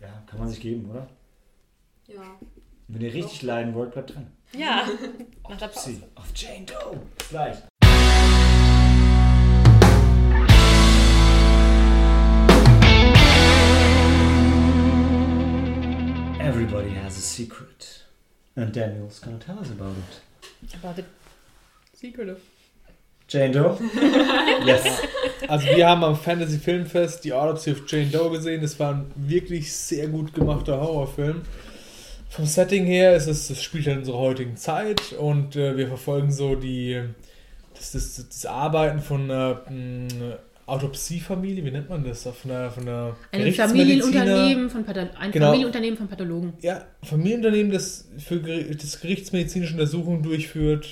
Ja, 0.00 0.22
kann 0.26 0.38
man 0.38 0.48
sich 0.48 0.60
geben, 0.60 0.88
oder? 0.90 1.08
Ja. 2.06 2.22
Wenn 2.86 3.00
ihr 3.00 3.12
richtig 3.12 3.40
Doch. 3.40 3.46
leiden 3.46 3.74
wollt, 3.74 3.92
bleibt 3.92 4.14
dran. 4.14 4.30
Ja. 4.52 4.86
Macht 5.48 5.64
auf, 5.64 5.72
Pause. 5.74 6.02
auf 6.14 6.30
Jane 6.36 6.64
Doe. 6.64 7.00
Bis 7.18 7.28
gleich. 7.28 7.56
Everybody 16.38 16.90
has 16.90 17.18
a 17.18 17.20
secret. 17.20 18.04
And 18.54 18.72
Daniel's 18.72 19.18
gonna 19.18 19.38
tell 19.38 19.58
us 19.58 19.70
about 19.70 19.96
it. 19.98 20.74
About 20.76 20.94
the 20.94 21.04
secret 21.92 22.28
of 22.28 22.40
Jane 23.28 23.52
Doe? 23.52 23.76
yes. 24.66 24.84
Also 25.48 25.66
wir 25.66 25.88
haben 25.88 26.04
am 26.04 26.16
Fantasy 26.16 26.58
Filmfest 26.58 27.24
die 27.24 27.32
Autopsy 27.32 27.72
of 27.72 27.82
Jane 27.86 28.06
Doe 28.06 28.30
gesehen. 28.30 28.62
Das 28.62 28.78
war 28.78 28.94
ein 28.94 29.06
wirklich 29.16 29.72
sehr 29.72 30.08
gut 30.08 30.32
gemachter 30.34 30.80
Horrorfilm. 30.80 31.42
Vom 32.28 32.46
Setting 32.46 32.84
her 32.84 33.16
ist 33.16 33.26
es, 33.26 33.48
das 33.48 33.62
spielt 33.62 33.86
in 33.86 33.98
unserer 33.98 34.18
heutigen 34.18 34.56
Zeit 34.56 35.12
und 35.12 35.56
äh, 35.56 35.76
wir 35.76 35.88
verfolgen 35.88 36.30
so 36.30 36.54
die 36.54 37.02
das, 37.74 37.92
das, 37.92 38.28
das 38.28 38.46
Arbeiten 38.46 39.00
von 39.00 39.30
einer 39.30 39.62
mh, 39.68 40.38
Autopsiefamilie, 40.66 41.64
wie 41.64 41.70
nennt 41.70 41.88
man 41.88 42.04
das? 42.04 42.24
Von 42.24 42.50
einer, 42.50 42.70
von 42.70 42.82
einer 42.88 43.16
ein. 43.30 43.52
Familienunternehmen 43.52 44.68
von, 44.68 44.84
Patho 44.84 45.00
ein 45.18 45.30
Genau. 45.30 45.46
Familienunternehmen 45.46 45.96
von 45.96 46.08
Pathologen. 46.08 46.54
Ja, 46.60 46.84
Familienunternehmen, 47.04 47.70
das 47.70 48.08
für 48.18 48.40
das 48.40 49.00
gerichtsmedizinische 49.00 49.74
Untersuchungen 49.74 50.22
durchführt 50.22 50.88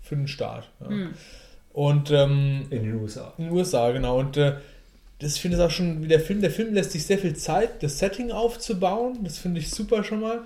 für 0.00 0.16
den 0.16 0.26
Staat. 0.26 0.70
Ja. 0.80 0.88
Hm. 0.88 1.14
Und 1.72 2.10
ähm, 2.10 2.66
In 2.70 2.82
den 2.82 2.94
USA. 3.00 3.32
in 3.38 3.44
den 3.44 3.52
USA, 3.54 3.90
genau. 3.92 4.18
Und 4.18 4.36
äh, 4.36 4.54
das 5.20 5.38
finde 5.38 5.56
ich 5.56 5.62
auch 5.62 5.70
schon, 5.70 6.02
wie 6.02 6.08
der 6.08 6.20
Film, 6.20 6.40
der 6.40 6.50
Film 6.50 6.74
lässt 6.74 6.92
sich 6.92 7.06
sehr 7.06 7.18
viel 7.18 7.34
Zeit, 7.34 7.82
das 7.82 7.98
Setting 7.98 8.30
aufzubauen. 8.32 9.18
Das 9.22 9.38
finde 9.38 9.60
ich 9.60 9.70
super 9.70 10.04
schon 10.04 10.20
mal. 10.20 10.40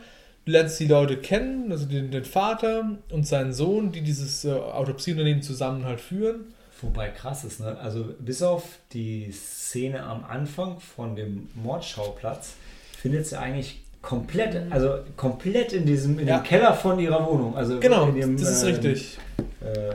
Du 0.44 0.52
lernst 0.52 0.78
die 0.78 0.86
Leute 0.86 1.16
kennen, 1.16 1.72
also 1.72 1.86
den, 1.86 2.10
den 2.12 2.24
Vater 2.24 2.96
und 3.10 3.26
seinen 3.26 3.52
Sohn, 3.52 3.90
die 3.90 4.02
dieses 4.02 4.44
äh, 4.44 4.52
Autopsieunternehmen 4.52 5.42
zusammen 5.42 5.84
halt 5.84 6.00
führen. 6.00 6.52
Wobei 6.82 7.08
krass 7.08 7.42
ist, 7.42 7.58
ne? 7.58 7.76
Also 7.80 8.04
bis 8.20 8.42
auf 8.42 8.62
die 8.92 9.32
Szene 9.32 10.02
am 10.04 10.24
Anfang 10.24 10.78
von 10.78 11.16
dem 11.16 11.48
Mordschauplatz 11.54 12.52
findet 13.00 13.26
sie 13.26 13.36
eigentlich 13.38 13.80
komplett, 14.02 14.70
also 14.70 14.98
komplett 15.16 15.72
in 15.72 15.86
diesem, 15.86 16.18
in 16.20 16.28
Ja. 16.28 16.38
dem 16.38 16.44
Keller 16.44 16.74
von 16.74 17.00
ihrer 17.00 17.26
Wohnung. 17.26 17.56
Also 17.56 17.80
Genau, 17.80 18.08
in 18.10 18.16
ihrem, 18.16 18.36
das 18.36 18.50
ist 18.50 18.62
ähm, 18.62 18.68
richtig. 18.74 19.18
Äh, 19.62 19.94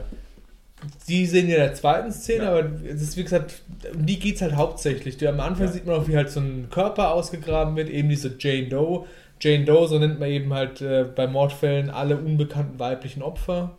Die 1.08 1.26
sehen 1.26 1.48
ja 1.48 1.56
in 1.58 1.62
der 1.62 1.74
zweiten 1.76 2.12
Szene, 2.12 2.44
Ja. 2.46 2.50
aber 2.52 2.70
es 2.88 3.02
ist 3.02 3.18
wie 3.18 3.24
gesagt, 3.24 3.62
um 3.94 4.06
die 4.06 4.18
geht 4.20 4.36
es 4.36 4.42
halt 4.42 4.56
hauptsächlich. 4.56 5.18
Die, 5.18 5.28
am 5.28 5.40
Anfang 5.40 5.68
Ja. 5.68 5.72
sieht 5.72 5.86
man 5.86 5.96
auch, 5.96 6.08
wie 6.08 6.16
halt 6.16 6.30
so 6.32 6.40
ein 6.40 6.68
Körper 6.72 7.12
ausgegraben 7.14 7.76
wird, 7.76 7.90
eben 7.90 8.10
diese 8.10 8.36
Jane 8.40 8.68
Doe. 8.68 9.06
Jane 9.40 9.66
Doe, 9.66 9.88
so 9.88 10.00
nennt 10.00 10.20
man 10.20 10.30
eben 10.30 10.54
halt 10.54 10.82
äh, 10.82 11.04
bei 11.16 11.28
Mordfällen 11.28 11.90
alle 11.90 12.18
unbekannten 12.18 12.80
weiblichen 12.80 13.22
Opfer. 13.22 13.76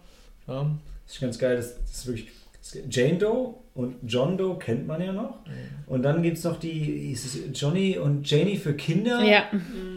Ja. 0.48 0.70
das 1.06 1.14
ist 1.14 1.20
ganz 1.20 1.38
geil, 1.38 1.56
das, 1.56 1.76
das 1.80 1.90
ist 1.98 2.06
wirklich. 2.06 2.28
das- 2.60 2.78
Jane 2.90 3.18
Doe 3.18 3.54
und 3.74 3.96
John 4.06 4.36
Doe 4.38 4.58
kennt 4.58 4.86
man 4.86 5.00
ja 5.02 5.12
noch. 5.12 5.38
Und 5.86 6.02
dann 6.02 6.22
gibt 6.22 6.38
es 6.38 6.44
noch 6.44 6.58
die 6.58 7.10
ist 7.12 7.24
es 7.24 7.38
Johnny 7.60 7.98
und 7.98 8.28
Janie 8.30 8.56
für 8.56 8.74
Kinder. 8.74 9.22
Ja. 9.24 9.44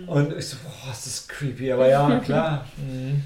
Und 0.07 0.34
ich 0.38 0.45
so, 0.48 0.57
boah, 0.64 0.91
ist 0.91 1.06
das 1.06 1.27
creepy. 1.27 1.72
Aber 1.72 1.88
ja, 1.90 2.19
klar. 2.19 2.65
Mhm. 2.77 3.22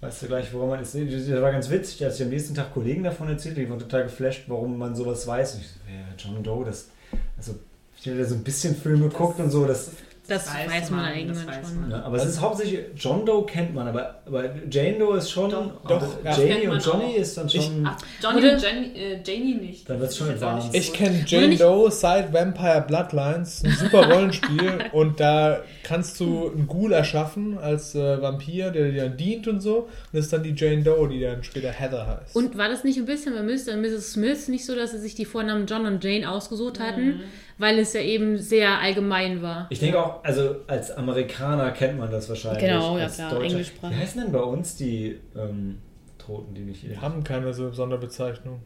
Weißt 0.00 0.22
du 0.22 0.26
gleich, 0.28 0.52
worum 0.54 0.70
man 0.70 0.80
ist? 0.80 0.94
Das 0.94 1.42
war 1.42 1.52
ganz 1.52 1.68
witzig, 1.68 2.02
als 2.04 2.16
ich 2.16 2.22
am 2.22 2.30
nächsten 2.30 2.54
Tag 2.54 2.72
Kollegen 2.72 3.04
davon 3.04 3.28
erzählt, 3.28 3.58
die 3.58 3.68
waren 3.68 3.78
total 3.78 4.04
geflasht, 4.04 4.44
warum 4.46 4.78
man 4.78 4.94
sowas 4.94 5.26
weiß. 5.26 5.56
Und 5.56 5.60
ich 5.60 5.68
so, 5.68 5.78
ja, 5.90 6.06
John 6.16 6.42
Doe, 6.42 6.64
das, 6.64 6.88
also, 7.36 7.56
ich 7.98 8.06
habe 8.08 8.18
da 8.18 8.24
so 8.24 8.34
ein 8.34 8.42
bisschen 8.42 8.74
Filme 8.74 9.08
geguckt 9.10 9.38
und 9.40 9.50
so, 9.50 9.66
das, 9.66 9.90
Das 10.30 10.46
weiß, 10.46 10.90
man, 10.90 11.12
irgendwann 11.12 11.44
das 11.44 11.46
weiß 11.58 11.68
schon. 11.70 11.80
man. 11.80 11.90
ja, 11.90 12.02
aber 12.04 12.16
es 12.18 12.24
ist 12.24 12.40
hauptsächlich, 12.40 12.78
John 12.94 13.26
Doe 13.26 13.44
kennt 13.46 13.74
man, 13.74 13.88
aber, 13.88 14.20
aber 14.24 14.44
Jane 14.70 14.96
Doe 14.96 15.16
ist 15.16 15.28
schon, 15.28 15.50
Doch, 15.50 15.82
und 15.82 15.90
doch, 15.90 16.24
ja. 16.24 16.38
Janie 16.38 16.68
man 16.68 16.76
und 16.76 16.84
Johnny 16.84 17.04
auch. 17.04 17.16
ist 17.16 17.36
dann 17.36 17.50
schon, 17.50 17.84
Ach, 17.84 17.96
Johnny 18.22 18.48
und 18.48 18.62
Jenny, 18.62 18.92
äh, 18.96 19.20
Janie 19.24 19.54
nicht. 19.54 19.90
Dann 19.90 19.98
schon 19.98 20.06
ist 20.08 20.20
jetzt 20.20 20.44
auch 20.44 20.58
warm. 20.58 20.70
Ich 20.72 20.92
kenne 20.92 21.24
Jane 21.26 21.56
Doe 21.56 21.90
seit 21.90 22.32
Vampire 22.32 22.84
Bloodlines, 22.86 23.64
ein 23.64 23.72
super 23.72 24.08
Rollenspiel 24.08 24.84
und 24.92 25.18
da 25.18 25.62
kannst 25.82 26.20
du 26.20 26.48
einen 26.52 26.68
Ghoul 26.68 26.92
erschaffen 26.92 27.58
als 27.58 27.96
äh, 27.96 28.22
Vampir, 28.22 28.70
der 28.70 28.92
dir 28.92 29.02
dann 29.06 29.16
dient 29.16 29.48
und 29.48 29.60
so. 29.60 29.78
Und 29.78 29.88
das 30.12 30.26
ist 30.26 30.32
dann 30.32 30.44
die 30.44 30.54
Jane 30.56 30.84
Doe, 30.84 31.08
die 31.08 31.20
dann 31.20 31.42
später 31.42 31.72
Heather 31.72 32.06
heißt. 32.06 32.36
Und 32.36 32.56
war 32.56 32.68
das 32.68 32.84
nicht 32.84 32.98
ein 32.98 33.06
bisschen 33.06 33.34
bei 33.34 33.42
Mr. 33.42 33.74
und 33.74 33.80
Mrs. 33.80 34.12
Smith 34.12 34.46
nicht 34.46 34.64
so, 34.64 34.76
dass 34.76 34.92
sie 34.92 35.00
sich 35.00 35.16
die 35.16 35.24
Vornamen 35.24 35.66
John 35.66 35.86
und 35.86 36.04
Jane 36.04 36.30
ausgesucht 36.30 36.78
hatten, 36.78 37.22
weil 37.60 37.78
es 37.78 37.92
ja 37.92 38.00
eben 38.00 38.38
sehr 38.38 38.78
allgemein 38.78 39.42
war? 39.42 39.66
ich 39.70 39.78
denke 39.78 40.02
auch, 40.02 40.24
also 40.24 40.56
als 40.66 40.90
Amerikaner 40.90 41.70
kennt 41.72 41.98
man 41.98 42.10
das 42.10 42.28
wahrscheinlich. 42.28 42.64
Genau, 42.64 42.98
ja 42.98 43.08
klar, 43.08 43.30
Deutscher. 43.30 43.44
englischsprachig. 43.44 43.96
Wie 43.96 44.00
heißen 44.00 44.22
denn 44.22 44.32
bei 44.32 44.40
uns 44.42 44.76
die 44.76 45.20
ähm, 45.36 45.78
Toten, 46.18 46.54
die 46.54 46.62
nicht 46.62 46.82
die 46.82 46.96
haben 46.98 47.22
keine 47.22 47.52
so 47.52 47.70
Sonderbezeichnung. 47.72 48.60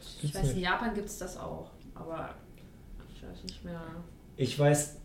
Ich 0.00 0.20
Gibt's 0.20 0.36
weiß, 0.36 0.50
in 0.50 0.56
nicht. 0.56 0.64
Japan 0.64 0.94
gibt 0.94 1.08
es 1.08 1.18
das 1.18 1.36
auch, 1.36 1.70
aber 1.94 2.34
ich 3.14 3.22
weiß 3.22 3.42
nicht 3.44 3.64
mehr. 3.64 3.80
Ich 4.36 4.58
weiß, 4.58 4.98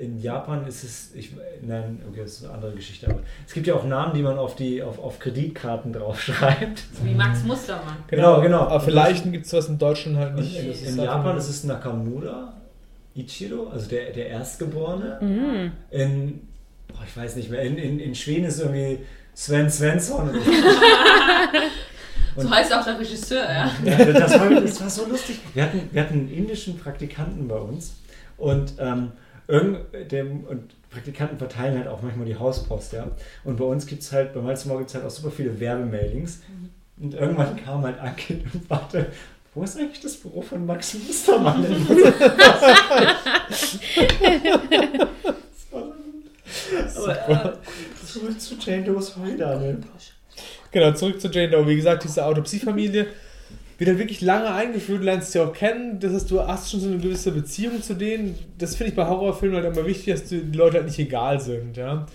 in 0.00 0.20
Japan 0.20 0.66
ist 0.66 0.84
es, 0.84 1.14
ich, 1.14 1.32
nein, 1.62 2.02
okay, 2.08 2.20
das 2.22 2.32
ist 2.32 2.44
eine 2.44 2.54
andere 2.54 2.72
Geschichte, 2.72 3.08
aber 3.08 3.20
es 3.46 3.52
gibt 3.52 3.66
ja 3.66 3.74
auch 3.74 3.84
Namen, 3.84 4.14
die 4.14 4.22
man 4.22 4.38
auf, 4.38 4.56
die, 4.56 4.82
auf, 4.82 4.98
auf 4.98 5.18
Kreditkarten 5.18 5.92
draufschreibt. 5.92 6.78
So 6.92 7.04
wie 7.04 7.14
Max 7.14 7.42
Mustermann. 7.44 7.96
Genau, 8.08 8.40
genau. 8.40 8.60
Aber 8.60 8.90
Leichen 8.90 9.32
gibt 9.32 9.46
es 9.46 9.52
was 9.52 9.68
in 9.68 9.78
Deutschland 9.78 10.18
halt 10.18 10.36
Und 10.36 10.40
nicht. 10.40 10.82
in, 10.82 10.88
in 10.88 11.04
Japan 11.04 11.36
ist 11.36 11.48
es 11.48 11.64
Nakamura 11.64 12.52
Ichiro, 13.14 13.68
also 13.68 13.88
der, 13.88 14.12
der 14.12 14.28
Erstgeborene. 14.28 15.18
Mhm. 15.20 15.72
In, 15.90 16.40
boah, 16.88 17.02
ich 17.06 17.16
weiß 17.16 17.36
nicht 17.36 17.50
mehr, 17.50 17.62
in, 17.62 17.78
in, 17.78 17.98
in 17.98 18.14
Schweden 18.14 18.44
ist 18.44 18.60
irgendwie 18.60 18.98
Sven 19.34 19.70
Svensson. 19.70 20.30
So 22.38 22.50
heißt 22.50 22.70
auch 22.74 22.84
der 22.84 22.98
Regisseur, 22.98 23.44
ja. 23.44 23.70
Ja, 23.82 24.04
das, 24.12 24.38
war, 24.38 24.50
das 24.50 24.80
war 24.82 24.90
so 24.90 25.06
lustig. 25.06 25.38
Wir 25.54 25.62
hatten, 25.62 25.88
wir 25.90 26.02
hatten 26.02 26.12
einen 26.12 26.30
indischen 26.30 26.78
Praktikanten 26.78 27.48
bei 27.48 27.56
uns 27.56 27.94
und, 28.36 28.74
ähm, 28.78 29.12
irgend, 29.48 30.12
dem, 30.12 30.44
und 30.44 30.74
Praktikanten 30.90 31.38
verteilen 31.38 31.78
halt 31.78 31.88
auch 31.88 32.02
manchmal 32.02 32.26
die 32.26 32.36
Hauspost, 32.36 32.92
ja. 32.92 33.08
Und 33.44 33.56
bei 33.56 33.64
uns 33.64 33.86
gibt 33.86 34.02
es 34.02 34.12
halt, 34.12 34.32
bei 34.32 34.40
Malzmore 34.40 34.78
gibt 34.78 34.90
es 34.90 34.94
halt 34.94 35.04
auch 35.04 35.10
super 35.10 35.30
viele 35.30 35.58
Werbemailings. 35.58 36.42
Und 36.98 37.14
irgendwann 37.14 37.56
kam 37.56 37.82
halt 37.82 37.98
ein 37.98 38.16
Kind 38.16 38.44
und 38.54 38.64
fragte, 38.66 39.06
wo 39.54 39.62
ist 39.62 39.78
eigentlich 39.78 40.00
das 40.00 40.16
Büro 40.16 40.42
von 40.42 40.64
Max 40.64 40.94
Mustermann? 40.94 41.64
in 41.64 41.74
unserem 41.74 42.20
Haus?" 42.20 43.78
das 45.50 45.72
war. 45.72 47.18
Aber 47.28 47.54
äh, 47.54 48.06
zurück 48.06 48.40
zu 48.40 48.54
Jane 48.58 48.84
Doe, 48.84 49.00
sorry 49.00 49.36
Daniel. 49.36 49.78
Genau, 50.70 50.92
zurück 50.92 51.20
zu 51.20 51.28
Jane 51.28 51.50
Doe. 51.50 51.66
Wie 51.66 51.76
gesagt, 51.76 52.04
diese 52.04 52.24
Autopsiefamilie 52.24 53.06
wird 53.78 53.88
halt 53.88 53.98
wirklich 53.98 54.20
lange 54.20 54.50
eingeführt, 54.52 55.00
du 55.00 55.04
lernst 55.04 55.32
sie 55.32 55.40
auch 55.40 55.52
kennen. 55.52 56.00
Das 56.00 56.12
heißt, 56.12 56.30
du 56.30 56.40
hast 56.40 56.70
schon 56.70 56.80
so 56.80 56.88
eine 56.88 56.98
gewisse 56.98 57.32
Beziehung 57.32 57.82
zu 57.82 57.94
denen. 57.94 58.38
Das 58.58 58.76
finde 58.76 58.90
ich 58.90 58.96
bei 58.96 59.06
Horrorfilmen 59.06 59.62
halt 59.62 59.76
immer 59.76 59.86
wichtig, 59.86 60.14
dass 60.14 60.24
die 60.24 60.40
Leute 60.40 60.78
halt 60.78 60.86
nicht 60.86 60.98
egal 60.98 61.40
sind, 61.40 61.76
ja. 61.76 62.06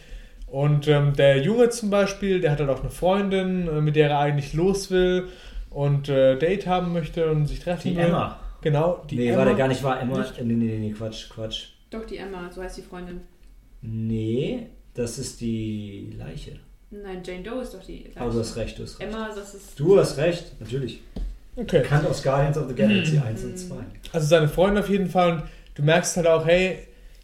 Und 0.48 0.88
ähm, 0.88 1.14
der 1.14 1.38
Junge 1.42 1.70
zum 1.70 1.90
Beispiel, 1.90 2.42
der 2.42 2.52
hat 2.52 2.60
halt 2.60 2.70
auch 2.70 2.82
eine 2.82 2.90
Freundin, 2.90 3.68
äh, 3.68 3.80
mit 3.80 3.96
der 3.96 4.10
er 4.10 4.20
eigentlich 4.20 4.54
los 4.54 4.92
will 4.92 5.28
und 5.70 6.10
äh, 6.10 6.38
Date 6.38 6.68
haben 6.68 6.92
möchte 6.92 7.32
und 7.32 7.46
sich 7.46 7.60
treffen 7.60 7.92
Die 7.92 7.96
will. 7.96 8.06
Emma. 8.06 8.40
Genau, 8.62 9.04
die 9.10 9.16
nee, 9.16 9.28
Emma. 9.28 9.38
war 9.38 9.46
der 9.46 9.56
gar 9.56 9.68
nicht 9.68 9.82
wahr. 9.84 10.02
Emma. 10.02 10.18
Nicht? 10.18 10.44
Nee, 10.44 10.54
nee, 10.54 10.78
nee, 10.78 10.92
Quatsch, 10.92 11.30
Quatsch. 11.30 11.68
Doch, 11.90 12.06
die 12.06 12.18
Emma, 12.18 12.50
so 12.52 12.62
heißt 12.62 12.78
die 12.78 12.82
Freundin. 12.82 13.22
Nee, 13.82 14.68
das 14.94 15.18
ist 15.20 15.40
die 15.42 16.14
Leiche. 16.18 16.60
Nein, 16.92 17.22
Jane 17.24 17.44
Doe 17.44 17.62
ist 17.62 17.74
doch 17.74 17.84
die. 17.84 18.06
Aber 18.16 18.30
du 18.30 18.40
hast 18.40 18.58
recht, 18.58 18.78
du 18.78 18.84
hast 18.84 19.00
recht. 19.00 19.10
Emma, 19.10 19.30
das 19.34 19.56
ist. 19.56 19.80
Du 19.80 19.98
hast 19.98 20.18
recht, 20.18 20.60
natürlich. 20.60 21.02
Okay. 21.56 21.80
Bekannt 21.82 22.08
aus 22.08 22.24
Guardians 22.24 22.58
of 22.58 22.68
the 22.70 22.76
Galaxy 22.76 23.18
1 23.20 23.44
und 23.44 23.58
2. 23.60 23.76
Also 24.14 24.28
seine 24.28 24.48
Freundin 24.48 24.84
auf 24.84 24.90
jeden 24.90 25.10
Fall. 25.10 25.34
Und 25.34 25.44
du 25.76 25.84
merkst 25.84 26.16
halt 26.18 26.28
auch, 26.28 26.46
hey, 26.46 26.80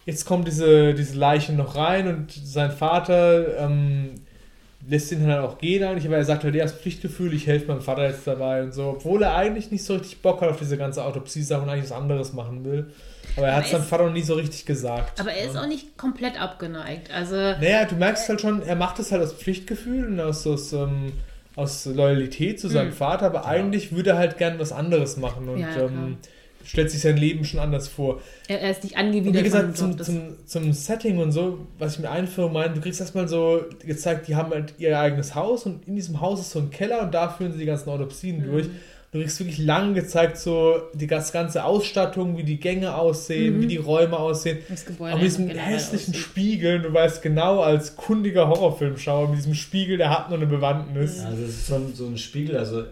jetzt 0.06 0.26
kommt 0.26 0.48
diese, 0.48 0.94
diese 0.94 1.18
Leiche 1.18 1.54
noch 1.54 1.76
rein 1.76 2.08
und 2.08 2.32
sein 2.32 2.72
Vater 2.72 3.58
ähm, 3.58 4.16
lässt 4.88 5.12
ihn 5.12 5.26
halt 5.28 5.40
auch 5.44 5.58
gehen 5.58 5.84
eigentlich, 5.84 6.06
aber 6.06 6.18
er 6.18 6.24
sagt 6.26 6.44
halt, 6.44 6.56
er 6.56 6.66
hat 6.66 6.72
Pflichtgefühl, 6.74 7.34
ich 7.34 7.45
helfe 7.48 7.68
meinem 7.68 7.82
Vater 7.82 8.08
jetzt 8.08 8.26
dabei 8.28 8.64
und 8.64 8.74
so. 8.74 8.84
Obwohl 8.90 9.22
er 9.24 9.36
eigentlich 9.36 9.72
nicht 9.72 9.84
so 9.84 9.95
richtig 9.95 10.22
Bock 10.22 10.41
hat 10.41 10.49
auf 10.49 10.60
diese 10.60 10.78
ganze 10.78 11.04
Autopsie-Sache 11.04 11.62
und 11.62 11.70
eigentlich 11.70 11.86
was 11.86 11.91
anderes 11.98 12.34
machen 12.34 12.64
will. 12.66 12.88
Aber 13.36 13.48
er 13.48 13.56
hat 13.58 13.68
seinem 13.68 13.82
ist- 13.82 13.90
Vater 13.90 14.06
noch 14.06 14.14
nie 14.14 14.22
so 14.24 14.34
richtig 14.36 14.66
gesagt. 14.66 15.20
Aber 15.20 15.32
er 15.32 15.45
ist 15.45 15.56
ja. 15.56 15.62
auch 15.64 15.68
nicht 15.68 15.98
komplett 15.98 16.40
abgeneigt. 16.41 17.12
Also, 17.12 17.36
Naja, 17.36 17.86
du 17.86 17.95
merkst 17.95 18.28
halt 18.30 18.41
schon, 18.41 18.62
er 18.62 18.76
macht 18.76 18.99
es 18.99 19.12
halt 19.12 19.22
aus 19.24 19.34
Pflichtgefühl 19.34 20.08
und 20.08 20.20
aus, 20.20 20.45
aus, 20.48 20.72
ähm, 20.74 21.12
aus 21.57 21.85
Loyalität 21.85 22.59
zu 22.61 22.69
seinem 22.69 22.89
Mhm. 22.89 22.93
Vater, 22.93 23.25
aber 23.25 23.45
eigentlich 23.45 23.91
würde 23.91 24.11
er 24.11 24.17
halt 24.17 24.38
gern 24.38 24.57
was 24.59 24.71
anderes 24.71 25.17
machen 25.17 25.49
und 25.49 25.59
Ja, 25.59 25.75
ähm, 25.85 26.17
stellt 26.63 26.91
sich 26.91 27.01
sein 27.01 27.17
Leben 27.17 27.45
schon 27.45 27.59
anders 27.59 27.88
vor. 27.88 28.21
er, 28.47 28.61
er 28.61 28.71
ist 28.71 28.84
nicht 28.84 28.95
Und 28.95 29.01
angewidert 29.01 29.43
wie 29.45 29.49
von 29.49 29.73
gesagt, 29.73 29.77
zum, 29.77 29.97
zum, 30.03 30.35
zum 30.45 30.73
Setting 30.73 31.17
und 31.19 31.31
so, 31.31 31.59
was 31.79 31.93
ich 31.95 31.99
mir 31.99 32.09
einführe, 32.11 32.49
meine, 32.51 32.73
du 32.73 32.81
kriegst 32.81 32.99
erstmal 33.01 33.27
so 33.27 33.61
gezeigt, 33.85 34.27
die 34.27 34.35
haben 34.35 34.51
halt 34.51 34.73
ihr 34.77 34.99
eigenes 34.99 35.34
Haus 35.35 35.65
und 35.65 35.88
in 35.88 35.95
diesem 35.95 36.19
Haus 36.21 36.39
ist 36.41 36.51
so 36.51 36.59
ein 36.59 36.69
Keller 36.69 37.01
und 37.01 37.13
da 37.13 37.29
führen 37.29 37.51
sie 37.53 37.59
die 37.59 37.65
ganzen 37.65 37.89
Autopsien 37.89 38.39
Mhm. 38.39 38.51
durch. 38.51 38.65
Du 39.13 39.19
kriegst 39.19 39.39
wirklich 39.39 39.57
lang 39.57 39.93
gezeigt, 39.93 40.38
so 40.38 40.75
die 40.93 41.07
ganz- 41.07 41.31
ganze 41.31 41.63
Ausstattung, 41.63 42.38
wie 42.38 42.43
die 42.43 42.59
Gänge 42.59 42.95
aussehen, 42.95 43.57
Mhm. 43.57 43.61
wie 43.61 43.67
die 43.67 43.77
Räume 43.77 44.17
aussehen. 44.17 44.57
das 44.67 44.85
Gebäude 44.85 45.13
Aber 45.13 45.21
mit 45.21 45.31
diesem 45.31 45.47
hässlichen 45.49 46.13
aussieht. 46.13 46.23
Spiegel, 46.25 46.81
du 46.81 46.93
weißt 46.93 47.21
genau, 47.21 47.61
als 47.61 47.95
kundiger 47.95 48.49
Horrorfilmschauer, 48.49 49.29
mit 49.29 49.38
diesem 49.38 49.53
Spiegel, 49.53 49.97
der 49.97 50.09
hat 50.09 50.29
nur 50.29 50.38
eine 50.38 50.45
Bewandtnis. 50.47 51.21
Also 51.25 51.43
es 51.43 51.49
ist 51.51 51.67
so 51.67 51.75
ein, 51.75 51.93
so 51.95 52.05
ein 52.05 52.17
Spiegel, 52.17 52.57
also 52.57 52.84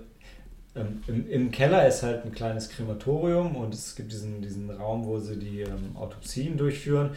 ähm, 0.77 1.01
im, 1.07 1.29
im 1.29 1.51
Keller 1.51 1.85
ist 1.87 2.01
halt 2.03 2.23
ein 2.25 2.31
kleines 2.31 2.69
Krematorium 2.69 3.55
und 3.57 3.73
es 3.73 3.95
gibt 3.95 4.11
diesen, 4.11 4.41
diesen 4.41 4.69
Raum, 4.69 5.05
wo 5.05 5.19
sie 5.19 5.37
die 5.37 5.61
ähm, 5.61 5.95
Autopsien 5.95 6.55
durchführen. 6.57 7.11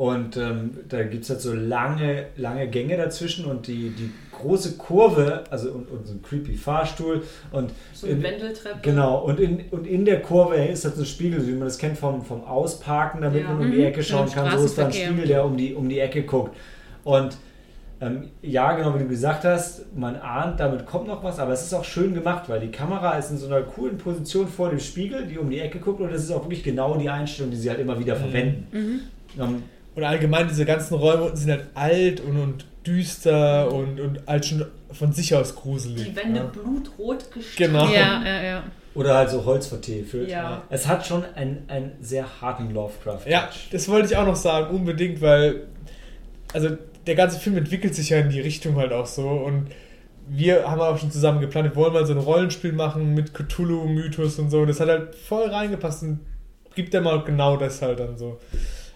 Und 0.00 0.38
ähm, 0.38 0.70
da 0.88 1.02
gibt 1.02 1.24
es 1.24 1.28
halt 1.28 1.42
so 1.42 1.52
lange, 1.52 2.28
lange 2.38 2.66
Gänge 2.68 2.96
dazwischen 2.96 3.44
und 3.44 3.66
die, 3.66 3.90
die 3.90 4.10
große 4.32 4.78
Kurve, 4.78 5.44
also 5.50 5.72
und, 5.72 5.90
und 5.90 6.06
so 6.06 6.14
ein 6.14 6.22
creepy 6.22 6.54
Fahrstuhl 6.56 7.22
und 7.52 7.70
So 7.92 8.06
eine 8.06 8.16
in- 8.16 8.22
Wendeltreppe. 8.22 8.78
Genau, 8.80 9.18
und 9.18 9.38
in, 9.38 9.60
und 9.70 9.86
in 9.86 10.06
der 10.06 10.22
Kurve 10.22 10.54
ist 10.56 10.86
halt 10.86 10.94
so 10.94 11.02
ein 11.02 11.06
Spiegel, 11.06 11.46
wie 11.46 11.50
man 11.52 11.64
das 11.64 11.76
kennt 11.76 11.98
vom, 11.98 12.24
vom 12.24 12.42
Ausparken, 12.44 13.20
damit 13.20 13.42
Ja. 13.42 13.48
man 13.52 13.60
um 13.66 13.70
die 13.70 13.76
Mhm, 13.76 13.84
Ecke 13.84 14.02
so 14.02 14.08
schauen 14.14 14.30
kann. 14.30 14.58
So 14.58 14.64
ist 14.64 14.78
da 14.78 14.86
ein. 14.86 14.92
Spiegel, 14.94 15.26
der 15.26 15.44
um 15.44 15.54
die, 15.58 15.74
um 15.74 15.86
die 15.86 15.98
Ecke 15.98 16.22
guckt. 16.22 16.56
Und 17.04 17.36
ähm, 18.00 18.30
ja, 18.40 18.72
genau 18.76 18.94
wie 18.94 19.00
du 19.00 19.08
gesagt 19.08 19.44
hast, 19.44 19.94
man 19.94 20.16
ahnt, 20.16 20.60
damit 20.60 20.86
kommt 20.86 21.08
noch 21.08 21.22
was, 21.22 21.38
aber 21.38 21.52
es 21.52 21.60
ist 21.60 21.74
auch 21.74 21.84
schön 21.84 22.14
gemacht, 22.14 22.48
weil 22.48 22.60
die 22.60 22.70
Kamera 22.70 23.18
ist 23.18 23.30
in 23.32 23.36
so 23.36 23.48
einer 23.48 23.60
coolen 23.60 23.98
Position 23.98 24.48
vor 24.48 24.70
dem 24.70 24.78
Spiegel, 24.80 25.26
die 25.26 25.36
um 25.36 25.50
die 25.50 25.58
Ecke 25.60 25.78
guckt 25.78 26.00
und 26.00 26.10
das 26.10 26.22
ist 26.24 26.30
auch 26.30 26.44
wirklich 26.44 26.62
genau 26.64 26.96
die 26.96 27.10
Einstellung, 27.10 27.50
die 27.50 27.58
sie 27.58 27.68
halt 27.68 27.80
immer 27.80 27.98
wieder 27.98 28.16
verwenden. 28.16 29.02
Ähm, 29.38 29.62
Und 29.94 30.04
allgemein 30.04 30.48
diese 30.48 30.64
ganzen 30.64 30.94
Räume 30.94 31.24
unten 31.24 31.36
sind 31.36 31.50
halt 31.50 31.66
alt 31.74 32.20
und, 32.20 32.40
und 32.40 32.64
düster 32.86 33.72
und, 33.72 34.00
und 34.00 34.26
halt 34.26 34.46
schon 34.46 34.64
von 34.92 35.12
sich 35.12 35.34
aus 35.34 35.54
gruselig. 35.54 36.04
Die 36.04 36.16
Wände 36.16 36.40
ja. 36.40 36.46
blutrot 36.46 37.30
gestrichen. 37.32 37.72
Genau. 37.72 37.86
Ja, 37.86 38.22
ja, 38.24 38.42
ja. 38.42 38.62
oder 38.94 39.16
halt 39.16 39.30
so 39.30 39.44
Holz 39.44 39.66
vertefelt. 39.66 40.28
Ja. 40.28 40.62
Es 40.70 40.86
hat 40.86 41.06
schon 41.06 41.24
einen, 41.34 41.64
einen 41.68 41.92
sehr 42.00 42.40
harten 42.40 42.72
Lovecraft-Touch. 42.72 43.30
Ja, 43.30 43.48
das 43.72 43.88
wollte 43.88 44.08
ich 44.08 44.16
auch 44.16 44.26
noch 44.26 44.36
sagen, 44.36 44.74
unbedingt, 44.74 45.20
weil 45.20 45.66
also 46.52 46.70
der 47.06 47.14
ganze 47.14 47.38
Film 47.38 47.56
entwickelt 47.56 47.94
sich 47.94 48.10
ja 48.10 48.18
in 48.18 48.30
die 48.30 48.40
Richtung 48.40 48.76
halt 48.76 48.92
auch 48.92 49.06
so 49.06 49.28
und 49.28 49.68
wir 50.28 50.70
haben 50.70 50.80
auch 50.80 50.96
schon 50.96 51.10
zusammen 51.10 51.40
geplant, 51.40 51.70
wir 51.70 51.76
wollen 51.76 51.92
mal 51.92 52.06
so 52.06 52.12
ein 52.12 52.18
Rollenspiel 52.18 52.72
machen 52.72 53.14
mit 53.14 53.34
Cthulhu-Mythos 53.34 54.38
und 54.38 54.50
so 54.50 54.60
und 54.60 54.68
das 54.68 54.78
hat 54.78 54.88
halt 54.88 55.14
voll 55.14 55.48
reingepasst 55.48 56.04
und 56.04 56.20
gibt 56.74 56.94
ja 56.94 57.00
mal 57.00 57.22
genau 57.24 57.56
das 57.56 57.82
halt 57.82 57.98
dann 57.98 58.16
so. 58.16 58.38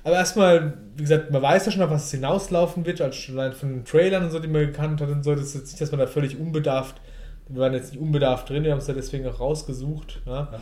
Aber 0.05 0.16
erstmal, 0.16 0.74
wie 0.97 1.02
gesagt, 1.02 1.31
man 1.31 1.40
weiß 1.40 1.64
ja 1.66 1.72
schon, 1.72 1.82
auf 1.82 1.90
was 1.90 2.05
es 2.05 2.10
hinauslaufen 2.10 2.85
wird, 2.85 3.01
als 3.01 3.16
schon 3.16 3.52
von 3.55 3.70
den 3.70 3.85
Trailern 3.86 4.24
und 4.24 4.31
so, 4.31 4.39
die 4.39 4.48
man 4.48 4.66
gekannt 4.66 5.01
hat 5.01 5.09
und 5.09 5.24
so. 5.24 5.35
Das 5.35 5.47
ist 5.47 5.55
jetzt 5.55 5.70
nicht, 5.72 5.81
dass 5.81 5.90
man 5.90 6.01
da 6.01 6.06
völlig 6.06 6.39
unbedarft, 6.39 7.01
wir 7.48 7.60
waren 7.60 7.72
jetzt 7.72 7.93
nicht 7.93 8.01
unbedarft 8.01 8.51
drin, 8.51 8.64
wir 8.64 8.72
haben 8.72 8.78
es 8.78 8.86
ja 8.86 8.94
deswegen 8.94 9.26
auch 9.26 9.40
rausgesucht. 9.40 10.20
Ja. 10.26 10.60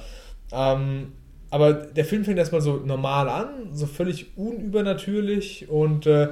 Ähm, 0.53 1.13
aber 1.51 1.73
der 1.75 2.05
Film 2.05 2.25
fängt 2.25 2.39
erstmal 2.39 2.61
so 2.61 2.77
normal 2.77 3.29
an, 3.29 3.49
so 3.73 3.87
völlig 3.87 4.39
unübernatürlich 4.39 5.69
und 5.69 6.07
äh, 6.07 6.29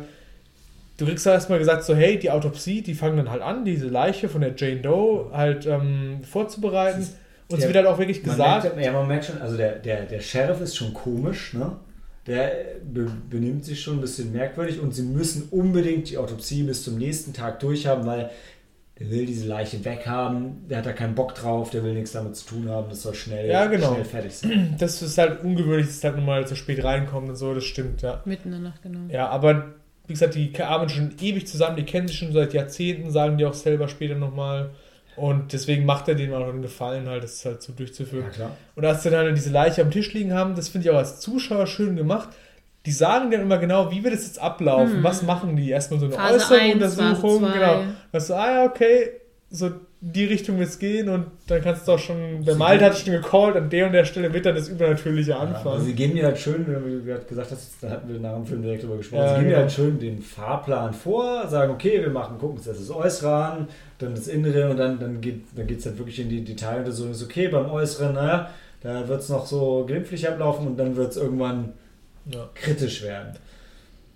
du 0.97 1.05
kriegst 1.05 1.27
ja 1.27 1.33
erstmal 1.33 1.59
gesagt, 1.59 1.85
so 1.85 1.95
hey, 1.97 2.19
die 2.19 2.31
Autopsie, 2.31 2.81
die 2.81 2.95
fangen 2.95 3.17
dann 3.17 3.31
halt 3.31 3.43
an, 3.43 3.65
diese 3.65 3.89
Leiche 3.89 4.29
von 4.29 4.41
der 4.41 4.55
Jane 4.57 4.81
Doe 4.81 5.31
halt 5.33 5.67
ähm, 5.67 6.21
vorzubereiten. 6.23 7.07
Und 7.49 7.59
es 7.59 7.67
wird 7.67 7.77
halt 7.77 7.87
auch 7.87 7.99
wirklich 7.99 8.23
gesagt, 8.23 8.65
merkt, 8.65 8.81
ja, 8.81 8.93
man 8.93 9.09
merkt 9.09 9.25
schon, 9.25 9.43
also 9.43 9.57
der, 9.57 9.73
der, 9.81 10.05
der 10.05 10.21
Sheriff 10.21 10.61
ist 10.61 10.77
schon 10.77 10.95
komisch, 10.95 11.55
ne? 11.55 11.73
Der 12.31 12.53
be 12.85 13.11
benimmt 13.29 13.65
sich 13.65 13.81
schon 13.81 13.99
ein 13.99 14.01
bisschen 14.01 14.31
merkwürdig 14.31 14.79
und 14.79 14.95
sie 14.95 15.03
müssen 15.03 15.49
unbedingt 15.51 16.09
die 16.11 16.17
Autopsie 16.17 16.63
bis 16.63 16.85
zum 16.85 16.97
nächsten 16.97 17.33
Tag 17.33 17.59
durchhaben, 17.59 18.07
weil 18.07 18.31
der 19.01 19.11
will 19.11 19.27
diese 19.27 19.49
Leiche 19.49 19.85
weghaben, 19.85 20.69
der 20.69 20.79
hat 20.79 20.87
da 20.87 20.93
keinen 20.93 21.17
Bock 21.17 21.35
drauf, 21.35 21.71
der 21.71 21.83
will 21.83 21.95
nichts 21.95 22.13
damit 22.13 22.37
zu 22.37 22.47
tun 22.47 22.69
haben, 22.69 22.89
das 22.89 23.03
soll 23.03 23.15
schnell, 23.15 23.49
Ja, 23.51 23.67
genau. 23.67 23.95
schnell 23.95 24.05
fertig 24.05 24.33
sein. 24.33 24.75
das 24.79 25.03
ist 25.03 25.19
halt 25.19 25.43
ungewöhnlich, 25.43 25.87
dass 25.87 25.97
es 25.97 26.05
halt 26.05 26.17
nochmal 26.17 26.47
so 26.47 26.55
spät 26.55 26.85
reinkommt 26.85 27.29
und 27.31 27.35
so, 27.37 27.53
das 27.53 27.65
stimmt, 27.65 28.03
ja. 28.03 28.23
Mitten 28.27 28.53
in 28.53 28.63
der 28.63 28.71
Nacht, 28.71 28.83
genau. 28.83 29.01
Ja, 29.13 29.29
aber 29.29 29.73
wie 30.07 30.13
gesagt, 30.13 30.37
die 30.37 30.53
arbeiten 30.63 30.91
schon 30.91 31.11
ewig 31.21 31.49
zusammen, 31.49 31.77
die 31.77 31.85
kennen 31.85 32.07
sich 32.07 32.19
schon 32.19 32.33
seit 32.33 32.55
Jahrzehnten, 32.55 33.11
sagen 33.11 33.39
die 33.39 33.45
auch 33.45 33.55
selber 33.55 33.89
später 33.89 34.15
nochmal. 34.15 34.71
Und 35.21 35.53
deswegen 35.53 35.85
macht 35.85 36.09
er 36.09 36.15
denen 36.15 36.33
auch 36.33 36.49
einen 36.49 36.63
Gefallen, 36.63 37.09
halt, 37.09 37.23
das 37.25 37.45
halt 37.45 37.61
so 37.63 37.73
durchzuführen. 37.73 38.25
Ja, 38.25 38.31
klar. 38.31 38.51
Und 38.75 38.85
als 38.87 39.03
sie 39.03 39.11
dann 39.11 39.35
diese 39.35 39.51
Leiche 39.51 39.83
am 39.83 39.91
Tisch 39.91 40.13
liegen 40.15 40.33
haben, 40.33 40.55
das 40.55 40.69
finde 40.69 40.87
ich 40.89 40.91
auch 40.95 40.99
als 40.99 41.21
Zuschauer 41.21 41.67
schön 41.67 41.97
gemacht. 41.97 42.29
Die 42.87 42.93
sagen 42.93 43.31
dann 43.31 43.43
immer 43.43 43.59
genau, 43.59 43.91
wie 43.91 44.03
wird 44.03 44.15
es 44.15 44.27
jetzt 44.27 44.41
ablaufen, 44.41 44.97
Hm. 44.97 45.05
was 45.05 45.23
machen 45.23 45.55
die? 45.57 45.69
Erstmal 45.71 46.01
so 46.01 46.07
eine 46.07 46.15
Phase 46.15 46.35
äußere 46.37 46.59
eins, 46.61 46.75
Untersuchung, 46.75 47.41
Phase 47.43 47.53
genau. 47.53 47.83
Das 48.13 48.27
so, 48.29 48.35
ah 48.35 48.51
ja, 48.51 48.65
okay, 48.65 49.11
so 49.51 49.71
die 50.03 50.25
Richtung 50.25 50.59
wird 50.59 50.71
es 50.71 50.79
gehen 50.79 51.11
und 51.11 51.27
dann 51.49 51.61
kannst 51.61 51.87
du 51.87 51.93
auch 51.93 51.99
schon, 51.99 52.43
der 52.47 52.55
Malte 52.55 52.87
hat 52.87 52.97
schon 52.97 53.13
gecallt, 53.13 53.55
an 53.57 53.69
der 53.69 53.85
und 53.85 53.93
der 53.93 54.07
Stelle 54.07 54.33
wird 54.33 54.47
dann 54.47 54.55
das 54.55 54.69
Übernatürliche 54.69 55.33
Ja, 55.33 55.41
also 55.41 55.55
anfangen. 55.57 55.85
sie 55.85 55.93
geben 55.93 56.15
dir 56.15 56.25
halt 56.25 56.39
schön, 56.39 56.65
wie 56.67 56.91
du 56.93 57.05
gerade 57.05 57.27
gesagt 57.27 57.51
hast, 57.51 57.73
da 57.83 57.91
hatten 57.91 58.11
wir 58.11 58.19
nach 58.19 58.35
dem 58.37 58.47
Film 58.47 58.63
direkt 58.63 58.83
drüber 58.85 58.97
gesprochen, 58.97 59.21
Ja, 59.21 59.29
sie 59.29 59.35
geben 59.35 59.45
dir 59.45 59.51
genau. 59.51 59.61
halt 59.61 59.73
schön 59.73 59.99
den 59.99 60.23
Fahrplan 60.23 60.95
vor, 60.95 61.47
sagen, 61.49 61.73
okay, 61.75 62.01
wir 62.01 62.09
machen, 62.09 62.39
gucken 62.39 62.57
uns 62.57 62.65
das 62.65 62.91
Äußere 62.91 63.35
an, 63.45 63.69
dann 64.03 64.15
das 64.15 64.29
Innere 64.29 64.71
und 64.71 64.77
dann, 64.77 64.99
dann 64.99 65.21
geht 65.21 65.45
es 65.47 65.55
dann 65.55 65.67
geht's 65.67 65.87
halt 65.87 65.99
wirklich 65.99 66.19
in 66.21 66.29
die 66.29 66.45
Detailuntersuchung. 66.45 67.13
Ist 67.13 67.23
okay, 67.23 67.49
beim 67.49 67.71
Äußeren, 67.71 68.15
naja, 68.15 68.51
da 68.83 69.07
wird 69.09 69.21
es 69.21 69.29
noch 69.29 69.47
so 69.47 69.85
glimpflich 69.87 70.27
ablaufen 70.29 70.67
und 70.67 70.77
dann 70.77 70.97
wird 70.97 71.11
es 71.11 71.17
irgendwann 71.17 71.73
Ja. 72.31 72.49
kritisch 72.55 73.03
werden. 73.03 73.35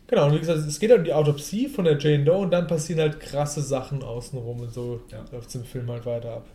Genau, 0.06 0.27
und 0.27 0.35
wie 0.35 0.39
gesagt, 0.39 0.59
es 0.59 0.78
geht 0.78 0.93
um 0.93 1.02
die 1.05 1.12
Autopsie 1.15 1.69
von 1.69 1.85
der 1.86 1.98
Jane 1.98 2.24
Doe 2.24 2.36
und 2.39 2.51
dann 2.51 2.66
passieren 2.66 3.01
halt 3.01 3.20
krasse 3.20 3.62
Sachen 3.62 4.02
außenrum 4.02 4.61
und 4.61 4.73
so 4.73 5.01
Ja. 5.11 5.24
läuft 5.32 5.48
es 5.48 5.55
im 5.55 5.65
Film 5.65 5.90
halt 5.90 6.05
weiter 6.06 6.31
ab. 6.35 6.47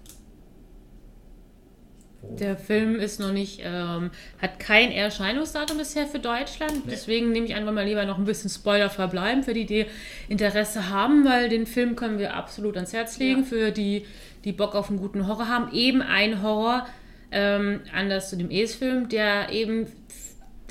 Der 2.22 2.58
Film 2.58 2.96
ist 3.00 3.20
noch 3.20 3.32
nicht, 3.32 3.62
ähm, 3.64 4.12
hat 4.42 4.60
kein 4.60 4.92
Erscheinungsdatum 4.92 5.78
bisher 5.78 6.06
für 6.06 6.20
Deutschland. 6.20 6.84
Deswegen 6.90 7.32
nehme 7.32 7.46
ich 7.48 7.56
an, 7.56 7.66
wollen 7.66 7.76
wir 7.78 7.86
lieber 7.86 8.06
noch 8.06 8.18
ein 8.18 8.26
bisschen 8.26 8.50
Spoiler 8.50 8.90
verbleiben 8.90 9.44
für 9.44 9.54
die, 9.54 9.66
die 9.66 9.86
Interesse 10.28 10.90
haben, 10.90 11.24
weil 11.26 11.48
den 11.50 11.66
Film 11.66 11.96
können 11.96 12.20
wir 12.20 12.34
absolut 12.36 12.76
ans 12.76 12.92
Herz 12.94 13.18
legen 13.20 13.40
Ja. 13.42 13.46
für 13.46 13.72
die, 13.72 14.06
die 14.44 14.52
Bock 14.52 14.76
auf 14.76 14.90
einen 14.90 15.00
guten 15.00 15.28
Horror 15.28 15.48
haben. 15.48 15.74
Eben 15.74 16.02
ein 16.02 16.44
Horror, 16.44 16.88
ähm, 17.32 17.82
anders 17.96 18.30
zu 18.30 18.36
dem 18.38 18.52
Es-Film, 18.52 19.08
der 19.10 19.52
eben 19.52 19.88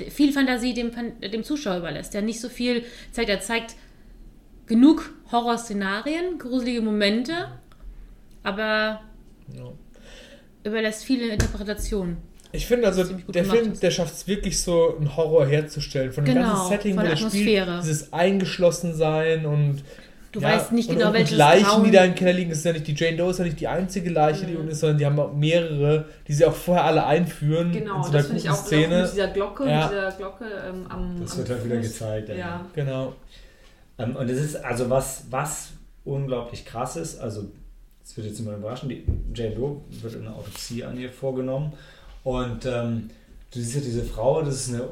viel 0.09 0.31
Fantasie 0.31 0.73
dem, 0.73 0.91
dem 1.19 1.43
Zuschauer 1.43 1.77
überlässt, 1.77 2.13
der 2.13 2.21
nicht 2.21 2.39
so 2.39 2.47
viel 2.49 2.83
zeigt. 3.11 3.29
Er 3.29 3.39
zeigt 3.41 3.75
genug 4.67 5.09
Horrorszenarien, 5.31 6.37
gruselige 6.37 6.81
Momente, 6.81 7.49
aber 8.43 9.01
Ja. 9.53 9.71
Überlässt 10.63 11.03
viele 11.03 11.27
Interpretationen. 11.31 12.17
Ich 12.51 12.65
finde 12.65 12.87
also, 12.87 13.03
der 13.03 13.45
Film, 13.45 13.73
ist. 13.73 13.83
der 13.83 13.91
schafft 13.91 14.13
es 14.15 14.27
wirklich 14.27 14.59
so, 14.59 14.95
einen 14.97 15.15
Horror 15.15 15.45
herzustellen. 15.45 16.11
Von 16.11 16.25
dem 16.25 16.33
Genau, 16.35 16.47
ganzen 16.53 16.69
Setting, 16.69 16.95
von 16.95 17.03
der 17.03 17.11
der 17.15 17.17
spielt, 17.17 17.59
Atmosphäre. 17.59 17.79
dieses 17.81 18.11
Eingeschlossensein 18.13 19.45
und 19.45 19.83
Du 20.31 20.43
weißt 20.43 20.71
nicht 20.73 20.89
und, 20.89 20.95
genau, 20.97 21.07
und, 21.07 21.13
welches 21.15 21.31
und 21.31 21.37
Leichen, 21.39 21.65
Traum- 21.65 21.83
die 21.85 21.91
da 21.91 22.03
im 22.05 22.13
Keller 22.13 22.33
liegen. 22.33 22.49
Das 22.51 22.59
ist 22.59 22.65
ja 22.65 22.73
nicht, 22.73 22.85
die 22.85 22.93
Jane 22.93 23.17
Doe 23.17 23.31
ist 23.31 23.39
ja 23.39 23.45
nicht 23.45 23.59
die 23.59 23.67
einzige 23.67 24.11
Leiche, 24.11 24.45
die 24.45 24.53
Mhm. 24.53 24.59
unten 24.59 24.71
ist, 24.71 24.79
sondern 24.79 24.97
die 24.99 25.05
haben 25.07 25.19
auch 25.19 25.33
mehrere, 25.33 26.05
die 26.27 26.33
sie 26.33 26.45
auch 26.45 26.53
vorher 26.53 26.83
alle 26.85 27.03
einführen 27.03 27.71
Genau, 27.71 27.97
in 27.97 28.03
so 28.03 28.11
das 28.11 28.27
finde 28.27 28.41
ich 28.41 28.47
auch 28.49 28.53
Szene. 28.55 29.01
mit 29.01 29.11
dieser 29.11 29.27
Glocke, 29.29 29.67
Ja. 29.67 29.81
mit 29.87 29.91
dieser 29.91 30.11
Glocke 30.11 30.45
ähm, 30.67 30.85
am 30.87 31.19
Das 31.21 31.31
am 31.31 31.37
wird 31.39 31.49
halt 31.49 31.65
wieder 31.65 31.77
gezeigt. 31.77 32.29
Ja. 32.29 32.63
Genau. 32.75 33.13
Ähm, 33.97 34.15
und 34.15 34.29
es 34.29 34.39
ist 34.39 34.55
also 34.55 34.87
was, 34.91 35.23
was 35.31 35.69
unglaublich 36.05 36.63
krass 36.63 36.95
ist, 36.95 37.19
also 37.19 37.45
es 38.03 38.15
wird 38.17 38.27
jetzt 38.27 38.39
immer 38.39 38.55
überraschen, 38.55 38.89
die 38.89 39.03
Jane 39.33 39.55
Doe 39.55 39.81
wird 40.01 40.15
eine 40.15 40.33
Autopsie 40.33 40.83
an 40.83 40.99
ihr 40.99 41.09
vorgenommen 41.11 41.73
und 42.23 42.65
ähm, 42.65 43.09
du 43.53 43.59
siehst 43.59 43.75
ja 43.75 43.81
diese 43.81 44.03
Frau, 44.03 44.41
das 44.41 44.55
ist 44.67 44.73
eine 44.73 44.83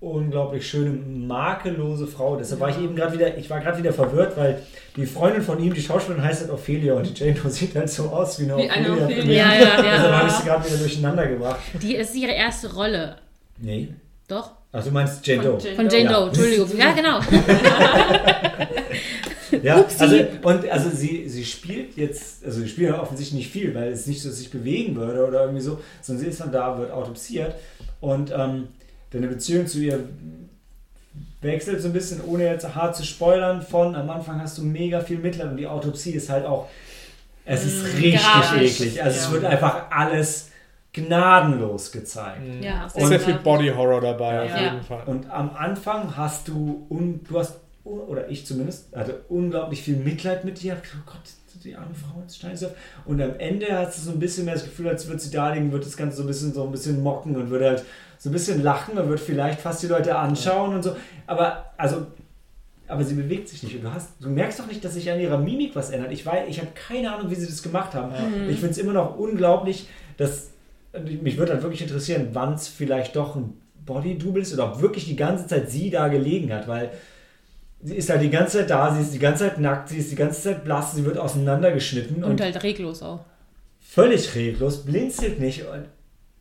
unglaublich 0.00 0.64
schöne, 0.68 0.90
makellose 0.92 2.06
Frau. 2.06 2.36
Deshalb 2.36 2.60
war 2.60 2.68
ich 2.70 2.76
Ja. 2.76 2.82
eben 2.82 2.94
gerade 2.94 3.12
wieder, 3.18 3.36
ich 3.36 3.50
war 3.50 3.58
gerade 3.60 3.78
wieder 3.78 3.92
verwirrt, 3.92 4.36
weil 4.36 4.62
die 4.96 5.06
Freundin 5.06 5.42
von 5.42 5.58
ihm, 5.60 5.74
die 5.74 5.82
Schauspielerin 5.82 6.22
heißt 6.24 6.42
halt 6.42 6.52
Ophelia 6.52 6.94
und 6.94 7.04
die 7.08 7.14
Jane 7.24 7.34
Doe 7.42 7.50
sieht 7.50 7.74
halt 7.74 7.90
so 7.90 8.04
aus 8.04 8.38
wie 8.38 8.44
eine 8.44 8.56
Wie 8.58 8.70
eine 8.70 8.92
Ophelia. 8.92 9.04
Ophelia. 9.06 9.18
von 9.20 9.26
mir. 9.26 9.34
Ja, 9.36 9.52
ja, 9.54 9.82
Deshalb 9.96 10.12
habe 10.14 10.26
ich 10.28 10.32
ja. 10.32 10.38
sie 10.40 10.46
gerade 10.46 10.66
wieder 10.68 10.76
durcheinander 10.78 11.26
gebracht. 11.26 11.60
Die 11.82 11.96
ist 11.96 12.14
ihre 12.14 12.32
erste 12.32 12.72
Rolle. 12.72 13.16
Nee. 13.58 13.88
Doch? 14.28 14.52
Ach, 14.70 14.84
du 14.84 14.90
meinst 14.92 15.26
Jane 15.26 15.42
Doe. 15.42 15.58
Von. 15.58 15.88
Jane 15.88 16.04
Ja. 16.04 16.12
Doe, 16.12 16.26
Entschuldigung. 16.28 16.68
Ja, 16.78 16.92
genau. 16.92 17.18
Ja, 19.64 19.78
Upsi. 19.80 20.02
also, 20.02 20.16
und 20.42 20.68
also 20.70 20.90
sie, 20.90 21.28
sie 21.28 21.44
spielt 21.44 21.96
jetzt, 21.96 22.44
also 22.44 22.60
sie 22.60 22.68
spielt 22.68 22.90
ja 22.90 23.00
offensichtlich 23.02 23.38
nicht 23.44 23.50
viel, 23.52 23.74
weil 23.74 23.92
es 23.92 24.06
nicht 24.06 24.22
so 24.22 24.30
sich 24.30 24.50
bewegen 24.50 24.96
würde 24.96 25.26
oder 25.26 25.42
irgendwie 25.42 25.60
so, 25.62 25.80
sondern 26.02 26.24
sie 26.24 26.30
ist 26.30 26.40
dann 26.40 26.52
da, 26.52 26.78
wird 26.78 26.90
autopsiert 26.92 27.54
und 28.00 28.30
ähm, 28.36 28.68
deine 29.10 29.28
Beziehung 29.28 29.66
zu 29.66 29.78
ihr 29.80 30.00
wechselt 31.40 31.80
so 31.80 31.88
ein 31.88 31.92
bisschen, 31.92 32.20
ohne 32.26 32.44
jetzt 32.44 32.74
hart 32.74 32.96
zu 32.96 33.04
spoilern, 33.04 33.62
von 33.62 33.94
am 33.94 34.10
Anfang 34.10 34.40
hast 34.40 34.58
du 34.58 34.62
mega 34.62 35.00
viel 35.00 35.18
Mitleid 35.18 35.48
und 35.50 35.56
die 35.56 35.66
Autopsie 35.66 36.12
ist 36.12 36.28
halt 36.30 36.44
auch, 36.44 36.68
es 37.44 37.64
ist 37.64 37.82
Mm, 37.82 37.96
richtig 37.96 38.20
grafisch, 38.22 38.80
eklig. 38.80 39.02
Also 39.02 39.18
es 39.18 39.26
ja. 39.26 39.32
wird 39.32 39.44
einfach 39.44 39.90
alles 39.90 40.50
gnadenlos 40.92 41.92
gezeigt. 41.92 42.40
Ja, 42.60 42.86
Es 42.86 42.94
ist 42.96 43.08
sehr 43.08 43.20
viel 43.20 43.34
Ja. 43.34 43.38
Body 43.38 43.68
Horror 43.68 44.00
dabei, 44.00 44.42
auf 44.42 44.50
Ja. 44.50 44.62
jeden 44.64 44.82
Fall. 44.82 45.02
Und 45.06 45.30
am 45.30 45.50
Anfang 45.56 46.16
hast 46.16 46.48
du, 46.48 46.86
un, 46.90 47.20
du 47.28 47.38
hast, 47.38 47.56
oder 47.88 48.28
ich 48.28 48.46
zumindest, 48.46 48.94
hatte 48.94 49.22
unglaublich 49.28 49.82
viel 49.82 49.96
Mitleid 49.96 50.44
mit 50.44 50.62
dir. 50.62 50.76
Oh 50.76 51.10
Gott, 51.10 51.22
die 51.64 51.74
arme 51.74 51.94
Frau, 51.94 52.22
sie 52.26 52.66
auf. 52.66 52.72
Und 53.04 53.20
am 53.20 53.38
Ende 53.38 53.66
hast 53.70 53.98
du 53.98 54.02
so 54.02 54.10
ein 54.12 54.18
bisschen 54.18 54.44
mehr 54.44 54.54
das 54.54 54.64
Gefühl, 54.64 54.88
als 54.88 55.06
würde 55.06 55.20
sie 55.20 55.30
da 55.30 55.52
liegen, 55.52 55.72
wird 55.72 55.84
das 55.84 55.96
Ganze 55.96 56.18
so 56.18 56.22
ein 56.22 56.26
bisschen, 56.26 56.52
so 56.52 56.64
ein 56.64 56.70
bisschen 56.70 57.02
mocken 57.02 57.36
und 57.36 57.50
würde 57.50 57.66
halt 57.66 57.84
so 58.18 58.30
ein 58.30 58.32
bisschen 58.32 58.62
lachen 58.62 58.98
und 58.98 59.08
wird 59.08 59.20
vielleicht 59.20 59.60
fast 59.60 59.82
die 59.82 59.86
Leute 59.86 60.16
anschauen 60.16 60.74
und 60.74 60.82
so. 60.82 60.96
Aber, 61.26 61.72
also, 61.76 62.06
aber 62.86 63.04
sie 63.04 63.14
bewegt 63.14 63.48
sich 63.48 63.62
nicht. 63.62 63.76
Und 63.76 63.84
du, 63.84 63.92
hast, 63.92 64.10
du 64.20 64.28
merkst 64.28 64.58
doch 64.58 64.66
nicht, 64.66 64.84
dass 64.84 64.94
sich 64.94 65.10
an 65.10 65.20
ihrer 65.20 65.38
Mimik 65.38 65.76
was 65.76 65.90
ändert. 65.90 66.12
Ich, 66.12 66.24
weiß, 66.24 66.48
ich 66.48 66.58
habe 66.58 66.70
keine 66.74 67.12
Ahnung, 67.12 67.30
wie 67.30 67.34
sie 67.34 67.46
das 67.46 67.62
gemacht 67.62 67.94
haben. 67.94 68.12
Ich 68.48 68.56
finde 68.56 68.70
es 68.70 68.78
immer 68.78 68.92
noch 68.92 69.18
unglaublich, 69.18 69.88
dass 70.16 70.50
mich 71.22 71.36
würde 71.36 71.52
halt 71.52 71.62
wirklich 71.62 71.82
interessieren, 71.82 72.28
wann 72.32 72.54
es 72.54 72.66
vielleicht 72.66 73.14
doch 73.14 73.36
ein 73.36 73.60
Body-Double 73.84 74.42
ist 74.42 74.54
oder 74.54 74.72
ob 74.72 74.80
wirklich 74.80 75.06
die 75.06 75.16
ganze 75.16 75.46
Zeit 75.46 75.70
sie 75.70 75.90
da 75.90 76.08
gelegen 76.08 76.52
hat, 76.52 76.66
weil 76.66 76.90
sie 77.82 77.94
ist 77.94 78.10
halt 78.10 78.22
die 78.22 78.30
ganze 78.30 78.58
Zeit 78.58 78.70
da, 78.70 78.94
sie 78.94 79.02
ist 79.02 79.14
die 79.14 79.18
ganze 79.18 79.44
Zeit 79.44 79.58
nackt, 79.60 79.88
sie 79.88 79.98
ist 79.98 80.10
die 80.10 80.16
ganze 80.16 80.40
Zeit 80.42 80.64
blass, 80.64 80.94
sie 80.94 81.04
wird 81.04 81.18
auseinandergeschnitten 81.18 82.24
Und 82.24 82.40
halt 82.40 82.62
reglos 82.62 83.02
auch. 83.02 83.20
völlig 83.80 84.34
reglos, 84.34 84.84
blinzelt 84.84 85.40
nicht, 85.40 85.62
und, 85.62 85.84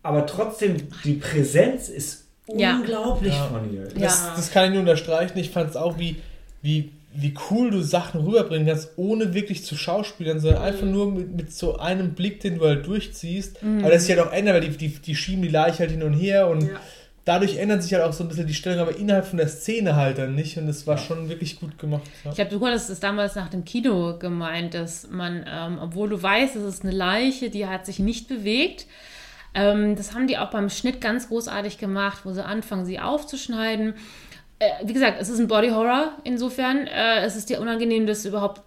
aber 0.03 0.25
trotzdem 0.25 0.77
die 1.03 1.13
Präsenz 1.13 1.89
ist 1.89 2.25
Ja. 2.55 2.77
unglaublich 2.77 3.33
Ja. 3.33 3.45
von 3.47 3.73
ihr. 3.73 3.83
Ja. 3.95 4.07
Das, 4.07 4.33
das 4.35 4.51
kann 4.51 4.65
ich 4.65 4.71
nur 4.71 4.79
unterstreichen. 4.81 5.37
Ich 5.37 5.49
fand 5.49 5.69
es 5.71 5.75
auch, 5.75 5.99
wie, 5.99 6.15
wie, 6.61 6.91
wie 7.13 7.33
cool 7.49 7.71
du 7.71 7.81
Sachen 7.81 8.21
rüberbringen 8.21 8.67
kannst, 8.67 8.91
ohne 8.95 9.33
wirklich 9.33 9.65
zu 9.65 9.75
schauspielern, 9.75 10.39
sondern 10.39 10.61
einfach 10.61 10.85
nur 10.85 11.11
mit, 11.11 11.35
mit 11.35 11.51
so 11.53 11.77
einem 11.77 12.13
Blick, 12.13 12.39
den 12.41 12.57
du 12.59 12.65
halt 12.65 12.85
durchziehst. 12.87 13.57
Aber 13.81 13.89
das 13.91 14.05
sich 14.05 14.15
halt 14.17 14.25
auch 14.27 14.31
ändert, 14.31 14.55
weil 14.55 14.61
die, 14.69 14.77
die, 14.77 14.89
die 14.89 15.15
schieben 15.15 15.41
die 15.41 15.47
Leiche 15.49 15.79
halt 15.79 15.91
hin 15.91 16.03
und 16.03 16.13
her 16.13 16.47
und 16.47 16.61
Ja. 16.63 16.79
Dadurch 17.27 17.57
ändert 17.57 17.83
sich 17.83 17.93
halt 17.93 18.03
auch 18.03 18.13
so 18.13 18.23
ein 18.23 18.29
bisschen 18.29 18.47
die 18.47 18.53
Stellung, 18.53 18.79
aber 18.79 18.95
innerhalb 18.95 19.25
von 19.25 19.37
der 19.37 19.49
Szene 19.49 19.95
halt 19.97 20.17
dann 20.17 20.33
nicht. 20.33 20.57
Und 20.57 20.67
das 20.67 20.87
war 20.87 20.97
schon 20.97 21.27
wirklich 21.27 21.59
gut 21.59 21.77
gemacht. 21.77 22.03
Ja. 22.23 22.29
Ich 22.29 22.35
glaube, 22.35 22.51
du 22.51 22.65
hattest 22.65 22.89
es 22.89 23.01
damals 23.01 23.35
nach 23.35 23.49
dem 23.49 23.65
Kino 23.65 24.17
gemeint, 24.17 24.73
dass 24.73 25.09
man, 25.09 25.45
ähm, 25.47 25.77
obwohl 25.81 26.07
du 26.07 26.21
weißt, 26.21 26.55
es 26.55 26.63
ist 26.63 26.83
eine 26.83 26.93
Leiche, 26.93 27.49
die 27.49 27.67
hat 27.67 27.85
sich 27.85 27.99
nicht 27.99 28.29
bewegt. 28.29 28.85
Ähm, 29.53 29.97
das 29.97 30.13
haben 30.13 30.27
die 30.27 30.37
auch 30.37 30.51
beim 30.51 30.69
Schnitt 30.69 31.01
ganz 31.01 31.27
großartig 31.27 31.77
gemacht, 31.77 32.19
wo 32.23 32.31
sie 32.31 32.45
anfangen, 32.45 32.85
sie 32.85 32.99
aufzuschneiden. 32.99 33.95
Äh, 34.59 34.69
wie 34.85 34.93
gesagt, 34.93 35.17
es 35.19 35.27
ist 35.27 35.39
ein 35.39 35.47
Body 35.49 35.69
Horror 35.69 36.13
insofern. 36.23 36.87
Äh, 36.87 37.25
es 37.25 37.35
ist 37.35 37.49
dir 37.49 37.59
unangenehm, 37.59 38.07
das 38.07 38.23
überhaupt 38.23 38.61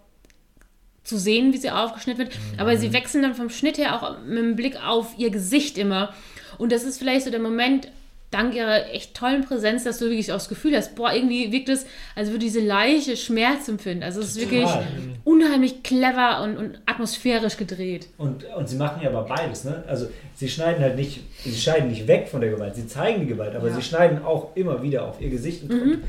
zu 1.03 1.17
sehen, 1.17 1.55
wie 1.55 1.59
sie 1.59 1.71
aufgeschnitten 1.71 2.27
wird. 2.27 2.39
Aber 2.59 2.77
sie 2.77 2.93
wechseln 2.93 3.23
dann 3.23 3.35
vom 3.35 3.49
Schnitt 3.49 3.79
her 3.79 3.97
auch 3.97 4.19
mit 4.19 4.39
dem 4.39 4.55
Blick 4.55 4.77
auf 4.85 5.15
ihr 5.17 5.31
Gesicht 5.31 5.79
immer. 5.79 6.13
Und 6.59 6.73
das 6.73 6.85
ist 6.85 6.99
vielleicht 6.99 7.25
so 7.25 7.31
der 7.31 7.41
Moment, 7.41 7.89
dank 8.31 8.55
ihrer 8.55 8.91
echt 8.93 9.15
tollen 9.15 9.45
Präsenz, 9.45 9.83
dass 9.85 9.99
du 9.99 10.05
wirklich 10.05 10.31
auch 10.31 10.37
das 10.37 10.49
Gefühl 10.49 10.77
hast, 10.77 10.95
boah, 10.95 11.13
irgendwie 11.13 11.51
wirkt 11.51 11.69
es, 11.69 11.85
als 12.15 12.29
würde 12.29 12.39
diese 12.41 12.61
Leiche 12.61 13.17
Schmerz 13.17 13.67
empfinden. 13.69 14.03
Also 14.05 14.21
es 14.21 14.29
ist 14.37 14.41
wirklich 14.41 14.63
Total. 14.63 14.87
unheimlich 15.25 15.83
clever 15.83 16.43
und, 16.45 16.57
und 16.57 16.81
atmosphärisch 16.87 17.57
gedreht. 17.57 18.09
Und, 18.19 18.45
und 18.57 18.69
sie 18.69 18.77
machen 18.77 19.03
ja 19.03 19.09
aber 19.11 19.25
beides, 19.25 19.65
ne? 19.65 19.83
Also 19.89 20.09
sie 20.37 20.49
schneiden 20.49 20.83
halt 20.83 20.97
nicht, 20.97 21.21
sie 21.43 21.53
schneiden 21.55 21.89
nicht 21.91 22.07
weg 22.07 22.29
von 22.29 22.41
der 22.41 22.51
Gewalt, 22.51 22.77
sie 22.77 22.87
zeigen 22.87 23.21
die 23.23 23.27
Gewalt, 23.27 23.57
aber 23.57 23.69
Ja. 23.69 23.75
sie 23.75 23.83
schneiden 23.83 24.25
auch 24.25 24.55
immer 24.55 24.83
wieder 24.83 25.07
auf 25.09 25.21
ihr 25.21 25.31
Gesicht. 25.31 25.65
Und, 25.65 25.71
Mhm. 25.73 26.03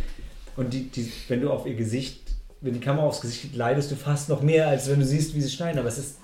und 0.57 0.73
die, 0.73 0.83
die, 0.91 1.11
wenn 1.27 1.41
du 1.41 1.49
auf 1.49 1.65
ihr 1.65 1.73
Gesicht, 1.75 2.19
wenn 2.61 2.73
die 2.75 2.79
Kamera 2.79 3.07
aufs 3.07 3.21
Gesicht 3.21 3.41
geht, 3.41 3.55
leidest 3.55 3.89
du 3.89 3.95
fast 3.95 4.29
noch 4.29 4.43
mehr, 4.43 4.67
als 4.67 4.87
wenn 4.91 4.99
du 4.99 5.05
siehst, 5.05 5.33
wie 5.33 5.41
sie 5.41 5.49
schneiden. 5.49 5.79
Aber 5.79 5.87
es 5.87 5.97
ist 5.97 6.19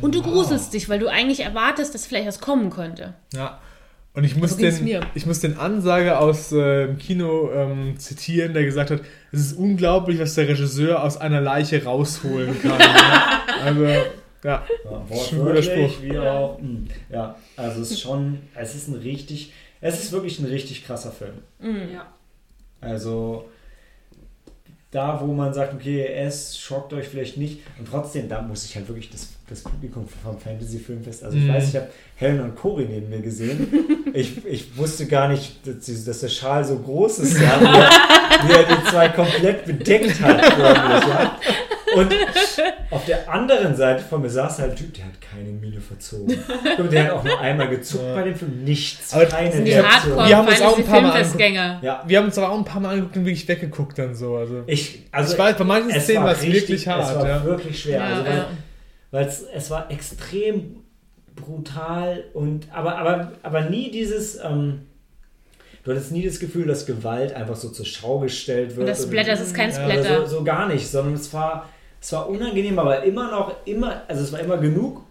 Und 0.00 0.16
du 0.16 0.22
gruselst 0.22 0.72
dich, 0.74 0.88
weil 0.88 0.98
du 0.98 1.06
eigentlich 1.06 1.40
erwartest, 1.40 1.94
dass 1.94 2.04
vielleicht 2.06 2.26
was 2.26 2.40
kommen 2.40 2.70
könnte. 2.70 3.14
Ja. 3.32 3.60
Und 4.16 4.24
ich 4.24 4.34
muss, 4.34 4.52
So 4.52 4.56
den, 4.56 5.04
ich 5.14 5.26
muss 5.26 5.40
den 5.40 5.58
Ansager 5.58 6.20
aus 6.20 6.50
äh, 6.50 6.86
dem 6.86 6.96
Kino 6.98 7.50
ähm, 7.52 7.98
zitieren, 7.98 8.54
der 8.54 8.64
gesagt 8.64 8.90
hat, 8.90 9.02
es 9.30 9.40
ist 9.40 9.52
unglaublich, 9.58 10.18
was 10.18 10.34
der 10.34 10.48
Regisseur 10.48 11.02
aus 11.04 11.18
einer 11.18 11.40
Leiche 11.42 11.84
rausholen 11.84 12.60
kann. 12.60 12.80
ja. 12.80 13.32
Also, 13.64 13.84
ja. 13.84 14.04
Ja, 14.42 14.62
Schon 15.28 15.38
guter 15.40 15.62
Spruch. 15.62 16.02
wie 16.02 16.18
auch. 16.18 16.58
mh, 16.60 16.88
Ja, 17.10 17.36
also 17.56 17.82
es 17.82 17.90
ist 17.92 18.00
schon, 18.00 18.38
es 18.54 18.74
ist 18.74 18.88
ein 18.88 18.94
richtig, 18.94 19.52
es 19.80 20.02
ist 20.02 20.12
wirklich 20.12 20.38
ein 20.38 20.46
richtig 20.46 20.84
krasser 20.86 21.10
Film. 21.12 21.34
Ja. 21.92 22.06
Also 22.80 23.48
da, 24.90 25.20
wo 25.20 25.32
man 25.32 25.52
sagt, 25.52 25.74
okay, 25.74 26.06
es 26.06 26.58
schockt 26.58 26.92
euch 26.92 27.06
vielleicht 27.08 27.36
nicht 27.36 27.60
und 27.78 27.86
trotzdem, 27.88 28.28
da 28.28 28.40
muss 28.42 28.64
ich 28.64 28.76
halt 28.76 28.88
wirklich 28.88 29.10
das, 29.10 29.28
das 29.48 29.60
Publikum 29.62 30.06
vom 30.24 30.38
Fantasy-Filmfest, 30.40 31.22
also 31.24 31.36
ich 31.36 31.44
Mhm. 31.44 31.54
weiß, 31.54 31.68
ich 31.68 31.76
habe 31.76 31.86
Helen 32.16 32.40
und 32.40 32.56
Cory 32.56 32.86
neben 32.90 33.08
mir 33.10 33.20
gesehen. 33.20 33.68
Ich, 34.12 34.46
ich 34.46 34.74
wusste 34.78 35.04
gar 35.06 35.28
nicht, 35.28 35.58
dass, 35.66 36.04
dass 36.06 36.20
der 36.20 36.28
Schal 36.28 36.64
so 36.64 36.78
groß 36.78 37.18
ist, 37.18 37.38
ja, 37.38 37.60
wie, 37.60 37.64
er, 37.66 37.90
wie 38.48 38.52
er 38.52 38.62
die 38.76 38.84
zwei 38.90 39.08
komplett 39.10 39.66
bedeckt 39.66 40.22
hat. 40.22 40.40
Ja. 40.58 41.38
Und 41.96 42.14
auf 42.90 43.04
der 43.04 43.30
anderen 43.30 43.76
Seite 43.76 44.02
von 44.04 44.22
mir 44.22 44.30
saß 44.30 44.60
halt 44.60 44.70
ein 44.70 44.76
Typ, 44.76 44.94
der 44.94 45.04
hat 45.06 45.20
keine 45.20 45.50
Miene 45.50 45.80
verzogen. 45.82 46.34
Und 46.78 46.90
der 46.92 47.04
hat 47.04 47.10
auch 47.10 47.24
nur 47.24 47.38
einmal 47.38 47.68
gezuckt 47.68 48.04
Ja. 48.04 48.14
bei 48.14 48.22
dem 48.22 48.34
Film. 48.36 48.64
Nichts, 48.64 49.12
Aber 49.12 49.26
keine 49.26 49.50
Die 49.62 49.64
wir 49.72 49.86
haben 50.36 50.48
uns 50.48 50.62
auch 50.62 50.78
ein 50.78 50.84
paar 50.84 51.00
Mal. 51.02 51.78
Ja, 51.82 52.02
Wir 52.06 52.18
haben 52.18 52.26
uns 52.26 52.38
aber 52.38 52.50
auch 52.52 52.58
ein 52.58 52.64
paar 52.64 52.80
Mal 52.80 52.90
angeguckt 52.90 53.16
und 53.18 53.24
wirklich 53.26 53.46
weggeguckt 53.48 53.98
dann 53.98 54.14
so. 54.14 54.36
Also, 54.36 54.62
ich, 54.66 55.02
also 55.12 55.34
ich 55.34 55.38
weiß, 55.38 55.56
bei 55.58 55.64
manchen 55.64 56.00
Szenen 56.00 56.18
war 56.18 56.26
war 56.26 56.32
es 56.32 56.42
wirklich 56.46 56.88
hart. 56.88 57.10
Es 57.10 57.14
war 57.16 57.28
ja. 57.28 57.44
wirklich 57.44 57.82
schwer. 57.82 57.98
Ja, 57.98 58.04
also, 58.06 58.24
weil, 58.24 58.36
ja. 58.36 58.46
Weil 59.16 59.28
es, 59.28 59.42
es 59.42 59.70
war 59.70 59.90
extrem 59.90 60.76
brutal 61.36 62.24
und 62.34 62.70
aber, 62.70 62.98
aber, 62.98 63.32
aber 63.42 63.62
nie 63.62 63.90
dieses. 63.90 64.36
Ähm, 64.44 64.82
du 65.84 65.92
hattest 65.92 66.12
nie 66.12 66.22
das 66.22 66.38
Gefühl, 66.38 66.66
dass 66.66 66.84
Gewalt 66.84 67.32
einfach 67.32 67.56
so 67.56 67.70
zur 67.70 67.86
Schau 67.86 68.18
gestellt 68.18 68.76
wird. 68.76 68.80
Und 68.80 68.86
das 68.88 69.04
Splatter, 69.04 69.30
das 69.30 69.40
ist 69.40 69.54
kein 69.54 69.70
Ja, 69.70 69.76
Splatter. 69.76 70.26
so, 70.26 70.36
so 70.36 70.44
gar 70.44 70.68
nicht, 70.68 70.86
sondern 70.86 71.14
es 71.14 71.32
war, 71.32 71.66
es 71.98 72.12
war 72.12 72.28
unangenehm, 72.28 72.78
aber 72.78 73.04
immer 73.04 73.30
noch, 73.30 73.56
immer, 73.64 74.02
also 74.06 74.22
es 74.22 74.32
war 74.32 74.40
immer 74.40 74.58
genug, 74.58 75.02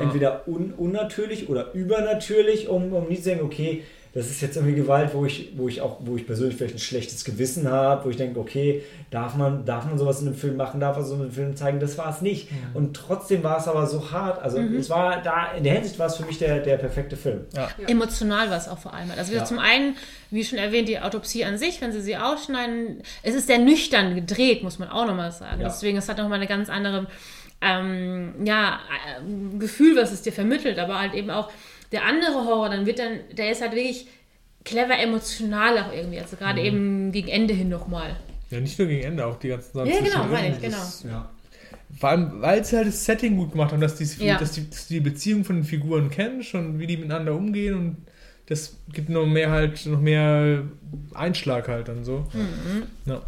entweder 0.00 0.48
un, 0.48 0.72
unnatürlich 0.72 1.50
oder 1.50 1.74
übernatürlich, 1.74 2.68
um, 2.68 2.90
um 2.94 3.06
nie 3.08 3.16
zu 3.16 3.28
denken, 3.28 3.44
okay, 3.44 3.82
das 4.14 4.28
ist 4.28 4.42
jetzt 4.42 4.56
irgendwie 4.56 4.74
Gewalt, 4.74 5.14
wo 5.14 5.24
ich, 5.24 5.52
wo 5.56 5.68
ich 5.68 5.80
auch, 5.80 5.96
wo 6.00 6.16
ich 6.16 6.26
persönlich 6.26 6.56
vielleicht 6.56 6.74
ein 6.74 6.80
schlechtes 6.80 7.24
Gewissen 7.24 7.70
habe, 7.70 8.04
wo 8.04 8.10
ich 8.10 8.16
denke, 8.18 8.38
okay, 8.38 8.82
darf 9.10 9.36
man, 9.36 9.64
darf 9.64 9.86
man 9.86 9.96
sowas 9.96 10.20
in 10.20 10.26
einem 10.26 10.36
Film 10.36 10.56
machen, 10.56 10.80
darf 10.80 10.96
man 10.96 11.06
so 11.06 11.14
einen 11.14 11.32
Film 11.32 11.56
zeigen, 11.56 11.80
das 11.80 11.96
war 11.96 12.10
es 12.10 12.20
nicht. 12.20 12.48
Und 12.74 12.94
trotzdem 12.94 13.42
war 13.42 13.58
es 13.58 13.68
aber 13.68 13.86
so 13.86 14.10
hart. 14.10 14.42
Also 14.42 14.58
es 14.58 14.90
war 14.90 15.22
da, 15.22 15.52
in 15.56 15.64
der 15.64 15.74
Hinsicht 15.74 15.98
war 15.98 16.08
es 16.08 16.16
für 16.16 16.26
mich 16.26 16.38
der, 16.38 16.58
der 16.60 16.76
perfekte 16.76 17.16
Film. 17.16 17.46
Emotional 17.86 18.50
war 18.50 18.58
es 18.58 18.68
auch 18.68 18.78
vor 18.78 18.92
allem. 18.92 19.10
Also 19.16 19.32
Ja. 19.32 19.44
zum 19.44 19.58
einen, 19.58 19.96
wie 20.30 20.44
schon 20.44 20.58
erwähnt, 20.58 20.88
die 20.88 21.00
Autopsie 21.00 21.44
an 21.44 21.56
sich, 21.56 21.80
wenn 21.80 21.92
sie 21.92 22.02
sie 22.02 22.16
ausschneiden, 22.16 23.02
es 23.22 23.34
ist 23.34 23.46
sehr 23.46 23.58
nüchtern 23.58 24.14
gedreht, 24.14 24.62
muss 24.62 24.78
man 24.78 24.90
auch 24.90 25.06
nochmal 25.06 25.32
sagen. 25.32 25.62
Ja. 25.62 25.68
Deswegen, 25.68 25.96
es 25.96 26.08
hat 26.10 26.18
nochmal 26.18 26.36
eine 26.38 26.46
ganz 26.46 26.68
andere 26.68 27.06
ähm, 27.62 28.34
ja, 28.44 28.80
äh, 29.18 29.58
Gefühl, 29.58 29.96
was 29.96 30.12
es 30.12 30.22
dir 30.22 30.32
vermittelt, 30.32 30.78
aber 30.78 30.98
halt 30.98 31.14
eben 31.14 31.30
auch 31.30 31.50
der 31.92 32.04
andere 32.04 32.44
Horror, 32.44 32.70
dann 32.70 32.86
wird 32.86 32.98
dann, 32.98 33.18
der 33.36 33.50
ist 33.52 33.60
halt 33.62 33.72
wirklich 33.72 34.06
clever 34.64 34.98
emotional 34.98 35.78
auch 35.78 35.92
irgendwie, 35.92 36.18
also 36.20 36.36
gerade 36.36 36.60
Mhm. 36.60 36.66
eben 36.66 37.12
gegen 37.12 37.28
Ende 37.28 37.54
hin 37.54 37.68
nochmal. 37.68 38.16
Ja, 38.50 38.60
nicht 38.60 38.78
nur 38.78 38.88
gegen 38.88 39.02
Ende, 39.04 39.26
auch 39.26 39.36
die 39.38 39.48
ganzen 39.48 39.72
Sachen. 39.72 39.90
Ja, 39.90 40.00
genau, 40.00 40.24
meine 40.26 40.54
ich, 40.54 40.60
genau. 40.60 40.76
Das- 40.76 41.04
Ja. 41.04 41.30
Vor 41.98 42.08
allem, 42.08 42.40
weil 42.40 42.64
sie 42.64 42.76
halt 42.76 42.88
das 42.88 43.04
Setting 43.04 43.36
gut 43.36 43.52
gemacht 43.52 43.72
haben, 43.72 43.80
dass, 43.80 43.96
die, 43.96 44.04
Ja. 44.24 44.38
dass, 44.38 44.52
die, 44.52 44.68
dass 44.68 44.88
du 44.88 44.94
die 44.94 45.00
Beziehung 45.00 45.44
von 45.44 45.56
den 45.56 45.64
Figuren 45.64 46.10
kennst 46.10 46.54
und 46.54 46.78
wie 46.78 46.86
die 46.86 46.96
miteinander 46.96 47.34
umgehen 47.34 47.74
und 47.74 47.96
das 48.46 48.76
gibt 48.92 49.08
noch 49.10 49.26
mehr 49.26 49.50
halt, 49.50 49.84
noch 49.86 50.00
mehr 50.00 50.62
Einschlag 51.14 51.68
halt 51.68 51.88
dann 51.88 52.04
so. 52.04 52.26
Mhm. 52.32 52.84
Ja. 53.06 53.22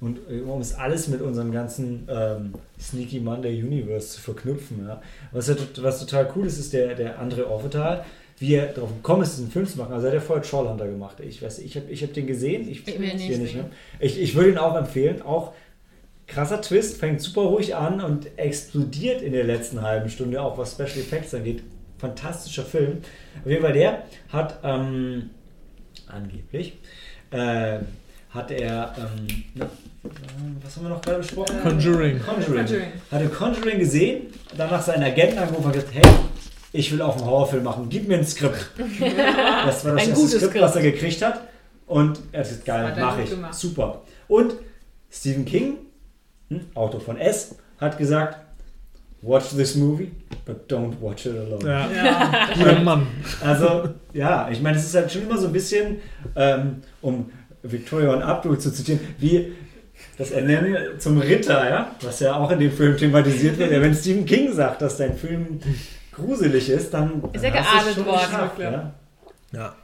Und 0.00 0.18
äh, 0.30 0.40
um 0.40 0.60
es 0.60 0.74
alles 0.74 1.08
mit 1.08 1.22
unserem 1.22 1.52
ganzen 1.52 2.06
ähm, 2.10 2.54
Sneaky 2.80 3.20
Monday 3.20 3.62
Universe 3.62 4.08
zu 4.08 4.20
verknüpfen. 4.20 4.86
Ja. 4.86 5.00
Was, 5.32 5.50
was 5.80 6.00
total 6.00 6.30
cool 6.36 6.46
ist, 6.46 6.58
ist 6.58 6.72
der, 6.72 6.94
der 6.94 7.20
André 7.20 7.44
Orvetal, 7.44 8.04
wie 8.38 8.54
er 8.54 8.66
darauf 8.66 8.90
gekommen 8.90 9.22
ist, 9.22 9.38
diesen 9.38 9.50
Film 9.50 9.66
zu 9.66 9.78
machen. 9.78 9.94
Also 9.94 10.06
er 10.06 10.12
hat 10.12 10.20
ja 10.20 10.26
vorher 10.26 10.44
Trollhunter 10.44 10.86
gemacht. 10.86 11.20
Ich 11.20 11.40
weiß, 11.40 11.60
ich 11.60 11.76
habe 11.76 11.90
ich 11.90 12.02
hab 12.02 12.12
den 12.12 12.26
gesehen. 12.26 12.68
Ich, 12.68 12.86
Ich 12.86 12.94
hier 12.94 13.38
nicht 13.38 13.56
ne? 13.56 13.70
ich, 13.98 14.20
ich 14.20 14.34
würde 14.34 14.50
ihn 14.50 14.58
auch 14.58 14.76
empfehlen. 14.76 15.22
Auch 15.22 15.52
krasser 16.26 16.60
Twist, 16.60 16.98
fängt 16.98 17.22
super 17.22 17.42
ruhig 17.42 17.74
an 17.74 18.00
und 18.00 18.38
explodiert 18.38 19.22
in 19.22 19.32
der 19.32 19.44
letzten 19.44 19.80
halben 19.80 20.10
Stunde, 20.10 20.42
auch 20.42 20.58
was 20.58 20.72
Special 20.72 20.98
Effects 20.98 21.34
angeht. 21.34 21.62
Fantastischer 21.98 22.64
Film. 22.64 22.98
Auf 23.42 23.50
jeden 23.50 23.62
Fall, 23.62 23.72
der 23.72 24.02
hat 24.28 24.58
ähm, 24.62 25.30
angeblich 26.06 26.76
äh, 27.30 27.78
hat 28.30 28.50
er 28.50 28.92
ähm, 28.98 29.44
na, 29.54 29.66
was 30.62 30.76
haben 30.76 30.84
wir 30.84 30.90
noch 30.90 31.00
gerade 31.00 31.18
besprochen? 31.18 31.56
Conjuring. 31.62 32.20
Conjuring. 32.20 32.64
Conjuring. 32.66 32.92
Hatte 33.10 33.28
Conjuring 33.28 33.78
gesehen, 33.78 34.26
danach 34.56 34.82
seinen 34.82 35.04
Agenten 35.04 35.38
angerufen 35.38 35.66
und 35.66 35.72
gesagt, 35.72 35.94
hey, 35.94 36.02
ich 36.72 36.92
will 36.92 37.00
auch 37.02 37.16
einen 37.16 37.24
Horrorfilm 37.24 37.64
machen, 37.64 37.86
gib 37.88 38.06
mir 38.08 38.18
ein 38.18 38.26
Skript. 38.26 38.70
Das 39.00 39.84
war 39.84 39.92
das 39.92 40.02
Ein 40.02 40.08
erste 40.10 40.14
gutes 40.14 40.40
Skript, 40.42 40.60
was 40.60 40.76
er 40.76 40.82
gekriegt 40.82 41.22
hat. 41.24 41.40
Und 41.86 42.18
er 42.32 42.40
hat 42.40 42.48
gesagt, 42.48 42.64
geil, 42.66 42.86
hat 42.88 42.98
mach 42.98 43.14
gut 43.16 43.24
ich. 43.24 43.30
gemacht. 43.30 43.54
Super. 43.54 44.02
Und 44.28 44.54
Stephen 45.10 45.44
King, 45.44 45.76
hm, 46.50 46.60
Autor 46.74 47.00
von 47.00 47.16
S, 47.16 47.54
hat 47.80 47.96
gesagt, 47.96 48.38
watch 49.22 49.50
this 49.50 49.76
movie, 49.76 50.10
but 50.44 50.70
don't 50.70 51.00
watch 51.00 51.26
it 51.26 51.36
alone. 51.36 51.64
Ja, 51.64 51.88
Ja. 51.90 52.48
guter 52.54 52.80
Mann. 52.80 53.06
Also, 53.42 53.88
ja, 54.12 54.48
ich 54.50 54.60
meine, 54.60 54.76
es 54.76 54.84
ist 54.84 54.94
halt 54.94 55.10
schon 55.10 55.22
immer 55.22 55.38
so 55.38 55.46
ein 55.46 55.52
bisschen, 55.52 55.98
ähm, 56.34 56.82
um 57.00 57.30
Victoria 57.70 58.12
und 58.12 58.22
Abdul 58.22 58.58
zu 58.58 58.72
zitieren, 58.72 59.00
wie 59.18 59.52
das 60.18 60.30
Ernennen 60.30 60.76
zum 60.98 61.18
Ritter, 61.18 61.68
ja, 61.68 61.90
was 62.02 62.20
ja 62.20 62.36
auch 62.36 62.50
in 62.50 62.60
dem 62.60 62.72
Film 62.72 62.96
thematisiert 62.96 63.58
wird. 63.58 63.70
Ja, 63.70 63.80
wenn 63.80 63.94
Stephen 63.94 64.26
King 64.26 64.52
sagt, 64.52 64.82
dass 64.82 64.96
dein 64.96 65.16
Film 65.16 65.60
gruselig 66.12 66.70
ist, 66.70 66.92
dann, 66.94 67.22
Ist 67.32 67.44
er 67.44 67.50
geadelt 67.50 68.04
worden, 68.04 68.20
geschafft, 68.30 68.58
ja. 68.58 68.92
Ja. 69.52 69.74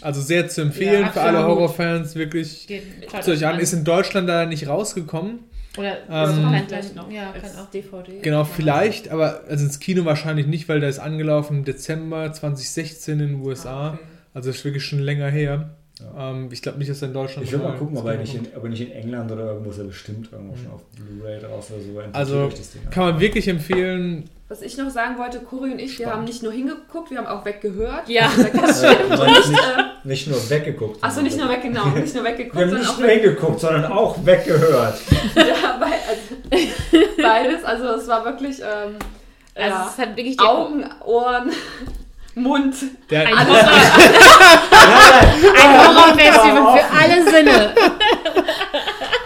Also 0.00 0.20
sehr 0.20 0.48
zu 0.48 0.62
empfehlen 0.62 1.02
Ja, 1.02 1.10
für 1.10 1.20
alle. 1.20 1.44
Horrorfans, 1.44 2.14
wirklich. 2.16 2.66
Geht, 2.66 3.08
Guckt 3.10 3.28
euch 3.28 3.46
an, 3.46 3.58
ist 3.60 3.72
in 3.72 3.84
Deutschland 3.84 4.28
da 4.28 4.46
nicht 4.46 4.66
rausgekommen. 4.66 5.40
Oder 5.78 5.98
Ähm, 6.10 6.42
kann 6.42 6.64
Vielleicht 6.68 6.96
noch 6.96 7.10
Ja, 7.10 7.32
kann 7.32 7.50
auch. 7.58 7.70
DVD. 7.70 8.20
Genau, 8.20 8.44
vielleicht, 8.44 9.10
aber 9.10 9.42
also 9.48 9.64
ins 9.64 9.80
Kino 9.80 10.04
wahrscheinlich 10.04 10.46
nicht, 10.46 10.68
weil 10.68 10.80
der 10.80 10.88
ist 10.88 10.98
angelaufen 10.98 11.58
im 11.58 11.64
Dezember 11.64 12.32
2016 12.32 13.20
in 13.20 13.26
den 13.28 13.40
USA. 13.42 13.70
Ah, 13.70 13.88
okay. 13.94 13.98
Also 14.34 14.50
ist 14.50 14.64
wirklich 14.64 14.84
schon 14.84 14.98
länger 14.98 15.28
her. 15.28 15.70
Ähm, 16.16 16.48
ich 16.52 16.62
glaube 16.62 16.78
nicht, 16.78 16.90
dass 16.90 17.02
er 17.02 17.08
in 17.08 17.14
Deutschland. 17.14 17.46
Ich 17.46 17.52
will 17.52 17.60
mal 17.60 17.76
gucken, 17.76 17.96
ob 17.96 18.06
er 18.06 18.16
nicht, 18.16 18.34
in, 18.34 18.46
aber 18.54 18.68
nicht 18.68 18.80
in 18.82 18.90
England 18.92 19.30
oder 19.32 19.46
irgendwo 19.52 19.70
ist 19.70 19.78
er 19.78 19.84
bestimmt 19.84 20.28
irgendwo 20.32 20.56
schon 20.56 20.70
auf 20.72 20.82
Blu-ray 20.96 21.40
draus 21.40 21.70
oder 21.70 21.80
so. 21.80 22.00
Also 22.12 22.50
kann 22.90 23.04
man 23.04 23.20
wirklich 23.20 23.48
empfehlen. 23.48 24.28
Was 24.48 24.60
ich 24.60 24.76
noch 24.76 24.90
sagen 24.90 25.16
wollte, 25.18 25.38
Cory 25.40 25.72
und 25.72 25.78
ich, 25.78 25.98
wir 25.98 26.12
haben 26.12 26.24
nicht 26.24 26.42
nur 26.42 26.52
hingeguckt, 26.52 27.10
wir 27.10 27.16
haben 27.18 27.26
auch 27.26 27.42
weggehört. 27.44 28.06
Ja. 28.08 28.30
Das 28.52 28.82
Äh, 28.82 28.94
stimmt. 28.94 29.10
nicht, 29.10 29.48
Ähm, 29.48 29.84
nicht 30.04 30.28
nur 30.28 30.50
weggeguckt. 30.50 31.02
Achso, 31.02 31.22
nicht 31.22 31.38
nur 31.38 31.48
weg, 31.48 31.62
genau, 31.62 31.86
nicht 31.86 32.14
nur 32.14 32.24
weggeguckt, 32.24 32.54
Wir 32.56 32.62
haben 32.62 32.70
sondern 32.70 32.80
nicht 32.82 32.90
auch 32.90 32.98
nur 32.98 33.08
hingeguckt, 33.08 33.60
sondern 33.60 33.84
auch 33.86 34.26
weggehört. 34.26 35.00
ja, 35.36 35.78
bei, 35.80 35.86
also, 35.86 37.06
beides. 37.22 37.64
Also 37.64 37.84
es 38.00 38.06
war 38.08 38.24
wirklich 38.26 38.58
ähm, 38.60 38.96
Also 39.54 39.68
ja, 39.76 39.90
es 39.90 39.98
hat 39.98 40.16
wirklich 40.16 40.36
die 40.36 40.44
Augen, 40.44 40.84
Ohren, 41.06 41.50
Mund. 42.34 42.74
Der, 43.10 43.26
Ein 43.26 43.34
Alles 43.36 43.64
Ein 44.72 45.78
Horrorfestival 45.78 46.78
für 46.78 46.84
alle 46.98 47.30
Sinne. 47.30 47.74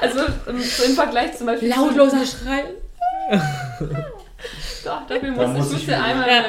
Also 0.01 0.21
so 0.21 0.85
im 0.85 0.95
Vergleich 0.95 1.37
zum 1.37 1.47
Beispiel. 1.47 1.69
Lautloser 1.71 2.25
Schrei. 2.27 2.65
Doch, 4.85 5.07
dafür 5.09 5.31
Da 5.33 5.47
muss, 5.49 5.57
muss 5.59 5.67
ich 5.67 5.67
ich 5.67 5.73
musste 5.73 5.87
wieder- 5.89 6.05
einmal, 6.05 6.29
Ja. 6.29 6.45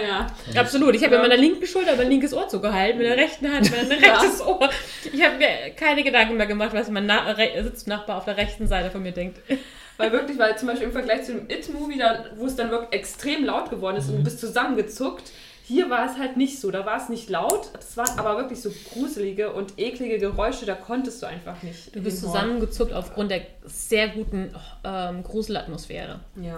ja. 0.53 0.61
Absolut. 0.61 0.93
Ich 0.95 1.03
habe 1.03 1.15
Ja. 1.15 1.21
mit 1.21 1.29
meiner 1.29 1.41
linken 1.41 1.65
Schulter 1.65 1.95
mein 1.95 2.09
linkes 2.09 2.33
Ohr 2.33 2.47
zugehalten, 2.47 2.99
mit 2.99 3.07
der 3.07 3.17
rechten 3.17 3.51
Hand 3.51 3.71
mein 3.89 3.99
Ja. 4.01 4.17
rechtes 4.17 4.41
Ohr. 4.45 4.69
Ich 5.11 5.23
habe 5.23 5.37
mir 5.37 5.47
keine 5.75 6.03
Gedanken 6.03 6.37
mehr 6.37 6.45
gemacht, 6.45 6.69
was 6.73 6.89
mein 6.89 7.05
Na 7.07 7.35
Sitznachbar 7.35 8.17
auf 8.17 8.25
der 8.25 8.37
rechten 8.37 8.67
Seite 8.67 8.91
von 8.91 9.01
mir 9.01 9.11
denkt. 9.11 9.39
Weil 9.97 10.11
wirklich, 10.11 10.37
weil 10.37 10.55
zum 10.57 10.67
Beispiel 10.67 10.87
im 10.87 10.93
Vergleich 10.93 11.23
zu 11.23 11.33
dem 11.33 11.49
It-Movie, 11.49 11.97
da, 11.97 12.25
wo 12.35 12.45
es 12.45 12.55
dann 12.55 12.69
wirklich 12.69 12.93
extrem 12.99 13.43
laut 13.45 13.71
geworden 13.71 13.97
ist 13.97 14.05
Mhm. 14.07 14.11
und 14.13 14.17
du 14.19 14.23
bist 14.25 14.39
zusammengezuckt, 14.39 15.23
hier 15.67 15.89
war 15.89 16.09
es 16.09 16.17
halt 16.17 16.37
nicht 16.37 16.59
so. 16.61 16.71
Da 16.71 16.85
war 16.85 16.97
es 16.97 17.09
nicht 17.09 17.29
laut, 17.29 17.71
es 17.77 17.97
waren 17.97 18.17
aber 18.17 18.37
wirklich 18.37 18.61
so 18.61 18.71
gruselige 18.93 19.51
und 19.51 19.73
eklige 19.77 20.17
Geräusche, 20.17 20.65
da 20.65 20.75
konntest 20.75 21.21
du 21.21 21.27
einfach 21.27 21.61
nicht. 21.61 21.93
Du 21.93 22.01
bist 22.01 22.21
zusammengezuckt 22.21 22.93
aufgrund 22.93 23.31
der 23.31 23.41
sehr 23.65 24.07
guten 24.07 24.55
ähm, 24.85 25.23
Gruselatmosphäre. 25.23 26.21
Ja. 26.35 26.57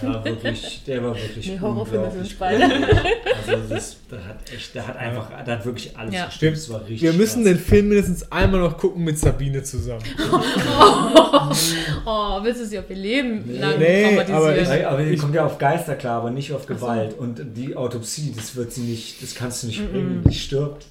wirklich, 0.00 0.82
der 0.86 1.02
war 1.04 1.14
wirklich 1.14 1.46
Nee, 1.48 1.60
Horrorfilme 1.60 2.10
sind 2.10 2.38
beide. 2.38 2.64
Also 2.64 3.62
das, 3.68 3.96
der 4.10 4.24
hat 4.26 4.52
echt, 4.52 4.74
der 4.74 4.86
hat 4.88 4.96
einfach, 4.96 5.44
der 5.44 5.58
hat 5.58 5.64
wirklich 5.66 5.96
alles 5.96 6.14
Ja. 6.14 6.26
gestimmt. 6.26 6.56
Das 6.56 6.70
war 6.70 6.80
richtig 6.80 7.02
wir 7.02 7.12
müssen 7.12 7.44
krass. 7.44 7.52
den 7.52 7.58
Film 7.58 7.88
mindestens 7.88 8.30
einmal 8.32 8.60
noch 8.60 8.76
gucken 8.78 9.04
mit 9.04 9.18
Sabine 9.18 9.62
zusammen. 9.62 10.02
Oh, 12.04 12.38
willst 12.42 12.60
du 12.60 12.66
sie 12.66 12.78
auf 12.78 12.88
ihr 12.90 12.96
Leben 12.96 13.58
lang 13.60 13.78
Nee, 13.78 14.02
traumatisieren? 14.04 14.36
aber 14.42 14.58
ich- 14.58 14.86
aber 14.86 15.04
die 15.04 15.16
kommt 15.16 15.34
ja 15.34 15.46
auf 15.46 15.58
Geister 15.58 15.94
klar, 15.94 16.18
aber 16.20 16.30
nicht 16.30 16.52
auf 16.52 16.66
Gewalt. 16.66 17.16
Und 17.18 17.40
die 17.56 17.76
Autopsie, 17.76 18.32
das 18.36 18.56
wird 18.56 18.72
sie 18.72 18.82
nicht, 18.82 19.22
das 19.22 19.34
kannst 19.34 19.62
du 19.62 19.66
nicht 19.68 19.90
bringen. 19.90 20.22
Die 20.28 20.34
stirbt. 20.34 20.86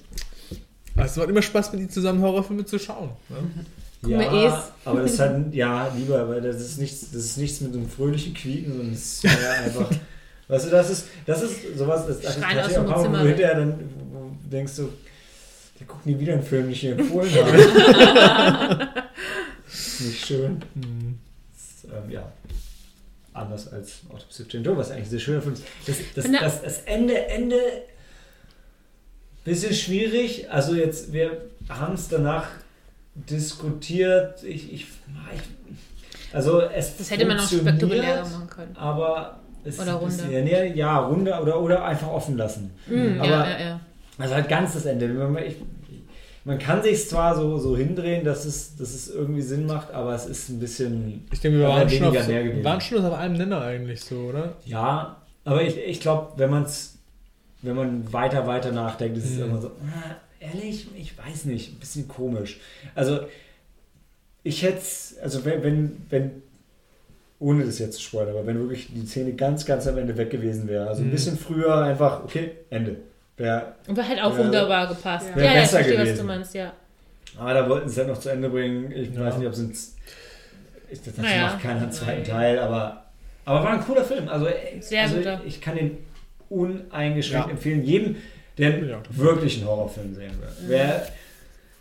Also 0.96 1.12
es 1.12 1.16
macht 1.16 1.28
immer 1.30 1.42
Spaß, 1.42 1.72
mit 1.72 1.82
ihr 1.82 1.88
zusammen 1.88 2.22
Horrorfilme 2.22 2.64
zu 2.64 2.78
schauen. 2.78 3.10
Ne? 3.28 3.36
Mal, 3.36 3.64
Ja, 4.06 4.20
es. 4.20 4.72
aber 4.84 5.02
das 5.02 5.12
ist 5.12 5.20
halt, 5.20 5.54
ja, 5.54 5.92
lieber, 5.96 6.28
weil 6.28 6.40
das 6.40 6.60
ist 6.60 6.78
nichts, 6.78 7.12
das 7.12 7.22
ist 7.24 7.36
nichts 7.38 7.60
mit 7.60 7.72
so 7.72 7.78
einem 7.78 7.88
fröhlichen 7.88 8.34
Quieken, 8.34 8.72
sondern 8.72 8.92
es 8.94 9.14
ist 9.14 9.24
ja 9.24 9.30
einfach, 9.64 9.90
weißt 10.48 10.66
du, 10.66 10.70
das 10.70 10.90
ist, 10.90 11.06
das 11.24 11.42
ist 11.42 11.78
sowas, 11.78 12.06
das, 12.06 12.20
das 12.20 12.34
Schreien 12.34 12.68
dem 12.68 12.86
auch 12.86 12.94
kaum, 12.94 13.12
wo 13.12 13.16
du 13.16 13.24
weg. 13.24 13.28
hinterher 13.28 13.54
dann 13.56 13.78
denkst 14.50 14.76
du, 14.76 14.88
der 15.78 15.86
guckt 15.86 16.06
nie 16.06 16.18
wieder 16.18 16.32
einen 16.32 16.42
Film, 16.42 16.64
den 16.64 16.72
ich 16.72 16.80
dir 16.80 16.92
empfohlen 16.92 17.30
habe. 17.32 19.02
nicht 20.00 20.26
schön. 20.26 20.62
Hm. 20.74 21.18
Das, 21.52 21.84
ähm, 21.90 22.10
ja. 22.10 22.32
Anders 23.34 23.72
als 23.72 24.00
Autopsy 24.10 24.42
of 24.42 24.52
Jane 24.52 24.64
Doe, 24.64 24.76
was 24.76 24.90
eigentlich 24.90 25.08
sehr 25.08 25.20
schöner 25.20 25.40
Film 25.40 25.54
ist. 25.54 25.64
Das, 25.86 25.96
das, 26.14 26.30
das, 26.30 26.62
das 26.62 26.78
Ende, 26.80 27.26
Ende, 27.28 27.56
bisschen 29.44 29.74
schwierig. 29.74 30.50
Also 30.50 30.74
jetzt, 30.74 31.12
wir 31.12 31.42
haben 31.68 31.94
es 31.94 32.08
danach 32.08 32.48
diskutiert. 33.14 34.42
Ich, 34.42 34.72
ich, 34.72 34.80
ich 34.82 34.86
also 36.34 36.60
es 36.62 36.96
Das 36.96 37.10
hätte 37.10 37.26
man 37.26 37.36
noch 37.36 37.44
funktioniert, 37.44 37.78
spektakulärer 37.78 38.28
machen 38.28 38.48
können. 38.48 38.76
Aber 38.76 39.40
es 39.64 39.78
Oder 39.78 39.88
ist 39.88 40.00
Runde. 40.00 40.06
bisschen- 40.16 40.46
Ja, 40.46 40.62
ja, 40.64 40.98
Runde 40.98 41.38
oder, 41.40 41.60
oder 41.60 41.84
einfach 41.84 42.08
offen 42.08 42.36
lassen. 42.36 42.70
Mm, 42.86 43.20
Aber- 43.20 43.26
ja, 43.28 43.50
ja, 43.50 43.60
ja. 43.60 43.80
Also 44.18 44.34
halt 44.34 44.48
ganz 44.48 44.74
das 44.74 44.86
Ende. 44.86 45.08
Man, 45.08 45.36
ich, 45.44 45.56
man 46.44 46.58
kann 46.58 46.82
sich 46.82 47.08
zwar 47.08 47.34
so, 47.36 47.58
so 47.58 47.76
hindrehen, 47.76 48.24
dass 48.24 48.44
es, 48.44 48.76
dass 48.76 48.94
es 48.94 49.08
irgendwie 49.08 49.42
Sinn 49.42 49.66
macht, 49.66 49.90
aber 49.92 50.14
es 50.14 50.26
ist 50.26 50.48
ein 50.48 50.58
bisschen. 50.58 51.26
Ich 51.32 51.40
denke, 51.40 51.58
wir 51.58 51.68
waren 51.68 51.88
schon, 51.88 52.04
auf, 52.06 52.12
weniger 52.14 52.28
mehr 52.28 52.44
gewesen. 52.44 52.64
waren 52.64 52.80
schon 52.80 53.04
auf 53.04 53.14
einem 53.14 53.36
Nenner 53.36 53.60
eigentlich 53.62 54.02
so, 54.04 54.16
oder? 54.16 54.54
Ja, 54.64 55.16
aber 55.44 55.62
ich, 55.62 55.76
ich 55.78 56.00
glaube, 56.00 56.32
wenn 56.36 56.50
man 56.50 56.64
es, 56.64 56.98
wenn 57.62 57.74
man 57.76 58.12
weiter, 58.12 58.46
weiter 58.46 58.70
nachdenkt, 58.72 59.16
ist 59.18 59.24
es 59.24 59.36
Mhm. 59.38 59.44
immer 59.44 59.60
so, 59.60 59.68
ah, 59.68 60.16
ehrlich, 60.42 60.86
ich 60.96 61.16
weiß 61.16 61.44
nicht, 61.46 61.72
ein 61.72 61.78
bisschen 61.80 62.08
komisch. 62.08 62.58
Also, 62.94 63.20
ich 64.44 64.62
hätte 64.62 64.80
also 65.22 65.44
wenn, 65.44 65.62
wenn, 65.62 66.06
wenn, 66.10 66.30
ohne 67.38 67.64
das 67.64 67.78
jetzt 67.78 67.96
zu 67.96 68.02
spoilern, 68.02 68.30
aber 68.30 68.46
wenn 68.46 68.58
wirklich 68.58 68.88
die 68.92 69.06
Szene 69.06 69.32
ganz, 69.32 69.64
ganz 69.64 69.86
am 69.86 69.98
Ende 69.98 70.16
weg 70.16 70.30
gewesen 70.30 70.68
wäre, 70.68 70.88
also 70.88 71.02
ein 71.02 71.08
Mhm. 71.08 71.12
bisschen 71.12 71.38
früher 71.38 71.76
einfach, 71.78 72.24
okay, 72.24 72.52
Ende. 72.70 72.96
Wäre 73.36 73.74
Und 73.88 73.96
hat 73.98 74.18
auch 74.20 74.36
Ja. 74.36 74.44
wunderbar 74.44 74.86
gepasst. 74.88 75.28
Ja. 75.34 75.38
Ja, 75.38 75.44
ja, 75.44 75.52
ich 75.54 75.60
besser 75.60 75.76
verstehe, 75.78 75.94
was 75.98 76.04
gewesen. 76.04 76.18
du 76.18 76.24
meinst, 76.26 76.54
ja. 76.54 76.72
Aber 77.38 77.54
da 77.54 77.68
wollten 77.68 77.88
sie 77.88 77.92
es 77.92 77.98
halt 77.98 78.08
noch 78.08 78.18
zu 78.20 78.28
Ende 78.28 78.50
bringen. 78.50 78.92
Ich 78.92 79.14
Ja. 79.14 79.20
weiß 79.22 79.38
nicht, 79.38 79.48
ob 79.48 79.54
sie 79.54 79.70
es. 79.70 79.96
Ich, 80.90 81.00
das 81.02 81.16
Naja. 81.16 81.42
macht 81.44 81.62
keiner 81.62 81.80
einen 81.82 81.92
zweiten 81.92 82.24
Teil, 82.24 82.58
aber, 82.58 83.06
aber 83.46 83.64
war 83.64 83.70
ein 83.72 83.80
cooler 83.80 84.04
Film. 84.04 84.28
Also, 84.28 84.46
Sehr 84.80 85.02
also 85.02 85.16
guter. 85.16 85.40
ich 85.46 85.60
kann 85.62 85.76
den 85.76 85.96
uneingeschränkt 86.50 87.46
Ja. 87.46 87.52
empfehlen. 87.52 87.82
Jedem, 87.84 88.16
der 88.58 88.84
Ja. 88.84 88.98
wirklich 89.10 89.58
einen 89.58 89.66
Horrorfilm 89.68 90.14
sehen 90.14 90.32
will. 90.40 90.48
Wer, 90.68 91.06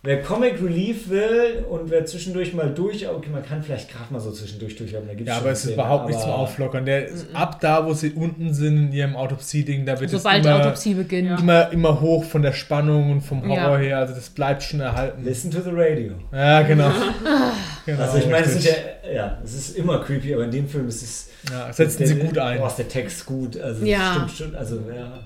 wer 0.04 0.22
Comic 0.24 0.56
Relief 0.64 1.10
will 1.10 1.64
und 1.70 1.92
wer 1.92 2.06
zwischendurch 2.08 2.54
mal 2.54 2.70
durch, 2.74 3.08
okay, 3.08 3.30
man 3.32 3.46
kann 3.46 3.62
vielleicht 3.62 3.92
gerade 3.92 4.12
mal 4.12 4.20
so 4.20 4.32
zwischendurch 4.32 4.76
durchhaben. 4.76 5.08
Da 5.08 5.14
gibt's 5.14 5.30
Ja, 5.30 5.38
aber 5.38 5.52
es 5.52 5.60
ist 5.60 5.64
Szenen, 5.66 5.76
überhaupt 5.76 6.08
nichts 6.08 6.24
zum 6.24 6.32
Auflockern. 6.32 6.86
Der 6.86 7.08
ist 7.08 7.28
ab 7.34 7.60
da, 7.62 7.86
wo 7.86 7.94
sie 7.94 8.12
unten 8.14 8.52
sind 8.54 8.78
in 8.78 8.92
ihrem 8.94 9.16
Autopsie-Ding, 9.16 9.86
da 9.86 10.00
wird 10.00 10.10
Sobald 10.10 10.38
es 10.38 10.42
die 10.44 10.48
immer, 10.50 10.60
Autopsie 10.66 10.94
beginnt. 10.96 11.30
Ja. 11.30 11.38
immer, 11.38 11.72
immer 11.72 12.02
hoch 12.02 12.24
von 12.24 12.42
der 12.42 12.54
Spannung 12.54 13.12
und 13.12 13.22
vom 13.22 13.44
Horror 13.48 13.78
Ja. 13.78 13.78
her. 13.78 13.98
Also 14.00 14.16
das 14.16 14.30
bleibt 14.30 14.64
schon 14.64 14.80
erhalten. 14.80 15.24
Listen 15.24 15.52
to 15.52 15.60
the 15.62 15.70
radio. 15.72 16.14
Ja, 16.32 16.62
genau. 16.64 16.90
genau 17.86 18.02
Also 18.04 18.18
ich 18.18 18.28
meine, 18.28 18.46
es 18.46 18.64
ja, 18.66 18.72
ja, 19.14 19.38
es 19.44 19.54
ist 19.54 19.78
immer 19.78 20.00
creepy, 20.00 20.34
aber 20.34 20.46
in 20.46 20.52
dem 20.52 20.68
Film 20.68 20.88
ist 20.88 21.04
es. 21.04 21.30
ja, 21.52 21.72
setzen 21.72 22.00
der, 22.00 22.08
sie 22.08 22.16
gut 22.16 22.38
ein. 22.40 22.58
Boah, 22.60 22.68
ist 22.68 22.78
der 22.78 22.88
Text 22.88 23.26
gut. 23.26 23.60
Also 23.60 23.86
Ja. 23.86 24.14
stimmt 24.16 24.32
schon. 24.32 24.56
Also 24.56 24.78
ja. 24.78 25.20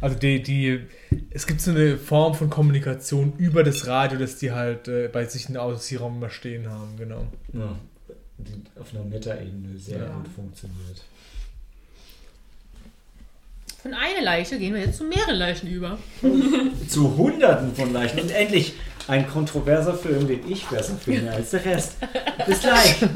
Also 0.00 0.16
die, 0.18 0.42
die, 0.42 0.80
es 1.30 1.46
gibt 1.46 1.60
so 1.60 1.70
eine 1.70 1.96
Form 1.96 2.34
von 2.34 2.50
Kommunikation 2.50 3.32
über 3.38 3.64
das 3.64 3.86
Radio, 3.86 4.18
das 4.18 4.36
die 4.36 4.52
halt 4.52 4.88
äh, 4.88 5.08
bei 5.08 5.24
sich 5.24 5.46
in 5.48 5.54
der 5.54 5.62
Autopsieraum 5.62 6.16
immer 6.16 6.28
stehen 6.30 6.68
haben, 6.70 6.96
genau. 6.98 7.26
Ja, 7.52 7.76
die 8.38 8.52
auf 8.78 8.92
einer 8.94 9.04
Meta-Ebene 9.04 9.78
sehr 9.78 9.98
Ja. 10.00 10.06
gut 10.08 10.28
funktioniert. 10.34 11.02
Von 13.82 13.94
einer 13.94 14.22
Leiche 14.22 14.58
gehen 14.58 14.74
wir 14.74 14.80
jetzt 14.82 14.98
zu 14.98 15.04
mehreren 15.04 15.36
Leichen 15.36 15.68
über. 15.68 15.96
Zu 16.88 17.16
hunderten 17.16 17.74
von 17.74 17.92
Leichen 17.92 18.20
und 18.20 18.30
endlich 18.32 18.74
ein 19.08 19.28
kontroverser 19.28 19.94
Film, 19.94 20.26
den 20.26 20.40
ich 20.50 20.66
besser 20.66 20.96
finde 20.96 21.30
als 21.32 21.50
der 21.50 21.64
Rest. 21.64 21.92
Bis 22.46 22.60
gleich. 22.60 22.96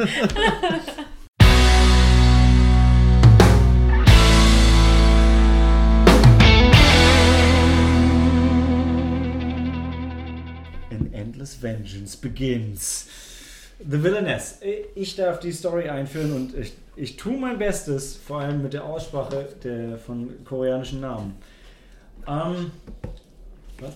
Endless 11.51 11.63
Vengeance 11.63 12.17
begins. 12.17 13.07
The 13.79 14.03
Villainess. 14.03 14.61
Ich 14.95 15.17
darf 15.17 15.41
die 15.41 15.53
Story 15.53 15.89
einführen 15.89 16.33
und 16.33 16.55
ich, 16.57 16.75
ich 16.97 17.17
tue 17.17 17.37
mein 17.39 17.59
Bestes, 17.59 18.17
vor 18.17 18.41
allem 18.41 18.63
mit 18.63 18.75
der 18.75 18.85
Aussprache 18.85 19.49
der, 19.65 19.99
von 19.99 20.45
koreanischen 20.45 21.01
Namen. 21.01 21.37
Ähm, 22.29 22.71
was? 23.81 23.95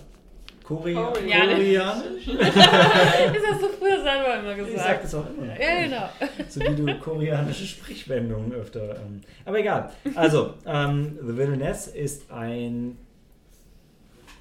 Korea 0.63 1.11
Koreanisch. 1.11 1.55
Koreanisch? 1.55 2.25
Das 2.25 3.43
hast 3.51 3.61
du 3.61 3.67
früher 3.79 4.01
selber 4.01 4.39
immer 4.39 4.57
Ich 4.67 4.75
sag 4.75 5.01
gesagt. 5.01 5.03
das 5.03 5.15
auch 5.15 5.25
immer. 5.29 5.59
Ja, 5.59 5.83
genau. 5.83 6.09
So 6.49 6.59
wie 6.61 6.75
du 6.75 6.99
koreanische 6.99 7.65
Sprichwendungen 7.65 8.51
öfter. 8.53 8.95
Ähm, 8.95 9.21
aber 9.45 9.59
egal. 9.59 9.91
Also, 10.15 10.55
ähm, 10.65 11.19
The 11.21 11.37
Villainess 11.37 11.85
ist 11.85 12.31
ein 12.31 12.97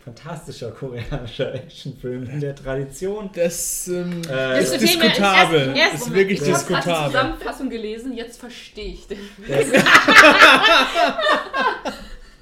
fantastischer 0.04 0.70
koreanischer 0.72 1.54
Actionfilm 1.54 2.28
in 2.28 2.40
der 2.40 2.54
Tradition. 2.54 3.30
Das 3.34 3.88
ähm, 3.88 4.20
Äh, 4.30 4.62
ist 4.62 4.78
diskutabel. 4.80 5.68
erst- 5.68 5.78
erst- 5.78 5.94
ist 6.06 6.14
wirklich 6.14 6.40
Ich 6.42 6.46
Ich 6.48 6.52
habe 6.54 6.62
die 6.68 6.74
diskutabel. 6.74 7.06
Zusammenfassung 7.12 7.70
gelesen, 7.70 8.12
jetzt 8.14 8.38
verstehe 8.38 8.92
ich 8.92 9.06
den. 9.06 9.18
Das 9.48 9.66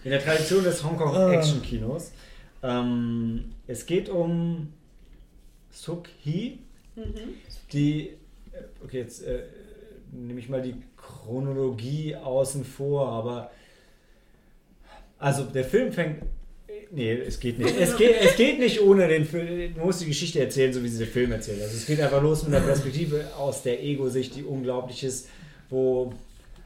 in 0.04 0.10
der 0.10 0.22
Tradition 0.24 0.64
des 0.64 0.82
Hongkong 0.82 1.14
Ah. 1.14 1.32
Action 1.32 1.62
Kinos. 1.62 2.10
Ähm, 2.64 3.52
es 3.68 3.86
geht 3.86 4.08
um 4.08 4.72
Suk 5.70 6.08
Hee, 6.22 6.58
die, 7.72 8.08
äh, 8.08 8.14
okay, 8.84 8.98
jetzt 8.98 9.22
äh, 9.24 9.44
nehme 10.10 10.40
ich 10.40 10.48
mal 10.48 10.60
die 10.62 10.74
Chronologie 10.96 12.16
außen 12.16 12.64
vor, 12.64 13.08
aber 13.08 13.50
also 15.18 15.44
der 15.44 15.64
Film 15.64 15.92
fängt 15.92 16.24
Nee, 16.90 17.12
es 17.14 17.38
geht 17.40 17.58
nicht. 17.58 17.74
Es 17.78 17.96
geht, 17.96 18.14
es 18.20 18.36
geht 18.36 18.58
nicht 18.58 18.80
ohne 18.80 19.08
den 19.08 19.24
Film. 19.24 19.74
Du 19.74 19.80
musst 19.80 20.00
die 20.00 20.06
Geschichte 20.06 20.40
erzählen, 20.40 20.72
so 20.72 20.82
wie 20.82 20.88
sie 20.88 20.98
der 20.98 21.06
Film 21.06 21.32
erzählt. 21.32 21.62
Also 21.62 21.76
es 21.76 21.86
geht 21.86 22.00
einfach 22.00 22.22
los 22.22 22.42
mit 22.44 22.54
einer 22.54 22.64
Perspektive 22.64 23.24
aus 23.38 23.62
der 23.62 23.82
Ego-Sicht, 23.82 24.34
die 24.36 24.44
unglaublich 24.44 25.04
ist, 25.04 25.28
wo 25.70 26.12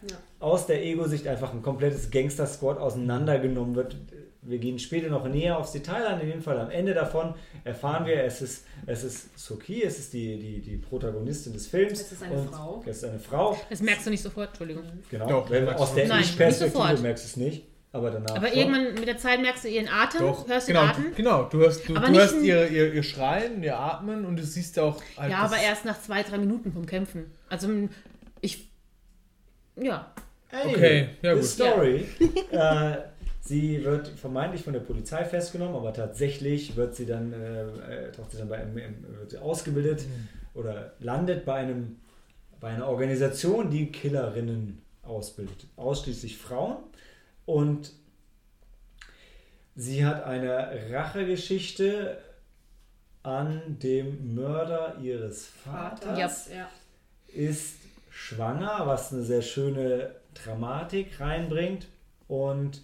Ja. 0.08 0.16
aus 0.40 0.66
der 0.66 0.84
Ego-Sicht 0.84 1.26
einfach 1.26 1.52
ein 1.52 1.62
komplettes 1.62 2.10
Gangster-Squad 2.10 2.78
auseinandergenommen 2.78 3.74
wird. 3.76 3.96
Wir 4.42 4.58
gehen 4.58 4.78
später 4.78 5.08
noch 5.08 5.26
näher 5.26 5.58
aufs 5.58 5.72
Detail 5.72 6.06
an. 6.06 6.20
In 6.20 6.28
dem 6.28 6.40
Fall 6.42 6.60
am 6.60 6.70
Ende 6.70 6.94
davon 6.94 7.34
erfahren 7.64 8.06
wir, 8.06 8.22
es 8.22 8.42
ist, 8.42 8.64
es 8.86 9.02
ist 9.02 9.36
Soki, 9.36 9.82
es 9.82 9.98
ist 9.98 10.12
die, 10.12 10.38
die, 10.38 10.60
die 10.60 10.76
Protagonistin 10.76 11.52
des 11.52 11.66
Films. 11.66 12.00
Es 12.00 12.12
ist 12.12 12.22
eine 12.22 12.38
Frau. 12.38 12.82
Es 12.86 12.98
ist 12.98 13.04
eine 13.04 13.18
Frau. 13.18 13.58
Das 13.68 13.80
merkst 13.82 14.06
du 14.06 14.10
nicht 14.10 14.22
sofort, 14.22 14.48
Entschuldigung. 14.50 14.84
Genau. 15.10 15.26
Doch, 15.28 15.50
aus 15.76 15.94
der 15.94 16.04
Ich-Perspektive 16.20 17.02
merkst 17.02 17.24
du 17.24 17.28
es 17.28 17.36
nicht. 17.36 17.64
Aber 17.96 18.10
danach. 18.10 18.36
Aber 18.36 18.48
schon. 18.48 18.58
irgendwann 18.58 18.94
mit 18.94 19.06
der 19.06 19.18
Zeit 19.18 19.40
merkst 19.40 19.64
du 19.64 19.68
ihren 19.68 19.88
Atem, 19.88 20.20
Doch, 20.20 20.46
hörst 20.48 20.66
genau, 20.66 20.82
den 20.82 20.90
Atem. 20.90 21.14
genau. 21.16 21.42
Du 21.44 21.58
hörst, 21.58 21.88
du, 21.88 21.96
Aber 21.96 22.06
du 22.06 22.12
nicht 22.12 22.20
hörst 22.20 22.42
ihr, 22.42 22.68
ihr, 22.70 22.92
ihr 22.94 23.02
Schreien, 23.02 23.62
ihr 23.62 23.78
Atmen 23.78 24.24
und 24.24 24.36
du 24.36 24.42
siehst 24.44 24.78
auch 24.78 25.02
halt. 25.16 25.30
Ja, 25.30 25.38
aber 25.38 25.58
erst 25.58 25.84
nach 25.84 26.00
zwei, 26.00 26.22
drei 26.22 26.38
Minuten 26.38 26.72
vom 26.72 26.86
Kämpfen. 26.86 27.30
Also 27.48 27.68
ich. 28.40 28.68
Ja. 29.80 30.12
Anyway, 30.50 30.74
Okay, 30.74 31.08
ja 31.22 31.34
the 31.34 31.40
gut. 31.40 31.48
Story. 31.48 32.06
äh, 32.50 32.96
sie 33.40 33.84
wird 33.84 34.08
vermeintlich 34.08 34.62
von 34.62 34.72
der 34.72 34.80
Polizei 34.80 35.24
festgenommen, 35.24 35.74
aber 35.74 35.92
tatsächlich 35.92 36.76
wird 36.76 36.94
sie 36.94 37.06
dann, 37.06 37.32
äh, 37.32 37.62
äh, 37.62 38.12
taucht 38.12 38.30
sie 38.30 38.38
dann 38.38 38.48
bei 38.48 38.58
einem, 38.58 38.74
wird 38.74 39.30
sie 39.30 39.38
ausgebildet 39.38 40.04
oder 40.54 40.92
landet 41.00 41.44
bei 41.44 41.54
einem 41.54 41.96
bei 42.60 42.68
einer 42.68 42.88
Organisation, 42.88 43.70
die 43.70 43.92
Killerinnen 43.92 44.82
ausbildet. 45.02 45.66
Ausschließlich 45.76 46.38
Frauen. 46.38 46.76
Und 47.46 47.92
sie 49.74 50.04
hat 50.04 50.24
eine 50.24 50.90
Rachegeschichte 50.90 52.18
an 53.22 53.78
dem 53.82 54.34
Mörder 54.34 54.98
ihres 55.00 55.46
Vaters 55.46 56.48
Ja. 56.54 56.68
ist 57.28 57.76
schwanger, 58.10 58.82
was 58.86 59.12
eine 59.12 59.22
sehr 59.22 59.42
schöne 59.42 60.14
Dramatik 60.34 61.18
reinbringt 61.20 61.88
und 62.28 62.82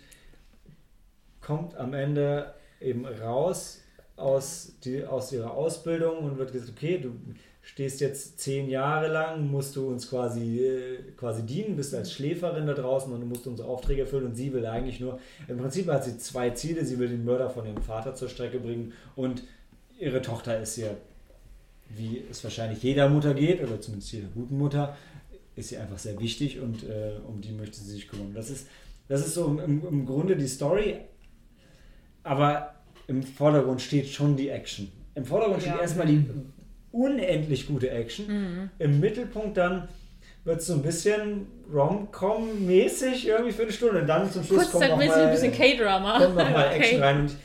kommt 1.41 1.77
am 1.77 1.95
Ende 1.95 2.55
eben 2.81 3.07
raus 3.07 3.81
aus, 4.17 4.73
die, 4.85 5.05
aus 5.05 5.33
ihrer 5.33 5.53
Ausbildung 5.53 6.19
und 6.19 6.39
wird 6.39 6.53
gesagt, 6.53 6.73
okay, 6.77 6.99
du 6.99 7.19
stehst 7.63 8.01
jetzt 8.01 8.41
zehn 8.41 8.69
Jahre 8.69 9.09
lang, 9.09 9.49
musst 9.51 9.77
du 9.77 9.89
uns 9.89 10.11
quasi, 10.11 10.59
äh, 10.61 10.99
quasi 11.17 11.43
dienen, 11.45 11.77
bist 11.77 11.95
als 11.95 12.13
Schläferin 12.13 12.67
da 12.67 12.75
draußen 12.75 13.13
und 13.13 13.21
du 13.21 13.27
musst 13.27 13.47
unsere 13.47 13.69
Aufträge 13.69 14.03
erfüllen 14.03 14.27
und 14.27 14.35
sie 14.35 14.53
will 14.53 14.67
eigentlich 14.67 14.99
nur, 15.01 15.19
im 15.49 15.59
Prinzip 15.59 15.87
hat 15.89 16.05
sie 16.05 16.19
zwei 16.19 16.51
Ziele, 16.51 16.85
sie 16.85 16.99
will 16.99 17.09
den 17.09 17.25
Mörder 17.25 17.49
von 17.51 17.65
ihrem 17.65 17.83
Vater 17.83 18.15
zur 18.15 18.29
Strecke 18.29 18.59
bringen 18.59 18.93
und 19.17 19.45
ihre 19.99 20.21
Tochter 20.23 20.61
ist 20.61 20.77
ihr, 20.77 20.97
wie 21.97 22.25
es 22.31 22.43
wahrscheinlich 22.43 22.83
jeder 22.83 23.09
Mutter 23.09 23.33
geht, 23.35 23.63
oder 23.63 23.81
zumindest 23.81 24.13
jeder 24.13 24.29
guten 24.35 24.59
Mutter, 24.59 24.97
ist 25.55 25.69
sie 25.69 25.77
einfach 25.77 25.99
sehr 25.99 26.19
wichtig 26.19 26.61
und 26.61 26.83
äh, 26.83 27.13
um 27.29 27.41
die 27.41 27.53
möchte 27.53 27.79
sie 27.79 27.91
sich 27.93 28.09
kümmern. 28.09 28.33
Das 28.35 28.51
ist, 28.51 28.67
das 29.09 29.25
ist 29.25 29.35
so 29.35 29.47
im, 29.47 29.87
im 29.87 30.07
Grunde 30.07 30.35
die 30.37 30.49
Story, 30.49 30.97
aber 32.25 32.75
im 33.07 33.23
Vordergrund 33.23 33.81
steht 33.81 34.09
schon 34.09 34.37
die 34.37 34.49
Action. 34.49 34.91
Im 35.15 35.25
Vordergrund 35.25 35.63
steht 35.63 35.75
Ja. 35.75 35.81
erstmal 35.83 36.07
die 36.07 36.25
unendlich 36.93 37.67
gute 37.67 37.91
Action. 37.91 38.71
Im 38.79 39.01
Mittelpunkt 39.01 39.57
dann 39.57 39.89
wird 40.45 40.61
es 40.61 40.67
so 40.67 40.75
ein 40.75 40.83
bisschen 40.83 41.47
Rom-Com-mäßig 41.73 43.29
irgendwie 43.29 43.53
für 43.53 43.63
eine 43.63 43.73
Stunde. 43.73 44.01
Und 44.01 44.07
dann 44.09 44.31
zum 44.31 44.43
Schluss 44.43 44.71
kommt 44.71 44.89
noch 44.89 44.97
Kurzzeitmäßig 44.97 45.17
mal, 45.17 45.27
ein 45.27 45.33
bisschen 45.33 45.53
K-Drama. 45.53 46.19
kommt 46.19 46.37
noch 46.37 46.51
mal 46.51 46.67
Okay. 46.69 46.77
Action 46.79 47.03
rein. 47.03 47.21
Und 47.21 47.37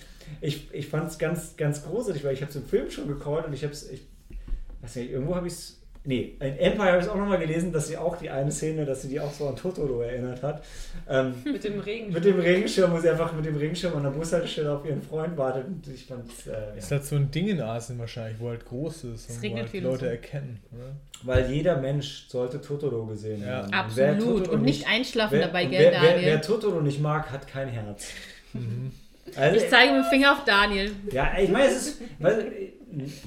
ich, 0.41 0.73
ich 0.73 0.87
fand 0.87 1.09
es 1.09 1.17
ganz, 1.17 1.55
ganz 1.57 1.83
großartig, 1.83 2.23
weil 2.23 2.33
ich 2.33 2.41
habe 2.41 2.49
es 2.49 2.55
im 2.55 2.65
Film 2.65 2.89
schon 2.89 3.07
gecallt 3.07 3.45
und 3.45 3.53
ich 3.53 3.63
habe 3.63 3.73
es, 3.73 3.89
ich 3.89 4.01
weiß 4.81 4.95
nicht, 4.97 5.11
irgendwo 5.11 5.35
habe 5.35 5.47
ich 5.47 5.53
es, 5.53 5.76
nee, 6.07 6.35
in 6.39 6.57
Empire 6.57 6.87
habe 6.87 6.97
ich 6.97 7.03
es 7.03 7.09
auch 7.09 7.15
nochmal 7.17 7.37
gelesen, 7.37 7.71
dass 7.71 7.87
sie 7.87 7.97
auch 7.97 8.17
die 8.17 8.29
eine 8.29 8.51
Szene, 8.51 8.85
dass 8.85 9.03
sie 9.03 9.09
die 9.09 9.19
auch 9.19 9.31
so 9.31 9.47
an 9.47 9.55
Totoro 9.55 10.01
erinnert 10.01 10.41
hat. 10.41 10.63
Ähm, 11.07 11.35
Mit 11.43 11.63
dem 11.63 11.79
Regen. 11.79 12.11
mit 12.11 12.25
dem 12.25 12.39
Regenschirm, 12.39 12.91
wo 12.91 12.97
sie 12.99 13.09
einfach 13.09 13.31
mit 13.33 13.45
dem 13.45 13.55
Regenschirm 13.57 13.95
an 13.95 14.03
der 14.03 14.09
Bushaltestelle 14.09 14.71
auf 14.75 14.85
ihren 14.85 15.01
Freund 15.03 15.37
wartet. 15.37 15.67
Und 15.67 15.87
ich 15.93 16.05
fand 16.05 16.25
äh, 16.47 16.51
ja. 16.51 16.73
Ist 16.77 16.89
halt 16.91 17.05
so 17.05 17.15
ein 17.17 17.29
Ding 17.29 17.47
in 17.49 17.61
Asien 17.61 17.99
wahrscheinlich, 17.99 18.39
wo 18.39 18.49
halt 18.49 18.65
groß 18.65 19.03
ist 19.03 19.29
und 19.29 19.43
wo 19.43 19.55
halt 19.57 19.73
Leute 19.73 19.87
und 19.89 19.99
so. 19.99 20.05
erkennen. 20.05 20.59
Oder? 20.73 20.95
Weil 21.23 21.51
jeder 21.51 21.77
Mensch 21.77 22.27
sollte 22.29 22.59
Totoro 22.61 23.05
gesehen 23.05 23.43
Ja. 23.45 23.63
haben. 23.63 23.73
Absolut. 23.73 24.19
Totoro 24.39 24.55
Und 24.55 24.63
nicht 24.63 24.87
einschlafen 24.87 25.37
wer, 25.39 25.47
dabei, 25.47 25.65
und 25.65 25.71
gell, 25.71 25.91
wer, 25.91 26.01
wer, 26.01 26.11
Daniel? 26.13 26.25
wer 26.25 26.41
Totoro 26.41 26.81
nicht 26.81 27.01
mag, 27.01 27.29
hat 27.31 27.47
kein 27.47 27.67
Herz. 27.69 28.09
Also, 29.35 29.57
ich 29.57 29.69
zeige 29.69 29.93
mit 29.93 30.05
dem 30.05 30.09
Finger 30.09 30.31
auf 30.33 30.43
Daniel. 30.45 30.91
ja, 31.11 31.31
ich 31.39 31.49
meine, 31.49 31.65
es 31.67 31.87
ist. 31.87 32.01
Weil, 32.19 32.51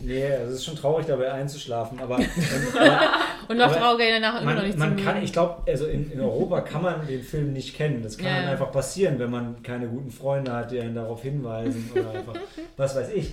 nee, 0.03 0.23
es 0.25 0.53
ist 0.55 0.65
schon 0.65 0.77
traurig, 0.77 1.07
dabei 1.07 1.33
einzuschlafen, 1.33 2.01
aber. 2.01 2.17
aber 2.17 3.01
Und 3.49 3.57
noch 3.57 3.75
trauriger 3.75 4.13
danach 4.21 4.41
immer 4.41 4.53
noch 4.55 4.61
man, 4.61 4.67
nicht 4.67 4.79
man 4.79 4.99
zu 4.99 5.05
kann, 5.05 5.23
ich 5.23 5.33
glaube, 5.33 5.63
also 5.71 5.87
in, 5.87 6.11
in 6.13 6.21
Europa 6.21 6.61
kann 6.61 6.83
man 6.83 7.07
den 7.07 7.23
Film 7.23 7.53
nicht 7.53 7.75
kennen. 7.77 8.01
Das 8.03 8.17
kann 8.17 8.27
Ja, 8.45 8.51
einfach 8.51 8.71
passieren, 8.71 9.19
wenn 9.19 9.31
man 9.31 9.63
keine 9.63 9.89
guten 9.89 10.11
Freunde 10.13 10.53
hat, 10.53 10.71
die 10.71 10.81
einen 10.81 10.95
darauf 10.95 11.23
hinweisen 11.23 11.91
oder 11.95 12.11
einfach, 12.19 12.35
was 12.77 12.95
weiß 12.97 13.09
ich. 13.15 13.33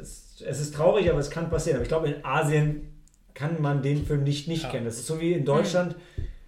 Es, 0.00 0.42
es 0.44 0.60
ist 0.60 0.74
traurig, 0.74 1.08
aber 1.10 1.20
es 1.20 1.30
kann 1.30 1.48
passieren. 1.48 1.76
Aber 1.76 1.82
ich 1.84 1.88
glaube, 1.88 2.08
in 2.08 2.24
Asien 2.24 2.88
kann 3.34 3.62
man 3.62 3.82
den 3.82 4.04
Film 4.04 4.24
nicht 4.24 4.48
nicht 4.48 4.64
Ja. 4.64 4.70
kennen. 4.70 4.84
Das 4.84 4.96
ist 4.96 5.06
so 5.06 5.20
wie 5.20 5.32
in 5.32 5.44
Deutschland 5.44 5.94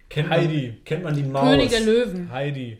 kennt 0.09 0.29
man, 0.29 0.39
Heidi. 0.39 0.77
kennt 0.85 1.03
man 1.03 1.15
die 1.15 1.23
Maus. 1.23 1.49
König 1.49 1.69
der 1.69 1.81
Löwen. 1.81 2.29
Heidi. 2.31 2.77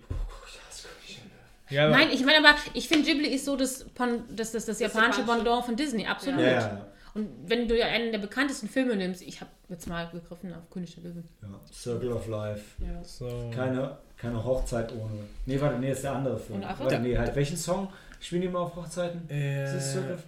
Ja, 1.69 1.89
Nein, 1.89 2.09
ich 2.13 2.23
meine 2.23 2.37
aber, 2.47 2.55
ich 2.73 2.87
finde 2.87 3.05
Ghibli 3.05 3.27
ist 3.29 3.45
so 3.45 3.55
das, 3.55 3.85
Pon- 3.95 4.23
das, 4.35 4.51
das, 4.51 4.65
das 4.65 4.79
japanische. 4.79 5.23
Pendant 5.23 5.65
von 5.65 5.75
Disney, 5.75 6.05
absolut. 6.05 6.39
Ja, 6.41 6.51
ja, 6.51 6.85
Und 7.15 7.27
wenn 7.47 7.67
du 7.67 7.77
ja 7.77 7.87
einen 7.87 8.11
der 8.11 8.19
bekanntesten 8.19 8.69
Filme 8.69 8.95
nimmst, 8.95 9.21
ich 9.23 9.41
habe 9.41 9.49
jetzt 9.69 9.87
mal 9.87 10.07
gegriffen 10.09 10.53
auf 10.53 10.69
König 10.69 10.93
der 10.95 11.03
Löwen. 11.05 11.23
ja. 11.41 11.47
Circle 11.73 12.11
of 12.11 12.27
Life. 12.27 12.61
Ja. 12.79 13.03
so. 13.03 13.49
Keine, 13.55 13.97
keine 14.17 14.43
Hochzeit 14.43 14.91
ohne. 14.93 15.23
Nee, 15.45 15.59
warte, 15.59 15.79
nee, 15.79 15.91
ist 15.91 16.03
der 16.03 16.11
andere 16.13 16.37
Film. 16.37 16.61
Warte, 16.61 16.99
nee, 16.99 17.17
halt, 17.17 17.35
welchen 17.35 17.57
Song 17.57 17.89
spielen 18.19 18.41
die 18.41 18.47
immer 18.47 18.59
auf 18.59 18.75
Hochzeiten? 18.75 19.27
Äh, 19.29 19.79
Circle 19.79 20.13
of 20.15 20.23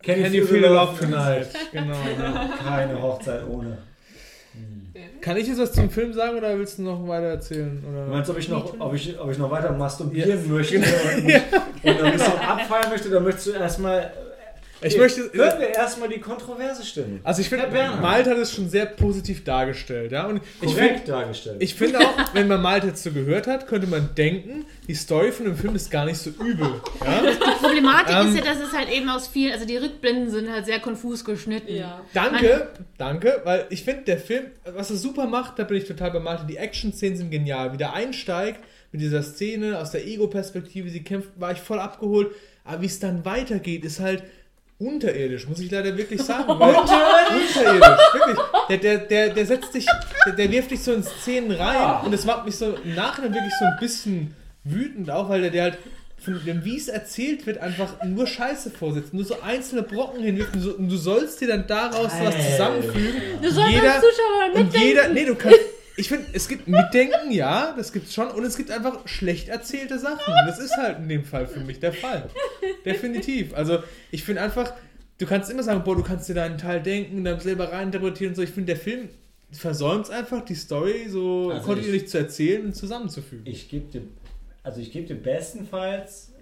Can 0.00 0.32
you 0.32 0.46
feel 0.46 0.62
the 0.62 0.68
love 0.68 0.96
tonight? 0.96 1.48
Genau. 1.72 1.92
Keine 2.62 3.02
Hochzeit 3.02 3.44
ohne. 3.48 3.78
Kann 5.20 5.36
ich 5.36 5.46
jetzt 5.46 5.60
was 5.60 5.72
zum 5.72 5.90
Film 5.90 6.12
sagen 6.12 6.36
oder 6.38 6.56
willst 6.58 6.78
du 6.78 6.82
noch 6.82 7.06
weiter 7.06 7.26
erzählen? 7.26 7.80
Du 7.82 7.88
Oder? 7.88 8.06
meinst, 8.06 8.30
ob 8.30 8.38
ich 8.38 8.48
noch, 8.48 8.80
ob 8.80 8.94
ich, 8.94 9.18
ob 9.18 9.30
ich 9.30 9.38
noch 9.38 9.50
weiter 9.50 9.72
masturbieren 9.72 10.50
möchte 10.52 10.76
und, 10.78 10.84
und 10.84 12.02
ein 12.02 12.12
bisschen 12.12 12.38
abfeiern 12.38 12.90
möchte, 12.90 13.10
dann 13.10 13.24
möchtest 13.24 13.46
du 13.48 13.50
erstmal. 13.52 14.10
Ich 14.80 14.96
möchte. 14.96 15.30
Hören 15.32 15.60
wir 15.60 15.68
erstmal 15.70 16.08
die 16.08 16.20
kontroverse 16.20 16.84
Stimme. 16.84 17.20
Also 17.24 17.40
ich 17.40 17.48
finde. 17.48 17.66
Malte 18.00 18.30
hat 18.30 18.38
es 18.38 18.54
schon 18.54 18.68
sehr 18.68 18.86
positiv 18.86 19.44
dargestellt, 19.44 20.12
ja. 20.12 20.26
Und 20.26 20.40
ich 20.60 20.70
finde, 20.72 20.88
Korrekt 20.88 21.08
dargestellt. 21.08 21.56
ich 21.60 21.74
finde 21.74 21.98
auch, 22.00 22.34
wenn 22.34 22.48
man 22.48 22.62
Malte 22.62 22.88
jetzt 22.88 23.02
so 23.02 23.10
gehört 23.10 23.46
hat, 23.46 23.66
könnte 23.66 23.86
man 23.86 24.14
denken, 24.16 24.64
die 24.86 24.94
Story 24.94 25.32
von 25.32 25.46
dem 25.46 25.56
Film 25.56 25.74
ist 25.74 25.90
gar 25.90 26.04
nicht 26.04 26.18
so 26.18 26.30
übel. 26.30 26.68
Ja? 27.04 27.22
Die 27.22 27.64
Problematik 27.64 28.14
Ähm. 28.14 28.28
ist 28.28 28.36
ja, 28.44 28.52
dass 28.52 28.60
es 28.60 28.72
halt 28.76 28.90
eben 28.90 29.08
aus 29.08 29.26
vielen, 29.28 29.52
also 29.52 29.66
die 29.66 29.76
Rückblenden 29.76 30.30
sind 30.30 30.50
halt 30.50 30.66
sehr 30.66 30.80
konfus 30.80 31.24
geschnitten. 31.24 31.74
Ja. 31.74 32.00
Danke, 32.14 32.68
danke, 32.96 33.40
weil 33.44 33.66
ich 33.70 33.82
finde, 33.84 34.02
der 34.04 34.18
Film, 34.18 34.46
was 34.64 34.90
er 34.90 34.96
super 34.96 35.26
macht, 35.26 35.58
da 35.58 35.64
bin 35.64 35.76
ich 35.78 35.84
total 35.84 36.10
bei 36.12 36.20
Malte. 36.20 36.46
Die 36.46 36.56
Action-Szenen 36.56 37.16
sind 37.16 37.30
genial. 37.30 37.72
Wie 37.72 37.76
der 37.76 37.92
einsteigt 37.94 38.60
mit 38.92 39.00
dieser 39.00 39.22
Szene 39.22 39.78
aus 39.78 39.90
der 39.90 40.06
Ego-Perspektive, 40.06 40.88
sie 40.88 41.02
kämpft, 41.02 41.30
war 41.36 41.52
ich 41.52 41.58
voll 41.58 41.78
abgeholt. 41.80 42.28
Aber 42.64 42.82
wie 42.82 42.86
es 42.86 43.00
dann 43.00 43.24
weitergeht, 43.24 43.84
ist 43.84 43.98
halt 44.00 44.22
unterirdisch, 44.78 45.46
muss 45.48 45.58
ich 45.60 45.70
leider 45.70 45.96
wirklich 45.96 46.22
sagen. 46.22 46.44
Weil, 46.58 46.74
unterirdisch, 46.74 47.56
wirklich. 48.12 48.38
Der, 48.68 48.76
der, 48.78 48.98
der, 48.98 49.28
der 49.30 49.46
setzt 49.46 49.74
dich, 49.74 49.86
der, 50.26 50.32
der 50.34 50.50
wirft 50.52 50.70
dich 50.70 50.82
so 50.82 50.92
in 50.92 51.02
Szenen 51.02 51.50
rein 51.52 52.04
und 52.04 52.12
das 52.12 52.24
macht 52.24 52.44
mich 52.46 52.56
so 52.56 52.76
im 52.84 52.94
Nachhinein 52.94 53.32
wirklich 53.34 53.52
so 53.58 53.64
ein 53.64 53.76
bisschen 53.80 54.34
wütend 54.64 55.10
auch, 55.10 55.28
weil 55.28 55.40
der, 55.42 55.50
der 55.50 55.62
halt 55.64 55.78
von 56.20 56.40
dem, 56.44 56.64
wie 56.64 56.76
es 56.76 56.88
erzählt 56.88 57.46
wird, 57.46 57.58
einfach 57.58 58.02
nur 58.04 58.26
Scheiße 58.26 58.70
vorsetzt, 58.70 59.14
nur 59.14 59.24
so 59.24 59.40
einzelne 59.40 59.82
Brocken 59.82 60.20
hinwirft 60.22 60.54
und, 60.54 60.60
so, 60.60 60.70
und 60.72 60.88
du 60.88 60.96
sollst 60.96 61.40
dir 61.40 61.46
dann 61.48 61.66
daraus 61.66 62.10
was 62.12 62.34
Alter. 62.34 62.36
Du 62.36 62.42
zusammenfügen. 62.50 63.22
sollst 63.42 63.70
Jeder- 63.70 63.94
als 63.94 64.00
Zuschauer 64.02 64.46
Und 64.54 64.64
mitdenken. 64.64 64.86
jeder, 64.88 65.08
nee, 65.08 65.24
du 65.24 65.34
kannst, 65.36 65.58
ich 65.98 66.08
finde, 66.08 66.26
es 66.32 66.46
gibt 66.46 66.68
Mitdenken, 66.68 67.32
ja, 67.32 67.74
das 67.76 67.92
gibt's 67.92 68.14
schon, 68.14 68.28
und 68.28 68.44
es 68.44 68.56
gibt 68.56 68.70
einfach 68.70 69.06
schlecht 69.08 69.48
erzählte 69.48 69.98
Sachen. 69.98 70.32
Das 70.46 70.60
ist 70.60 70.76
halt 70.76 70.98
in 70.98 71.08
dem 71.08 71.24
Fall 71.24 71.48
für 71.48 71.58
mich 71.60 71.80
der 71.80 71.92
Fall. 71.92 72.30
Definitiv. 72.84 73.52
Also, 73.52 73.82
ich 74.12 74.22
finde 74.22 74.42
einfach, 74.42 74.72
du 75.18 75.26
kannst 75.26 75.50
immer 75.50 75.64
sagen, 75.64 75.82
boah, 75.82 75.96
du 75.96 76.04
kannst 76.04 76.28
dir 76.28 76.34
deinen 76.34 76.56
Teil 76.56 76.80
denken 76.80 77.18
und 77.18 77.24
dann 77.24 77.40
selber 77.40 77.72
reininterpretieren 77.72 78.30
und 78.30 78.36
so. 78.36 78.42
Ich 78.42 78.50
finde, 78.50 78.74
der 78.74 78.76
Film 78.76 79.08
versäumt 79.50 80.04
es 80.04 80.10
einfach, 80.10 80.44
die 80.44 80.54
Story 80.54 81.06
so 81.08 81.50
Also 81.50 81.66
kontinuierlich 81.66 82.08
zu 82.08 82.18
erzählen 82.18 82.64
und 82.64 82.76
zusammenzufügen. 82.76 83.44
Ich 83.44 83.68
gebe 83.68 83.90
dir, 83.90 84.02
also 84.62 84.80
ich 84.80 84.92
gebe 84.92 85.06
dir 85.06 85.16
bestenfalls, 85.16 86.32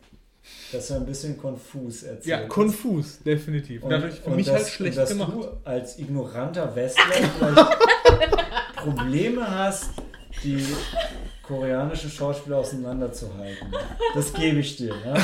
dass 0.71 0.91
er 0.91 0.97
ein 0.99 1.07
bisschen 1.07 1.39
konfus 1.39 2.03
erzählt. 2.03 2.27
ja, 2.27 2.47
konfus, 2.47 3.21
definitiv. 3.25 3.83
Und, 3.83 3.91
dadurch 3.91 4.17
für 4.17 4.31
mich 4.31 4.47
dass, 4.47 4.57
halt 4.57 4.69
schlecht 4.69 4.99
und 4.99 5.03
dass 5.03 5.09
gemacht. 5.11 5.33
du 5.33 5.49
als 5.65 5.99
ignoranter 5.99 6.77
Westler 6.77 7.05
vielleicht 7.39 7.57
Probleme 8.95 9.51
hast, 9.51 9.91
die 10.45 10.65
koreanischen 11.43 12.11
Schauspieler 12.11 12.59
auseinanderzuhalten. 12.59 13.73
Das 14.15 14.33
gebe 14.33 14.61
ich 14.61 14.77
dir. 14.77 14.95
Ja? 15.05 15.15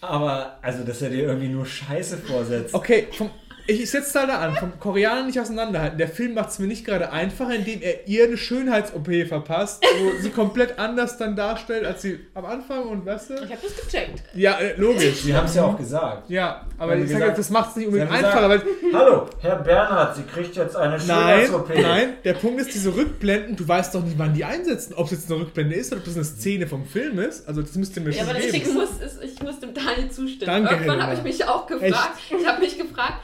Aber, 0.00 0.58
also, 0.62 0.84
dass 0.84 1.00
er 1.02 1.10
dir 1.10 1.24
irgendwie 1.24 1.48
nur 1.48 1.64
Scheiße 1.64 2.18
vorsetzt. 2.18 2.74
Okay, 2.74 3.08
vom, 3.12 3.30
ich 3.66 3.90
setze 3.90 4.12
da 4.14 4.26
da 4.26 4.38
an, 4.40 4.56
vom 4.56 4.78
Koreaner 4.80 5.24
nicht 5.24 5.38
auseinanderhalten. 5.40 5.98
Der 5.98 6.08
Film 6.08 6.34
macht 6.34 6.50
es 6.50 6.58
mir 6.58 6.66
nicht 6.66 6.84
gerade 6.84 7.12
einfacher, 7.12 7.54
indem 7.54 7.80
er 7.82 8.06
ihr 8.08 8.24
eine 8.24 8.36
Schönheits-OP 8.36 9.08
verpasst, 9.28 9.84
wo 10.00 10.20
sie 10.20 10.30
komplett 10.30 10.78
anders 10.78 11.16
dann 11.18 11.36
darstellt, 11.36 11.84
als 11.86 12.02
sie 12.02 12.18
am 12.34 12.44
Anfang 12.44 12.82
und 12.84 13.06
weißt 13.06 13.30
du? 13.30 13.34
Ich 13.34 13.40
habe 13.42 13.58
das 13.62 13.76
gecheckt. 13.84 14.22
Ja, 14.34 14.58
äh, 14.58 14.74
logisch. 14.76 15.22
Sie 15.22 15.34
haben 15.34 15.46
es 15.46 15.54
ja 15.54 15.64
auch 15.64 15.76
gesagt. 15.76 16.28
Ja, 16.30 16.66
aber 16.78 16.96
ich 16.96 17.10
sage 17.10 17.32
das 17.36 17.50
macht 17.50 17.70
es 17.70 17.76
nicht 17.76 17.86
unbedingt 17.86 18.10
einfacher, 18.10 18.48
weil 18.48 18.62
Hallo, 18.92 19.26
Herr 19.40 19.56
Bernhard, 19.56 20.16
Sie 20.16 20.22
kriegt 20.24 20.56
jetzt 20.56 20.76
eine 20.76 20.96
Nein, 20.98 21.46
Schönheits-OP. 21.46 21.68
nein, 21.80 22.08
der 22.24 22.34
Punkt 22.34 22.60
ist, 22.60 22.74
diese 22.74 22.94
Rückblenden, 22.94 23.56
du 23.56 23.66
weißt 23.66 23.94
doch 23.94 24.02
nicht, 24.02 24.18
wann 24.18 24.34
die 24.34 24.44
einsetzen. 24.44 24.94
Ob 24.94 25.06
es 25.06 25.12
jetzt 25.12 25.30
eine 25.30 25.40
Rückblende 25.40 25.74
ist 25.76 25.92
oder 25.92 26.00
ob 26.00 26.04
das 26.06 26.14
eine 26.16 26.24
Szene 26.24 26.66
vom 26.66 26.84
Film 26.84 27.18
ist. 27.18 27.46
Also 27.48 27.62
das 27.62 27.74
müsst 27.76 27.96
ihr 27.96 28.02
mir 28.02 28.10
Ja, 28.10 28.20
schon 28.24 28.30
aber 28.30 28.40
geben. 28.40 28.54
ich 28.56 28.72
muss, 28.72 28.88
es- 29.04 29.18
ich 29.22 29.40
muss 29.42 29.60
dem 29.60 29.72
Daniel 29.74 30.10
zustimmen. 30.10 30.46
Danke, 30.46 30.74
Irgendwann 30.74 31.02
habe 31.02 31.14
ich 31.14 31.22
mich 31.22 31.44
auch 31.48 31.66
gefragt, 31.66 32.18
ich 32.30 32.46
habe 32.46 32.60
mich 32.60 32.76
gefragt, 32.78 33.14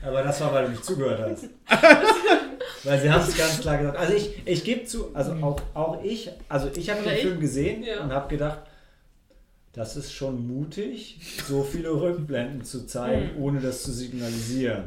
Aber 0.03 0.23
das 0.23 0.41
war, 0.41 0.53
weil 0.53 0.65
du 0.67 0.71
nicht 0.73 0.85
zugehört 0.85 1.21
hast. 1.21 1.45
weil 2.85 3.01
sie 3.01 3.11
haben 3.11 3.27
es 3.27 3.37
ganz 3.37 3.61
klar 3.61 3.79
gesagt. 3.79 3.97
Also 3.99 4.13
ich, 4.15 4.43
ich 4.45 4.65
gebe 4.65 4.85
zu, 4.85 5.15
also 5.15 5.33
auch, 5.41 5.61
auch 5.73 6.03
ich, 6.05 6.31
also 6.49 6.71
ich 6.75 6.91
habe 6.91 7.03
den? 7.03 7.17
Film 7.19 7.41
gesehen 7.41 7.83
Ja. 7.83 8.03
und 8.03 8.13
habe 8.13 8.29
gedacht, 8.29 8.59
das 9.73 9.97
ist 9.97 10.13
schon 10.13 10.47
mutig, 10.47 11.19
so 11.49 11.63
viele 11.65 11.91
Rückblenden 11.91 12.65
zu 12.65 12.87
zeigen, 12.87 13.31
ohne 13.41 13.61
das 13.61 13.83
zu 13.83 13.93
signalisieren. 13.93 14.85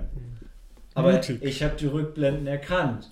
Aber 0.94 1.12
Mutig. 1.14 1.40
ich 1.44 1.62
habe 1.62 1.76
die 1.76 1.88
Rückblenden 1.88 2.48
erkannt. 2.48 3.10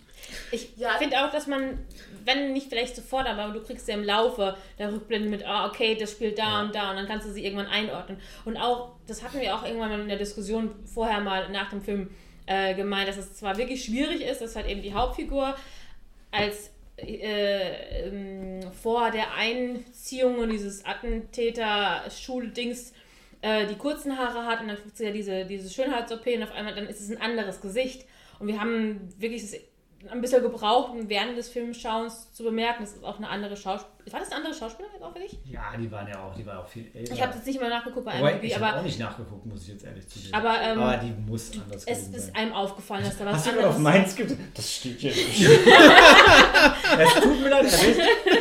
Ich 0.51 0.69
Ja. 0.77 0.97
finde 0.97 1.23
auch, 1.25 1.31
dass 1.31 1.47
man, 1.47 1.85
wenn 2.23 2.53
nicht 2.53 2.69
vielleicht 2.69 2.95
sofort, 2.95 3.27
aber 3.27 3.51
du 3.53 3.61
kriegst 3.63 3.87
ja 3.87 3.95
im 3.95 4.03
Laufe 4.03 4.55
der 4.79 4.91
Rückblende 4.93 5.29
mit, 5.29 5.45
ah, 5.45 5.67
okay, 5.67 5.95
das 5.95 6.11
spielt 6.11 6.37
da 6.39 6.61
und 6.61 6.73
da 6.75 6.89
und 6.91 6.97
dann 6.97 7.07
kannst 7.07 7.27
du 7.27 7.31
sie 7.31 7.45
irgendwann 7.45 7.67
einordnen. 7.67 8.19
Und 8.45 8.57
auch, 8.57 8.93
das 9.07 9.23
hatten 9.23 9.39
wir 9.39 9.55
auch 9.55 9.63
irgendwann 9.65 9.89
mal 9.89 10.01
in 10.01 10.07
der 10.09 10.17
Diskussion 10.17 10.71
vorher 10.85 11.19
mal 11.21 11.49
nach 11.49 11.69
dem 11.69 11.81
Film 11.81 12.09
äh, 12.47 12.73
gemeint, 12.75 13.07
dass 13.07 13.17
es 13.17 13.33
zwar 13.35 13.57
wirklich 13.57 13.83
schwierig 13.85 14.21
ist, 14.21 14.41
dass 14.41 14.55
halt 14.55 14.67
eben 14.67 14.81
die 14.81 14.93
Hauptfigur 14.93 15.55
als 16.31 16.71
äh, 16.97 18.07
ähm, 18.07 18.71
vor 18.71 19.11
der 19.11 19.33
Einziehung 19.35 20.39
und 20.39 20.49
dieses 20.49 20.85
Attentäter-Schuldings 20.85 22.93
äh, 23.41 23.67
die 23.67 23.75
kurzen 23.75 24.17
Haare 24.17 24.45
hat 24.45 24.61
und 24.61 24.67
dann 24.69 24.77
kriegt 24.77 24.97
sie 24.97 25.05
ja 25.05 25.11
diese, 25.11 25.45
diese 25.45 25.69
Schönheits-OP 25.69 26.25
und 26.27 26.43
auf 26.43 26.51
einmal 26.53 26.73
dann 26.75 26.87
ist 26.87 27.01
es 27.01 27.09
ein 27.11 27.21
anderes 27.21 27.61
Gesicht. 27.61 28.05
Und 28.39 28.47
wir 28.47 28.59
haben 28.59 29.13
wirklich 29.17 29.41
das 29.41 29.55
ein 30.11 30.21
bisschen 30.21 30.41
gebraucht, 30.41 30.91
um 30.91 31.09
während 31.09 31.37
des 31.37 31.49
Filmschauens 31.49 32.31
zu 32.33 32.43
bemerken, 32.43 32.83
das 32.83 32.93
ist 32.93 33.03
auch 33.03 33.17
eine 33.17 33.29
andere 33.29 33.55
Schauspielerin. 33.57 34.13
War 34.13 34.19
das 34.19 34.29
eine 34.29 34.37
andere 34.37 34.53
Schauspielerin 34.53 34.93
jetzt 34.95 35.03
auch 35.03 35.13
für 35.13 35.19
dich? 35.19 35.39
Ja, 35.45 35.73
die 35.79 35.91
waren 35.91 36.07
ja 36.07 36.23
auch, 36.23 36.35
die 36.35 36.45
war 36.45 36.59
auch 36.59 36.67
viel 36.67 36.85
älter. 36.93 37.13
Ich 37.13 37.21
habe 37.21 37.33
jetzt 37.35 37.47
nicht 37.47 37.59
mal 37.59 37.69
nachgeguckt 37.69 38.05
bei 38.05 38.13
IMDb, 38.19 38.43
ich 38.43 38.59
habe 38.59 38.77
auch 38.79 38.83
nicht 38.83 38.99
nachgeguckt, 38.99 39.45
muss 39.45 39.63
ich 39.63 39.69
jetzt 39.69 39.85
ehrlich 39.85 40.07
zugeben. 40.07 40.33
aber, 40.33 40.61
ähm, 40.61 40.79
Aber 40.79 40.97
die 40.97 41.11
muss 41.11 41.51
anders 41.53 41.83
es 41.85 42.07
ist 42.09 42.27
sein. 42.27 42.35
einem 42.35 42.53
aufgefallen, 42.53 43.03
dass 43.03 43.17
da 43.17 43.25
was 43.25 43.33
Hast 43.33 43.47
du 43.47 43.51
gerade 43.53 43.67
auf 43.69 43.75
anderes 43.77 43.93
meins 43.95 44.15
gibt? 44.15 44.35
Das 44.53 44.73
steht 44.75 44.99
hier 44.99 45.11
nicht. 45.11 45.41
es 46.99 47.13
tut 47.15 47.41
mir 47.41 47.49
leid, 47.49 47.65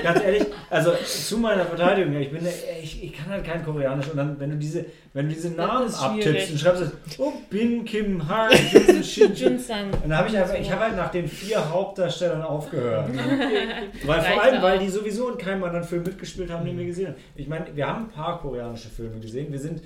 ganz 0.03 0.23
ehrlich, 0.23 0.47
also 0.71 0.93
zu 1.05 1.39
meiner 1.39 1.65
Verteidigung, 1.65 2.13
ja, 2.13 2.21
ich 2.21 2.31
bin, 2.31 2.47
ich, 2.83 3.05
ich 3.05 3.13
kann 3.13 3.29
halt 3.31 3.45
kein 3.45 3.65
Koreanisch 3.65 4.09
und 4.09 4.17
dann, 4.17 4.39
wenn 4.39 4.51
du 4.51 4.57
diese, 4.57 4.85
wenn 5.15 5.29
du 5.29 5.35
diese 5.35 5.51
Namen 5.51 5.95
abtippst 5.95 6.51
und 6.51 6.59
schreibst, 6.59 6.93
oh, 7.19 7.33
Bin 7.49 7.85
Kim 7.85 8.29
Ha, 8.29 8.51
Jun 8.51 9.05
Shin 9.05 9.33
Jin. 9.33 9.53
Junsang. 9.53 9.93
Und 9.93 10.11
dann 10.11 10.19
habe 10.19 10.29
ich 10.29 10.37
einfach, 10.37 10.59
ich 10.59 10.71
habe 10.73 10.83
halt 10.83 10.97
nach 10.97 11.13
den 11.13 11.29
vier 11.29 11.71
Hauptdarstellern 11.71 12.43
aufgehört. 12.43 13.11
weil 14.05 14.21
vor 14.21 14.43
allem, 14.43 14.61
weil 14.61 14.81
die 14.81 14.89
sowieso 14.89 15.31
in 15.31 15.39
keinem 15.39 15.63
anderen 15.63 15.85
Film 15.87 16.03
mitgespielt 16.03 16.51
haben, 16.51 16.67
den 16.67 16.77
wir 16.77 16.87
gesehen 16.87 17.09
haben. 17.09 17.17
Ich 17.37 17.47
meine, 17.47 17.67
wir 17.75 17.87
haben 17.87 18.07
ein 18.07 18.11
paar 18.11 18.41
koreanische 18.41 18.89
Filme 18.89 19.21
gesehen. 19.21 19.53
Wir 19.53 19.61
sind, 19.61 19.83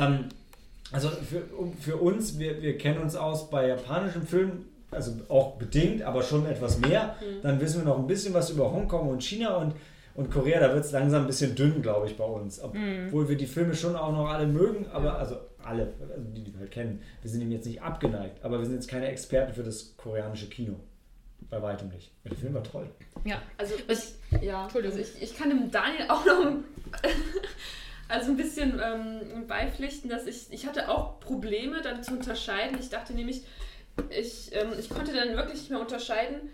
ähm, 0.00 0.26
also 0.92 1.08
für, 1.08 1.42
für 1.80 1.96
uns, 1.96 2.38
wir, 2.38 2.62
wir 2.62 2.78
kennen 2.78 3.00
uns 3.00 3.16
aus 3.16 3.50
bei 3.50 3.66
japanischen 3.66 4.24
Filmen, 4.24 4.66
also 4.92 5.12
auch 5.28 5.56
bedingt, 5.56 6.02
aber 6.02 6.22
schon 6.22 6.46
etwas 6.46 6.78
mehr. 6.78 7.16
Dann 7.42 7.60
wissen 7.60 7.80
wir 7.80 7.86
noch 7.86 7.98
ein 7.98 8.06
bisschen 8.06 8.34
was 8.34 8.50
über 8.50 8.70
Hongkong 8.70 9.08
und 9.08 9.22
China 9.24 9.56
und, 9.56 9.74
und 10.14 10.30
Korea. 10.30 10.60
Da 10.60 10.74
wird 10.74 10.84
es 10.84 10.92
langsam 10.92 11.22
ein 11.22 11.26
bisschen 11.26 11.54
dünn, 11.54 11.82
glaube 11.82 12.06
ich, 12.06 12.16
bei 12.16 12.24
uns. 12.24 12.60
Obwohl 12.60 13.28
wir 13.28 13.36
die 13.36 13.46
Filme 13.46 13.74
schon 13.74 13.96
auch 13.96 14.12
noch 14.12 14.28
alle 14.28 14.46
mögen, 14.46 14.86
aber 14.92 15.18
also 15.18 15.36
alle, 15.62 15.92
also 16.00 16.14
die, 16.34 16.42
die 16.44 16.52
wir 16.52 16.60
halt 16.60 16.70
kennen. 16.70 17.02
Wir 17.22 17.30
sind 17.30 17.40
ihm 17.42 17.52
jetzt 17.52 17.66
nicht 17.66 17.82
abgeneigt, 17.82 18.42
aber 18.44 18.58
wir 18.58 18.64
sind 18.66 18.74
jetzt 18.76 18.88
keine 18.88 19.08
Experten 19.08 19.52
für 19.54 19.62
das 19.62 19.94
koreanische 19.96 20.48
Kino. 20.48 20.74
Bei 21.48 21.60
weitem 21.62 21.88
nicht. 21.88 22.12
Der 22.24 22.36
Film 22.36 22.54
war 22.54 22.62
toll. 22.62 22.88
Ja. 23.24 23.40
Also 23.58 23.74
ich, 23.88 24.42
ja, 24.42 24.62
Entschuldigung. 24.64 24.96
Also 24.98 25.10
ich, 25.16 25.22
ich 25.22 25.36
kann 25.36 25.48
dem 25.50 25.70
Daniel 25.70 26.04
auch 26.08 26.24
noch 26.24 26.46
ein- 26.46 26.64
also 28.08 28.30
ein 28.30 28.36
bisschen 28.36 28.80
ähm, 28.82 29.46
beipflichten, 29.46 30.10
dass 30.10 30.26
ich, 30.26 30.46
ich 30.50 30.66
hatte 30.66 30.88
auch 30.88 31.18
Probleme 31.20 31.80
dann 31.82 32.02
zu 32.02 32.12
unterscheiden. 32.14 32.76
Ich 32.80 32.88
dachte 32.90 33.14
nämlich, 33.14 33.42
ich, 34.10 34.50
ähm, 34.54 34.68
ich 34.78 34.88
konnte 34.90 35.12
dann 35.12 35.36
wirklich 35.36 35.58
nicht 35.60 35.70
mehr 35.70 35.80
unterscheiden, 35.80 36.50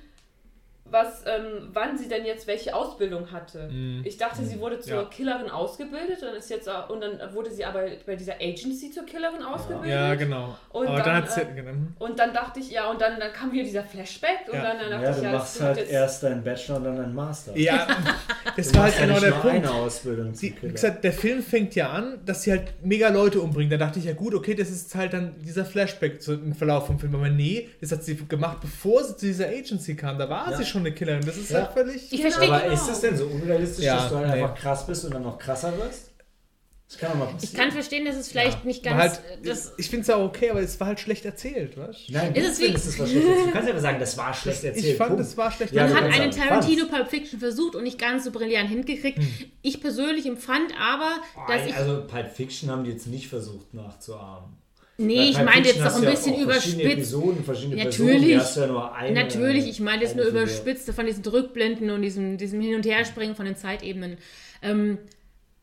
was, 0.91 1.25
ähm, 1.27 1.69
wann 1.73 1.99
sie 1.99 2.09
denn 2.09 2.25
jetzt 2.25 2.47
welche 2.47 2.75
Ausbildung 2.75 3.33
hatte. 3.33 3.69
Mhm. 3.69 4.03
Ich 4.05 4.17
dachte, 4.19 4.45
sie 4.45 4.61
wurde 4.61 4.79
zur 4.79 5.03
Ja. 5.03 5.05
Killerin 5.05 5.51
ausgebildet 5.51 6.23
und 6.23 6.37
ist 6.37 6.49
jetzt 6.49 6.69
und 6.89 7.01
dann 7.01 7.19
wurde 7.35 7.51
sie 7.51 7.65
aber 7.65 7.83
bei 8.07 8.15
dieser 8.15 8.35
Agency 8.41 8.91
zur 8.93 9.05
Killerin 9.05 9.43
ausgebildet. 9.43 9.91
Ja, 9.91 10.15
genau. 10.15 10.57
Und 10.71 10.87
Aber 10.87 10.99
dann, 11.03 11.23
dann 11.25 11.29
sie. 11.29 11.41
äh. 11.41 11.75
Und 11.99 12.19
dann 12.19 12.33
dachte 12.33 12.61
ich, 12.61 12.71
ja, 12.71 12.89
und 12.91 13.01
dann, 13.01 13.19
dann 13.19 13.33
kam 13.33 13.51
wieder 13.53 13.65
dieser 13.65 13.83
Flashback 13.83 14.47
und 14.49 14.55
Ja. 14.59 14.63
dann, 14.63 14.79
dann 14.79 14.91
dachte 14.91 15.05
Ja, 15.05 15.11
ich, 15.11 15.17
du 15.17 15.23
ja, 15.25 15.33
machst 15.33 15.55
das 15.57 15.61
wird 15.61 15.69
halt 15.69 15.79
jetzt- 15.79 15.93
erst 15.93 16.23
deinen 16.23 16.45
Bachelor 16.45 16.77
und 16.77 16.85
dann 16.85 16.97
deinen 16.97 17.15
Master. 17.15 17.57
Ja, 17.57 17.87
das 18.57 18.69
Du 18.69 18.75
war 18.77 18.85
halt 18.85 18.95
machst 18.95 19.01
genau 19.09 19.21
der 19.21 19.31
nur 19.31 19.39
Punkt. 19.41 19.57
eine 19.57 19.71
Ausbildung 19.73 20.33
Die, 20.33 20.55
wie 20.63 20.69
gesagt, 20.71 21.03
der 21.05 21.13
Film 21.13 21.43
fängt 21.43 21.75
ja 21.75 21.91
an, 21.91 22.21
dass 22.25 22.43
sie 22.43 22.53
halt 22.53 22.75
mega 22.85 23.09
Leute 23.09 23.41
umbringt. 23.41 23.73
Da 23.73 23.77
dachte 23.77 23.99
ich 23.99 24.05
ja, 24.05 24.13
gut, 24.13 24.35
okay, 24.35 24.55
das 24.55 24.71
ist 24.71 24.95
halt 24.95 25.13
dann 25.13 25.35
dieser 25.43 25.65
Flashback 25.65 26.21
im 26.29 26.55
Verlauf 26.55 26.87
vom 26.87 26.99
Film. 26.99 27.15
Aber 27.15 27.29
nee, 27.29 27.69
das 27.81 27.91
hat 27.93 28.05
sie 28.05 28.17
gemacht, 28.17 28.59
bevor 28.61 29.03
sie 29.05 29.17
zu 29.17 29.27
dieser 29.27 29.49
Agency 29.49 29.97
kam. 29.97 30.19
Da 30.19 30.29
war 30.29 30.51
Ja. 30.51 30.57
sie 30.57 30.65
schon 30.65 30.76
eine 30.81 30.93
Killerin. 30.93 31.25
Das 31.25 31.37
ist 31.37 31.51
Ja. 31.51 31.63
halt 31.63 31.73
völlig. 31.73 32.13
Ich 32.13 32.21
verstehe 32.21 32.49
Aber 32.53 32.61
genau. 32.63 32.75
ist 32.75 32.87
das 32.89 33.01
denn 33.01 33.17
so 33.17 33.27
unrealistisch, 33.27 33.85
Ja, 33.85 33.97
dass 33.97 34.09
du 34.11 34.17
halt 34.17 34.27
nee. 34.29 34.33
einfach 34.43 34.55
krass 34.55 34.87
bist 34.87 35.05
und 35.05 35.15
dann 35.15 35.23
noch 35.23 35.39
krasser 35.39 35.77
wirst? 35.79 36.13
Das 36.89 36.99
kann 36.99 37.11
doch 37.11 37.19
mal 37.19 37.27
Ich 37.27 37.33
passieren. 37.33 37.57
kann 37.65 37.73
verstehen, 37.73 38.05
dass 38.05 38.15
es 38.15 38.29
vielleicht 38.29 38.59
Ja. 38.61 38.65
nicht 38.65 38.87
Aber 38.87 38.97
ganz. 38.99 39.15
halt, 39.15 39.45
das, 39.45 39.73
ich 39.77 39.91
finde 39.91 40.03
es 40.03 40.11
auch 40.11 40.23
okay, 40.25 40.51
aber 40.51 40.61
es 40.61 40.79
war 40.79 40.87
halt 40.87 41.01
schlecht 41.01 41.25
erzählt, 41.25 41.77
weißt 41.77 42.11
Nein, 42.11 42.33
Ist 42.33 42.49
es 42.49 42.59
wie- 42.61 42.65
findest, 42.67 42.87
es 42.87 42.99
war 43.01 43.07
schlecht 43.09 43.27
erzählt. 43.27 43.47
Du 43.49 43.51
kannst 43.53 43.69
einfach 43.69 43.83
sagen, 43.83 43.99
das 43.99 44.17
war 44.17 44.35
schlecht 44.35 44.63
erzählt. 44.63 44.85
Ich 44.87 44.97
fand, 44.97 45.11
Punkt. 45.11 45.25
es 45.25 45.37
war 45.37 45.51
schlecht 45.51 45.73
Ja, 45.73 45.89
man 45.89 45.97
hat 45.97 46.13
einen 46.21 46.31
Tarantino. 46.31 46.87
Pulp 46.87 47.09
Fiction 47.11 47.41
versucht 47.41 47.75
und 47.75 47.83
nicht 47.83 47.99
ganz 47.99 48.23
so 48.25 48.31
brillant 48.31 48.69
hingekriegt. 48.69 49.19
Hm. 49.19 49.29
Ich 49.63 49.81
persönlich 49.81 50.27
empfand 50.27 50.73
aber, 50.81 51.11
dass 51.49 51.67
ich. 51.67 51.75
also 51.75 52.07
Pulp 52.07 52.31
Fiction 52.31 52.71
haben 52.71 52.85
die 52.85 52.91
jetzt 52.93 53.09
nicht 53.09 53.27
versucht 53.27 53.75
nachzuahmen. 53.75 54.57
Nee, 54.99 55.31
ich 55.31 55.35
Pulp 55.35 55.47
meinte 55.47 55.69
jetzt 55.69 55.81
noch 55.81 55.97
ein 55.97 56.03
ja 56.03 56.11
bisschen 56.11 56.35
verschiedene 56.35 56.83
überspitzt. 56.83 56.93
Episoden, 56.93 57.45
verschiedene 57.45 57.85
Natürlich. 57.85 57.97
Personen, 57.99 58.25
die 58.25 58.39
hast 58.39 58.57
du 58.57 58.61
ja 58.61 58.67
nur 58.67 58.95
eine. 58.95 59.23
Natürlich, 59.23 59.69
ich 59.69 59.81
meine 59.81 60.03
jetzt 60.03 60.17
nur 60.17 60.25
überspitzt 60.27 60.91
von 60.91 61.07
diesen 61.07 61.25
Rückblenden 61.25 61.91
und 61.91 62.03
diesem, 62.03 62.39
diesem 62.39 62.61
Hin- 62.61 62.75
und 62.75 62.87
Herspringen 62.87 63.37
von 63.37 63.47
den 63.47 63.57
Zeitebenen. 63.57 64.19
Ähm, 64.63 64.99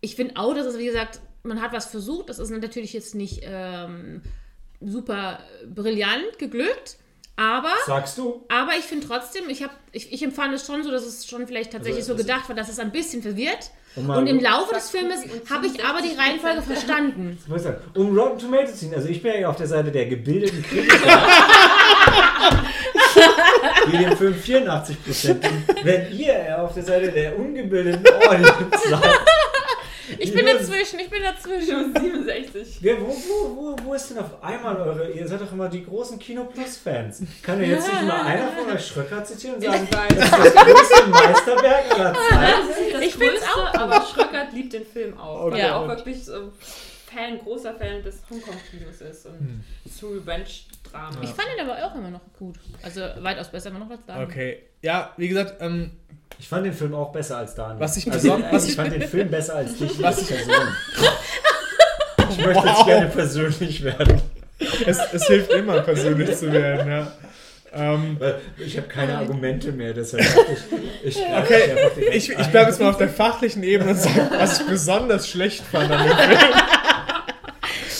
ich 0.01 0.15
finde 0.15 0.35
auch, 0.37 0.53
dass 0.53 0.65
es, 0.65 0.77
wie 0.77 0.85
gesagt, 0.85 1.21
man 1.43 1.61
hat 1.61 1.73
was 1.73 1.85
versucht. 1.85 2.29
Das 2.29 2.39
ist 2.39 2.49
natürlich 2.49 2.93
jetzt 2.93 3.15
nicht 3.15 3.41
ähm, 3.43 4.21
super 4.81 5.39
brillant 5.73 6.39
geglückt, 6.39 6.97
aber, 7.35 7.71
Sagst 7.87 8.17
du? 8.17 8.45
aber 8.49 8.73
ich 8.77 8.85
finde 8.85 9.07
trotzdem, 9.07 9.49
ich, 9.49 9.63
hab, 9.63 9.71
ich, 9.91 10.13
ich 10.13 10.21
empfand 10.23 10.53
es 10.53 10.65
schon 10.67 10.83
so, 10.83 10.91
dass 10.91 11.03
es 11.03 11.25
schon 11.25 11.47
vielleicht 11.47 11.71
tatsächlich 11.71 12.03
Also, 12.03 12.13
so 12.13 12.17
gedacht 12.21 12.47
war, 12.47 12.55
dass 12.55 12.69
es 12.69 12.77
ein 12.79 12.91
bisschen 12.91 13.23
verwirrt. 13.23 13.71
Um 13.95 14.09
Und 14.09 14.25
im 14.27 14.39
Laufe 14.39 14.73
des 14.73 14.89
Filmes 14.89 15.19
habe 15.51 15.67
ich 15.67 15.83
aber 15.85 16.01
die 16.01 16.15
67%. 16.15 16.19
Reihenfolge 16.19 16.61
verstanden. 16.63 17.37
Was 17.41 17.47
muss 17.47 17.57
ich 17.57 17.63
sagen? 17.63 17.77
Um 17.95 18.17
Rotten 18.17 18.39
Tomatoes 18.39 18.71
zu 18.71 18.77
ziehen. 18.77 18.95
Also 18.95 19.07
ich 19.07 19.21
bin 19.21 19.39
ja 19.39 19.49
auf 19.49 19.55
der 19.57 19.67
Seite 19.67 19.91
der 19.91 20.05
gebildeten 20.07 20.63
Kritiker. 20.63 20.97
die 23.91 23.97
dem 23.97 24.17
Film 24.17 24.33
84% 24.33 25.33
geben. 25.35 25.63
Wenn 25.83 26.11
ihr 26.17 26.33
eher 26.33 26.63
auf 26.63 26.73
der 26.73 26.83
Seite 26.83 27.11
der 27.11 27.37
ungebildeten 27.37 28.03
Audience 28.27 28.53
seid. 28.89 28.99
Ich 30.19 30.33
bin 30.33 30.45
dazwischen, 30.45 30.99
ich 30.99 31.09
bin 31.09 31.21
dazwischen. 31.23 31.93
Schon 31.93 32.03
67. 32.03 32.77
Wer, 32.81 32.99
wo, 33.01 33.07
wo, 33.07 33.55
wo, 33.55 33.75
wo 33.83 33.93
ist 33.93 34.09
denn 34.09 34.17
auf 34.19 34.43
einmal 34.43 34.75
eure. 34.77 35.11
Ihr 35.11 35.27
seid 35.27 35.41
doch 35.41 35.51
immer 35.51 35.69
die 35.69 35.85
großen 35.85 36.19
Kino 36.19 36.45
Plus-Fans. 36.45 37.23
Kann 37.41 37.61
ja 37.61 37.67
jetzt 37.67 37.87
nicht 37.87 38.03
mal 38.03 38.21
einer 38.25 38.49
von 38.51 38.69
euch 38.71 38.85
Schröcker 38.85 39.23
zitieren 39.23 39.55
und 39.55 39.63
sagen, 39.63 39.87
das 39.87 40.25
ist 40.25 40.55
das 40.55 40.65
größte 40.65 41.07
Meisterwerk 41.07 41.99
aller 41.99 42.13
Zeiten? 42.13 42.67
Das 42.67 42.77
ist 42.77 42.93
das 42.93 43.01
Ich 43.01 43.15
find's 43.15 43.41
Größte, 43.41 43.59
auch 43.59 43.73
aber 43.75 44.05
Schröckert 44.05 44.53
liebt 44.53 44.73
den 44.73 44.85
Film 44.85 45.17
auch. 45.17 45.51
Weil 45.51 45.59
Ja. 45.59 45.65
er 45.67 45.75
auch 45.77 45.87
wirklich 45.87 46.25
so 46.25 46.51
Fan, 47.13 47.37
großer 47.39 47.75
Fan 47.75 48.01
des 48.03 48.21
Hongkong-Kinos 48.29 49.01
ist 49.01 49.27
und 49.27 49.63
zu 49.97 50.07
Revenge-Drama. 50.09 51.17
Ich 51.21 51.29
fand 51.29 51.47
ihn 51.55 51.69
aber 51.69 51.85
auch 51.85 51.95
immer 51.95 52.09
noch 52.09 52.21
gut. 52.37 52.55
Also 52.81 53.01
weitaus 53.19 53.49
besser 53.51 53.69
immer 53.69 53.79
noch 53.79 53.89
als 53.91 54.01
da. 54.07 54.23
Okay. 54.23 54.63
Ja, 54.81 55.13
wie 55.17 55.27
gesagt, 55.27 55.61
ähm, 55.61 55.91
Ich 56.39 56.47
fand 56.49 56.65
den 56.65 56.73
Film 56.73 56.93
auch 56.93 57.11
besser 57.11 57.37
als 57.37 57.55
Daniel. 57.55 57.79
Was 57.79 57.95
ich 57.97 58.11
also, 58.11 58.39
was 58.51 58.63
ich 58.65 58.71
ich- 58.71 58.75
fand 58.75 58.93
den 58.93 59.01
Film 59.03 59.29
besser 59.29 59.55
als 59.55 59.77
dich 59.77 60.01
Was 60.01 60.17
als 60.19 60.27
Person. 60.27 60.55
Ich 62.29 62.37
möchte 62.45 62.67
jetzt 62.67 62.77
Wow. 62.79 62.85
gerne 62.85 63.07
persönlich 63.07 63.83
werden. 63.83 64.21
es, 64.85 64.97
es 65.13 65.27
hilft 65.27 65.51
immer, 65.53 65.81
persönlich 65.81 66.35
zu 66.37 66.51
werden, 66.51 66.89
ja. 66.91 67.11
Ähm, 67.75 68.17
ich 68.57 68.77
habe 68.77 68.87
keine 68.87 69.17
Argumente 69.17 69.71
mehr, 69.71 69.93
deshalb 69.93 70.23
ich, 71.03 71.17
ich 71.17 71.17
Okay, 71.17 71.75
ich, 72.11 72.29
ich 72.29 72.47
bleibe 72.47 72.69
jetzt 72.69 72.79
mal 72.79 72.89
auf 72.91 72.97
der 72.97 73.09
fachlichen 73.09 73.63
Ebene 73.63 73.91
und 73.91 73.97
sage, 73.99 74.29
was 74.37 74.59
ich 74.61 74.67
besonders 74.67 75.27
schlecht 75.27 75.63
fand 75.71 75.91
an 75.91 76.07
dem 76.07 76.15
Film. 76.17 76.39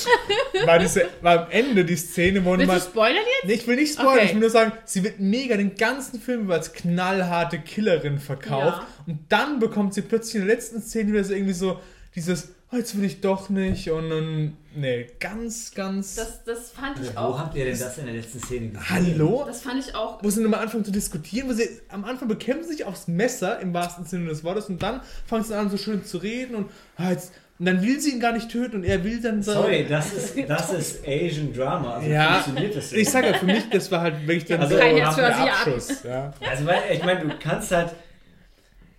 War, 0.65 0.80
diese, 0.80 1.07
war 1.21 1.45
am 1.45 1.51
Ende 1.51 1.84
die 1.85 1.95
Szene, 1.95 2.43
wo 2.45 2.51
Willst 2.51 2.63
du 2.63 2.67
man. 2.67 2.80
spoilern 2.81 3.23
jetzt? 3.41 3.47
Nee, 3.47 3.53
ich 3.53 3.67
will 3.67 3.75
nicht 3.75 3.93
spoilern, 3.93 4.13
Okay. 4.15 4.25
ich 4.25 4.34
will 4.34 4.39
nur 4.41 4.49
sagen, 4.49 4.71
sie 4.85 5.03
wird 5.03 5.19
mega 5.19 5.57
den 5.57 5.75
ganzen 5.75 6.19
Film 6.21 6.41
über 6.43 6.53
als 6.55 6.71
knallharte 6.73 7.59
Killerin 7.59 8.19
verkauft. 8.19 8.81
Ja. 8.81 8.88
Und 9.07 9.19
dann 9.30 9.59
bekommt 9.59 9.93
sie 9.93 10.01
plötzlich 10.01 10.35
in 10.35 10.47
der 10.47 10.55
letzten 10.55 10.81
Szene 10.81 11.11
wieder 11.13 11.23
so 11.23 11.34
irgendwie 11.34 11.53
so 11.53 11.80
dieses, 12.15 12.49
oh, 12.71 12.77
jetzt 12.77 12.95
will 12.97 13.03
ich 13.03 13.21
doch 13.21 13.49
nicht. 13.49 13.89
Und 13.89 14.09
dann, 14.09 14.57
nee, 14.75 15.07
ganz, 15.19 15.71
ganz. 15.73 16.15
Das, 16.15 16.43
das 16.45 16.71
fand 16.71 16.99
ich 17.01 17.13
Wo 17.15 17.19
auch. 17.19 17.39
habt 17.39 17.55
ihr 17.55 17.65
denn 17.65 17.77
das 17.80 17.97
in 17.97 18.05
der 18.05 18.13
letzten 18.15 18.39
Szene 18.39 18.67
gesehen? 18.69 18.89
Hallo? 18.89 19.43
Das 19.47 19.61
fand 19.61 19.80
ich 19.85 19.95
auch. 19.95 20.23
wo 20.23 20.30
sie 20.30 20.41
nochmal 20.41 20.61
anfangen 20.61 20.85
zu 20.85 20.91
diskutieren, 20.91 21.49
wo 21.49 21.53
sie 21.53 21.67
am 21.89 22.05
Anfang 22.05 22.27
bekämpfen 22.27 22.67
sich 22.67 22.85
aufs 22.85 23.07
Messer 23.07 23.59
im 23.59 23.73
wahrsten 23.73 24.05
Sinne 24.05 24.30
des 24.30 24.43
Wortes 24.43 24.65
und 24.69 24.81
dann 24.84 25.01
fangen 25.25 25.43
sie 25.43 25.55
an 25.57 25.69
so 25.69 25.77
schön 25.77 26.05
zu 26.05 26.17
reden 26.19 26.55
und, 26.55 26.69
ah, 26.97 27.09
jetzt, 27.11 27.31
und 27.59 27.65
dann 27.67 27.81
will 27.81 27.99
sie 27.99 28.11
ihn 28.11 28.19
gar 28.19 28.31
nicht 28.34 28.49
töten 28.49 28.77
und 28.77 28.84
er 28.84 29.03
will 29.03 29.21
dann 29.21 29.41
so. 29.43 29.53
Sorry, 29.53 29.85
das 29.88 30.11
ist, 30.13 30.35
das 30.47 30.73
ist 30.73 31.07
Asian 31.07 31.53
Drama. 31.53 31.95
Also 31.95 32.09
Ja, 32.09 32.34
funktioniert 32.41 32.75
das 32.75 32.91
ich 32.91 33.09
sage 33.09 33.27
ja, 33.27 33.34
für 33.35 33.45
mich, 33.45 33.69
das 33.69 33.91
war 33.91 34.01
halt 34.01 34.27
wirklich 34.27 34.45
dann 34.45 34.61
Also 34.61 34.73
so 34.75 34.80
kein 34.81 34.95
Herz 34.97 35.15
für 35.15 35.21
der 35.21 35.35
Asiaten. 35.35 35.51
Abschuss. 35.73 36.03
Ja. 36.03 36.34
Also, 36.49 36.65
weil, 36.65 36.80
ich 36.91 37.03
meine, 37.05 37.19
du 37.21 37.30
kannst 37.39 37.71
halt 37.71 37.91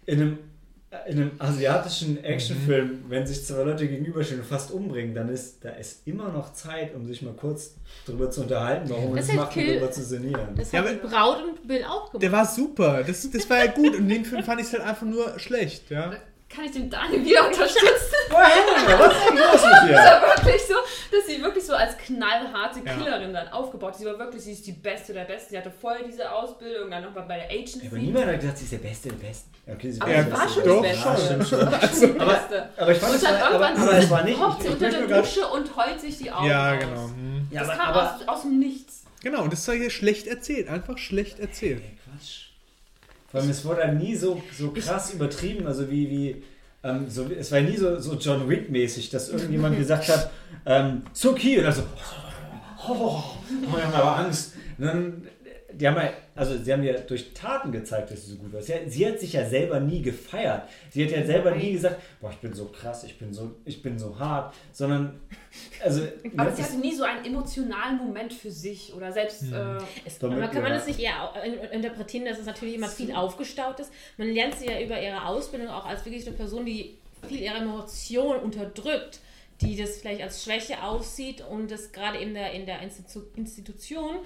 in 0.06 0.20
einem, 0.20 0.39
in 1.09 1.16
einem 1.20 1.31
asiatischen 1.40 2.22
Actionfilm, 2.22 3.05
wenn 3.09 3.26
sich 3.26 3.44
zwei 3.44 3.64
Leute 3.64 3.89
gegenüberstehen 3.89 4.40
und 4.40 4.47
fast 4.47 4.70
umbringen, 4.70 5.14
dann 5.14 5.28
ist 5.28 5.64
da 5.64 5.70
ist 5.70 6.06
immer 6.06 6.28
noch 6.28 6.52
Zeit, 6.52 6.94
um 6.94 7.05
sich 7.06 7.20
mal 7.22 7.35
kurz 7.35 7.74
drüber 8.06 8.31
zu 8.31 8.43
unterhalten, 8.43 8.89
warum 8.90 9.06
man 9.06 9.16
Das 9.16 9.28
ist 9.28 9.35
macht 9.35 9.56
und 9.56 9.62
Kill- 9.64 9.74
drüber 9.74 9.90
zu 9.90 10.05
sinnieren. 10.05 10.48
Das 10.56 10.70
Ja, 10.70 10.85
hat 10.85 10.90
die 10.93 11.06
Braut 11.06 11.39
und 11.43 11.66
Bill 11.66 11.82
auch 11.85 12.10
gemacht. 12.12 12.22
Der 12.22 12.31
war 12.32 12.47
super, 12.47 13.02
das, 13.05 13.28
das 13.28 13.51
war 13.51 13.64
ja 13.64 13.72
gut 13.72 13.97
und 13.97 14.09
den 14.09 14.24
Film 14.24 14.44
fand 14.44 14.60
ich 14.60 14.72
halt 14.72 14.82
einfach 14.85 15.06
nur 15.06 15.39
schlecht. 15.40 15.90
Ja. 15.90 16.12
Kann 16.55 16.64
ich 16.66 16.70
den 16.72 16.89
Daniel 16.89 17.24
wieder 17.24 17.47
unterstützen? 17.47 18.14
Helena, 18.31 18.98
was 18.98 19.12
ist 19.14 19.28
denn 19.28 19.36
los 19.36 19.52
mit 19.52 19.62
Das 19.74 19.85
dir? 19.86 19.94
war 19.94 20.36
wirklich 20.36 20.62
so, 20.62 20.74
dass 21.16 21.26
sie 21.26 21.43
wirklich 21.43 21.64
so 21.66 21.74
als 21.74 21.97
knallharte 21.98 22.81
Ja. 22.85 22.94
Killerin 22.94 23.32
dann 23.32 23.48
aufgebaut. 23.48 23.97
Sie 23.97 24.05
war 24.06 24.18
wirklich, 24.18 24.43
sie 24.43 24.52
ist 24.52 24.66
die 24.66 24.72
Beste 24.72 25.12
der 25.12 25.24
Besten. 25.24 25.51
Sie 25.51 25.59
hatte 25.59 25.70
voll 25.70 25.97
diese 26.06 26.31
Ausbildung, 26.31 26.90
dann 26.90 27.02
nochmal 27.02 27.24
bei 27.26 27.36
der 27.39 27.51
Agency. 27.51 27.86
Aber 27.89 27.97
niemand 27.98 28.26
hat 28.26 28.40
gesagt, 28.40 28.59
sie 28.59 28.64
ist 28.64 28.72
der 28.72 28.78
Beste 28.78 29.09
der 29.09 29.16
Besten. 29.16 29.51
Ja, 29.66 29.74
Okay, 29.74 29.90
sie 29.90 30.01
Aber 30.01 30.10
war 30.10 30.16
Ja, 30.16 30.22
sie 30.48 30.60
die 30.62 30.68
war 30.68 30.82
Beste 30.82 31.02
schon 31.48 31.60
die. 31.60 31.76
Beste. 31.76 32.06
Ja, 32.06 32.09
schon. 32.09 32.14
Die 32.14 32.20
Aber- 32.20 32.32
Beste. 32.35 32.68
Aber 32.76 32.93
ich 32.93 32.98
fand 32.98 33.14
es 33.14 33.20
dann 33.22 33.35
aber, 33.43 33.55
aber, 33.68 33.93
es 33.98 34.10
war 34.10 34.22
nicht. 34.24 34.39
sie 34.60 34.68
unter 34.68 34.90
der 34.90 35.20
Dusche 35.22 35.47
und 35.48 35.76
heult 35.76 36.01
sich 36.01 36.18
die 36.18 36.31
Augen 36.31 36.47
Ja, 36.48 36.72
aus. 36.74 36.78
genau. 36.81 37.05
Hm. 37.09 37.48
Ja, 37.51 37.60
Das 37.60 37.68
aber, 37.70 37.78
kam 37.78 37.89
aber, 37.89 38.14
aus, 38.16 38.28
aus 38.28 38.43
dem 38.43 38.59
Nichts. 38.59 39.02
Genau, 39.22 39.43
und 39.43 39.52
das 39.52 39.66
war 39.66 39.74
hier 39.74 39.90
schlecht 39.90 40.26
erzählt, 40.26 40.68
einfach 40.68 40.98
schlecht 40.98 41.40
erzählt. 41.40 41.81
Ey, 41.82 41.97
Quatsch. 42.03 42.03
Vor 43.35 43.40
allem, 43.40 43.51
es 43.51 43.65
wurde 43.65 43.81
dann 43.81 43.98
nie 43.98 44.15
so, 44.15 44.40
so 44.56 44.70
krass 44.70 45.12
übertrieben, 45.12 45.66
also 45.66 45.90
wie, 45.90 46.09
wie 46.09 46.43
ähm, 46.85 47.06
so, 47.11 47.27
es 47.36 47.51
war 47.51 47.61
nie 47.62 47.77
so, 47.77 47.98
so 47.98 48.15
John 48.15 48.48
Wick-mäßig, 48.48 49.11
dass 49.11 49.28
irgendjemand 49.28 49.77
gesagt 49.77 50.09
hat, 50.09 50.31
ähm, 50.65 51.02
so 51.12 51.32
Key, 51.32 51.59
und 51.59 51.66
also, 51.66 51.82
oh, 52.86 52.93
oh, 52.93 53.24
oh, 53.73 53.77
wir 53.77 53.85
haben 53.85 53.93
aber 53.93 54.19
Angst. 54.19 54.52
Und 54.78 54.85
dann, 54.85 55.23
die 55.76 55.86
haben 55.88 55.96
ja, 55.96 56.12
also 56.34 56.56
sie 56.56 56.72
haben 56.72 56.82
ja 56.82 56.94
durch 56.94 57.32
Taten 57.34 57.72
gezeigt, 57.72 58.10
dass 58.10 58.24
sie 58.24 58.32
so 58.32 58.36
gut 58.38 58.52
war. 58.52 58.62
Sie, 58.62 58.74
hat- 58.74 58.82
sie 58.90 59.06
hat 59.06 59.20
sich 59.20 59.32
ja 59.32 59.44
selber 59.44 59.80
nie 59.80 60.02
gefeiert. 60.02 60.68
Sie 60.90 61.05
hat 61.05 61.10
ja 61.12 61.24
selber 61.24 61.51
nie 61.52 61.72
gesagt, 61.72 62.01
boah, 62.20 62.30
ich 62.30 62.38
bin 62.38 62.52
so 62.55 62.66
krass, 62.66 63.05
ich 63.05 63.18
bin 63.18 63.32
so, 63.32 63.52
ich 63.64 63.82
bin 63.82 63.98
so 63.98 64.18
hart, 64.18 64.55
sondern, 64.72 65.20
also, 65.82 66.02
Aber 66.36 66.52
sie 66.52 66.62
hatte 66.62 66.76
nie 66.78 66.94
so 66.94 67.05
einen 67.05 67.24
emotionalen 67.24 67.96
Moment 67.98 68.32
für 68.32 68.51
sich 68.51 68.92
oder 68.94 69.12
selbst. 69.12 69.42
Hm. 69.42 69.52
Äh, 69.52 69.78
Es, 70.05 70.18
kann 70.18 70.30
man 70.38 70.40
ja. 70.52 70.68
das 70.68 70.86
nicht 70.86 71.01
eher 71.01 71.32
interpretieren, 71.72 72.24
dass 72.24 72.38
es 72.38 72.46
natürlich 72.46 72.74
immer 72.76 72.88
viel 72.88 73.12
aufgestaut 73.14 73.80
ist? 73.80 73.92
Man 74.16 74.28
lernt 74.28 74.55
sie 74.55 74.66
ja 74.66 74.80
über 74.80 75.01
ihre 75.01 75.24
Ausbildung 75.26 75.68
auch 75.68 75.86
als 75.86 76.05
wirklich 76.05 76.26
eine 76.26 76.36
Person, 76.36 76.64
die 76.66 76.98
viel 77.28 77.40
ihre 77.40 77.56
Emotionen 77.56 78.40
unterdrückt, 78.40 79.20
die 79.60 79.76
das 79.76 79.98
vielleicht 79.98 80.20
als 80.22 80.42
Schwäche 80.44 80.82
aussieht 80.82 81.42
und 81.48 81.70
das 81.70 81.92
gerade 81.92 82.18
in 82.18 82.34
der, 82.34 82.52
in 82.52 82.66
der 82.66 82.82
Institu 82.82 83.22
Institution 83.36 84.16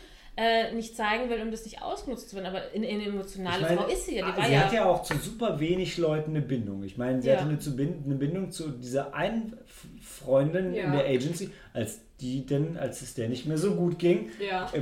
äh, 0.41 0.73
nicht 0.73 0.97
zeigen 0.97 1.29
will, 1.31 1.41
um 1.43 1.51
das 1.51 1.65
nicht 1.65 1.83
ausgenutzt 1.83 2.31
zu 2.31 2.37
werden. 2.37 2.47
Aber 2.47 2.63
eine 2.75 2.87
emotionale 2.89 3.57
Ich 3.57 3.63
meine, 3.63 3.77
Frau 3.81 3.87
ist 3.89 4.07
sie 4.07 4.17
ja. 4.19 4.31
Die 4.31 4.45
sie 4.47 4.53
ja, 4.53 4.61
hat 4.61 4.73
ja 4.73 4.85
auch 4.85 5.03
zu 5.03 5.15
super 5.19 5.59
wenig 5.59 5.99
Leuten 5.99 6.31
eine 6.31 6.41
Bindung. 6.43 6.85
Ich 6.85 6.97
meine, 6.97 7.21
sie 7.21 7.29
Ja. 7.29 7.41
hatte 7.41 7.49
eine, 7.49 7.59
eine 8.05 8.15
Bindung 8.15 8.51
zu 8.53 8.69
dieser 8.71 9.15
einen 9.15 9.57
Freundin 10.01 10.75
Ja. 10.75 10.85
in 10.85 10.93
der 10.93 11.07
Agency, 11.07 11.51
als 11.75 12.01
die 12.21 12.45
denn, 12.47 12.77
als 12.77 13.03
es 13.03 13.15
der 13.15 13.29
nicht 13.29 13.47
mehr 13.47 13.59
so 13.59 13.75
gut 13.75 13.99
ging, 13.99 14.31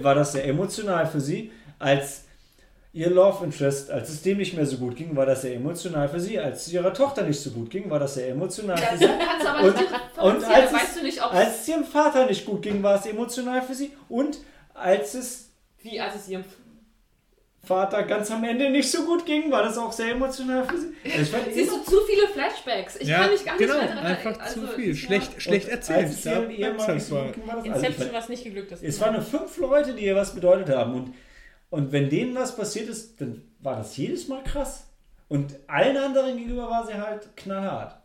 war 0.02 0.14
das 0.14 0.32
sehr 0.32 0.44
emotional 0.46 1.06
für 1.06 1.20
sie. 1.20 1.50
Als 1.78 2.24
ihr 2.92 3.10
Love 3.10 3.44
Interest, 3.44 3.90
als 3.90 4.08
es 4.08 4.22
dem 4.22 4.38
nicht 4.38 4.54
mehr 4.56 4.64
so 4.64 4.78
gut 4.78 4.96
ging, 4.96 5.14
war 5.16 5.26
das 5.26 5.42
sehr 5.42 5.54
emotional 5.54 6.08
für 6.08 6.18
sie. 6.20 6.38
Als 6.38 6.66
es 6.66 6.72
ihrer 6.72 6.94
Tochter 6.94 7.22
nicht 7.24 7.38
so 7.40 7.50
gut 7.50 7.68
ging, 7.70 7.90
war 7.90 7.98
das 7.98 8.14
sehr 8.14 8.28
emotional 8.30 8.76
für 8.78 8.96
sie. 8.98 9.04
Und- 9.04 9.76
nicht 9.76 9.90
und 10.22 10.34
differenzieren. 10.36 10.44
als 10.44 10.44
Da 10.48 10.58
es- 10.64 10.72
weißt 10.72 10.96
du 10.98 11.02
nicht, 11.02 11.22
ob 11.24 11.32
Als 11.34 11.60
es 11.60 11.68
ihrem 11.68 11.84
Vater 11.84 12.26
nicht 12.26 12.46
gut 12.46 12.62
ging, 12.62 12.82
war 12.82 12.98
es 12.98 13.04
emotional 13.06 13.60
für 13.62 13.74
sie. 13.74 13.92
Und 14.08 14.38
als 14.76 15.14
es 15.14 15.50
wie 15.82 16.00
als 16.00 16.14
es 16.16 16.28
ihrem 16.28 16.44
Vater 17.64 18.04
ganz 18.04 18.30
am 18.30 18.44
Ende 18.44 18.70
nicht 18.70 18.88
so 18.88 19.04
gut 19.04 19.26
ging, 19.26 19.50
war 19.50 19.64
das 19.64 19.76
auch 19.76 19.90
sehr 19.90 20.12
emotional 20.12 20.64
für 20.64 20.78
sie. 20.78 20.94
Also 21.16 21.36
Siehst 21.52 21.72
du 21.72 21.78
zu 21.82 21.96
viele 22.08 22.28
Flashbacks? 22.28 22.94
Ich 22.96 23.08
ja, 23.08 23.18
kann 23.22 23.30
mich 23.32 23.44
gar 23.44 23.52
nicht 23.56 23.66
genau, 23.66 23.78
mehr 23.78 23.86
dran 23.88 23.98
einfach 24.06 24.38
also, 24.40 24.60
zu 24.60 24.66
viel. 24.68 24.88
war- 24.90 24.94
Schlecht, 24.94 25.42
schlecht 25.42 25.68
erzählt. 25.68 25.98
Als 26.06 26.10
es 26.14 26.22
Da 26.22 26.30
ihrem 26.32 26.46
bleibt's 26.56 26.82
Ehemann 26.84 26.94
nicht 26.94 27.06
so 27.06 27.14
bei. 27.16 27.24
gut 27.26 27.34
ging, 27.34 27.46
war 27.48 27.56
das 27.56 27.64
also 27.64 27.76
Inception, 27.78 28.06
fand- 28.06 28.12
was 28.16 28.28
nicht 28.28 28.44
geglückt 28.44 28.70
ist. 28.72 28.82
Es 28.84 29.00
waren 29.00 29.12
nur 29.14 29.22
fünf 29.22 29.56
Leute, 29.56 29.94
die 29.94 30.04
ihr 30.04 30.14
was 30.14 30.32
bedeutet 30.32 30.68
haben. 30.76 30.94
Und, 30.94 31.14
und 31.70 31.90
wenn 31.90 32.08
denen 32.08 32.36
was 32.36 32.54
passiert 32.56 32.88
ist, 32.88 33.20
dann 33.20 33.42
war 33.58 33.76
das 33.78 33.96
jedes 33.96 34.28
Mal 34.28 34.44
krass. 34.44 34.86
Und 35.28 35.56
allen 35.66 35.96
anderen 35.96 36.36
gegenüber 36.36 36.70
war 36.70 36.86
sie 36.86 36.94
halt 36.94 37.36
knallhart. 37.36 37.96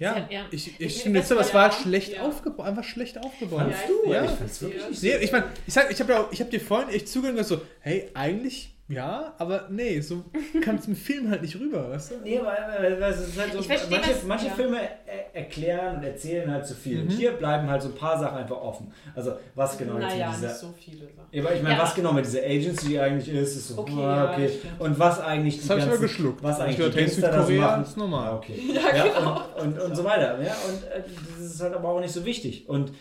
Ja, 0.00 0.26
Ja, 0.30 0.46
ich, 0.50 0.66
ich, 0.66 0.80
Ich- 0.80 1.00
stimme 1.00 1.18
das 1.18 1.28
jetzt, 1.28 1.32
aber 1.32 1.40
es 1.42 1.54
war 1.54 1.70
schlecht 1.70 2.14
ja. 2.14 2.22
aufgebaut, 2.22 2.66
einfach 2.66 2.82
schlecht 2.84 3.18
aufgebaut. 3.18 3.60
Fandst 3.60 3.82
du? 3.88 4.10
ja. 4.10 4.24
Ich 4.24 4.30
fand's 4.30 4.62
wirklich 4.62 4.88
nicht 4.88 5.00
so. 5.00 5.06
Nee, 5.06 5.16
ich 5.18 5.30
meine, 5.32 5.44
ich 5.66 5.72
sag, 5.74 5.90
ich 5.92 6.00
habe 6.00 6.12
ja, 6.12 6.20
auch- 6.22 6.32
ich 6.32 6.40
habe 6.40 6.50
dir 6.50 6.60
vorhin 6.60 6.88
echt 6.88 7.08
zugehört 7.08 7.36
und 7.38 7.42
gesagt 7.44 7.60
so, 7.62 7.66
hey, 7.80 8.08
eigentlich 8.14 8.74
ja, 8.90 9.32
aber 9.38 9.68
nee, 9.70 10.00
so 10.00 10.24
kam 10.62 10.74
es 10.76 10.86
im 10.88 10.96
Film 10.96 11.30
halt 11.30 11.42
nicht 11.42 11.54
rüber, 11.58 11.90
weißt 11.90 12.10
du? 12.10 12.14
Nee, 12.24 12.40
weil, 12.42 12.82
weil, 12.82 13.00
weil 13.00 13.12
es 13.12 13.20
ist 13.28 13.38
halt 13.38 13.52
so, 13.52 13.60
Ich 13.60 13.66
verstehe, 13.66 13.90
manche, 13.98 14.10
was- 14.10 14.24
manche 14.24 14.46
ja. 14.48 14.52
Filme 14.54 14.78
er, 15.06 15.34
erklären 15.36 15.96
und 15.98 16.02
erzählen 16.02 16.50
halt 16.50 16.66
zu 16.66 16.74
viel. 16.74 16.96
Mhm. 16.98 17.02
Und 17.02 17.10
hier 17.12 17.32
bleiben 17.32 17.68
halt 17.70 17.80
so 17.82 17.88
ein 17.88 17.94
paar 17.94 18.18
Sachen 18.18 18.38
einfach 18.38 18.56
offen. 18.60 18.92
Also 19.14 19.32
was 19.54 19.78
genau 19.78 19.94
jetzt 19.94 20.02
Naja, 20.08 20.26
in 20.26 20.32
dieser... 20.34 20.48
nicht 20.48 20.56
so 20.58 20.74
viele 20.78 20.98
Sachen. 21.06 21.28
Ja, 21.30 21.42
aber 21.44 21.54
ich 21.54 21.62
meine, 21.62 21.74
Ja. 21.76 21.82
was 21.82 21.94
genau 21.94 22.12
mit 22.12 22.26
dieser 22.26 22.40
Agency 22.42 22.98
eigentlich 22.98 23.28
ist, 23.34 23.56
ist 23.56 23.68
so, 23.68 23.78
Okay, 23.78 23.92
ah, 23.96 24.16
ja, 24.26 24.32
okay. 24.32 24.50
das 24.78 24.86
und 24.86 24.98
was 24.98 25.20
eigentlich 25.20 25.58
Das 25.60 25.70
habe 25.70 25.78
ich 25.80 25.84
aber 25.86 25.92
ganzen- 25.96 26.02
geschluckt. 26.08 26.42
was 26.42 26.56
Ich 26.58 26.64
eigentlich 26.64 26.76
dachte, 26.78 26.90
die 26.90 26.98
Gangster 26.98 27.20
da 27.30 27.32
so 27.42 27.46
Südkorea 27.46 27.70
machen. 27.70 27.82
ist 27.84 27.96
normal. 27.96 28.34
Okay. 28.34 28.54
Ja, 28.74 28.96
Ja, 28.96 29.06
genau. 29.06 29.40
und, 29.62 29.72
und, 29.78 29.78
und 29.78 29.96
so 29.96 30.04
weiter. 30.04 30.42
Ja, 30.42 30.54
und 30.68 30.84
äh, 30.90 31.02
das 31.38 31.44
ist 31.46 31.60
halt 31.60 31.74
aber 31.74 31.88
auch 31.88 32.00
nicht 32.00 32.12
so 32.12 32.24
wichtig. 32.24 32.68
Und, 32.68 32.92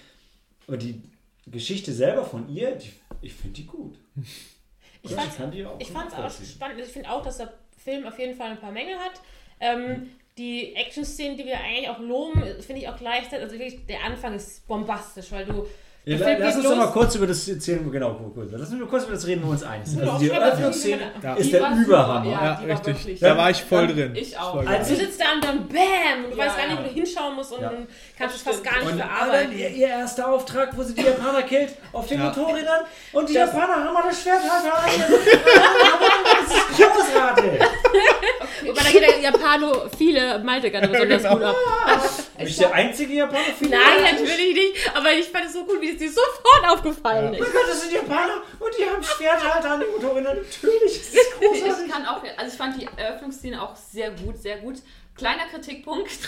und 0.67 0.81
die 0.83 1.01
Geschichte 1.47 1.91
selber 1.91 2.23
von 2.23 2.47
ihr, 2.47 2.75
die, 2.75 2.91
ich 3.21 3.33
finde 3.33 3.55
die 3.55 3.65
gut. 3.65 3.97
Ich 5.79 5.89
auch 5.89 5.93
fand 5.93 6.07
es 6.07 6.13
auch 6.13 6.19
nachvollziehen. 6.19 6.45
spannend. 6.55 6.79
Ich 6.81 6.89
finde 6.89 7.09
auch, 7.09 7.23
dass 7.23 7.37
der 7.37 7.53
Film 7.83 8.05
auf 8.05 8.17
jeden 8.19 8.35
Fall 8.35 8.51
ein 8.51 8.59
paar 8.59 8.71
Mängel 8.71 8.97
hat. 8.97 9.21
Ähm, 9.59 10.09
die 10.37 10.75
Action-Szenen, 10.75 11.37
die 11.37 11.45
wir 11.45 11.59
eigentlich 11.59 11.89
auch 11.89 11.99
loben, 11.99 12.41
finde 12.61 12.81
ich 12.81 12.87
auch 12.87 12.97
gleichzeitig. 12.97 13.43
Also 13.43 13.59
wirklich, 13.59 13.85
der 13.87 14.03
Anfang 14.03 14.35
ist 14.35 14.67
bombastisch, 14.67 15.31
weil 15.31 15.45
du. 15.45 15.65
Ja, 16.05 16.17
der 16.17 16.25
Film 16.27 16.39
lass 16.39 16.55
geht 16.55 16.65
uns 16.65 16.69
doch 16.73 16.77
mal 16.85 16.91
kurz 16.91 17.15
über 17.15 17.27
das 17.27 17.47
erzählen, 17.47 17.91
genau, 17.91 18.13
kurz. 18.33 18.49
Lass 18.51 18.69
uns 18.71 18.79
mal 18.79 18.87
kurz 18.87 19.03
über 19.03 19.13
das 19.13 19.27
reden, 19.27 19.41
wo 19.43 19.47
wir 19.47 19.51
uns. 19.51 19.61
Ja, 19.61 19.69
Also 20.01 20.17
die 20.17 20.29
Eröffnungsszene 20.29 21.01
Ja. 21.21 21.33
ist 21.35 21.45
Die 21.47 21.51
der 21.51 21.71
Überhammer. 21.85 22.25
Ja, 22.31 22.43
Ja, 22.65 22.73
richtig. 22.73 23.19
Da 23.19 23.37
war 23.37 23.49
ich 23.51 23.61
voll 23.63 23.87
drin. 23.87 24.15
ich 24.15 24.35
auch. 24.39 24.53
Voll 24.55 24.67
Als 24.67 24.87
Du 24.87 24.95
sitzt 24.95 25.19
da 25.21 25.25
und 25.35 25.43
dann 25.43 25.67
BÄM! 25.67 26.23
Und 26.25 26.31
du 26.33 26.37
Ja, 26.37 26.45
weißt 26.45 26.57
gar 26.57 26.67
nicht, 26.67 26.79
wo 26.79 26.83
du 26.83 26.89
hinschauen 26.89 27.35
musst 27.35 27.51
und 27.51 27.61
kannst 28.17 28.35
du 28.35 28.37
es 28.37 28.41
fast 28.41 28.63
gar 28.63 28.79
nicht 28.79 28.91
Und 28.91 28.97
verarbeiten. 28.97 29.51
dann 29.51 29.59
ihr, 29.59 29.69
ihr 29.69 29.87
erster 29.87 30.27
Auftrag, 30.31 30.75
wo 30.75 30.81
sie 30.83 30.95
die 30.95 31.03
Japaner 31.03 31.43
killt, 31.43 31.73
auf 31.93 32.07
den 32.07 32.19
Ja. 32.19 32.25
Motorrädern 32.27 32.81
und 33.13 33.29
die 33.29 33.33
Das- 33.33 33.53
Japaner 33.53 33.83
haben 33.85 33.93
mal 33.93 34.03
das 34.09 34.21
Schwert 34.23 34.39
halt 34.41 34.63
ist 36.49 36.77
großartig. 36.77 37.61
Wobei 38.65 38.83
da 38.83 38.89
geht 38.91 39.01
der 39.01 39.19
Japano 39.19 39.89
viele 39.97 40.39
Malte 40.39 40.71
gerade 40.71 40.87
besonders 40.87 41.23
genau. 41.23 41.35
gut 41.35 41.43
ab. 41.43 41.55
Bin 42.37 42.47
ich 42.47 42.57
der 42.57 42.73
einzige 42.73 43.13
Japaner? 43.13 43.43
Viele 43.57 43.71
Nein, 43.71 44.15
natürlich 44.15 44.53
nicht. 44.53 44.91
Aber 44.95 45.11
ich 45.11 45.27
fand 45.27 45.45
es 45.45 45.53
so 45.53 45.65
gut, 45.65 45.81
wie 45.81 45.91
es 45.91 45.97
dir 45.97 46.09
sofort 46.09 46.69
aufgefallen 46.69 47.29
Oh 47.29 47.33
ist. 47.33 47.39
mein 47.41 47.51
Gott, 47.51 47.69
das 47.69 47.81
sind 47.81 47.93
Japaner 47.93 48.41
und 48.59 48.71
die 48.77 48.89
haben 48.89 49.03
Schwerthalter 49.03 49.71
an 49.71 49.79
den 49.81 49.91
Motorrädern. 49.91 50.37
Natürlich 50.37 50.95
ist 50.95 51.15
das 51.15 51.39
großartig. 51.39 51.85
Ich 51.85 51.91
kann 51.91 52.05
auch, 52.05 52.21
also 52.37 52.51
ich 52.51 52.57
fand 52.57 52.81
die 52.81 52.87
Eröffnungsszene 52.97 53.61
auch 53.61 53.75
sehr 53.75 54.11
gut, 54.11 54.37
sehr 54.41 54.57
gut. 54.57 54.75
Kleiner 55.15 55.45
Kritikpunkt. 55.51 56.09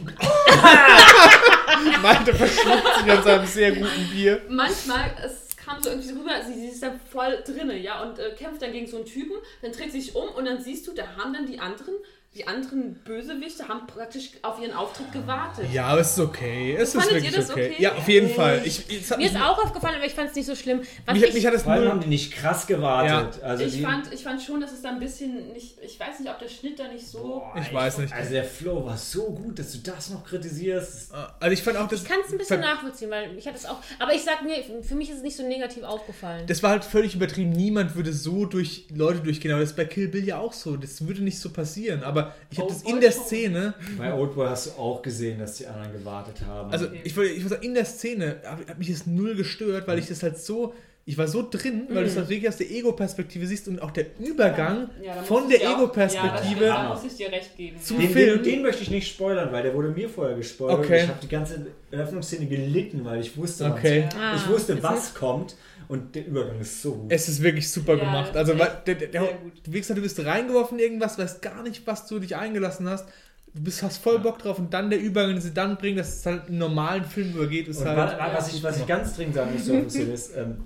Malte 2.02 2.34
verschluckt 2.34 2.98
sich 3.02 3.12
an 3.12 3.22
seinem 3.22 3.46
sehr 3.46 3.72
guten 3.72 4.08
Bier. 4.10 4.40
Manchmal, 4.48 5.10
es 5.24 5.49
kam 5.70 5.82
so 5.82 5.90
irgendwie 5.90 6.10
rüber, 6.10 6.42
sie, 6.44 6.54
sie 6.54 6.68
ist 6.68 6.82
dann 6.82 7.00
voll 7.00 7.42
drinne, 7.46 7.78
ja, 7.78 8.02
und 8.02 8.18
äh, 8.18 8.34
kämpft 8.34 8.62
dann 8.62 8.72
gegen 8.72 8.86
so 8.86 8.96
einen 8.96 9.06
Typen, 9.06 9.36
dann 9.62 9.72
dreht 9.72 9.92
sie 9.92 10.00
sich 10.00 10.14
um 10.14 10.28
und 10.30 10.44
dann 10.44 10.60
siehst 10.60 10.86
du, 10.86 10.92
da 10.92 11.16
haben 11.16 11.32
dann 11.32 11.46
die 11.46 11.58
anderen 11.58 11.94
die 12.36 12.46
anderen 12.46 12.94
Bösewichte 13.04 13.66
haben 13.66 13.88
praktisch 13.88 14.30
auf 14.42 14.60
ihren 14.60 14.72
Auftritt 14.72 15.10
gewartet. 15.12 15.64
Ja, 15.72 15.86
aber 15.86 16.02
es 16.02 16.12
ist 16.12 16.20
okay. 16.20 16.76
Es 16.78 16.94
ist 16.94 17.10
wirklich 17.10 17.34
das 17.34 17.50
okay. 17.50 17.72
okay? 17.72 17.82
Ja, 17.82 17.96
auf 17.96 18.06
jeden 18.08 18.30
Fall. 18.30 18.62
Ich, 18.64 18.84
hat 19.10 19.18
Mir 19.18 19.26
ist 19.26 19.36
auch 19.36 19.58
aufgefallen, 19.64 19.96
aber 19.96 20.06
ich 20.06 20.12
fand 20.14 20.30
es 20.30 20.36
nicht 20.36 20.46
so 20.46 20.54
schlimm. 20.54 20.80
Was 21.06 21.14
mich, 21.14 21.22
hat- 21.24 21.28
ich, 21.30 21.34
mich 21.34 21.46
hat 21.46 21.54
es 21.54 21.66
null. 21.66 21.88
haben 21.88 22.00
die 22.00 22.06
nicht 22.06 22.32
krass 22.32 22.68
gewartet. 22.68 23.42
Also 23.42 23.64
Ich 23.64 23.72
die, 23.72 23.82
fand, 23.82 24.14
ich 24.14 24.22
fand 24.22 24.40
schon, 24.40 24.60
dass 24.60 24.70
es 24.70 24.80
da 24.80 24.90
ein 24.90 25.00
bisschen 25.00 25.52
nicht. 25.52 25.78
Ich 25.82 25.98
weiß 25.98 26.20
nicht, 26.20 26.30
ob 26.30 26.38
der 26.38 26.48
Schnitt 26.48 26.78
da 26.78 26.86
nicht 26.86 27.04
so. 27.04 27.18
Boah, 27.18 27.52
Ich 27.60 27.74
weiß 27.74 27.98
nicht. 27.98 28.12
Also 28.12 28.30
der 28.30 28.44
Flow 28.44 28.86
war 28.86 28.96
so 28.96 29.32
gut, 29.32 29.58
dass 29.58 29.72
du 29.72 29.78
das 29.78 30.10
noch 30.10 30.24
kritisierst. 30.24 31.12
Also 31.40 31.52
ich 31.52 31.62
fand 31.64 31.78
auch, 31.78 31.88
das, 31.88 32.02
ich 32.02 32.08
kann 32.08 32.18
es 32.24 32.30
ein 32.32 32.38
bisschen 32.38 32.60
nachvollziehen, 32.60 33.10
weil 33.10 33.36
ich 33.36 33.46
hatte 33.48 33.56
es 33.56 33.66
auch. 33.66 33.78
Aber 33.98 34.14
ich 34.14 34.22
sag 34.22 34.44
mir, 34.44 34.54
für 34.84 34.94
mich 34.94 35.10
ist 35.10 35.16
es 35.16 35.22
nicht 35.24 35.36
so 35.36 35.42
negativ 35.42 35.82
aufgefallen. 35.82 36.46
das 36.46 36.62
war 36.62 36.70
halt 36.70 36.84
völlig 36.84 37.16
übertrieben. 37.16 37.50
Niemand 37.50 37.96
würde 37.96 38.12
so 38.12 38.46
durch 38.46 38.84
Leute 38.94 39.18
durchgehen. 39.18 39.50
Aber 39.50 39.62
das 39.62 39.70
ist 39.70 39.76
bei 39.76 39.84
Kill 39.84 40.06
Bill 40.06 40.24
ja 40.24 40.38
auch 40.38 40.52
so. 40.52 40.76
Das 40.76 41.04
würde 41.08 41.22
nicht 41.22 41.40
so 41.40 41.50
passieren. 41.50 42.04
Aber 42.04 42.19
ich 42.50 42.58
habe 42.58 42.68
Oh, 42.68 42.72
das 42.72 42.82
in 42.82 43.00
der. 43.00 43.12
Szene. 43.12 43.74
Bei 43.98 44.12
Oldboy 44.14 44.48
hast 44.48 44.66
du 44.66 44.70
auch 44.80 45.02
gesehen, 45.02 45.38
dass 45.38 45.56
die 45.56 45.66
anderen 45.66 45.92
gewartet 45.92 46.36
haben. 46.46 46.70
Also 46.72 46.86
ich 47.04 47.14
würde 47.16 47.30
ich 47.30 47.42
würd 47.42 47.50
sagen, 47.50 47.62
in 47.64 47.74
der 47.74 47.84
Szene 47.84 48.36
hat, 48.44 48.78
mich 48.78 48.90
das 48.90 49.06
null 49.06 49.34
gestört, 49.34 49.86
weil 49.88 49.98
ich 49.98 50.06
das 50.08 50.22
halt 50.22 50.38
so. 50.38 50.74
Ich 51.06 51.16
war 51.18 51.26
so 51.26 51.44
drin, 51.50 51.84
weil 51.88 52.04
du 52.04 52.10
es 52.10 52.16
halt 52.16 52.28
wirklich 52.28 52.48
aus 52.48 52.58
der 52.58 52.70
Ego-Perspektive 52.70 53.44
siehst 53.46 53.66
und 53.68 53.80
auch 53.82 53.90
der 53.90 54.06
Übergang 54.20 54.90
Ja, 55.02 55.14
von 55.22 55.48
der 55.48 55.60
Ego-Perspektive 55.64 56.66
Ja, 56.66 56.82
da 56.84 56.94
muss 56.94 57.04
ich 57.04 57.16
dir 57.16 57.32
recht 57.32 57.56
geben. 57.56 57.76
zum 57.82 57.98
den, 57.98 58.10
Film. 58.10 58.42
den, 58.42 58.52
den 58.52 58.62
möchte 58.62 58.82
ich 58.82 58.90
nicht 58.90 59.08
spoilern, 59.08 59.50
weil 59.50 59.62
der 59.62 59.74
wurde 59.74 59.88
mir 59.88 60.08
vorher 60.08 60.36
gespoilert. 60.36 60.78
Okay. 60.78 60.98
Und 60.98 61.04
ich 61.04 61.08
habe 61.08 61.18
die 61.22 61.28
ganze 61.28 61.66
Eröffnungsszene 61.90 62.46
gelitten, 62.46 63.04
weil 63.04 63.20
ich 63.20 63.36
wusste, 63.36 63.64
was- 63.64 63.72
Okay. 63.72 64.08
Ah, 64.20 64.36
ich 64.36 64.46
wusste, 64.48 64.80
was 64.82 65.14
kommt. 65.14 65.56
Und 65.90 66.14
der 66.14 66.24
Übergang 66.28 66.60
ist 66.60 66.80
so 66.82 66.94
gut. 66.94 67.12
Es 67.12 67.28
ist 67.28 67.42
wirklich 67.42 67.68
super 67.68 67.96
Ja, 67.96 68.04
gemacht. 68.04 68.36
Also, 68.36 68.52
ist 68.52 68.58
weil 68.60 68.70
der, 68.86 68.94
der, 68.94 69.08
der, 69.08 69.20
du, 69.22 69.72
wie 69.72 69.80
gesagt, 69.80 69.98
du 69.98 70.02
bist 70.02 70.24
reingeworfen 70.24 70.78
in 70.78 70.84
irgendwas, 70.84 71.18
weißt 71.18 71.42
gar 71.42 71.64
nicht, 71.64 71.84
was 71.84 72.06
du 72.06 72.20
dich 72.20 72.36
eingelassen 72.36 72.88
hast. 72.88 73.08
Du 73.52 73.60
bist, 73.64 73.82
hast 73.82 73.96
voll 73.98 74.20
Bock 74.20 74.38
drauf 74.38 74.60
und 74.60 74.72
dann 74.72 74.90
der 74.90 75.00
Übergang, 75.00 75.32
den 75.32 75.40
sie 75.40 75.52
dann 75.52 75.76
bringen, 75.76 75.96
dass 75.96 76.18
es 76.18 76.26
halt 76.26 76.46
einen 76.46 76.58
normalen 76.58 77.04
Film 77.04 77.32
übergeht, 77.32 77.66
ist 77.66 77.78
Und 77.78 77.88
halt. 77.88 77.98
wa- 77.98 78.18
wa- 78.18 78.30
was, 78.34 78.54
ich, 78.54 78.62
was 78.62 78.78
ich 78.78 78.86
ganz 78.86 79.16
dringend 79.16 79.34
sagen 79.34 79.52
muss, 79.52 79.94
ist, 79.96 80.36
ähm, 80.36 80.58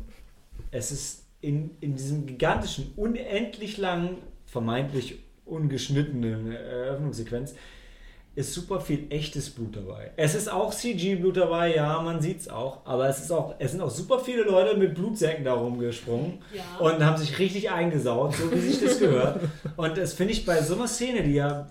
es 0.71 0.93
ist 0.93 1.23
in, 1.41 1.71
in 1.81 1.97
diesem 1.97 2.27
gigantischen, 2.27 2.93
unendlich 2.97 3.79
langen, 3.79 4.19
vermeintlich 4.45 5.21
ungeschnittenen 5.47 6.53
Eröffnungssequenz 6.53 7.55
ist 8.37 8.53
super 8.53 8.81
viel 8.81 9.07
echtes 9.11 9.49
Blut 9.51 9.77
dabei. 9.77 10.11
Es 10.17 10.35
ist 10.35 10.51
auch 10.51 10.75
CG-Blut 10.75 11.37
dabei, 11.37 11.75
ja, 11.77 12.01
man 12.01 12.21
sieht 12.21 12.41
es 12.41 12.49
auch, 12.49 12.85
aber 12.85 13.09
es, 13.09 13.21
ist 13.21 13.31
auch, 13.31 13.55
es 13.59 13.71
sind 13.73 13.81
auch 13.81 13.91
super 13.91 14.19
viele 14.19 14.43
Leute 14.43 14.77
mit 14.77 14.95
Blutsäcken 14.95 15.45
da 15.45 15.53
rumgesprungen 15.55 16.39
Ja. 16.53 16.63
und 16.85 17.05
haben 17.05 17.17
sich 17.17 17.39
richtig 17.39 17.71
eingesaut, 17.71 18.35
so 18.35 18.51
wie 18.53 18.59
sich 18.59 18.83
das 18.83 18.99
gehört. 18.99 19.41
Und 19.77 19.97
das 19.97 20.15
finde 20.15 20.33
ich 20.33 20.45
bei 20.45 20.61
so 20.63 20.75
einer 20.75 20.89
Szene, 20.89 21.23
die 21.23 21.35
ja 21.35 21.69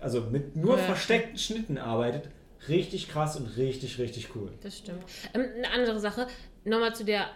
also 0.00 0.20
mit 0.20 0.54
nur 0.56 0.76
Ja. 0.76 0.84
versteckten 0.84 1.38
Schnitten 1.38 1.78
arbeitet, 1.78 2.28
richtig 2.68 3.08
krass 3.08 3.36
und 3.36 3.56
richtig, 3.56 3.98
richtig 3.98 4.28
cool. 4.34 4.50
Das 4.62 4.78
stimmt. 4.78 5.02
Ähm, 5.32 5.46
eine 5.56 5.70
andere 5.70 5.98
Sache, 6.00 6.26
nochmal 6.64 6.94
zu 6.94 7.04
der 7.04 7.26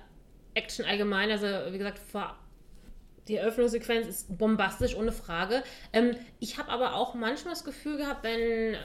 Action 0.55 0.85
allgemein. 0.85 1.31
Also, 1.31 1.47
wie 1.73 1.79
gesagt, 1.79 1.99
vor 1.99 2.37
die 3.29 3.37
Eröffnungssequenz 3.37 4.07
ist 4.07 4.39
bombastisch, 4.39 4.95
ohne 4.97 5.13
Frage. 5.13 5.63
Ähm, 5.93 6.13
ich 6.41 6.59
habe 6.59 6.71
aber 6.71 6.95
auch 6.95 7.15
manchmal 7.15 7.55
das 7.55 7.65
Gefühl 7.65 7.97
gehabt, 7.97 8.23
wenn 8.25 8.75
äh, 8.75 8.79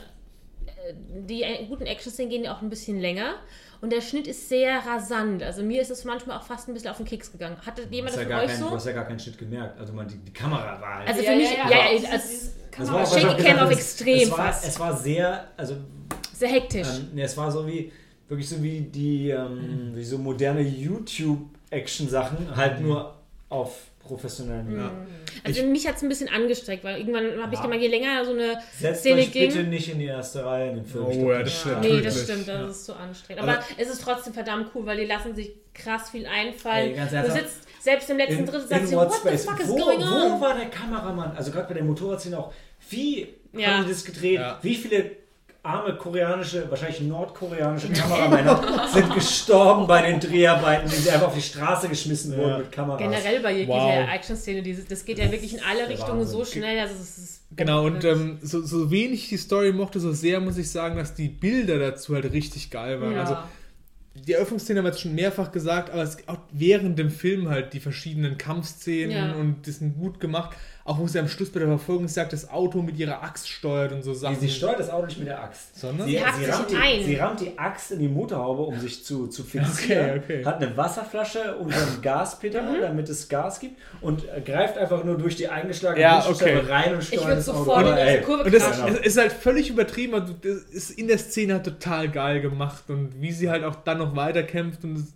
die 1.27 1.43
guten 1.67 1.85
Action-Szenen 1.85 2.29
gehen 2.29 2.43
ja 2.43 2.55
auch 2.55 2.61
ein 2.61 2.69
bisschen 2.69 2.99
länger 2.99 3.35
und 3.81 3.91
der 3.91 4.01
Schnitt 4.01 4.27
ist 4.27 4.47
sehr 4.49 4.79
rasant. 4.85 5.41
Also 5.43 5.63
mir 5.63 5.81
ist 5.81 5.89
es 5.91 6.05
manchmal 6.05 6.37
auch 6.37 6.43
fast 6.43 6.67
ein 6.67 6.73
bisschen 6.73 6.89
auf 6.91 6.97
den 6.97 7.05
Keks 7.05 7.31
gegangen. 7.31 7.57
Hatte 7.65 7.87
Du 7.87 7.95
jemand 7.95 8.15
das 8.15 8.21
ja 8.23 8.27
von 8.29 8.39
euch 8.39 8.47
kein, 8.47 8.59
du 8.61 8.67
so? 8.67 8.71
hast 8.75 8.85
ja 8.85 8.91
gar 8.93 9.05
keinen 9.05 9.19
Schnitt 9.19 9.37
gemerkt. 9.37 9.79
Also 9.79 9.93
man, 9.93 10.07
die, 10.07 10.17
die 10.17 10.33
Kamera 10.33 10.79
war 10.79 10.97
halt. 10.99 11.07
Also 11.09 11.23
für 11.23 11.35
mich, 11.35 11.51
ja, 11.51 11.69
ja, 11.69 11.79
aber 11.79 12.11
als- 12.13 12.51
Kamera- 12.71 12.93
war 12.93 13.01
auch, 13.03 13.11
was 13.11 13.21
Shaky 13.21 13.27
Cam 13.27 13.37
gesagt 13.43 13.61
auf 13.63 13.71
extrem 13.71 14.19
es 14.19 14.31
war, 14.31 14.37
fast. 14.37 14.65
es 14.67 14.79
war 14.79 14.95
sehr, 14.97 15.47
also 15.57 15.75
Sehr 16.33 16.49
hektisch. 16.49 16.87
ähm, 17.11 17.17
es 17.19 17.35
war 17.35 17.51
so 17.51 17.67
wie, 17.67 17.91
wirklich 18.29 18.47
so 18.47 18.61
wie 18.63 18.79
die, 18.81 19.29
ähm, 19.31 19.91
wie 19.93 20.03
so 20.03 20.17
moderne 20.17 20.61
YouTube-Action-Sachen, 20.61 22.55
halt 22.55 22.81
nur 22.81 23.15
auf 23.51 23.77
professionellen 23.99 24.67
Niveau. 24.67 24.81
Ja. 24.81 24.91
also 25.43 25.63
mich 25.63 25.87
hat 25.87 25.95
es 25.97 26.01
ein 26.01 26.09
bisschen 26.09 26.27
angestreckt, 26.29 26.83
weil 26.83 26.97
irgendwann 26.99 27.39
habe 27.39 27.53
ich 27.53 27.59
Ja. 27.59 27.63
gemerkt, 27.65 27.83
je 27.83 27.89
länger 27.89 28.25
so 28.25 28.31
eine 28.31 28.57
Setzt 28.79 29.01
Szene 29.01 29.21
euch 29.21 29.31
ging. 29.31 29.47
bitte 29.49 29.63
nicht 29.65 29.91
in 29.91 29.99
die 29.99 30.05
erste 30.05 30.43
Reihe 30.43 30.69
in 30.71 30.75
den 30.77 30.85
Film. 30.85 31.05
Oh 31.05 31.11
Ich 31.11 31.17
glaub, 31.19 31.29
ja, 31.31 31.43
das 31.43 31.59
stimmt. 31.59 31.81
Nee, 31.81 32.01
das 32.01 32.23
stimmt, 32.23 32.47
das 32.47 32.59
ja. 32.61 32.67
ist 32.67 32.85
zu 32.85 32.93
anstrengend. 32.95 33.43
Aber, 33.43 33.51
Aber- 33.59 33.65
es 33.77 33.87
ist 33.89 34.01
trotzdem 34.01 34.33
verdammt 34.33 34.71
cool, 34.73 34.85
weil 34.87 34.97
die 34.97 35.05
lassen 35.05 35.35
sich 35.35 35.51
krass 35.75 36.09
viel 36.09 36.25
einfallen. 36.25 36.91
Ey, 36.91 36.95
ganz 36.95 37.11
du 37.11 37.31
sitzt 37.31 37.57
selbst 37.79 38.09
im 38.09 38.17
letzten 38.17 38.39
in, 38.39 38.45
Drittel 38.47 38.67
sagst 38.67 38.91
du, 38.91 38.95
What 38.97 39.09
what 39.09 39.21
the 39.31 39.37
fuck 39.37 39.59
is 39.59 39.67
Wo, 39.69 39.75
going 39.75 39.99
wo 39.99 40.33
on? 40.35 40.41
war 40.41 40.55
der 40.55 40.69
Kameramann? 40.69 41.35
Also 41.37 41.51
gerade 41.51 41.67
bei 41.67 41.73
der 41.75 41.83
Motorradszene 41.83 42.39
auch. 42.39 42.51
Wie 42.89 43.27
Ja. 43.53 43.67
haben 43.77 43.83
die 43.85 43.91
das 43.91 44.03
gedreht? 44.03 44.39
Ja. 44.39 44.57
Wie 44.63 44.75
viele 44.75 45.11
arme 45.63 45.95
koreanische, 45.95 46.69
wahrscheinlich 46.71 47.01
nordkoreanische 47.01 47.89
Kameramänner 47.91 48.87
sind 48.91 49.13
gestorben 49.13 49.85
bei 49.85 50.01
den 50.09 50.19
Dreharbeiten, 50.19 50.89
die 50.89 50.95
sie 50.95 51.11
einfach 51.11 51.27
auf 51.27 51.35
die 51.35 51.41
Straße 51.41 51.87
geschmissen 51.87 52.35
wurden 52.35 52.49
Ja. 52.49 52.57
mit 52.59 52.71
Kameras. 52.71 52.99
Generell 52.99 53.39
bei 53.41 53.51
jeglicher 53.53 53.77
Wow. 53.79 54.09
Action-Szene, 54.11 54.75
das 54.89 55.05
geht 55.05 55.19
ja 55.19 55.31
wirklich 55.31 55.53
in 55.53 55.59
alle 55.63 55.87
Richtungen 55.87 56.25
so 56.25 56.39
Wahnsinn. 56.39 56.61
schnell, 56.63 56.79
also 56.79 56.95
es 56.95 57.17
ist 57.17 57.41
Genau, 57.55 57.85
und 57.85 58.03
ähm, 58.05 58.39
so, 58.41 58.61
so 58.65 58.89
wenig 58.89 59.23
ich 59.23 59.29
die 59.29 59.37
Story 59.37 59.71
mochte, 59.71 59.99
so 59.99 60.13
sehr 60.13 60.39
muss 60.39 60.57
ich 60.57 60.71
sagen, 60.71 60.95
dass 60.95 61.13
die 61.13 61.27
Bilder 61.29 61.77
dazu 61.77 62.15
halt 62.15 62.31
richtig 62.31 62.71
geil 62.71 62.99
waren. 63.01 63.11
Ja. 63.13 63.19
Also 63.21 63.37
die 64.15 64.33
Eröffnungsszene 64.33 64.79
haben 64.79 64.85
wir 64.85 64.91
jetzt 64.91 65.01
schon 65.01 65.15
mehrfach 65.15 65.51
gesagt, 65.51 65.89
aber 65.91 66.01
es 66.01 66.17
auch 66.27 66.37
während 66.51 66.97
dem 66.97 67.11
Film 67.11 67.49
halt 67.49 67.73
die 67.73 67.79
verschiedenen 67.79 68.37
Kampfszenen 68.37 69.11
Ja. 69.11 69.33
und 69.35 69.65
die 69.67 69.71
sind 69.71 69.97
gut 69.99 70.19
gemacht. 70.19 70.51
Auch 70.83 70.97
wo 70.99 71.07
sie 71.07 71.19
am 71.19 71.27
Schluss 71.27 71.49
bei 71.51 71.59
der 71.59 71.67
Verfolgungsjagd 71.67 72.33
das 72.33 72.49
Auto 72.49 72.81
mit 72.81 72.97
ihrer 72.97 73.21
Axt 73.23 73.47
steuert 73.47 73.91
und 73.91 74.03
so 74.03 74.13
Sie, 74.13 74.19
Sachen. 74.21 74.39
sie 74.39 74.49
steuert 74.49 74.79
das 74.79 74.89
Auto 74.89 75.05
nicht 75.05 75.19
mit 75.19 75.27
der 75.27 75.43
Axt. 75.43 75.79
Sondern? 75.79 76.07
Sie 76.07 76.23
hackt 76.23 76.37
sich 76.39 76.49
rammt 76.51 76.71
die, 76.71 77.03
sie 77.03 77.15
rammt 77.17 77.39
die 77.39 77.59
Axt 77.59 77.91
in 77.91 77.99
die 77.99 78.07
Motorhaube, 78.07 78.63
um 78.63 78.79
sich 78.79 79.03
zu, 79.05 79.27
zu 79.27 79.43
fixieren. 79.43 80.19
Okay, 80.21 80.21
okay. 80.23 80.45
Hat 80.45 80.61
eine 80.61 80.75
Wasserflasche 80.75 81.55
unter 81.57 81.77
dem 81.79 82.01
Gaspedal, 82.01 82.77
Mhm. 82.77 82.81
damit 82.81 83.09
es 83.09 83.29
Gas 83.29 83.59
gibt. 83.59 83.79
Und 84.01 84.23
greift 84.45 84.77
einfach 84.77 85.03
nur 85.03 85.17
durch 85.17 85.35
die 85.35 85.47
eingeschlagene 85.47 86.01
Ja, 86.01 86.15
Windschutzscheibe 86.17 86.59
okay. 86.61 86.71
rein 86.71 86.93
und 86.95 87.01
Ich 87.01 87.07
steuert 87.09 87.23
würde 87.25 87.35
das 87.35 87.49
Auto. 87.49 87.57
sofort 87.59 87.87
in 87.87 87.95
diese 88.07 88.21
Kurve 88.21 88.43
Und 88.43 88.53
das 88.53 88.63
krachen. 88.63 88.95
ist, 88.95 89.17
halt 89.17 89.31
völlig 89.31 89.69
übertrieben, 89.69 90.13
also 90.15 90.33
das 90.33 90.51
ist 90.71 90.89
in 90.91 91.07
der 91.07 91.17
Szene 91.19 91.53
halt 91.53 91.65
total 91.65 92.09
geil 92.09 92.41
gemacht 92.41 92.85
und 92.89 93.21
wie 93.21 93.31
sie 93.31 93.49
halt 93.49 93.63
auch 93.63 93.75
dann 93.75 93.99
noch 93.99 94.15
weiterkämpft 94.15 94.83
und 94.83 95.07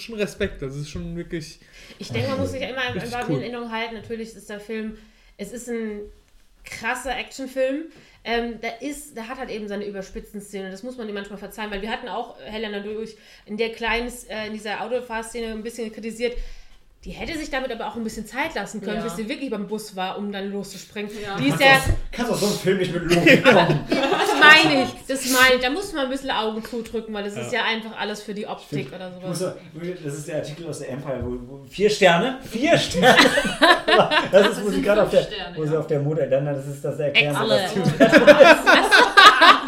schon 0.00 0.16
Respekt, 0.16 0.62
das 0.62 0.76
ist 0.76 0.90
schon 0.90 1.16
wirklich. 1.16 1.60
Ich 1.98 2.08
denke, 2.10 2.28
man 2.30 2.40
muss 2.40 2.52
sich 2.52 2.62
immer 2.62 2.80
einfach 2.80 3.28
cool. 3.28 3.36
in 3.36 3.42
Erinnerung 3.42 3.72
halten. 3.72 3.94
Natürlich 3.94 4.34
ist 4.34 4.48
der 4.48 4.60
Film, 4.60 4.96
es 5.36 5.52
ist 5.52 5.68
ein 5.68 6.00
krasser 6.64 7.16
Actionfilm. 7.16 7.86
Ähm, 8.24 8.60
da 8.60 8.68
ist, 8.80 9.16
da 9.16 9.26
hat 9.26 9.38
halt 9.38 9.50
eben 9.50 9.66
seine 9.66 9.84
überspitzten 9.84 10.40
Szenen. 10.40 10.70
Das 10.70 10.82
muss 10.84 10.96
man 10.96 11.08
ihm 11.08 11.14
manchmal 11.14 11.38
verzeihen, 11.38 11.70
weil 11.70 11.82
wir 11.82 11.90
hatten 11.90 12.08
auch 12.08 12.38
Helena 12.40 12.80
durch 12.80 13.16
in 13.46 13.56
der 13.56 13.70
kleinen, 13.70 14.12
äh, 14.28 14.46
in 14.46 14.52
dieser 14.52 14.80
Autofahrszene 14.80 15.52
ein 15.52 15.62
bisschen 15.62 15.92
kritisiert. 15.92 16.36
Die 17.04 17.10
hätte 17.10 17.36
sich 17.36 17.50
damit 17.50 17.72
aber 17.72 17.88
auch 17.88 17.96
ein 17.96 18.04
bisschen 18.04 18.26
Zeit 18.28 18.54
lassen 18.54 18.80
können, 18.80 18.98
Ja. 18.98 19.02
bis 19.02 19.16
sie 19.16 19.28
wirklich 19.28 19.50
beim 19.50 19.66
Bus 19.66 19.96
war, 19.96 20.16
um 20.18 20.30
dann 20.30 20.52
loszuspringen. 20.52 21.10
Ja. 21.20 21.36
Die 21.36 21.48
ist 21.48 21.58
kannst, 21.58 21.64
ja, 21.64 21.72
auch, 21.94 21.96
kannst 22.12 22.30
auch 22.32 22.36
so 22.36 22.46
einen 22.46 22.54
Film 22.54 22.78
nicht 22.78 22.94
mit 22.94 23.02
Logik 23.12 23.44
machen. 23.52 23.80
das 23.90 23.98
meine 24.40 24.82
ich, 24.84 24.88
das 25.08 25.26
meine 25.32 25.56
ich. 25.56 25.60
Da 25.62 25.70
muss 25.70 25.92
man 25.92 26.04
ein 26.04 26.10
bisschen 26.12 26.30
Augen 26.30 26.64
zudrücken, 26.64 27.12
weil 27.12 27.24
das 27.24 27.36
ist 27.36 27.52
ja 27.52 27.64
einfach 27.64 27.98
alles 27.98 28.22
für 28.22 28.34
die 28.34 28.46
Optik 28.46 28.92
oder 28.94 29.10
Ich 29.20 29.26
muss 29.26 29.38
sowas. 29.40 29.54
so- 29.74 29.94
Das 30.04 30.14
ist 30.14 30.28
der 30.28 30.36
Artikel 30.36 30.68
aus 30.68 30.78
der 30.78 30.90
Empire, 30.90 31.18
wo, 31.24 31.30
wo 31.48 31.64
vier 31.68 31.90
Sterne, 31.90 32.38
vier 32.48 32.78
Sterne. 32.78 33.16
Das 34.30 34.48
ist, 34.50 34.64
wo 34.64 34.70
sie 34.70 34.80
gerade 34.80 35.02
auf 35.02 35.10
der, 35.10 35.22
Sterne, 35.24 35.56
wo 35.56 35.64
sie 35.66 35.72
ja. 35.74 35.78
auf 35.80 35.86
der 35.88 35.98
Mutter, 36.00 36.26
dann 36.28 36.46
das 36.46 36.66
ist 36.68 36.84
das 36.84 36.98
erklären. 37.00 37.34
Alle. 37.34 37.62
Das 37.98 38.12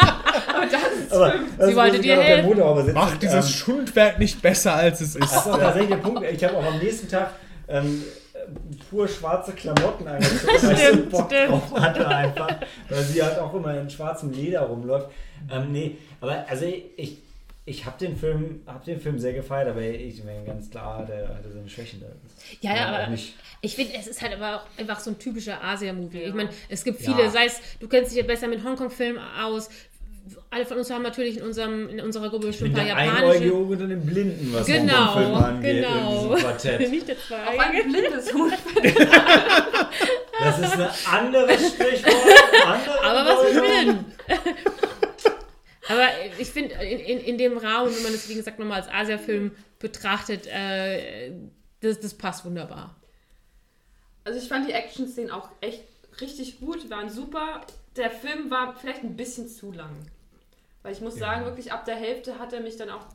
Aber 1.15 1.29
das 1.29 1.67
Sie 1.67 1.71
ist, 1.71 1.77
wo 1.77 1.81
wollte 1.81 2.01
dir 2.01 2.17
helfen. 2.21 2.95
Macht 2.95 3.23
dieses 3.23 3.47
Ähm, 3.47 3.53
Schundwerk 3.53 4.19
nicht 4.19 4.41
besser, 4.43 4.75
als 4.75 5.01
es 5.01 5.15
Das 5.15 5.23
ist. 5.31 5.37
ist 5.37 5.47
auch 5.47 5.59
tatsächlich 5.59 5.91
der 5.91 5.97
Punkt. 5.99 6.23
Ich 6.31 6.45
habe 6.45 6.57
auch 6.57 6.65
am 6.65 6.79
nächsten 6.79 7.09
Tag 7.09 7.31
ähm, 7.69 8.03
äh, 8.35 8.39
pur 8.91 9.09
schwarze 9.09 9.53
Klamotten 9.53 10.07
angezogen, 10.07 10.47
weil 10.47 10.73
ich 10.73 10.79
so 10.81 10.87
Stimmt, 10.89 11.11
Bock 11.11 11.29
drauf 11.31 11.73
hatte 11.81 12.07
einfach. 12.09 12.49
Weil 12.89 13.03
sie 13.03 13.23
halt 13.23 13.39
auch 13.39 13.55
immer 13.55 13.79
in 13.81 13.89
schwarzem 13.91 14.33
Leder 14.33 14.61
rumläuft. 14.63 15.09
Ähm, 15.51 15.73
nee, 15.73 15.97
aber 16.21 16.45
also 16.49 16.65
ich, 16.97 17.19
ich 17.67 17.87
habe 17.87 17.97
den, 17.99 18.17
Film, 18.17 18.61
hab 18.67 18.85
den 18.85 19.01
Film 19.01 19.19
sehr 19.19 19.33
gefeiert, 19.33 19.69
aber 19.69 19.81
ich 19.81 20.23
meine 20.23 20.45
ganz 20.45 20.71
klar, 20.71 21.05
der 21.07 21.29
hatte 21.29 21.51
seine 21.51 21.69
Schwächen. 21.69 22.01
Da. 22.03 22.07
Ja, 22.61 22.77
ja, 22.77 22.87
aber 22.89 23.07
nicht. 23.07 23.35
ich 23.63 23.75
finde, 23.75 23.95
es 23.99 24.07
ist 24.07 24.21
halt 24.21 24.35
aber 24.35 24.57
auch 24.57 24.79
einfach 24.79 25.01
so 25.01 25.11
ein 25.11 25.19
typischer 25.19 25.65
Asia-Movie. 25.65 26.21
Ja. 26.23 26.29
Ich 26.29 26.35
meine, 26.35 26.51
es 26.69 26.85
gibt 26.85 27.01
viele, 27.01 27.23
Ja. 27.23 27.31
sei 27.31 27.47
es, 27.47 27.61
du 27.81 27.89
kennst 27.89 28.11
dich 28.11 28.19
ja 28.19 28.25
besser 28.27 28.49
mit 28.49 28.63
Hongkong-Filmen 28.63 29.19
aus. 29.43 29.71
Alle 30.51 30.65
von 30.65 30.79
uns 30.79 30.91
haben 30.91 31.03
natürlich 31.03 31.37
in, 31.37 31.43
unserem, 31.43 31.89
in 31.89 32.01
unserer 32.01 32.31
Gruppe 32.31 32.53
schon 32.53 32.69
ein 32.69 32.73
paar 32.73 32.87
japanische. 32.87 33.53
und 33.53 33.79
den 33.79 34.07
Blinden, 34.07 34.53
was 34.55 34.67
Genau, 34.67 35.15
Hongkong-Filme 35.15 35.47
angeht 35.47 35.85
genau. 35.85 36.11
in 36.11 36.23
diesem 36.29 36.39
Quartett. 36.39 36.81
Nicht 36.91 37.09
der 37.09 37.17
auch 37.17 37.21
Zweige. 37.27 37.61
ein 37.85 37.93
blindes 37.93 38.33
Huhn. 38.35 38.53
Das 40.41 40.59
ist 40.59 40.73
ein 40.73 40.91
anderes 41.11 41.69
Sprichwort. 41.69 42.15
Andere 42.67 43.05
Aber 43.05 43.31
was 43.31 43.49
ich 43.49 43.55
Bedeutung. 43.55 44.05
will. 44.27 44.55
Aber 45.89 46.09
ich 46.39 46.49
finde, 46.49 46.75
in, 46.77 46.99
in, 46.99 47.19
in 47.19 47.39
dem 47.39 47.59
Raum, 47.59 47.95
wenn 47.95 48.03
man 48.03 48.13
das 48.13 48.29
wie 48.29 48.35
gesagt 48.35 48.59
nochmal 48.59 48.81
als 48.81 48.89
Asia-Film 48.91 49.53
betrachtet, 49.79 50.47
äh, 50.47 51.33
das, 51.81 52.01
das 52.01 52.15
passt 52.15 52.45
wunderbar. 52.47 52.97
Also 54.25 54.39
ich 54.39 54.49
fand 54.49 54.67
die 54.69 54.73
Action-Szenen 54.73 55.31
auch 55.31 55.51
echt 55.61 55.85
richtig 56.23 56.61
gut, 56.61 56.89
waren 56.89 57.11
super. 57.11 57.61
Der 57.97 58.11
Film 58.11 58.51
war 58.51 58.75
vielleicht 58.81 59.03
ein 59.03 59.17
bisschen 59.17 59.47
zu 59.49 59.71
lang. 59.73 59.91
Weil 60.85 60.93
ich 60.93 61.01
muss 61.01 61.15
Ja. 61.19 61.21
sagen, 61.33 61.47
wirklich 61.47 61.73
ab 61.73 61.85
der 61.87 61.97
Hälfte 61.97 62.39
hat 62.39 62.53
er 62.53 62.61
mich 62.61 62.77
dann 62.77 62.91
auch, 62.91 63.07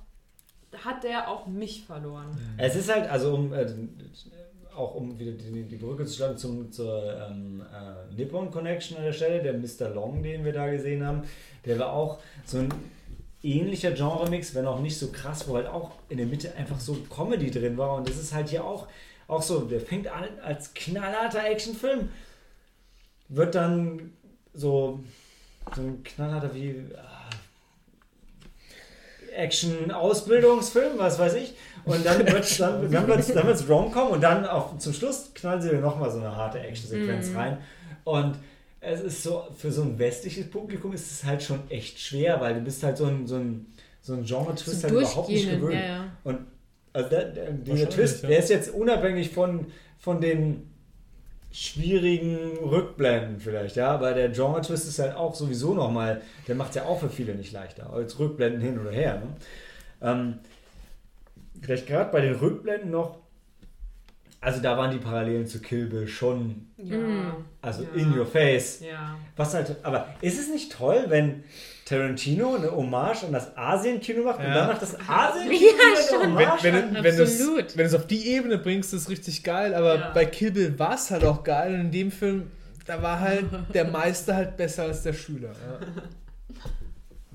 hat 0.83 1.03
der 1.03 1.29
auch 1.29 1.45
mich 1.47 1.85
verloren. 1.85 2.35
Es 2.57 2.75
ist 2.75 2.91
halt, 2.91 3.09
also 3.09 3.35
um 3.35 3.53
äh, 3.53 3.65
auch 4.75 4.95
um 4.95 5.17
wieder 5.19 5.33
die, 5.33 5.63
die 5.63 5.75
Brücke 5.75 6.05
zu 6.05 6.15
schlagen 6.15 6.37
zum, 6.37 6.71
zur 6.71 7.13
ähm, 7.29 7.61
äh, 7.61 8.13
Nippon 8.15 8.49
Connection 8.49 8.97
an 8.97 9.03
der 9.03 9.13
Stelle, 9.13 9.43
der 9.43 9.53
Mr. 9.53 9.93
Long, 9.93 10.23
den 10.23 10.43
wir 10.43 10.51
da 10.53 10.67
gesehen 10.69 11.05
haben, 11.05 11.23
der 11.65 11.77
war 11.79 11.93
auch 11.93 12.19
so 12.45 12.57
ein 12.57 12.73
ähnlicher 13.43 13.91
Genre-Mix, 13.91 14.55
wenn 14.55 14.65
auch 14.65 14.79
nicht 14.79 14.97
so 14.97 15.11
krass, 15.11 15.47
wo 15.47 15.55
halt 15.55 15.67
auch 15.67 15.91
in 16.09 16.17
der 16.17 16.25
Mitte 16.25 16.55
einfach 16.55 16.79
so 16.79 16.95
Comedy 17.13 17.51
drin 17.51 17.77
war. 17.77 17.95
Und 17.95 18.09
das 18.09 18.17
ist 18.17 18.33
halt 18.33 18.49
hier 18.49 18.63
auch, 18.65 18.87
auch 19.27 19.41
so, 19.43 19.61
der 19.61 19.79
fängt 19.79 20.07
an 20.07 20.23
als 20.41 20.73
knallharter 20.73 21.45
Actionfilm, 21.45 22.09
wird 23.27 23.53
dann 23.53 24.13
so, 24.53 25.01
so 25.75 25.81
ein 25.81 26.03
knallharter 26.03 26.55
wie 26.55 26.83
Action-Ausbildungsfilm, 29.33 30.97
was 30.97 31.19
weiß 31.19 31.35
ich. 31.35 31.53
Und 31.85 32.05
dann 32.05 32.19
wird 32.19 32.43
es 32.43 32.57
dann, 32.57 32.91
dann 32.91 33.07
wird's, 33.07 33.33
dann 33.33 33.47
wird's 33.47 33.67
Rom-Com 33.67 34.09
und 34.09 34.21
dann 34.21 34.45
auf, 34.45 34.77
zum 34.77 34.93
Schluss 34.93 35.31
knallen 35.33 35.61
sie 35.61 35.73
nochmal 35.73 36.11
so 36.11 36.19
eine 36.19 36.35
harte 36.35 36.59
Action-Sequenz 36.59 37.35
rein. 37.35 37.57
Und 38.03 38.35
es 38.81 39.01
ist 39.01 39.23
so, 39.23 39.47
für 39.57 39.71
so 39.71 39.81
ein 39.81 39.99
westliches 39.99 40.49
Publikum 40.49 40.93
ist 40.93 41.11
es 41.11 41.25
halt 41.25 41.43
schon 41.43 41.69
echt 41.69 41.99
schwer, 41.99 42.39
weil 42.39 42.55
du 42.55 42.61
bist 42.61 42.83
halt 42.83 42.97
so 42.97 43.05
ein, 43.05 43.27
so 43.27 43.35
ein, 43.35 43.65
so 44.01 44.13
ein 44.13 44.23
Genre-Twist 44.23 44.83
halt 44.83 44.93
überhaupt 44.93 45.29
nicht 45.29 45.49
gewöhnt. 45.49 45.73
ja, 45.73 45.79
ja. 45.81 46.05
Und 46.23 46.39
also 46.93 47.09
der, 47.09 47.25
der, 47.25 47.51
dieser 47.51 47.89
Twist, 47.89 48.23
ja. 48.23 48.29
der 48.29 48.39
ist 48.39 48.49
jetzt 48.49 48.73
unabhängig 48.73 49.29
von, 49.29 49.67
von 49.97 50.21
den 50.21 50.69
schwierigen 51.51 52.57
Rückblenden 52.59 53.39
vielleicht, 53.39 53.75
ja, 53.75 53.91
aber 53.91 54.13
der 54.13 54.29
Genre-Twist 54.29 54.87
ist 54.87 54.99
halt 54.99 55.15
auch 55.15 55.33
sowieso 55.33 55.73
nochmal, 55.73 56.21
der 56.47 56.55
macht 56.55 56.69
es 56.69 56.75
ja 56.75 56.83
auch 56.85 56.99
für 56.99 57.09
viele 57.09 57.33
nicht 57.35 57.51
leichter, 57.51 57.91
als 57.91 58.19
Rückblenden 58.19 58.61
hin 58.61 58.79
oder 58.79 58.91
her. 58.91 59.15
Ne? 59.15 59.27
Ähm, 60.01 60.33
vielleicht 61.61 61.87
gerade 61.87 62.11
bei 62.11 62.21
den 62.21 62.35
Rückblenden 62.35 62.91
noch, 62.91 63.17
also 64.41 64.61
da 64.61 64.77
waren 64.77 64.91
die 64.91 64.99
Parallelen 64.99 65.47
zu 65.47 65.59
Kill 65.59 65.87
Bill 65.87 66.07
schon, 66.07 66.67
Ja. 66.77 67.35
Also 67.61 67.83
Ja. 67.83 67.89
in 67.95 68.17
your 68.17 68.25
face. 68.25 68.81
Ja. 68.81 69.17
Was 69.35 69.53
halt, 69.53 69.75
aber 69.83 70.07
ist 70.21 70.39
es 70.39 70.49
nicht 70.49 70.71
toll, 70.71 71.05
wenn 71.07 71.43
Tarantino 71.89 72.55
eine 72.55 72.71
Hommage 72.71 73.23
an 73.25 73.31
das 73.33 73.55
Asien-Kino 73.57 74.23
macht 74.23 74.39
und 74.39 74.45
Ja. 74.45 74.53
danach 74.53 74.77
das 74.77 74.95
Asien-Kino 75.07 75.59
Ja, 75.59 75.97
eine 75.97 76.07
schon. 76.07 76.37
Wenn, 76.37 76.47
Hommage 76.47 76.63
wenn, 76.63 76.75
an- 76.75 76.93
du- 76.93 77.03
wenn, 77.03 77.17
du 77.17 77.23
es, 77.23 77.39
Absolut. 77.41 77.77
wenn 77.77 77.83
du 77.83 77.87
es 77.89 77.93
auf 77.95 78.07
die 78.07 78.27
Ebene 78.27 78.57
bringst, 78.59 78.93
ist 78.93 79.01
es 79.03 79.09
richtig 79.09 79.43
geil, 79.43 79.73
aber 79.73 79.95
Ja. 79.95 80.11
bei 80.13 80.25
Kill 80.25 80.51
Bill 80.51 80.77
war 80.77 80.93
es 80.95 81.09
halt 81.09 81.23
auch 81.25 81.43
geil 81.43 81.73
und 81.73 81.79
in 81.81 81.91
dem 81.91 82.11
Film, 82.11 82.51
da 82.85 83.01
war 83.01 83.19
halt 83.19 83.45
der 83.73 83.85
Meister 83.85 84.35
halt 84.35 84.55
besser 84.57 84.83
als 84.83 85.03
der 85.03 85.13
Schüler. 85.13 85.49
Ja, 85.49 85.79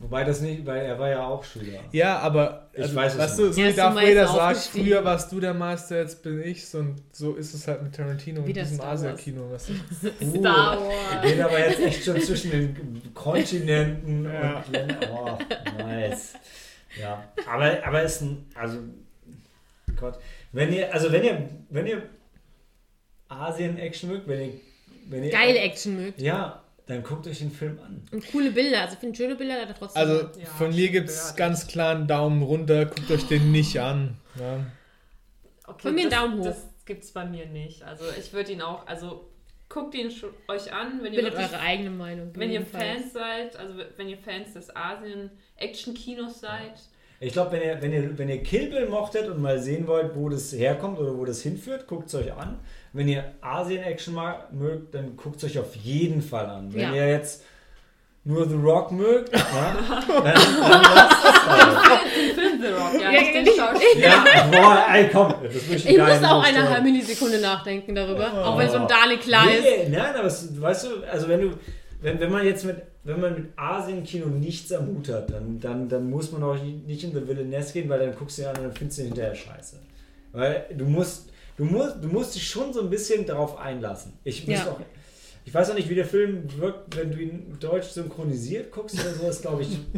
Wobei 0.04 0.22
das 0.22 0.42
nicht, 0.42 0.66
weil 0.66 0.84
er 0.84 0.98
war 0.98 1.08
ja 1.08 1.26
auch 1.26 1.42
Schüler. 1.42 1.80
ja 1.90 2.18
aber 2.18 2.68
Ich 2.74 2.82
also, 2.82 2.94
weiß 2.94 3.12
es 3.14 3.18
weißt 3.18 3.38
nicht. 3.38 3.48
du, 3.48 3.52
so 3.54 3.60
Er 3.62 3.70
wie 3.70 3.76
Darth 3.76 3.96
Vader 3.96 4.26
sagt, 4.28 4.56
früher 4.58 5.02
warst 5.04 5.32
du 5.32 5.40
der 5.40 5.54
Meister, 5.54 5.98
jetzt 6.00 6.22
bin 6.22 6.42
ich's 6.42 6.74
und 6.74 6.96
so 7.10 7.34
ist 7.36 7.54
es 7.54 7.66
halt 7.66 7.82
mit 7.82 7.94
Tarantino 7.94 8.40
und 8.42 8.46
Wie 8.46 8.52
das 8.52 8.68
diesem 8.68 8.76
Star 8.82 8.90
Wars. 8.90 9.00
Asia-Kino. 9.02 9.50
Weißt 9.50 9.68
du? 9.70 9.72
Uh, 10.26 10.38
Star 10.40 10.78
Wir 10.78 10.86
Wars. 10.88 11.22
gehen 11.22 11.40
aber 11.42 11.58
jetzt 11.58 11.80
echt 11.80 12.04
schon 12.04 12.20
zwischen 12.20 12.50
den 12.50 13.14
Kontinenten 13.14 14.24
Ja. 14.24 14.62
und. 14.66 14.96
Oh, 15.10 15.38
nice. 15.78 16.34
Ja, 17.00 17.24
aber, 17.50 17.78
aber 17.86 18.02
ist 18.02 18.20
ein. 18.20 18.44
Also. 18.54 18.78
Gott. 19.96 20.18
Wenn 20.52 20.72
ihr, 20.72 20.92
also 20.92 21.10
wenn 21.10 21.24
ihr, 21.24 21.48
wenn 21.70 21.86
ihr 21.86 22.02
Asien-Action 23.28 24.10
mögt, 24.10 24.28
wenn 24.28 24.40
ihr. 24.40 24.52
Wenn 25.08 25.24
ihr 25.24 25.30
Geile 25.30 25.58
Action 25.60 25.96
mögt. 26.02 26.20
Ja, 26.20 26.62
dann 26.86 27.02
guckt 27.02 27.26
euch 27.26 27.38
den 27.38 27.50
Film 27.50 27.78
an. 27.80 28.02
Und 28.12 28.30
coole 28.30 28.50
Bilder. 28.50 28.82
Also 28.82 28.94
ich 28.94 29.00
finde 29.00 29.16
schöne 29.16 29.36
Bilder 29.36 29.56
er 29.56 29.74
trotzdem. 29.74 30.02
Also 30.02 30.28
Ja, 30.38 30.46
von 30.46 30.74
mir 30.74 30.90
gibt 30.90 31.08
es 31.08 31.34
ganz 31.34 31.66
klar 31.66 31.94
einen 31.94 32.06
Daumen 32.06 32.42
runter, 32.42 32.84
guckt 32.86 33.10
euch 33.10 33.26
den 33.26 33.52
nicht 33.52 33.80
an. 33.80 34.16
Ja. 34.38 34.66
Okay, 35.66 35.82
Von 35.82 35.94
mir 35.94 36.02
einen 36.02 36.10
das, 36.10 36.20
Daumen 36.20 36.38
hoch. 36.40 36.44
Das 36.44 36.68
gibt's 36.84 37.12
bei 37.12 37.24
mir 37.24 37.46
nicht. 37.46 37.82
Also 37.82 38.04
ich 38.18 38.32
würde 38.34 38.52
ihn 38.52 38.60
auch, 38.60 38.86
also 38.86 39.30
guckt 39.70 39.94
ihn 39.94 40.12
euch 40.48 40.72
an, 40.72 41.00
wenn 41.02 41.12
ihr 41.12 41.22
bildet 41.22 41.34
wirklich, 41.34 41.52
eure 41.52 41.60
eigene 41.60 41.90
Meinung. 41.90 42.30
wenn 42.34 42.50
ihr. 42.50 42.64
Fans 42.64 43.12
seid, 43.14 43.56
also 43.56 43.74
wenn 43.96 44.08
ihr 44.08 44.18
Fans 44.18 44.52
des 44.52 44.74
Asien-Action-Kinos 44.76 46.40
seid. 46.40 46.74
Ich 47.20 47.32
glaube, 47.32 47.52
wenn 47.52 47.62
ihr, 47.62 47.80
wenn, 47.80 47.92
ihr, 47.92 48.18
wenn 48.18 48.28
ihr 48.28 48.42
Kill 48.42 48.68
Bill 48.68 48.88
mochtet 48.88 49.28
und 49.30 49.40
mal 49.40 49.58
sehen 49.58 49.86
wollt, 49.86 50.14
wo 50.14 50.28
das 50.28 50.52
herkommt 50.52 50.98
oder 50.98 51.16
wo 51.16 51.24
das 51.24 51.40
hinführt, 51.40 51.86
guckt 51.86 52.08
es 52.08 52.14
euch 52.14 52.32
an. 52.34 52.58
Wenn 52.94 53.08
ihr 53.08 53.24
Asien-Action 53.42 54.14
mögt, 54.52 54.94
dann 54.94 55.16
guckt 55.16 55.36
es 55.36 55.44
euch 55.44 55.58
auf 55.58 55.74
jeden 55.76 56.22
Fall 56.22 56.46
an. 56.46 56.72
Wenn 56.72 56.80
Ja. 56.80 56.94
ihr 56.94 57.08
jetzt 57.10 57.42
nur 58.24 58.48
The 58.48 58.54
Rock 58.54 58.90
mögt, 58.92 59.32
ja, 59.36 59.76
dann, 59.84 60.22
dann 60.22 60.24
lasst 60.24 61.12
es 61.24 61.34
halt. 61.50 62.00
Den 62.16 62.34
Film 62.34 62.60
The 62.62 62.68
Rock, 62.68 62.94
ja, 62.94 63.10
Ja, 63.10 63.20
nicht 63.20 63.34
den 63.34 63.44
nicht- 63.44 63.56
Schauspieler. 63.58 64.06
Ja, 64.08 64.46
boah, 64.50 64.86
ey, 64.92 65.08
komm. 65.12 65.34
Das 65.42 65.54
ist 65.54 65.70
Ich 65.86 65.98
musste 65.98 66.30
auch 66.30 66.42
eine 66.44 66.68
halbe 66.70 66.82
Millisekunde 66.84 67.40
nachdenken 67.40 67.94
darüber. 67.94 68.32
Auch 68.46 68.56
wenn 68.58 68.70
so 68.70 68.78
ein 68.78 68.88
Dali 68.88 69.16
klar 69.18 69.50
ist. 69.52 69.62
Nee, 69.62 69.88
nein, 69.90 70.14
aber 70.16 70.28
es, 70.28 70.58
weißt 70.60 70.84
du, 70.86 70.88
also 71.10 71.28
wenn 71.28 71.40
du, 71.42 71.50
wenn, 72.00 72.18
wenn 72.20 72.30
man 72.32 72.46
jetzt 72.46 72.64
mit, 72.64 72.76
wenn 73.02 73.20
man 73.20 73.34
mit 73.34 73.46
Asien-Kino 73.58 74.26
nichts 74.26 74.72
am 74.72 74.86
Hut 74.86 75.08
hat, 75.10 75.30
dann, 75.30 75.58
dann, 75.60 75.88
dann 75.88 76.08
muss 76.08 76.32
man 76.32 76.42
auch 76.44 76.56
nicht 76.62 77.04
in 77.04 77.12
The 77.12 77.26
Villainess 77.28 77.72
gehen, 77.72 77.88
weil 77.90 77.98
dann 77.98 78.14
guckst 78.16 78.38
du 78.38 78.42
ja 78.42 78.50
an 78.50 78.56
und 78.58 78.62
dann 78.64 78.72
findest 78.72 79.00
du 79.00 79.02
hinterher 79.02 79.34
scheiße. 79.34 79.76
Weil 80.32 80.64
du 80.74 80.84
musst, 80.86 81.28
du 81.56 81.64
musst, 81.64 81.96
du 82.02 82.08
musst 82.08 82.34
dich 82.34 82.48
schon 82.48 82.72
so 82.72 82.80
ein 82.80 82.90
bisschen 82.90 83.26
darauf 83.26 83.58
einlassen. 83.58 84.12
Ich, 84.24 84.46
muss 84.46 84.58
Ja. 84.58 84.70
auch, 84.72 84.80
ich 85.44 85.52
weiß 85.54 85.70
auch 85.70 85.74
nicht, 85.74 85.88
wie 85.88 85.94
der 85.94 86.06
Film 86.06 86.44
wirkt, 86.58 86.96
wenn 86.96 87.10
du 87.10 87.18
ihn 87.18 87.56
deutsch 87.60 87.88
synchronisiert 87.88 88.70
guckst 88.72 88.98
oder 89.00 89.14
so, 89.14 89.28
ist 89.28 89.42
glaube 89.42 89.62
ich. 89.62 89.78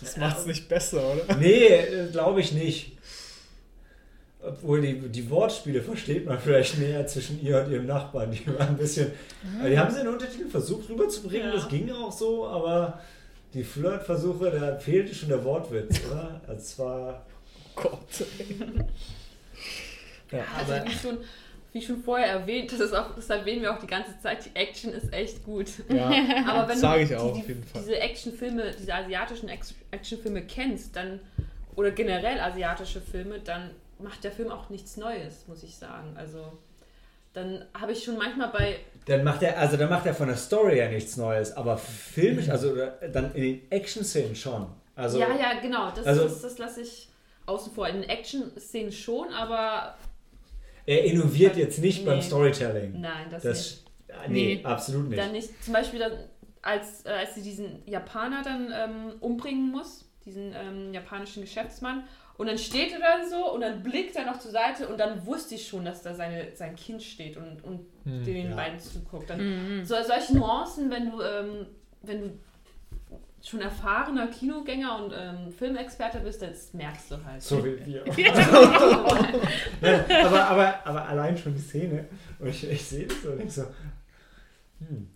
Das 0.00 0.16
macht 0.16 0.38
es 0.40 0.46
nicht 0.46 0.68
besser, 0.68 1.00
oder? 1.14 1.36
Nee, 1.36 1.70
glaube 2.10 2.40
ich 2.40 2.50
nicht. 2.52 2.98
Obwohl 4.42 4.80
die, 4.80 4.94
die 5.08 5.30
Wortspiele 5.30 5.82
versteht 5.82 6.26
man 6.26 6.38
vielleicht 6.40 6.78
näher 6.78 7.06
zwischen 7.06 7.40
ihr 7.44 7.62
und 7.62 7.70
ihrem 7.70 7.86
Nachbarn. 7.86 8.32
Die 8.32 8.44
waren 8.48 8.68
ein 8.68 8.76
bisschen. 8.76 9.12
Die 9.64 9.78
haben 9.78 9.92
sie 9.92 10.00
in 10.00 10.06
den 10.06 10.14
Untertiteln 10.14 10.50
versucht 10.50 10.88
rüberzubringen, 10.88 11.48
Ja. 11.48 11.54
das 11.54 11.68
ging 11.68 11.92
auch 11.92 12.10
so, 12.10 12.46
aber 12.48 13.00
die 13.54 13.62
Flirtversuche, 13.62 14.50
da 14.50 14.76
fehlte 14.78 15.14
schon 15.14 15.28
der 15.28 15.44
Wortwitz, 15.44 16.00
oder? 16.10 16.40
Es 16.56 16.76
war. 16.78 17.24
Gott. 17.76 18.00
Ja, 20.30 20.44
Also 20.58 20.72
aber, 20.72 20.84
wie 20.86 20.92
schon, 20.92 21.18
wie 21.72 21.82
schon 21.82 22.02
vorher 22.02 22.26
erwähnt, 22.28 22.72
das, 22.72 22.80
ist 22.80 22.92
auch, 22.94 23.14
das 23.14 23.28
erwähnen 23.30 23.62
wir 23.62 23.74
auch 23.74 23.78
die 23.78 23.86
ganze 23.86 24.18
Zeit, 24.20 24.44
die 24.46 24.56
Action 24.56 24.92
ist 24.92 25.12
echt 25.12 25.44
gut. 25.44 25.66
Ja, 25.88 26.10
Aber 26.48 26.68
wenn 26.68 26.78
sage 26.78 27.06
du 27.06 27.12
ich 27.14 27.16
auch 27.16 27.32
die, 27.34 27.40
auf 27.40 27.48
jeden 27.48 27.64
Fall. 27.64 27.82
diese 27.82 27.96
Actionfilme, 27.98 28.70
diese 28.78 28.94
asiatischen 28.94 29.48
Actionfilme 29.90 30.42
kennst, 30.42 30.96
dann 30.96 31.20
oder 31.76 31.90
generell 31.92 32.40
asiatische 32.40 33.00
Filme, 33.00 33.38
dann 33.40 33.70
macht 34.00 34.24
der 34.24 34.32
Film 34.32 34.50
auch 34.50 34.68
nichts 34.70 34.96
Neues, 34.96 35.44
muss 35.46 35.62
ich 35.62 35.76
sagen. 35.76 36.16
Also 36.16 36.52
dann 37.34 37.64
habe 37.78 37.92
ich 37.92 38.02
schon 38.04 38.16
manchmal 38.16 38.48
bei 38.48 38.76
dann 39.06 39.24
macht 39.24 39.42
er, 39.42 39.58
also 39.58 39.76
dann 39.78 39.88
macht 39.88 40.04
er 40.04 40.14
von 40.14 40.26
der 40.28 40.36
Story 40.36 40.78
ja 40.78 40.88
nichts 40.88 41.16
Neues, 41.16 41.56
aber 41.56 41.78
filmisch, 41.78 42.50
also 42.50 42.74
dann 43.12 43.32
in 43.34 43.42
den 43.42 43.70
Action-Szenen 43.70 44.34
schon. 44.36 44.66
Also, 44.94 45.18
ja 45.18 45.28
ja 45.34 45.58
genau, 45.60 45.90
das, 45.92 46.04
also- 46.04 46.24
das, 46.24 46.42
das 46.42 46.58
lasse 46.58 46.82
ich 46.82 47.08
außen 47.46 47.72
vor. 47.72 47.88
In 47.88 48.02
den 48.02 48.10
Action-Szenen 48.10 48.92
schon, 48.92 49.32
aber 49.32 49.96
er 50.88 51.04
innoviert 51.04 51.56
jetzt 51.56 51.78
nicht 51.80 52.04
beim 52.04 52.16
Nee. 52.18 52.22
Storytelling. 52.24 53.00
nein, 53.00 53.26
das, 53.30 53.42
Das, 53.42 53.56
nicht. 53.58 54.28
nee, 54.28 54.54
Nee. 54.56 54.64
absolut 54.64 55.08
nicht. 55.10 55.18
Dann 55.20 55.32
nicht. 55.32 55.50
Zum 55.62 55.74
Beispiel 55.74 56.00
dann, 56.00 56.12
als, 56.62 57.04
äh, 57.04 57.10
als 57.10 57.34
sie 57.34 57.42
diesen 57.42 57.82
Japaner 57.86 58.42
dann 58.42 58.72
ähm, 58.74 59.12
umbringen 59.20 59.70
muss, 59.70 60.08
diesen 60.24 60.54
ähm, 60.54 60.92
japanischen 60.94 61.42
Geschäftsmann, 61.42 62.04
und 62.38 62.46
dann 62.46 62.56
steht 62.58 62.92
er 62.92 63.00
dann 63.00 63.28
so 63.28 63.52
und 63.52 63.60
dann 63.62 63.82
blickt 63.82 64.14
er 64.16 64.24
noch 64.24 64.38
zur 64.38 64.52
Seite 64.52 64.86
und 64.88 64.98
dann 64.98 65.26
wusste 65.26 65.56
ich 65.56 65.66
schon, 65.66 65.84
dass 65.84 66.02
da 66.02 66.14
seine, 66.14 66.54
sein 66.54 66.76
Kind 66.76 67.02
steht 67.02 67.36
und, 67.36 67.62
und 67.64 67.80
Hm. 68.04 68.24
den 68.24 68.50
ja. 68.50 68.56
beiden 68.56 68.78
zuguckt. 68.78 69.28
Dann, 69.28 69.40
Mhm. 69.80 69.84
so, 69.84 69.94
solche 70.06 70.36
Nuancen, 70.36 70.88
wenn 70.90 71.10
du, 71.10 71.20
ähm, 71.20 71.66
wenn 72.02 72.20
du 72.22 72.30
schon 73.48 73.60
erfahrener 73.60 74.26
Kinogänger 74.28 75.02
und 75.02 75.12
ähm, 75.16 75.52
Filmexperte 75.52 76.20
bist, 76.20 76.42
das 76.42 76.74
merkst 76.74 77.10
du 77.10 77.24
halt. 77.24 77.42
So 77.42 77.64
wie 77.64 77.84
wir. 77.84 78.04
Nein, 79.80 80.04
aber, 80.24 80.44
aber, 80.44 80.86
aber 80.86 81.08
allein 81.08 81.36
schon 81.36 81.54
die 81.54 81.60
Szene. 81.60 82.04
Und 82.38 82.48
ich, 82.48 82.68
ich 82.68 82.84
sehe 82.84 83.06
das 83.06 83.22
so 83.22 83.30
und 83.30 83.38
denke 83.38 83.52
so, 83.52 83.62
hm, 84.80 85.08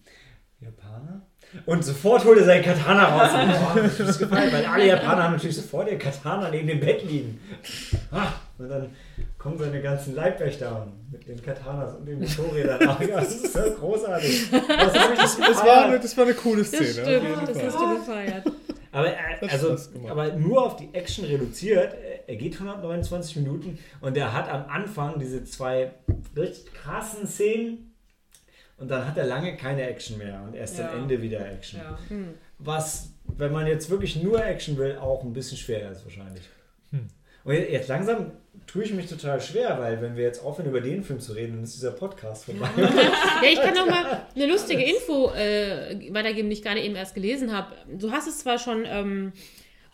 Japaner? 0.60 1.22
Und 1.66 1.84
sofort 1.84 2.24
holt 2.24 2.38
er 2.38 2.44
seinen 2.44 2.64
Katana 2.64 3.04
raus. 3.04 3.30
Und, 3.34 3.84
oh, 3.84 3.88
das 3.98 4.00
ist 4.00 4.18
gefallen, 4.18 4.50
weil 4.52 4.64
alle 4.64 4.86
Japaner 4.86 5.24
haben 5.24 5.32
natürlich 5.32 5.56
sofort 5.56 5.90
ihr 5.90 5.98
Katana 5.98 6.48
neben 6.48 6.68
dem 6.68 6.80
Bett 6.80 7.04
liegen. 7.04 7.40
Ah, 8.10 8.32
und 8.58 8.68
dann 8.68 8.88
kommen 9.42 9.58
seine 9.58 9.82
ganzen 9.82 10.14
Leibwächter 10.14 10.86
mit 11.10 11.26
den 11.26 11.42
Katanas 11.42 11.94
und 11.96 12.06
den 12.06 12.20
Motorrädern. 12.20 12.80
Ach, 12.88 13.00
ja, 13.00 13.20
das 13.20 13.34
ist 13.34 13.52
so 13.52 13.60
großartig. 13.72 14.50
Das, 14.50 14.92
das, 14.92 15.36
Das 15.38 15.56
war, 15.64 15.86
eine, 15.86 15.98
das 15.98 16.16
war 16.16 16.24
eine 16.24 16.34
coole 16.34 16.64
Szene. 16.64 16.84
Das 16.84 16.92
stimmt, 16.94 17.48
das 17.48 17.62
hast 17.64 17.80
du 17.80 17.96
gefeiert. 17.98 18.52
Aber, 18.92 19.08
äh, 19.08 19.48
also, 19.48 19.76
aber 20.08 20.32
nur 20.34 20.64
auf 20.64 20.76
die 20.76 20.90
Action 20.92 21.24
reduziert. 21.24 21.94
Er 22.26 22.36
geht 22.36 22.54
129 22.54 23.36
Minuten 23.36 23.78
und 24.00 24.16
er 24.16 24.32
hat 24.32 24.48
am 24.48 24.66
Anfang 24.68 25.18
diese 25.18 25.42
zwei 25.44 25.90
richtig 26.36 26.72
krassen 26.72 27.26
Szenen. 27.26 27.92
und 28.76 28.88
dann 28.90 29.06
hat 29.08 29.16
er 29.18 29.24
lange 29.24 29.56
keine 29.56 29.82
Action 29.88 30.18
mehr 30.18 30.42
und 30.46 30.54
erst 30.54 30.78
Ja. 30.78 30.90
am 30.92 31.00
Ende 31.02 31.20
wieder 31.20 31.40
Action. 31.50 31.80
Ja. 31.80 31.98
Was, 32.58 33.10
wenn 33.24 33.50
man 33.50 33.66
jetzt 33.66 33.90
wirklich 33.90 34.22
nur 34.22 34.44
Action 34.44 34.76
will, 34.76 34.96
auch 34.98 35.24
ein 35.24 35.32
bisschen 35.32 35.58
schwer 35.58 35.90
ist 35.90 36.04
wahrscheinlich. 36.04 36.48
Hm. 36.90 37.08
Und 37.44 37.54
jetzt 37.54 37.88
langsam 37.88 38.32
tue 38.72 38.84
ich 38.84 38.92
mich 38.94 39.06
total 39.06 39.38
schwer, 39.40 39.78
weil 39.78 40.00
wenn 40.00 40.16
wir 40.16 40.24
jetzt 40.24 40.42
aufhören, 40.42 40.70
über 40.70 40.80
den 40.80 41.04
Film 41.04 41.20
zu 41.20 41.32
reden, 41.32 41.56
dann 41.56 41.64
ist 41.64 41.74
dieser 41.74 41.90
Podcast 41.90 42.46
vorbei. 42.46 42.68
Ja, 42.78 43.48
ich 43.52 43.60
kann 43.60 43.74
noch 43.74 43.86
mal 43.86 44.26
eine 44.34 44.46
lustige 44.46 44.82
Info 44.82 45.30
äh, 45.34 46.10
weitergeben, 46.12 46.48
die 46.48 46.54
ich 46.54 46.62
gerade 46.62 46.80
eben 46.80 46.96
erst 46.96 47.14
gelesen 47.14 47.52
habe. 47.52 47.74
Du 47.92 48.10
hast 48.10 48.26
es 48.26 48.38
zwar 48.38 48.58
schon 48.58 48.84
ähm, 48.86 49.32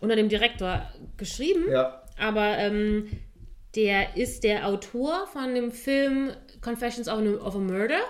unter 0.00 0.15
dem 0.15 0.28
Direktor 0.28 0.86
geschrieben, 1.16 1.65
ja. 1.70 2.02
aber 2.18 2.57
ähm, 2.58 3.08
der 3.74 4.16
ist 4.16 4.44
der 4.44 4.68
Autor 4.68 5.26
von 5.26 5.55
dem 5.55 5.73
Film 5.73 6.31
Confessions 6.60 7.08
of 7.08 7.55
a, 7.55 7.58
Murder, 7.58 8.00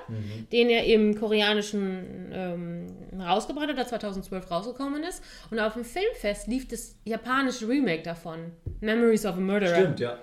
den 0.52 0.68
er 0.68 0.84
im 0.84 1.18
koreanischen 1.18 2.30
ähm, 2.32 2.86
rausgebracht 3.18 3.68
hat, 3.68 3.78
der 3.78 3.86
2012 3.86 4.50
rausgekommen 4.50 5.02
ist. 5.02 5.22
Und 5.50 5.58
auf 5.60 5.74
dem 5.74 5.84
Filmfest 5.84 6.47
lief 6.47 6.68
das 6.68 6.94
japanische 7.05 7.68
Remake 7.68 8.02
davon, 8.02 8.52
Memories 8.80 9.24
of 9.24 9.36
a 9.36 9.40
Murderer. 9.40 9.76
Stimmt, 9.76 10.00
ja. 10.00 10.18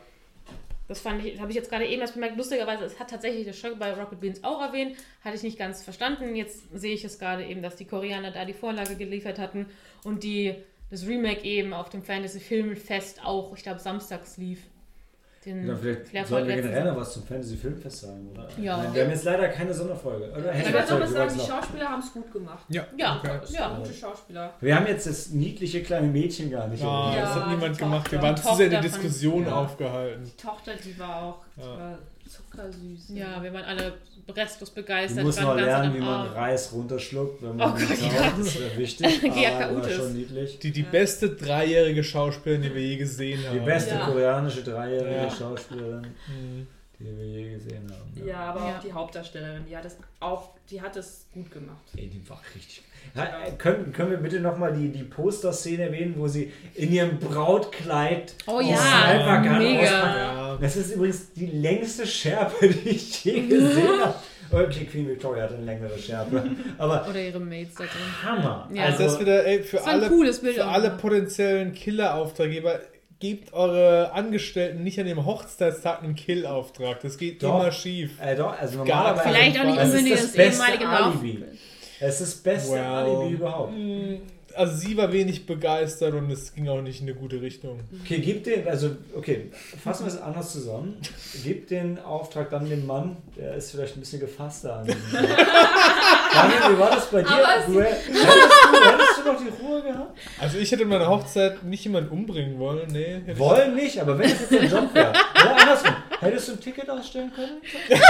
Das 0.88 1.02
fand 1.02 1.26
ich, 1.26 1.40
habe 1.40 1.50
ich 1.50 1.56
jetzt 1.56 1.70
gerade 1.70 1.86
eben 1.86 2.02
erst 2.02 2.14
bemerkt. 2.14 2.38
Lustigerweise, 2.38 2.86
es 2.86 3.00
hat 3.00 3.10
tatsächlich 3.10 3.46
der 3.46 3.54
Show 3.54 3.76
bei 3.78 3.94
Rocket 3.94 4.20
Beans 4.20 4.44
auch 4.44 4.62
erwähnt. 4.62 4.96
Hatte 5.24 5.36
ich 5.36 5.44
nicht 5.44 5.58
ganz 5.58 5.84
verstanden. 5.84 6.36
Jetzt 6.36 6.64
sehe 6.74 6.94
ich 6.94 7.04
es 7.04 7.18
gerade 7.18 7.46
eben, 7.46 7.64
dass 7.64 7.76
die 7.76 7.86
Koreaner 7.86 8.32
da 8.32 8.46
die 8.46 8.54
Vorlage 8.54 8.96
geliefert 8.96 9.40
hatten 9.40 9.68
und 10.04 10.24
die 10.24 10.56
das 10.92 11.08
Remake 11.08 11.44
eben 11.44 11.74
auf 11.74 11.90
dem 11.90 12.04
Fantasy 12.04 12.40
Filmfest 12.40 13.26
auch, 13.26 13.56
ich 13.56 13.64
glaube, 13.64 13.80
samstags 13.80 14.38
lief. 14.38 14.60
Den 15.46 15.68
Ja, 15.68 15.76
vielleicht 15.76 16.08
Flair 16.08 16.26
sollten 16.26 16.48
wir 16.48 16.56
generell 16.56 16.86
noch 16.86 16.96
was 16.98 17.14
zum 17.14 17.24
Fantasy 17.24 17.56
Filmfest 17.56 18.00
sagen, 18.02 18.28
oder? 18.32 18.48
Ja. 18.60 18.78
Nein, 18.78 18.94
Wir 18.96 19.04
haben 19.04 19.12
jetzt 19.12 19.24
leider 19.26 19.48
keine 19.50 19.74
Sonderfolge. 19.74 20.32
Oder? 20.32 20.54
Ich 20.56 20.66
würde 20.66 20.80
aber 20.94 21.08
sagen, 21.08 21.32
die 21.34 21.38
noch. 21.40 21.48
Schauspieler 21.48 21.86
haben 21.90 22.00
es 22.02 22.14
gut 22.14 22.32
gemacht. 22.34 22.66
Ja, 22.70 22.88
Ja, 22.98 23.18
okay. 23.24 23.40
ja. 23.54 23.78
Gute 23.78 23.94
Schauspieler. 23.94 24.54
Wir 24.60 24.76
haben 24.76 24.88
jetzt 24.88 25.06
das 25.06 25.30
niedliche 25.30 25.84
kleine 25.84 26.08
Mädchen 26.08 26.50
gar 26.50 26.68
nicht. 26.68 26.82
Ja, 26.82 27.10
erwähnt. 27.12 27.24
das 27.24 27.36
hat 27.36 27.42
Ja, 27.44 27.50
niemand 27.54 27.76
die 27.76 27.80
gemacht. 27.80 28.12
Wir 28.12 28.20
Tochter. 28.20 28.28
waren 28.34 28.38
zu 28.38 28.56
sehr 28.56 28.66
in 28.66 28.72
der 28.72 28.82
Tochter 28.82 28.94
von- 28.96 29.02
Diskussion 29.04 29.46
Ja. 29.46 29.56
aufgehalten. 29.56 30.24
Die 30.26 30.42
Tochter, 30.42 30.72
die 30.84 31.00
war 31.00 31.22
auch 31.24 31.38
die 31.56 31.62
Ja. 31.62 31.68
war 31.80 31.98
zuckersüß. 32.28 33.10
Ja, 33.10 33.44
wir 33.44 33.54
waren 33.54 33.66
alle 33.66 33.94
restlos 34.34 34.70
Du 34.74 34.76
begeistert. 34.82 35.24
musst 35.24 35.44
waren 35.44 35.58
noch 35.58 35.66
lernen, 35.66 35.94
wie 35.94 36.00
man. 36.00 36.28
Reis 36.30 36.72
runterschluckt, 36.74 37.42
wenn 37.44 37.52
Oh 37.52 37.54
man 37.54 37.72
Gott, 37.74 37.82
ihn 38.00 38.12
ja. 38.16 38.34
Das 38.38 38.60
wäre 38.60 38.78
wichtig. 38.78 39.22
Aber 39.62 39.90
schon 39.90 40.14
niedlich. 40.14 40.60
Die, 40.60 40.72
die 40.72 40.84
beste 40.84 41.30
dreijährige 41.30 42.04
Schauspielerin, 42.04 42.62
die 42.64 42.74
wir 42.74 42.82
je 42.82 42.98
gesehen 42.98 43.40
haben. 43.48 43.60
Die 43.60 43.66
beste 43.66 43.96
Ja. 43.96 44.06
koreanische 44.06 44.64
dreijährige 44.64 45.16
Ja. 45.16 45.30
Schauspielerin, 45.30 46.08
Mhm. 46.28 46.68
Die 47.00 47.06
wir 47.18 47.26
je 47.26 47.50
gesehen 47.54 47.92
haben. 47.92 48.28
Ja, 48.28 48.38
aber 48.38 48.60
Ja. 48.68 48.78
auch 48.78 48.82
die 48.82 48.94
Hauptdarstellerin, 48.94 49.66
die 49.70 49.76
hat 49.76 49.86
es 49.86 49.98
auch, 50.20 50.50
die 50.70 50.82
hat 50.82 50.96
es 50.96 51.26
gut 51.34 51.52
gemacht. 51.52 51.82
Ey, 51.98 52.08
die 52.08 52.28
war 52.30 52.42
richtig. 52.56 52.82
Ja, 53.14 53.24
äh, 53.46 53.52
können, 53.52 53.92
können 53.94 54.12
wir 54.12 54.18
bitte 54.18 54.40
nochmal 54.40 54.74
die, 54.74 54.90
die 54.90 55.04
Poster-Szene 55.04 55.84
erwähnen, 55.84 56.16
wo 56.18 56.28
sie 56.28 56.52
in 56.74 56.92
ihrem 56.92 57.20
Brautkleid 57.20 58.34
Oh 58.48 58.60
ja, 58.60 58.78
Sniper-Gun 58.78 59.58
mega. 59.60 59.84
Ja. 59.84 60.58
Das 60.60 60.76
ist 60.76 60.92
übrigens 60.96 61.32
die 61.34 61.48
längste 61.48 62.08
Schärpe, 62.08 62.68
die 62.70 62.90
ich 62.90 63.24
je 63.24 63.42
gesehen 63.48 64.00
habe. 64.02 64.16
Okay, 64.52 64.86
Queen 64.86 65.08
Victoria 65.08 65.44
hat 65.44 65.54
eine 65.54 65.66
längere 65.66 65.98
Schärpe. 65.98 66.44
Aber 66.78 67.08
Oder 67.10 67.20
ihre 67.20 67.40
Mates 67.40 67.74
da 67.76 67.84
drin. 67.84 68.24
Hammer. 68.24 68.70
Ja. 68.74 68.86
Also 68.86 69.04
das 69.04 69.20
wieder, 69.20 69.46
ey, 69.46 69.64
für 69.64 69.78
Das 69.78 69.88
alle, 69.88 70.08
cooles 70.08 70.40
Bild 70.40 70.56
für 70.56 70.66
alle 70.66 70.90
ne? 70.90 70.98
potenziellen 70.98 71.74
Killer-Auftraggeber, 71.74 72.80
gebt 73.20 73.54
eure 73.54 74.12
Angestellten 74.14 74.84
nicht 74.84 75.00
an 75.00 75.06
dem 75.06 75.26
Hochzeitstag 75.26 76.04
einen 76.04 76.16
Kill-Auftrag. 76.16 77.02
Das 77.02 77.18
geht 77.18 77.42
Doch. 77.44 77.60
immer 77.60 77.72
schief. 77.72 78.20
Äh, 78.22 78.36
doch, 78.36 78.60
also 78.60 78.84
Gar. 78.84 79.18
Vielleicht 79.18 79.60
auch 79.60 79.66
nicht 79.66 79.78
es 79.78 79.90
ist 79.90 79.96
unbedingt 79.96 80.16
das 80.16 80.22
das 80.22 80.34
beste 80.34 80.64
ehemalige 80.64 80.88
Alibi. 80.88 81.44
Es 82.00 82.22
ist 82.22 82.22
das 82.22 82.44
beste 82.44 82.72
Well. 82.74 82.84
Alibi 82.84 83.34
überhaupt. 83.36 83.74
Also 84.56 84.76
sie 84.78 84.96
war 84.98 85.12
wenig 85.12 85.46
begeistert 85.46 86.14
und 86.14 86.30
es 86.32 86.54
ging 86.54 86.68
auch 86.70 86.82
nicht 86.82 87.02
in 87.02 87.08
eine 87.10 87.16
gute 87.18 87.42
Richtung. 87.42 87.80
Okay, 88.04 88.20
gib 88.20 88.44
den, 88.44 88.68
also, 88.68 88.92
okay, 89.16 89.52
fassen 89.84 90.06
wir 90.06 90.14
es 90.14 90.22
anders 90.22 90.52
zusammen. 90.54 90.98
Gib 91.44 91.68
den 91.68 92.00
Auftrag 92.00 92.50
dann 92.50 92.70
dem 92.70 92.86
Mann, 92.86 93.18
der 93.38 93.56
ist 93.56 93.72
vielleicht 93.72 93.98
ein 93.98 94.00
bisschen 94.00 94.20
gefasster 94.20 94.78
an 94.78 94.86
diesem. 94.86 95.02
Daniel, 95.12 96.76
wie 96.76 96.80
war 96.80 96.90
das 96.92 97.10
bei 97.10 97.22
dir? 97.22 97.30
Aber 97.32 97.66
Du, 97.68 97.82
hättest, 97.82 98.08
du, 98.08 98.14
hättest 98.14 99.20
du 99.20 99.32
noch 99.32 99.40
die 99.42 99.64
Ruhe 99.64 99.82
gehabt? 99.82 100.18
Also 100.40 100.58
ich 100.58 100.72
hätte 100.72 100.84
in 100.84 100.90
meiner 100.90 101.08
Hochzeit 101.10 101.64
nicht 101.64 101.84
jemanden 101.84 102.10
umbringen 102.10 102.60
wollen, 102.60 102.88
nee. 102.92 103.22
Wollen 103.38 103.76
nicht, 103.76 104.00
aber 104.00 104.18
wenn 104.18 104.30
es 104.30 104.42
jetzt 104.50 104.54
ein 104.54 104.70
Job 104.70 104.94
wäre. 104.94 105.10
Oder 105.12 105.62
andersrum. 105.62 105.96
Hättest 106.22 106.48
du 106.48 106.52
ein 106.54 106.60
Ticket 106.62 106.90
ausstellen 106.90 107.32
können? 107.36 107.62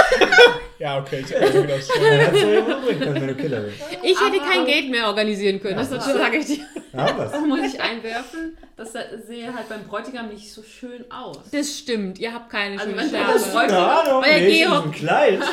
Ja, 0.78 0.98
okay, 1.00 1.24
ich 1.24 1.30
hätte 1.32 1.66
das 1.66 1.88
du 1.88 1.94
jemanden 1.98 2.74
umbringen 2.74 3.00
können, 3.00 3.14
wenn 3.14 3.28
du 3.28 3.34
Killer 3.34 3.60
bist. 3.60 3.78
Ich 4.02 4.20
hätte 4.20 4.38
kein 4.40 4.66
Geld 4.66 4.90
mehr 4.90 5.06
organisieren 5.06 5.58
können, 5.58 5.76
das 5.76 5.88
sage 5.88 6.36
ich 6.36 6.44
dir. 6.46 6.66
Ja, 6.92 7.16
was? 7.16 7.32
Da 7.32 7.40
muss 7.40 7.60
ich 7.74 7.80
einwerfen, 7.80 8.58
das 8.76 8.92
sehe 8.92 9.54
halt 9.54 9.68
beim 9.70 9.84
Bräutigam 9.84 10.28
nicht 10.28 10.52
so 10.52 10.62
schön 10.62 11.10
aus. 11.10 11.38
Das 11.50 11.78
stimmt, 11.78 12.18
ihr 12.18 12.34
habt 12.34 12.50
keine 12.50 12.78
Also 12.78 12.92
schöne 12.92 13.10
das 13.10 13.54
Bräutigam- 13.54 13.68
Keine 13.70 14.00
Ahnung, 14.00 14.22
Euer 14.22 14.36
in 14.36 14.50
Georg- 14.52 14.92
Kleid. 14.92 15.40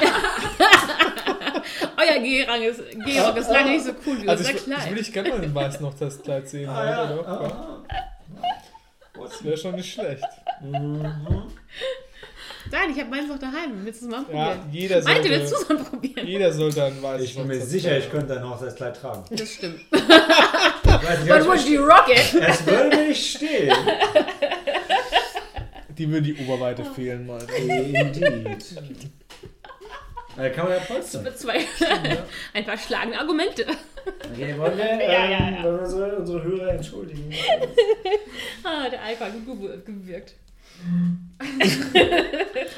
Euer 1.98 2.20
Georg 2.22 2.62
ist, 2.62 2.82
Georg 3.06 3.38
ist 3.38 3.50
leider 3.50 3.70
nicht 3.70 3.86
so 3.86 3.92
cool 4.06 4.22
wie 4.22 4.28
Also 4.28 4.44
unser 4.44 4.56
ich, 4.56 4.62
ich 4.62 4.68
will 4.68 4.76
Kleid. 4.76 4.92
nicht 4.94 5.14
gerne 5.14 5.30
mal 5.30 5.40
den 5.42 5.56
weißen 5.56 5.86
Hochzeitskleid 5.86 6.50
sehen. 6.50 6.70
Ah, 6.70 6.86
ja. 6.90 7.14
oder? 7.14 7.28
Ah, 7.28 7.84
Ja. 7.94 9.22
Das 9.24 9.42
wäre 9.44 9.56
schon 9.58 9.76
nicht 9.76 9.94
schlecht. 9.94 10.24
Nein, 12.74 12.90
ich 12.92 13.00
habe 13.00 13.12
meins 13.12 13.30
noch 13.30 13.38
daheim. 13.38 13.86
Willst 13.86 14.02
du 14.02 14.06
es 14.08 14.12
mal 14.12 14.26
Ja, 14.34 14.56
probieren? 14.56 14.60
jeder 14.72 15.04
Meinte, 15.04 15.30
willst 15.30 15.54
du 15.54 15.58
sollte, 15.58 15.74
es 15.76 15.80
mal 15.80 15.90
probieren? 15.92 16.28
jeder 16.28 16.52
sollte 16.52 16.84
ein 16.86 17.04
weißes 17.04 17.28
Ich 17.30 17.36
bin 17.36 17.46
mir 17.48 17.62
sicher, 17.62 17.98
ich 18.00 18.10
könnte 18.10 18.36
ein 18.36 18.50
Hochzeitskleid 18.50 19.00
tragen. 19.00 19.24
Das 19.30 19.54
stimmt. 19.54 19.78
Nicht, 19.92 21.28
But 21.28 21.46
would 21.46 21.66
you 21.68 21.84
rock 21.86 22.08
it? 22.10 22.34
es 22.34 22.66
würde 22.66 22.96
mir 22.96 23.08
nicht 23.10 23.38
stehen. 23.38 23.72
Die 25.98 26.10
würde 26.10 26.34
die 26.34 26.44
Oberweite 26.44 26.84
fehlen, 26.86 27.28
mal. 27.28 27.40
Indeed. 27.56 28.66
Da 30.36 30.50
kann 30.50 30.68
man 30.70 30.78
ja. 30.78 30.82
Mit 31.22 31.38
zwei 31.38 31.60
ein 32.54 32.66
paar 32.66 32.78
schlagende 32.78 33.20
Argumente. 33.20 33.66
Okay, 34.34 34.56
wollen 34.58 34.76
wir, 34.78 34.90
ähm, 34.90 35.00
Ja, 35.02 35.30
ja, 35.30 35.50
ja. 35.52 35.64
Wollen 35.64 35.80
wir 35.82 35.86
so 35.88 36.04
unsere 36.04 36.44
Hörer 36.44 36.70
entschuldigen? 36.74 37.32
Ah, 38.64 38.90
der 38.90 39.04
Alkohol 39.04 39.28
hat 39.28 39.36
gew- 39.46 39.84
gewirkt. 39.86 40.34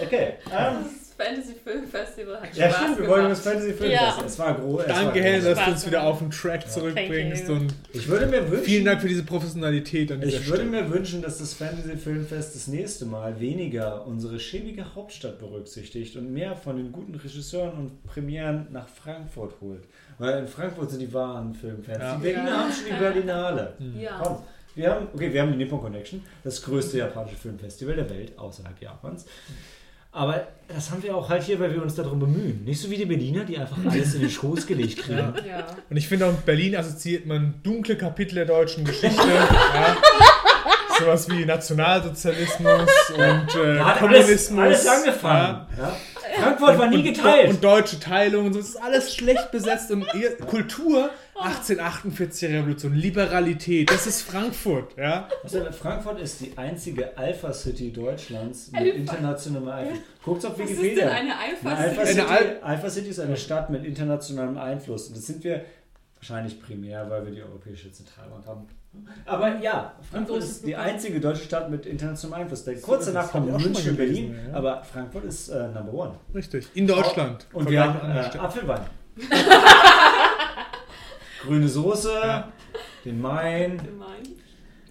Okay. 0.04 0.34
Ähm, 0.52 0.76
Das 1.18 1.28
Fantasy 1.28 1.54
Film 1.64 1.88
Festival 1.88 2.42
hat 2.42 2.54
ja, 2.56 2.70
Spaß 2.70 2.82
stimmt, 2.84 3.00
wir 3.00 3.08
wollen 3.08 3.30
das 3.30 3.40
Fantasy 3.40 3.72
Film 3.74 3.92
Ja. 3.92 4.06
testen. 4.08 4.26
Es 4.26 4.38
war 4.40 4.54
groß. 4.56 4.84
Danke, 4.86 5.22
Helen, 5.24 5.46
dass 5.46 5.64
du 5.64 5.72
uns 5.72 5.88
wieder 5.88 6.04
auf 6.04 6.20
den 6.20 6.30
Track 6.30 6.70
zurückbringst. 6.70 7.50
Und 7.50 7.74
Ich 7.94 8.08
würde 8.10 8.26
mir 8.28 8.50
wünschen, 8.52 8.66
vielen 8.66 8.84
Dank 8.86 9.02
für 9.02 9.08
diese 9.08 9.24
Professionalität 9.24 10.12
an 10.12 10.20
dieser 10.20 10.40
Ich 10.40 10.48
würde 10.50 10.64
Stelle. 10.66 10.84
mir 10.84 10.90
wünschen, 10.92 11.22
dass 11.22 11.38
das 11.38 11.54
Fantasy 11.54 11.96
Filmfest 11.96 12.54
das 12.56 12.68
nächste 12.68 13.06
Mal 13.06 13.40
weniger 13.40 14.06
unsere 14.06 14.40
schäbige 14.42 14.94
Hauptstadt 14.94 15.40
berücksichtigt 15.40 16.18
und 16.18 16.34
mehr 16.34 16.56
von 16.58 16.76
den 16.76 16.92
guten 16.92 17.16
Regisseuren 17.16 17.78
und 17.78 18.04
Premieren 18.04 18.68
nach 18.72 18.90
Frankfurt 18.90 19.54
holt. 19.62 19.86
Weil 20.18 20.40
in 20.40 20.48
Frankfurt 20.48 20.92
sind 20.92 21.00
die 21.00 21.14
wahren 21.14 21.54
Filmfans. 21.56 21.98
Ja. 22.00 22.16
Die 22.18 22.24
Berliner 22.24 22.50
Ja. 22.50 22.58
haben 22.58 22.72
schon 22.74 22.86
die 22.94 23.00
Berlinale. 23.00 23.74
Ja. 23.98 24.20
Komm, 24.22 24.38
wir 24.76 24.92
haben, 24.92 25.08
okay, 25.14 25.34
wir 25.34 25.42
haben 25.42 25.52
die 25.52 25.58
Nippon 25.58 25.80
Connection, 25.80 26.24
das 26.44 26.62
größte 26.62 26.98
japanische 26.98 27.38
Filmfestival 27.38 27.96
der 27.96 28.10
Welt 28.10 28.38
außerhalb 28.38 28.82
Japans. 28.82 29.26
Aber 30.12 30.48
das 30.70 30.92
haben 30.92 31.04
wir 31.04 31.16
auch 31.16 31.28
halt 31.28 31.44
hier, 31.44 31.60
weil 31.60 31.74
wir 31.74 31.82
uns 31.82 31.96
darum 31.96 32.20
bemühen. 32.20 32.64
Nicht 32.64 32.80
so 32.80 32.90
wie 32.90 32.96
die 32.96 33.06
Berliner, 33.06 33.44
die 33.44 33.58
einfach 33.58 33.78
alles 33.86 34.14
in 34.14 34.22
den 34.22 34.30
Schoß 34.30 34.66
gelegt 34.66 35.00
kriegen. 35.00 35.34
Ja. 35.46 35.66
Und 35.90 35.98
ich 35.98 36.08
finde 36.08 36.28
auch 36.28 36.32
mit 36.32 36.46
Berlin 36.46 36.76
assoziiert 36.78 37.26
man 37.26 37.56
dunkle 37.64 37.98
Kapitel 37.98 38.36
der 38.36 38.46
deutschen 38.46 38.86
Geschichte. 38.86 39.28
ja. 39.28 39.98
Sowas 40.98 41.30
wie 41.30 41.44
Nationalsozialismus 41.44 42.90
und 43.14 43.62
äh, 43.62 43.80
hat 43.82 44.00
Kommunismus. 44.00 44.58
alles, 44.58 44.88
alles 44.88 44.88
angefangen. 44.88 45.68
Ja. 45.78 45.98
Frankfurt 46.42 46.80
war 46.80 46.88
nie 46.88 46.98
und, 46.98 47.04
geteilt. 47.04 47.50
Und 47.50 47.64
deutsche 47.64 48.00
Teilung 48.00 48.46
und 48.46 48.54
so. 48.54 48.60
Es 48.60 48.70
ist 48.70 48.82
alles 48.82 49.14
schlecht 49.14 49.52
besetzt. 49.52 49.92
Und 49.92 50.06
Kultur, 50.48 51.10
1848 51.38 52.50
Revolution, 52.50 52.94
Liberalität, 52.94 53.92
das 53.92 54.08
ist 54.08 54.22
Frankfurt. 54.22 54.96
Ja? 54.98 55.28
Also 55.44 55.66
Frankfurt 55.72 56.20
ist 56.22 56.40
die 56.42 56.58
einzige 56.58 57.18
Alpha-City 57.18 57.92
Deutschlands 57.92 58.72
mit 58.72 58.96
internationalem 58.96 59.68
Einfluss. 59.68 60.00
Guckt's 60.24 60.46
auf 60.46 60.54
Was 60.58 60.70
ist 60.70 60.78
Wikipedia. 60.82 61.06
denn 61.06 61.14
eine 61.14 61.38
Eine 61.38 61.40
Alpha? 61.40 61.70
Alpha, 61.70 62.02
Eine 62.02 62.10
City, 62.10 62.22
Al- 62.22 62.60
Alpha 62.62 62.90
City 62.90 63.10
ist 63.10 63.20
eine 63.20 63.38
Stadt 63.38 63.70
mit 63.70 63.84
internationalem 63.84 64.58
Einfluss. 64.58 65.08
Und 65.10 65.18
das 65.18 65.26
sind 65.26 65.44
wir 65.44 65.66
wahrscheinlich 66.16 66.62
primär, 66.62 67.10
weil 67.10 67.26
wir 67.26 67.32
die 67.34 67.42
Europäische 67.44 67.92
Zentralbank 67.92 68.46
haben. 68.48 68.68
Aber 69.26 69.60
ja, 69.60 69.94
Frankfurt 70.10 70.40
ist 70.42 70.66
die 70.66 70.76
einzige 70.76 71.20
deutsche 71.20 71.44
Stadt 71.44 71.70
mit 71.70 71.86
internationalem 71.86 72.44
Einfluss. 72.44 72.64
Denn 72.64 72.82
kurz 72.82 73.08
danach 73.08 73.30
kommt 73.30 73.52
München 73.52 73.90
und 73.92 73.98
Berlin, 73.98 74.36
ja. 74.50 74.58
aber 74.58 74.84
Frankfurt 74.84 75.26
ist 75.26 75.50
äh, 75.50 75.68
Number 75.68 75.94
One. 75.94 76.14
Richtig. 76.34 76.68
In 76.76 76.88
Deutschland. 76.88 77.46
Und 77.52 77.70
wir 77.70 77.84
haben 77.84 78.10
äh. 78.10 78.38
Apfelwein. 78.38 78.82
Grüne 81.46 81.68
Soße, 81.68 82.12
Ja. 82.14 82.52
den 83.04 83.22
Main. 83.22 83.80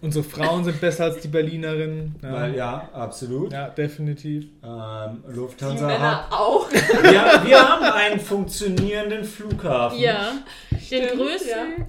Unsere 0.00 0.23
Frauen 0.23 0.62
sind 0.65 0.81
besser 0.83 1.05
als 1.05 1.20
die 1.23 1.28
Berlinerinnen. 1.28 2.16
Ja, 2.23 2.33
Weil, 2.33 2.55
ja, 2.57 2.89
absolut. 2.92 3.52
ja 3.52 3.68
definitiv. 3.70 4.44
Ähm, 4.62 5.24
Die 5.31 5.34
Lufthansa 5.34 5.86
Männer 5.86 6.24
hat. 6.28 6.33
auch. 6.33 6.68
Ja, 7.05 7.42
wir 7.44 7.58
haben 7.58 7.84
einen 7.84 8.20
funktionierenden 8.20 9.24
Flughafen. 9.24 9.99
Ja, 9.99 10.33
den 10.70 10.78
Stimmt, 10.81 11.12
größten 11.12 11.49
ja. 11.78 11.84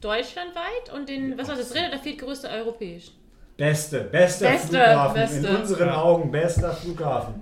deutschlandweit 0.00 0.92
und 0.94 1.08
den, 1.08 1.38
was 1.38 1.46
war 1.48 1.54
das 1.54 1.68
dritte, 1.70 1.90
der 1.90 1.98
viertgrößte 2.00 2.48
europäisch. 2.48 3.12
Beste, 3.56 4.00
bester 4.00 4.48
Beste, 4.50 4.68
Flughafen. 4.70 5.14
beste. 5.14 5.46
In 5.46 5.56
unseren. 5.56 5.88
Augen 5.90 6.30
bester 6.32 6.72
Flughafen. 6.72 7.34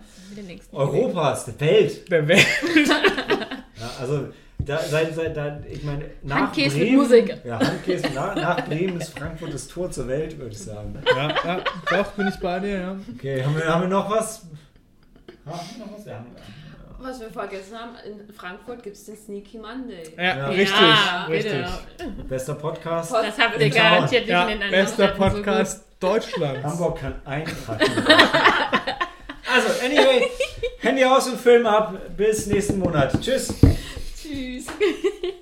Europas, 0.73 1.47
der 1.47 1.61
Welt. 1.61 2.11
Der 2.11 2.29
Welt. 2.29 2.47
Ja, 3.81 3.91
also, 4.01 4.29
da, 4.65 4.79
seit, 4.79 5.15
seit, 5.15 5.37
da, 5.37 5.61
ich 5.71 5.83
meine, 5.83 6.05
nach 6.23 6.37
Handkäse 6.37 6.77
mit 6.79 6.87
Bremen, 6.89 6.97
Musik. 7.03 7.37
Ja, 7.45 7.59
Handkäse, 7.59 8.07
nach, 8.15 8.35
nach 8.35 8.67
Bremen 8.67 9.01
ist 9.01 9.19
Frankfurt 9.19 9.53
das 9.55 9.67
Tor 9.69 9.91
zur 9.91 10.09
Welt, 10.09 10.39
würde 10.39 10.53
ich 10.53 10.59
sagen. 10.59 11.03
Ja, 11.07 11.29
ja, 11.45 11.61
doch, 11.91 12.13
bin 12.13 12.29
ich 12.29 12.37
bei 12.41 12.59
dir, 12.61 12.79
ja. 12.81 12.97
Okay, 13.17 13.45
haben 13.45 13.57
wir, 13.57 13.67
haben 13.67 13.83
wir 13.83 13.89
noch 13.89 14.11
was? 14.11 14.43
Haben 15.47 15.61
wir 15.77 15.87
noch 15.87 15.99
was? 15.99 16.05
Ja, 16.07 16.15
haben 16.17 16.27
wir. 16.35 16.43
Was 17.05 17.19
wir 17.19 17.31
vergessen 17.31 17.77
haben, 17.77 17.97
in 18.07 18.33
Frankfurt 18.33 18.81
gibt 18.85 18.95
es 18.97 19.05
den 19.07 19.17
Sneaky 19.17 19.59
Monday. 19.59 20.05
Ja, 20.17 20.23
Ja. 20.37 20.47
richtig, 20.47 20.71
Ja, 20.81 21.25
richtig. 21.29 21.53
bitte. 21.99 22.11
Bester 22.29 22.55
Podcast. 22.55 23.13
Das 23.13 23.37
habt 23.39 23.61
ihr 23.61 23.71
garantiert 23.71 24.23
nicht 24.23 24.31
Ja, 24.31 24.43
in 24.45 24.49
den 24.61 24.63
anderen 24.63 24.85
bester 24.85 25.09
Städten 25.09 25.21
so. 25.21 25.29
Podcast 25.43 25.85
Deutschlands. 25.99 26.63
Hamburg 26.65 27.01
kann 27.01 27.15
einpacken. 27.25 27.93
also, 29.53 29.85
anyway, 29.85 30.29
Handy 30.79 31.05
aus 31.05 31.27
und 31.29 31.41
Film 31.41 31.67
ab. 31.67 31.93
Bis 32.17 32.47
nächsten 32.47 32.79
Monat. 32.79 33.21
Tschüss. 33.21 33.53
Tschüss. 34.33 34.67